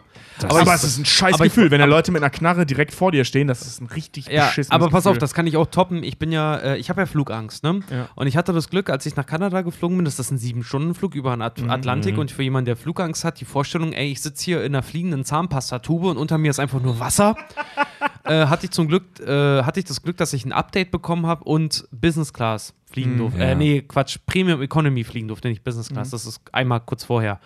aber, 0.44 0.60
aber 0.60 0.74
es 0.74 0.84
ist 0.84 0.98
ein 0.98 1.04
scheiß 1.04 1.34
aber 1.34 1.46
ich- 1.46 1.52
Gefühl, 1.54 1.70
wenn 1.70 1.78
da 1.80 1.84
Leute 1.86 2.12
mit 2.12 2.22
einer 2.22 2.30
Knarre 2.30 2.66
direkt 2.66 2.92
vor 2.94 3.12
dir 3.12 3.24
stehen, 3.24 3.48
das 3.48 3.62
ist 3.66 3.80
ein 3.80 3.86
richtig 3.86 4.26
Ja, 4.28 4.46
beschissenes 4.46 4.70
aber 4.70 4.88
pass 4.90 5.06
auf, 5.06 5.12
Gefühl. 5.12 5.20
das 5.20 5.34
kann 5.34 5.46
ich 5.46 5.56
auch 5.56 5.66
toppen. 5.66 6.02
Ich 6.02 6.18
bin 6.18 6.32
ja, 6.32 6.56
äh, 6.56 6.76
ich 6.78 6.90
habe 6.90 7.00
ja 7.02 7.06
Flugangst, 7.06 7.62
ne? 7.62 7.80
Ja. 7.90 8.08
Und 8.14 8.26
ich 8.26 8.36
hatte 8.36 8.52
das 8.52 8.68
Glück, 8.70 8.90
als 8.90 9.06
ich 9.06 9.16
nach 9.16 9.26
Kanada 9.26 9.62
geflogen 9.62 9.96
bin, 9.98 10.04
das 10.04 10.18
ist 10.18 10.30
ein 10.30 10.38
Sieben-Stunden-Flug 10.38 11.14
über 11.14 11.30
den 11.34 11.42
At 11.42 11.62
Atlantik 11.68 12.18
und 12.18 12.30
für 12.30 12.42
jemanden, 12.42 12.66
der 12.66 12.76
Flugangst 12.76 13.24
hat, 13.24 13.40
die 13.40 13.44
Vorstellung, 13.44 13.92
ey, 13.92 14.10
ich 14.12 14.20
sitze 14.20 14.44
hier 14.44 14.64
in 14.64 14.74
einer 14.74 14.82
fliegenden 14.82 15.24
Zahnpastatube 15.24 16.08
und 16.08 16.16
unter 16.16 16.38
mir 16.38 16.50
ist 16.50 16.58
einfach 16.60 16.80
nur 16.82 17.00
Wasser. 17.00 17.36
äh, 18.24 18.46
hatte 18.46 18.66
ich 18.66 18.72
zum 18.72 18.88
Glück, 18.88 19.04
äh, 19.20 19.62
hatte 19.62 19.80
ich 19.80 19.86
das 19.86 20.02
Glück, 20.02 20.16
dass 20.16 20.32
ich 20.32 20.44
ein 20.44 20.52
Update 20.52 20.90
bekommen 20.90 21.26
habe 21.26 21.44
und 21.44 21.86
Business 21.92 22.32
Class 22.32 22.74
fliegen 22.90 23.18
durfte. 23.18 23.40
ja. 23.40 23.46
Äh, 23.50 23.54
nee, 23.56 23.82
Quatsch, 23.82 24.18
Premium 24.26 24.62
Economy 24.62 25.04
fliegen 25.04 25.28
durfte, 25.28 25.48
nicht 25.48 25.64
Business 25.64 25.88
Class. 25.88 26.10
Das 26.10 26.24
ist 26.26 26.40
einmal 26.52 26.80
kurz 26.80 27.04
vorher. 27.04 27.40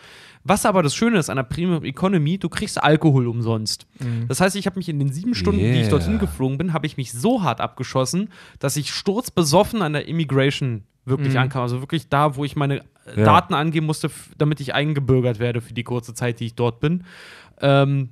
Was 0.45 0.65
aber 0.65 0.83
das 0.83 0.95
Schöne 0.95 1.19
ist 1.19 1.29
an 1.29 1.37
der 1.37 1.43
Premium 1.43 1.85
Economy, 1.85 2.39
du 2.39 2.49
kriegst 2.49 2.83
Alkohol 2.83 3.29
umsonst. 3.29 3.87
Das 4.29 4.41
heißt, 4.41 4.57
ich 4.57 4.67
habe 4.67 4.79
mich 4.79 4.89
in 4.89 4.99
den 4.99 5.13
sieben 5.13 5.35
Stunden, 5.35 5.61
die 5.61 5.67
ich 5.73 5.81
Yeah. 5.83 5.91
dorthin 5.91 6.19
geflogen 6.19 6.57
bin, 6.59 6.73
habe 6.73 6.87
ich 6.87 6.97
mich 6.97 7.13
so 7.13 7.43
hart 7.43 7.61
abgeschossen, 7.61 8.31
dass 8.59 8.77
ich 8.77 8.91
sturzbesoffen 8.93 9.83
an 9.83 9.93
der 9.93 10.09
Immigration 10.09 10.85
wirklich 11.05 11.39
ankam. 11.39 11.63
Also 11.63 11.81
wirklich 11.81 12.09
da, 12.09 12.37
wo 12.37 12.45
ich 12.45 12.57
meine 12.57 12.79
äh, 12.79 13.19
Ja. 13.19 13.25
Daten 13.25 13.53
angeben 13.55 13.87
musste, 13.87 14.11
damit 14.39 14.61
ich 14.61 14.73
eingebürgert 14.75 15.39
werde 15.41 15.61
für 15.61 15.75
die 15.75 15.85
kurze 15.85 16.15
Zeit, 16.15 16.41
die 16.41 16.47
ich 16.47 16.55
dort 16.55 16.81
bin. 16.81 17.05
Ähm, 17.61 18.11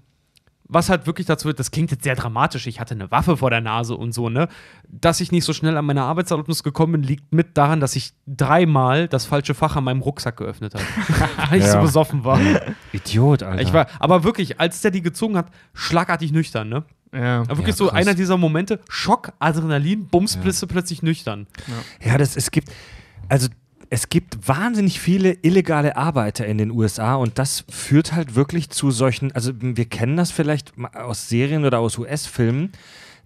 was 0.68 0.90
halt 0.90 1.06
wirklich 1.06 1.26
dazu 1.26 1.46
wird, 1.46 1.58
das 1.58 1.70
klingt 1.70 1.90
jetzt 1.90 2.04
sehr 2.04 2.14
dramatisch, 2.14 2.66
ich 2.66 2.78
hatte 2.78 2.94
eine 2.94 3.10
Waffe 3.10 3.38
vor 3.38 3.48
der 3.50 3.60
Nase 3.62 3.94
und 3.96 4.12
so, 4.12 4.28
ne? 4.28 4.48
Dass 4.88 5.20
ich 5.20 5.32
nicht 5.32 5.44
so 5.44 5.52
schnell 5.54 5.76
an 5.76 5.84
meine 5.86 6.02
Arbeitserlaubnis 6.02 6.62
gekommen 6.62 6.92
bin, 6.92 7.02
liegt 7.02 7.32
mit 7.32 7.56
daran, 7.56 7.80
dass 7.80 7.96
ich 7.96 8.12
dreimal 8.26 9.08
das 9.08 9.24
falsche 9.24 9.54
Fach 9.54 9.76
an 9.76 9.84
meinem 9.84 10.02
Rucksack 10.02 10.36
geöffnet 10.36 10.74
habe. 10.74 10.84
Weil 11.50 11.60
ich 11.60 11.66
so 11.66 11.76
Ja. 11.78 11.82
besoffen 11.82 12.24
war. 12.24 12.38
Idiot, 12.92 13.42
Alter. 13.42 13.62
Ich 13.62 13.72
war, 13.72 13.86
aber 13.98 14.24
wirklich, 14.24 14.60
als 14.60 14.80
der 14.82 14.90
die 14.90 15.00
gezogen 15.02 15.36
hat, 15.36 15.46
schlagartig 15.74 16.32
nüchtern, 16.32 16.68
ne? 16.68 16.84
Ja. 17.14 17.40
Aber 17.40 17.56
wirklich 17.56 17.68
Ja, 17.68 17.86
so 17.86 17.90
einer 17.90 18.12
dieser 18.14 18.36
Momente, 18.36 18.80
Schock, 18.90 19.32
Adrenalin, 19.38 20.06
Bums, 20.08 20.38
du 20.60 20.66
plötzlich 20.66 21.02
nüchtern. 21.02 21.46
Ja, 22.04 22.18
das, 22.18 22.36
es 22.36 22.50
gibt, 22.50 22.70
also 23.30 23.48
es 23.90 24.08
gibt 24.10 24.46
wahnsinnig 24.48 25.00
viele 25.00 25.32
illegale 25.42 25.96
Arbeiter 25.96 26.46
in 26.46 26.58
den 26.58 26.70
USA 26.70 27.14
und 27.14 27.38
das 27.38 27.64
führt 27.70 28.12
halt 28.12 28.34
wirklich 28.34 28.70
zu 28.70 28.90
solchen, 28.90 29.32
also 29.32 29.52
wir 29.58 29.84
kennen 29.86 30.16
das 30.16 30.30
vielleicht 30.30 30.72
aus 30.94 31.28
Serien 31.28 31.64
oder 31.64 31.78
aus 31.78 31.96
US-Filmen, 31.98 32.72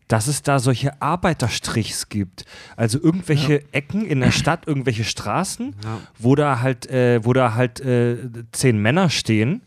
dass 0.08 0.26
es 0.26 0.42
da 0.42 0.58
solche 0.58 1.00
Arbeiterstrichs 1.00 2.08
gibt. 2.10 2.44
Also 2.76 2.98
irgendwelche 3.02 3.62
Ecken 3.72 4.04
in 4.04 4.20
der 4.20 4.30
Stadt, 4.30 4.66
irgendwelche 4.66 5.04
Straßen, 5.04 5.74
Ja. 5.82 6.00
wo 6.18 6.34
da 6.34 6.60
halt, 6.60 6.86
äh, 6.90 7.24
wo 7.24 7.32
da 7.32 7.54
halt 7.54 7.80
äh, 7.80 8.16
zehn 8.52 8.78
Männer 8.78 9.08
stehen. 9.10 9.62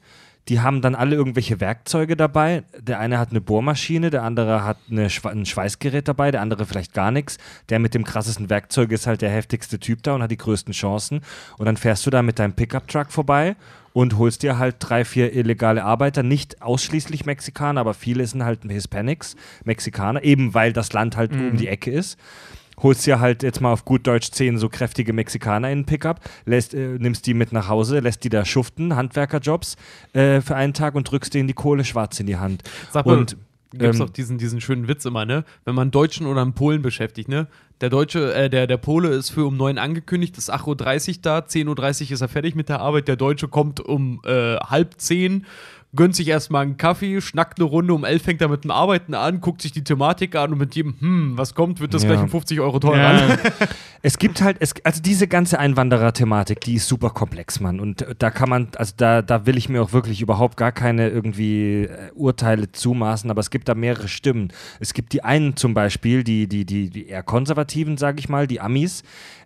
Die 0.47 0.59
haben 0.59 0.81
dann 0.81 0.93
alle 0.93 1.15
irgendwelche 1.15 1.59
Werkzeuge 1.59 2.15
dabei. 2.15 2.63
Der 2.79 2.99
eine 2.99 3.17
hat 3.17 3.31
eine 3.31 3.41
Bohrmaschine, 3.41 4.11
der 4.11 4.23
andere 4.23 4.63
hat 4.63 4.77
eine 4.89 5.09
Schwe 5.09 5.29
ein 5.29 5.45
Schweißgerät 5.45 6.07
dabei, 6.07 6.29
der 6.31 6.41
andere 6.41 6.65
vielleicht 6.65 6.93
gar 6.93 7.11
nichts. 7.11 7.37
Der 7.69 7.79
mit 7.79 7.93
dem 7.95 8.03
krassesten 8.03 8.49
Werkzeug 8.49 8.91
ist 8.91 9.07
halt 9.07 9.21
der 9.21 9.31
heftigste 9.31 9.79
Typ 9.79 10.03
da 10.03 10.13
und 10.13 10.21
hat 10.21 10.31
die 10.31 10.37
größten 10.37 10.73
Chancen. 10.73 11.21
Und 11.57 11.65
dann 11.65 11.77
fährst 11.77 12.05
du 12.05 12.11
da 12.11 12.21
mit 12.21 12.37
deinem 12.37 12.53
Pickup-Truck 12.53 13.11
vorbei 13.11 13.55
und 13.93 14.17
holst 14.17 14.43
dir 14.43 14.59
halt 14.59 14.75
drei, 14.79 15.03
vier 15.05 15.33
illegale 15.33 15.83
Arbeiter, 15.83 16.21
nicht 16.21 16.61
ausschließlich 16.61 17.25
Mexikaner, 17.25 17.81
aber 17.81 17.93
viele 17.93 18.27
sind 18.27 18.43
halt 18.43 18.59
Hispanics, 18.63 19.35
Mexikaner, 19.63 20.23
eben 20.23 20.53
weil 20.53 20.73
das 20.73 20.93
Land 20.93 21.17
halt 21.17 21.31
um 21.31 21.57
die 21.57 21.69
Ecke 21.69 21.91
ist 21.91 22.19
holst 22.81 23.05
dir 23.05 23.19
halt 23.19 23.43
jetzt 23.43 23.61
mal 23.61 23.71
auf 23.71 23.85
gut 23.85 24.07
Deutsch 24.07 24.31
zehn 24.31 24.57
so 24.57 24.69
kräftige 24.69 25.13
Mexikaner 25.13 25.69
in 25.69 25.79
den 25.79 25.85
Pickup, 25.85 26.19
lässt, 26.45 26.73
äh, 26.73 26.97
nimmst 26.99 27.25
die 27.27 27.33
mit 27.33 27.51
nach 27.51 27.69
Hause, 27.69 27.99
lässt 27.99 28.23
die 28.23 28.29
da 28.29 28.45
schuften, 28.45 28.95
Handwerkerjobs 28.95 29.75
äh, 30.13 30.41
für 30.41 30.55
einen 30.55 30.73
Tag 30.73 30.95
und 30.95 31.09
drückst 31.09 31.33
denen 31.33 31.47
die 31.47 31.53
Kohle 31.53 31.83
schwarz 31.83 32.19
in 32.19 32.27
die 32.27 32.37
Hand. 32.37 32.63
Sag 32.91 33.05
mal, 33.05 33.19
und 33.19 33.37
gibt 33.77 33.93
es 33.93 33.99
ähm, 33.99 34.05
auch 34.05 34.09
diesen, 34.09 34.37
diesen 34.37 34.61
schönen 34.61 34.87
Witz 34.87 35.05
immer, 35.05 35.25
ne? 35.25 35.43
Wenn 35.63 35.75
man 35.75 35.83
einen 35.83 35.91
Deutschen 35.91 36.27
oder 36.27 36.41
einen 36.41 36.53
Polen 36.53 36.81
beschäftigt, 36.81 37.29
ne? 37.29 37.47
Der 37.81 37.89
Deutsche, 37.89 38.33
äh, 38.33 38.49
der, 38.49 38.67
der 38.67 38.77
Pole 38.77 39.09
ist 39.09 39.31
für 39.31 39.45
um 39.45 39.57
9 39.57 39.77
angekündigt, 39.77 40.37
ist 40.37 40.53
8.30 40.53 41.09
Uhr 41.09 41.15
da, 41.21 41.39
10.30 41.39 42.05
Uhr 42.05 42.11
ist 42.11 42.21
er 42.21 42.27
fertig 42.29 42.55
mit 42.55 42.69
der 42.69 42.79
Arbeit, 42.79 43.07
der 43.07 43.17
Deutsche 43.17 43.47
kommt 43.47 43.81
um 43.81 44.21
äh, 44.25 44.55
halb 44.57 44.95
zehn, 44.97 45.45
gönnt 45.95 46.15
sich 46.15 46.27
erstmal 46.27 46.63
einen 46.63 46.77
Kaffee, 46.77 47.21
schnackt 47.21 47.59
eine 47.59 47.67
Runde, 47.67 47.93
um 47.93 48.03
11 48.03 48.21
fängt 48.23 48.41
er 48.41 48.47
mit 48.49 48.63
dem 48.63 48.71
Arbeiten 48.71 49.13
an, 49.13 49.41
guckt 49.41 49.61
sich 49.61 49.71
die 49.71 49.83
Thematik 49.83 50.35
an 50.35 50.51
und 50.53 50.57
mit 50.59 50.75
jedem, 50.75 50.95
hm, 50.99 51.37
was 51.37 51.55
kommt, 51.55 51.79
wird 51.79 51.93
das 51.93 52.03
Ja. 52.03 52.09
gleich 52.09 52.21
um 52.21 52.29
50 52.29 52.59
Euro 52.59 52.79
teurer. 52.79 52.97
Ja. 53.29 53.37
Es 54.01 54.19
gibt 54.19 54.39
halt, 54.43 54.57
es, 54.59 54.75
also 54.83 55.01
diese 55.01 55.27
ganze 55.27 55.57
Einwanderer-Thematik, 55.57 56.61
die 56.61 56.75
ist 56.75 56.87
super 56.87 57.09
komplex, 57.09 57.59
Mann. 57.59 57.79
Und 57.79 58.05
da 58.19 58.29
kann 58.29 58.49
man, 58.49 58.67
also 58.75 58.93
da, 58.95 59.23
da 59.23 59.47
will 59.47 59.57
ich 59.57 59.67
mir 59.67 59.81
auch 59.81 59.93
wirklich 59.93 60.21
überhaupt 60.21 60.57
gar 60.57 60.71
keine 60.71 61.09
irgendwie 61.09 61.85
äh, 61.85 62.11
Urteile 62.13 62.71
zumaßen, 62.71 63.31
aber 63.31 63.39
es 63.39 63.49
gibt 63.49 63.67
da 63.67 63.73
mehrere 63.73 64.07
Stimmen. 64.07 64.49
Es 64.79 64.93
gibt 64.93 65.11
die 65.13 65.23
einen 65.23 65.55
zum 65.55 65.73
Beispiel, 65.73 66.23
die, 66.23 66.47
die, 66.47 66.65
die, 66.65 66.91
die 66.91 67.07
eher 67.07 67.23
konservativen, 67.23 67.97
sage 67.97 68.19
ich 68.19 68.29
mal, 68.29 68.45
die 68.45 68.61
Amis, 68.61 69.01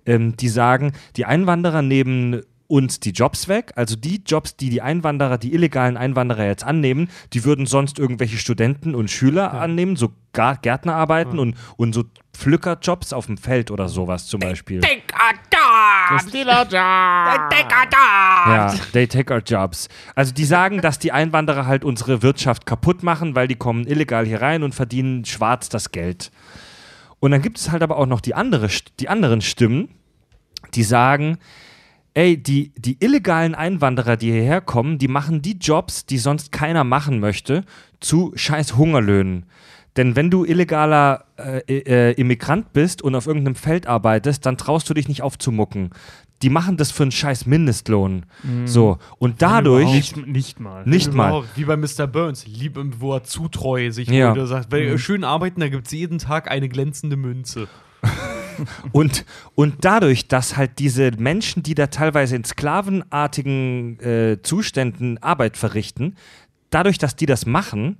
ähm, 0.06 0.36
die 0.36 0.50
sagen, 0.50 0.92
die 1.16 1.24
Einwanderer 1.24 1.82
nehmen 1.82 2.42
uns 2.70 3.00
die 3.00 3.12
Jobs 3.12 3.48
weg, 3.48 3.74
also 3.76 3.96
die 3.96 4.22
Jobs, 4.24 4.56
die 4.56 4.70
die 4.70 4.82
Einwanderer, 4.82 5.40
die 5.40 5.54
illegalen 5.54 5.98
Einwanderer 5.98 6.46
jetzt 6.46 6.64
annehmen, 6.64 7.10
die 7.34 7.44
würden 7.44 7.66
sonst 7.66 7.98
irgendwelche 7.98 8.38
Studenten 8.38 8.94
und 8.94 9.10
Schüler 9.10 9.54
annehmen, 9.56 9.96
so 9.96 10.14
Gärtnerarbeiten 10.34 11.40
und, 11.40 11.58
und 11.78 11.94
so 11.94 12.04
Pflückerjobs 12.34 13.12
auf 13.12 13.26
dem 13.26 13.40
Feld 13.40 13.72
oder 13.72 13.90
sowas 13.90 14.28
zum 14.28 14.40
Beispiel. 14.40 14.82
Ja, 18.48 18.76
they 18.94 19.08
take 19.08 19.34
our 19.34 19.42
jobs. 19.42 19.90
Also 20.14 20.32
die 20.32 20.46
sagen, 20.46 20.80
dass 20.82 21.00
die 21.00 21.12
Einwanderer 21.12 21.66
halt 21.66 21.84
unsere 21.84 22.22
Wirtschaft 22.22 22.68
kaputt 22.68 23.02
machen, 23.02 23.34
weil 23.34 23.48
die 23.48 23.56
kommen 23.56 23.88
illegal 23.88 24.28
hier 24.28 24.42
rein 24.42 24.62
und 24.62 24.76
verdienen 24.76 25.26
schwarz 25.26 25.70
das 25.70 25.92
Geld. 25.92 26.32
Und 27.20 27.32
dann 27.32 27.42
gibt 27.42 27.58
es 27.58 27.72
halt 27.72 27.82
aber 27.82 27.98
auch 27.98 28.06
noch 28.06 28.22
die, 28.22 28.36
andere, 28.36 28.70
die 29.00 29.10
anderen 29.10 29.42
Stimmen, 29.42 29.90
die 30.76 30.84
sagen, 30.84 31.40
ey, 32.14 32.38
die, 32.38 32.72
die 32.78 32.98
illegalen 33.00 33.56
Einwanderer, 33.56 34.18
die 34.18 34.32
hierher 34.32 34.62
kommen, 34.62 34.98
die 34.98 35.08
machen 35.08 35.42
die 35.42 35.58
Jobs, 35.58 36.06
die 36.06 36.18
sonst 36.18 36.52
keiner 36.52 36.84
machen 36.84 37.20
möchte, 37.20 37.64
zu 38.00 38.32
scheiß 38.36 38.76
Hungerlöhnen. 38.78 39.46
Denn 39.98 40.16
wenn 40.16 40.30
du 40.30 40.46
illegaler 40.46 41.26
äh, 41.38 41.60
äh, 41.68 42.12
Immigrant 42.14 42.74
bist 42.74 43.02
und 43.02 43.16
auf 43.16 43.28
irgendeinem 43.28 43.56
Feld 43.56 43.88
arbeitest, 43.88 44.46
dann 44.46 44.58
traust 44.58 44.90
du 44.90 44.94
dich 44.94 45.08
nicht 45.08 45.24
aufzumucken. 45.24 45.90
Die 46.42 46.50
machen 46.50 46.78
das 46.78 46.90
für 46.92 47.04
einen 47.04 47.12
scheiß 47.12 47.48
Mindestlohn. 47.48 48.26
So. 48.64 48.98
Und 49.18 49.42
dadurch. 49.42 49.92
Nicht, 49.92 50.26
nicht 50.26 50.60
mal. 50.62 50.86
Nicht 50.86 51.14
mal. 51.14 51.44
Wie 51.56 51.66
bei 51.66 51.76
Mr. 51.76 52.08
Burns, 52.08 52.48
lieb, 52.48 52.80
wo 53.00 53.14
er 53.14 53.26
zutreu 53.26 53.92
sich 53.92 54.08
Ja. 54.08 54.34
sagt, 54.46 54.72
weil 54.72 54.98
schön 55.00 55.26
arbeiten, 55.26 55.60
da 55.60 55.68
gibt 55.68 55.88
es 55.88 55.92
jeden 55.92 56.18
Tag 56.18 56.50
eine 56.50 56.70
glänzende 56.70 57.18
Münze. 57.18 57.68
Und, 58.92 59.26
und 59.56 59.86
dadurch, 59.86 60.28
dass 60.28 60.58
halt 60.58 60.80
diese 60.80 61.12
Menschen, 61.18 61.64
die 61.64 61.76
da 61.76 61.88
teilweise 61.88 62.36
in 62.36 62.44
sklavenartigen 62.44 64.00
äh, 64.00 64.42
Zuständen 64.42 65.18
Arbeit 65.22 65.58
verrichten, 65.58 66.16
dadurch, 66.70 66.98
dass 66.98 67.16
die 67.16 67.26
das 67.26 67.46
machen, 67.46 67.98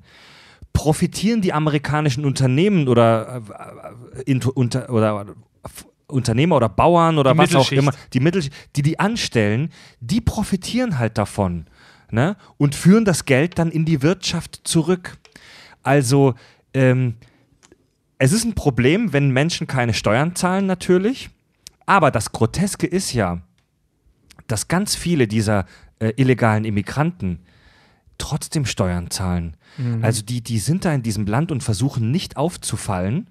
profitieren 0.74 1.42
die 1.42 1.54
amerikanischen 1.54 2.26
Unternehmen 2.26 2.88
oder, 2.88 3.42
äh, 4.16 4.32
intu- 4.32 4.54
unter, 4.54 4.90
oder 4.90 5.26
Unternehmer 6.08 6.56
oder 6.56 6.70
Bauern 6.70 7.18
oder 7.18 7.34
Die 7.34 7.40
was 7.40 7.56
auch 7.56 7.72
immer, 7.72 7.92
die 8.14 8.20
Mittelschicht, 8.20 8.54
die 8.76 8.82
die 8.82 9.00
anstellen, 9.00 9.70
die 10.00 10.22
profitieren 10.22 10.98
halt 10.98 11.18
davon 11.18 11.66
ne? 12.12 12.36
und 12.58 12.76
führen 12.76 13.06
das 13.06 13.26
Geld 13.26 13.60
dann 13.60 13.72
in 13.72 13.86
die 13.86 14.02
Wirtschaft 14.02 14.62
zurück. 14.64 15.18
Also 15.84 16.34
ähm, 16.74 17.16
es 18.20 18.34
ist 18.34 18.44
ein 18.44 18.54
Problem, 18.54 19.14
wenn 19.14 19.32
Menschen 19.32 19.66
keine 19.66 19.94
Steuern 19.94 20.36
zahlen, 20.36 20.66
natürlich. 20.66 21.30
Aber 21.86 22.12
das 22.12 22.32
Groteske 22.32 22.86
ist 22.86 23.14
ja, 23.14 23.42
dass 24.48 24.68
ganz 24.68 24.96
viele 24.96 25.28
dieser 25.28 25.66
äh, 26.00 26.14
illegalen 26.18 26.66
Immigranten 26.66 27.40
trotzdem 28.18 28.66
Steuern 28.66 29.10
zahlen. 29.10 29.56
Also 30.04 30.22
die, 30.22 30.42
die 30.42 30.60
sind 30.60 30.84
da 30.86 30.94
in 30.94 31.02
diesem 31.02 31.26
Land 31.26 31.52
und 31.52 31.64
versuchen 31.64 32.12
nicht 32.12 32.36
aufzufallen 32.38 33.30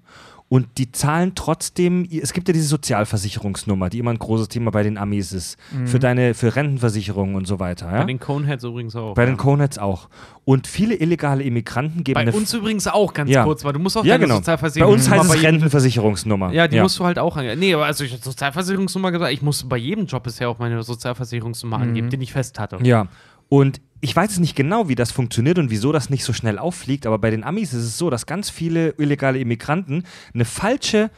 und 0.49 0.67
die 0.79 0.91
zahlen 0.91 1.33
trotzdem, 1.35 2.07
es 2.11 2.33
gibt 2.33 2.47
ja 2.47 2.53
diese 2.53 2.67
Sozialversicherungsnummer, 2.67 3.89
die 3.89 3.99
immer 3.99 4.09
ein 4.09 4.17
großes 4.17 4.47
Thema 4.47 4.71
bei 4.71 4.81
den 4.81 4.97
Amis 4.97 5.31
ist, 5.31 5.57
für 5.85 5.99
deine, 5.99 6.33
für 6.33 6.55
Rentenversicherungen 6.55 7.35
und 7.35 7.45
so 7.45 7.59
weiter. 7.59 7.85
Ja? 7.91 7.99
Bei 7.99 8.05
den 8.05 8.19
Coneheads 8.19 8.63
übrigens 8.63 8.95
auch. 8.95 9.13
Bei 9.13 9.25
den 9.25 9.35
ja. 9.35 9.41
Coneheads 9.41 9.77
auch. 9.77 10.09
Und 10.45 10.65
viele 10.65 10.95
illegale 10.95 11.43
Immigranten 11.43 12.03
geben 12.03 12.25
Bei 12.25 12.31
uns 12.33 12.51
übrigens 12.51 12.87
auch, 12.87 13.13
ganz 13.13 13.29
Ja. 13.29 13.43
kurz, 13.43 13.63
weil 13.63 13.73
du 13.73 13.79
musst 13.79 13.95
auch 13.95 14.03
ja, 14.03 14.15
deine 14.15 14.23
genau. 14.23 14.35
Bei 14.35 14.39
Sozialversicherung 14.39 14.93
uns 14.93 15.07
heißt 15.07 15.23
es 15.23 15.29
bei 15.29 15.37
Rentenversicherungsnummer. 15.37 16.51
Ja, 16.51 16.67
die 16.67 16.81
musst 16.81 16.97
du 16.97 17.05
halt 17.05 17.19
auch 17.19 17.37
angeben. 17.37 17.59
Nee, 17.59 17.75
aber 17.75 17.85
also 17.85 18.03
ich 18.03 18.13
hab 18.13 18.23
Sozialversicherungsnummer 18.23 19.11
gesagt, 19.11 19.31
ich 19.31 19.43
musste 19.43 19.67
bei 19.67 19.77
jedem 19.77 20.07
Job 20.07 20.23
bisher 20.23 20.49
auch 20.49 20.57
meine 20.57 20.81
Sozialversicherungsnummer 20.81 21.77
angeben, 21.77 22.09
den 22.09 22.21
ich 22.21 22.33
fest 22.33 22.59
hatte. 22.59 22.79
Ja. 22.81 23.07
Und 23.49 23.81
ich 24.01 24.15
weiß 24.15 24.31
es 24.31 24.39
nicht 24.39 24.55
genau, 24.55 24.87
wie 24.87 24.95
das 24.95 25.11
funktioniert 25.11 25.57
und 25.59 25.69
wieso 25.69 25.91
das 25.91 26.09
nicht 26.09 26.23
so 26.23 26.31
schnell 26.31 26.57
auffliegt, 26.57 27.05
aber 27.05 27.17
bei 27.17 27.31
den 27.31 27.43
Amis 27.43 27.73
ist 27.73 27.83
es 27.83 27.97
so, 27.97 28.09
dass 28.09 28.25
ganz 28.25 28.49
viele 28.49 28.91
illegale 28.97 29.39
Immigranten 29.39 30.03
eine 30.33 30.45
falsche 30.45 31.11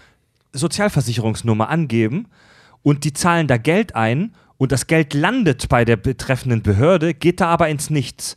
Sozialversicherungsnummer 0.53 1.69
angeben 1.69 2.27
und 2.81 3.03
die 3.03 3.13
zahlen 3.13 3.47
da 3.47 3.57
Geld 3.57 3.95
ein 3.95 4.33
und 4.57 4.71
das 4.71 4.87
Geld 4.87 5.13
landet 5.13 5.69
bei 5.69 5.85
der 5.85 5.95
betreffenden 5.95 6.63
Behörde, 6.63 7.13
geht 7.13 7.39
da 7.39 7.47
aber 7.47 7.69
ins 7.69 7.89
Nichts. 7.89 8.35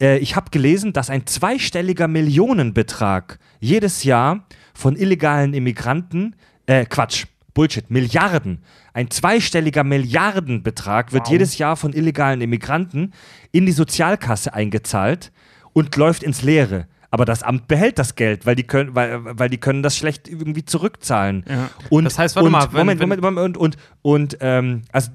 Äh, 0.00 0.18
ich 0.18 0.36
habe 0.36 0.50
gelesen, 0.50 0.92
dass 0.92 1.10
ein 1.10 1.26
zweistelliger 1.26 2.08
Millionenbetrag 2.08 3.38
jedes 3.60 4.04
Jahr 4.04 4.46
von 4.74 4.96
illegalen 4.96 5.54
Immigranten, 5.54 6.36
äh, 6.66 6.84
Quatsch, 6.84 7.26
Bullshit, 7.54 7.90
Milliarden, 7.90 8.58
ein 8.92 9.10
zweistelliger 9.10 9.82
Milliardenbetrag 9.84 11.12
wird 11.12 11.28
jedes 11.28 11.58
Jahr 11.58 11.76
von 11.76 11.92
illegalen 11.92 12.40
Immigranten 12.40 13.12
in 13.52 13.66
die 13.66 13.72
Sozialkasse 13.72 14.52
eingezahlt 14.54 15.32
und 15.72 15.94
läuft 15.96 16.22
ins 16.22 16.42
Leere. 16.42 16.86
Aber 17.10 17.24
das 17.24 17.42
Amt 17.42 17.68
behält 17.68 17.98
das 17.98 18.16
Geld, 18.16 18.44
weil 18.44 18.54
die 18.54 18.64
können, 18.64 18.94
weil, 18.94 19.20
weil 19.24 19.48
die 19.48 19.56
können 19.58 19.82
das 19.82 19.96
schlecht 19.96 20.28
irgendwie 20.28 20.64
zurückzahlen. 20.64 21.44
Ja. 21.48 21.70
Und, 21.88 22.04
Das 22.04 22.18
heißt, 22.18 22.36
warte 22.36 22.46
und, 22.46 22.52
mal, 22.52 22.68
wenn- 22.72 22.78
Moment, 22.80 23.00
Moment, 23.00 23.22
Moment, 23.22 23.56
und, 23.56 23.56
und, 23.56 23.76
und 24.02 24.38
ähm, 24.40 24.82
also 24.92 25.10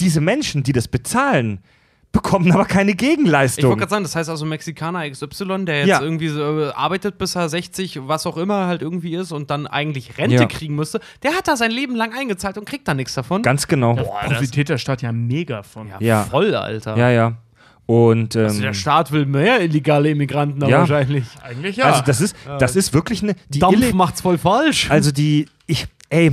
diese 0.00 0.20
Menschen, 0.20 0.64
die 0.64 0.72
das 0.72 0.88
bezahlen, 0.88 1.60
bekommen 2.14 2.50
aber 2.52 2.64
keine 2.64 2.92
Ich 2.92 3.00
wollte 3.02 3.16
Gegenleistung. 3.16 3.76
gerade 3.76 3.90
sagen, 3.90 4.02
das 4.04 4.16
heißt 4.16 4.30
also 4.30 4.46
Mexikaner 4.46 5.10
XY, 5.10 5.66
der 5.66 5.80
jetzt 5.80 5.88
Ja. 5.88 6.00
irgendwie 6.00 6.28
so, 6.28 6.40
äh, 6.60 6.70
arbeitet, 6.74 7.18
bis 7.18 7.34
er 7.36 7.50
60, 7.50 8.00
was 8.08 8.26
auch 8.26 8.38
immer 8.38 8.66
halt 8.66 8.80
irgendwie 8.80 9.14
ist 9.14 9.32
und 9.32 9.50
dann 9.50 9.66
eigentlich 9.66 10.16
Rente 10.16 10.36
Ja. 10.36 10.46
kriegen 10.46 10.74
müsste, 10.74 11.00
der 11.22 11.32
hat 11.34 11.46
da 11.46 11.56
sein 11.56 11.70
Leben 11.70 11.94
lang 11.94 12.14
eingezahlt 12.14 12.56
und 12.56 12.64
kriegt 12.66 12.88
da 12.88 12.94
nichts 12.94 13.12
davon. 13.12 13.42
Ganz 13.42 13.68
genau. 13.68 13.96
Boah, 13.96 14.20
das, 14.22 14.32
Profitiert 14.32 14.70
der 14.70 14.78
Staat 14.78 15.02
ja 15.02 15.12
mega 15.12 15.62
von. 15.62 15.88
ja, 15.88 15.96
Ja. 16.00 16.22
voll, 16.24 16.54
Alter. 16.54 16.96
Ja, 16.96 17.10
ja. 17.10 17.36
Und 17.86 18.34
ähm, 18.34 18.44
Also 18.46 18.62
der 18.62 18.72
Staat 18.72 19.12
will 19.12 19.26
mehr 19.26 19.60
illegale 19.60 20.08
Immigranten 20.08 20.66
Ja. 20.66 20.78
wahrscheinlich. 20.78 21.24
Eigentlich 21.42 21.76
ja. 21.76 21.84
also 21.84 22.02
das 22.06 22.22
ist, 22.22 22.34
das 22.58 22.76
ist 22.76 22.94
wirklich 22.94 23.22
eine. 23.22 23.34
Die 23.50 23.58
Dampf 23.58 23.76
Ille- 23.76 23.92
macht's 23.94 24.22
voll 24.22 24.38
falsch. 24.38 24.90
Also 24.90 25.12
die, 25.12 25.46
ich, 25.66 25.86
ey, 26.08 26.32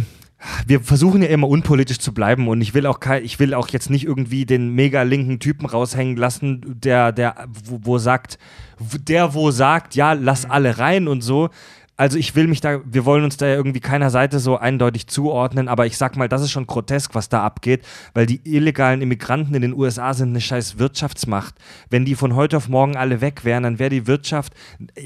wir 0.65 0.81
versuchen 0.81 1.22
ja 1.22 1.30
immer 1.30 1.47
unpolitisch 1.47 1.99
zu 1.99 2.13
bleiben 2.13 2.47
und 2.47 2.61
ich 2.61 2.73
will 2.73 2.85
auch 2.85 2.99
ich 3.22 3.39
will 3.39 3.53
auch 3.53 3.68
jetzt 3.69 3.89
nicht 3.89 4.05
irgendwie 4.05 4.45
den 4.45 4.73
mega 4.73 5.03
linken 5.03 5.39
Typen 5.39 5.65
raushängen 5.65 6.18
lassen, 6.18 6.61
der, 6.65 7.11
der, 7.11 7.47
wo, 7.65 7.80
wo 7.84 7.97
sagt, 7.97 8.38
der 9.07 9.34
wo 9.34 9.51
sagt, 9.51 9.95
ja, 9.95 10.13
lass 10.13 10.49
alle 10.49 10.77
rein 10.77 11.07
und 11.07 11.22
so. 11.22 11.49
Also 11.97 12.18
ich 12.18 12.35
will 12.35 12.47
mich 12.47 12.61
da, 12.61 12.80
wir 12.84 13.05
wollen 13.05 13.23
uns 13.23 13.38
da 13.38 13.45
ja 13.45 13.55
irgendwie 13.55 13.80
keiner 13.80 14.09
Seite 14.09 14.39
so 14.39 14.57
eindeutig 14.57 15.07
zuordnen, 15.07 15.68
aber 15.68 15.85
ich 15.85 15.97
sag 15.97 16.18
mal, 16.18 16.27
das 16.27 16.41
ist 16.41 16.51
schon 16.51 16.65
grotesk, 16.65 17.13
was 17.13 17.30
da 17.30 17.43
abgeht, 17.43 17.85
weil 18.13 18.26
die 18.26 18.41
illegalen 18.43 19.01
Immigranten 19.01 19.53
in 19.53 19.61
den 19.61 19.73
USA 19.73 20.13
sind 20.13 20.30
eine 20.30 20.41
scheiß 20.41 20.80
Wirtschaftsmacht. 20.80 21.55
Wenn 21.89 22.05
die 22.05 22.15
von 22.15 22.34
heute 22.35 22.57
auf 22.57 22.69
morgen 22.69 22.97
alle 22.97 23.22
weg 23.22 23.45
wären, 23.45 23.63
dann 23.63 23.77
wäre 23.77 23.91
die 23.91 24.07
Wirtschaft, 24.07 24.53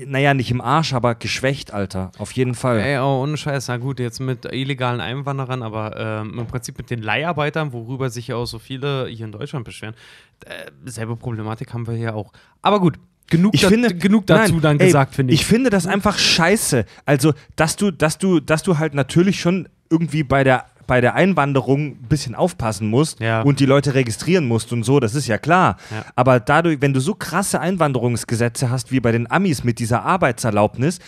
naja, 0.06 0.34
nicht 0.34 0.52
im 0.52 0.62
Arsch, 0.62 0.94
aber 0.94 1.16
geschwächt, 1.16 1.74
Alter. 1.74 2.12
Auf 2.18 2.32
jeden 2.32 2.56
Fall. 2.56 2.80
Ey, 2.80 2.98
oh, 3.00 3.24
ohne 3.24 3.36
Scheiß, 3.36 3.68
na 3.68 3.78
gut, 3.78 4.00
jetzt 4.00 4.22
mit 4.22 4.46
illegalen 4.46 5.02
Einwanderern, 5.02 5.64
aber 5.64 5.98
ähm, 5.98 6.40
im 6.40 6.48
Prinzip 6.48 6.78
mit 6.78 6.90
den 6.90 7.02
Leiharbeitern, 7.02 7.74
worüber 7.74 8.10
sich 8.10 8.28
ja 8.28 8.38
auch 8.38 8.46
so 8.46 8.60
viele 8.60 9.08
hier 9.08 9.26
in 9.26 9.32
Deutschland 9.34 9.66
beschweren, 9.66 9.96
äh, 10.46 10.72
selbe 10.86 11.18
Problematik 11.18 11.74
haben 11.74 11.88
wir 11.88 11.96
hier 11.96 12.16
auch. 12.16 12.32
Aber 12.62 12.80
gut, 12.80 13.00
genug, 13.28 13.54
ich 13.54 13.62
da, 13.62 13.70
finde, 13.70 13.96
genug 13.96 14.26
dazu 14.28 14.54
nein, 14.54 14.62
dann 14.62 14.80
ey, 14.80 14.88
gesagt, 14.88 15.16
finde 15.16 15.34
ich. 15.34 15.42
Ich 15.42 15.46
finde 15.46 15.70
das 15.70 15.88
einfach 15.88 16.18
scheiße. 16.18 16.86
Also, 17.06 17.34
dass 17.56 17.76
du, 17.76 17.92
dass 17.92 18.18
du, 18.18 18.40
dass 18.40 18.64
du 18.64 18.78
halt 18.78 18.94
natürlich 18.94 19.40
schon 19.40 19.68
irgendwie 19.90 20.24
bei 20.24 20.44
der 20.44 20.66
bei 20.88 21.02
der 21.02 21.16
Einwanderung 21.16 21.88
ein 21.88 22.08
bisschen 22.10 22.36
aufpassen 22.36 22.90
musst 22.90 23.20
Ja. 23.20 23.42
und 23.42 23.60
die 23.60 23.66
Leute 23.66 23.94
registrieren 23.94 24.48
musst 24.48 24.72
und 24.74 24.84
so, 24.84 25.00
das 25.00 25.16
ist 25.16 25.28
ja 25.28 25.38
klar. 25.38 25.78
Ja. 25.92 26.06
Aber 26.16 26.40
dadurch, 26.40 26.82
wenn 26.82 26.94
du 26.94 27.00
so 27.00 27.14
krasse 27.16 27.60
Einwanderungsgesetze 27.60 28.70
hast 28.70 28.92
wie 28.92 29.00
bei 29.00 29.12
den 29.12 29.30
Amis 29.32 29.64
mit 29.64 29.80
dieser 29.80 30.04
Arbeitserlaubnis, 30.04 31.00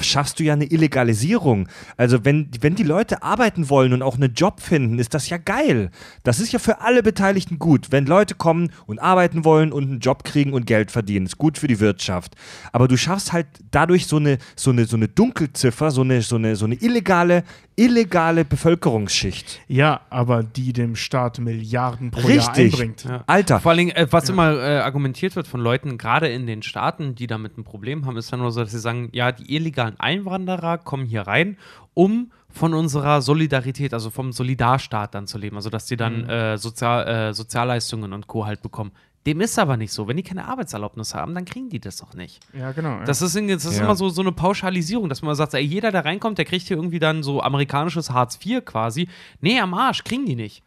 schaffst 0.00 0.38
du 0.40 0.44
ja 0.44 0.52
eine 0.54 0.64
Illegalisierung. 0.64 1.68
Also 1.96 2.24
wenn, 2.24 2.48
wenn 2.60 2.74
die 2.74 2.82
Leute 2.82 3.22
arbeiten 3.22 3.68
wollen 3.70 3.92
und 3.92 4.02
auch 4.02 4.16
einen 4.16 4.34
Job 4.34 4.60
finden, 4.60 4.98
ist 4.98 5.14
das 5.14 5.28
ja 5.28 5.38
geil. 5.38 5.90
Das 6.22 6.40
ist 6.40 6.52
ja 6.52 6.58
für 6.58 6.80
alle 6.80 7.02
Beteiligten 7.02 7.58
gut. 7.58 7.88
Wenn 7.90 8.06
Leute 8.06 8.34
kommen 8.34 8.70
und 8.86 8.98
arbeiten 8.98 9.44
wollen 9.44 9.72
und 9.72 9.84
einen 9.84 10.00
Job 10.00 10.24
kriegen 10.24 10.52
und 10.52 10.66
Geld 10.66 10.90
verdienen, 10.90 11.26
ist 11.26 11.38
gut 11.38 11.58
für 11.58 11.68
die 11.68 11.80
Wirtschaft. 11.80 12.34
Aber 12.72 12.88
du 12.88 12.96
schaffst 12.96 13.32
halt 13.32 13.46
dadurch 13.70 14.06
so 14.06 14.16
eine, 14.16 14.38
so 14.56 14.70
eine, 14.70 14.84
so 14.86 14.96
eine 14.96 15.08
Dunkelziffer, 15.08 15.90
so 15.90 16.02
eine, 16.02 16.22
so 16.22 16.36
eine, 16.36 16.56
so 16.56 16.64
eine 16.64 16.74
illegale, 16.76 17.44
illegale 17.76 18.44
Bevölkerungsschicht. 18.44 19.60
ja, 19.68 20.02
aber 20.10 20.42
die 20.42 20.72
dem 20.72 20.96
Staat 20.96 21.38
Milliarden 21.38 22.10
pro 22.10 22.20
Jahr 22.28 22.48
Richtig. 22.48 22.72
einbringt. 22.74 23.04
Ja. 23.04 23.24
Alter, 23.26 23.60
Vor 23.60 23.70
allen 23.70 23.78
Dingen, 23.78 23.90
äh, 23.92 24.06
was 24.10 24.28
immer 24.28 24.52
äh, 24.52 24.78
argumentiert 24.78 25.36
wird 25.36 25.46
von 25.46 25.60
Leuten, 25.60 25.98
gerade 25.98 26.28
in 26.28 26.46
den 26.46 26.62
Staaten, 26.62 27.14
die 27.14 27.26
damit 27.26 27.56
ein 27.58 27.64
Problem 27.64 28.06
haben, 28.06 28.16
ist 28.16 28.32
dann 28.32 28.40
nur 28.40 28.52
so, 28.52 28.60
dass 28.60 28.70
sie 28.72 28.78
sagen, 28.78 29.08
ja, 29.12 29.32
die 29.32 29.54
illegalen 29.54 29.98
Einwanderer 29.98 30.78
kommen 30.78 31.06
hier 31.06 31.22
rein, 31.22 31.56
um 31.94 32.30
von 32.48 32.74
unserer 32.74 33.22
Solidarität, 33.22 33.94
also 33.94 34.10
vom 34.10 34.32
Solidarstaat 34.32 35.14
dann 35.14 35.26
zu 35.26 35.38
leben, 35.38 35.56
also 35.56 35.70
dass 35.70 35.86
die 35.86 35.96
dann 35.96 36.28
äh, 36.28 36.58
Sozial, 36.58 37.08
äh, 37.08 37.34
Sozialleistungen 37.34 38.12
und 38.12 38.26
Co. 38.26 38.46
halt 38.46 38.62
bekommen. 38.62 38.92
Dem 39.26 39.40
ist 39.40 39.56
aber 39.58 39.76
nicht 39.76 39.92
so. 39.92 40.08
Wenn 40.08 40.16
die 40.16 40.24
keine 40.24 40.46
Arbeitserlaubnis 40.46 41.14
haben, 41.14 41.34
dann 41.34 41.44
kriegen 41.44 41.68
die 41.68 41.78
das 41.78 41.96
doch 41.98 42.14
nicht. 42.14 42.40
Ja, 42.58 42.72
genau. 42.72 42.98
ja. 42.98 43.04
Das 43.04 43.22
ist, 43.22 43.36
das 43.36 43.64
ist 43.64 43.78
Ja. 43.78 43.84
immer 43.84 43.94
so, 43.94 44.08
so 44.08 44.20
eine 44.20 44.32
Pauschalisierung, 44.32 45.08
dass 45.08 45.22
man 45.22 45.34
sagt, 45.36 45.54
ey, 45.54 45.62
jeder, 45.62 45.92
der 45.92 46.04
reinkommt, 46.04 46.38
der 46.38 46.44
kriegt 46.44 46.66
hier 46.66 46.76
irgendwie 46.76 46.98
dann 46.98 47.22
so 47.22 47.40
amerikanisches 47.40 48.10
Hartz 48.10 48.38
IV 48.44 48.64
quasi. 48.64 49.08
Nee, 49.40 49.60
am 49.60 49.74
Arsch, 49.74 50.02
kriegen 50.02 50.26
die 50.26 50.34
nicht. 50.34 50.62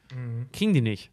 Kriegen 0.53 0.73
die 0.73 0.79
nicht. 0.81 1.11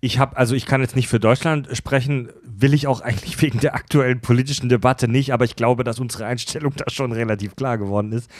ich 0.00 0.20
habe, 0.20 0.36
also 0.36 0.54
ich 0.54 0.64
kann 0.64 0.80
jetzt 0.80 0.94
nicht 0.94 1.08
für 1.08 1.18
Deutschland 1.18 1.68
sprechen, 1.72 2.28
will 2.44 2.72
ich 2.72 2.86
auch 2.86 3.00
eigentlich 3.00 3.42
wegen 3.42 3.58
der 3.58 3.74
aktuellen 3.74 4.20
politischen 4.20 4.68
Debatte 4.68 5.08
nicht, 5.08 5.32
aber 5.32 5.44
ich 5.44 5.56
glaube, 5.56 5.82
dass 5.82 5.98
unsere 5.98 6.26
Einstellung 6.26 6.72
da 6.76 6.84
schon 6.88 7.10
relativ 7.10 7.56
klar 7.56 7.78
geworden 7.78 8.12
ist. 8.12 8.30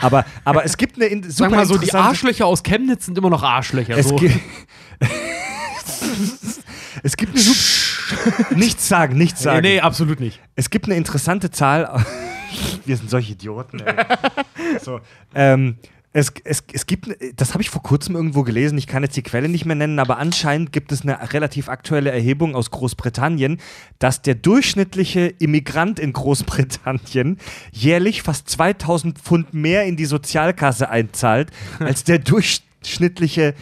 Aber, 0.00 0.24
aber 0.44 0.64
es 0.64 0.78
gibt 0.78 0.96
eine 0.96 1.04
in, 1.04 1.22
super 1.24 1.32
Sag 1.34 1.50
mal 1.50 1.66
so, 1.66 1.76
die 1.76 1.92
Arschlöcher 1.92 2.46
aus 2.46 2.62
Chemnitz 2.62 3.04
sind 3.04 3.18
immer 3.18 3.28
noch 3.28 3.42
Arschlöcher. 3.42 3.94
Es, 3.98 4.08
so. 4.08 4.18
es 7.02 7.16
gibt 7.16 7.32
eine 7.32 7.40
super, 7.40 8.54
nichts 8.54 8.88
sagen, 8.88 9.16
nichts 9.16 9.40
nee, 9.40 9.44
sagen. 9.44 9.62
nee, 9.62 9.80
absolut 9.80 10.20
nicht. 10.20 10.40
Es 10.54 10.70
gibt 10.70 10.86
eine 10.86 10.96
interessante 10.96 11.50
Zahl. 11.50 12.04
Wir 12.84 12.96
sind 12.96 13.08
solche 13.08 13.32
Idioten. 13.32 13.80
Ey. 13.80 13.94
so, 14.82 15.00
ähm, 15.34 15.76
es, 16.14 16.32
es, 16.44 16.62
es 16.72 16.86
gibt, 16.86 17.08
das 17.36 17.54
habe 17.54 17.62
ich 17.62 17.70
vor 17.70 17.82
kurzem 17.82 18.14
irgendwo 18.14 18.42
gelesen, 18.42 18.76
ich 18.76 18.86
kann 18.86 19.02
jetzt 19.02 19.16
die 19.16 19.22
Quelle 19.22 19.48
nicht 19.48 19.64
mehr 19.64 19.76
nennen, 19.76 19.98
aber 19.98 20.18
anscheinend 20.18 20.72
gibt 20.72 20.92
es 20.92 21.02
eine 21.02 21.32
relativ 21.32 21.68
aktuelle 21.68 22.10
Erhebung 22.10 22.54
aus 22.54 22.70
Großbritannien, 22.70 23.58
dass 23.98 24.20
der 24.20 24.34
durchschnittliche 24.34 25.28
Immigrant 25.38 25.98
in 25.98 26.12
Großbritannien 26.12 27.38
jährlich 27.70 28.22
fast 28.22 28.50
2000 28.50 29.18
Pfund 29.18 29.54
mehr 29.54 29.84
in 29.84 29.96
die 29.96 30.04
Sozialkasse 30.04 30.90
einzahlt, 30.90 31.50
als 31.78 32.04
der 32.04 32.18
durchschnittliche 32.18 33.54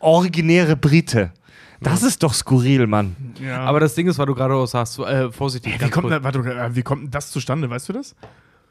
originäre 0.00 0.76
Brite. 0.76 1.32
Das 1.80 2.02
ist 2.02 2.22
doch 2.22 2.32
skurril, 2.34 2.86
Mann. 2.86 3.16
ja. 3.44 3.60
Aber 3.60 3.80
das 3.80 3.94
Ding 3.94 4.06
ist, 4.08 4.18
weil 4.18 4.26
du 4.26 4.34
gerade 4.34 4.54
auch 4.54 4.66
sagst, 4.66 4.94
so, 4.94 5.04
äh, 5.06 5.30
vorsichtig, 5.30 5.74
wie 5.74 5.78
ganz 5.78 5.92
kommt, 5.92 6.10
warte, 6.10 6.38
äh, 6.40 6.74
wie 6.74 6.82
kommt 6.82 7.02
denn 7.04 7.10
das 7.10 7.30
zustande? 7.30 7.68
Weißt 7.70 7.88
du 7.88 7.92
das? 7.92 8.14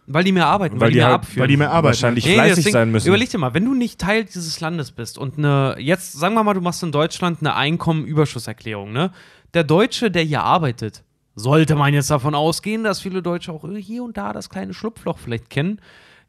weil 0.05 0.25
die 0.25 0.34
mehr 0.34 0.47
arbeiten, 0.47 0.75
weil, 0.75 0.81
Weil 0.81 0.89
die 0.89 0.93
die 0.95 0.99
mehr 0.99 1.05
halt- 1.05 1.15
abführen. 1.15 1.39
Weil 1.41 1.47
die 1.47 1.55
mehr 1.57 1.69
arbeiten. 1.71 1.85
Wahrscheinlich 1.85 2.25
Nee, 2.25 2.34
fleißig 2.34 2.63
Ding- 2.65 2.73
sein 2.73 2.91
müssen. 2.91 3.07
Überleg 3.07 3.30
dir 3.30 3.38
mal, 3.38 3.53
wenn 3.53 3.63
du 3.63 3.73
nicht 3.73 4.01
Teil 4.01 4.25
dieses 4.25 4.59
Landes 4.59 4.91
bist 4.91 5.17
und 5.17 5.38
eine, 5.38 5.77
jetzt 5.80 6.11
sagen 6.11 6.35
wir 6.35 6.43
mal, 6.43 6.53
du 6.53 6.59
machst 6.59 6.84
in 6.84 6.91
Deutschland 6.91 7.38
eine 7.39 7.55
Einkommenüberschusserklärung, 7.55 8.91
ne? 8.91 9.11
Der 9.53 9.63
Deutsche, 9.63 10.11
der 10.11 10.23
hier 10.23 10.43
arbeitet, 10.43 11.03
sollte 11.35 11.75
man 11.75 11.93
jetzt 11.93 12.09
davon 12.09 12.35
ausgehen, 12.35 12.84
dass 12.84 12.99
viele 12.99 13.21
Deutsche 13.21 13.53
auch 13.53 13.65
hier 13.77 14.03
und 14.03 14.17
da 14.17 14.34
das 14.34 14.49
kleine 14.49 14.73
Schlupfloch 14.73 15.17
vielleicht 15.17 15.49
kennen. 15.49 15.80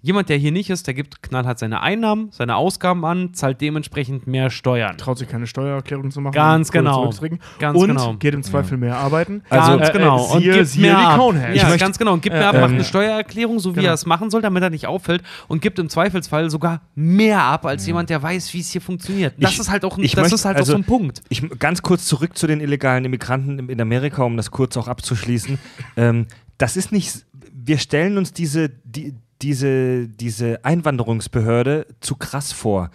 Jemand, 0.04 0.28
der 0.28 0.36
hier 0.36 0.52
nicht 0.52 0.68
ist, 0.68 0.86
der 0.86 0.92
gibt 0.92 1.22
knallhart 1.22 1.58
seine 1.58 1.80
Einnahmen, 1.80 2.28
seine 2.30 2.56
Ausgaben 2.56 3.06
an, 3.06 3.32
zahlt 3.32 3.62
dementsprechend 3.62 4.26
mehr 4.26 4.50
Steuern. 4.50 4.98
Traut 4.98 5.16
sich 5.16 5.26
keine 5.30 5.46
Steuererklärung 5.46 6.10
zu 6.10 6.20
machen. 6.20 6.34
Ganz 6.34 6.70
genau. 6.70 7.10
Ganz 7.58 7.78
und 7.80 7.88
genau. 7.88 8.12
geht 8.18 8.34
im 8.34 8.42
Zweifel 8.42 8.76
mehr 8.76 8.98
arbeiten. 8.98 9.42
Also, 9.48 9.78
ganz 9.78 9.88
äh, 9.88 9.92
genau. 9.92 10.18
äh, 10.36 10.38
siehe- 10.40 10.52
gibt 10.56 10.66
siehe 10.66 10.82
mehr 10.88 10.98
die 10.98 11.04
ab. 11.06 11.18
Coneheads. 11.18 11.48
Ja, 11.48 11.54
Ich 11.54 11.62
möchte- 11.62 11.78
ganz 11.78 11.96
genau. 11.98 12.12
Und 12.12 12.20
gibt 12.22 12.34
mehr 12.36 12.48
ab, 12.48 12.54
Äh, 12.54 12.60
macht 12.60 12.68
ähm, 12.70 12.74
eine 12.74 12.84
Steuererklärung, 12.84 13.58
so 13.60 13.70
wie 13.70 13.76
genau. 13.76 13.88
er 13.92 13.94
es 13.94 14.04
machen 14.04 14.28
soll, 14.28 14.42
damit 14.42 14.62
er 14.62 14.68
nicht 14.68 14.86
auffällt. 14.86 15.22
Und 15.48 15.62
gibt 15.62 15.78
im 15.78 15.88
Zweifelsfall 15.88 16.50
sogar 16.50 16.82
mehr 16.94 17.42
ab, 17.42 17.64
als 17.64 17.86
jemand, 17.86 18.10
der 18.10 18.22
weiß, 18.22 18.52
wie 18.52 18.60
es 18.60 18.68
hier 18.72 18.82
funktioniert. 18.82 19.32
Das 19.38 19.52
Ich- 19.52 19.58
ist 19.60 19.70
halt 19.70 19.86
auch, 19.86 19.96
ein, 19.96 20.04
ich 20.04 20.12
das 20.12 20.24
möchte- 20.24 20.34
ist 20.34 20.44
halt 20.44 20.58
also- 20.58 20.72
auch 20.72 20.76
so 20.76 20.82
ein 20.82 20.84
Punkt. 20.84 21.22
Ich 21.30 21.42
ganz 21.58 21.80
kurz 21.80 22.04
zurück 22.04 22.36
zu 22.36 22.46
den 22.46 22.60
illegalen 22.60 23.06
Immigranten 23.06 23.58
in 23.58 23.68
in 23.70 23.80
Amerika, 23.80 24.22
um 24.22 24.36
das 24.36 24.50
kurz 24.50 24.76
auch 24.76 24.86
abzuschließen. 24.86 25.58
ähm, 25.96 26.26
das 26.58 26.76
ist 26.76 26.92
nicht, 26.92 27.24
wir 27.54 27.78
stellen 27.78 28.18
uns 28.18 28.34
diese, 28.34 28.68
die, 28.68 29.14
diese, 29.44 30.08
diese 30.08 30.64
Einwanderungsbehörde 30.64 31.86
zu 32.00 32.16
krass 32.16 32.52
vor. 32.52 32.90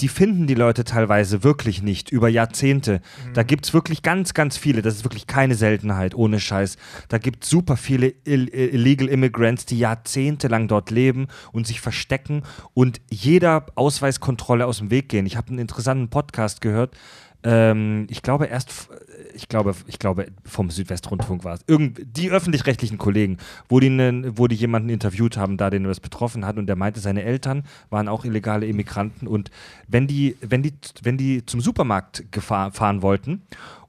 Die 0.00 0.06
finden 0.06 0.46
die 0.46 0.54
Leute 0.54 0.84
teilweise 0.84 1.42
wirklich 1.42 1.82
nicht 1.82 2.12
über 2.12 2.28
Jahrzehnte. 2.28 3.00
Da 3.34 3.42
gibt 3.42 3.66
es 3.66 3.74
wirklich 3.74 4.02
ganz, 4.02 4.32
ganz 4.32 4.56
viele. 4.56 4.80
Das 4.80 4.94
ist 4.94 5.04
wirklich 5.04 5.26
keine 5.26 5.56
Seltenheit, 5.56 6.14
ohne 6.14 6.38
Scheiß. 6.38 6.76
Da 7.08 7.18
gibt 7.18 7.42
es 7.42 7.50
super 7.50 7.76
viele 7.76 8.14
Ill 8.24 8.46
Illegal 8.46 9.08
Immigrants, 9.08 9.66
die 9.66 9.76
jahrzehntelang 9.76 10.68
dort 10.68 10.92
leben 10.92 11.26
und 11.50 11.66
sich 11.66 11.80
verstecken 11.80 12.44
und 12.74 13.00
jeder 13.10 13.66
Ausweiskontrolle 13.74 14.66
aus 14.66 14.78
dem 14.78 14.92
Weg 14.92 15.08
gehen. 15.08 15.26
Ich 15.26 15.36
habe 15.36 15.48
einen 15.48 15.58
interessanten 15.58 16.10
Podcast 16.10 16.60
gehört. 16.60 16.96
Ähm, 17.44 18.06
ich 18.10 18.22
glaube 18.22 18.46
erst, 18.46 18.68
f- 18.70 18.88
ich 19.34 19.48
glaube, 19.48 19.74
ich 19.86 19.98
glaube 20.00 20.26
vom 20.44 20.70
Südwestrundfunk 20.70 21.44
war 21.44 21.54
es. 21.54 21.60
Irgend, 21.68 22.00
die 22.16 22.30
öffentlich-rechtlichen 22.30 22.98
Kollegen, 22.98 23.38
wo 23.68 23.78
die, 23.78 23.90
nen- 23.90 24.36
wo 24.36 24.48
die 24.48 24.56
jemanden 24.56 24.88
interviewt 24.88 25.36
haben, 25.36 25.56
da 25.56 25.70
den 25.70 25.84
das 25.84 26.00
betroffen 26.00 26.44
hat 26.44 26.56
und 26.58 26.66
der 26.66 26.74
meinte, 26.76 26.98
seine 27.00 27.22
Eltern 27.22 27.62
waren 27.90 28.08
auch 28.08 28.24
illegale 28.24 28.66
Immigranten 28.66 29.28
und 29.28 29.50
wenn 29.86 30.06
die, 30.08 30.36
wenn 30.40 30.62
die, 30.62 30.72
wenn 31.02 31.16
die 31.16 31.46
zum 31.46 31.60
Supermarkt 31.60 32.24
fahren 32.40 33.02
wollten 33.02 33.42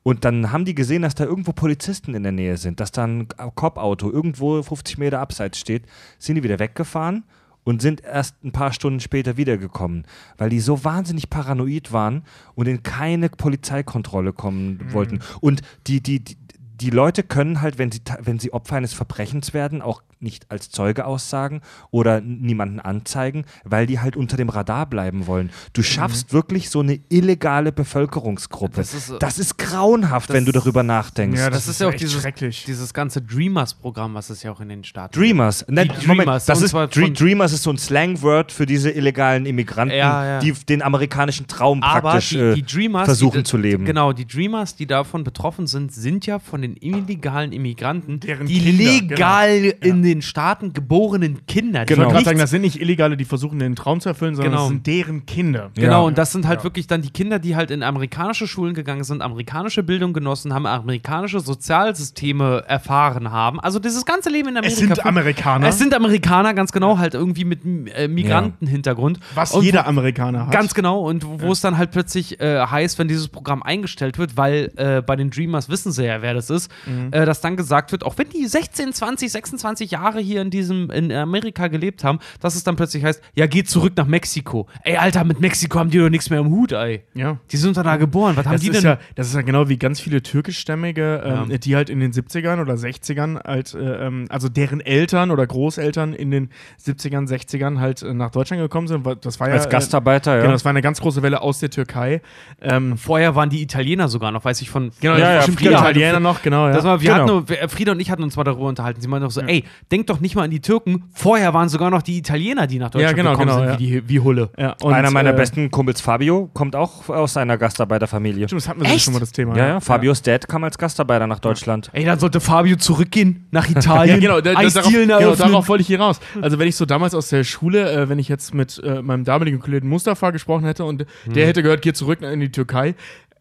und 0.03 0.25
dann 0.25 0.51
haben 0.51 0.65
die 0.65 0.75
gesehen, 0.75 1.01
dass 1.01 1.15
da 1.15 1.25
irgendwo 1.25 1.51
Polizisten 1.51 2.13
in 2.13 2.23
der 2.23 2.31
Nähe 2.31 2.57
sind, 2.57 2.79
dass 2.79 2.91
da 2.91 3.05
ein 3.05 3.27
Cop-Auto 3.55 4.11
irgendwo 4.11 4.61
50 4.61 4.99
Meter 4.99 5.19
abseits 5.19 5.59
steht, 5.59 5.83
sind 6.19 6.35
die 6.35 6.43
wieder 6.43 6.59
weggefahren 6.59 7.23
und 7.69 7.83
sind 7.83 8.03
erst 8.03 8.43
ein 8.43 8.51
paar 8.51 8.73
Stunden 8.73 8.99
später 8.99 9.37
wiedergekommen, 9.37 10.07
weil 10.39 10.49
die 10.49 10.59
so 10.59 10.83
wahnsinnig 10.83 11.29
paranoid 11.29 11.93
waren 11.93 12.23
und 12.55 12.67
in 12.67 12.81
keine 12.81 13.29
Polizeikontrolle 13.29 14.33
kommen 14.33 14.91
wollten. 14.91 15.19
Und 15.39 15.61
die, 15.85 16.01
die, 16.01 16.19
die, 16.19 16.35
die 16.57 16.89
Leute 16.89 17.21
können 17.21 17.61
halt, 17.61 17.77
wenn 17.77 17.91
sie, 17.91 18.01
wenn 18.21 18.39
sie 18.39 18.53
Opfer 18.53 18.77
eines 18.77 18.93
Verbrechens 18.93 19.53
werden, 19.53 19.83
auch 19.83 20.01
nicht 20.21 20.49
als 20.51 20.69
Zeuge 20.69 21.05
aussagen 21.05 21.61
oder 21.91 22.21
niemanden 22.21 22.79
anzeigen, 22.79 23.45
weil 23.63 23.85
die 23.87 23.99
halt 23.99 24.15
unter 24.15 24.37
dem 24.37 24.49
Radar 24.49 24.85
bleiben 24.85 25.27
wollen. 25.27 25.49
Du 25.73 25.81
schaffst 25.83 26.33
wirklich 26.33 26.69
so 26.69 26.79
eine 26.81 26.99
illegale 27.09 27.71
Bevölkerungsgruppe. 27.71 28.75
Das 28.77 28.93
ist, 28.93 29.09
äh, 29.09 29.19
Das 29.19 29.39
ist 29.39 29.57
grauenhaft, 29.57 30.29
das- 30.29 30.35
wenn 30.35 30.45
du 30.45 30.51
darüber 30.51 30.83
nachdenkst. 30.83 31.39
Ja, 31.39 31.49
Das, 31.49 31.59
das 31.59 31.63
ist 31.67 31.69
ist 31.75 31.81
ja 31.81 31.87
auch 31.89 31.93
dieses, 31.93 32.21
schrecklich. 32.21 32.63
dieses 32.65 32.93
ganze 32.93 33.21
Dreamers-Programm, 33.21 34.13
was 34.13 34.29
es 34.29 34.43
ja 34.43 34.51
auch 34.51 34.59
in 34.61 34.69
den 34.69 34.83
Staaten 34.83 35.17
Dreamers. 35.17 35.65
Ne, 35.67 35.85
Die 35.85 36.07
Moment, 36.07 36.27
Dreamers, 36.27 36.45
das 36.45 36.61
ist, 36.61 36.73
Dreamers 36.73 37.53
ist 37.53 37.63
so 37.63 37.69
ein 37.71 37.77
Slangword 37.77 38.51
für 38.51 38.65
diese 38.65 38.91
illegalen 38.91 39.45
Immigranten, 39.45 39.95
Ja, 39.95 40.25
ja. 40.25 40.39
die 40.39 40.51
den 40.53 40.81
amerikanischen 40.81 41.47
Traum 41.47 41.81
Aber 41.83 42.01
praktisch 42.11 42.29
die, 42.29 42.37
äh, 42.39 42.53
die 42.55 42.63
Dreamers, 42.63 43.05
versuchen 43.05 43.39
die, 43.39 43.43
zu 43.43 43.57
leben. 43.57 43.85
Genau, 43.85 44.13
die 44.13 44.25
Dreamers, 44.25 44.75
die 44.75 44.85
davon 44.87 45.23
betroffen 45.23 45.67
sind, 45.67 45.93
sind 45.93 46.25
ja 46.25 46.39
von 46.39 46.61
den 46.61 46.75
illegalen 46.77 47.51
Immigranten, 47.51 48.19
Deren 48.19 48.47
die 48.47 48.59
Kinder, 48.59 48.83
legal 49.17 49.73
in 49.81 50.03
den 50.09 50.21
Staaten 50.21 50.73
geborenen 50.73 51.45
Kinder. 51.47 51.85
die 51.85 51.93
Ich 51.93 51.99
wollte 51.99 52.11
Genau. 52.13 52.23
sagen, 52.25 52.39
das 52.39 52.49
sind 52.49 52.61
nicht 52.61 52.79
Illegale, 52.81 53.15
die 53.17 53.25
versuchen, 53.25 53.59
den 53.59 53.75
Traum 53.75 53.99
zu 54.01 54.09
erfüllen, 54.09 54.35
sondern 54.35 54.51
Genau. 54.53 54.63
das 54.63 54.69
sind 54.69 54.87
deren 54.87 55.25
Kinder. 55.25 55.71
Genau, 55.75 55.91
Ja. 55.91 55.97
und 55.99 56.17
das 56.17 56.31
sind 56.31 56.47
halt 56.47 56.59
Ja. 56.59 56.63
wirklich 56.63 56.87
dann 56.87 57.01
die 57.01 57.11
Kinder, 57.11 57.39
die 57.39 57.55
halt 57.55 57.71
in 57.71 57.83
amerikanische 57.83 58.47
Schulen 58.47 58.73
gegangen 58.73 59.03
sind, 59.03 59.21
amerikanische 59.21 59.83
Bildung 59.83 60.13
genossen 60.13 60.53
haben, 60.53 60.65
amerikanische 60.65 61.39
Sozialsysteme 61.39 62.63
erfahren 62.67 63.31
haben. 63.31 63.59
Also 63.59 63.79
dieses 63.79 64.05
ganze 64.05 64.29
Leben 64.29 64.49
in 64.49 64.57
Amerika. 64.57 64.73
Es 64.73 64.79
sind 64.79 65.05
Amerikaner, 65.05 65.67
Es 65.67 65.77
sind 65.79 65.93
Amerikaner, 65.93 66.53
ganz 66.53 66.71
genau, 66.71 66.97
halt 66.97 67.13
irgendwie 67.13 67.45
mit 67.45 67.61
äh, 67.95 68.07
Migrantenhintergrund. 68.07 69.19
was 69.35 69.53
Und 69.53 69.63
jeder 69.63 69.87
Amerikaner 69.87 70.45
hat. 70.47 70.51
Ganz 70.51 70.73
genau, 70.73 71.01
und 71.01 71.25
wo 71.25 71.51
es 71.51 71.61
dann 71.61 71.77
halt 71.77 71.91
plötzlich 71.91 72.39
äh, 72.39 72.65
heißt, 72.65 72.99
wenn 72.99 73.07
dieses 73.07 73.27
Programm 73.27 73.63
eingestellt 73.63 74.17
wird, 74.17 74.37
weil 74.37 74.71
äh, 74.75 75.01
bei 75.01 75.15
den 75.15 75.29
Dreamers 75.29 75.69
wissen 75.69 75.91
sie 75.91 76.05
ja, 76.05 76.21
wer 76.21 76.33
das 76.33 76.49
ist, 76.49 76.71
Mhm. 76.85 77.09
äh, 77.11 77.25
dass 77.25 77.41
dann 77.41 77.55
gesagt 77.55 77.91
wird, 77.91 78.05
auch 78.05 78.17
wenn 78.17 78.29
die 78.29 78.45
16, 78.47 78.93
20, 78.93 79.31
26 79.31 79.91
Jahre 79.91 79.98
hier 80.19 80.41
in 80.41 80.49
diesem 80.49 80.89
in 80.91 81.11
Amerika 81.11 81.67
gelebt 81.67 82.03
haben, 82.03 82.19
dass 82.39 82.55
es 82.55 82.63
dann 82.63 82.75
plötzlich 82.75 83.03
heißt, 83.03 83.21
ja, 83.35 83.45
geht 83.47 83.69
zurück 83.69 83.93
nach 83.95 84.07
Mexiko. 84.07 84.67
Ey, 84.83 84.97
Alter, 84.97 85.23
mit 85.23 85.39
Mexiko 85.39 85.79
haben 85.79 85.89
die 85.89 85.97
doch 85.99 86.09
nichts 86.09 86.29
mehr 86.29 86.39
im 86.39 86.49
Hut, 86.49 86.71
ey. 86.71 87.03
Ja. 87.13 87.37
Die 87.51 87.57
sind 87.57 87.77
doch 87.77 87.83
da 87.83 87.97
geboren. 87.97 88.35
Was 88.37 88.45
haben 88.45 88.53
Das 88.53 88.61
die 88.61 88.69
ist, 88.69 88.77
denn? 88.83 88.91
ja, 88.91 88.97
das 89.15 89.27
ist 89.27 89.35
ja 89.35 89.41
genau 89.41 89.69
wie 89.69 89.77
ganz 89.77 89.99
viele 89.99 90.21
türkischstämmige, 90.21 91.21
ähm, 91.25 91.51
Ja. 91.51 91.57
die 91.57 91.75
halt 91.75 91.89
in 91.89 91.99
den 91.99 92.11
70ern 92.11 92.59
oder 92.61 92.73
60ern 92.75 93.43
halt, 93.43 93.73
äh, 93.73 94.07
ähm, 94.07 94.25
also 94.29 94.49
deren 94.49 94.81
Eltern 94.81 95.31
oder 95.31 95.45
Großeltern 95.45 96.13
in 96.13 96.31
den 96.31 96.49
70ern, 96.83 97.27
60ern 97.27 97.79
halt 97.79 98.01
äh, 98.01 98.13
nach 98.13 98.31
Deutschland 98.31 98.61
gekommen 98.61 98.87
sind. 98.87 99.05
Das 99.21 99.39
war 99.39 99.47
ja, 99.49 99.53
Als 99.55 99.69
Gastarbeiter, 99.69 100.31
äh, 100.33 100.35
ja. 100.37 100.41
Genau, 100.41 100.53
das 100.53 100.65
war 100.65 100.69
eine 100.71 100.81
ganz 100.81 100.99
große 101.01 101.21
Welle 101.21 101.41
aus 101.41 101.59
der 101.59 101.69
Türkei. 101.69 102.21
Ähm, 102.61 102.97
Vorher 102.97 103.35
waren 103.35 103.49
die 103.49 103.61
Italiener 103.61 104.07
sogar 104.07 104.31
noch, 104.31 104.43
weiß 104.45 104.61
ich 104.61 104.69
von. 104.69 104.91
genau, 105.01 105.15
Ja, 105.17 105.35
ja, 105.35 105.45
genau. 105.45 105.79
Italiener 105.79 106.19
noch, 106.19 106.41
genau. 106.41 106.67
Ja. 106.67 106.73
Das 106.73 106.83
war, 106.83 107.01
wir 107.01 107.09
Genau. 107.13 107.39
hatten, 107.41 107.57
nur- 107.59 107.69
Frieda 107.69 107.91
und 107.91 107.99
ich 107.99 108.11
hatten 108.11 108.23
uns 108.23 108.35
mal 108.35 108.43
darüber 108.43 108.67
unterhalten. 108.67 109.01
Sie 109.01 109.07
meinten 109.07 109.25
auch 109.27 109.31
so, 109.31 109.41
ey, 109.41 109.63
denk 109.91 110.07
doch 110.07 110.19
nicht 110.19 110.35
mal 110.35 110.43
an 110.43 110.51
die 110.51 110.61
Türken. 110.61 111.03
Vorher 111.13 111.53
waren 111.53 111.69
sogar 111.69 111.89
noch 111.89 112.01
die 112.01 112.17
Italiener, 112.17 112.67
die 112.67 112.79
nach 112.79 112.89
Deutschland 112.89 113.15
genau, 113.15 113.31
gekommen 113.31 113.47
genau, 113.47 113.59
sind, 113.59 113.69
ja. 113.69 113.79
wie, 113.79 114.01
die, 114.01 114.09
wie 114.09 114.19
Hulle. 114.19 114.49
ja, 114.57 114.75
und, 114.81 114.93
Einer 114.93 115.11
meiner 115.11 115.31
äh, 115.31 115.35
besten 115.35 115.71
Kumpels, 115.71 116.01
Fabio, 116.01 116.49
kommt 116.53 116.75
auch 116.75 117.09
aus 117.09 117.33
seiner 117.33 117.57
Gastarbeiterfamilie. 117.57 118.47
Stimmt, 118.47 118.61
das 118.61 118.69
hatten 118.69 118.81
wir 118.81 118.89
Echt? 118.89 119.05
schon 119.05 119.13
mal 119.13 119.19
das 119.19 119.31
Thema. 119.31 119.55
Ja, 119.57 119.67
ja, 119.67 119.79
Fabios 119.79 120.21
Dad 120.21 120.47
kam 120.47 120.63
als 120.63 120.77
Gastarbeiter 120.77 121.27
nach 121.27 121.39
Deutschland. 121.39 121.89
Ey, 121.93 122.05
dann 122.05 122.19
sollte 122.19 122.39
Fabio 122.39 122.75
zurückgehen 122.75 123.47
nach 123.51 123.69
Italien. 123.69 123.99
Ja, 124.09 124.17
genau, 124.17 124.41
da, 124.41 124.53
da, 124.53 124.69
darauf, 124.69 124.91
genau, 124.91 125.35
darauf 125.35 125.67
wollte 125.67 125.81
ich 125.81 125.87
hier 125.87 125.99
raus. 125.99 126.19
Also, 126.41 126.57
wenn 126.57 126.67
ich 126.67 126.75
so 126.75 126.85
damals 126.85 127.13
aus 127.13 127.29
der 127.29 127.43
Schule, 127.43 127.91
äh, 127.91 128.09
wenn 128.09 128.17
ich 128.17 128.27
jetzt 128.27 128.53
mit 128.53 128.81
äh, 128.83 129.01
meinem 129.01 129.23
damaligen 129.23 129.59
Kollegen 129.59 129.87
Mustafa 129.87 130.31
gesprochen 130.31 130.65
hätte 130.65 130.83
und 130.83 131.05
der 131.25 131.45
hätte 131.45 131.61
gehört, 131.61 131.81
geh 131.81 131.93
zurück 131.93 132.21
in 132.21 132.39
die 132.39 132.51
Türkei. 132.51 132.95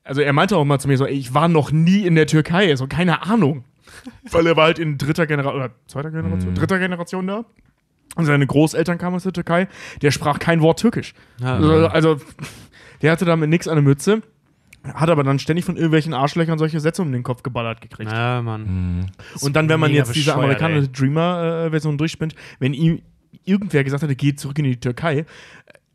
Also, 0.05 0.21
er 0.21 0.33
meinte 0.33 0.57
auch 0.57 0.65
mal 0.65 0.79
zu 0.79 0.89
mir 0.89 0.99
so, 0.99 1.07
ey, 1.07 1.15
ich 1.15 1.33
war 1.33 1.49
noch 1.49 1.73
nie 1.73 2.07
in 2.07 2.17
der 2.17 2.27
Türkei, 2.27 2.75
so 2.77 2.87
keine 2.87 3.23
Ahnung. 3.23 3.65
Weil 4.31 4.47
er 4.47 4.57
war 4.57 4.65
halt 4.65 4.79
in 4.79 4.99
dritter 4.99 5.27
Generation, 5.27 5.61
oder 5.61 5.71
zweiter 5.87 6.11
Generation, 6.11 6.55
dritter 6.55 6.79
Generation 6.79 7.27
da. 7.27 7.45
Und 8.17 8.25
seine 8.25 8.47
Großeltern 8.47 8.99
kamen 8.99 9.17
aus 9.17 9.23
der 9.25 9.33
Türkei. 9.33 9.69
Der 10.03 10.11
sprach 10.11 10.39
kein 10.39 10.61
Wort 10.61 10.81
Türkisch. 10.81 11.15
Also, 11.41 11.89
also, 11.89 12.21
der 13.03 13.13
hatte 13.13 13.25
damit 13.25 13.51
nichts 13.51 13.69
an 13.69 13.77
der 13.77 13.83
Mütze. 13.83 14.23
Hat 14.95 15.11
aber 15.11 15.25
dann 15.25 15.39
ständig 15.39 15.65
von 15.65 15.77
irgendwelchen 15.77 16.15
Arschlöchern 16.15 16.59
solche 16.59 16.81
Sätze 16.81 17.03
um 17.03 17.13
den 17.13 17.23
Kopf 17.23 17.43
geballert 17.43 17.81
gekriegt. 17.81 18.11
Ja, 18.11 18.41
Mann. 18.43 19.11
Und 19.41 19.57
dann, 19.57 19.69
wenn 19.69 19.81
man 19.81 19.93
jetzt 19.93 20.15
diese 20.15 20.35
amerikanische 20.35 20.89
Dreamer-Version 20.89 21.99
durchspinnt, 21.99 22.35
wenn 22.59 22.75
ihm 22.75 23.03
irgendwer 23.45 23.85
gesagt 23.85 24.03
hätte, 24.03 24.17
geht 24.17 24.41
zurück 24.41 24.59
in 24.59 24.65
die 24.65 24.81
Türkei, 24.81 25.27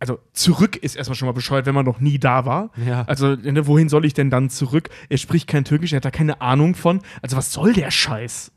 also 0.03 0.19
zurück 0.33 0.75
ist 0.75 0.97
erstmal 0.97 1.15
schon 1.15 1.27
mal 1.27 1.31
bescheuert, 1.31 1.65
wenn 1.65 1.73
man 1.73 1.85
noch 1.85 2.01
nie 2.01 2.19
da 2.19 2.45
war. 2.45 2.71
Ja. 2.85 3.03
Also, 3.03 3.35
ne, 3.35 3.65
wohin 3.67 3.87
soll 3.87 4.03
ich 4.03 4.13
denn 4.13 4.29
dann 4.29 4.49
zurück? 4.49 4.89
Er 5.07 5.17
spricht 5.17 5.47
kein 5.47 5.63
Türkisch, 5.63 5.93
er 5.93 5.97
hat 5.97 6.05
da 6.05 6.11
keine 6.11 6.41
Ahnung 6.41 6.75
von. 6.75 6.99
Also, 7.21 7.37
was 7.37 7.53
soll 7.53 7.71
der 7.71 7.89
Scheiß? 7.89 8.51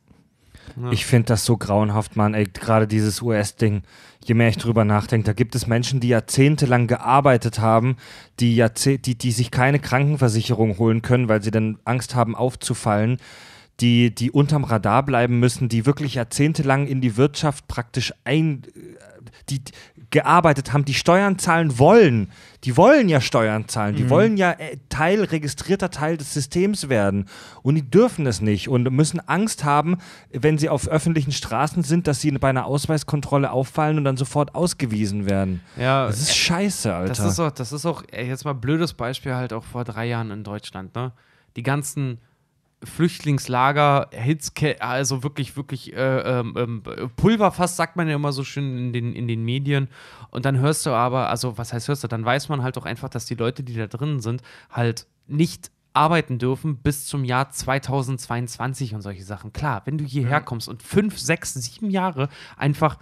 Ich 0.90 1.06
finde 1.06 1.26
das 1.26 1.44
so 1.44 1.56
grauenhaft, 1.56 2.16
Mann, 2.16 2.34
ey, 2.34 2.44
gerade 2.44 2.88
dieses 2.88 3.22
US-Ding. 3.22 3.82
Je 4.24 4.34
mehr 4.34 4.48
ich 4.48 4.58
drüber 4.58 4.84
nachdenke, 4.84 5.24
da 5.24 5.32
gibt 5.32 5.54
es 5.54 5.68
Menschen, 5.68 6.00
die 6.00 6.08
jahrzehntelang 6.08 6.88
gearbeitet 6.88 7.60
haben, 7.60 7.96
die, 8.40 8.56
Jahrzeh 8.56 8.98
die, 8.98 9.16
die 9.16 9.30
sich 9.30 9.52
keine 9.52 9.78
Krankenversicherung 9.78 10.78
holen 10.78 11.02
können, 11.02 11.28
weil 11.28 11.42
sie 11.42 11.52
dann 11.52 11.78
Angst 11.84 12.16
haben, 12.16 12.34
aufzufallen, 12.34 13.18
die, 13.78 14.12
die 14.12 14.32
unterm 14.32 14.64
Radar 14.64 15.04
bleiben 15.04 15.38
müssen, 15.38 15.68
die 15.68 15.86
wirklich 15.86 16.14
jahrzehntelang 16.14 16.88
in 16.88 17.00
die 17.00 17.16
Wirtschaft 17.16 17.68
praktisch 17.68 18.12
ein, 18.24 18.62
die 19.48 19.60
die 19.60 19.72
gearbeitet 20.10 20.72
haben, 20.72 20.84
die 20.84 20.94
Steuern 20.94 21.38
zahlen 21.38 21.78
wollen. 21.78 22.30
Die 22.64 22.76
wollen 22.76 23.08
ja 23.08 23.20
Steuern 23.20 23.68
zahlen. 23.68 23.96
Die 23.96 24.08
wollen 24.10 24.36
ja 24.36 24.52
äh, 24.52 24.76
Teil, 24.88 25.22
registrierter 25.24 25.90
Teil 25.90 26.16
des 26.16 26.32
Systems 26.32 26.88
werden. 26.88 27.28
Und 27.62 27.74
die 27.74 27.88
dürfen 27.88 28.26
es 28.26 28.40
nicht 28.40 28.68
und 28.68 28.90
müssen 28.90 29.20
Angst 29.28 29.64
haben, 29.64 29.98
wenn 30.32 30.58
sie 30.58 30.68
auf 30.68 30.88
öffentlichen 30.88 31.32
Straßen 31.32 31.82
sind, 31.82 32.06
dass 32.06 32.20
sie 32.20 32.30
bei 32.32 32.48
einer 32.48 32.66
Ausweiskontrolle 32.66 33.50
auffallen 33.50 33.98
und 33.98 34.04
dann 34.04 34.16
sofort 34.16 34.54
ausgewiesen 34.54 35.26
werden. 35.28 35.60
Ja, 35.76 36.06
Das 36.06 36.20
ist 36.20 36.36
scheiße, 36.36 36.94
Alter. 36.94 37.08
Das 37.08 37.20
ist 37.20 37.40
auch, 37.40 37.50
das 37.50 37.72
ist 37.72 37.86
auch, 37.86 38.02
jetzt 38.12 38.44
mal 38.44 38.52
ein 38.52 38.60
blödes 38.60 38.94
Beispiel 38.94 39.34
halt 39.34 39.52
auch 39.52 39.64
vor 39.64 39.84
drei 39.84 40.06
Jahren 40.06 40.30
in 40.30 40.44
Deutschland, 40.44 40.94
ne? 40.94 41.12
Die 41.56 41.62
ganzen 41.62 42.18
Flüchtlingslager, 42.86 44.08
Hitzke 44.12 44.80
also 44.80 45.22
wirklich, 45.22 45.56
wirklich 45.56 45.92
äh, 45.94 46.40
ähm, 46.40 46.54
ähm, 46.56 46.82
Pulverfass, 47.16 47.76
sagt 47.76 47.96
man 47.96 48.08
ja 48.08 48.14
immer 48.14 48.32
so 48.32 48.44
schön 48.44 48.78
in 48.78 48.92
den, 48.92 49.12
in 49.14 49.28
den 49.28 49.44
Medien. 49.44 49.88
Und 50.30 50.44
dann 50.44 50.58
hörst 50.58 50.86
du 50.86 50.90
aber, 50.90 51.28
also 51.28 51.58
was 51.58 51.72
heißt 51.72 51.88
hörst 51.88 52.04
du, 52.04 52.08
dann 52.08 52.24
weiß 52.24 52.48
man 52.48 52.62
halt 52.62 52.78
auch 52.78 52.86
einfach, 52.86 53.08
dass 53.08 53.26
die 53.26 53.34
Leute, 53.34 53.62
die 53.62 53.74
da 53.74 53.86
drin 53.86 54.20
sind, 54.20 54.42
halt 54.70 55.06
nicht 55.26 55.70
arbeiten 55.92 56.38
dürfen 56.38 56.76
bis 56.76 57.06
zum 57.06 57.24
Jahr 57.24 57.50
2022 57.50 58.94
und 58.94 59.02
solche 59.02 59.24
Sachen. 59.24 59.52
Klar, 59.52 59.82
wenn 59.86 59.98
du 59.98 60.04
hierher 60.04 60.40
kommst 60.40 60.68
und 60.68 60.82
fünf, 60.82 61.18
sechs, 61.18 61.54
sieben 61.54 61.90
Jahre 61.90 62.28
einfach 62.56 62.98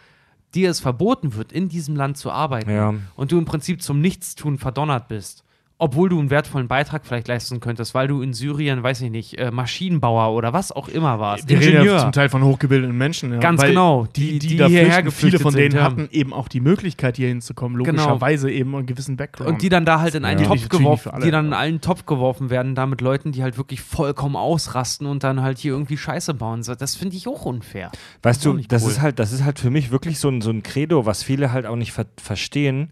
dir 0.55 0.70
es 0.70 0.81
verboten 0.81 1.35
wird, 1.35 1.52
in 1.52 1.69
diesem 1.69 1.97
Land 1.97 2.16
zu 2.16 2.31
arbeiten 2.31 2.70
Ja. 2.70 2.94
und 3.16 3.32
du 3.32 3.39
im 3.39 3.44
Prinzip 3.44 3.82
zum 3.82 4.01
Nichtstun 4.01 4.59
verdonnert 4.59 5.09
bist 5.09 5.43
obwohl 5.76 6.09
du 6.09 6.18
einen 6.20 6.30
wertvollen 6.30 6.68
Beitrag 6.68 7.05
vielleicht 7.05 7.26
leisten 7.26 7.59
könntest, 7.59 7.94
weil 7.94 8.06
du 8.06 8.22
in 8.22 8.32
Syrien, 8.32 8.82
weiß 8.84 9.01
ich 9.01 9.10
nicht, 9.10 9.38
äh, 9.38 9.51
Maschinenbauer 9.51 10.32
oder 10.34 10.52
was 10.52 10.70
auch 10.70 10.88
immer 10.88 11.18
warst, 11.18 11.48
Wir 11.48 11.59
reden 11.59 11.72
ja 11.72 11.78
Ingenieur. 11.80 11.98
zum 11.98 12.12
Teil 12.12 12.28
von 12.28 12.44
hochgebildeten 12.44 12.96
Menschen. 12.96 13.32
Ja, 13.32 13.40
Ganz 13.40 13.60
weil 13.60 13.70
genau. 13.70 14.06
Die, 14.14 14.20
Die- 14.34 14.38
die, 14.38 14.46
die 14.48 14.56
da 14.56 14.66
hierher 14.68 15.01
flüchten, 15.02 15.10
viele 15.12 15.38
von 15.40 15.52
denen 15.52 15.72
sind, 15.72 15.78
ja. 15.80 15.84
hatten 15.84 16.09
eben 16.12 16.32
auch 16.32 16.46
die 16.48 16.60
Möglichkeit, 16.60 17.16
hier 17.16 17.26
hinzukommen. 17.28 17.82
Genau. 17.82 17.90
Logischerweise 18.02 18.51
eben 18.52 18.74
einen 18.74 18.86
gewissen 18.86 19.16
Background. 19.16 19.51
Und 19.51 19.62
die 19.62 19.68
dann 19.68 19.84
da 19.84 19.98
halt 20.01 20.14
in 20.14 20.24
einen 20.24 20.40
Ja. 20.42 20.46
Topf 20.48 20.68
geworfen, 20.68 21.10
alle, 21.10 21.24
die 21.24 21.30
dann 21.32 21.46
in 21.46 21.52
einen 21.52 21.80
Topf 21.80 22.06
geworfen 22.06 22.51
werden, 22.51 22.74
da 22.76 22.86
mit 22.86 23.01
Leuten, 23.01 23.32
die 23.32 23.42
halt 23.42 23.59
wirklich 23.59 23.80
vollkommen 23.82 24.36
ausrasten 24.36 25.06
und 25.09 25.24
dann 25.24 25.42
halt 25.42 25.59
hier 25.59 25.72
irgendwie 25.72 25.96
Scheiße 25.96 26.34
bauen. 26.34 26.62
Das 26.78 26.94
finde 26.94 27.16
ich 27.16 27.26
auch 27.26 27.44
unfair. 27.44 27.90
Weißt 28.22 28.46
auch 28.46 28.52
du, 28.55 28.62
das 28.68 28.84
cool. 28.84 28.90
ist 28.90 29.01
halt, 29.02 29.18
das 29.18 29.32
ist 29.32 29.44
halt 29.44 29.59
für 29.59 29.70
mich 29.70 29.90
wirklich 29.90 30.20
so 30.20 30.28
ein, 30.28 30.40
so 30.40 30.51
ein 30.51 30.62
Credo, 30.62 31.05
was 31.05 31.24
viele 31.24 31.51
halt 31.52 31.66
auch 31.66 31.76
nicht 31.76 31.92
ver 31.92 32.06
verstehen, 32.16 32.90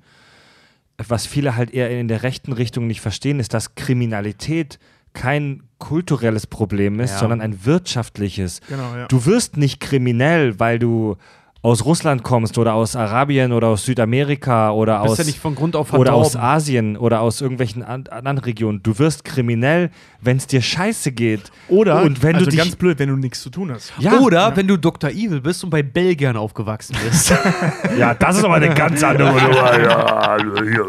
was 0.98 1.26
viele 1.26 1.56
halt 1.56 1.72
eher 1.72 1.90
in 1.98 2.08
der 2.08 2.22
rechten 2.22 2.52
Richtung 2.52 2.86
nicht 2.86 3.00
verstehen, 3.00 3.40
ist, 3.40 3.54
dass 3.54 3.74
Kriminalität 3.74 4.78
kein 5.14 5.62
kulturelles 5.78 6.46
Problem 6.46 7.00
ist, 7.00 7.12
Ja. 7.12 7.18
sondern 7.18 7.40
ein 7.40 7.64
wirtschaftliches. 7.64 8.60
Genau, 8.68 8.94
ja. 8.96 9.06
Du 9.08 9.26
wirst 9.26 9.56
nicht 9.56 9.80
kriminell, 9.80 10.58
weil 10.58 10.78
du 10.78 11.16
aus 11.64 11.84
Russland 11.84 12.24
kommst 12.24 12.58
oder 12.58 12.74
aus 12.74 12.96
Arabien 12.96 13.52
oder 13.52 13.68
aus 13.68 13.84
Südamerika 13.84 14.72
oder 14.72 15.00
aus 15.00 15.18
ja 15.18 15.24
nicht 15.24 15.38
von 15.38 15.54
Grund 15.54 15.76
auf 15.76 15.92
oder 15.92 16.12
aus 16.14 16.34
Asien 16.34 16.96
oder 16.96 17.20
aus 17.20 17.40
irgendwelchen 17.40 17.84
an, 17.84 18.04
anderen 18.10 18.38
Regionen. 18.38 18.82
Du 18.82 18.98
wirst 18.98 19.24
kriminell, 19.24 19.90
wenn 20.20 20.38
es 20.38 20.48
dir 20.48 20.60
scheiße 20.60 21.12
geht. 21.12 21.52
Oder, 21.68 22.02
und 22.02 22.20
wenn 22.22 22.34
also 22.34 22.46
du 22.46 22.50
dich 22.50 22.58
ganz 22.58 22.74
blöd, 22.74 22.98
wenn 22.98 23.10
du 23.10 23.16
nichts 23.16 23.42
zu 23.42 23.50
tun 23.50 23.70
hast. 23.70 23.92
ja, 23.98 24.18
Oder 24.18 24.56
wenn 24.56 24.66
du 24.66 24.76
Dr. 24.76 25.10
Evil 25.10 25.40
bist 25.40 25.62
und 25.62 25.70
bei 25.70 25.84
Belgiern 25.84 26.36
aufgewachsen 26.36 26.96
bist. 27.04 27.32
ja, 27.98 28.12
das 28.14 28.38
ist 28.38 28.44
aber 28.44 28.54
eine 28.54 28.74
ganz 28.74 29.02
andere 29.04 29.28
Nummer. 29.28 29.80
Ja, 29.80 30.36
hier. 30.62 30.86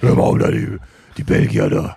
Hör 0.00 0.14
mal, 0.14 0.28
oder 0.28 0.52
die, 0.52 0.78
die 1.20 1.24
Belgier 1.24 1.68
da. 1.68 1.96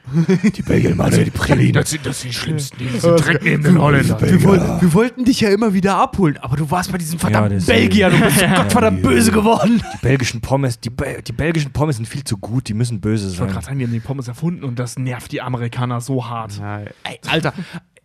Die 0.56 0.62
Belgier 0.62 0.96
machen 0.96 1.14
ja 1.18 1.24
die 1.24 1.32
Pralinen. 1.32 1.74
Das 1.74 1.90
sind, 1.90 2.06
das 2.06 2.20
sind 2.22 2.32
die 2.34 2.38
schlimmsten. 2.38 2.78
Die 2.78 2.88
sind 3.00 3.20
direkt 3.20 3.44
neben 3.44 3.64
den 3.64 3.78
Holländern. 3.82 4.18
Belgier. 4.18 4.78
wir 4.82 4.94
wollten 4.94 5.24
dich 5.24 5.40
ja 5.42 5.50
immer 5.50 5.74
wieder 5.74 5.96
abholen, 5.96 6.38
aber 6.42 6.58
du 6.58 6.70
warst 6.70 6.92
bei 6.92 6.98
diesen 6.98 7.20
verdammten 7.20 7.58
das- 7.58 7.66
Belgiern 7.68 8.14
und 8.14 8.22
bist 8.22 8.40
Gottverdammt 8.56 9.04
Ja, 9.04 9.10
böse 9.10 9.32
geworden. 9.32 9.82
Die 9.94 9.98
belgischen 10.02 10.42
Pommes, 10.42 10.80
die, 10.80 10.90
die 11.26 11.32
belgischen 11.32 11.72
Pommes 11.72 11.96
sind 11.96 12.06
viel 12.08 12.24
zu 12.26 12.38
gut, 12.38 12.68
die 12.68 12.74
müssen 12.74 13.00
böse 13.00 13.28
Ich 13.30 13.40
wollte 13.40 13.40
sein. 13.40 13.54
gerade 13.54 13.66
sagen, 13.66 13.80
die 13.80 13.86
haben 13.86 13.94
die 13.94 14.00
Pommes 14.02 14.28
erfunden 14.28 14.64
und 14.66 14.78
das 14.78 14.98
nervt 15.00 15.32
die 15.32 15.42
Amerikaner 15.42 16.02
so 16.02 16.28
hart. 16.28 16.60
Ey, 17.06 17.20
Alter, 17.30 17.54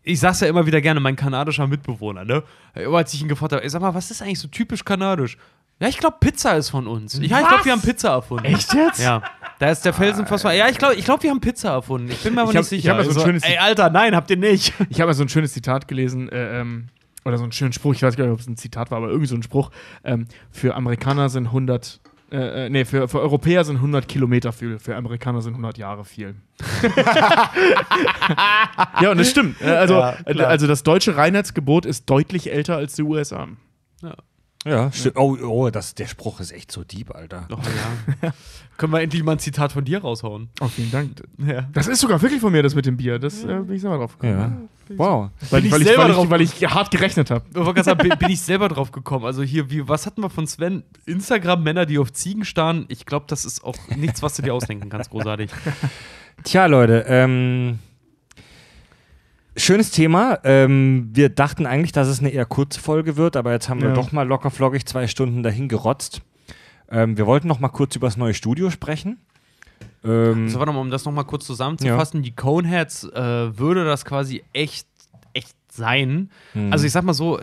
ich 0.05 0.21
sag's 0.21 0.41
ja 0.41 0.47
immer 0.49 0.67
wieder 0.67 0.81
gerne, 0.81 1.01
mein 1.01 1.17
kanadischer 1.17 1.67
Mitbewohner, 1.67 2.25
ne? 2.25 2.43
Immer 2.75 2.99
als 2.99 3.13
ich 3.13 3.21
ihn 3.23 3.29
gefragt 3.29 3.53
habe, 3.53 3.63
ey, 3.65 3.69
sag 3.69 3.83
mal, 3.83 3.93
was 3.95 4.11
ist 4.11 4.23
eigentlich 4.23 4.39
so 4.39 4.49
typisch 4.49 4.85
kanadisch? 4.85 5.37
Ja, 5.81 5.87
ich 5.87 5.99
glaube, 5.99 6.17
Pizza 6.19 6.57
ist 6.57 6.71
von 6.71 6.89
uns. 6.89 7.15
Ja, 7.23 7.41
ich 7.41 7.47
glaube, 7.49 7.65
wir 7.65 7.71
haben 7.73 7.81
Pizza 7.83 8.09
erfunden. 8.11 8.47
Echt 8.47 8.75
jetzt? 8.75 9.01
Ja. 9.01 9.23
Da 9.59 9.71
ist 9.71 9.85
der 9.85 9.93
Felsenfosphor. 9.93 10.53
Ja, 10.53 10.69
ich 10.69 10.79
glaube, 10.79 10.95
ich 10.95 11.05
glaub, 11.05 11.23
wir 11.23 11.31
haben 11.31 11.41
Pizza 11.41 11.71
erfunden. 11.71 12.11
Ich 12.11 12.23
bin 12.23 12.35
mir 12.35 12.43
aber 12.43 12.51
Ich 12.51 12.57
hab- 12.57 12.63
nicht 12.63 12.73
ich 12.73 12.83
sicher. 12.83 12.97
hab 12.97 13.05
ja 13.05 13.11
so 13.11 13.21
ein 13.21 13.27
schönes- 13.27 13.43
ey, 13.43 13.59
Alter, 13.59 13.91
nein, 13.91 14.15
habt 14.15 14.31
ihr 14.31 14.37
nicht. 14.37 14.73
Ich 14.91 15.01
habe 15.01 15.09
mal 15.09 15.15
so 15.15 15.25
ein 15.25 15.29
schönes 15.29 15.53
Zitat 15.53 15.89
gelesen, 15.89 16.29
äh, 16.29 16.61
ähm, 16.61 16.89
oder 17.25 17.37
so 17.39 17.43
einen 17.43 17.53
schönen 17.53 17.73
Spruch, 17.73 17.95
ich 17.95 18.03
weiß 18.03 18.17
gar 18.17 18.25
nicht, 18.25 18.33
ob 18.33 18.41
es 18.41 18.47
ein 18.47 18.57
Zitat 18.57 18.91
war, 18.91 18.99
aber 18.99 19.09
irgendwie 19.09 19.27
so 19.27 19.35
ein 19.35 19.43
Spruch. 19.43 19.71
Ähm, 20.05 20.27
für 20.51 20.75
Amerikaner 20.77 21.29
sind 21.29 21.49
100, 21.49 22.01
äh, 22.31 22.67
äh, 22.67 22.71
nee, 22.71 22.85
für, 22.85 23.09
für 23.09 23.21
Europäer 23.21 23.65
sind 23.65 23.77
100 23.77 24.07
Kilometer 24.09 24.53
viel, 24.53 24.79
für 24.79 24.95
Amerikaner 24.97 25.43
sind 25.43 25.53
100 25.55 25.77
Jahre 25.77 26.05
viel. 26.05 26.37
ja, 29.01 29.11
und 29.11 29.19
das 29.19 29.31
stimmt. 29.31 29.61
Äh, 29.61 29.67
Also, 29.71 29.95
Ja, 29.95 30.17
äh, 30.27 30.43
also 30.45 30.67
das 30.67 30.83
deutsche 30.83 31.17
Reinheitsgebot 31.17 31.87
ist 31.87 32.09
deutlich 32.09 32.53
älter 32.53 32.77
als 32.77 32.95
die 32.95 33.03
USA. 33.03 33.49
Ja, 34.65 34.91
stimmt. 34.93 35.17
Oh, 35.17 35.37
oh 35.43 35.71
das, 35.71 35.95
der 35.95 36.07
Spruch 36.07 36.41
ist 36.41 36.53
echt 36.53 36.73
so 36.73 36.85
deep, 36.85 37.15
Alter. 37.15 37.47
Oh, 37.51 37.57
ja. 38.23 38.33
Können 38.79 38.93
wir 38.93 39.01
endlich 39.03 39.23
mal 39.25 39.33
ein 39.33 39.39
Zitat 39.41 39.73
von 39.73 39.85
dir 39.85 40.01
raushauen? 40.01 40.49
Oh, 40.61 40.69
vielen 40.69 40.91
Dank. 40.91 41.11
Ja. 41.45 41.69
Das 41.73 41.87
ist 41.89 42.01
sogar 42.01 42.23
wirklich 42.23 42.41
von 42.41 42.53
mir, 42.53 42.63
das 42.63 42.75
mit 42.77 42.87
dem 42.87 42.97
Bier. 42.97 43.19
Das 43.19 43.43
äh, 43.45 43.47
bin 43.59 43.75
ich 43.75 43.81
selber 43.83 43.99
drauf 43.99 44.17
gekommen. 44.19 44.69
Ja. 44.89 44.97
Wow. 44.97 45.31
Weil, 45.51 45.61
Bin 45.61 45.67
ich 45.67 45.73
weil, 45.73 45.83
ich, 45.83 45.87
selber 45.89 46.05
weil, 46.05 46.13
drauf- 46.13 46.31
weil 46.31 46.41
ich 46.41 46.65
hart 46.67 46.91
gerechnet 46.91 47.31
habe. 47.31 47.45
Ich 47.51 47.57
wollte 47.57 47.75
gerade 47.75 47.85
sagen, 47.85 48.09
bin, 48.09 48.19
bin 48.19 48.31
ich 48.31 48.41
selber 48.41 48.69
drauf 48.69 48.91
gekommen. 48.91 49.27
Also 49.27 49.43
hier, 49.43 49.71
wie, 49.71 49.87
was 49.87 50.07
hatten 50.07 50.23
wir 50.23 50.31
von 50.31 50.47
Sven? 50.47 50.83
Instagram-Männer, 51.05 51.85
die 51.85 51.99
auf 51.99 52.13
Ziegen 52.13 52.45
starren. 52.47 52.87
Ich 52.89 53.05
glaube, 53.05 53.27
das 53.29 53.45
ist 53.45 53.63
auch 53.65 53.75
nichts, 53.97 54.23
was 54.23 54.35
du 54.37 54.43
dir 54.43 54.55
ausdenken 54.55 54.89
kannst. 54.89 55.11
Großartig. 55.11 55.51
Tja, 56.45 56.67
Leute, 56.67 57.05
ähm, 57.09 57.81
schönes 59.57 59.91
Thema. 59.91 60.39
Ähm, 60.45 61.11
wir 61.13 61.29
dachten 61.29 61.67
eigentlich, 61.67 61.93
dass 61.93 62.09
es 62.09 62.21
eine 62.21 62.31
eher 62.31 62.47
kurze 62.47 62.81
Folge 62.81 63.17
wird, 63.17 63.37
aber 63.37 63.53
jetzt 63.53 63.69
haben 63.69 63.81
wir 63.83 63.89
Ja. 63.89 63.95
doch 63.95 64.13
mal 64.13 64.27
locker 64.27 64.51
flockig 64.51 64.87
zwei 64.87 65.07
Stunden 65.09 65.43
dahin 65.43 65.69
gerotzt. 65.69 66.23
Ähm, 66.91 67.17
wir 67.17 67.27
wollten 67.27 67.49
noch 67.49 67.61
mal 67.61 67.69
kurz 67.69 67.97
über 67.97 68.07
das 68.07 68.17
neue 68.17 68.35
Studio 68.35 68.71
sprechen. 68.71 69.19
Ähm, 70.05 70.49
So, 70.49 70.59
warte 70.59 70.73
mal, 70.73 70.81
um 70.81 70.91
das 70.91 71.05
nochmal 71.05 71.25
kurz 71.25 71.47
zusammenzufassen. 71.47 72.23
Die 72.23 72.35
Coneheads 72.35 73.05
äh, 73.05 73.59
würde 73.59 73.85
das 73.85 74.05
quasi 74.05 74.43
echt, 74.53 74.87
echt 75.33 75.57
sein. 75.71 76.31
Mhm. 76.55 76.73
Also 76.73 76.87
ich 76.87 76.93
sag 76.93 77.05
mal 77.05 77.13
so, 77.15 77.39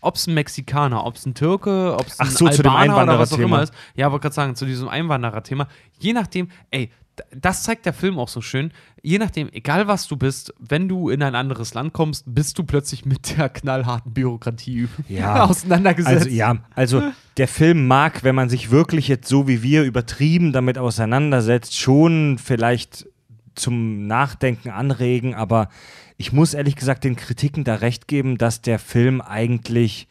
ob 0.00 0.14
es 0.16 0.26
ein 0.26 0.34
Mexikaner, 0.34 1.04
ob 1.04 1.16
es 1.16 1.26
ein 1.26 1.34
Türke, 1.34 1.94
ob 1.98 2.06
es 2.06 2.20
ein 2.20 2.26
Ach 2.28 2.30
so, 2.30 2.48
zu 2.48 2.62
dem 2.62 2.72
Albaner 2.72 3.14
oder 3.14 3.18
was 3.18 3.32
auch 3.32 3.38
immer 3.38 3.62
ist. 3.62 3.72
Ja, 3.94 4.10
wollte 4.12 4.22
gerade 4.24 4.34
sagen, 4.34 4.54
zu 4.56 4.66
diesem 4.66 4.88
Einwanderer-Thema. 4.88 5.68
Je 5.98 6.12
nachdem, 6.12 6.48
ey, 6.70 6.90
das 7.30 7.62
zeigt 7.62 7.86
der 7.86 7.92
Film 7.92 8.18
auch 8.18 8.28
so 8.28 8.40
schön. 8.40 8.72
Je 9.02 9.18
nachdem, 9.18 9.48
egal 9.52 9.88
was 9.88 10.06
du 10.06 10.16
bist, 10.16 10.54
wenn 10.58 10.88
du 10.88 11.08
in 11.08 11.22
ein 11.22 11.34
anderes 11.34 11.74
Land 11.74 11.92
kommst, 11.92 12.24
bist 12.26 12.58
du 12.58 12.64
plötzlich 12.64 13.04
mit 13.04 13.36
der 13.36 13.48
knallharten 13.48 14.12
Bürokratie 14.12 14.88
Ja. 15.08 15.44
auseinandergesetzt. 15.44 16.24
Also 16.24 16.28
ja, 16.30 16.56
also 16.74 17.02
der 17.36 17.48
Film 17.48 17.86
mag, 17.86 18.22
wenn 18.24 18.34
man 18.34 18.48
sich 18.48 18.70
wirklich 18.70 19.08
jetzt 19.08 19.28
so 19.28 19.48
wie 19.48 19.62
wir 19.62 19.82
übertrieben 19.82 20.52
damit 20.52 20.78
auseinandersetzt, 20.78 21.78
schon 21.78 22.38
vielleicht 22.38 23.06
zum 23.54 24.06
Nachdenken 24.06 24.70
anregen, 24.70 25.34
aber 25.34 25.68
ich 26.16 26.32
muss 26.32 26.54
ehrlich 26.54 26.76
gesagt 26.76 27.04
den 27.04 27.16
Kritiken 27.16 27.64
da 27.64 27.76
recht 27.76 28.08
geben, 28.08 28.38
dass 28.38 28.62
der 28.62 28.78
Film 28.78 29.20
eigentlich 29.20 30.08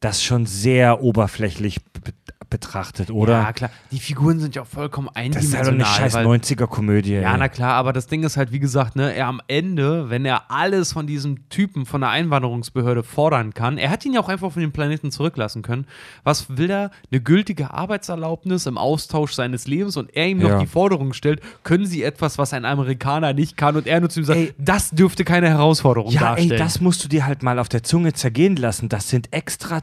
das 0.00 0.22
schon 0.22 0.46
sehr 0.46 1.02
oberflächlich 1.02 1.80
be 1.84 2.12
betrachtet, 2.48 3.10
oder? 3.10 3.32
Ja, 3.42 3.52
klar. 3.52 3.70
Die 3.90 3.98
Figuren 3.98 4.38
sind 4.38 4.54
ja 4.54 4.62
auch 4.62 4.66
vollkommen 4.68 5.08
das 5.12 5.16
ist 5.44 5.52
halt 5.52 5.66
doch 5.66 5.72
eine 5.72 5.84
eindimensional. 5.84 5.86
scheiß 5.98 6.14
weil- 6.14 6.24
90er-Komödie. 6.26 7.14
Ja, 7.14 7.32
ey. 7.32 7.38
na 7.40 7.48
klar, 7.48 7.72
aber 7.74 7.92
das 7.92 8.06
Ding 8.06 8.22
ist 8.22 8.36
halt, 8.36 8.52
wie 8.52 8.60
gesagt, 8.60 8.94
ne, 8.94 9.12
er 9.12 9.26
am 9.26 9.40
Ende, 9.48 10.10
wenn 10.10 10.24
er 10.24 10.48
alles 10.48 10.92
von 10.92 11.08
diesem 11.08 11.48
Typen 11.48 11.86
von 11.86 12.02
der 12.02 12.10
Einwanderungsbehörde 12.10 13.02
fordern 13.02 13.52
kann, 13.52 13.78
er 13.78 13.90
hat 13.90 14.04
ihn 14.04 14.12
ja 14.14 14.20
auch 14.20 14.28
einfach 14.28 14.52
von 14.52 14.62
dem 14.62 14.70
Planeten 14.70 15.10
zurücklassen 15.10 15.62
können. 15.62 15.86
Was 16.22 16.56
will 16.56 16.70
er? 16.70 16.92
Eine 17.10 17.20
gültige 17.20 17.74
Arbeitserlaubnis 17.74 18.66
im 18.66 18.78
Austausch 18.78 19.32
seines 19.32 19.66
Lebens 19.66 19.96
und 19.96 20.14
er 20.16 20.28
ihm 20.28 20.38
noch 20.38 20.50
Ja. 20.50 20.58
die 20.60 20.66
Forderung 20.66 21.14
stellt, 21.14 21.40
können 21.64 21.84
Sie 21.84 22.04
etwas, 22.04 22.38
was 22.38 22.52
ein 22.52 22.64
Amerikaner 22.64 23.32
nicht 23.32 23.56
kann 23.56 23.74
und 23.76 23.88
er 23.88 23.98
nur 23.98 24.08
zu 24.08 24.20
ihm 24.20 24.24
sagt, 24.24 24.38
Ey. 24.38 24.54
das 24.56 24.90
dürfte 24.90 25.24
keine 25.24 25.48
Herausforderung 25.48 26.12
Ja, 26.12 26.20
darstellen. 26.20 26.52
ey, 26.52 26.58
das 26.58 26.80
musst 26.80 27.02
du 27.02 27.08
dir 27.08 27.26
halt 27.26 27.42
mal 27.42 27.58
auf 27.58 27.68
der 27.68 27.82
Zunge 27.82 28.12
zergehen 28.12 28.54
lassen. 28.54 28.88
Das 28.88 29.08
sind 29.08 29.32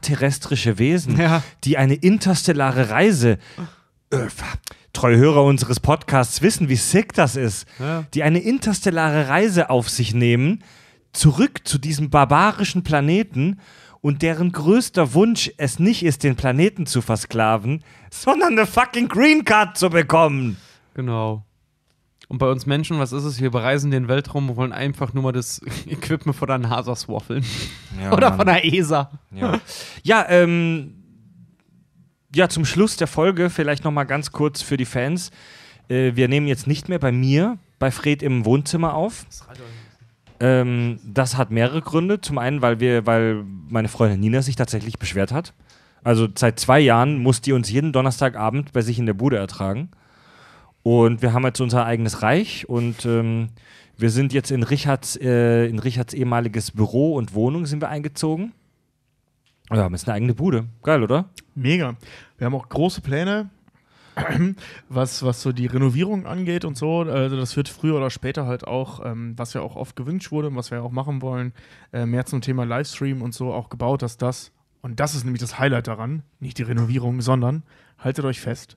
extraterrestrische 0.08 0.78
Wesen, 0.78 1.18
Ja. 1.18 1.42
die 1.64 1.78
eine 1.78 1.94
interstellare 1.94 2.90
Reise. 2.90 3.38
Äh, 4.10 4.26
treue 4.92 5.16
Hörer 5.16 5.42
unseres 5.44 5.80
Podcasts 5.80 6.42
wissen, 6.42 6.68
wie 6.68 6.76
sick 6.76 7.12
das 7.14 7.36
ist. 7.36 7.66
Ja. 7.78 8.04
Die 8.14 8.22
eine 8.22 8.38
interstellare 8.40 9.28
Reise 9.28 9.70
auf 9.70 9.88
sich 9.88 10.14
nehmen, 10.14 10.62
zurück 11.12 11.60
zu 11.64 11.78
diesem 11.78 12.10
barbarischen 12.10 12.82
Planeten 12.84 13.58
und 14.00 14.22
deren 14.22 14.52
größter 14.52 15.14
Wunsch 15.14 15.50
es 15.56 15.78
nicht 15.78 16.04
ist, 16.04 16.22
den 16.22 16.36
Planeten 16.36 16.86
zu 16.86 17.00
versklaven, 17.00 17.82
sondern 18.10 18.52
eine 18.58 18.66
fucking 18.66 19.08
Green 19.08 19.44
Card 19.44 19.76
zu 19.78 19.88
bekommen. 19.90 20.58
Genau. 20.94 21.44
Und 22.28 22.38
bei 22.38 22.50
uns 22.50 22.66
Menschen, 22.66 22.98
was 22.98 23.12
ist 23.12 23.24
es? 23.24 23.40
Wir 23.40 23.50
bereisen 23.50 23.90
den 23.90 24.08
Weltraum 24.08 24.50
und 24.50 24.56
wollen 24.56 24.72
einfach 24.72 25.12
nur 25.12 25.22
mal 25.22 25.32
das 25.32 25.60
Equipment 25.86 26.36
von 26.36 26.48
der 26.48 26.58
NASA 26.58 26.96
swaffeln. 26.96 27.44
Oder 28.12 28.34
von 28.34 28.46
der 28.46 28.64
ESA. 28.64 29.10
Ja, 29.30 29.60
ja, 30.02 30.26
ähm, 30.28 30.94
ja, 32.34 32.48
zum 32.48 32.64
Schluss 32.64 32.96
der 32.96 33.06
Folge 33.06 33.50
vielleicht 33.50 33.84
noch 33.84 33.92
mal 33.92 34.04
ganz 34.04 34.32
kurz 34.32 34.62
für 34.62 34.76
die 34.76 34.84
Fans. 34.84 35.30
Äh, 35.88 36.12
wir 36.14 36.28
nehmen 36.28 36.46
jetzt 36.46 36.66
nicht 36.66 36.88
mehr 36.88 36.98
bei 36.98 37.12
mir, 37.12 37.58
bei 37.78 37.90
Fred 37.90 38.22
im 38.22 38.44
Wohnzimmer 38.44 38.94
auf. 38.94 39.26
Ähm, 40.40 40.98
das 41.04 41.36
hat 41.36 41.50
mehrere 41.50 41.80
Gründe. 41.80 42.20
Zum 42.20 42.38
einen, 42.38 42.62
weil 42.62 42.80
wir, 42.80 43.06
weil 43.06 43.44
meine 43.68 43.88
Freundin 43.88 44.20
Nina 44.20 44.42
sich 44.42 44.56
tatsächlich 44.56 44.98
beschwert 44.98 45.32
hat. 45.32 45.54
Also 46.02 46.28
seit 46.34 46.58
zwei 46.60 46.80
Jahren 46.80 47.18
muss 47.18 47.40
die 47.40 47.52
uns 47.52 47.70
jeden 47.70 47.92
Donnerstagabend 47.92 48.72
bei 48.72 48.82
sich 48.82 48.98
in 48.98 49.06
der 49.06 49.14
Bude 49.14 49.36
ertragen. 49.36 49.90
Und 50.84 51.22
wir 51.22 51.32
haben 51.32 51.44
jetzt 51.44 51.62
unser 51.62 51.86
eigenes 51.86 52.20
Reich 52.20 52.68
und 52.68 53.06
ähm, 53.06 53.48
wir 53.96 54.10
sind 54.10 54.34
jetzt 54.34 54.50
in 54.50 54.62
Richards, 54.62 55.16
äh, 55.16 55.64
in 55.64 55.78
Richards 55.78 56.12
ehemaliges 56.12 56.72
Büro 56.72 57.14
und 57.14 57.32
Wohnung 57.32 57.64
sind 57.64 57.80
wir 57.80 57.88
eingezogen. 57.88 58.52
Ja, 59.70 59.78
haben 59.78 59.94
jetzt 59.94 60.06
eine 60.06 60.16
eigene 60.16 60.34
Bude. 60.34 60.66
Geil, 60.82 61.02
oder? 61.02 61.30
Mega. 61.54 61.96
Wir 62.36 62.44
haben 62.44 62.54
auch 62.54 62.68
große 62.68 63.00
Pläne, 63.00 63.48
was, 64.90 65.22
was 65.22 65.40
so 65.40 65.52
die 65.52 65.64
Renovierung 65.64 66.26
angeht 66.26 66.66
und 66.66 66.76
so. 66.76 67.00
Also 67.00 67.36
das 67.38 67.56
wird 67.56 67.70
früher 67.70 67.96
oder 67.96 68.10
später 68.10 68.44
halt 68.44 68.66
auch, 68.66 69.02
ähm, 69.06 69.32
was 69.38 69.54
ja 69.54 69.62
auch 69.62 69.76
oft 69.76 69.96
gewünscht 69.96 70.32
wurde 70.32 70.48
und 70.48 70.56
was 70.56 70.70
wir 70.70 70.82
auch 70.82 70.92
machen 70.92 71.22
wollen, 71.22 71.54
äh, 71.94 72.04
mehr 72.04 72.26
zum 72.26 72.42
Thema 72.42 72.64
Livestream 72.64 73.22
und 73.22 73.32
so 73.32 73.54
auch 73.54 73.70
gebaut, 73.70 74.02
dass 74.02 74.18
das, 74.18 74.52
und 74.82 75.00
das 75.00 75.14
ist 75.14 75.24
nämlich 75.24 75.40
das 75.40 75.58
Highlight 75.58 75.86
daran, 75.86 76.24
nicht 76.40 76.58
die 76.58 76.62
Renovierung, 76.62 77.22
sondern, 77.22 77.62
haltet 77.98 78.26
euch 78.26 78.42
fest, 78.42 78.76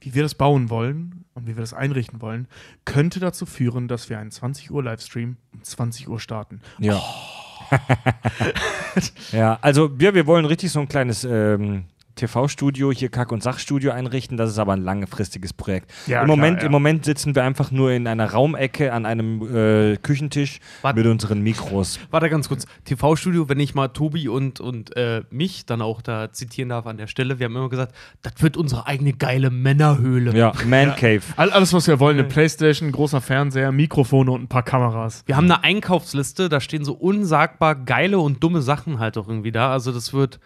wie 0.00 0.14
wir 0.14 0.22
das 0.22 0.34
bauen 0.34 0.70
wollen 0.70 1.24
und 1.34 1.46
wie 1.46 1.56
wir 1.56 1.60
das 1.60 1.74
einrichten 1.74 2.20
wollen, 2.20 2.48
könnte 2.84 3.20
dazu 3.20 3.46
führen, 3.46 3.88
dass 3.88 4.08
wir 4.08 4.18
einen 4.18 4.30
20 4.30 4.70
Uhr 4.70 4.82
Livestream 4.82 5.36
um 5.52 5.62
20 5.62 6.08
Uhr 6.08 6.20
starten. 6.20 6.60
Ja. 6.78 7.02
ja, 9.32 9.58
also 9.60 9.98
wir, 9.98 10.14
wir 10.14 10.26
wollen 10.26 10.44
richtig 10.44 10.72
so 10.72 10.80
ein 10.80 10.88
kleines 10.88 11.24
ähm, 11.24 11.84
TV-Studio, 12.18 12.92
hier 12.92 13.08
Kack- 13.08 13.32
und 13.32 13.42
Sachstudio 13.42 13.92
einrichten. 13.92 14.36
Das 14.36 14.50
ist 14.50 14.58
aber 14.58 14.74
ein 14.74 14.82
langfristiges 14.82 15.52
Projekt. 15.52 15.90
Ja, 16.06 16.20
Im, 16.20 16.26
klar, 16.26 16.36
Moment, 16.36 16.60
ja. 16.60 16.66
Im 16.66 16.72
Moment 16.72 17.04
sitzen 17.04 17.34
wir 17.34 17.44
einfach 17.44 17.70
nur 17.70 17.92
in 17.92 18.06
einer 18.06 18.30
Raumecke 18.30 18.92
an 18.92 19.06
einem 19.06 19.42
äh, 19.42 19.96
Küchentisch 19.96 20.60
Wart- 20.82 20.96
mit 20.96 21.06
unseren 21.06 21.40
Mikros. 21.40 21.98
Warte 22.10 22.28
ganz 22.28 22.48
kurz. 22.48 22.66
TV-Studio, 22.84 23.48
wenn 23.48 23.60
ich 23.60 23.74
mal 23.74 23.88
Tobi 23.88 24.28
und, 24.28 24.60
und 24.60 24.96
äh, 24.96 25.22
mich 25.30 25.64
dann 25.66 25.80
auch 25.80 26.02
da 26.02 26.32
zitieren 26.32 26.68
darf 26.68 26.86
an 26.86 26.96
der 26.98 27.06
Stelle, 27.06 27.38
wir 27.38 27.46
haben 27.46 27.56
immer 27.56 27.68
gesagt, 27.68 27.94
das 28.22 28.34
wird 28.42 28.56
unsere 28.56 28.86
eigene 28.86 29.12
geile 29.12 29.50
Männerhöhle. 29.50 30.36
Ja, 30.36 30.52
Man 30.66 30.94
Cave. 30.96 31.22
All, 31.36 31.50
alles, 31.50 31.72
was 31.72 31.86
wir 31.86 32.00
wollen, 32.00 32.18
eine 32.18 32.28
Playstation, 32.28 32.88
ein 32.88 32.92
großer 32.92 33.20
Fernseher, 33.20 33.72
Mikrofone 33.72 34.30
und 34.30 34.42
ein 34.42 34.48
paar 34.48 34.62
Kameras. 34.64 35.22
Wir 35.26 35.36
haben 35.36 35.44
eine 35.44 35.62
Einkaufsliste, 35.64 36.48
da 36.48 36.60
stehen 36.60 36.84
so 36.84 36.94
unsagbar 36.94 37.74
geile 37.76 38.18
und 38.18 38.42
dumme 38.42 38.62
Sachen 38.62 38.98
halt 38.98 39.16
auch 39.16 39.28
irgendwie 39.28 39.52
da. 39.52 39.72
Also 39.72 39.92
das 39.92 40.12
wird, 40.12 40.40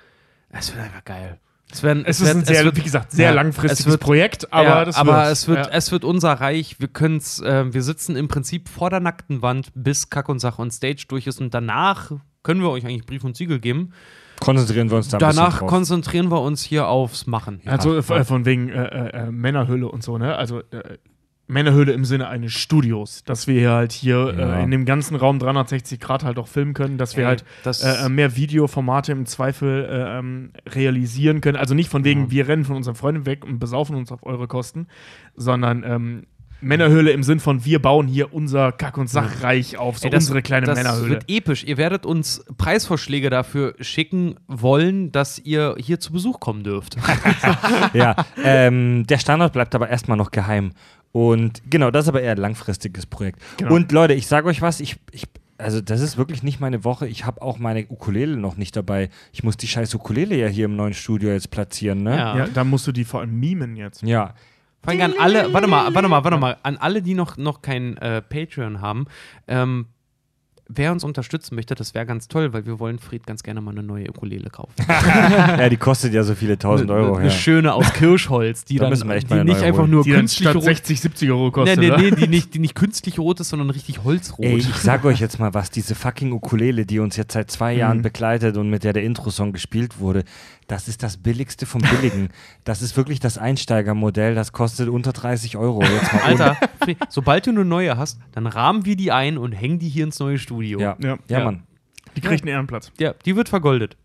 es 0.51 0.75
wird 0.75 0.85
einfach 0.85 1.05
geil. 1.05 1.39
Es, 1.73 1.83
werden, 1.83 2.05
Es, 2.07 2.21
wird, 2.21 2.31
ist 2.31 2.37
ein 2.37 2.45
sehr, 2.45 2.65
wird, 2.65 2.77
wie 2.77 2.83
gesagt, 2.83 3.13
sehr 3.13 3.31
ja, 3.31 3.35
langfristiges 3.35 3.81
es 3.87 3.87
wird- 3.93 4.01
Projekt, 4.01 4.53
aber 4.53 4.65
ja, 4.65 4.85
das 4.85 4.97
aber 4.97 5.17
wird. 5.17 5.33
es 5.33 5.49
wird, 5.49 5.67
Ja. 5.67 5.73
es 5.73 5.93
wird 5.93 6.05
unser 6.05 6.33
Reich. 6.35 6.77
Wir 6.81 6.89
können's, 6.89 7.41
äh, 7.41 7.73
wir 7.73 7.83
sitzen 7.83 8.17
im 8.17 8.29
Prinzip 8.29 8.69
vor 8.69 8.91
der 8.91 9.01
nackten 9.01 9.43
Wand, 9.43 9.71
bis 9.75 10.11
Kack 10.11 10.29
und 10.29 10.39
Sache 10.39 10.61
und 10.61 10.71
Stage 10.73 11.05
durch 11.09 11.27
ist 11.27 11.41
und 11.41 11.55
danach 11.55 12.13
können 12.43 12.61
wir 12.61 12.71
euch 12.71 12.85
eigentlich 12.85 13.07
Brief 13.07 13.25
und 13.25 13.37
Siegel 13.37 13.59
geben. 13.61 13.93
Konzentrieren 14.41 14.91
wir 14.91 14.97
uns 14.97 15.09
da 15.09 15.19
Danach 15.19 15.61
konzentrieren 15.65 16.29
wir 16.31 16.41
uns 16.41 16.63
hier 16.65 16.89
aufs 16.89 17.27
Machen. 17.29 17.61
Also 17.65 17.97
äh, 17.97 18.03
von 18.25 18.45
wegen 18.45 18.71
äh, 18.71 18.85
äh, 18.85 19.09
äh, 19.27 19.31
Männerhöhle 19.31 19.87
und 19.89 20.03
so, 20.03 20.19
ne? 20.19 20.35
Also 20.37 20.61
äh, 20.73 20.99
Männerhöhle 21.49 21.93
im 21.93 22.05
Sinne 22.05 22.29
eines 22.29 22.53
Studios, 22.53 23.25
dass 23.25 23.47
wir 23.47 23.71
halt 23.71 23.93
hier 23.93 24.35
Ja. 24.39 24.59
äh, 24.61 24.63
in 24.65 24.71
dem 24.71 24.85
ganzen 24.85 25.17
Raum 25.17 25.39
360 25.39 26.01
Grad 26.01 26.25
halt 26.25 26.39
auch 26.39 26.49
filmen 26.49 26.73
können, 26.73 26.99
dass 26.99 27.17
wir 27.17 27.25
Ey, 27.25 27.29
halt 27.29 27.45
das- 27.65 27.83
äh, 27.83 28.07
äh, 28.07 28.09
mehr 28.09 28.37
Videoformate 28.37 29.13
im 29.13 29.27
Zweifel 29.27 29.85
äh, 29.85 30.19
ähm, 30.19 30.53
realisieren 30.69 31.41
können. 31.41 31.57
Also 31.59 31.75
nicht 31.75 31.91
von 31.91 32.05
wegen, 32.05 32.31
wir 32.31 32.49
rennen 32.49 32.65
von 32.65 32.77
unseren 32.77 32.95
Freunden 32.95 33.27
weg 33.27 33.45
und 33.45 33.59
besaufen 33.59 33.97
uns 33.97 34.13
auf 34.13 34.23
eure 34.25 34.47
Kosten, 34.49 34.87
sondern 35.35 35.83
ähm, 35.85 36.23
Männerhöhle 36.63 37.11
im 37.11 37.23
Sinn 37.23 37.41
von, 37.41 37.65
wir 37.65 37.81
bauen 37.83 38.07
hier 38.07 38.33
unser 38.33 38.73
Kack- 38.73 38.97
und 38.99 39.09
Sachreich 39.11 39.77
auf, 39.77 39.99
so 39.99 40.05
Ey, 40.07 40.11
das- 40.11 40.25
unsere 40.25 40.43
kleine 40.43 40.67
das 40.67 40.77
Männerhöhle. 40.79 41.11
wird 41.11 41.25
episch. 41.29 41.65
Ihr 41.65 41.77
werdet 41.77 42.07
uns 42.07 42.45
Preisvorschläge 42.57 43.29
dafür 43.31 43.75
schicken 43.81 44.37
wollen, 44.47 45.13
dass 45.13 45.39
ihr 45.39 45.75
hier 45.79 46.01
zu 46.01 46.13
Besuch 46.13 46.41
kommen 46.41 46.63
dürft. 46.65 46.97
ja, 47.93 48.15
ähm, 48.43 49.07
der 49.07 49.19
Standort 49.19 49.53
bleibt 49.53 49.75
aber 49.75 49.89
erstmal 49.89 50.17
noch 50.17 50.31
geheim. 50.31 50.73
Und 51.13 51.63
genau, 51.69 51.91
das 51.91 52.07
ist 52.07 52.09
aber 52.09 52.23
eher 52.23 52.33
ein 52.33 52.39
langfristiges 52.39 53.05
Projekt. 53.07 53.41
Genau. 53.59 53.75
Und 53.75 53.93
Leute, 53.93 54.15
ich 54.15 54.27
sage 54.27 54.47
euch 54.49 54.63
was, 54.63 54.81
ich, 54.81 54.97
ich, 55.11 55.25
also 55.59 55.83
das 55.83 56.01
ist 56.01 56.17
wirklich 56.17 56.43
nicht 56.43 56.59
meine 56.59 56.85
Woche. 56.85 57.07
Ich 57.07 57.27
habe 57.27 57.43
auch 57.43 57.59
meine 57.59 57.85
Ukulele 57.89 58.37
noch 58.39 58.57
nicht 58.57 58.75
dabei. 58.77 59.11
Ich 59.33 59.43
muss 59.45 59.59
die 59.59 59.69
scheiß 59.69 59.95
Ukulele 59.95 60.37
ja 60.37 60.47
hier 60.47 60.65
im 60.65 60.75
neuen 60.77 60.95
Studio 60.95 61.31
jetzt 61.31 61.51
platzieren, 61.51 62.03
ne? 62.03 62.17
Ja. 62.17 62.39
ja, 62.39 62.47
da 62.49 62.65
musst 62.65 62.87
du 62.87 62.93
die 62.93 63.05
vor 63.05 63.21
allem 63.21 63.39
mimen 63.39 63.77
jetzt. 63.77 64.03
Ja. 64.03 64.33
Vor 64.83 64.93
allem 64.93 65.01
an 65.03 65.15
alle, 65.19 65.53
warte 65.53 65.67
mal, 65.69 65.95
warte 65.95 66.09
mal, 66.09 66.25
warte 66.25 66.39
mal, 66.39 66.57
an 66.63 66.77
alle, 66.77 67.03
die 67.03 67.15
noch, 67.15 67.37
noch 67.37 67.63
kein 67.63 67.97
äh, 67.99 68.21
Patreon 68.23 68.81
haben, 68.81 69.07
ähm, 69.47 69.87
wer 70.75 70.91
uns 70.93 71.05
unterstützen 71.05 71.55
möchte, 71.55 71.75
das 71.75 71.95
wäre 71.95 72.07
ganz 72.07 72.29
toll, 72.29 72.53
weil 72.55 72.65
wir 72.65 72.79
wollen 72.79 72.99
Fried 72.99 73.27
ganz 73.27 73.43
gerne 73.43 73.61
mal 73.61 73.73
eine 73.73 73.83
neue 73.83 74.09
Ukulele 74.09 74.49
kaufen. 74.49 74.73
ja, 74.89 75.69
die 75.69 75.77
kostet 75.77 76.15
ja 76.15 76.23
so 76.23 76.35
viele 76.35 76.59
tausend 76.59 76.91
Euro. 76.91 77.17
Eine 77.17 77.27
ja. 77.27 77.31
schöne 77.31 77.75
aus 77.75 77.93
Kirschholz, 77.93 78.65
die 78.65 78.77
Da 78.79 78.89
dann 78.89 78.99
die 78.99 79.05
nicht 79.17 79.29
neue 79.29 79.63
einfach 79.65 79.81
holen. 79.83 79.91
nur 79.91 80.03
Die 80.05 80.13
künstlich 80.13 80.49
statt 80.49 80.57
rot 80.57 80.65
60, 80.65 81.01
70 81.01 81.31
Euro 81.31 81.45
Nee, 81.47 81.51
kostet. 81.51 81.79
nee, 81.79 81.91
oder? 81.91 81.99
nee, 82.01 82.11
die 82.13 82.27
nicht, 82.29 82.55
die 82.55 82.59
nicht 82.59 82.75
künstlich 82.75 83.19
rot 83.19 83.41
ist, 83.41 83.51
sondern 83.51 83.69
richtig 83.71 84.03
holzrot. 84.03 84.47
Ey, 84.47 84.57
ich 84.57 84.69
sag 84.77 85.05
euch 85.05 85.21
jetzt 85.21 85.39
mal 85.39 85.53
was, 85.53 85.71
diese 85.71 85.95
fucking 85.95 86.33
Ukulele, 86.33 86.87
die 86.87 87.01
uns 87.01 87.17
jetzt 87.17 87.35
seit 87.35 87.51
zwei 87.51 87.75
Jahren 87.75 87.99
Mhm. 87.99 88.03
begleitet 88.03 88.57
und 88.57 88.71
mit 88.71 88.83
der 88.85 88.95
der 88.95 89.03
Intro-Song 89.03 89.53
gespielt 89.53 89.99
wurde, 90.01 90.25
das 90.73 90.89
ist 90.89 91.03
das 91.03 91.19
billigste 91.19 91.67
vom 91.67 91.83
Billigen. 91.83 92.31
das 92.65 92.81
ist 92.81 92.97
wirklich 92.97 93.21
das 93.21 93.37
Einsteigermodell, 93.37 94.35
das 94.35 94.53
kostet 94.53 94.89
unter 94.89 95.13
30 95.13 95.59
Euro. 95.59 95.83
Jetzt 95.83 96.13
mal 96.15 96.33
ohne- 96.33 96.45
Alter, 96.45 96.57
sobald 97.11 97.47
du 97.47 97.51
eine 97.51 97.65
neue 97.67 97.99
hast, 97.99 98.19
dann 98.33 98.47
rahmen 98.47 98.87
wir 98.87 98.97
die 98.97 99.13
ein 99.13 99.37
und 99.37 99.53
hängen 99.53 99.79
die 99.79 99.91
hier 99.91 100.05
ins 100.05 100.19
neue 100.19 100.39
Studio. 100.39 100.81
Ja, 100.81 100.97
ja, 100.99 101.19
Ja. 101.29 101.39
Ja. 101.39 101.45
Mann. 101.45 101.65
Die 102.17 102.23
kriegt 102.23 102.43
einen 102.43 102.49
Ehrenplatz. 102.53 102.91
Ja, 102.99 103.13
die 103.25 103.37
wird 103.37 103.51
vergoldet. 103.51 103.97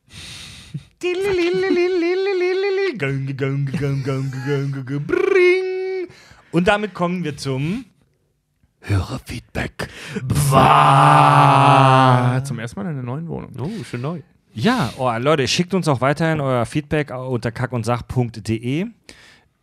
Und 6.51 6.67
damit 6.67 6.93
kommen 6.93 7.23
wir 7.23 7.37
zum 7.37 7.85
Hörerfeedback. 8.81 9.87
Zum 12.45 12.59
ersten 12.59 12.79
Mal 12.79 12.83
in 12.85 12.91
einer 12.91 13.03
neuen 13.03 13.27
Wohnung. 13.27 13.51
Oh, 13.59 13.83
schön 13.83 14.01
neu. 14.01 14.21
Ja, 14.59 14.91
oh, 14.97 15.11
Leute, 15.19 15.47
schickt 15.47 15.75
uns 15.75 15.87
auch 15.87 16.01
weiterhin 16.01 16.41
euer 16.41 16.65
Feedback 16.65 17.11
unter 17.11 17.51
kackundsach.de. 17.51 18.87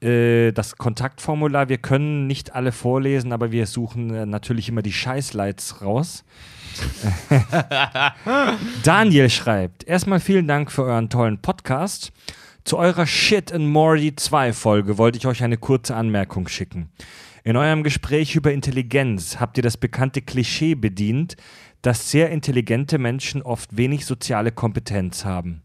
Äh, 0.00 0.52
Das 0.52 0.76
Kontaktformular, 0.76 1.68
wir 1.68 1.78
können 1.78 2.28
nicht 2.28 2.54
alle 2.54 2.70
vorlesen, 2.70 3.32
aber 3.32 3.50
wir 3.50 3.66
suchen 3.66 4.14
äh, 4.14 4.24
natürlich 4.24 4.68
immer 4.68 4.82
die 4.82 4.92
Scheißlights 4.92 5.82
raus. 5.82 6.22
Daniel 8.84 9.30
schreibt: 9.30 9.82
Erstmal 9.82 10.20
vielen 10.20 10.46
Dank 10.46 10.70
für 10.70 10.84
euren 10.84 11.10
tollen 11.10 11.42
Podcast. 11.42 12.12
Zu 12.62 12.78
eurer 12.78 13.08
Shit 13.08 13.52
and 13.52 13.66
Morty 13.66 14.14
2 14.14 14.52
Folge 14.52 14.96
wollte 14.96 15.18
ich 15.18 15.26
euch 15.26 15.42
eine 15.42 15.56
kurze 15.56 15.96
Anmerkung 15.96 16.46
schicken. 16.46 16.88
In 17.46 17.56
eurem 17.56 17.82
Gespräch 17.82 18.36
über 18.36 18.52
Intelligenz 18.52 19.38
habt 19.38 19.58
ihr 19.58 19.62
das 19.62 19.76
bekannte 19.76 20.22
Klischee 20.22 20.74
bedient, 20.74 21.36
dass 21.84 22.10
sehr 22.10 22.30
intelligente 22.30 22.98
Menschen 22.98 23.42
oft 23.42 23.76
wenig 23.76 24.06
soziale 24.06 24.52
Kompetenz 24.52 25.26
haben. 25.26 25.62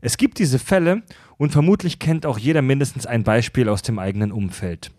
Es 0.00 0.16
gibt 0.16 0.38
diese 0.38 0.60
Fälle 0.60 1.02
und 1.36 1.50
vermutlich 1.50 1.98
kennt 1.98 2.26
auch 2.26 2.38
jeder 2.38 2.62
mindestens 2.62 3.06
ein 3.06 3.24
Beispiel 3.24 3.68
aus 3.68 3.82
dem 3.82 3.98
eigenen 3.98 4.30
Umfeld. 4.30 4.92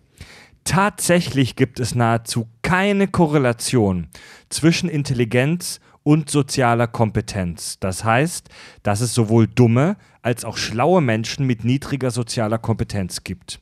Tatsächlich 0.66 1.56
gibt 1.56 1.80
es 1.80 1.96
nahezu 1.96 2.50
keine 2.62 3.08
Korrelation 3.08 4.08
zwischen 4.50 4.90
Intelligenz 4.90 5.80
und 6.04 6.30
sozialer 6.30 6.88
Kompetenz. 6.88 7.80
Das 7.80 8.04
heißt, 8.04 8.50
dass 8.84 9.00
es 9.00 9.14
sowohl 9.14 9.48
dumme 9.48 9.96
als 10.22 10.44
auch 10.44 10.58
schlaue 10.58 11.00
Menschen 11.00 11.48
mit 11.48 11.64
niedriger 11.64 12.12
sozialer 12.12 12.58
Kompetenz 12.58 13.24
gibt. 13.24 13.62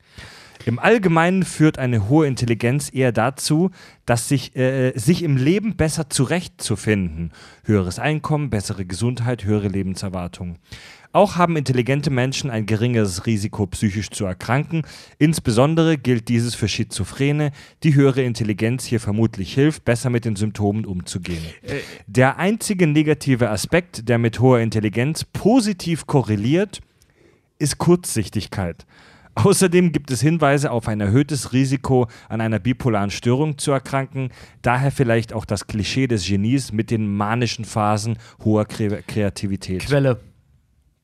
Im 0.68 0.80
Allgemeinen 0.80 1.44
führt 1.44 1.80
eine 1.80 2.10
hohe 2.10 2.28
Intelligenz 2.28 2.94
eher 2.94 3.14
dazu, 3.14 3.72
dass 4.06 4.28
sich, 4.28 4.54
äh, 4.58 4.92
sich 4.98 5.24
im 5.24 5.38
Leben 5.38 5.78
besser 5.78 6.10
zurechtzufinden. 6.10 7.32
Höheres 7.64 8.00
Einkommen, 8.00 8.50
bessere 8.50 8.84
Gesundheit, 8.84 9.46
höhere 9.46 9.70
Lebenserwartung. 9.70 10.58
Auch 11.14 11.38
haben 11.38 11.56
intelligente 11.56 12.10
Menschen 12.10 12.50
ein 12.50 12.66
geringeres 12.66 13.26
Risiko, 13.26 13.66
psychisch 13.68 14.10
zu 14.10 14.26
erkranken. 14.26 14.82
Insbesondere 15.20 15.98
gilt 15.98 16.28
dieses 16.28 16.54
für 16.54 16.68
Schizophrene, 16.68 17.54
die 17.84 17.96
höhere 17.96 18.24
Intelligenz 18.24 18.84
hier 18.84 19.00
vermutlich 19.00 19.54
hilft, 19.54 19.86
besser 19.86 20.10
mit 20.10 20.26
den 20.26 20.36
Symptomen 20.36 20.86
umzugehen. 20.86 21.46
Der 22.08 22.40
einzige 22.40 22.88
negative 22.88 23.52
Aspekt, 23.52 24.10
der 24.10 24.18
mit 24.18 24.42
hoher 24.42 24.60
Intelligenz 24.60 25.24
positiv 25.24 26.08
korreliert, 26.08 26.82
ist 27.58 27.78
Kurzsichtigkeit. 27.78 28.86
Außerdem 29.46 29.92
gibt 29.92 30.12
es 30.12 30.22
Hinweise 30.22 30.72
auf 30.72 30.88
ein 30.88 31.00
erhöhtes 31.00 31.54
Risiko, 31.54 32.08
an 32.30 32.42
einer 32.42 32.60
bipolaren 32.60 33.12
Störung 33.12 33.58
zu 33.58 33.72
erkranken. 33.72 34.30
Daher 34.62 34.92
vielleicht 34.92 35.32
auch 35.34 35.46
das 35.46 35.68
Klischee 35.68 36.08
des 36.08 36.26
Genies 36.28 36.72
mit 36.72 36.92
den 36.92 37.16
manischen 37.16 37.66
Phasen 37.66 38.18
hoher 38.44 38.66
Kre 38.66 39.04
Kreativität. 39.08 39.86
Quelle. 39.86 40.20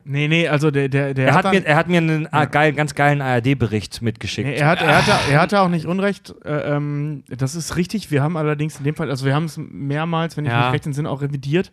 Nee, 0.05 0.27
nee, 0.27 0.49
also 0.49 0.69
der, 0.69 0.89
der, 0.89 1.13
der 1.13 1.27
Er 1.27 1.33
hat, 1.33 1.45
dann- 1.45 1.55
mir, 1.55 1.65
er 1.65 1.75
hat 1.77 1.87
mir 1.87 1.99
einen 1.99 2.27
ah, 2.29 2.43
geil, 2.43 2.73
ganz 2.73 2.93
geilen 2.93 3.21
ARD-Bericht 3.21 4.01
mitgeschickt. 4.01 4.49
Nee, 4.49 4.55
er, 4.55 4.67
hat, 4.67 4.81
er, 4.81 4.97
hatte, 4.97 5.31
er 5.31 5.39
hatte 5.39 5.61
auch 5.61 5.69
nicht 5.69 5.85
Unrecht. 5.85 6.35
Äh, 6.43 6.75
ähm, 6.75 7.23
das 7.29 7.55
ist 7.55 7.77
richtig. 7.77 8.11
Wir 8.11 8.21
haben 8.21 8.35
allerdings 8.35 8.77
in 8.79 8.83
dem 8.83 8.95
Fall, 8.95 9.09
also 9.09 9.25
wir 9.25 9.33
haben 9.33 9.45
es 9.45 9.57
mehrmals, 9.57 10.35
wenn 10.35 10.43
ich 10.45 10.51
Ja. 10.51 10.65
mich 10.65 10.73
recht 10.73 10.85
entsinne, 10.87 11.09
auch 11.09 11.21
revidiert. 11.21 11.71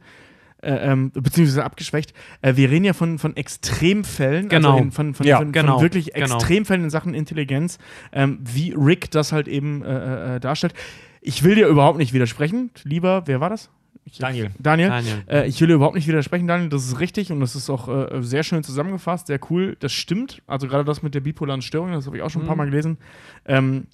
Äh, 0.62 0.93
ähm, 0.93 1.11
beziehungsweise 1.12 1.65
abgeschwächt. 1.65 2.12
Äh, 2.43 2.57
wir 2.57 2.70
reden 2.70 2.85
ja 2.85 2.93
von, 2.93 3.19
von 3.19 3.35
Extremfällen, 3.37 4.49
Genau. 4.49 4.73
also 4.73 4.82
in, 4.82 4.93
von, 4.93 5.15
von, 5.15 5.27
Ja, 5.27 5.39
von, 5.39 5.53
genau, 5.53 5.74
von 5.74 5.82
wirklich 5.82 6.12
genau. 6.12 6.37
Extremfällen 6.37 6.85
in 6.85 6.91
Sachen 6.91 7.15
Intelligenz, 7.15 7.78
ähm, 8.12 8.39
wie 8.43 8.74
Rick 8.77 9.11
das 9.11 9.32
halt 9.32 9.49
eben 9.49 9.82
äh, 9.82 10.37
äh, 10.37 10.41
darstellt. 10.41 10.74
Ich 11.23 11.45
will 11.45 11.55
dir 11.55 11.66
überhaupt 11.66 11.99
nicht 11.99 12.12
widersprechen, 12.12 12.70
lieber, 12.85 13.23
wer 13.27 13.41
war 13.41 13.49
das? 13.49 13.70
Ich, 14.05 14.19
Daniel. 14.19 14.51
Daniel. 14.59 14.89
Daniel. 14.89 15.24
Äh, 15.28 15.47
ich 15.49 15.61
will 15.61 15.69
dir 15.69 15.74
überhaupt 15.74 15.95
nicht 15.95 16.09
widersprechen, 16.09 16.47
Daniel. 16.47 16.69
Das 16.69 16.85
ist 16.85 17.01
richtig 17.01 17.31
und 17.31 17.41
das 17.41 17.55
ist 17.55 17.70
auch 17.70 17.89
äh, 17.89 18.23
sehr 18.23 18.43
schön 18.43 18.62
zusammengefasst, 18.62 19.28
sehr 19.28 19.39
cool. 19.51 19.77
Das 19.81 19.93
stimmt. 19.93 20.43
Also 20.47 20.66
gerade 20.69 20.85
das 20.85 21.03
mit 21.03 21.15
der 21.15 21.20
bipolaren 21.20 21.62
Störung, 21.62 21.93
das 21.93 22.07
habe 22.07 22.16
ich 22.16 22.23
auch 22.23 22.31
schon 22.31 22.43
ein 22.43 22.47
paar 22.47 22.57
Mal 22.57 22.65
gelesen. 22.66 22.99
Ähm, 23.47 23.87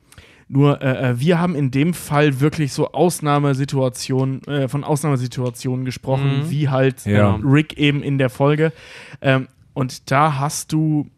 nur 0.49 0.81
äh, 0.83 1.11
äh, 1.11 1.21
wir 1.21 1.39
haben 1.41 1.55
in 1.55 1.71
dem 1.71 1.93
Fall 1.95 2.41
wirklich 2.41 2.73
so 2.73 2.93
Ausnahmesituationen, 2.93 4.43
äh, 4.45 4.69
von 4.69 4.85
Ausnahmesituationen 4.85 5.85
gesprochen, 5.85 6.41
Mhm. 6.45 6.51
wie 6.51 6.69
halt 6.69 7.05
Ja. 7.05 7.35
ähm, 7.35 7.47
Rick 7.47 7.77
eben 7.79 8.03
in 8.03 8.19
der 8.19 8.31
Folge. 8.31 8.73
Ähm, 9.21 9.49
und 9.75 10.11
da 10.11 10.39
hast 10.39 10.73
du 10.73 11.09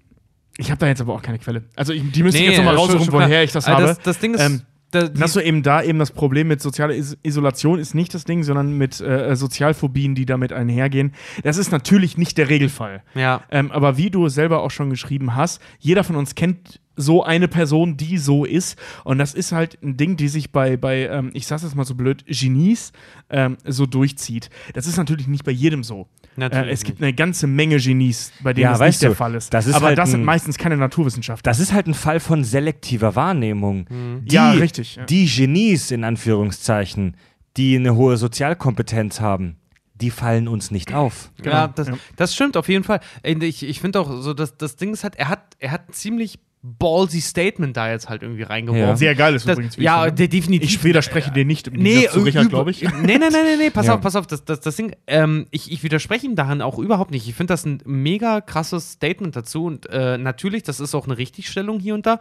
Ich 0.61 0.71
habe 0.73 0.81
da 0.81 0.89
jetzt 0.89 1.01
aber 1.01 1.15
auch 1.15 1.23
keine 1.23 1.39
Quelle. 1.39 1.63
Also 1.77 1.93
ich, 1.93 2.03
die 2.11 2.23
müsste 2.25 2.39
ich 2.39 2.45
Nee, 2.45 2.51
jetzt 2.51 2.59
nochmal 2.59 2.75
äh, 2.75 2.79
raussuchen, 2.79 3.13
woher 3.13 3.45
ich 3.45 3.53
das 3.53 3.67
Aber 3.67 3.75
habe. 3.77 3.87
Das, 3.87 4.01
das 4.01 4.19
Ding 4.19 4.35
ist, 4.35 4.41
Ähm, 4.41 4.63
da, 4.91 5.09
Hast 5.21 5.37
du 5.37 5.41
eben 5.41 5.63
da 5.63 5.83
eben 5.83 5.99
das 6.01 6.11
Problem 6.11 6.49
mit 6.49 6.61
sozialer 6.63 6.95
Is 6.95 7.17
Isolation 7.23 7.79
ist 7.79 7.95
nicht 7.95 8.13
das 8.15 8.25
Ding, 8.25 8.43
sondern 8.43 8.73
mit 8.73 9.01
äh, 9.01 9.37
Sozialphobien, 9.37 10.15
die 10.17 10.25
damit 10.27 10.51
einhergehen. 10.53 11.13
Das 11.45 11.59
ist 11.59 11.71
natürlich 11.71 12.17
nicht 12.19 12.39
der 12.39 12.49
Regelfall. 12.49 13.03
ja. 13.15 13.43
Ähm, 13.51 13.71
aber 13.71 13.99
wie 13.99 14.09
du 14.11 14.27
es 14.27 14.35
selber 14.35 14.63
auch 14.63 14.71
schon 14.71 14.89
geschrieben 14.91 15.37
hast, 15.37 15.61
jeder 15.79 16.03
von 16.05 16.17
uns 16.17 16.35
kennt 16.35 16.81
so 17.01 17.23
eine 17.23 17.47
Person, 17.49 17.97
die 17.97 18.19
so 18.19 18.45
ist. 18.45 18.77
Und 19.05 19.19
das 19.19 19.33
ist 19.35 19.53
halt 19.53 19.79
ein 19.83 19.97
Ding, 19.97 20.17
die 20.17 20.27
sich 20.29 20.51
bei, 20.53 20.77
bei 20.77 21.07
ähm, 21.07 21.31
ich 21.33 21.47
sag's 21.47 21.63
jetzt 21.63 21.77
mal 21.77 21.85
so 21.85 21.95
blöd, 21.95 22.25
Genies 22.27 22.93
ähm, 23.31 23.57
so 23.65 23.87
durchzieht. 23.87 24.51
Das 24.75 24.87
ist 24.87 24.97
natürlich 24.97 25.29
nicht 25.29 25.45
bei 25.45 25.53
jedem 25.53 25.85
so. 25.85 26.09
Äh, 26.37 26.69
es 26.71 26.83
gibt 26.85 27.01
eine 27.01 27.13
ganze 27.13 27.47
Menge 27.47 27.79
Genies, 27.79 28.33
bei 28.43 28.53
denen 28.53 28.65
Ja, 28.65 28.71
das 28.73 28.81
nicht 28.81 29.03
der 29.03 29.11
du, 29.11 29.15
Fall 29.15 29.35
ist. 29.35 29.53
das 29.55 29.67
ist 29.67 29.75
aber 29.75 29.87
halt 29.87 29.99
das 29.99 30.11
sind 30.11 30.21
ein- 30.23 30.25
meistens 30.27 30.59
keine 30.59 30.77
Naturwissenschaftler. 30.77 31.51
Das 31.51 31.61
ist 31.61 31.73
halt 31.73 31.87
ein 31.87 31.95
Fall 31.95 32.21
von 32.21 32.45
selektiver 32.45 33.15
Wahrnehmung. 33.17 33.87
Die, 34.25 34.35
Ja, 34.35 34.51
richtig, 34.53 34.97
ja. 34.97 35.05
Die 35.07 35.27
Genies, 35.27 35.91
in 35.91 36.05
Anführungszeichen, 36.05 37.17
die 37.57 37.77
eine 37.77 37.95
hohe 37.97 38.17
Sozialkompetenz 38.17 39.21
haben, 39.21 39.57
die 39.95 40.11
fallen 40.11 40.47
uns 40.47 40.71
nicht 40.71 40.95
auf. 40.95 41.33
Ja, 41.45 41.67
das, 41.69 41.89
ja. 41.89 41.95
das 42.17 42.35
stimmt 42.35 42.57
auf 42.57 42.69
jeden 42.69 42.85
Fall. 42.85 43.01
Ich, 43.25 43.65
ich 43.65 43.81
finde 43.81 43.99
auch 44.01 44.21
so, 44.23 44.33
dass 44.33 44.57
das 44.57 44.77
Ding 44.77 44.93
ist 44.93 45.03
halt, 45.03 45.17
er 45.17 45.29
hat, 45.29 45.57
er 45.59 45.73
hat 45.73 45.93
ziemlich 45.95 46.39
ballsy 46.63 47.21
Statement 47.21 47.77
da 47.77 47.91
jetzt 47.91 48.09
halt 48.09 48.23
irgendwie 48.23 48.43
reingeworfen. 48.43 48.89
Ja. 48.89 48.97
Sehr 48.97 49.15
geil 49.15 49.35
ist 49.35 49.47
Das, 49.47 49.55
übrigens. 49.55 49.79
wie 49.79 49.85
ja, 49.85 49.99
ich 50.03 50.07
finde. 50.09 50.29
de- 50.29 50.41
definitiv. 50.41 50.69
Ich 50.71 50.85
widerspreche 50.85 51.31
dir 51.31 51.45
nicht 51.45 51.71
Nee, 51.73 52.09
zu 52.11 52.21
Richard, 52.21 52.49
glaube 52.49 52.73
ich. 52.73 52.83
Nee, 52.83 52.91
nee, 53.03 53.19
nee, 53.19 53.29
nee, 53.31 53.57
nee, 53.59 53.71
pass 53.71 53.87
Ja. 53.89 53.95
auf, 53.95 54.01
pass 54.01 54.17
auf, 54.17 54.27
das, 54.27 54.45
das, 54.45 54.61
das 54.61 54.75
Ding, 54.77 54.95
ähm, 55.07 55.47
ich, 55.53 55.71
ich 55.71 55.83
widerspreche 55.85 56.27
ihm 56.27 56.35
daran 56.35 56.61
auch 56.61 56.79
überhaupt 56.79 57.13
nicht. 57.13 57.29
Ich 57.29 57.35
finde 57.35 57.53
das 57.53 57.65
ein 57.65 57.81
mega 57.85 58.41
krasses 58.41 58.93
Statement 58.93 59.37
dazu 59.37 59.65
und 59.67 59.89
äh, 59.91 60.19
natürlich, 60.19 60.65
das 60.65 60.81
ist 60.81 60.95
auch 60.95 61.07
eine 61.07 61.17
Richtigstellung 61.17 61.79
hier 61.79 61.95
und 61.95 62.07
da. 62.07 62.19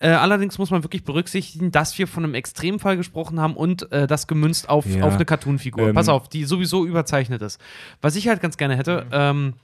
Äh, 0.00 0.08
allerdings 0.08 0.56
muss 0.58 0.70
man 0.70 0.82
wirklich 0.82 1.04
berücksichtigen, 1.04 1.70
dass 1.70 1.98
wir 1.98 2.06
von 2.06 2.24
einem 2.24 2.34
Extremfall 2.34 2.96
gesprochen 2.96 3.38
haben 3.38 3.54
und 3.54 3.92
äh, 3.92 4.06
das 4.06 4.26
gemünzt 4.26 4.68
auf, 4.70 4.86
Ja. 4.86 5.04
auf 5.04 5.14
eine 5.14 5.24
Cartoon-Figur. 5.26 5.88
Ähm. 5.88 5.94
Pass 5.94 6.08
auf, 6.08 6.28
die 6.28 6.44
sowieso 6.44 6.86
überzeichnet 6.86 7.42
ist. 7.42 7.60
Was 8.00 8.16
ich 8.16 8.28
halt 8.28 8.40
ganz 8.40 8.56
gerne 8.56 8.76
hätte, 8.76 9.06
ähm, 9.12 9.54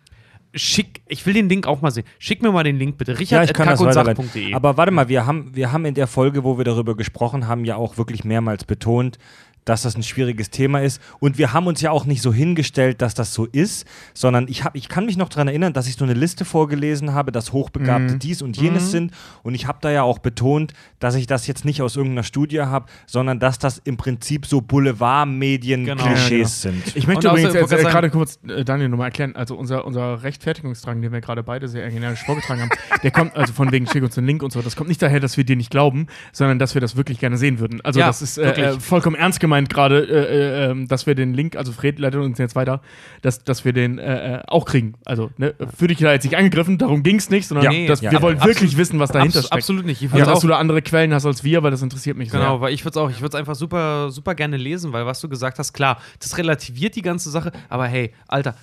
schick, 0.55 1.03
ich 1.07 1.25
will 1.27 1.35
den 1.35 1.49
Link 1.49 1.67
auch 1.67 1.81
mal 1.81 1.91
sehen. 1.91 2.05
Schick 2.19 2.43
mir 2.43 2.51
mal 2.53 2.65
den 2.65 2.77
Link 2.79 2.99
bitte. 2.99 3.13
Ja, 3.13 3.19
Richard 3.19 3.45
ich 3.47 3.53
kann 3.53 3.69
das 3.69 3.79
sach.de. 3.79 4.55
Aber 4.55 4.77
warte 4.77 4.93
mal, 4.93 5.09
wir 5.09 5.27
haben, 5.27 5.55
wir 5.55 5.73
haben 5.73 5.85
in 5.85 5.95
der 5.95 6.07
Folge, 6.07 6.45
wo 6.45 6.59
wir 6.59 6.65
darüber 6.65 6.97
gesprochen 6.97 7.47
haben, 7.47 7.65
ja 7.65 7.77
auch 7.77 7.99
wirklich 7.99 8.25
mehrmals 8.25 8.65
betont, 8.65 9.19
dass 9.65 9.83
das 9.83 9.97
ein 9.97 10.03
schwieriges 10.03 10.51
Thema 10.51 10.81
ist. 10.81 11.01
Und 11.21 11.39
wir 11.39 11.53
haben 11.53 11.67
uns 11.67 11.81
ja 11.81 11.91
auch 11.91 12.05
nicht 12.07 12.23
so 12.23 12.33
hingestellt, 12.33 13.03
dass 13.03 13.15
das 13.15 13.35
so 13.35 13.47
ist, 13.47 13.87
sondern 14.15 14.47
ich, 14.49 14.65
hab, 14.65 14.75
ich 14.75 14.89
kann 14.89 15.07
mich 15.07 15.17
noch 15.17 15.29
daran 15.29 15.49
erinnern, 15.49 15.73
dass 15.73 15.87
ich 15.87 15.97
so 15.97 16.05
eine 16.05 16.15
Liste 16.15 16.45
vorgelesen 16.45 17.13
habe, 17.15 17.33
dass 17.33 17.53
Hochbegabte 17.53 18.17
dies 18.17 18.43
und 18.43 18.57
jenes 18.57 18.91
sind. 18.91 19.13
Und 19.43 19.55
ich 19.55 19.67
habe 19.67 19.79
da 19.81 19.91
ja 19.91 20.03
auch 20.03 20.19
betont, 20.19 20.73
dass 20.99 21.15
ich 21.15 21.27
das 21.27 21.47
jetzt 21.47 21.65
nicht 21.65 21.83
aus 21.83 21.97
irgendeiner 21.97 22.23
Studie 22.25 22.63
habe, 22.63 22.87
sondern 23.07 23.39
dass 23.39 23.59
das 23.59 23.79
im 23.85 23.97
Prinzip 23.97 24.47
so 24.47 24.61
Boulevardmedien-Klischees 24.61 26.63
Genau. 26.63 26.75
sind. 26.75 26.97
Ich 26.97 27.07
möchte 27.07 27.31
Und 27.31 27.39
übrigens 27.39 27.73
äh, 27.73 27.83
gerade 27.83 28.11
kurz 28.11 28.39
äh, 28.49 28.65
Daniel 28.65 28.89
nochmal 28.89 29.09
erklären, 29.09 29.37
also 29.37 29.57
unser, 29.57 29.85
unser 29.85 30.23
Rechtfertigungsdrang, 30.23 31.03
den 31.03 31.13
wir 31.13 31.21
gerade 31.21 31.43
beide 31.43 31.69
sehr 31.69 31.85
energisch 31.87 32.23
vorgetragen 32.25 32.63
haben, 32.63 32.71
der 33.03 33.11
kommt, 33.11 33.37
also 33.37 33.53
von 33.53 33.71
wegen 33.73 33.87
schick 33.87 34.03
uns 34.03 34.15
den 34.15 34.27
Link 34.27 34.43
und 34.43 34.53
so, 34.53 34.63
das 34.63 34.77
kommt 34.77 34.89
nicht 34.89 35.03
daher, 35.03 35.21
dass 35.21 35.37
wir 35.37 35.45
dir 35.45 35.57
nicht 35.57 35.71
glauben, 35.71 36.07
sondern 36.33 36.59
dass 36.59 36.75
wir 36.75 36.81
das 36.81 36.97
wirklich 36.97 37.19
gerne 37.19 37.37
sehen 37.37 37.59
würden. 37.59 37.81
Also 37.83 38.01
Ja, 38.01 38.07
das 38.07 38.23
ist 38.23 38.39
äh, 38.39 38.45
wirklich. 38.47 38.67
äh, 38.67 38.81
vollkommen 38.81 39.17
ernst 39.17 39.41
gemeint 39.41 39.50
gerade, 39.69 40.03
äh, 40.09 40.67
äh, 40.67 40.71
ähm, 40.71 40.89
dass 40.89 41.07
wir 41.07 41.15
den 41.15 41.35
Link, 41.35 41.57
also 41.57 41.73
Fred 41.73 41.99
leitet 41.99 42.21
uns 42.21 42.39
jetzt 42.39 42.55
weiter, 42.57 42.81
dass, 43.23 43.45
dass 43.45 43.65
wir 43.65 43.73
den 43.73 43.99
äh, 43.99 44.37
äh, 44.37 44.43
auch 44.47 44.65
kriegen. 44.65 44.95
Also 45.05 45.31
ne, 45.37 45.55
für 45.77 45.87
dich 45.87 45.99
da 45.99 46.13
jetzt 46.13 46.25
nicht 46.25 46.37
angegriffen, 46.37 46.79
darum 46.79 47.03
ging 47.03 47.17
es 47.17 47.31
nicht, 47.31 47.47
sondern 47.47 47.65
Ja, 47.65 47.71
nee, 47.71 47.87
dass, 47.87 48.01
ja, 48.01 48.11
wir 48.13 48.23
wollen 48.23 48.37
absolut. 48.37 48.57
wirklich 48.57 48.77
wissen, 48.77 48.99
was 48.99 49.11
dahinter 49.11 49.39
Abs 49.39 49.47
steckt. 49.49 49.59
absolut 49.59 49.87
nicht. 49.87 50.03
Ich 50.03 50.13
Also, 50.13 50.25
dass 50.25 50.41
du 50.41 50.49
da 50.49 50.59
andere 50.59 50.83
Quellen 50.83 51.13
hast 51.15 51.27
als 51.27 51.45
wir, 51.45 51.63
weil 51.63 51.71
das 51.71 51.83
interessiert 51.83 52.17
mich 52.17 52.31
Genau, 52.31 52.53
sehr. 52.55 52.61
weil 52.61 52.73
ich 52.75 52.85
würde 52.85 52.91
es 52.91 52.97
auch, 52.97 53.11
ich 53.11 53.21
würde 53.21 53.29
es 53.29 53.35
einfach 53.35 53.55
super, 53.55 54.11
super 54.11 54.35
gerne 54.35 54.57
lesen, 54.57 54.93
weil 54.93 55.07
was 55.07 55.21
du 55.21 55.29
gesagt 55.29 55.59
hast, 55.59 55.73
klar, 55.73 55.99
das 56.21 56.37
relativiert 56.39 56.97
die 56.97 57.03
ganze 57.03 57.31
Sache, 57.31 57.53
aber 57.69 57.87
hey, 57.87 58.13
Alter, 58.29 58.55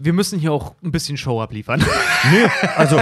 wir 0.00 0.12
müssen 0.12 0.38
hier 0.38 0.52
auch 0.52 0.74
ein 0.82 0.92
bisschen 0.92 1.16
Show 1.16 1.40
abliefern. 1.40 1.84
Also, 2.76 3.00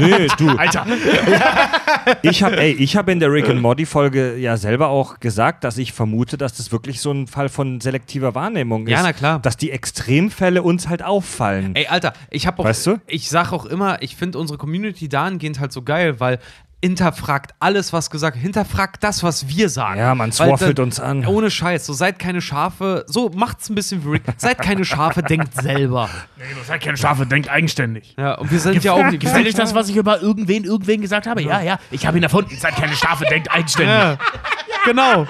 nee, 0.00 0.28
du. 0.38 0.48
Alter, 0.50 0.86
Ich 2.22 2.42
habe 2.42 2.56
hab 2.56 3.08
in 3.08 3.20
der 3.20 3.32
Rick 3.32 3.48
and 3.48 3.60
Morty 3.60 3.86
Folge 3.86 4.36
ja 4.36 4.56
selber 4.56 4.88
auch 4.88 5.20
gesagt, 5.20 5.64
dass 5.64 5.78
ich 5.78 5.92
vermute, 5.92 6.36
dass 6.36 6.54
das 6.54 6.72
wirklich 6.72 7.00
so 7.00 7.12
ein 7.12 7.26
Fall 7.26 7.48
von 7.48 7.80
selektiver 7.80 8.34
Wahrnehmung 8.34 8.86
ist. 8.86 8.92
Ja, 8.92 9.02
na 9.02 9.12
klar. 9.12 9.40
Dass 9.40 9.56
die 9.56 9.70
Extremfälle 9.70 10.62
uns 10.62 10.88
halt 10.88 11.02
auffallen. 11.02 11.74
Ey, 11.74 11.86
Alter, 11.86 12.12
ich 12.30 12.46
habe 12.46 12.60
auch, 12.60 12.64
Weißt 12.64 12.86
du? 12.86 13.00
ich 13.06 13.28
sag 13.28 13.52
auch 13.52 13.66
immer, 13.66 14.02
ich 14.02 14.16
finde 14.16 14.38
unsere 14.38 14.58
Community 14.58 15.08
dahingehend 15.08 15.60
halt 15.60 15.72
so 15.72 15.82
geil, 15.82 16.20
weil 16.20 16.38
hinterfragt 16.84 17.52
alles, 17.60 17.92
was 17.92 18.10
gesagt, 18.10 18.36
hinterfragt 18.36 19.04
das, 19.04 19.22
was 19.22 19.46
wir 19.48 19.68
sagen. 19.68 20.00
Ja, 20.00 20.14
man 20.16 20.32
swaffelt 20.32 20.80
uns 20.80 20.98
an. 20.98 21.24
Ohne 21.26 21.50
Scheiß, 21.50 21.86
so 21.86 21.92
seid 21.92 22.18
keine 22.18 22.40
Schafe, 22.40 23.04
so 23.06 23.30
macht's 23.30 23.70
ein 23.70 23.76
bisschen 23.76 24.04
wie 24.04 24.10
Rick, 24.10 24.22
seid 24.36 24.58
keine 24.58 24.84
Schafe, 24.84 25.22
denkt 25.22 25.54
selber. 25.54 26.10
nee, 26.36 26.42
du 26.58 26.64
seid 26.66 26.82
keine 26.82 26.96
Schafe, 26.96 27.24
denkt 27.24 27.48
eigenständig. 27.48 28.14
Ja, 28.18 28.34
und 28.34 28.50
wir 28.50 28.58
sind 28.58 28.82
ja 28.82 28.92
auch 28.92 29.04
nicht. 29.10 29.20
Gefällt 29.20 29.46
euch 29.46 29.54
das, 29.54 29.74
was 29.74 29.88
ich 29.88 29.96
über 29.96 30.20
irgendwen, 30.20 30.64
irgendwen 30.64 31.00
gesagt 31.00 31.26
habe? 31.28 31.40
Ja, 31.42 31.60
ja. 31.60 31.78
Ich 31.92 32.04
habe 32.06 32.16
ihn 32.18 32.24
erfunden. 32.24 32.56
Seid 32.58 32.74
keine 32.74 32.96
Schafe, 32.96 33.24
denkt 33.26 33.50
eigenständig. 33.50 33.94
Ja, 33.94 34.18
genau. 34.84 35.26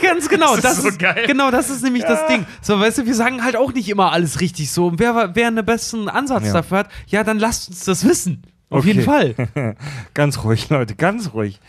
Ganz 0.00 0.28
genau. 0.28 0.54
Das 0.54 0.62
Das, 0.62 0.78
ist 0.78 0.84
ist, 0.86 0.92
so 0.94 0.98
geil. 0.98 1.24
Genau, 1.26 1.50
das 1.50 1.68
ist 1.70 1.82
nämlich 1.82 2.04
das 2.04 2.26
Ding. 2.26 2.46
So, 2.62 2.80
weißt 2.80 2.98
du, 2.98 3.06
wir 3.06 3.14
sagen 3.14 3.44
halt 3.44 3.56
auch 3.56 3.72
nicht 3.72 3.88
immer 3.88 4.10
alles 4.12 4.40
richtig 4.40 4.70
so. 4.72 4.86
Und 4.88 4.98
wer, 4.98 5.30
wer 5.34 5.46
einen 5.48 5.64
besseren 5.64 6.08
Ansatz 6.08 6.46
Ja. 6.46 6.52
dafür 6.54 6.78
hat, 6.78 6.88
ja, 7.06 7.24
dann 7.24 7.38
lasst 7.38 7.68
uns 7.68 7.84
das 7.84 8.06
wissen. 8.06 8.42
Auf 8.70 8.80
Okay. 8.80 8.88
jeden 8.88 9.02
Fall. 9.02 9.34
ganz 10.14 10.42
ruhig, 10.44 10.68
Leute, 10.70 10.94
ganz 10.94 11.32
ruhig. 11.32 11.60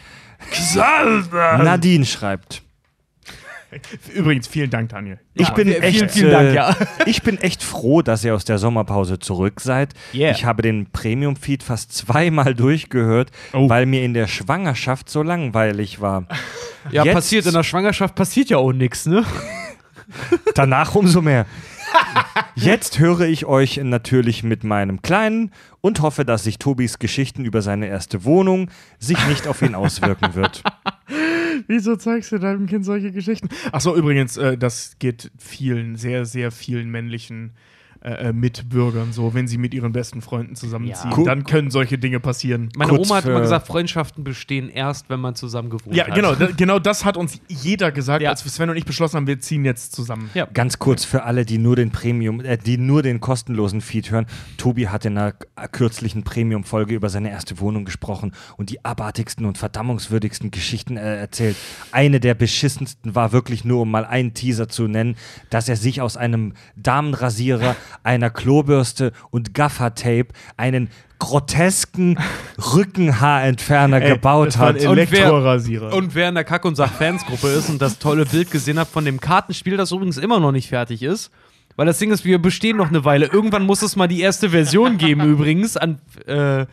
Nadine 1.32 2.06
schreibt. 2.06 2.62
Übrigens, 4.14 4.48
vielen 4.48 4.70
Dank, 4.70 4.90
Daniel. 4.90 5.20
Ich 5.34 5.50
bin 5.50 5.68
vielen, 5.68 5.84
echt, 5.84 6.12
vielen 6.12 6.32
Dank, 6.32 6.50
äh, 6.50 6.54
ja. 6.56 6.76
Ich 7.08 7.24
bin 7.24 7.38
echt 7.42 7.62
froh, 7.62 8.02
dass 8.02 8.24
ihr 8.24 8.34
aus 8.34 8.46
der 8.46 8.58
Sommerpause 8.58 9.20
zurück 9.20 9.60
seid. 9.60 9.94
Yeah. 10.14 10.32
Ich 10.32 10.46
habe 10.46 10.62
den 10.62 10.90
Premium-Feed 10.92 11.62
fast 11.62 11.92
zweimal 11.94 12.54
durchgehört, 12.56 13.32
Oh. 13.52 13.68
weil 13.68 13.86
mir 13.86 14.04
in 14.04 14.14
der 14.14 14.28
Schwangerschaft 14.28 15.10
so 15.10 15.24
langweilig 15.24 16.00
war. 16.00 16.26
Ja, 16.90 17.04
Jetzt- 17.04 17.16
passiert 17.16 17.46
in 17.48 17.54
der 17.54 17.64
Schwangerschaft, 17.64 18.16
passiert 18.16 18.50
ja 18.50 18.58
auch 18.58 18.72
nichts, 18.72 19.08
ne? 19.08 19.26
Danach 20.54 20.96
umso 20.96 21.22
mehr. 21.22 21.46
Jetzt 22.56 23.00
höre 23.00 23.22
ich 23.22 23.46
euch 23.46 23.78
natürlich 23.78 24.44
mit 24.44 24.64
meinem 24.64 25.02
Kleinen 25.02 25.52
und 25.82 26.02
hoffe, 26.02 26.26
dass 26.26 26.44
sich 26.44 26.58
Tobis 26.58 27.00
Geschichten 27.00 27.46
über 27.46 27.62
seine 27.62 27.88
erste 27.88 28.24
Wohnung 28.24 28.70
sich 29.00 29.18
nicht 29.28 29.48
auf 29.48 29.62
ihn 29.62 29.76
auswirken 29.76 30.36
wird. 30.36 30.64
Wieso 31.68 31.96
zeigst 31.96 32.32
du 32.32 32.38
deinem 32.38 32.68
Kind 32.68 32.86
solche 32.86 33.12
Geschichten? 33.12 33.50
Achso, 33.72 33.96
übrigens, 33.96 34.38
äh, 34.38 34.58
das 34.58 34.98
geht 35.00 35.32
vielen, 35.38 35.96
sehr, 35.96 36.26
sehr 36.26 36.52
vielen 36.52 36.90
männlichen 36.90 37.54
äh, 38.06 38.28
äh, 38.30 38.34
Mitbürgern 38.34 39.14
so, 39.14 39.34
wenn 39.34 39.48
sie 39.48 39.58
mit 39.58 39.74
ihren 39.74 39.92
besten 39.92 40.22
Freunden 40.22 40.56
zusammenziehen. 40.56 41.12
Ja. 41.18 41.24
Dann 41.24 41.44
können 41.44 41.72
solche 41.72 41.98
Dinge 41.98 42.20
passieren. 42.20 42.70
Meine 42.78 42.92
Kurz 42.92 43.08
Oma 43.10 43.16
hat 43.18 43.26
immer 43.26 43.42
gesagt, 43.42 43.66
Freundschaften 43.66 44.24
bestehen 44.24 44.70
erst, 44.70 45.10
wenn 45.10 45.20
man 45.20 45.34
zusammen 45.34 45.72
gewohnt 45.72 45.96
Ja, 45.96 46.06
hat. 46.06 46.14
genau, 46.14 46.36
da, 46.40 46.50
genau 46.56 46.78
das 46.78 47.04
hat 47.04 47.18
uns 47.18 47.42
jeder 47.48 47.92
gesagt, 47.92 48.22
Ja. 48.22 48.30
als 48.30 48.42
Sven 48.42 48.70
und 48.70 48.78
ich 48.78 48.86
beschlossen 48.86 49.16
haben, 49.18 49.26
wir 49.26 49.40
ziehen 49.40 49.66
jetzt 49.66 49.94
zusammen. 49.94 50.30
Ja. 50.36 50.46
Ganz 50.54 50.78
kurz 50.78 51.04
für 51.04 51.24
alle, 51.24 51.46
die 51.46 51.58
nur 51.58 51.76
den 51.76 51.90
Premium, 51.90 52.42
äh, 52.42 52.60
die 52.60 52.78
nur 52.78 53.02
den 53.02 53.22
kostenlosen 53.22 53.82
Feed 53.82 54.12
hören. 54.12 54.28
Tobi 54.58 54.88
hat 54.88 55.06
in 55.06 55.18
einer 55.18 55.34
kürzlichen 55.72 56.22
Premium-Folge 56.24 56.94
über 56.94 57.10
seine 57.10 57.32
erste 57.32 57.60
Wohnung 57.60 57.86
gesprochen 57.86 58.34
und 58.56 58.70
die 58.70 58.86
abartigsten 58.86 59.48
und 59.48 59.58
verdammungswürdigsten 59.58 60.52
Geschichten 60.52 60.98
äh, 60.98 61.16
erzählt. 61.18 61.56
Eine 61.92 62.20
der 62.20 62.36
beschissensten 62.36 63.16
war 63.16 63.32
wirklich 63.32 63.66
nur, 63.66 63.82
um 63.82 63.90
mal 63.90 64.06
einen 64.06 64.36
Teaser 64.36 64.68
zu 64.70 64.88
nennen, 64.88 65.16
dass 65.50 65.68
er 65.68 65.76
sich 65.76 66.02
aus 66.02 66.18
einem 66.18 66.54
Damenrasierer, 66.76 67.76
einer 68.04 68.30
Klobürste 68.30 69.12
und 69.32 69.54
Gaffertape 69.54 70.28
einen 70.58 70.90
grotesken 71.20 72.18
Rückenhaarentferner 72.76 74.02
Ey, 74.02 74.14
gebaut 74.14 74.58
hat. 74.58 74.76
Und 74.76 74.82
wer- 74.84 74.92
Elektrorasierer. 74.92 75.94
Und 75.94 76.16
wer 76.16 76.30
in 76.30 76.36
der 76.36 76.44
Kack- 76.44 76.66
und 76.66 76.76
Sach-Fansgruppe 76.76 77.48
ist 77.50 77.70
und 77.70 77.82
das 77.82 78.00
tolle 78.00 78.26
Bild 78.26 78.52
gesehen 78.52 78.80
hat 78.80 78.88
von 78.88 79.06
dem 79.06 79.20
Kartenspiel, 79.20 79.78
das 79.78 79.92
übrigens 79.92 80.18
immer 80.18 80.40
noch 80.40 80.52
nicht 80.52 80.70
fertig 80.70 81.04
ist, 81.04 81.32
weil 81.76 81.86
das 81.86 82.00
Ding 82.00 82.12
ist, 82.12 82.24
wir 82.26 82.40
bestehen 82.40 82.78
noch 82.78 82.90
eine 82.90 83.04
Weile. 83.06 83.26
Irgendwann 83.28 83.64
muss 83.64 83.82
es 83.82 83.96
mal 83.96 84.08
die 84.08 84.22
erste 84.22 84.50
Version 84.50 84.98
geben, 84.98 85.22
übrigens, 85.22 85.76
an. 85.78 86.00
Äh, 86.26 86.66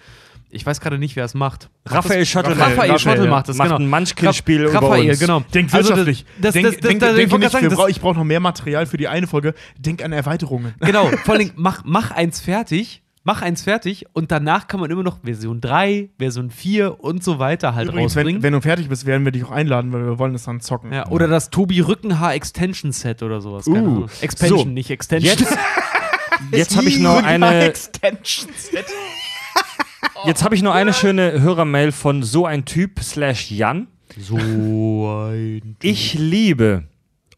ich 0.53 0.65
weiß 0.67 0.81
gerade 0.81 0.99
nicht, 0.99 1.17
wer 1.17 1.25
es 1.25 1.35
macht. 1.35 1.71
Raphael 1.87 2.27
Schottel 2.27 2.53
Raphael, 2.53 2.73
Raphael, 2.73 2.99
Schottel 2.99 3.29
macht 3.29 3.49
es, 3.49 3.57
Macht 3.57 3.71
genau. 3.71 3.81
ein 3.81 3.89
Munchkin-Spiel 3.89 4.65
über 4.65 4.75
Raphael, 4.75 5.11
uns. 5.11 5.19
genau. 5.19 5.41
Denk 5.53 5.73
Also 5.73 5.89
wirtschaftlich. 5.89 6.27
das, 6.41 6.53
denk, 6.53 6.67
das, 6.67 6.77
das, 6.77 6.89
denk, 6.89 7.01
das, 7.01 7.17
denk 7.17 7.41
wir 7.41 7.49
sagen, 7.51 7.69
das, 7.71 7.89
ich 7.89 8.01
brauche 8.01 8.17
noch 8.17 8.25
mehr 8.25 8.39
Material 8.41 8.85
für 8.87 8.99
die 8.99 9.09
eine 9.09 9.27
Folge. 9.27 9.55
Denk 9.79 10.05
an 10.05 10.13
Erweiterungen. 10.13 10.75
genau, 10.81 11.09
vor 11.25 11.35
allem 11.35 11.51
mach, 11.57 11.83
mach 11.85 12.11
eins 12.11 12.41
fertig. 12.41 13.03
Mach 13.25 13.41
eins 13.41 13.63
fertig 13.63 14.07
und 14.15 14.33
danach 14.33 14.67
kann 14.67 14.81
man 14.81 14.91
immer 14.91 15.05
noch 15.05 15.21
Version 15.23 15.61
3, 15.61 16.11
Version 16.19 16.51
4 16.51 16.99
und 16.99 17.23
so 17.23 17.39
weiter 17.39 17.73
halt 17.77 17.89
Übrigens, 17.89 18.17
rausbringen. 18.17 18.43
wenn, 18.43 18.53
wenn 18.53 18.53
du 18.55 18.61
fertig 18.61 18.89
bist, 18.89 19.07
werden 19.07 19.25
wir 19.25 19.31
dich 19.31 19.45
auch 19.45 19.53
einladen, 19.53 19.93
weil 19.93 20.05
wir 20.05 20.19
wollen 20.19 20.33
das 20.33 20.43
dann 20.43 20.61
zocken. 20.61 20.93
ja, 20.93 21.07
oder 21.09 21.29
das 21.29 21.49
Tobi 21.51 21.79
Rückenhaar 21.79 22.35
Extension 22.35 22.91
Set 22.91 23.23
oder 23.23 23.41
sowas. 23.41 23.69
Uh. 23.69 24.07
Expansion, 24.23 24.59
so, 24.59 24.65
nicht 24.65 24.91
Extension. 24.91 25.37
Jetzt, 25.39 25.57
jetzt 26.51 26.77
habe 26.77 26.89
ich 26.89 26.99
noch 26.99 27.23
eine. 27.23 27.63
Extension 27.63 28.51
Set. 28.57 28.87
Jetzt 30.27 30.45
habe 30.45 30.55
ich 30.55 30.63
nur 30.63 30.75
eine 30.75 30.93
schöne 30.93 31.41
Hörermail 31.41 31.93
von 31.93 32.23
so 32.23 32.47
ein 32.47 32.65
Typ 32.65 33.01
slash 33.01 33.51
Jan. 33.51 33.89
So 34.19 34.37
ein. 34.37 35.77
Ich 35.83 36.15
liebe 36.15 36.85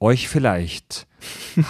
euch 0.01 0.29
vielleicht. 0.29 1.07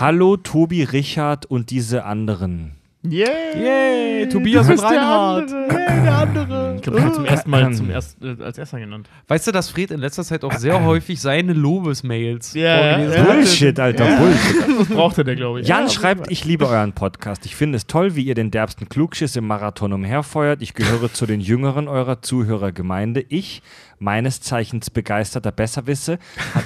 Hallo 0.01 0.37
Tobi, 0.37 0.83
Richard 0.83 1.47
und 1.47 1.71
diese 1.71 2.05
anderen. 2.05 2.77
Yay! 3.07 3.27
Yay, 3.57 4.29
Tobias 4.31 4.67
und 4.69 4.81
der 4.81 4.89
Reinhard. 4.89 5.53
andere. 5.53 5.69
Yay, 5.79 6.03
der 6.03 6.15
andere. 6.17 6.73
Ich 6.77 6.83
glaube, 6.83 6.99
er 6.99 7.05
hat 7.05 7.15
zum 7.15 7.25
ersten 7.27 7.51
Mal 7.51 7.75
zum 7.75 7.91
erst, 7.91 8.25
äh, 8.25 8.37
als 8.43 8.57
erster 8.57 8.81
genannt. 8.81 9.11
Weißt 9.29 9.47
du, 9.47 9.53
dass 9.53 9.69
Fred 9.69 9.91
in 9.91 10.01
letzter 10.01 10.25
Zeit 10.25 10.43
auch 10.43 10.55
sehr 10.55 10.83
häufig 10.83 11.21
seine 11.21 11.53
Lobesmails 11.53 12.55
Ja, 12.55 12.79
vorgelesen 12.79 13.13
ja. 13.13 13.21
hat? 13.21 13.29
Bullshit, 13.29 13.79
Alter, 13.81 14.17
Bullshit. 14.17 14.79
Das 14.79 14.89
brauchte 14.89 15.23
der, 15.25 15.37
glaube 15.37 15.61
ich. 15.61 15.69
Jan 15.69 15.85
Ja, 15.85 15.91
schreibt, 15.91 16.31
ich 16.31 16.45
liebe 16.47 16.67
euren 16.67 16.95
Podcast. 16.95 17.45
Ich 17.45 17.55
finde 17.55 17.77
es 17.77 17.87
toll, 17.87 18.17
wie 18.17 18.23
ihr 18.23 18.35
den 18.35 18.51
derbsten 18.51 18.89
Klugschiss 18.89 19.37
im 19.37 19.47
Marathon 19.47 19.93
umherfeuert. 19.93 20.63
Ich 20.63 20.73
gehöre 20.75 21.13
zu 21.13 21.27
den 21.27 21.41
Jüngeren 21.41 21.89
eurer 21.89 22.23
Zuhörergemeinde. 22.23 23.25
Ich, 23.29 23.63
meines 23.99 24.41
Zeichens 24.41 24.89
begeisterter 24.91 25.53
Besserwisse, 25.53 26.19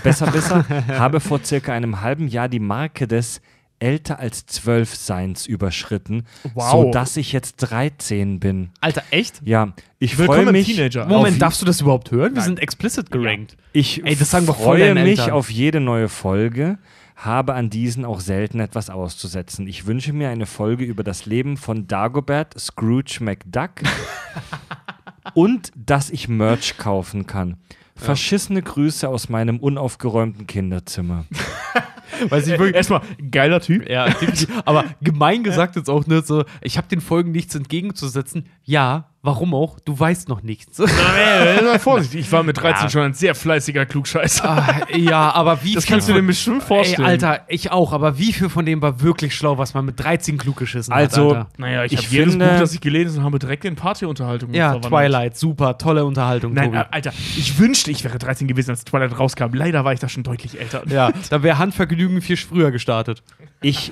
Besserwisser, 0.04 0.64
habe 0.98 1.18
vor 1.18 1.40
circa 1.44 1.72
einem 1.72 2.00
halben 2.00 2.28
Jahr 2.28 2.48
die 2.48 2.60
Marke 2.60 3.08
des 3.08 3.40
älter 3.80 4.18
als 4.18 4.46
zwölf 4.46 4.94
Seins 4.94 5.46
überschritten, 5.46 6.24
Wow. 6.54 6.70
sodass 6.72 7.16
ich 7.16 7.32
jetzt 7.32 7.56
13 7.56 8.40
bin. 8.40 8.70
Alter, 8.80 9.02
echt? 9.10 9.40
Ja, 9.44 9.72
ich 9.98 10.16
freue 10.16 10.28
Willkommen 10.28 10.52
mich. 10.52 10.66
Teenager. 10.66 11.06
Moment, 11.06 11.40
darfst 11.40 11.60
du 11.62 11.66
das 11.66 11.80
überhaupt 11.80 12.10
hören? 12.10 12.34
Wir 12.34 12.42
sind 12.42 12.60
explicit 12.60 13.10
gerankt. 13.10 13.56
Ich 13.72 14.04
Ey, 14.04 14.16
das 14.16 14.30
sagen 14.30 14.46
wir 14.46 14.54
freue 14.54 14.94
mich 14.94 15.20
Eltern. 15.20 15.30
auf 15.30 15.50
jede 15.50 15.80
neue 15.80 16.08
Folge, 16.08 16.78
habe 17.16 17.54
an 17.54 17.68
diesen 17.70 18.04
auch 18.04 18.20
selten 18.20 18.60
etwas 18.60 18.90
auszusetzen. 18.90 19.66
Ich 19.66 19.86
wünsche 19.86 20.12
mir 20.12 20.28
eine 20.28 20.46
Folge 20.46 20.84
über 20.84 21.02
das 21.02 21.26
Leben 21.26 21.56
von 21.56 21.86
Dagobert 21.88 22.58
Scrooge 22.58 23.18
McDuck 23.20 23.70
und 25.34 25.72
dass 25.76 26.10
ich 26.10 26.28
Merch 26.28 26.76
kaufen 26.78 27.26
kann. 27.26 27.56
Verschissene 27.96 28.62
Grüße 28.62 29.08
aus 29.08 29.28
meinem 29.28 29.58
unaufgeräumten 29.58 30.46
Kinderzimmer. 30.46 31.24
Weiß 32.28 32.46
ich 32.46 32.52
wirklich. 32.52 32.74
Erstmal, 32.74 33.02
geiler 33.30 33.60
Typ. 33.60 33.88
Ja, 33.88 34.06
aber 34.64 34.84
gemein 35.00 35.42
gesagt 35.42 35.76
jetzt 35.76 35.88
auch 35.90 36.06
nicht 36.06 36.26
so, 36.26 36.44
ich 36.60 36.76
habe 36.76 36.88
den 36.88 37.00
Folgen 37.00 37.32
nichts 37.32 37.54
entgegenzusetzen. 37.54 38.46
Ja, 38.64 39.10
warum 39.22 39.54
auch? 39.54 39.78
Du 39.80 39.98
weißt 39.98 40.28
noch 40.28 40.42
nichts. 40.42 40.76
Sei 40.76 41.78
vorsichtig. 41.78 42.20
Ich 42.28 42.32
war 42.32 42.42
mit 42.42 42.56
13 42.58 42.84
Ja. 42.84 42.90
schon 42.90 43.02
ein 43.02 43.14
sehr 43.14 43.34
fleißiger 43.34 43.86
Klugscheißer. 43.86 44.48
Ah, 44.48 44.80
ja, 44.96 45.30
aber 45.32 45.62
wie 45.62 45.74
Das 45.74 45.84
viel 45.84 45.92
kannst 45.94 46.08
du 46.08 46.12
von- 46.12 46.22
dir 46.22 46.26
bestimmt 46.26 46.62
vorstellen. 46.62 47.06
Ey, 47.06 47.12
Alter, 47.12 47.40
ich 47.48 47.70
auch, 47.70 47.92
aber 47.92 48.18
wie 48.18 48.32
viel 48.32 48.48
von 48.48 48.64
dem 48.66 48.80
war 48.82 49.00
wirklich 49.02 49.34
schlau, 49.34 49.58
was 49.58 49.74
man 49.74 49.84
mit 49.84 49.98
13 50.00 50.38
klug 50.38 50.56
geschissen 50.56 50.92
Also, 50.92 51.30
hat, 51.30 51.36
Alter? 51.36 51.50
Naja, 51.58 51.84
ich, 51.84 51.92
Ich 51.92 51.98
habe 52.04 52.08
jedes 52.14 52.30
finde- 52.34 52.46
Buch, 52.48 52.58
das 52.58 52.74
ich 52.74 52.80
gelesen 52.80 53.22
habe, 53.22 53.38
direkt 53.38 53.64
in 53.64 53.76
Partyunterhaltung 53.76 54.52
Ja, 54.54 54.70
verwandelt. 54.72 54.92
Twilight, 54.92 55.36
super, 55.36 55.78
tolle 55.78 56.04
Unterhaltung, 56.04 56.52
Nein, 56.54 56.72
Tobi. 56.72 56.84
Alter, 56.90 57.12
ich 57.36 57.58
wünschte, 57.58 57.90
ich 57.90 58.04
wäre 58.04 58.18
13 58.18 58.46
gewesen, 58.48 58.70
als 58.70 58.84
Twilight 58.84 59.18
rauskam. 59.18 59.52
Leider 59.54 59.84
war 59.84 59.92
ich 59.92 60.00
da 60.00 60.08
schon 60.08 60.22
deutlich 60.22 60.58
älter. 60.60 60.82
Ja, 60.88 61.12
da 61.30 61.42
wäre 61.42 61.58
Handvergnügen 61.58 62.20
viel 62.22 62.36
früher 62.36 62.70
gestartet. 62.70 63.22
Ich, 63.60 63.90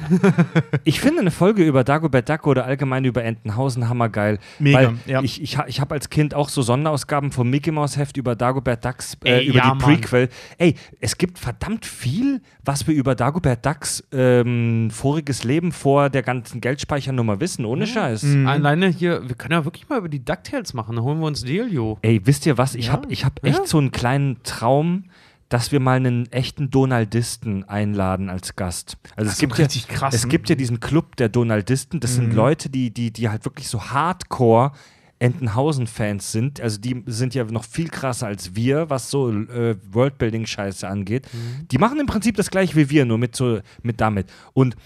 ich 0.84 1.00
finde 1.00 1.20
eine 1.22 1.32
Folge 1.32 1.64
über 1.64 1.82
Dagobert 1.82 2.28
Duck 2.28 2.46
oder 2.46 2.64
allgemein 2.66 3.04
über 3.04 3.24
Entenhausen 3.24 3.88
hammergeil. 3.88 4.38
Mega, 4.60 4.78
weil 4.78 4.94
ja. 5.06 5.22
Ich, 5.22 5.42
ich, 5.42 5.58
ich 5.66 5.80
habe 5.80 5.94
als 5.94 6.08
Kind 6.08 6.34
auch 6.34 6.48
so 6.48 6.62
Sonderausgaben 6.62 7.32
vom 7.32 7.50
Mickey 7.50 7.72
Mouse 7.72 7.96
Heft 7.96 8.16
über 8.16 8.36
Dagobert 8.36 8.84
Ducks, 8.84 9.16
äh, 9.24 9.38
Ey, 9.40 9.46
über 9.46 9.56
ja, 9.58 9.62
die 9.64 9.68
Mann. 9.68 9.78
Prequel. 9.78 10.28
Ey, 10.58 10.76
es 11.00 11.18
gibt 11.18 11.38
verdammt 11.40 11.84
viel, 11.84 12.40
was 12.64 12.86
wir 12.86 12.94
über 12.94 13.14
Dagobert 13.16 13.66
Ducks 13.66 14.04
ähm, 14.12 14.88
voriges 14.92 15.42
Leben 15.42 15.72
vor 15.72 16.10
der 16.10 16.22
ganzen 16.22 16.60
Geldspeichernummer 16.60 17.40
wissen, 17.40 17.64
ohne 17.64 17.86
Scheiß. 17.88 18.22
Mhm. 18.22 18.46
Alleine 18.46 18.88
hier, 18.88 19.28
wir 19.28 19.34
können 19.34 19.52
ja 19.52 19.64
wirklich 19.64 19.88
mal 19.88 19.98
über 19.98 20.08
die 20.08 20.24
DuckTales 20.24 20.74
machen, 20.74 20.94
dann 20.96 21.04
holen 21.04 21.18
wir 21.18 21.26
uns 21.26 21.42
Delio. 21.42 21.98
Ey, 22.02 22.20
wisst 22.24 22.46
ihr 22.46 22.56
was? 22.56 22.74
Ich 22.76 22.86
Ja. 22.86 22.92
habe 22.92 23.10
ich 23.10 23.24
hab 23.24 23.42
echt 23.44 23.58
Ja. 23.58 23.66
so 23.66 23.78
einen 23.78 23.90
kleinen 23.90 24.42
Traum, 24.44 25.04
dass 25.48 25.70
wir 25.72 25.80
mal 25.80 25.96
einen 25.96 26.30
echten 26.32 26.70
Donaldisten 26.70 27.64
einladen 27.64 28.28
als 28.28 28.56
Gast. 28.56 28.98
Also 29.14 29.30
es 29.30 29.38
so 29.38 29.46
einen 29.46 29.52
gibt 29.52 29.58
ja, 29.58 29.82
krassen. 29.88 30.16
es 30.16 30.28
gibt 30.28 30.48
ja 30.48 30.56
diesen 30.56 30.80
Club 30.80 31.16
der 31.16 31.28
Donaldisten. 31.28 32.00
Das 32.00 32.14
sind 32.14 32.34
Leute, 32.34 32.68
die, 32.68 32.90
die, 32.90 33.12
die 33.12 33.28
halt 33.28 33.44
wirklich 33.44 33.68
so 33.68 33.90
Hardcore 33.90 34.72
Entenhausen-Fans 35.18 36.32
sind. 36.32 36.60
Also 36.60 36.78
die 36.78 37.02
sind 37.06 37.34
ja 37.34 37.44
noch 37.44 37.64
viel 37.64 37.88
krasser 37.88 38.26
als 38.26 38.54
wir, 38.54 38.90
was 38.90 39.10
so 39.10 39.30
äh, 39.30 39.76
Worldbuilding-Scheiße 39.90 40.86
angeht. 40.86 41.26
Die 41.70 41.78
machen 41.78 41.98
im 42.00 42.06
Prinzip 42.06 42.36
das 42.36 42.50
gleiche 42.50 42.76
wie 42.76 42.90
wir, 42.90 43.04
nur 43.04 43.18
mit 43.18 43.34
so 43.34 43.60
mit 43.82 44.00
damit. 44.00 44.30
Und 44.52 44.76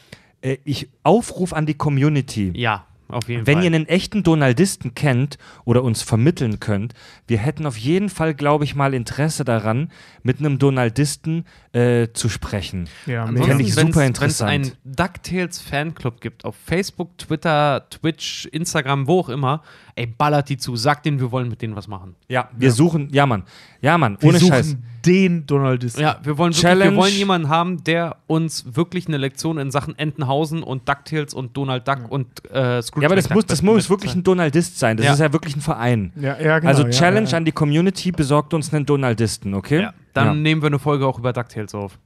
äh, 0.42 0.58
ich 0.64 0.88
Aufruf 1.02 1.52
an 1.52 1.66
die 1.66 1.74
Community. 1.74 2.52
Ja, 2.54 2.86
auf 3.12 3.28
jeden 3.28 3.46
Wenn 3.46 3.54
Fall. 3.58 3.64
ihr 3.64 3.74
einen 3.74 3.86
echten 3.86 4.22
Donaldisten 4.22 4.94
kennt 4.94 5.38
oder 5.64 5.82
uns 5.82 6.02
vermitteln 6.02 6.60
könnt, 6.60 6.94
wir 7.26 7.38
hätten 7.38 7.66
auf 7.66 7.76
jeden 7.76 8.08
Fall, 8.08 8.34
glaube 8.34 8.64
ich, 8.64 8.74
mal 8.74 8.94
Interesse 8.94 9.44
daran, 9.44 9.90
mit 10.22 10.38
einem 10.40 10.58
Donaldisten 10.58 11.44
äh, 11.72 12.08
zu 12.12 12.28
sprechen. 12.28 12.88
Ja, 13.06 13.26
Fände 13.26 13.42
Ansonsten, 13.42 13.60
ich 13.66 13.74
super 13.74 13.86
Wenn 14.00 14.02
es 14.02 14.08
interessant. 14.08 14.50
einen 14.50 14.72
DuckTales 14.84 15.60
Fanclub 15.60 16.20
gibt, 16.20 16.44
auf 16.44 16.56
Facebook, 16.56 17.16
Twitter, 17.18 17.86
Twitch, 17.90 18.46
Instagram, 18.46 19.06
wo 19.06 19.20
auch 19.20 19.28
immer, 19.28 19.62
ey, 19.94 20.06
ballert 20.06 20.48
die 20.48 20.56
zu, 20.56 20.76
sagt 20.76 21.06
denen, 21.06 21.20
wir 21.20 21.30
wollen 21.30 21.48
mit 21.48 21.62
denen 21.62 21.76
was 21.76 21.88
machen. 21.88 22.16
Ja, 22.28 22.50
wir 22.56 22.72
suchen, 22.72 23.08
ja 23.12 23.26
Mann, 23.26 23.44
ja 23.80 23.98
Mann, 23.98 24.16
Wir 24.20 24.28
ohne 24.30 24.38
suchen 24.38 24.52
Scheiß. 24.52 24.76
Den 25.06 25.46
Donaldisten. 25.46 26.02
Ja, 26.02 26.18
wir 26.22 26.36
wollen 26.38 26.54
wirklich, 26.54 26.78
wir 26.78 26.96
wollen 26.96 27.14
jemanden 27.14 27.48
haben, 27.48 27.84
der 27.84 28.16
uns 28.26 28.76
wirklich 28.76 29.06
eine 29.08 29.16
Lektion 29.16 29.58
in 29.58 29.70
Sachen 29.70 29.98
Entenhausen 29.98 30.62
und 30.62 30.88
DuckTales 30.88 31.34
und 31.34 31.56
Donald 31.56 31.86
Duck 31.86 32.10
und 32.10 32.26
äh, 32.50 32.82
Scrooge 32.82 33.04
Ja, 33.04 33.08
aber 33.08 33.16
das 33.16 33.30
muss, 33.30 33.46
das 33.46 33.62
muss 33.62 33.88
wirklich 33.90 34.14
ein 34.14 34.22
Donaldist 34.22 34.78
sein. 34.78 34.96
Das 34.96 35.06
Ja. 35.06 35.12
ist 35.14 35.18
ja 35.20 35.32
wirklich 35.32 35.56
ein 35.56 35.60
Verein. 35.62 36.12
Ja, 36.16 36.38
ja, 36.40 36.58
genau. 36.58 36.70
also 36.70 36.84
ja, 36.84 36.90
Challenge 36.90 37.26
ja, 37.26 37.32
ja. 37.32 37.36
an 37.38 37.44
die 37.44 37.52
Community, 37.52 38.12
besorgt 38.12 38.54
uns 38.54 38.72
einen 38.72 38.86
Donaldisten, 38.86 39.54
okay? 39.54 39.82
Ja, 39.82 39.94
dann 40.12 40.26
ja. 40.26 40.34
nehmen 40.34 40.62
wir 40.62 40.66
eine 40.68 40.78
Folge 40.78 41.06
auch 41.06 41.18
über 41.18 41.32
DuckTales 41.32 41.74
auf. 41.74 41.98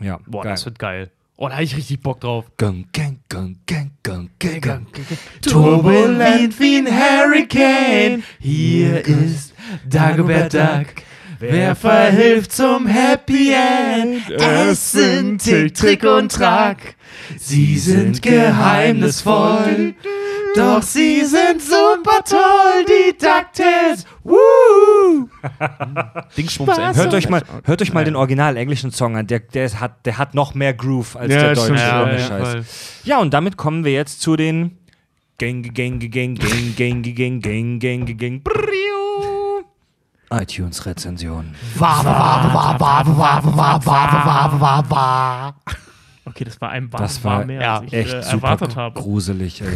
ja. 0.00 0.18
Boah, 0.26 0.42
geil. 0.44 0.52
das 0.52 0.64
wird 0.64 0.78
geil. 0.78 1.10
Oh, 1.40 1.46
da 1.46 1.54
habe 1.54 1.62
ich 1.62 1.76
richtig 1.76 2.00
Bock 2.00 2.18
drauf. 2.20 2.46
Gang, 2.56 2.86
gang, 2.92 3.20
gang, 3.28 3.56
gang, 3.66 3.92
gang, 4.02 4.28
gang, 4.40 4.60
gang. 4.60 4.86
Turbulent 5.40 6.58
wie 6.58 6.78
ein 6.78 6.86
Hurricane, 6.88 8.22
hier 8.40 9.04
ist 9.06 9.54
Dagobert 9.88 10.52
Duck. 10.54 10.86
Wer 11.40 11.76
verhilft 11.76 12.52
zum 12.52 12.86
Happy 12.86 13.52
End? 13.52 14.28
Es 14.30 14.92
sind 14.92 15.38
Tick, 15.38 15.74
Trick 15.74 16.02
und 16.02 16.32
Track. 16.32 16.96
Sie 17.36 17.78
sind 17.78 18.22
geheimnisvoll, 18.22 19.94
doch 20.56 20.82
sie 20.82 21.24
sind 21.24 21.62
super 21.62 22.24
toll, 22.28 22.84
die 22.86 23.12
DuckTales. 23.12 24.04
Woo! 24.24 25.28
Dingsbums. 26.36 26.76
Hört 26.76 27.14
euch 27.14 27.28
mal, 27.28 27.42
hört 27.64 27.82
euch 27.82 27.92
mal 27.92 28.04
den 28.04 28.16
original 28.16 28.56
englischen 28.56 28.90
Song 28.90 29.16
an. 29.16 29.26
Der, 29.28 29.38
der, 29.38 29.80
hat, 29.80 30.06
der 30.06 30.18
hat 30.18 30.34
noch 30.34 30.54
mehr 30.54 30.74
Groove 30.74 31.16
als 31.16 31.32
Ja, 31.32 31.40
der 31.40 31.54
deutsche. 31.54 31.74
Ja, 31.74 32.10
ja, 32.10 32.18
Scheiß. 32.18 33.00
Ja, 33.04 33.18
und 33.18 33.32
damit 33.32 33.56
kommen 33.56 33.84
wir 33.84 33.92
jetzt 33.92 34.20
zu 34.20 34.36
den 34.36 34.78
Gang, 35.38 35.62
Gang, 35.72 36.00
Gang, 36.00 36.34
Gang, 36.34 36.74
Gang, 36.76 37.02
Gang, 37.02 37.40
Gang, 37.40 37.78
Gang, 37.78 38.18
Gang, 38.18 38.42
Briu. 38.42 38.87
iTunes-Rezension. 40.30 41.54
Okay, 46.24 46.44
das 46.44 46.60
war 46.60 46.70
ein 46.70 46.92
War, 46.92 47.00
Das 47.00 47.24
war 47.24 47.44
mehr, 47.44 47.60
ja, 47.60 47.76
als 47.78 47.86
ich 47.86 47.92
Echt 47.94 48.12
äh, 48.12 48.22
super 48.22 48.48
erwartet 48.48 48.76
habe. 48.76 49.00
gruselig. 49.00 49.62
Ey. 49.62 49.68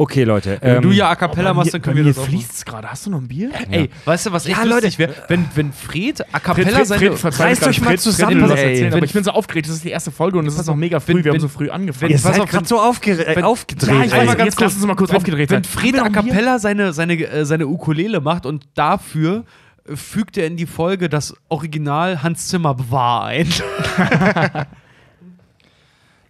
Okay, 0.00 0.24
Leute. 0.24 0.56
Wenn 0.62 0.76
ähm, 0.76 0.82
du 0.82 0.92
ja 0.92 1.10
A 1.10 1.14
Cappella 1.14 1.52
machst, 1.52 1.74
dann 1.74 1.82
können 1.82 1.98
wir 1.98 2.04
das 2.04 2.16
auch. 2.16 2.24
fließt 2.24 2.52
es 2.54 2.64
gerade. 2.64 2.90
Hast 2.90 3.04
du 3.04 3.10
noch 3.10 3.18
ein 3.18 3.28
Bier? 3.28 3.50
Ey, 3.70 3.90
weißt 4.06 4.24
du, 4.24 4.32
was 4.32 4.46
echt 4.46 4.56
Ja, 4.56 4.64
lustig 4.64 4.98
wäre? 4.98 5.14
Wenn, 5.28 5.44
wenn 5.54 5.74
Fred 5.74 6.24
A 6.32 6.40
Cappella 6.40 6.70
Fred, 6.70 6.86
seine... 6.86 7.00
Fred, 7.00 7.18
verzeih 7.18 7.44
reißt 7.44 7.66
euch 7.66 7.80
mal 7.82 7.88
Fred, 7.88 8.00
zusammen, 8.00 8.40
Fred, 8.40 8.50
erzählen, 8.50 8.86
Wenn- 8.86 8.94
aber 8.94 9.04
ich 9.04 9.12
bin 9.12 9.24
so 9.24 9.32
aufgeregt. 9.32 9.68
Das 9.68 9.74
ist 9.74 9.84
die 9.84 9.90
erste 9.90 10.10
Folge 10.10 10.38
und 10.38 10.46
es 10.46 10.58
ist 10.58 10.66
noch 10.66 10.74
mega 10.74 11.00
früh. 11.00 11.16
wenn- 11.16 11.24
wir 11.24 11.32
haben 11.32 11.40
so 11.40 11.48
früh 11.48 11.68
angefangen. 11.68 12.12
ihr 12.12 12.18
seid 12.18 12.48
gerade 12.48 12.66
so 12.66 12.76
äh, 12.76 13.42
aufgedreht. 13.42 13.94
Ja, 13.94 14.04
ich 14.04 14.12
weiß 14.12 14.26
mal 14.26 14.36
ganz 14.36 14.46
jetzt 14.46 14.56
kurz, 14.56 14.78
mal 14.78 14.96
kurz 14.96 15.10
wenn, 15.10 15.16
aufgedreht 15.18 15.50
Wenn. 15.50 15.64
Fred 15.64 15.98
A? 15.98 16.08
Cappella 16.08 16.58
seine, 16.58 16.94
seine, 16.94 17.22
äh, 17.22 17.44
seine 17.44 17.66
Ukulele 17.66 18.22
macht 18.22 18.46
und 18.46 18.68
dafür 18.72 19.44
äh, 19.86 19.96
fügt 19.96 20.38
er 20.38 20.46
in 20.46 20.56
die 20.56 20.64
Folge 20.64 21.10
das 21.10 21.34
Original 21.50 22.22
Hans 22.22 22.48
Zimmer 22.48 22.74
bewahr 22.74 23.24
ein. 23.24 23.48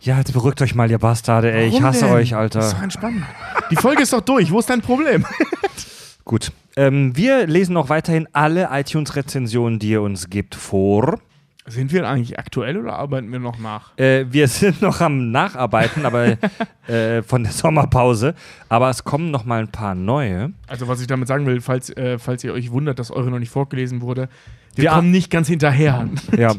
Ja, 0.02 0.16
jetzt 0.18 0.32
beruhigt 0.32 0.60
euch 0.62 0.74
mal, 0.74 0.90
ihr 0.90 0.98
Bastarde, 0.98 1.52
ey. 1.52 1.66
Ich 1.66 1.72
Warum 1.74 1.84
hasse 1.86 2.04
denn? 2.06 2.14
euch, 2.14 2.30
Das 2.30 2.38
ist 2.38 2.56
Alter. 2.56 2.70
doch 2.76 2.82
entspannt. 2.82 3.22
Die 3.70 3.76
Folge 3.76 4.02
ist 4.02 4.12
doch 4.12 4.22
durch. 4.22 4.50
Wo 4.50 4.58
ist 4.58 4.70
dein 4.70 4.80
Problem? 4.80 5.26
Gut. 6.24 6.52
Ähm, 6.76 7.14
wir 7.16 7.46
lesen 7.46 7.76
auch 7.76 7.88
weiterhin 7.88 8.26
alle 8.32 8.68
iTunes-Rezensionen, 8.72 9.78
die 9.78 9.90
ihr 9.90 10.02
uns 10.02 10.30
gibt, 10.30 10.54
vor. 10.54 11.18
Sind 11.66 11.92
wir 11.92 12.08
eigentlich 12.08 12.38
aktuell 12.38 12.78
oder 12.78 12.94
arbeiten 12.94 13.30
wir 13.30 13.38
noch 13.40 13.58
nach? 13.58 13.96
Äh, 13.98 14.24
wir 14.30 14.48
sind 14.48 14.80
noch 14.80 15.00
am 15.02 15.30
Nacharbeiten, 15.32 16.06
aber 16.06 16.36
äh, 16.88 17.22
von 17.22 17.42
der 17.44 17.52
Sommerpause. 17.52 18.34
Aber 18.70 18.88
es 18.88 19.04
kommen 19.04 19.30
noch 19.30 19.44
mal 19.44 19.60
ein 19.60 19.68
paar 19.70 19.94
neue. 19.94 20.52
Also, 20.66 20.88
was 20.88 21.00
ich 21.02 21.08
damit 21.08 21.28
sagen 21.28 21.44
will, 21.46 21.60
falls, 21.60 21.90
äh, 21.90 22.18
falls 22.18 22.42
ihr 22.42 22.54
euch 22.54 22.70
wundert, 22.70 22.98
dass 22.98 23.10
eure 23.10 23.30
noch 23.30 23.38
nicht 23.38 23.50
vorgelesen 23.52 24.00
wurde, 24.00 24.28
wir 24.76 24.84
Ja. 24.84 24.94
kommen 24.94 25.10
nicht 25.10 25.30
ganz 25.30 25.48
hinterher. 25.48 26.08
Ja. 26.36 26.54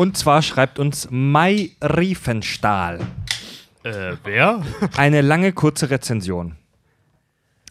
Und 0.00 0.16
zwar 0.16 0.40
schreibt 0.40 0.78
uns 0.78 1.08
Mai 1.10 1.72
Riefenstahl 1.82 3.00
Äh, 3.82 4.16
wer? 4.24 4.62
eine 4.96 5.20
lange, 5.20 5.52
kurze 5.52 5.90
Rezension. 5.90 6.56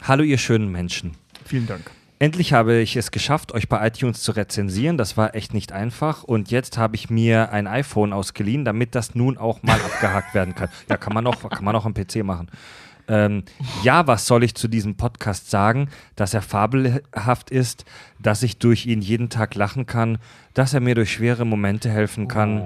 Hallo 0.04 0.22
ihr 0.22 0.38
schönen 0.38 0.72
Menschen. 0.72 1.16
Vielen 1.44 1.66
Dank. 1.66 1.90
Endlich 2.20 2.54
habe 2.54 2.76
ich 2.82 2.96
es 2.98 3.10
geschafft, 3.10 3.52
euch 3.52 3.68
bei 3.68 3.84
iTunes 3.88 4.22
zu 4.22 4.34
rezensieren. 4.34 4.96
Das 4.96 5.18
war 5.18 5.34
echt 5.34 5.56
nicht 5.56 5.72
einfach. 5.72 6.24
Und 6.24 6.52
jetzt 6.52 6.78
habe 6.78 6.98
ich 6.98 7.10
mir 7.10 7.52
ein 7.52 7.66
iPhone 7.66 8.14
ausgeliehen, 8.14 8.64
damit 8.64 8.94
das 8.94 9.16
nun 9.16 9.40
auch 9.40 9.64
mal 9.64 9.82
abgehakt 9.82 10.36
werden 10.36 10.54
kann. 10.54 10.70
Ja, 10.88 10.98
kann 10.98 11.16
man 11.16 11.26
auch, 11.26 11.50
kann 11.50 11.66
man 11.66 11.76
auch 11.76 11.88
am 11.88 11.96
PC 11.96 12.18
machen. 12.24 12.48
Ähm, 13.10 13.44
ja, 13.84 14.08
was 14.08 14.28
soll 14.28 14.44
ich 14.44 14.56
zu 14.56 14.68
diesem 14.68 14.96
Podcast 14.96 15.50
sagen? 15.50 15.90
Dass 16.16 16.34
er 16.34 16.42
fabelhaft 16.42 17.50
ist, 17.50 17.84
dass 18.22 18.44
ich 18.44 18.60
durch 18.60 18.86
ihn 18.86 19.02
jeden 19.02 19.30
Tag 19.30 19.56
lachen 19.56 19.86
kann, 19.86 20.20
dass 20.54 20.74
er 20.74 20.80
mir 20.80 20.96
durch 20.96 21.12
schwere 21.12 21.46
Momente 21.46 21.90
helfen 21.90 22.28
kann. 22.28 22.62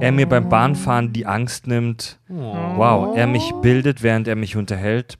Er 0.00 0.12
mir 0.12 0.28
beim 0.28 0.48
Bahnfahren 0.48 1.12
die 1.12 1.26
Angst 1.26 1.66
nimmt. 1.66 2.18
Wow, 2.28 3.16
er 3.16 3.26
mich 3.26 3.52
bildet, 3.62 4.02
während 4.02 4.28
er 4.28 4.36
mich 4.36 4.56
unterhält. 4.56 5.18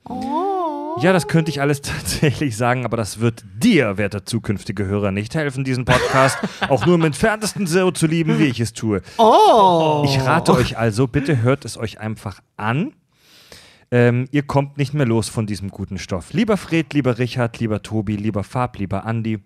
Ja, 1.00 1.12
das 1.12 1.28
könnte 1.28 1.50
ich 1.50 1.60
alles 1.60 1.80
tatsächlich 1.82 2.56
sagen, 2.56 2.84
aber 2.84 2.96
das 2.96 3.20
wird 3.20 3.44
dir, 3.56 3.98
werter 3.98 4.24
zukünftige 4.24 4.86
Hörer, 4.86 5.12
nicht 5.12 5.34
helfen, 5.34 5.62
diesen 5.62 5.84
Podcast 5.84 6.38
auch 6.68 6.86
nur 6.86 6.96
im 6.96 7.04
entferntesten 7.04 7.66
so 7.68 7.92
zu 7.92 8.06
lieben, 8.06 8.38
wie 8.38 8.46
ich 8.46 8.58
es 8.58 8.72
tue. 8.72 9.02
Ich 10.04 10.20
rate 10.20 10.54
euch 10.54 10.76
also, 10.76 11.06
bitte 11.06 11.42
hört 11.42 11.64
es 11.64 11.76
euch 11.78 12.00
einfach 12.00 12.40
an. 12.56 12.92
Ähm, 13.90 14.26
ihr 14.30 14.42
kommt 14.42 14.76
nicht 14.76 14.94
mehr 14.94 15.06
los 15.06 15.28
von 15.28 15.46
diesem 15.46 15.70
guten 15.70 15.98
Stoff. 15.98 16.32
Lieber 16.32 16.56
Fred, 16.56 16.92
lieber 16.92 17.18
Richard, 17.18 17.58
lieber 17.58 17.82
Tobi, 17.82 18.16
lieber 18.16 18.44
Fab, 18.44 18.78
lieber 18.78 19.04
Andi. 19.06 19.38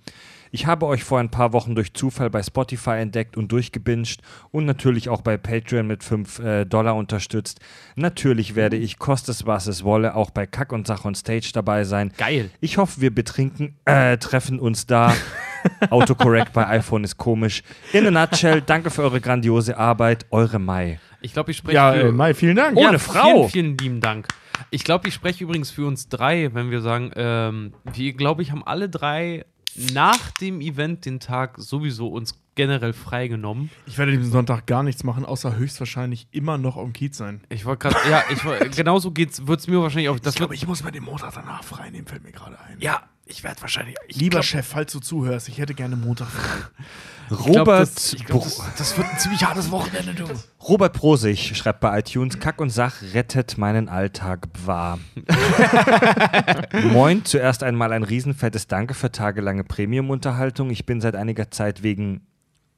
Ich 0.54 0.66
habe 0.66 0.84
euch 0.84 1.02
vor 1.02 1.18
ein 1.18 1.30
paar 1.30 1.54
Wochen 1.54 1.74
durch 1.74 1.94
Zufall 1.94 2.28
bei 2.28 2.42
Spotify 2.42 2.98
entdeckt 2.98 3.38
und 3.38 3.50
durchgebinged 3.50 4.20
und 4.50 4.66
natürlich 4.66 5.08
auch 5.08 5.22
bei 5.22 5.38
Patreon 5.38 5.86
mit 5.86 6.04
5 6.04 6.38
äh, 6.40 6.64
Dollar 6.66 6.94
unterstützt. 6.94 7.60
Natürlich 7.96 8.54
werde 8.54 8.76
ich, 8.76 8.98
koste 8.98 9.30
es 9.30 9.46
was 9.46 9.66
es 9.66 9.82
wolle, 9.82 10.14
auch 10.14 10.30
bei 10.30 10.46
Kack 10.46 10.72
und 10.72 10.86
Sach 10.86 11.06
on 11.06 11.14
Stage 11.14 11.52
dabei 11.54 11.84
sein. 11.84 12.12
Geil. 12.18 12.50
Ich 12.60 12.76
hoffe, 12.76 13.00
wir 13.00 13.14
betrinken, 13.14 13.76
äh, 13.86 14.18
treffen 14.18 14.60
uns 14.60 14.86
da. 14.86 15.14
Autocorrect 15.90 16.52
bei 16.52 16.66
iPhone 16.66 17.04
ist 17.04 17.16
komisch. 17.16 17.62
In 17.94 18.06
a 18.06 18.10
nutshell, 18.10 18.60
danke 18.60 18.90
für 18.90 19.04
eure 19.04 19.22
grandiose 19.22 19.78
Arbeit. 19.78 20.26
Eure 20.30 20.58
Mai. 20.58 20.98
Ich 21.22 21.32
glaube, 21.32 21.50
ich 21.52 21.56
spreche 21.56 21.76
Ja, 21.76 21.92
für 21.92 22.08
äh, 22.08 22.12
Mai, 22.12 22.34
vielen 22.34 22.56
Dank. 22.56 22.76
Ohne 22.76 22.98
Frau. 22.98 23.48
Vielen, 23.48 23.76
vielen 23.76 23.78
lieben 23.78 24.00
Dank. 24.00 24.28
Ich 24.70 24.84
glaube, 24.84 25.08
ich 25.08 25.14
spreche 25.14 25.42
übrigens 25.44 25.70
für 25.70 25.86
uns 25.86 26.08
drei, 26.08 26.52
wenn 26.54 26.70
wir 26.70 26.80
sagen, 26.80 27.10
ähm, 27.16 27.72
wir, 27.92 28.12
glaube 28.12 28.42
ich, 28.42 28.50
haben 28.52 28.64
alle 28.66 28.88
drei 28.88 29.44
nach 29.92 30.30
dem 30.32 30.60
Event 30.60 31.06
den 31.06 31.18
Tag 31.20 31.54
sowieso 31.58 32.08
uns 32.08 32.38
generell 32.54 32.92
freigenommen. 32.92 33.70
Ich 33.86 33.96
werde 33.96 34.12
diesen 34.12 34.30
Sonntag 34.30 34.66
gar 34.66 34.82
nichts 34.82 35.04
machen, 35.04 35.24
außer 35.24 35.56
höchstwahrscheinlich 35.56 36.26
immer 36.32 36.58
noch 36.58 36.76
am 36.76 36.92
Kiez 36.92 37.16
sein. 37.16 37.40
Ich 37.48 37.64
wollte 37.64 37.88
gerade, 37.88 38.10
ja, 38.10 38.22
ich 38.30 38.44
woll- 38.44 38.58
genauso 38.76 39.10
geht's, 39.10 39.46
wird 39.46 39.60
es 39.60 39.68
mir 39.68 39.80
wahrscheinlich 39.80 40.10
auch. 40.10 40.18
Das 40.20 40.34
ich 40.34 40.38
glaube, 40.38 40.54
ich 40.54 40.66
muss 40.66 40.84
mir 40.84 40.92
den 40.92 41.04
Montag 41.04 41.32
danach 41.34 41.64
frei 41.64 41.88
nehmen, 41.90 42.06
fällt 42.06 42.22
mir 42.24 42.32
gerade 42.32 42.58
ein. 42.60 42.76
ja, 42.80 43.00
ich 43.24 43.44
werde 43.44 43.60
wahrscheinlich. 43.60 43.96
Ich 44.08 44.16
Lieber 44.16 44.36
glaub- 44.36 44.44
Chef, 44.44 44.66
falls 44.66 44.92
du 44.92 45.00
zuhörst, 45.00 45.48
ich 45.48 45.58
hätte 45.58 45.74
gerne 45.74 45.96
Montag 45.96 46.28
ich 47.30 47.36
glaub, 47.38 47.48
Robert, 47.58 47.80
das, 47.80 48.12
ich 48.12 48.24
glaub, 48.24 48.42
das, 48.42 48.60
das 48.76 48.96
wird 48.96 49.08
ein 49.08 49.18
ziemlich 49.18 49.44
hartes 49.44 49.70
Wochenende, 49.70 50.14
du. 50.14 50.24
Robert 50.68 50.92
Prosig 50.92 51.56
schreibt 51.56 51.80
bei 51.80 51.98
iTunes, 51.98 52.38
Kack 52.38 52.60
und 52.60 52.70
Sach 52.70 53.00
rettet 53.14 53.58
meinen 53.58 53.88
Alltag 53.88 54.48
wahr. 54.64 54.98
Moin, 56.92 57.24
zuerst 57.24 57.62
einmal 57.62 57.92
ein 57.92 58.02
riesenfettes 58.02 58.66
Danke 58.66 58.94
für 58.94 59.10
tagelange 59.10 59.64
Premium-Unterhaltung. 59.64 60.70
Ich 60.70 60.86
bin 60.86 61.00
seit 61.00 61.16
einiger 61.16 61.50
Zeit 61.50 61.82
wegen, 61.82 62.26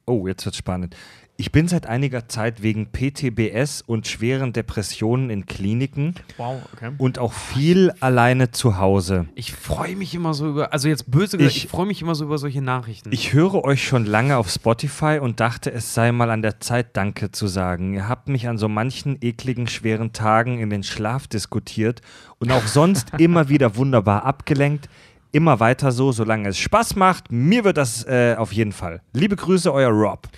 oh, 0.05 0.27
jetzt 0.27 0.45
wird's 0.45 0.57
spannend. 0.57 0.95
Ich 1.37 1.51
bin 1.51 1.67
seit 1.67 1.85
einiger 1.85 2.29
Zeit 2.29 2.61
wegen 2.63 2.87
PTBS 2.93 3.81
und 3.85 4.07
schweren 4.07 4.53
Depressionen 4.53 5.29
in 5.29 5.45
Kliniken 5.45 6.15
Wow, 6.37 6.61
okay. 6.73 6.91
und 6.97 7.19
auch 7.19 7.33
viel 7.33 7.91
alleine 7.99 8.51
zu 8.51 8.77
Hause. 8.77 9.27
Ich 9.35 9.51
freue 9.51 9.97
mich 9.97 10.15
immer 10.15 10.33
so 10.33 10.47
über, 10.47 10.71
also 10.71 10.87
jetzt 10.87 11.11
böse 11.11 11.37
gesagt, 11.37 11.53
Ich- 11.57 11.65
ich, 11.65 11.69
freue 11.69 11.87
mich 11.87 12.01
immer 12.01 12.15
so 12.15 12.23
über 12.23 12.37
solche 12.37 12.61
Nachrichten. 12.61 13.09
Ich 13.11 13.33
höre 13.33 13.65
euch 13.65 13.85
schon 13.85 14.05
lange 14.05 14.37
auf 14.37 14.49
Spotify 14.49 15.19
und 15.21 15.41
dachte, 15.41 15.73
es 15.73 15.93
sei 15.93 16.13
mal 16.13 16.29
an 16.29 16.41
der 16.41 16.61
Zeit, 16.61 16.95
Danke 16.95 17.31
zu 17.33 17.47
sagen. 17.47 17.93
Ihr 17.95 18.07
habt 18.07 18.29
mich 18.29 18.47
an 18.47 18.57
so 18.57 18.69
manchen 18.69 19.17
ekligen, 19.19 19.67
schweren 19.67 20.13
Tagen 20.13 20.59
in 20.59 20.69
den 20.69 20.83
Schlaf 20.83 21.27
diskutiert 21.27 22.01
und 22.39 22.49
auch 22.53 22.65
sonst 22.65 23.07
immer 23.17 23.49
wieder 23.49 23.75
wunderbar 23.75 24.23
abgelenkt. 24.23 24.87
Immer 25.33 25.59
weiter 25.59 25.91
so, 25.91 26.13
solange 26.13 26.47
es 26.47 26.57
Spaß 26.57 26.95
macht. 26.95 27.29
Mir 27.29 27.65
wird 27.65 27.75
das 27.75 28.05
äh, 28.05 28.35
auf 28.37 28.53
jeden 28.53 28.71
Fall. 28.71 29.01
Liebe 29.11 29.35
Grüße, 29.35 29.69
euer 29.73 29.89
Rob. 29.89 30.29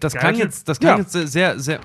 Das 0.00 0.12
Geiler 0.14 0.28
klang 0.32 0.40
jetzt, 0.40 0.68
das 0.68 0.78
klang 0.78 0.98
Ja. 0.98 1.02
jetzt 1.02 1.12
sehr, 1.12 1.58
sehr. 1.58 1.80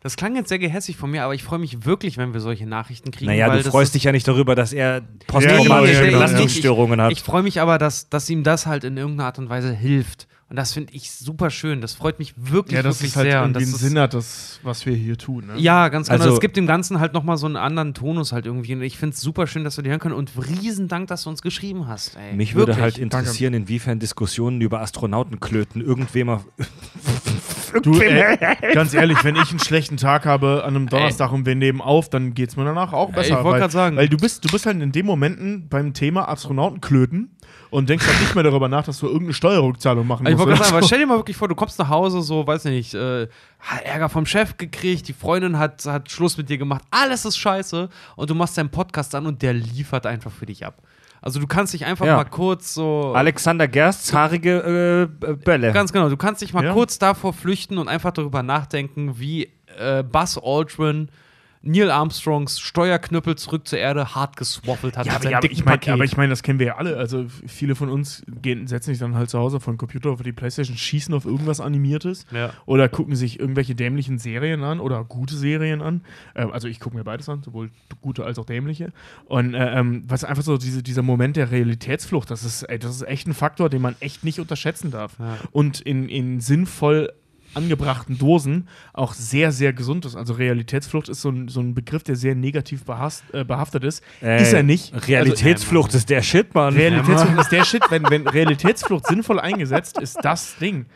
Das 0.00 0.16
klang 0.16 0.36
jetzt 0.36 0.48
sehr 0.48 0.60
gehässig 0.60 0.96
von 0.96 1.10
mir, 1.10 1.24
aber 1.24 1.34
ich 1.34 1.42
freue 1.42 1.58
mich 1.58 1.84
wirklich, 1.84 2.18
wenn 2.18 2.32
wir 2.32 2.40
solche 2.40 2.66
Nachrichten 2.66 3.10
kriegen. 3.10 3.26
Naja, 3.26 3.48
du 3.54 3.62
freust 3.64 3.94
dich 3.94 4.04
ja 4.04 4.12
nicht 4.12 4.28
darüber, 4.28 4.54
dass 4.54 4.72
er 4.72 5.02
posttraumatische 5.26 6.04
ja, 6.04 6.10
Belastungsstörungen 6.12 7.00
hat. 7.00 7.12
Ich 7.12 7.22
freue 7.22 7.42
mich 7.42 7.60
aber, 7.60 7.78
dass, 7.78 8.08
dass 8.08 8.30
ihm 8.30 8.44
das 8.44 8.66
halt 8.66 8.84
in 8.84 8.96
irgendeiner 8.96 9.26
Art 9.26 9.38
und 9.38 9.48
Weise 9.48 9.72
hilft. 9.72 10.28
Und 10.50 10.56
das 10.56 10.72
finde 10.72 10.94
ich 10.94 11.10
super 11.12 11.50
schön. 11.50 11.82
Das 11.82 11.92
freut 11.92 12.18
mich 12.18 12.32
wirklich, 12.36 12.74
Ja, 12.74 12.82
das 12.82 12.96
wirklich 13.00 13.10
ist 13.10 13.16
halt 13.16 13.30
sehr. 13.30 13.42
Und 13.42 13.48
irgendwie 13.50 13.64
das 13.64 13.70
ein 13.70 13.74
ist- 13.74 13.80
Sinn 13.92 13.98
hat, 13.98 14.14
das, 14.14 14.60
was 14.62 14.86
wir 14.86 14.94
hier 14.94 15.18
tun. 15.18 15.46
Ne? 15.48 15.58
Ja, 15.58 15.88
ganz 15.90 16.08
genau. 16.08 16.22
Also- 16.22 16.34
es 16.34 16.40
gibt 16.40 16.56
dem 16.56 16.66
Ganzen 16.66 17.00
halt 17.00 17.12
nochmal 17.12 17.36
so 17.36 17.44
einen 17.44 17.56
anderen 17.56 17.92
Tonus 17.92 18.32
halt 18.32 18.46
irgendwie. 18.46 18.74
Und 18.74 18.80
ich 18.80 18.96
finde 18.96 19.12
es 19.14 19.20
super 19.20 19.46
schön, 19.46 19.62
dass 19.64 19.76
wir 19.76 19.84
die 19.84 19.90
hören 19.90 20.00
können. 20.00 20.14
Und 20.14 20.32
riesen 20.48 20.88
Dank, 20.88 21.08
dass 21.08 21.24
du 21.24 21.28
uns 21.30 21.42
geschrieben 21.42 21.86
hast. 21.86 22.16
Ey. 22.16 22.34
Mich 22.34 22.54
würde 22.54 22.68
Wirklich. 22.68 22.82
halt 22.82 22.98
interessieren, 22.98 23.52
inwiefern 23.52 23.98
Diskussionen 23.98 24.62
über 24.62 24.80
Astronautenklöten 24.80 25.82
irgendwem 25.84 26.30
auf. 26.30 26.46
Du, 27.82 28.00
ey, 28.00 28.36
ganz 28.74 28.94
ehrlich, 28.94 29.22
wenn 29.24 29.36
ich 29.36 29.50
einen 29.50 29.58
schlechten 29.60 29.96
Tag 29.96 30.26
habe 30.26 30.62
an 30.64 30.76
einem 30.76 30.88
Donnerstag 30.88 31.32
und 31.32 31.46
wir 31.46 31.54
nehmen 31.54 31.80
auf, 31.80 32.08
dann 32.08 32.34
geht 32.34 32.50
es 32.50 32.56
mir 32.56 32.64
danach 32.64 32.92
auch 32.92 33.10
besser. 33.12 33.28
ich 33.30 33.34
wollte 33.36 33.50
weil- 33.50 33.60
gerade 33.60 33.72
sagen. 33.72 33.96
Weil 33.96 34.08
du 34.08 34.16
bist, 34.16 34.44
du 34.44 34.48
bist 34.48 34.66
halt 34.66 34.80
in 34.80 34.92
den 34.92 35.06
Momenten 35.06 35.68
beim 35.68 35.92
Thema 35.94 36.28
Astronautenklöten 36.28 37.30
und 37.70 37.88
denkst 37.88 38.06
halt 38.06 38.20
nicht 38.20 38.34
mehr 38.34 38.44
darüber 38.44 38.68
nach, 38.68 38.84
dass 38.84 38.98
du 38.98 39.06
irgendeine 39.06 39.34
Steuerrückzahlung 39.34 40.06
machen 40.06 40.26
Also 40.26 40.34
ich 40.34 40.38
musst. 40.38 40.46
wollte 40.46 40.58
gerade 40.58 40.64
sagen, 40.70 40.76
aber 40.78 40.86
stell 40.86 40.98
dir 41.00 41.06
mal 41.06 41.18
wirklich 41.18 41.36
vor, 41.36 41.48
du 41.48 41.54
kommst 41.54 41.78
nach 41.78 41.88
Hause, 41.88 42.22
so, 42.22 42.46
weiß 42.46 42.64
ich 42.66 42.70
nicht, 42.72 42.94
äh, 42.94 43.28
hat 43.60 43.82
Ärger 43.84 44.08
vom 44.08 44.24
Chef 44.26 44.56
gekriegt, 44.56 45.08
die 45.08 45.12
Freundin 45.12 45.58
hat, 45.58 45.84
hat 45.84 46.10
Schluss 46.10 46.36
mit 46.38 46.48
dir 46.48 46.58
gemacht, 46.58 46.82
alles 46.90 47.24
ist 47.24 47.36
scheiße 47.36 47.88
und 48.16 48.30
du 48.30 48.34
machst 48.34 48.56
deinen 48.56 48.70
Podcast 48.70 49.14
an 49.14 49.26
und 49.26 49.42
der 49.42 49.52
liefert 49.54 50.06
einfach 50.06 50.30
für 50.30 50.46
dich 50.46 50.64
ab. 50.64 50.78
Also 51.20 51.40
du 51.40 51.46
kannst 51.46 51.74
dich 51.74 51.84
einfach 51.84 52.06
Ja. 52.06 52.16
mal 52.16 52.24
kurz 52.24 52.74
so. 52.74 53.12
Alexander 53.14 53.66
Gersts 53.68 54.12
haarige 54.12 55.08
äh, 55.22 55.32
Bälle. 55.32 55.72
Ganz 55.72 55.92
genau, 55.92 56.08
du 56.08 56.16
kannst 56.16 56.42
dich 56.42 56.52
mal 56.54 56.64
Ja. 56.64 56.72
kurz 56.72 56.98
davor 56.98 57.32
flüchten 57.32 57.78
und 57.78 57.88
einfach 57.88 58.12
darüber 58.12 58.42
nachdenken, 58.42 59.18
wie 59.18 59.50
äh, 59.78 60.02
Buzz 60.02 60.38
Aldrin 60.42 61.08
Neil 61.62 61.90
Armstrongs 61.90 62.60
Steuerknüppel 62.60 63.36
zurück 63.36 63.66
zur 63.66 63.78
Erde 63.78 64.14
hart 64.14 64.36
geswaffelt 64.36 64.96
hat 64.96 65.06
Ja, 65.06 65.16
aber, 65.16 65.30
ja, 65.30 65.38
aber 65.38 65.50
ich 65.50 65.64
meine, 65.64 65.78
Paket. 65.78 65.92
aber 65.92 66.04
ich 66.04 66.16
mein, 66.16 66.30
das 66.30 66.42
kennen 66.42 66.58
wir 66.58 66.66
ja 66.66 66.76
alle. 66.76 66.96
Also 66.96 67.26
viele 67.46 67.74
von 67.74 67.88
uns 67.88 68.22
gehen, 68.42 68.66
setzen 68.66 68.90
sich 68.90 68.98
dann 68.98 69.14
halt 69.14 69.28
zu 69.30 69.38
Hause 69.38 69.58
vor 69.60 69.72
den 69.72 69.78
Computer 69.78 70.10
auf 70.10 70.22
die 70.22 70.32
Playstation, 70.32 70.76
schießen 70.76 71.12
auf 71.14 71.24
irgendwas 71.24 71.60
Animiertes 71.60 72.26
Ja. 72.32 72.52
oder 72.66 72.88
gucken 72.88 73.16
sich 73.16 73.40
irgendwelche 73.40 73.74
dämlichen 73.74 74.18
Serien 74.18 74.62
an 74.62 74.80
oder 74.80 75.04
gute 75.04 75.34
Serien 75.36 75.82
an. 75.82 76.02
Ähm, 76.34 76.52
also 76.52 76.68
ich 76.68 76.80
gucke 76.80 76.96
mir 76.96 77.04
beides 77.04 77.28
an, 77.28 77.42
sowohl 77.42 77.70
gute 78.00 78.24
als 78.24 78.38
auch 78.38 78.46
dämliche. 78.46 78.92
Und 79.26 79.54
äh, 79.54 79.78
ähm, 79.78 80.04
was 80.06 80.24
einfach 80.24 80.42
so 80.44 80.58
diese, 80.58 80.82
dieser 80.82 81.02
Moment 81.02 81.36
der 81.36 81.50
Realitätsflucht, 81.50 82.30
das 82.30 82.44
ist, 82.44 82.62
ey, 82.62 82.78
das 82.78 82.92
ist 82.94 83.02
echt 83.02 83.26
ein 83.26 83.34
Faktor, 83.34 83.68
den 83.68 83.82
man 83.82 83.96
echt 84.00 84.22
nicht 84.24 84.38
unterschätzen 84.38 84.90
darf. 84.90 85.18
Ja. 85.18 85.36
Und 85.50 85.80
in, 85.80 86.08
in 86.08 86.40
sinnvoll 86.40 87.12
angebrachten 87.58 88.16
Dosen 88.18 88.68
auch 88.92 89.12
sehr, 89.14 89.52
sehr 89.52 89.72
gesund 89.72 90.04
ist. 90.06 90.16
Also 90.16 90.34
Realitätsflucht 90.34 91.08
ist 91.08 91.20
so 91.20 91.30
ein, 91.30 91.48
so 91.48 91.60
ein 91.60 91.74
Begriff, 91.74 92.02
der 92.02 92.16
sehr 92.16 92.34
negativ 92.34 92.84
behasst, 92.84 93.24
äh, 93.32 93.44
behaftet 93.44 93.84
ist. 93.84 94.02
Äh, 94.22 94.40
ist 94.42 94.52
er 94.52 94.62
nicht. 94.62 94.92
Realitätsflucht 95.08 95.92
ist 95.94 96.08
der 96.08 96.22
Shit, 96.22 96.54
Mann. 96.54 96.66
Also, 96.66 96.78
Realitätsflucht 96.78 97.40
ist 97.40 97.52
der 97.52 97.64
Shit. 97.64 97.82
Wenn, 97.90 98.04
wenn 98.08 98.26
Realitätsflucht 98.26 99.06
sinnvoll 99.06 99.40
eingesetzt 99.40 100.00
ist, 100.00 100.18
das 100.22 100.56
Ding. 100.56 100.86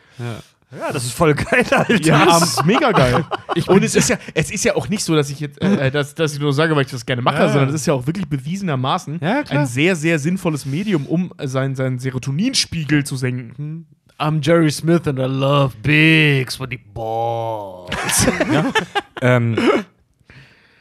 Ja, 0.79 0.91
das 0.91 1.03
ist 1.05 1.13
voll 1.13 1.35
geil, 1.35 1.63
Alter. 1.69 2.01
Ja, 2.01 2.27
abends 2.27 2.65
mega 2.65 2.91
geil. 2.91 3.23
Und 3.67 3.83
es 3.83 3.93
ist 3.93 4.09
ja, 4.09 4.17
es 4.33 4.49
ist 4.49 4.65
ja 4.65 4.75
auch 4.75 4.89
nicht 4.89 5.03
so, 5.03 5.15
dass 5.15 5.29
ich 5.29 5.39
jetzt, 5.39 5.61
äh, 5.61 5.91
dass, 5.91 6.15
dass 6.15 6.33
ich 6.33 6.39
nur 6.39 6.51
sage, 6.51 6.75
weil 6.75 6.85
ich 6.85 6.91
das 6.91 7.05
gerne 7.05 7.21
mache, 7.21 7.37
Ja. 7.43 7.49
sondern 7.49 7.69
es 7.69 7.75
ist 7.75 7.85
ja 7.85 7.93
auch 7.93 8.07
wirklich 8.07 8.27
bewiesenermaßen 8.27 9.19
Ja, 9.21 9.43
ein 9.49 9.67
sehr, 9.67 9.95
sehr 9.95 10.17
sinnvolles 10.17 10.65
Medium, 10.65 11.05
um 11.05 11.31
seinen, 11.43 11.75
seinen 11.75 11.99
Serotoninspiegel 11.99 13.03
zu 13.03 13.15
senken. 13.17 13.85
I'm 14.19 14.41
Jerry 14.41 14.71
Smith 14.71 15.07
and 15.07 15.19
I 15.19 15.25
love 15.25 15.75
big 15.81 16.51
sweaty 16.51 16.77
balls. 16.93 17.89
Ähm, 19.21 19.57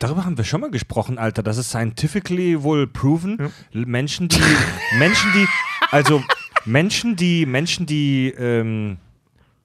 darüber 0.01 0.25
haben 0.25 0.37
wir 0.37 0.43
schon 0.43 0.61
mal 0.63 0.71
gesprochen, 0.73 1.17
Alter. 1.17 1.45
Das 1.45 1.59
ist 1.59 1.71
scientifically 1.71 2.61
wohl 2.65 2.89
proven. 2.89 3.39
L- 3.73 3.87
Menschen, 3.87 4.27
die, 4.27 4.41
Menschen, 4.99 5.31
die, 5.33 5.47
also 5.93 6.21
Menschen, 6.65 7.15
die, 7.15 7.47
Menschen, 7.47 7.87
die, 7.87 8.31
ähm, 8.37 8.97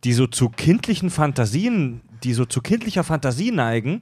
die 0.03 0.13
so 0.13 0.27
zu 0.27 0.49
kindlichen 0.49 1.09
Fantasien, 1.09 2.01
die 2.23 2.33
so 2.35 2.45
zu 2.45 2.61
kindlicher 2.61 3.03
Fantasie 3.03 3.49
neigen, 3.51 4.01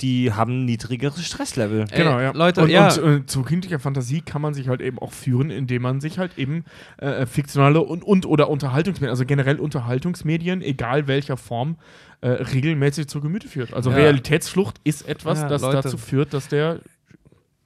die 0.00 0.32
haben 0.32 0.64
niedrigeres 0.64 1.24
Stresslevel. 1.26 1.86
Ey, 1.90 1.98
Genau, 1.98 2.18
ja. 2.20 2.32
Leute, 2.32 2.62
und, 2.62 2.70
ja. 2.70 2.92
und 2.94 3.22
äh, 3.22 3.26
zu 3.26 3.42
kindlicher 3.42 3.78
Fantasie 3.78 4.20
kann 4.22 4.40
man 4.42 4.54
sich 4.54 4.68
halt 4.68 4.80
eben 4.80 4.98
auch 4.98 5.12
führen, 5.12 5.50
indem 5.50 5.82
man 5.82 6.00
sich 6.00 6.18
halt 6.18 6.38
eben 6.38 6.64
äh, 6.98 7.26
fiktionale 7.26 7.80
und, 7.80 8.02
und 8.04 8.26
oder 8.26 8.48
Unterhaltungsmedien, 8.48 9.10
also 9.10 9.24
generell 9.24 9.58
Unterhaltungsmedien, 9.60 10.62
egal 10.62 11.06
welcher 11.06 11.36
Form, 11.36 11.76
äh, 12.22 12.28
regelmäßig 12.28 13.08
zu 13.08 13.20
Gemüte 13.20 13.48
führt. 13.48 13.72
Also 13.74 13.90
Ja. 13.90 13.96
Realitätsflucht 13.96 14.76
ist 14.84 15.08
etwas, 15.08 15.40
Ja, 15.40 15.48
das 15.48 15.62
Leute. 15.62 15.82
dazu 15.82 15.98
führt, 15.98 16.32
dass 16.34 16.48
der 16.48 16.80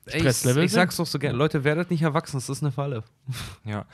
Stresslevel 0.07 0.65
ich 0.65 0.73
sag's 0.73 0.97
doch 0.97 1.07
so 1.07 1.19
gerne, 1.19 1.37
Leute, 1.37 1.65
werdet 1.65 1.91
nicht 1.91 2.03
erwachsen, 2.03 2.37
das 2.37 2.49
ist 2.49 2.63
eine 2.63 2.73
Falle. 2.73 3.03
Ja. 3.65 3.87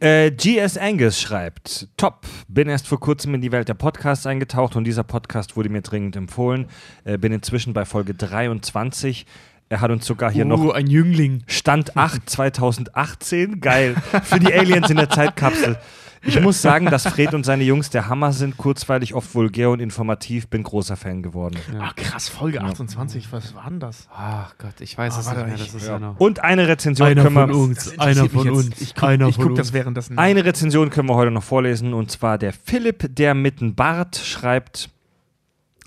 Äh, 0.00 0.30
GS 0.30 0.78
Angus 0.78 1.20
schreibt: 1.20 1.88
Top, 1.96 2.26
bin 2.48 2.68
erst 2.68 2.88
vor 2.88 2.98
kurzem 2.98 3.34
in 3.34 3.42
die 3.42 3.52
Welt 3.52 3.68
der 3.68 3.74
Podcasts 3.74 4.26
eingetaucht 4.26 4.74
und 4.74 4.84
dieser 4.84 5.04
Podcast 5.04 5.56
wurde 5.56 5.68
mir 5.68 5.82
dringend 5.82 6.16
empfohlen. 6.16 6.68
Äh, 7.04 7.18
bin 7.18 7.32
inzwischen 7.32 7.74
bei 7.74 7.84
Folge 7.84 8.14
23. 8.14 9.26
Er 9.68 9.80
hat 9.80 9.90
uns 9.90 10.06
sogar 10.06 10.30
hier 10.30 10.44
noch 10.44 10.60
Uh, 10.60 10.72
ein 10.72 10.86
Jüngling. 10.86 11.44
Stand 11.46 11.96
8 11.96 12.28
2018. 12.28 13.60
Geil. 13.60 13.94
Für 14.24 14.38
die 14.38 14.52
Aliens 14.52 14.90
in 14.90 14.96
der 14.96 15.08
Zeitkapsel. 15.08 15.78
Ich 16.24 16.40
muss 16.40 16.62
sagen, 16.62 16.86
dass 16.86 17.04
Fred 17.06 17.34
und 17.34 17.44
seine 17.44 17.64
Jungs 17.64 17.90
der 17.90 18.08
Hammer 18.08 18.32
sind. 18.32 18.56
Kurzweilig, 18.56 19.14
oft 19.14 19.34
vulgär 19.34 19.70
und 19.70 19.80
informativ. 19.80 20.46
Bin 20.48 20.62
großer 20.62 20.96
Fan 20.96 21.22
geworden. 21.22 21.56
Ach 21.80 21.96
krass, 21.96 22.28
Folge 22.28 22.60
28, 22.62 23.32
was 23.32 23.54
war 23.54 23.68
denn 23.68 23.80
das? 23.80 24.08
Ach 24.14 24.54
Gott, 24.58 24.80
ich 24.80 24.96
weiß 24.96 25.14
Ah, 25.16 25.20
es 25.20 25.26
nicht 25.26 25.46
mehr. 25.46 25.56
Das 25.56 25.74
ist 25.74 25.86
ja 25.86 25.98
noch. 25.98 26.20
Und 26.20 26.40
eine 26.44 26.68
Rezension 26.68 27.08
Einer 27.08 27.22
können 27.24 27.34
wir. 27.34 27.48
von 27.48 27.50
uns. 27.52 27.98
Einer 27.98 28.28
von 28.28 28.42
mich 28.44 28.52
uns. 28.52 28.68
jetzt. 28.68 28.82
Ich 28.82 28.94
guck, 28.94 29.04
Einer 29.08 29.28
ich 29.28 29.34
von 29.34 29.48
guck 29.48 29.56
das 29.56 29.68
uns. 29.68 29.72
währenddessen. 29.74 30.18
Eine 30.18 30.44
Rezension 30.44 30.90
können 30.90 31.08
wir 31.08 31.16
heute 31.16 31.30
noch 31.32 31.42
vorlesen 31.42 31.92
und 31.92 32.10
zwar 32.10 32.38
der 32.38 32.52
Philipp, 32.52 33.06
der 33.14 33.34
mit 33.34 33.60
dem 33.60 33.74
Bart 33.74 34.16
schreibt 34.16 34.90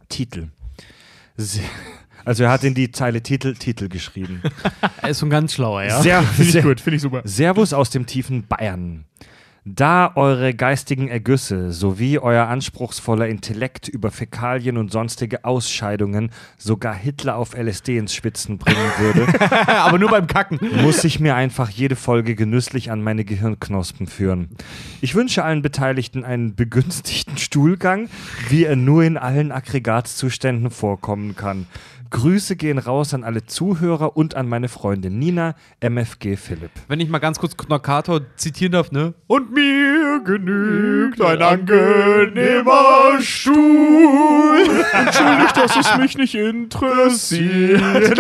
Titel. 0.10 0.48
Se- 1.38 1.62
Also 2.26 2.44
er 2.44 2.52
hat 2.52 2.64
in 2.64 2.74
die 2.74 2.92
Zeile 2.92 3.22
Titel 3.22 3.54
Titel 3.56 3.88
geschrieben. 3.88 4.42
Er 5.02 5.10
ist 5.12 5.20
schon 5.20 5.30
ganz 5.30 5.54
schlauer, 5.54 5.84
ja? 5.84 6.02
Sehr, 6.02 6.24
Finde 6.24 6.44
ich 6.44 6.52
sehr, 6.52 6.64
gut, 6.64 6.82
finde 6.82 6.96
ich 6.96 7.02
super. 7.04 7.22
Servus 7.26 7.74
aus 7.74 7.90
dem 7.92 8.06
tiefen 8.08 8.46
Bayern. 8.48 9.06
Da 9.68 10.12
eure 10.14 10.54
geistigen 10.54 11.08
Ergüsse 11.08 11.72
sowie 11.72 12.20
euer 12.20 12.46
anspruchsvoller 12.50 13.28
Intellekt 13.28 13.88
über 13.88 14.12
Fäkalien 14.12 14.78
und 14.78 14.92
sonstige 14.92 15.44
Ausscheidungen 15.44 16.30
sogar 16.60 16.94
Hitler 16.94 17.36
auf 17.36 17.58
LSD 17.58 17.98
ins 17.98 18.14
Schwitzen 18.14 18.60
bringen 18.60 18.92
würde, 19.00 19.26
Aber 19.68 19.98
nur 19.98 20.12
beim 20.12 20.28
Kacken. 20.28 20.60
muss 20.84 21.04
ich 21.04 21.20
mir 21.20 21.34
einfach 21.34 21.72
jede 21.72 21.96
Folge 21.96 22.36
genüsslich 22.36 22.92
an 22.92 23.02
meine 23.02 23.26
Gehirnknospen 23.26 24.06
führen. 24.06 24.50
Ich 25.02 25.16
wünsche 25.16 25.44
allen 25.44 25.64
Beteiligten 25.64 26.24
einen 26.24 26.54
begünstigten 26.54 27.38
Stuhlgang, 27.38 28.08
wie 28.50 28.66
er 28.66 28.76
nur 28.76 29.04
in 29.04 29.18
allen 29.18 29.52
Aggregatzuständen 29.52 30.70
vorkommen 30.70 31.36
kann. 31.36 31.66
Grüße 32.10 32.56
gehen 32.56 32.78
raus 32.78 33.14
an 33.14 33.24
alle 33.24 33.46
Zuhörer 33.46 34.16
und 34.18 34.36
an 34.36 34.48
meine 34.48 34.70
Freundin 34.70 35.20
Nina, 35.20 35.56
MFG 35.80 36.36
Philipp. 36.38 36.72
Wenn 36.88 37.00
ich 37.00 37.10
mal 37.10 37.20
ganz 37.20 37.40
kurz 37.40 37.58
Knockator 37.58 38.22
zitieren 38.36 38.74
darf, 38.74 38.92
ne? 38.92 39.14
Und 39.28 39.54
mir 39.54 40.22
genügt 40.24 41.22
ein 41.22 41.42
angenehmer 41.42 43.20
Stuhl. 43.22 44.60
Entschuldigt, 44.92 45.58
dass 45.58 45.76
es 45.78 45.98
mich 45.98 46.18
nicht 46.18 46.36
interessiert. 46.36 47.82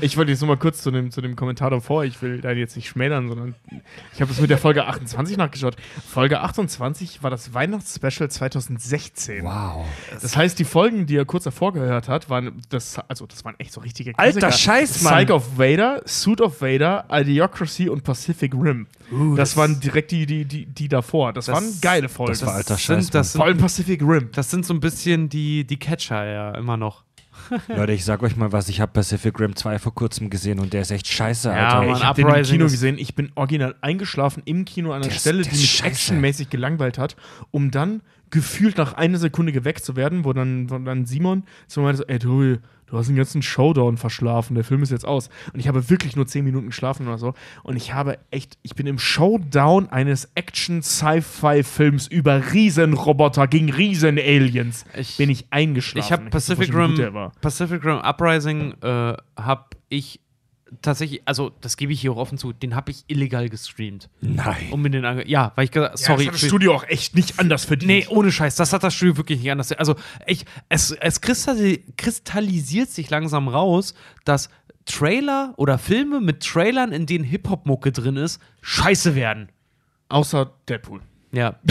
ich 0.00 0.16
wollte 0.16 0.30
jetzt 0.30 0.40
nur 0.40 0.48
mal 0.48 0.56
kurz 0.56 0.82
zu 0.82 0.90
dem, 0.90 1.10
zu 1.10 1.20
dem 1.20 1.36
Kommentar 1.36 1.70
davor. 1.70 2.04
Ich 2.04 2.20
will 2.22 2.40
da 2.40 2.52
jetzt 2.52 2.76
nicht 2.76 2.88
schmälern, 2.88 3.28
sondern 3.28 3.54
ich 4.14 4.20
habe 4.20 4.30
es 4.30 4.40
mit 4.40 4.50
der 4.50 4.58
Folge 4.58 4.86
28 4.86 5.36
nachgeschaut. 5.36 5.76
Folge 6.06 6.40
28 6.40 7.22
war 7.22 7.30
das 7.30 7.54
Weihnachtsspecial 7.54 8.30
2016. 8.30 9.44
Wow. 9.44 9.86
Das 10.20 10.36
heißt, 10.36 10.58
die 10.58 10.64
Folgen, 10.64 11.06
die 11.06 11.16
er 11.16 11.24
kurz 11.24 11.44
davor 11.44 11.72
gehört 11.72 12.08
hat, 12.08 12.30
waren 12.30 12.60
das, 12.68 12.98
also 13.08 13.26
das 13.26 13.44
waren 13.44 13.54
echt 13.58 13.72
so 13.72 13.80
richtige 13.80 14.16
Alter 14.18 14.52
Scheiß, 14.52 15.02
Mann. 15.02 15.14
Psych 15.26 15.30
of 15.30 15.58
Vader, 15.58 16.02
Suit 16.06 16.40
of 16.40 16.60
Vader, 16.60 17.06
Idiocracy 17.10 17.88
und 17.88 18.04
Pacific 18.04 18.52
Rim. 18.54 18.86
das, 19.10 19.50
das- 19.50 19.56
waren 19.56 19.80
direkt 19.80 20.10
die, 20.10 20.26
die, 20.26 20.44
die, 20.44 20.66
die 20.66 20.88
davor. 20.88 21.32
Das, 21.32 21.46
Das- 21.46 21.54
waren 21.54 21.80
geile 21.80 22.08
Folgen. 22.08 22.32
das 22.32 22.44
war 22.46 22.54
alter 22.54 22.76
sind, 22.76 22.80
Scheiß, 22.80 23.10
das, 23.10 23.32
Vor 23.36 23.44
allem 23.44 23.56
sind, 23.56 23.62
Pacific 23.62 24.02
Rim. 24.02 24.30
das 24.32 24.50
sind 24.50 24.66
so 24.66 24.74
ein 24.74 24.80
bisschen 24.80 25.28
die, 25.28 25.64
die 25.66 25.78
Catcher, 25.78 26.24
ja, 26.24 26.50
immer 26.54 26.76
noch. 26.76 27.04
Leute, 27.68 27.92
ich 27.92 28.04
sag 28.04 28.22
euch 28.22 28.36
mal 28.36 28.52
was, 28.52 28.68
ich 28.68 28.80
habe 28.80 28.92
Pacific 28.92 29.38
Rim 29.40 29.56
2 29.56 29.78
vor 29.78 29.94
kurzem 29.94 30.30
gesehen 30.30 30.58
und 30.58 30.72
der 30.72 30.82
ist 30.82 30.90
echt 30.90 31.06
scheiße, 31.06 31.48
Ja, 31.48 31.80
Alter. 31.80 31.92
Ich 31.92 32.04
habe 32.04 32.22
den 32.22 32.34
im 32.34 32.42
Kino 32.44 32.64
gesehen. 32.64 32.98
Ich 32.98 33.14
bin 33.14 33.32
original 33.34 33.74
eingeschlafen 33.80 34.42
im 34.46 34.64
Kino 34.64 34.92
an 34.92 35.02
einer 35.02 35.10
Stelle, 35.10 35.42
die 35.42 35.50
mich 35.50 35.82
actionmäßig 35.82 36.50
gelangweilt 36.50 36.98
hat, 36.98 37.16
um 37.50 37.70
dann 37.70 38.02
gefühlt 38.30 38.76
nach 38.76 38.94
einer 38.94 39.18
Sekunde 39.18 39.52
geweckt 39.52 39.84
zu 39.84 39.96
werden, 39.96 40.24
wo 40.24 40.32
dann, 40.32 40.70
wo 40.70 40.78
dann 40.78 41.06
Simon 41.06 41.44
zu 41.66 41.80
mir 41.80 41.86
meinte, 41.86 41.98
so, 41.98 42.04
ey 42.08 42.18
Tobi, 42.18 42.58
du 42.90 42.96
hast 42.98 43.08
den 43.08 43.16
ganzen 43.16 43.42
Showdown 43.42 43.96
verschlafen, 43.96 44.54
der 44.54 44.64
Film 44.64 44.82
ist 44.82 44.90
jetzt 44.90 45.06
aus. 45.06 45.28
Und 45.52 45.60
ich 45.60 45.68
habe 45.68 45.88
wirklich 45.90 46.16
nur 46.16 46.26
10 46.26 46.44
Minuten 46.44 46.66
geschlafen 46.68 47.06
oder 47.06 47.18
so. 47.18 47.34
Und 47.62 47.76
ich 47.76 47.92
habe 47.94 48.18
echt, 48.30 48.58
ich 48.62 48.74
bin 48.74 48.86
im 48.86 48.98
Showdown 48.98 49.88
eines 49.90 50.28
Action-Sci-Fi-Films 50.34 52.06
über 52.08 52.52
Riesenroboter 52.52 53.46
gegen 53.46 53.70
Riesen-Aliens. 53.72 54.84
Ich- 54.96 55.16
Bin 55.16 55.30
ich 55.30 55.46
eingeschlafen. 55.50 56.04
Ich 56.06 56.12
habe 56.12 56.30
Pacific 56.30 56.74
Rim. 56.74 57.30
Pacific 57.40 57.84
Rim 57.84 57.98
Uprising 57.98 58.74
äh, 58.82 59.14
habe 59.36 59.64
ich 59.88 60.20
tatsächlich, 60.82 61.22
also 61.24 61.52
das 61.60 61.76
gebe 61.76 61.92
ich 61.92 62.00
hier 62.00 62.12
auch 62.12 62.16
offen 62.16 62.38
zu, 62.38 62.52
den 62.52 62.74
habe 62.74 62.90
ich 62.90 63.04
illegal 63.06 63.48
gestreamt. 63.48 64.08
Nein. 64.20 64.68
Um 64.70 64.82
mir 64.82 64.90
den 64.90 65.04
ange 65.04 65.28
ja, 65.28 65.52
weil 65.54 65.64
ich 65.64 65.70
gesagt, 65.70 65.98
sorry, 65.98 66.24
ja, 66.24 66.30
das 66.30 66.34
hat 66.34 66.42
das 66.42 66.48
Studio 66.48 66.74
auch 66.74 66.84
echt 66.88 67.14
nicht 67.14 67.38
anders 67.38 67.64
verdient. 67.64 67.88
Nee, 67.88 68.06
ohne 68.08 68.32
Scheiß, 68.32 68.56
das 68.56 68.72
hat 68.72 68.82
das 68.82 68.94
Studio 68.94 69.16
wirklich 69.16 69.40
nicht 69.40 69.50
anders. 69.50 69.72
Also, 69.72 69.96
ich, 70.26 70.44
es, 70.68 70.92
es 70.92 71.20
kristalli 71.20 71.84
kristallisiert 71.96 72.90
sich 72.90 73.10
langsam 73.10 73.48
raus, 73.48 73.94
dass 74.24 74.50
Trailer 74.84 75.54
oder 75.56 75.78
Filme 75.78 76.20
mit 76.20 76.42
Trailern, 76.42 76.92
in 76.92 77.06
denen 77.06 77.24
Hip-Hop-Mucke 77.24 77.92
drin 77.92 78.16
ist, 78.16 78.40
scheiße 78.62 79.14
werden. 79.14 79.48
Außer 80.08 80.52
Deadpool. 80.68 81.00
Ja. 81.32 81.56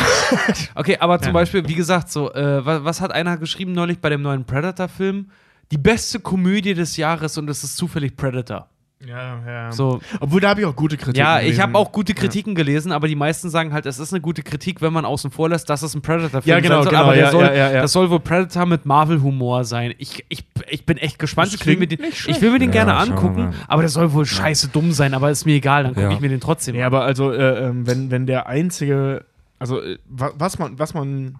Okay, 0.75 0.97
aber 0.99 1.21
zum 1.21 1.31
Beispiel, 1.31 1.67
wie 1.67 1.73
gesagt, 1.73 2.11
so, 2.11 2.33
äh, 2.33 2.65
was, 2.65 2.83
was 2.83 3.01
hat 3.01 3.11
einer 3.11 3.37
geschrieben 3.37 3.71
neulich 3.71 3.99
bei 3.99 4.09
dem 4.09 4.21
neuen 4.21 4.43
Predator-Film? 4.43 5.31
Die 5.71 5.77
beste 5.77 6.19
Komödie 6.19 6.73
des 6.73 6.97
Jahres 6.97 7.37
und 7.37 7.49
es 7.49 7.63
ist 7.63 7.77
zufällig 7.77 8.17
Predator. 8.17 8.69
Ja, 9.05 9.39
ja. 9.45 9.71
So, 9.71 10.01
Obwohl, 10.19 10.41
da 10.41 10.49
habe 10.49 10.61
ich 10.61 10.65
auch 10.65 10.75
gute 10.75 10.97
Kritiken 10.97 11.19
ja, 11.19 11.37
ich 11.37 11.43
gelesen. 11.45 11.61
habe 11.61 11.77
auch 11.77 11.91
gute 11.91 12.15
Kritiken 12.15 12.55
gelesen, 12.55 12.91
aber 12.91 13.07
die 13.07 13.15
meisten 13.15 13.51
sagen 13.51 13.71
halt, 13.71 13.85
es 13.85 13.99
ist 13.99 14.11
eine 14.11 14.21
gute 14.21 14.41
Kritik, 14.41 14.81
wenn 14.81 14.91
man 14.91 15.05
außen 15.05 15.29
vor 15.29 15.49
lässt, 15.49 15.69
dass 15.69 15.83
es 15.83 15.93
ein 15.93 16.01
Predator-Film 16.01 16.49
Ja, 16.51 16.59
genau, 16.59 16.77
sein 16.81 16.83
soll. 16.85 16.91
genau, 16.93 17.03
aber 17.03 17.15
ja, 17.15 17.29
soll, 17.31 17.43
ja, 17.43 17.53
ja, 17.53 17.71
ja. 17.73 17.81
das 17.83 17.91
soll 17.91 18.09
wohl 18.09 18.19
Predator 18.19 18.65
mit 18.65 18.87
Marvel-Humor 18.87 19.65
sein. 19.65 19.93
Ich, 19.99 20.25
ich, 20.29 20.45
ich 20.67 20.85
bin 20.87 20.97
echt 20.97 21.19
gespannt. 21.19 21.53
Ich 21.53 21.63
will, 21.67 21.77
mir 21.77 21.85
den, 21.87 21.99
ich 22.03 22.41
will 22.41 22.51
mir 22.51 22.57
den 22.57 22.69
Ja, 22.73 22.83
gerne 22.85 22.95
angucken, 22.95 23.53
aber 23.67 23.83
der 23.83 23.89
soll 23.89 24.11
wohl 24.13 24.25
scheiße 24.25 24.69
dumm 24.69 24.91
sein, 24.91 25.13
aber 25.13 25.29
ist 25.29 25.45
mir 25.45 25.53
egal, 25.55 25.83
dann 25.83 25.93
gucke 25.93 26.07
Ja. 26.07 26.11
ich 26.13 26.19
mir 26.19 26.29
den 26.29 26.39
trotzdem 26.41 26.75
an. 26.75 26.81
aber 26.81 27.03
also, 27.03 27.31
äh, 27.31 27.67
ähm, 27.67 27.85
wenn, 27.85 28.09
wenn 28.09 28.25
der 28.25 28.47
einzige, 28.47 29.25
also 29.59 29.79
äh, 29.79 29.99
wa- 30.07 30.31
was 30.39 30.57
man, 30.57 30.79
was 30.79 30.95
man 30.95 31.37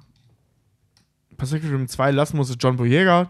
Pacific 1.38 1.72
Rim 1.72 1.88
2 1.88 2.12
lassen 2.12 2.38
muss, 2.38 2.50
ist 2.50 2.62
John 2.62 2.78
Boyega. 2.78 3.30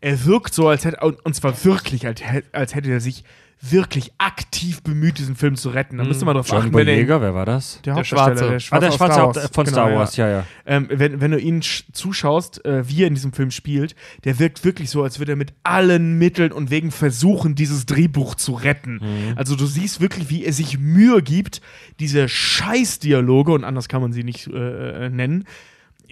Er 0.00 0.24
wirkt 0.24 0.54
so, 0.54 0.68
als 0.68 0.84
hätte, 0.84 0.98
und 1.04 1.24
und 1.24 1.34
zwar 1.34 1.64
wirklich, 1.64 2.06
als, 2.06 2.22
hätte- 2.22 2.46
als 2.52 2.74
hätte 2.76 2.90
er 2.90 3.00
sich 3.00 3.24
wirklich 3.62 4.12
aktiv 4.18 4.82
bemüht, 4.82 5.18
diesen 5.18 5.34
Film 5.34 5.56
zu 5.56 5.70
retten. 5.70 5.96
Da 5.98 6.04
müsste 6.04 6.24
man 6.26 6.34
drauf 6.34 6.46
John 6.48 6.58
achten, 6.58 6.66
er 6.78 6.84
Boyega, 6.84 7.20
wer 7.22 7.34
war 7.34 7.46
das? 7.46 7.80
der, 7.84 7.94
Der 7.94 8.04
Schwarze. 8.04 8.44
der 8.44 8.54
Ah, 8.56 8.60
Schwarze 8.60 8.80
der 8.80 8.88
aus 8.90 8.96
schwarze 8.96 9.12
Star 9.14 9.26
Wars. 9.34 9.50
von 9.52 9.64
Genau, 9.64 9.74
Star 9.76 9.90
ja. 9.90 9.96
Wars, 9.98 10.16
ja, 10.18 10.28
ja. 10.28 10.46
Ähm, 10.66 10.86
wenn, 10.90 11.20
wenn 11.20 11.30
du 11.30 11.38
ihn 11.40 11.60
sch- 11.62 11.84
zuschaust, 11.92 12.64
äh, 12.66 12.88
wie 12.88 13.02
er 13.02 13.08
in 13.08 13.14
diesem 13.14 13.32
Film 13.32 13.50
spielt, 13.50 13.96
der 14.24 14.38
wirkt 14.38 14.64
wirklich 14.64 14.90
so, 14.90 15.02
als 15.02 15.18
würde 15.18 15.32
er 15.32 15.36
mit 15.36 15.54
allen 15.64 16.18
Mitteln 16.18 16.52
und 16.52 16.70
Wegen 16.70 16.90
versuchen, 16.90 17.54
dieses 17.54 17.86
Drehbuch 17.86 18.34
zu 18.34 18.52
retten. 18.52 19.00
Also 19.36 19.56
du 19.56 19.66
siehst 19.66 20.00
wirklich, 20.00 20.28
wie 20.30 20.44
er 20.44 20.52
sich 20.52 20.78
Mühe 20.78 21.22
gibt, 21.22 21.60
diese 21.98 22.28
Scheißdialoge, 22.28 23.52
und 23.52 23.64
anders 23.64 23.88
kann 23.88 24.02
man 24.02 24.12
sie 24.12 24.22
nicht 24.22 24.48
äh, 24.48 25.06
äh, 25.06 25.08
nennen, 25.10 25.44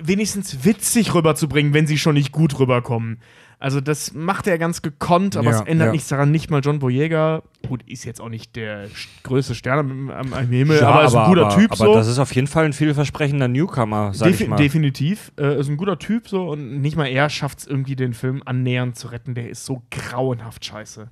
wenigstens 0.02 0.64
witzig 0.64 1.14
rüberzubringen, 1.14 1.72
wenn 1.74 1.86
sie 1.86 1.98
schon 1.98 2.14
nicht 2.14 2.32
gut 2.32 2.58
rüberkommen. 2.58 3.18
Also 3.58 3.80
das 3.80 4.12
macht 4.12 4.46
er 4.46 4.58
ganz 4.58 4.82
gekonnt, 4.82 5.36
aber 5.36 5.50
Ja, 5.50 5.60
es 5.60 5.60
ändert 5.62 5.86
ja. 5.86 5.92
nichts 5.92 6.08
daran. 6.08 6.30
Nicht 6.30 6.50
mal 6.50 6.60
John 6.62 6.78
Boyega, 6.80 7.42
gut, 7.66 7.82
ist 7.86 8.04
jetzt 8.04 8.20
auch 8.20 8.28
nicht 8.28 8.56
der 8.56 8.88
größte 9.22 9.54
Stern 9.54 10.10
am, 10.10 10.32
am, 10.32 10.48
Himmel, 10.48 10.82
aber 10.82 11.00
er 11.00 11.06
ist 11.06 11.14
ein 11.14 11.28
guter 11.28 11.46
aber, 11.46 11.54
Typ 11.56 11.72
aber 11.72 11.84
so. 11.86 11.94
das 11.94 12.08
ist 12.08 12.18
auf 12.18 12.34
jeden 12.34 12.46
Fall 12.46 12.66
ein 12.66 12.72
vielversprechender 12.74 13.48
Newcomer, 13.48 14.12
sag 14.12 14.28
Defi 14.28 14.44
ich 14.44 14.48
mal. 14.50 14.56
Definitiv. 14.56 15.32
Äh, 15.38 15.58
ist 15.58 15.68
ein 15.68 15.76
guter 15.76 15.98
Typ 15.98 16.28
so 16.28 16.50
und 16.50 16.80
nicht 16.80 16.96
mal 16.96 17.06
er 17.06 17.30
schafft 17.30 17.60
es 17.60 17.66
irgendwie, 17.66 17.96
den 17.96 18.12
Film 18.12 18.42
annähernd 18.44 18.96
zu 18.96 19.08
retten. 19.08 19.34
Der 19.34 19.48
ist 19.48 19.64
so 19.64 19.82
grauenhaft 19.90 20.64
scheiße. 20.64 21.08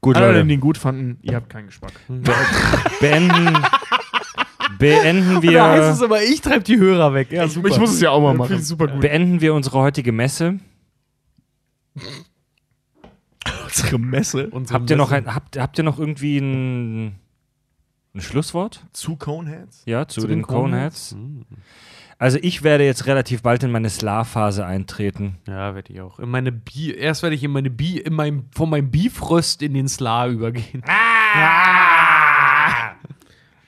Gut, 0.00 0.16
Alle, 0.16 0.28
Leute. 0.32 0.44
die 0.46 0.54
ihn 0.54 0.60
gut 0.60 0.78
fanden, 0.78 1.18
ihr 1.22 1.34
habt 1.34 1.50
keinen 1.50 1.66
Geschmack. 1.66 1.92
Be 2.08 2.32
beenden, 3.00 3.58
beenden 4.78 5.34
Da 5.52 5.70
heißt 5.70 5.82
wir, 5.82 5.90
es 5.92 6.02
aber, 6.02 6.22
ich 6.22 6.40
treibe 6.40 6.62
die 6.62 6.78
Hörer 6.78 7.14
weg. 7.14 7.32
Ja, 7.32 7.44
Ich 7.46 7.56
muss 7.56 7.90
es 7.94 8.00
ja 8.00 8.10
auch 8.10 8.20
mal 8.20 8.34
machen. 8.34 8.60
super 8.62 8.86
gut. 8.86 9.00
beenden 9.00 9.40
wir 9.40 9.54
unsere 9.54 9.78
heutige 9.78 10.12
Messe. 10.12 10.58
Unsere 13.64 13.98
Messe 13.98 14.50
Habt 14.70 14.90
ihr 14.90 14.96
noch, 14.96 15.12
ein, 15.12 15.34
habt, 15.34 15.58
habt 15.58 15.78
ihr 15.78 15.84
noch 15.84 15.98
irgendwie 15.98 16.38
ein, 16.38 17.18
ein 18.14 18.20
Schlusswort? 18.20 18.84
zu 18.92 19.16
Coneheads. 19.16 19.82
Ja, 19.86 20.06
zu, 20.08 20.22
Zu 20.22 20.26
den 20.26 20.40
den 20.40 20.46
Coneheads? 20.46 21.16
Also 22.18 22.38
ich 22.42 22.64
werde 22.64 22.84
jetzt 22.84 23.06
relativ 23.06 23.42
bald 23.42 23.62
in 23.62 23.70
meine 23.70 23.88
Slav-Phase 23.90 24.66
eintreten. 24.66 25.38
Ja, 25.46 25.74
werde 25.74 25.92
ich 25.92 26.00
auch. 26.00 26.18
In 26.18 26.28
meine 26.30 26.50
Bi 26.50 26.92
Erst 26.92 27.22
werde 27.22 27.36
ich 27.36 27.44
in 27.44 27.52
meine 27.52 27.70
Bi 27.70 27.98
in 27.98 28.12
meinem, 28.12 28.46
von 28.50 28.68
meinem 28.68 28.90
Beefröst 28.90 29.62
in 29.62 29.74
den 29.74 29.88
Sla 29.88 30.26
übergehen. 30.28 30.82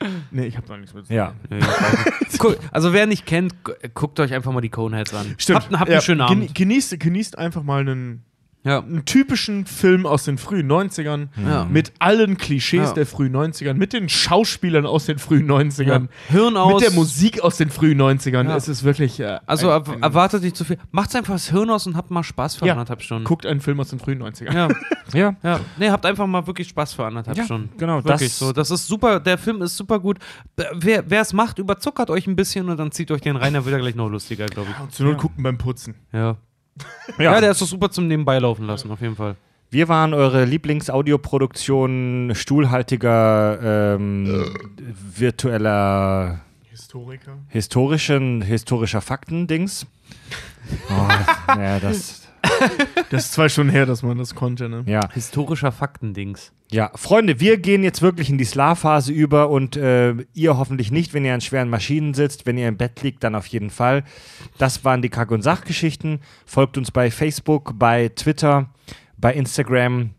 Nee, 0.30 0.46
ich 0.46 0.56
hab 0.56 0.68
noch 0.68 0.76
nichts 0.76 0.94
mit. 0.94 1.08
Ja. 1.10 1.34
Guck, 2.38 2.56
also 2.72 2.92
wer 2.92 3.06
nicht 3.06 3.26
kennt, 3.26 3.64
gu- 3.64 3.72
guckt 3.94 4.18
euch 4.20 4.32
einfach 4.32 4.52
mal 4.52 4.60
die 4.60 4.68
Coneheads 4.70 5.12
an. 5.14 5.34
Stimmt. 5.38 5.60
Habt, 5.62 5.78
habt 5.80 5.88
Ja, 5.90 5.96
einen 5.96 6.02
schönen 6.02 6.20
Abend. 6.22 6.54
Genießt, 6.54 6.98
genießt 6.98 7.36
einfach 7.38 7.62
mal 7.62 7.80
einen 7.80 8.24
Ja. 8.62 8.80
einen 8.80 9.06
typischen 9.06 9.64
Film 9.64 10.04
aus 10.04 10.24
den 10.24 10.36
frühen 10.36 10.66
90ern 10.70 11.28
Ja. 11.46 11.64
mit 11.64 11.92
allen 11.98 12.36
Klischees 12.36 12.88
Ja. 12.88 12.92
der 12.92 13.06
frühen 13.06 13.32
90ern, 13.34 13.78
mit 13.78 13.94
den 13.94 14.08
Schauspielern 14.10 14.84
aus 14.84 15.06
den 15.06 15.18
frühen 15.18 15.46
90ern, 15.46 16.08
Hirn 16.28 16.56
aus. 16.58 16.74
mit 16.74 16.82
der 16.90 16.94
Musik 16.94 17.40
aus 17.42 17.56
den 17.56 17.70
frühen 17.70 17.96
90ern. 17.98 18.48
Ja. 18.48 18.56
Es 18.56 18.68
ist 18.68 18.84
wirklich. 18.84 19.18
Äh, 19.18 19.38
Also 19.46 19.70
ein, 19.70 19.82
ein, 19.86 20.02
erwartet 20.02 20.42
nicht 20.42 20.56
zu 20.56 20.64
viel. 20.64 20.76
Macht's 20.90 21.14
einfach 21.14 21.32
das 21.34 21.48
Hirn 21.50 21.70
aus 21.70 21.86
und 21.86 21.96
habt 21.96 22.10
mal 22.10 22.22
Spaß 22.22 22.56
für 22.56 22.66
Ja. 22.66 22.72
anderthalb 22.74 23.00
Stunden. 23.02 23.24
guckt 23.24 23.46
einen 23.46 23.60
Film 23.60 23.80
aus 23.80 23.88
den 23.88 23.98
frühen 23.98 24.18
90ern. 24.22 24.52
Ja, 24.54 24.68
Ja. 25.14 25.34
ja. 25.42 25.60
Nee, 25.78 25.88
habt 25.90 26.04
einfach 26.04 26.26
mal 26.26 26.46
wirklich 26.46 26.68
Spaß 26.68 26.92
für 26.92 27.06
anderthalb 27.06 27.38
Ja, 27.38 27.44
Stunden. 27.44 27.70
genau, 27.78 28.04
Wirklich 28.04 28.28
das- 28.30 28.38
so. 28.38 28.52
Das 28.52 28.70
ist 28.70 28.86
super. 28.86 29.20
Der 29.20 29.38
Film 29.38 29.62
ist 29.62 29.76
super 29.76 29.98
gut. 29.98 30.18
Äh, 30.56 30.64
Wer 30.74 31.20
es 31.22 31.32
macht, 31.32 31.58
überzuckert 31.58 32.10
euch 32.10 32.26
ein 32.26 32.36
bisschen 32.36 32.68
und 32.68 32.76
dann 32.76 32.92
zieht 32.92 33.10
euch 33.10 33.22
den 33.22 33.36
rein, 33.36 33.54
dann 33.54 33.64
wird 33.64 33.74
er 33.74 33.80
gleich 33.80 33.94
noch 33.94 34.08
lustiger, 34.10 34.46
glaube 34.46 34.68
ich. 34.70 34.80
Und 34.82 34.92
zu 34.92 35.02
null 35.02 35.16
gucken 35.16 35.42
beim 35.42 35.56
Putzen. 35.58 35.94
Ja. 36.12 36.36
Ja. 37.18 37.40
der 37.40 37.50
ist 37.50 37.60
doch 37.60 37.66
super 37.66 37.90
zum 37.90 38.06
Nebenbei 38.06 38.38
laufen 38.38 38.66
lassen, 38.66 38.90
auf 38.90 39.00
jeden 39.00 39.16
Fall. 39.16 39.36
Wir 39.70 39.88
waren 39.88 40.14
eure 40.14 40.44
Lieblingsaudioproduktion 40.44 42.32
stuhlhaltiger, 42.34 43.86
ähm, 43.86 44.44
virtueller, 45.14 46.40
Historiker. 46.70 47.38
historischen, 47.48 48.42
historischer 48.42 49.00
Fakten-Dings. 49.00 49.86
Oh, 50.88 51.08
ja, 51.56 51.78
das, 51.78 52.19
Das 53.10 53.24
ist 53.24 53.32
zwei 53.32 53.48
Stunden 53.48 53.72
her, 53.72 53.86
dass 53.86 54.02
man 54.02 54.18
das 54.18 54.34
konnte, 54.34 54.68
ne? 54.68 54.84
ja. 54.86 55.08
Historischer 55.12 55.72
Faktendings. 55.72 56.52
Ja, 56.70 56.92
Freunde, 56.94 57.40
wir 57.40 57.56
gehen 57.58 57.82
jetzt 57.82 58.00
wirklich 58.00 58.30
in 58.30 58.38
die 58.38 58.46
Schlafphase 58.46 59.12
über 59.12 59.50
und 59.50 59.76
äh, 59.76 60.14
ihr 60.34 60.56
hoffentlich 60.56 60.92
nicht, 60.92 61.12
wenn 61.12 61.24
ihr 61.24 61.34
an 61.34 61.40
schweren 61.40 61.68
Maschinen 61.68 62.14
sitzt. 62.14 62.46
Wenn 62.46 62.56
ihr 62.56 62.68
im 62.68 62.76
Bett 62.76 63.02
liegt, 63.02 63.24
dann 63.24 63.34
auf 63.34 63.46
jeden 63.46 63.70
Fall. 63.70 64.04
Das 64.58 64.84
waren 64.84 65.02
die 65.02 65.08
Kack- 65.08 65.32
und 65.32 65.42
Sachgeschichten. 65.42 66.20
Folgt 66.46 66.78
uns 66.78 66.92
bei 66.92 67.10
Facebook, 67.10 67.76
bei 67.76 68.10
Twitter, 68.10 68.70
bei 69.16 69.34
Instagram. 69.34 70.10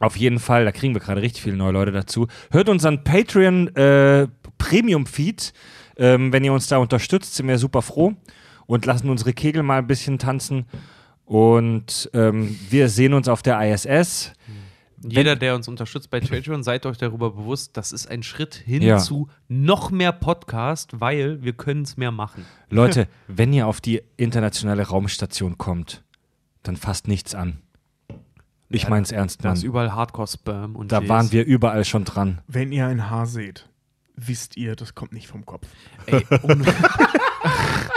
Auf 0.00 0.16
jeden 0.16 0.40
Fall, 0.40 0.64
da 0.64 0.72
kriegen 0.72 0.94
wir 0.94 1.00
gerade 1.00 1.22
richtig 1.22 1.42
viele 1.42 1.56
neue 1.56 1.72
Leute 1.72 1.92
dazu. 1.92 2.26
Hört 2.50 2.68
unseren 2.68 3.04
Patreon 3.04 3.68
äh, 3.76 4.26
Premium-Feed. 4.58 5.52
Ähm, 5.98 6.32
wenn 6.32 6.42
ihr 6.42 6.52
uns 6.52 6.66
da 6.66 6.78
unterstützt, 6.78 7.36
sind 7.36 7.46
wir 7.46 7.58
super 7.58 7.82
froh 7.82 8.14
und 8.66 8.86
lassen 8.86 9.10
unsere 9.10 9.34
Kegel 9.34 9.62
mal 9.62 9.78
ein 9.78 9.86
bisschen 9.86 10.18
tanzen. 10.18 10.64
Und 11.30 12.10
ähm, 12.12 12.58
wir 12.70 12.88
sehen 12.88 13.14
uns 13.14 13.28
auf 13.28 13.40
der 13.42 13.60
ISS. 13.72 14.32
Jeder, 15.00 15.36
der 15.36 15.54
uns 15.54 15.68
unterstützt 15.68 16.10
bei 16.10 16.18
Patreon, 16.18 16.64
seid 16.64 16.84
euch 16.86 16.98
darüber 16.98 17.30
bewusst, 17.30 17.76
das 17.76 17.92
ist 17.92 18.10
ein 18.10 18.24
Schritt 18.24 18.56
hin 18.56 18.82
Ja. 18.82 18.98
zu 18.98 19.28
noch 19.46 19.92
mehr 19.92 20.10
Podcast, 20.10 21.00
weil 21.00 21.40
wir 21.44 21.52
können 21.52 21.82
es 21.82 21.96
mehr 21.96 22.10
machen. 22.10 22.44
Leute, 22.68 23.06
wenn 23.28 23.52
ihr 23.52 23.68
auf 23.68 23.80
die 23.80 24.02
internationale 24.16 24.82
Raumstation 24.88 25.56
kommt, 25.56 26.02
dann 26.64 26.76
fasst 26.76 27.06
nichts 27.06 27.36
an. 27.36 27.58
Ich 28.68 28.82
Ja, 28.82 28.90
mein's 28.90 29.12
ernst, 29.12 29.44
Da 29.44 29.52
ist 29.52 29.60
Mann. 29.60 29.66
überall 29.68 29.92
Hardcore-Spam 29.94 30.74
und 30.74 30.90
Da 30.90 30.98
Jays. 30.98 31.08
waren 31.08 31.30
wir 31.30 31.44
überall 31.46 31.84
schon 31.84 32.04
dran. 32.04 32.40
Wenn 32.48 32.72
ihr 32.72 32.88
ein 32.88 33.08
Haar 33.08 33.26
seht, 33.26 33.68
wisst 34.16 34.56
ihr, 34.56 34.74
das 34.74 34.96
kommt 34.96 35.12
nicht 35.12 35.28
vom 35.28 35.46
Kopf. 35.46 35.68
Ey, 36.06 36.26
ohne, 36.42 36.64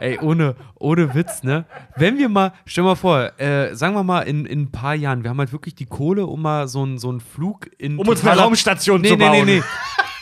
Ey, 0.00 0.18
ohne, 0.20 0.54
ohne 0.78 1.14
Witz, 1.14 1.42
ne? 1.42 1.64
Wenn 1.96 2.18
wir 2.18 2.28
mal, 2.28 2.52
stell 2.66 2.84
mal 2.84 2.94
vor, 2.94 3.38
äh, 3.38 3.74
sagen 3.74 3.94
wir 3.94 4.02
mal 4.02 4.20
in, 4.22 4.46
in 4.46 4.62
ein 4.62 4.72
paar 4.72 4.94
Jahren, 4.94 5.22
wir 5.22 5.30
haben 5.30 5.38
halt 5.38 5.52
wirklich 5.52 5.74
die 5.74 5.86
Kohle, 5.86 6.26
um 6.26 6.42
mal 6.42 6.68
so 6.68 6.82
einen 6.82 6.98
so 6.98 7.08
einen 7.10 7.20
Flug 7.20 7.68
in. 7.78 7.98
Um 7.98 8.08
uns 8.08 8.24
eine 8.24 8.40
Raumstation 8.40 9.00
nee, 9.00 9.08
zu 9.08 9.16
nee, 9.16 9.24
bauen. 9.24 9.44
Nee, 9.44 9.62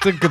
nee, 0.04 0.12
nee. 0.12 0.30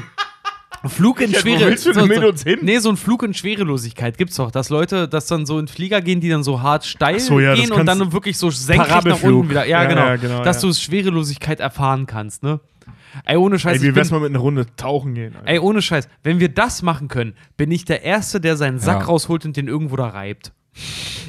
Flug 0.88 1.20
in 1.20 1.32
Richard, 1.32 1.46
wo 1.46 1.66
willst 1.66 1.86
du 1.86 1.92
denn 1.92 2.08
mit 2.08 2.24
uns 2.24 2.44
hin? 2.44 2.60
Nee, 2.62 2.80
so 2.80 2.90
ein 2.90 2.96
Flug 2.96 3.24
in 3.24 3.34
Schwerelosigkeit 3.34 4.18
gibt's 4.18 4.38
doch, 4.38 4.50
dass 4.50 4.70
Leute, 4.70 5.10
dass 5.10 5.28
dann 5.28 5.46
so 5.46 5.60
in 5.60 5.68
Flieger 5.68 6.00
gehen, 6.00 6.22
die 6.22 6.30
dann 6.30 6.44
so 6.44 6.62
hart 6.62 6.86
steil 6.86 7.20
so, 7.20 7.40
ja, 7.40 7.54
gehen 7.54 7.72
und 7.72 7.86
dann 7.86 8.14
wirklich 8.14 8.38
so 8.38 8.50
senkrecht 8.50 9.06
nach 9.06 9.22
unten 9.22 9.50
wieder. 9.50 9.66
Ja, 9.66 9.84
Ja, 9.84 9.90
genau. 9.90 10.06
ja, 10.06 10.16
genau, 10.16 10.44
dass 10.44 10.62
du 10.62 10.72
Schwerelosigkeit 10.72 11.60
erfahren 11.60 12.06
kannst, 12.06 12.44
ne? 12.44 12.62
Ey, 13.26 13.38
ohne 13.38 13.58
Scheiß. 13.60 13.82
Ey, 13.82 13.90
wie 13.90 13.96
wär's 13.96 14.12
mal 14.12 14.20
mit 14.20 14.30
einer 14.30 14.40
Runde 14.40 14.66
tauchen 14.76 15.14
gehen? 15.16 15.36
Alter? 15.36 15.48
Ey, 15.48 15.60
ohne 15.60 15.82
Scheiß, 15.82 16.08
wenn 16.24 16.40
wir 16.40 16.50
das 16.50 16.82
machen 16.82 17.08
können, 17.08 17.34
bin 17.58 17.72
ich 17.72 17.86
der 17.86 18.04
Erste, 18.04 18.40
der 18.42 18.56
seinen 18.58 18.80
Sack 18.80 19.02
Ja. 19.02 19.06
rausholt 19.06 19.46
und 19.46 19.58
den 19.58 19.68
irgendwo 19.68 19.96
da 19.96 20.08
reibt. 20.08 20.54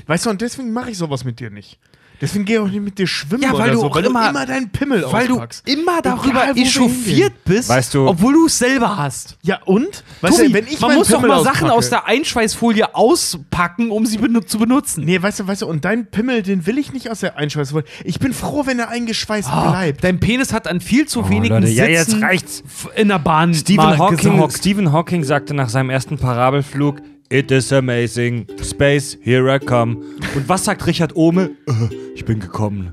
Weißt 0.06 0.26
du, 0.26 0.30
und 0.30 0.40
deswegen 0.40 0.72
mache 0.72 0.90
ich 0.90 0.98
sowas 0.98 1.24
mit 1.24 1.40
dir 1.40 1.50
nicht. 1.50 1.78
Deswegen 2.20 2.44
gehe 2.44 2.56
ich 2.56 2.62
auch 2.62 2.68
nicht 2.68 2.82
mit 2.82 2.98
dir 2.98 3.06
schwimmen 3.06 3.42
Ja, 3.42 3.52
weil 3.52 3.62
oder 3.62 3.70
du 3.72 3.78
so, 3.80 3.86
auch 3.86 3.94
weil 3.94 4.04
immer- 4.04 4.24
du 4.24 4.28
immer 4.30 4.46
deinen 4.46 4.68
Pimmel 4.70 5.04
Weil 5.10 5.26
du 5.28 5.34
auspackst. 5.34 5.66
immer 5.68 6.02
darüber 6.02 6.42
Egal, 6.50 6.58
echauffiert 6.58 7.32
bist, 7.44 7.68
Weißt 7.68 7.94
du- 7.94 8.06
obwohl 8.08 8.34
du 8.34 8.46
es 8.46 8.58
selber 8.58 8.96
hast. 8.98 9.38
Ja, 9.42 9.60
und? 9.64 10.04
Weißt 10.20 10.36
Tobi, 10.36 10.48
du, 10.48 10.54
wenn 10.54 10.66
ich 10.66 10.80
man 10.80 10.94
muss 10.96 11.08
doch 11.08 11.20
Pimmel 11.20 11.36
mal 11.36 11.44
Sachen 11.44 11.68
auspacke- 11.68 11.72
aus 11.72 11.88
der 11.90 12.06
Einschweißfolie 12.06 12.94
auspacken, 12.94 13.90
um 13.90 14.06
sie 14.06 14.18
benu 14.18 14.40
zu 14.40 14.58
benutzen. 14.58 15.04
Nee, 15.04 15.20
weißt 15.22 15.40
du, 15.40 15.46
weißt 15.46 15.62
du, 15.62 15.66
und 15.66 15.84
dein 15.84 16.06
Pimmel, 16.10 16.42
den 16.42 16.66
will 16.66 16.78
ich 16.78 16.92
nicht 16.92 17.10
aus 17.10 17.20
der 17.20 17.36
Einschweißfolie. 17.38 17.86
Ich 18.04 18.18
bin 18.18 18.32
froh, 18.32 18.66
wenn 18.66 18.78
er 18.78 18.88
eingeschweißt 18.90 19.48
bleibt. 19.50 20.04
Dein 20.04 20.20
Penis 20.20 20.52
hat 20.52 20.68
an 20.68 20.80
viel 20.80 21.06
zu 21.06 21.20
Oh, 21.22 21.28
wenigen 21.30 21.54
Leute, 21.54 21.68
ja, 21.68 21.86
Sitzen 21.86 22.12
jetzt 22.14 22.22
reicht's. 22.22 22.62
in 22.96 23.08
der 23.08 23.18
Bahn 23.18 23.54
Stephen 23.54 23.76
mal 23.84 23.98
Hawking. 23.98 24.50
Stephen 24.50 24.92
Hawking 24.92 25.24
sagte 25.24 25.54
nach 25.54 25.68
seinem 25.68 25.90
ersten 25.90 26.18
Parabelflug, 26.18 26.98
It 27.32 27.52
is 27.52 27.72
amazing. 27.72 28.44
Space, 28.60 29.16
here 29.22 29.54
I 29.54 29.60
come. 29.60 29.98
Und 30.34 30.48
was 30.48 30.64
sagt 30.64 30.84
Richard 30.88 31.14
Ohme? 31.14 31.52
Äh, 31.68 31.72
ich 32.16 32.24
bin 32.24 32.40
gekommen. 32.40 32.92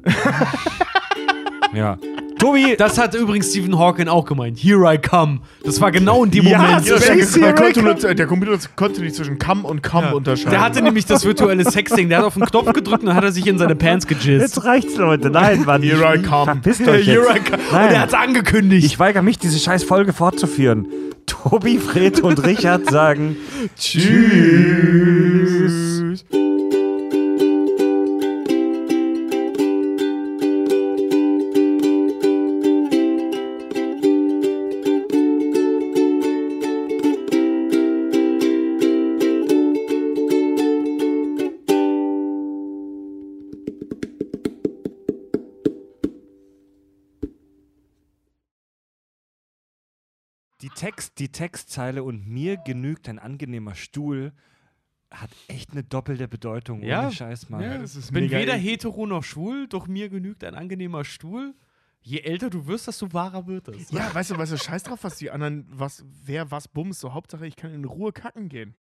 ja. 1.74 1.98
Tobi, 2.38 2.76
Das 2.78 3.00
hat 3.00 3.16
übrigens 3.16 3.50
Stephen 3.50 3.80
Hawking 3.80 4.08
auch 4.08 4.26
gemeint. 4.26 4.60
Here 4.60 4.94
I 4.94 5.00
come. 5.00 5.40
Das 5.66 5.82
war 5.82 5.92
genau 5.92 6.24
in 6.24 6.30
dem 6.30 6.46
Ja, 6.46 6.60
Moment. 6.62 6.86
Space 6.86 7.32
der, 7.34 7.56
konnte 7.56 7.82
nur, 7.82 7.96
der 7.96 8.28
Computer 8.28 8.60
konnte 8.76 9.02
nicht 9.02 9.16
zwischen 9.16 9.40
Come 9.40 9.64
und 9.68 9.82
Come 9.82 10.14
unterscheiden. 10.14 10.52
Der 10.52 10.62
hatte 10.62 10.84
nämlich 10.84 11.08
das 11.08 11.26
virtuelle 11.26 11.66
Sexting. 11.66 12.08
Der 12.10 12.20
hat 12.20 12.26
auf 12.26 12.36
den 12.36 12.46
Knopf 12.46 12.72
gedrückt 12.74 13.00
und 13.02 13.08
dann 13.08 13.16
hat 13.16 13.24
er 13.24 13.32
sich 13.32 13.48
in 13.48 13.58
seine 13.58 13.76
Pants 13.76 14.06
gejizzt. 14.06 14.64
reicht's, 14.64 14.98
Leute. 14.98 15.32
Nein, 15.32 15.64
Mann. 15.66 15.82
Here 15.82 16.14
I 16.16 16.22
come. 16.22 16.46
Verpisst 16.46 16.88
euch 16.88 17.08
Here 17.08 17.26
I 17.28 17.38
jetzt. 17.38 17.50
come. 17.50 17.64
Und 17.72 17.92
er 17.92 18.02
hat's 18.02 18.14
angekündigt. 18.14 18.86
Ich 18.86 19.00
weigere 19.00 19.24
mich, 19.24 19.40
diese 19.40 19.58
scheiß 19.58 19.84
Folge 19.84 20.14
fortzuführen. 20.14 20.88
Tobi, 21.50 21.78
Fred 21.78 22.20
und 22.20 22.44
Richard 22.46 22.90
sagen 22.90 23.38
Tschüss. 23.78 24.26
Text, 50.78 51.18
die 51.18 51.30
Textzeile 51.30 52.04
und 52.04 52.28
mir 52.28 52.58
genügt 52.58 53.10
ein 53.10 53.18
angenehmer 53.18 53.74
Stuhl 53.74 54.32
hat 55.10 55.30
echt 55.48 55.72
eine 55.72 55.84
doppelte 55.84 56.28
Bedeutung. 56.28 56.84
Ja. 56.84 57.04
Ohne 57.04 57.12
Scheiß, 57.12 57.50
Mann. 57.50 57.62
Ja, 57.62 57.78
das 57.78 57.96
ist 57.96 58.14
bin 58.14 58.26
mega 58.26 58.38
weder 58.38 58.56
eklig. 58.56 58.72
hetero 58.72 59.06
noch 59.06 59.24
schwul, 59.24 59.68
doch 59.68 59.88
mir 59.88 60.10
genügt 60.10 60.44
ein 60.44 60.54
angenehmer 60.54 61.04
Stuhl. 61.04 61.56
Je 62.02 62.20
älter 62.20 62.50
du 62.50 62.68
wirst, 62.68 62.88
desto 62.88 63.12
wahrer 63.12 63.48
wird 63.48 63.70
es. 63.70 63.90
Ja, 63.90 64.14
weißt 64.14 64.32
du, 64.32 64.38
weißt 64.38 64.52
du, 64.52 64.58
scheiß 64.58 64.84
drauf, 64.84 65.04
was 65.04 65.18
die 65.18 65.32
anderen, 65.32 65.66
was, 65.70 66.06
wer 66.24 66.52
was 66.52 66.68
bumst. 66.68 67.00
So, 67.00 67.14
Hauptsache, 67.14 67.48
ich 67.48 67.56
kann 67.56 67.74
in 67.74 67.86
Ruhe 67.86 68.14
kacken 68.14 68.50
gehen. 68.50 68.76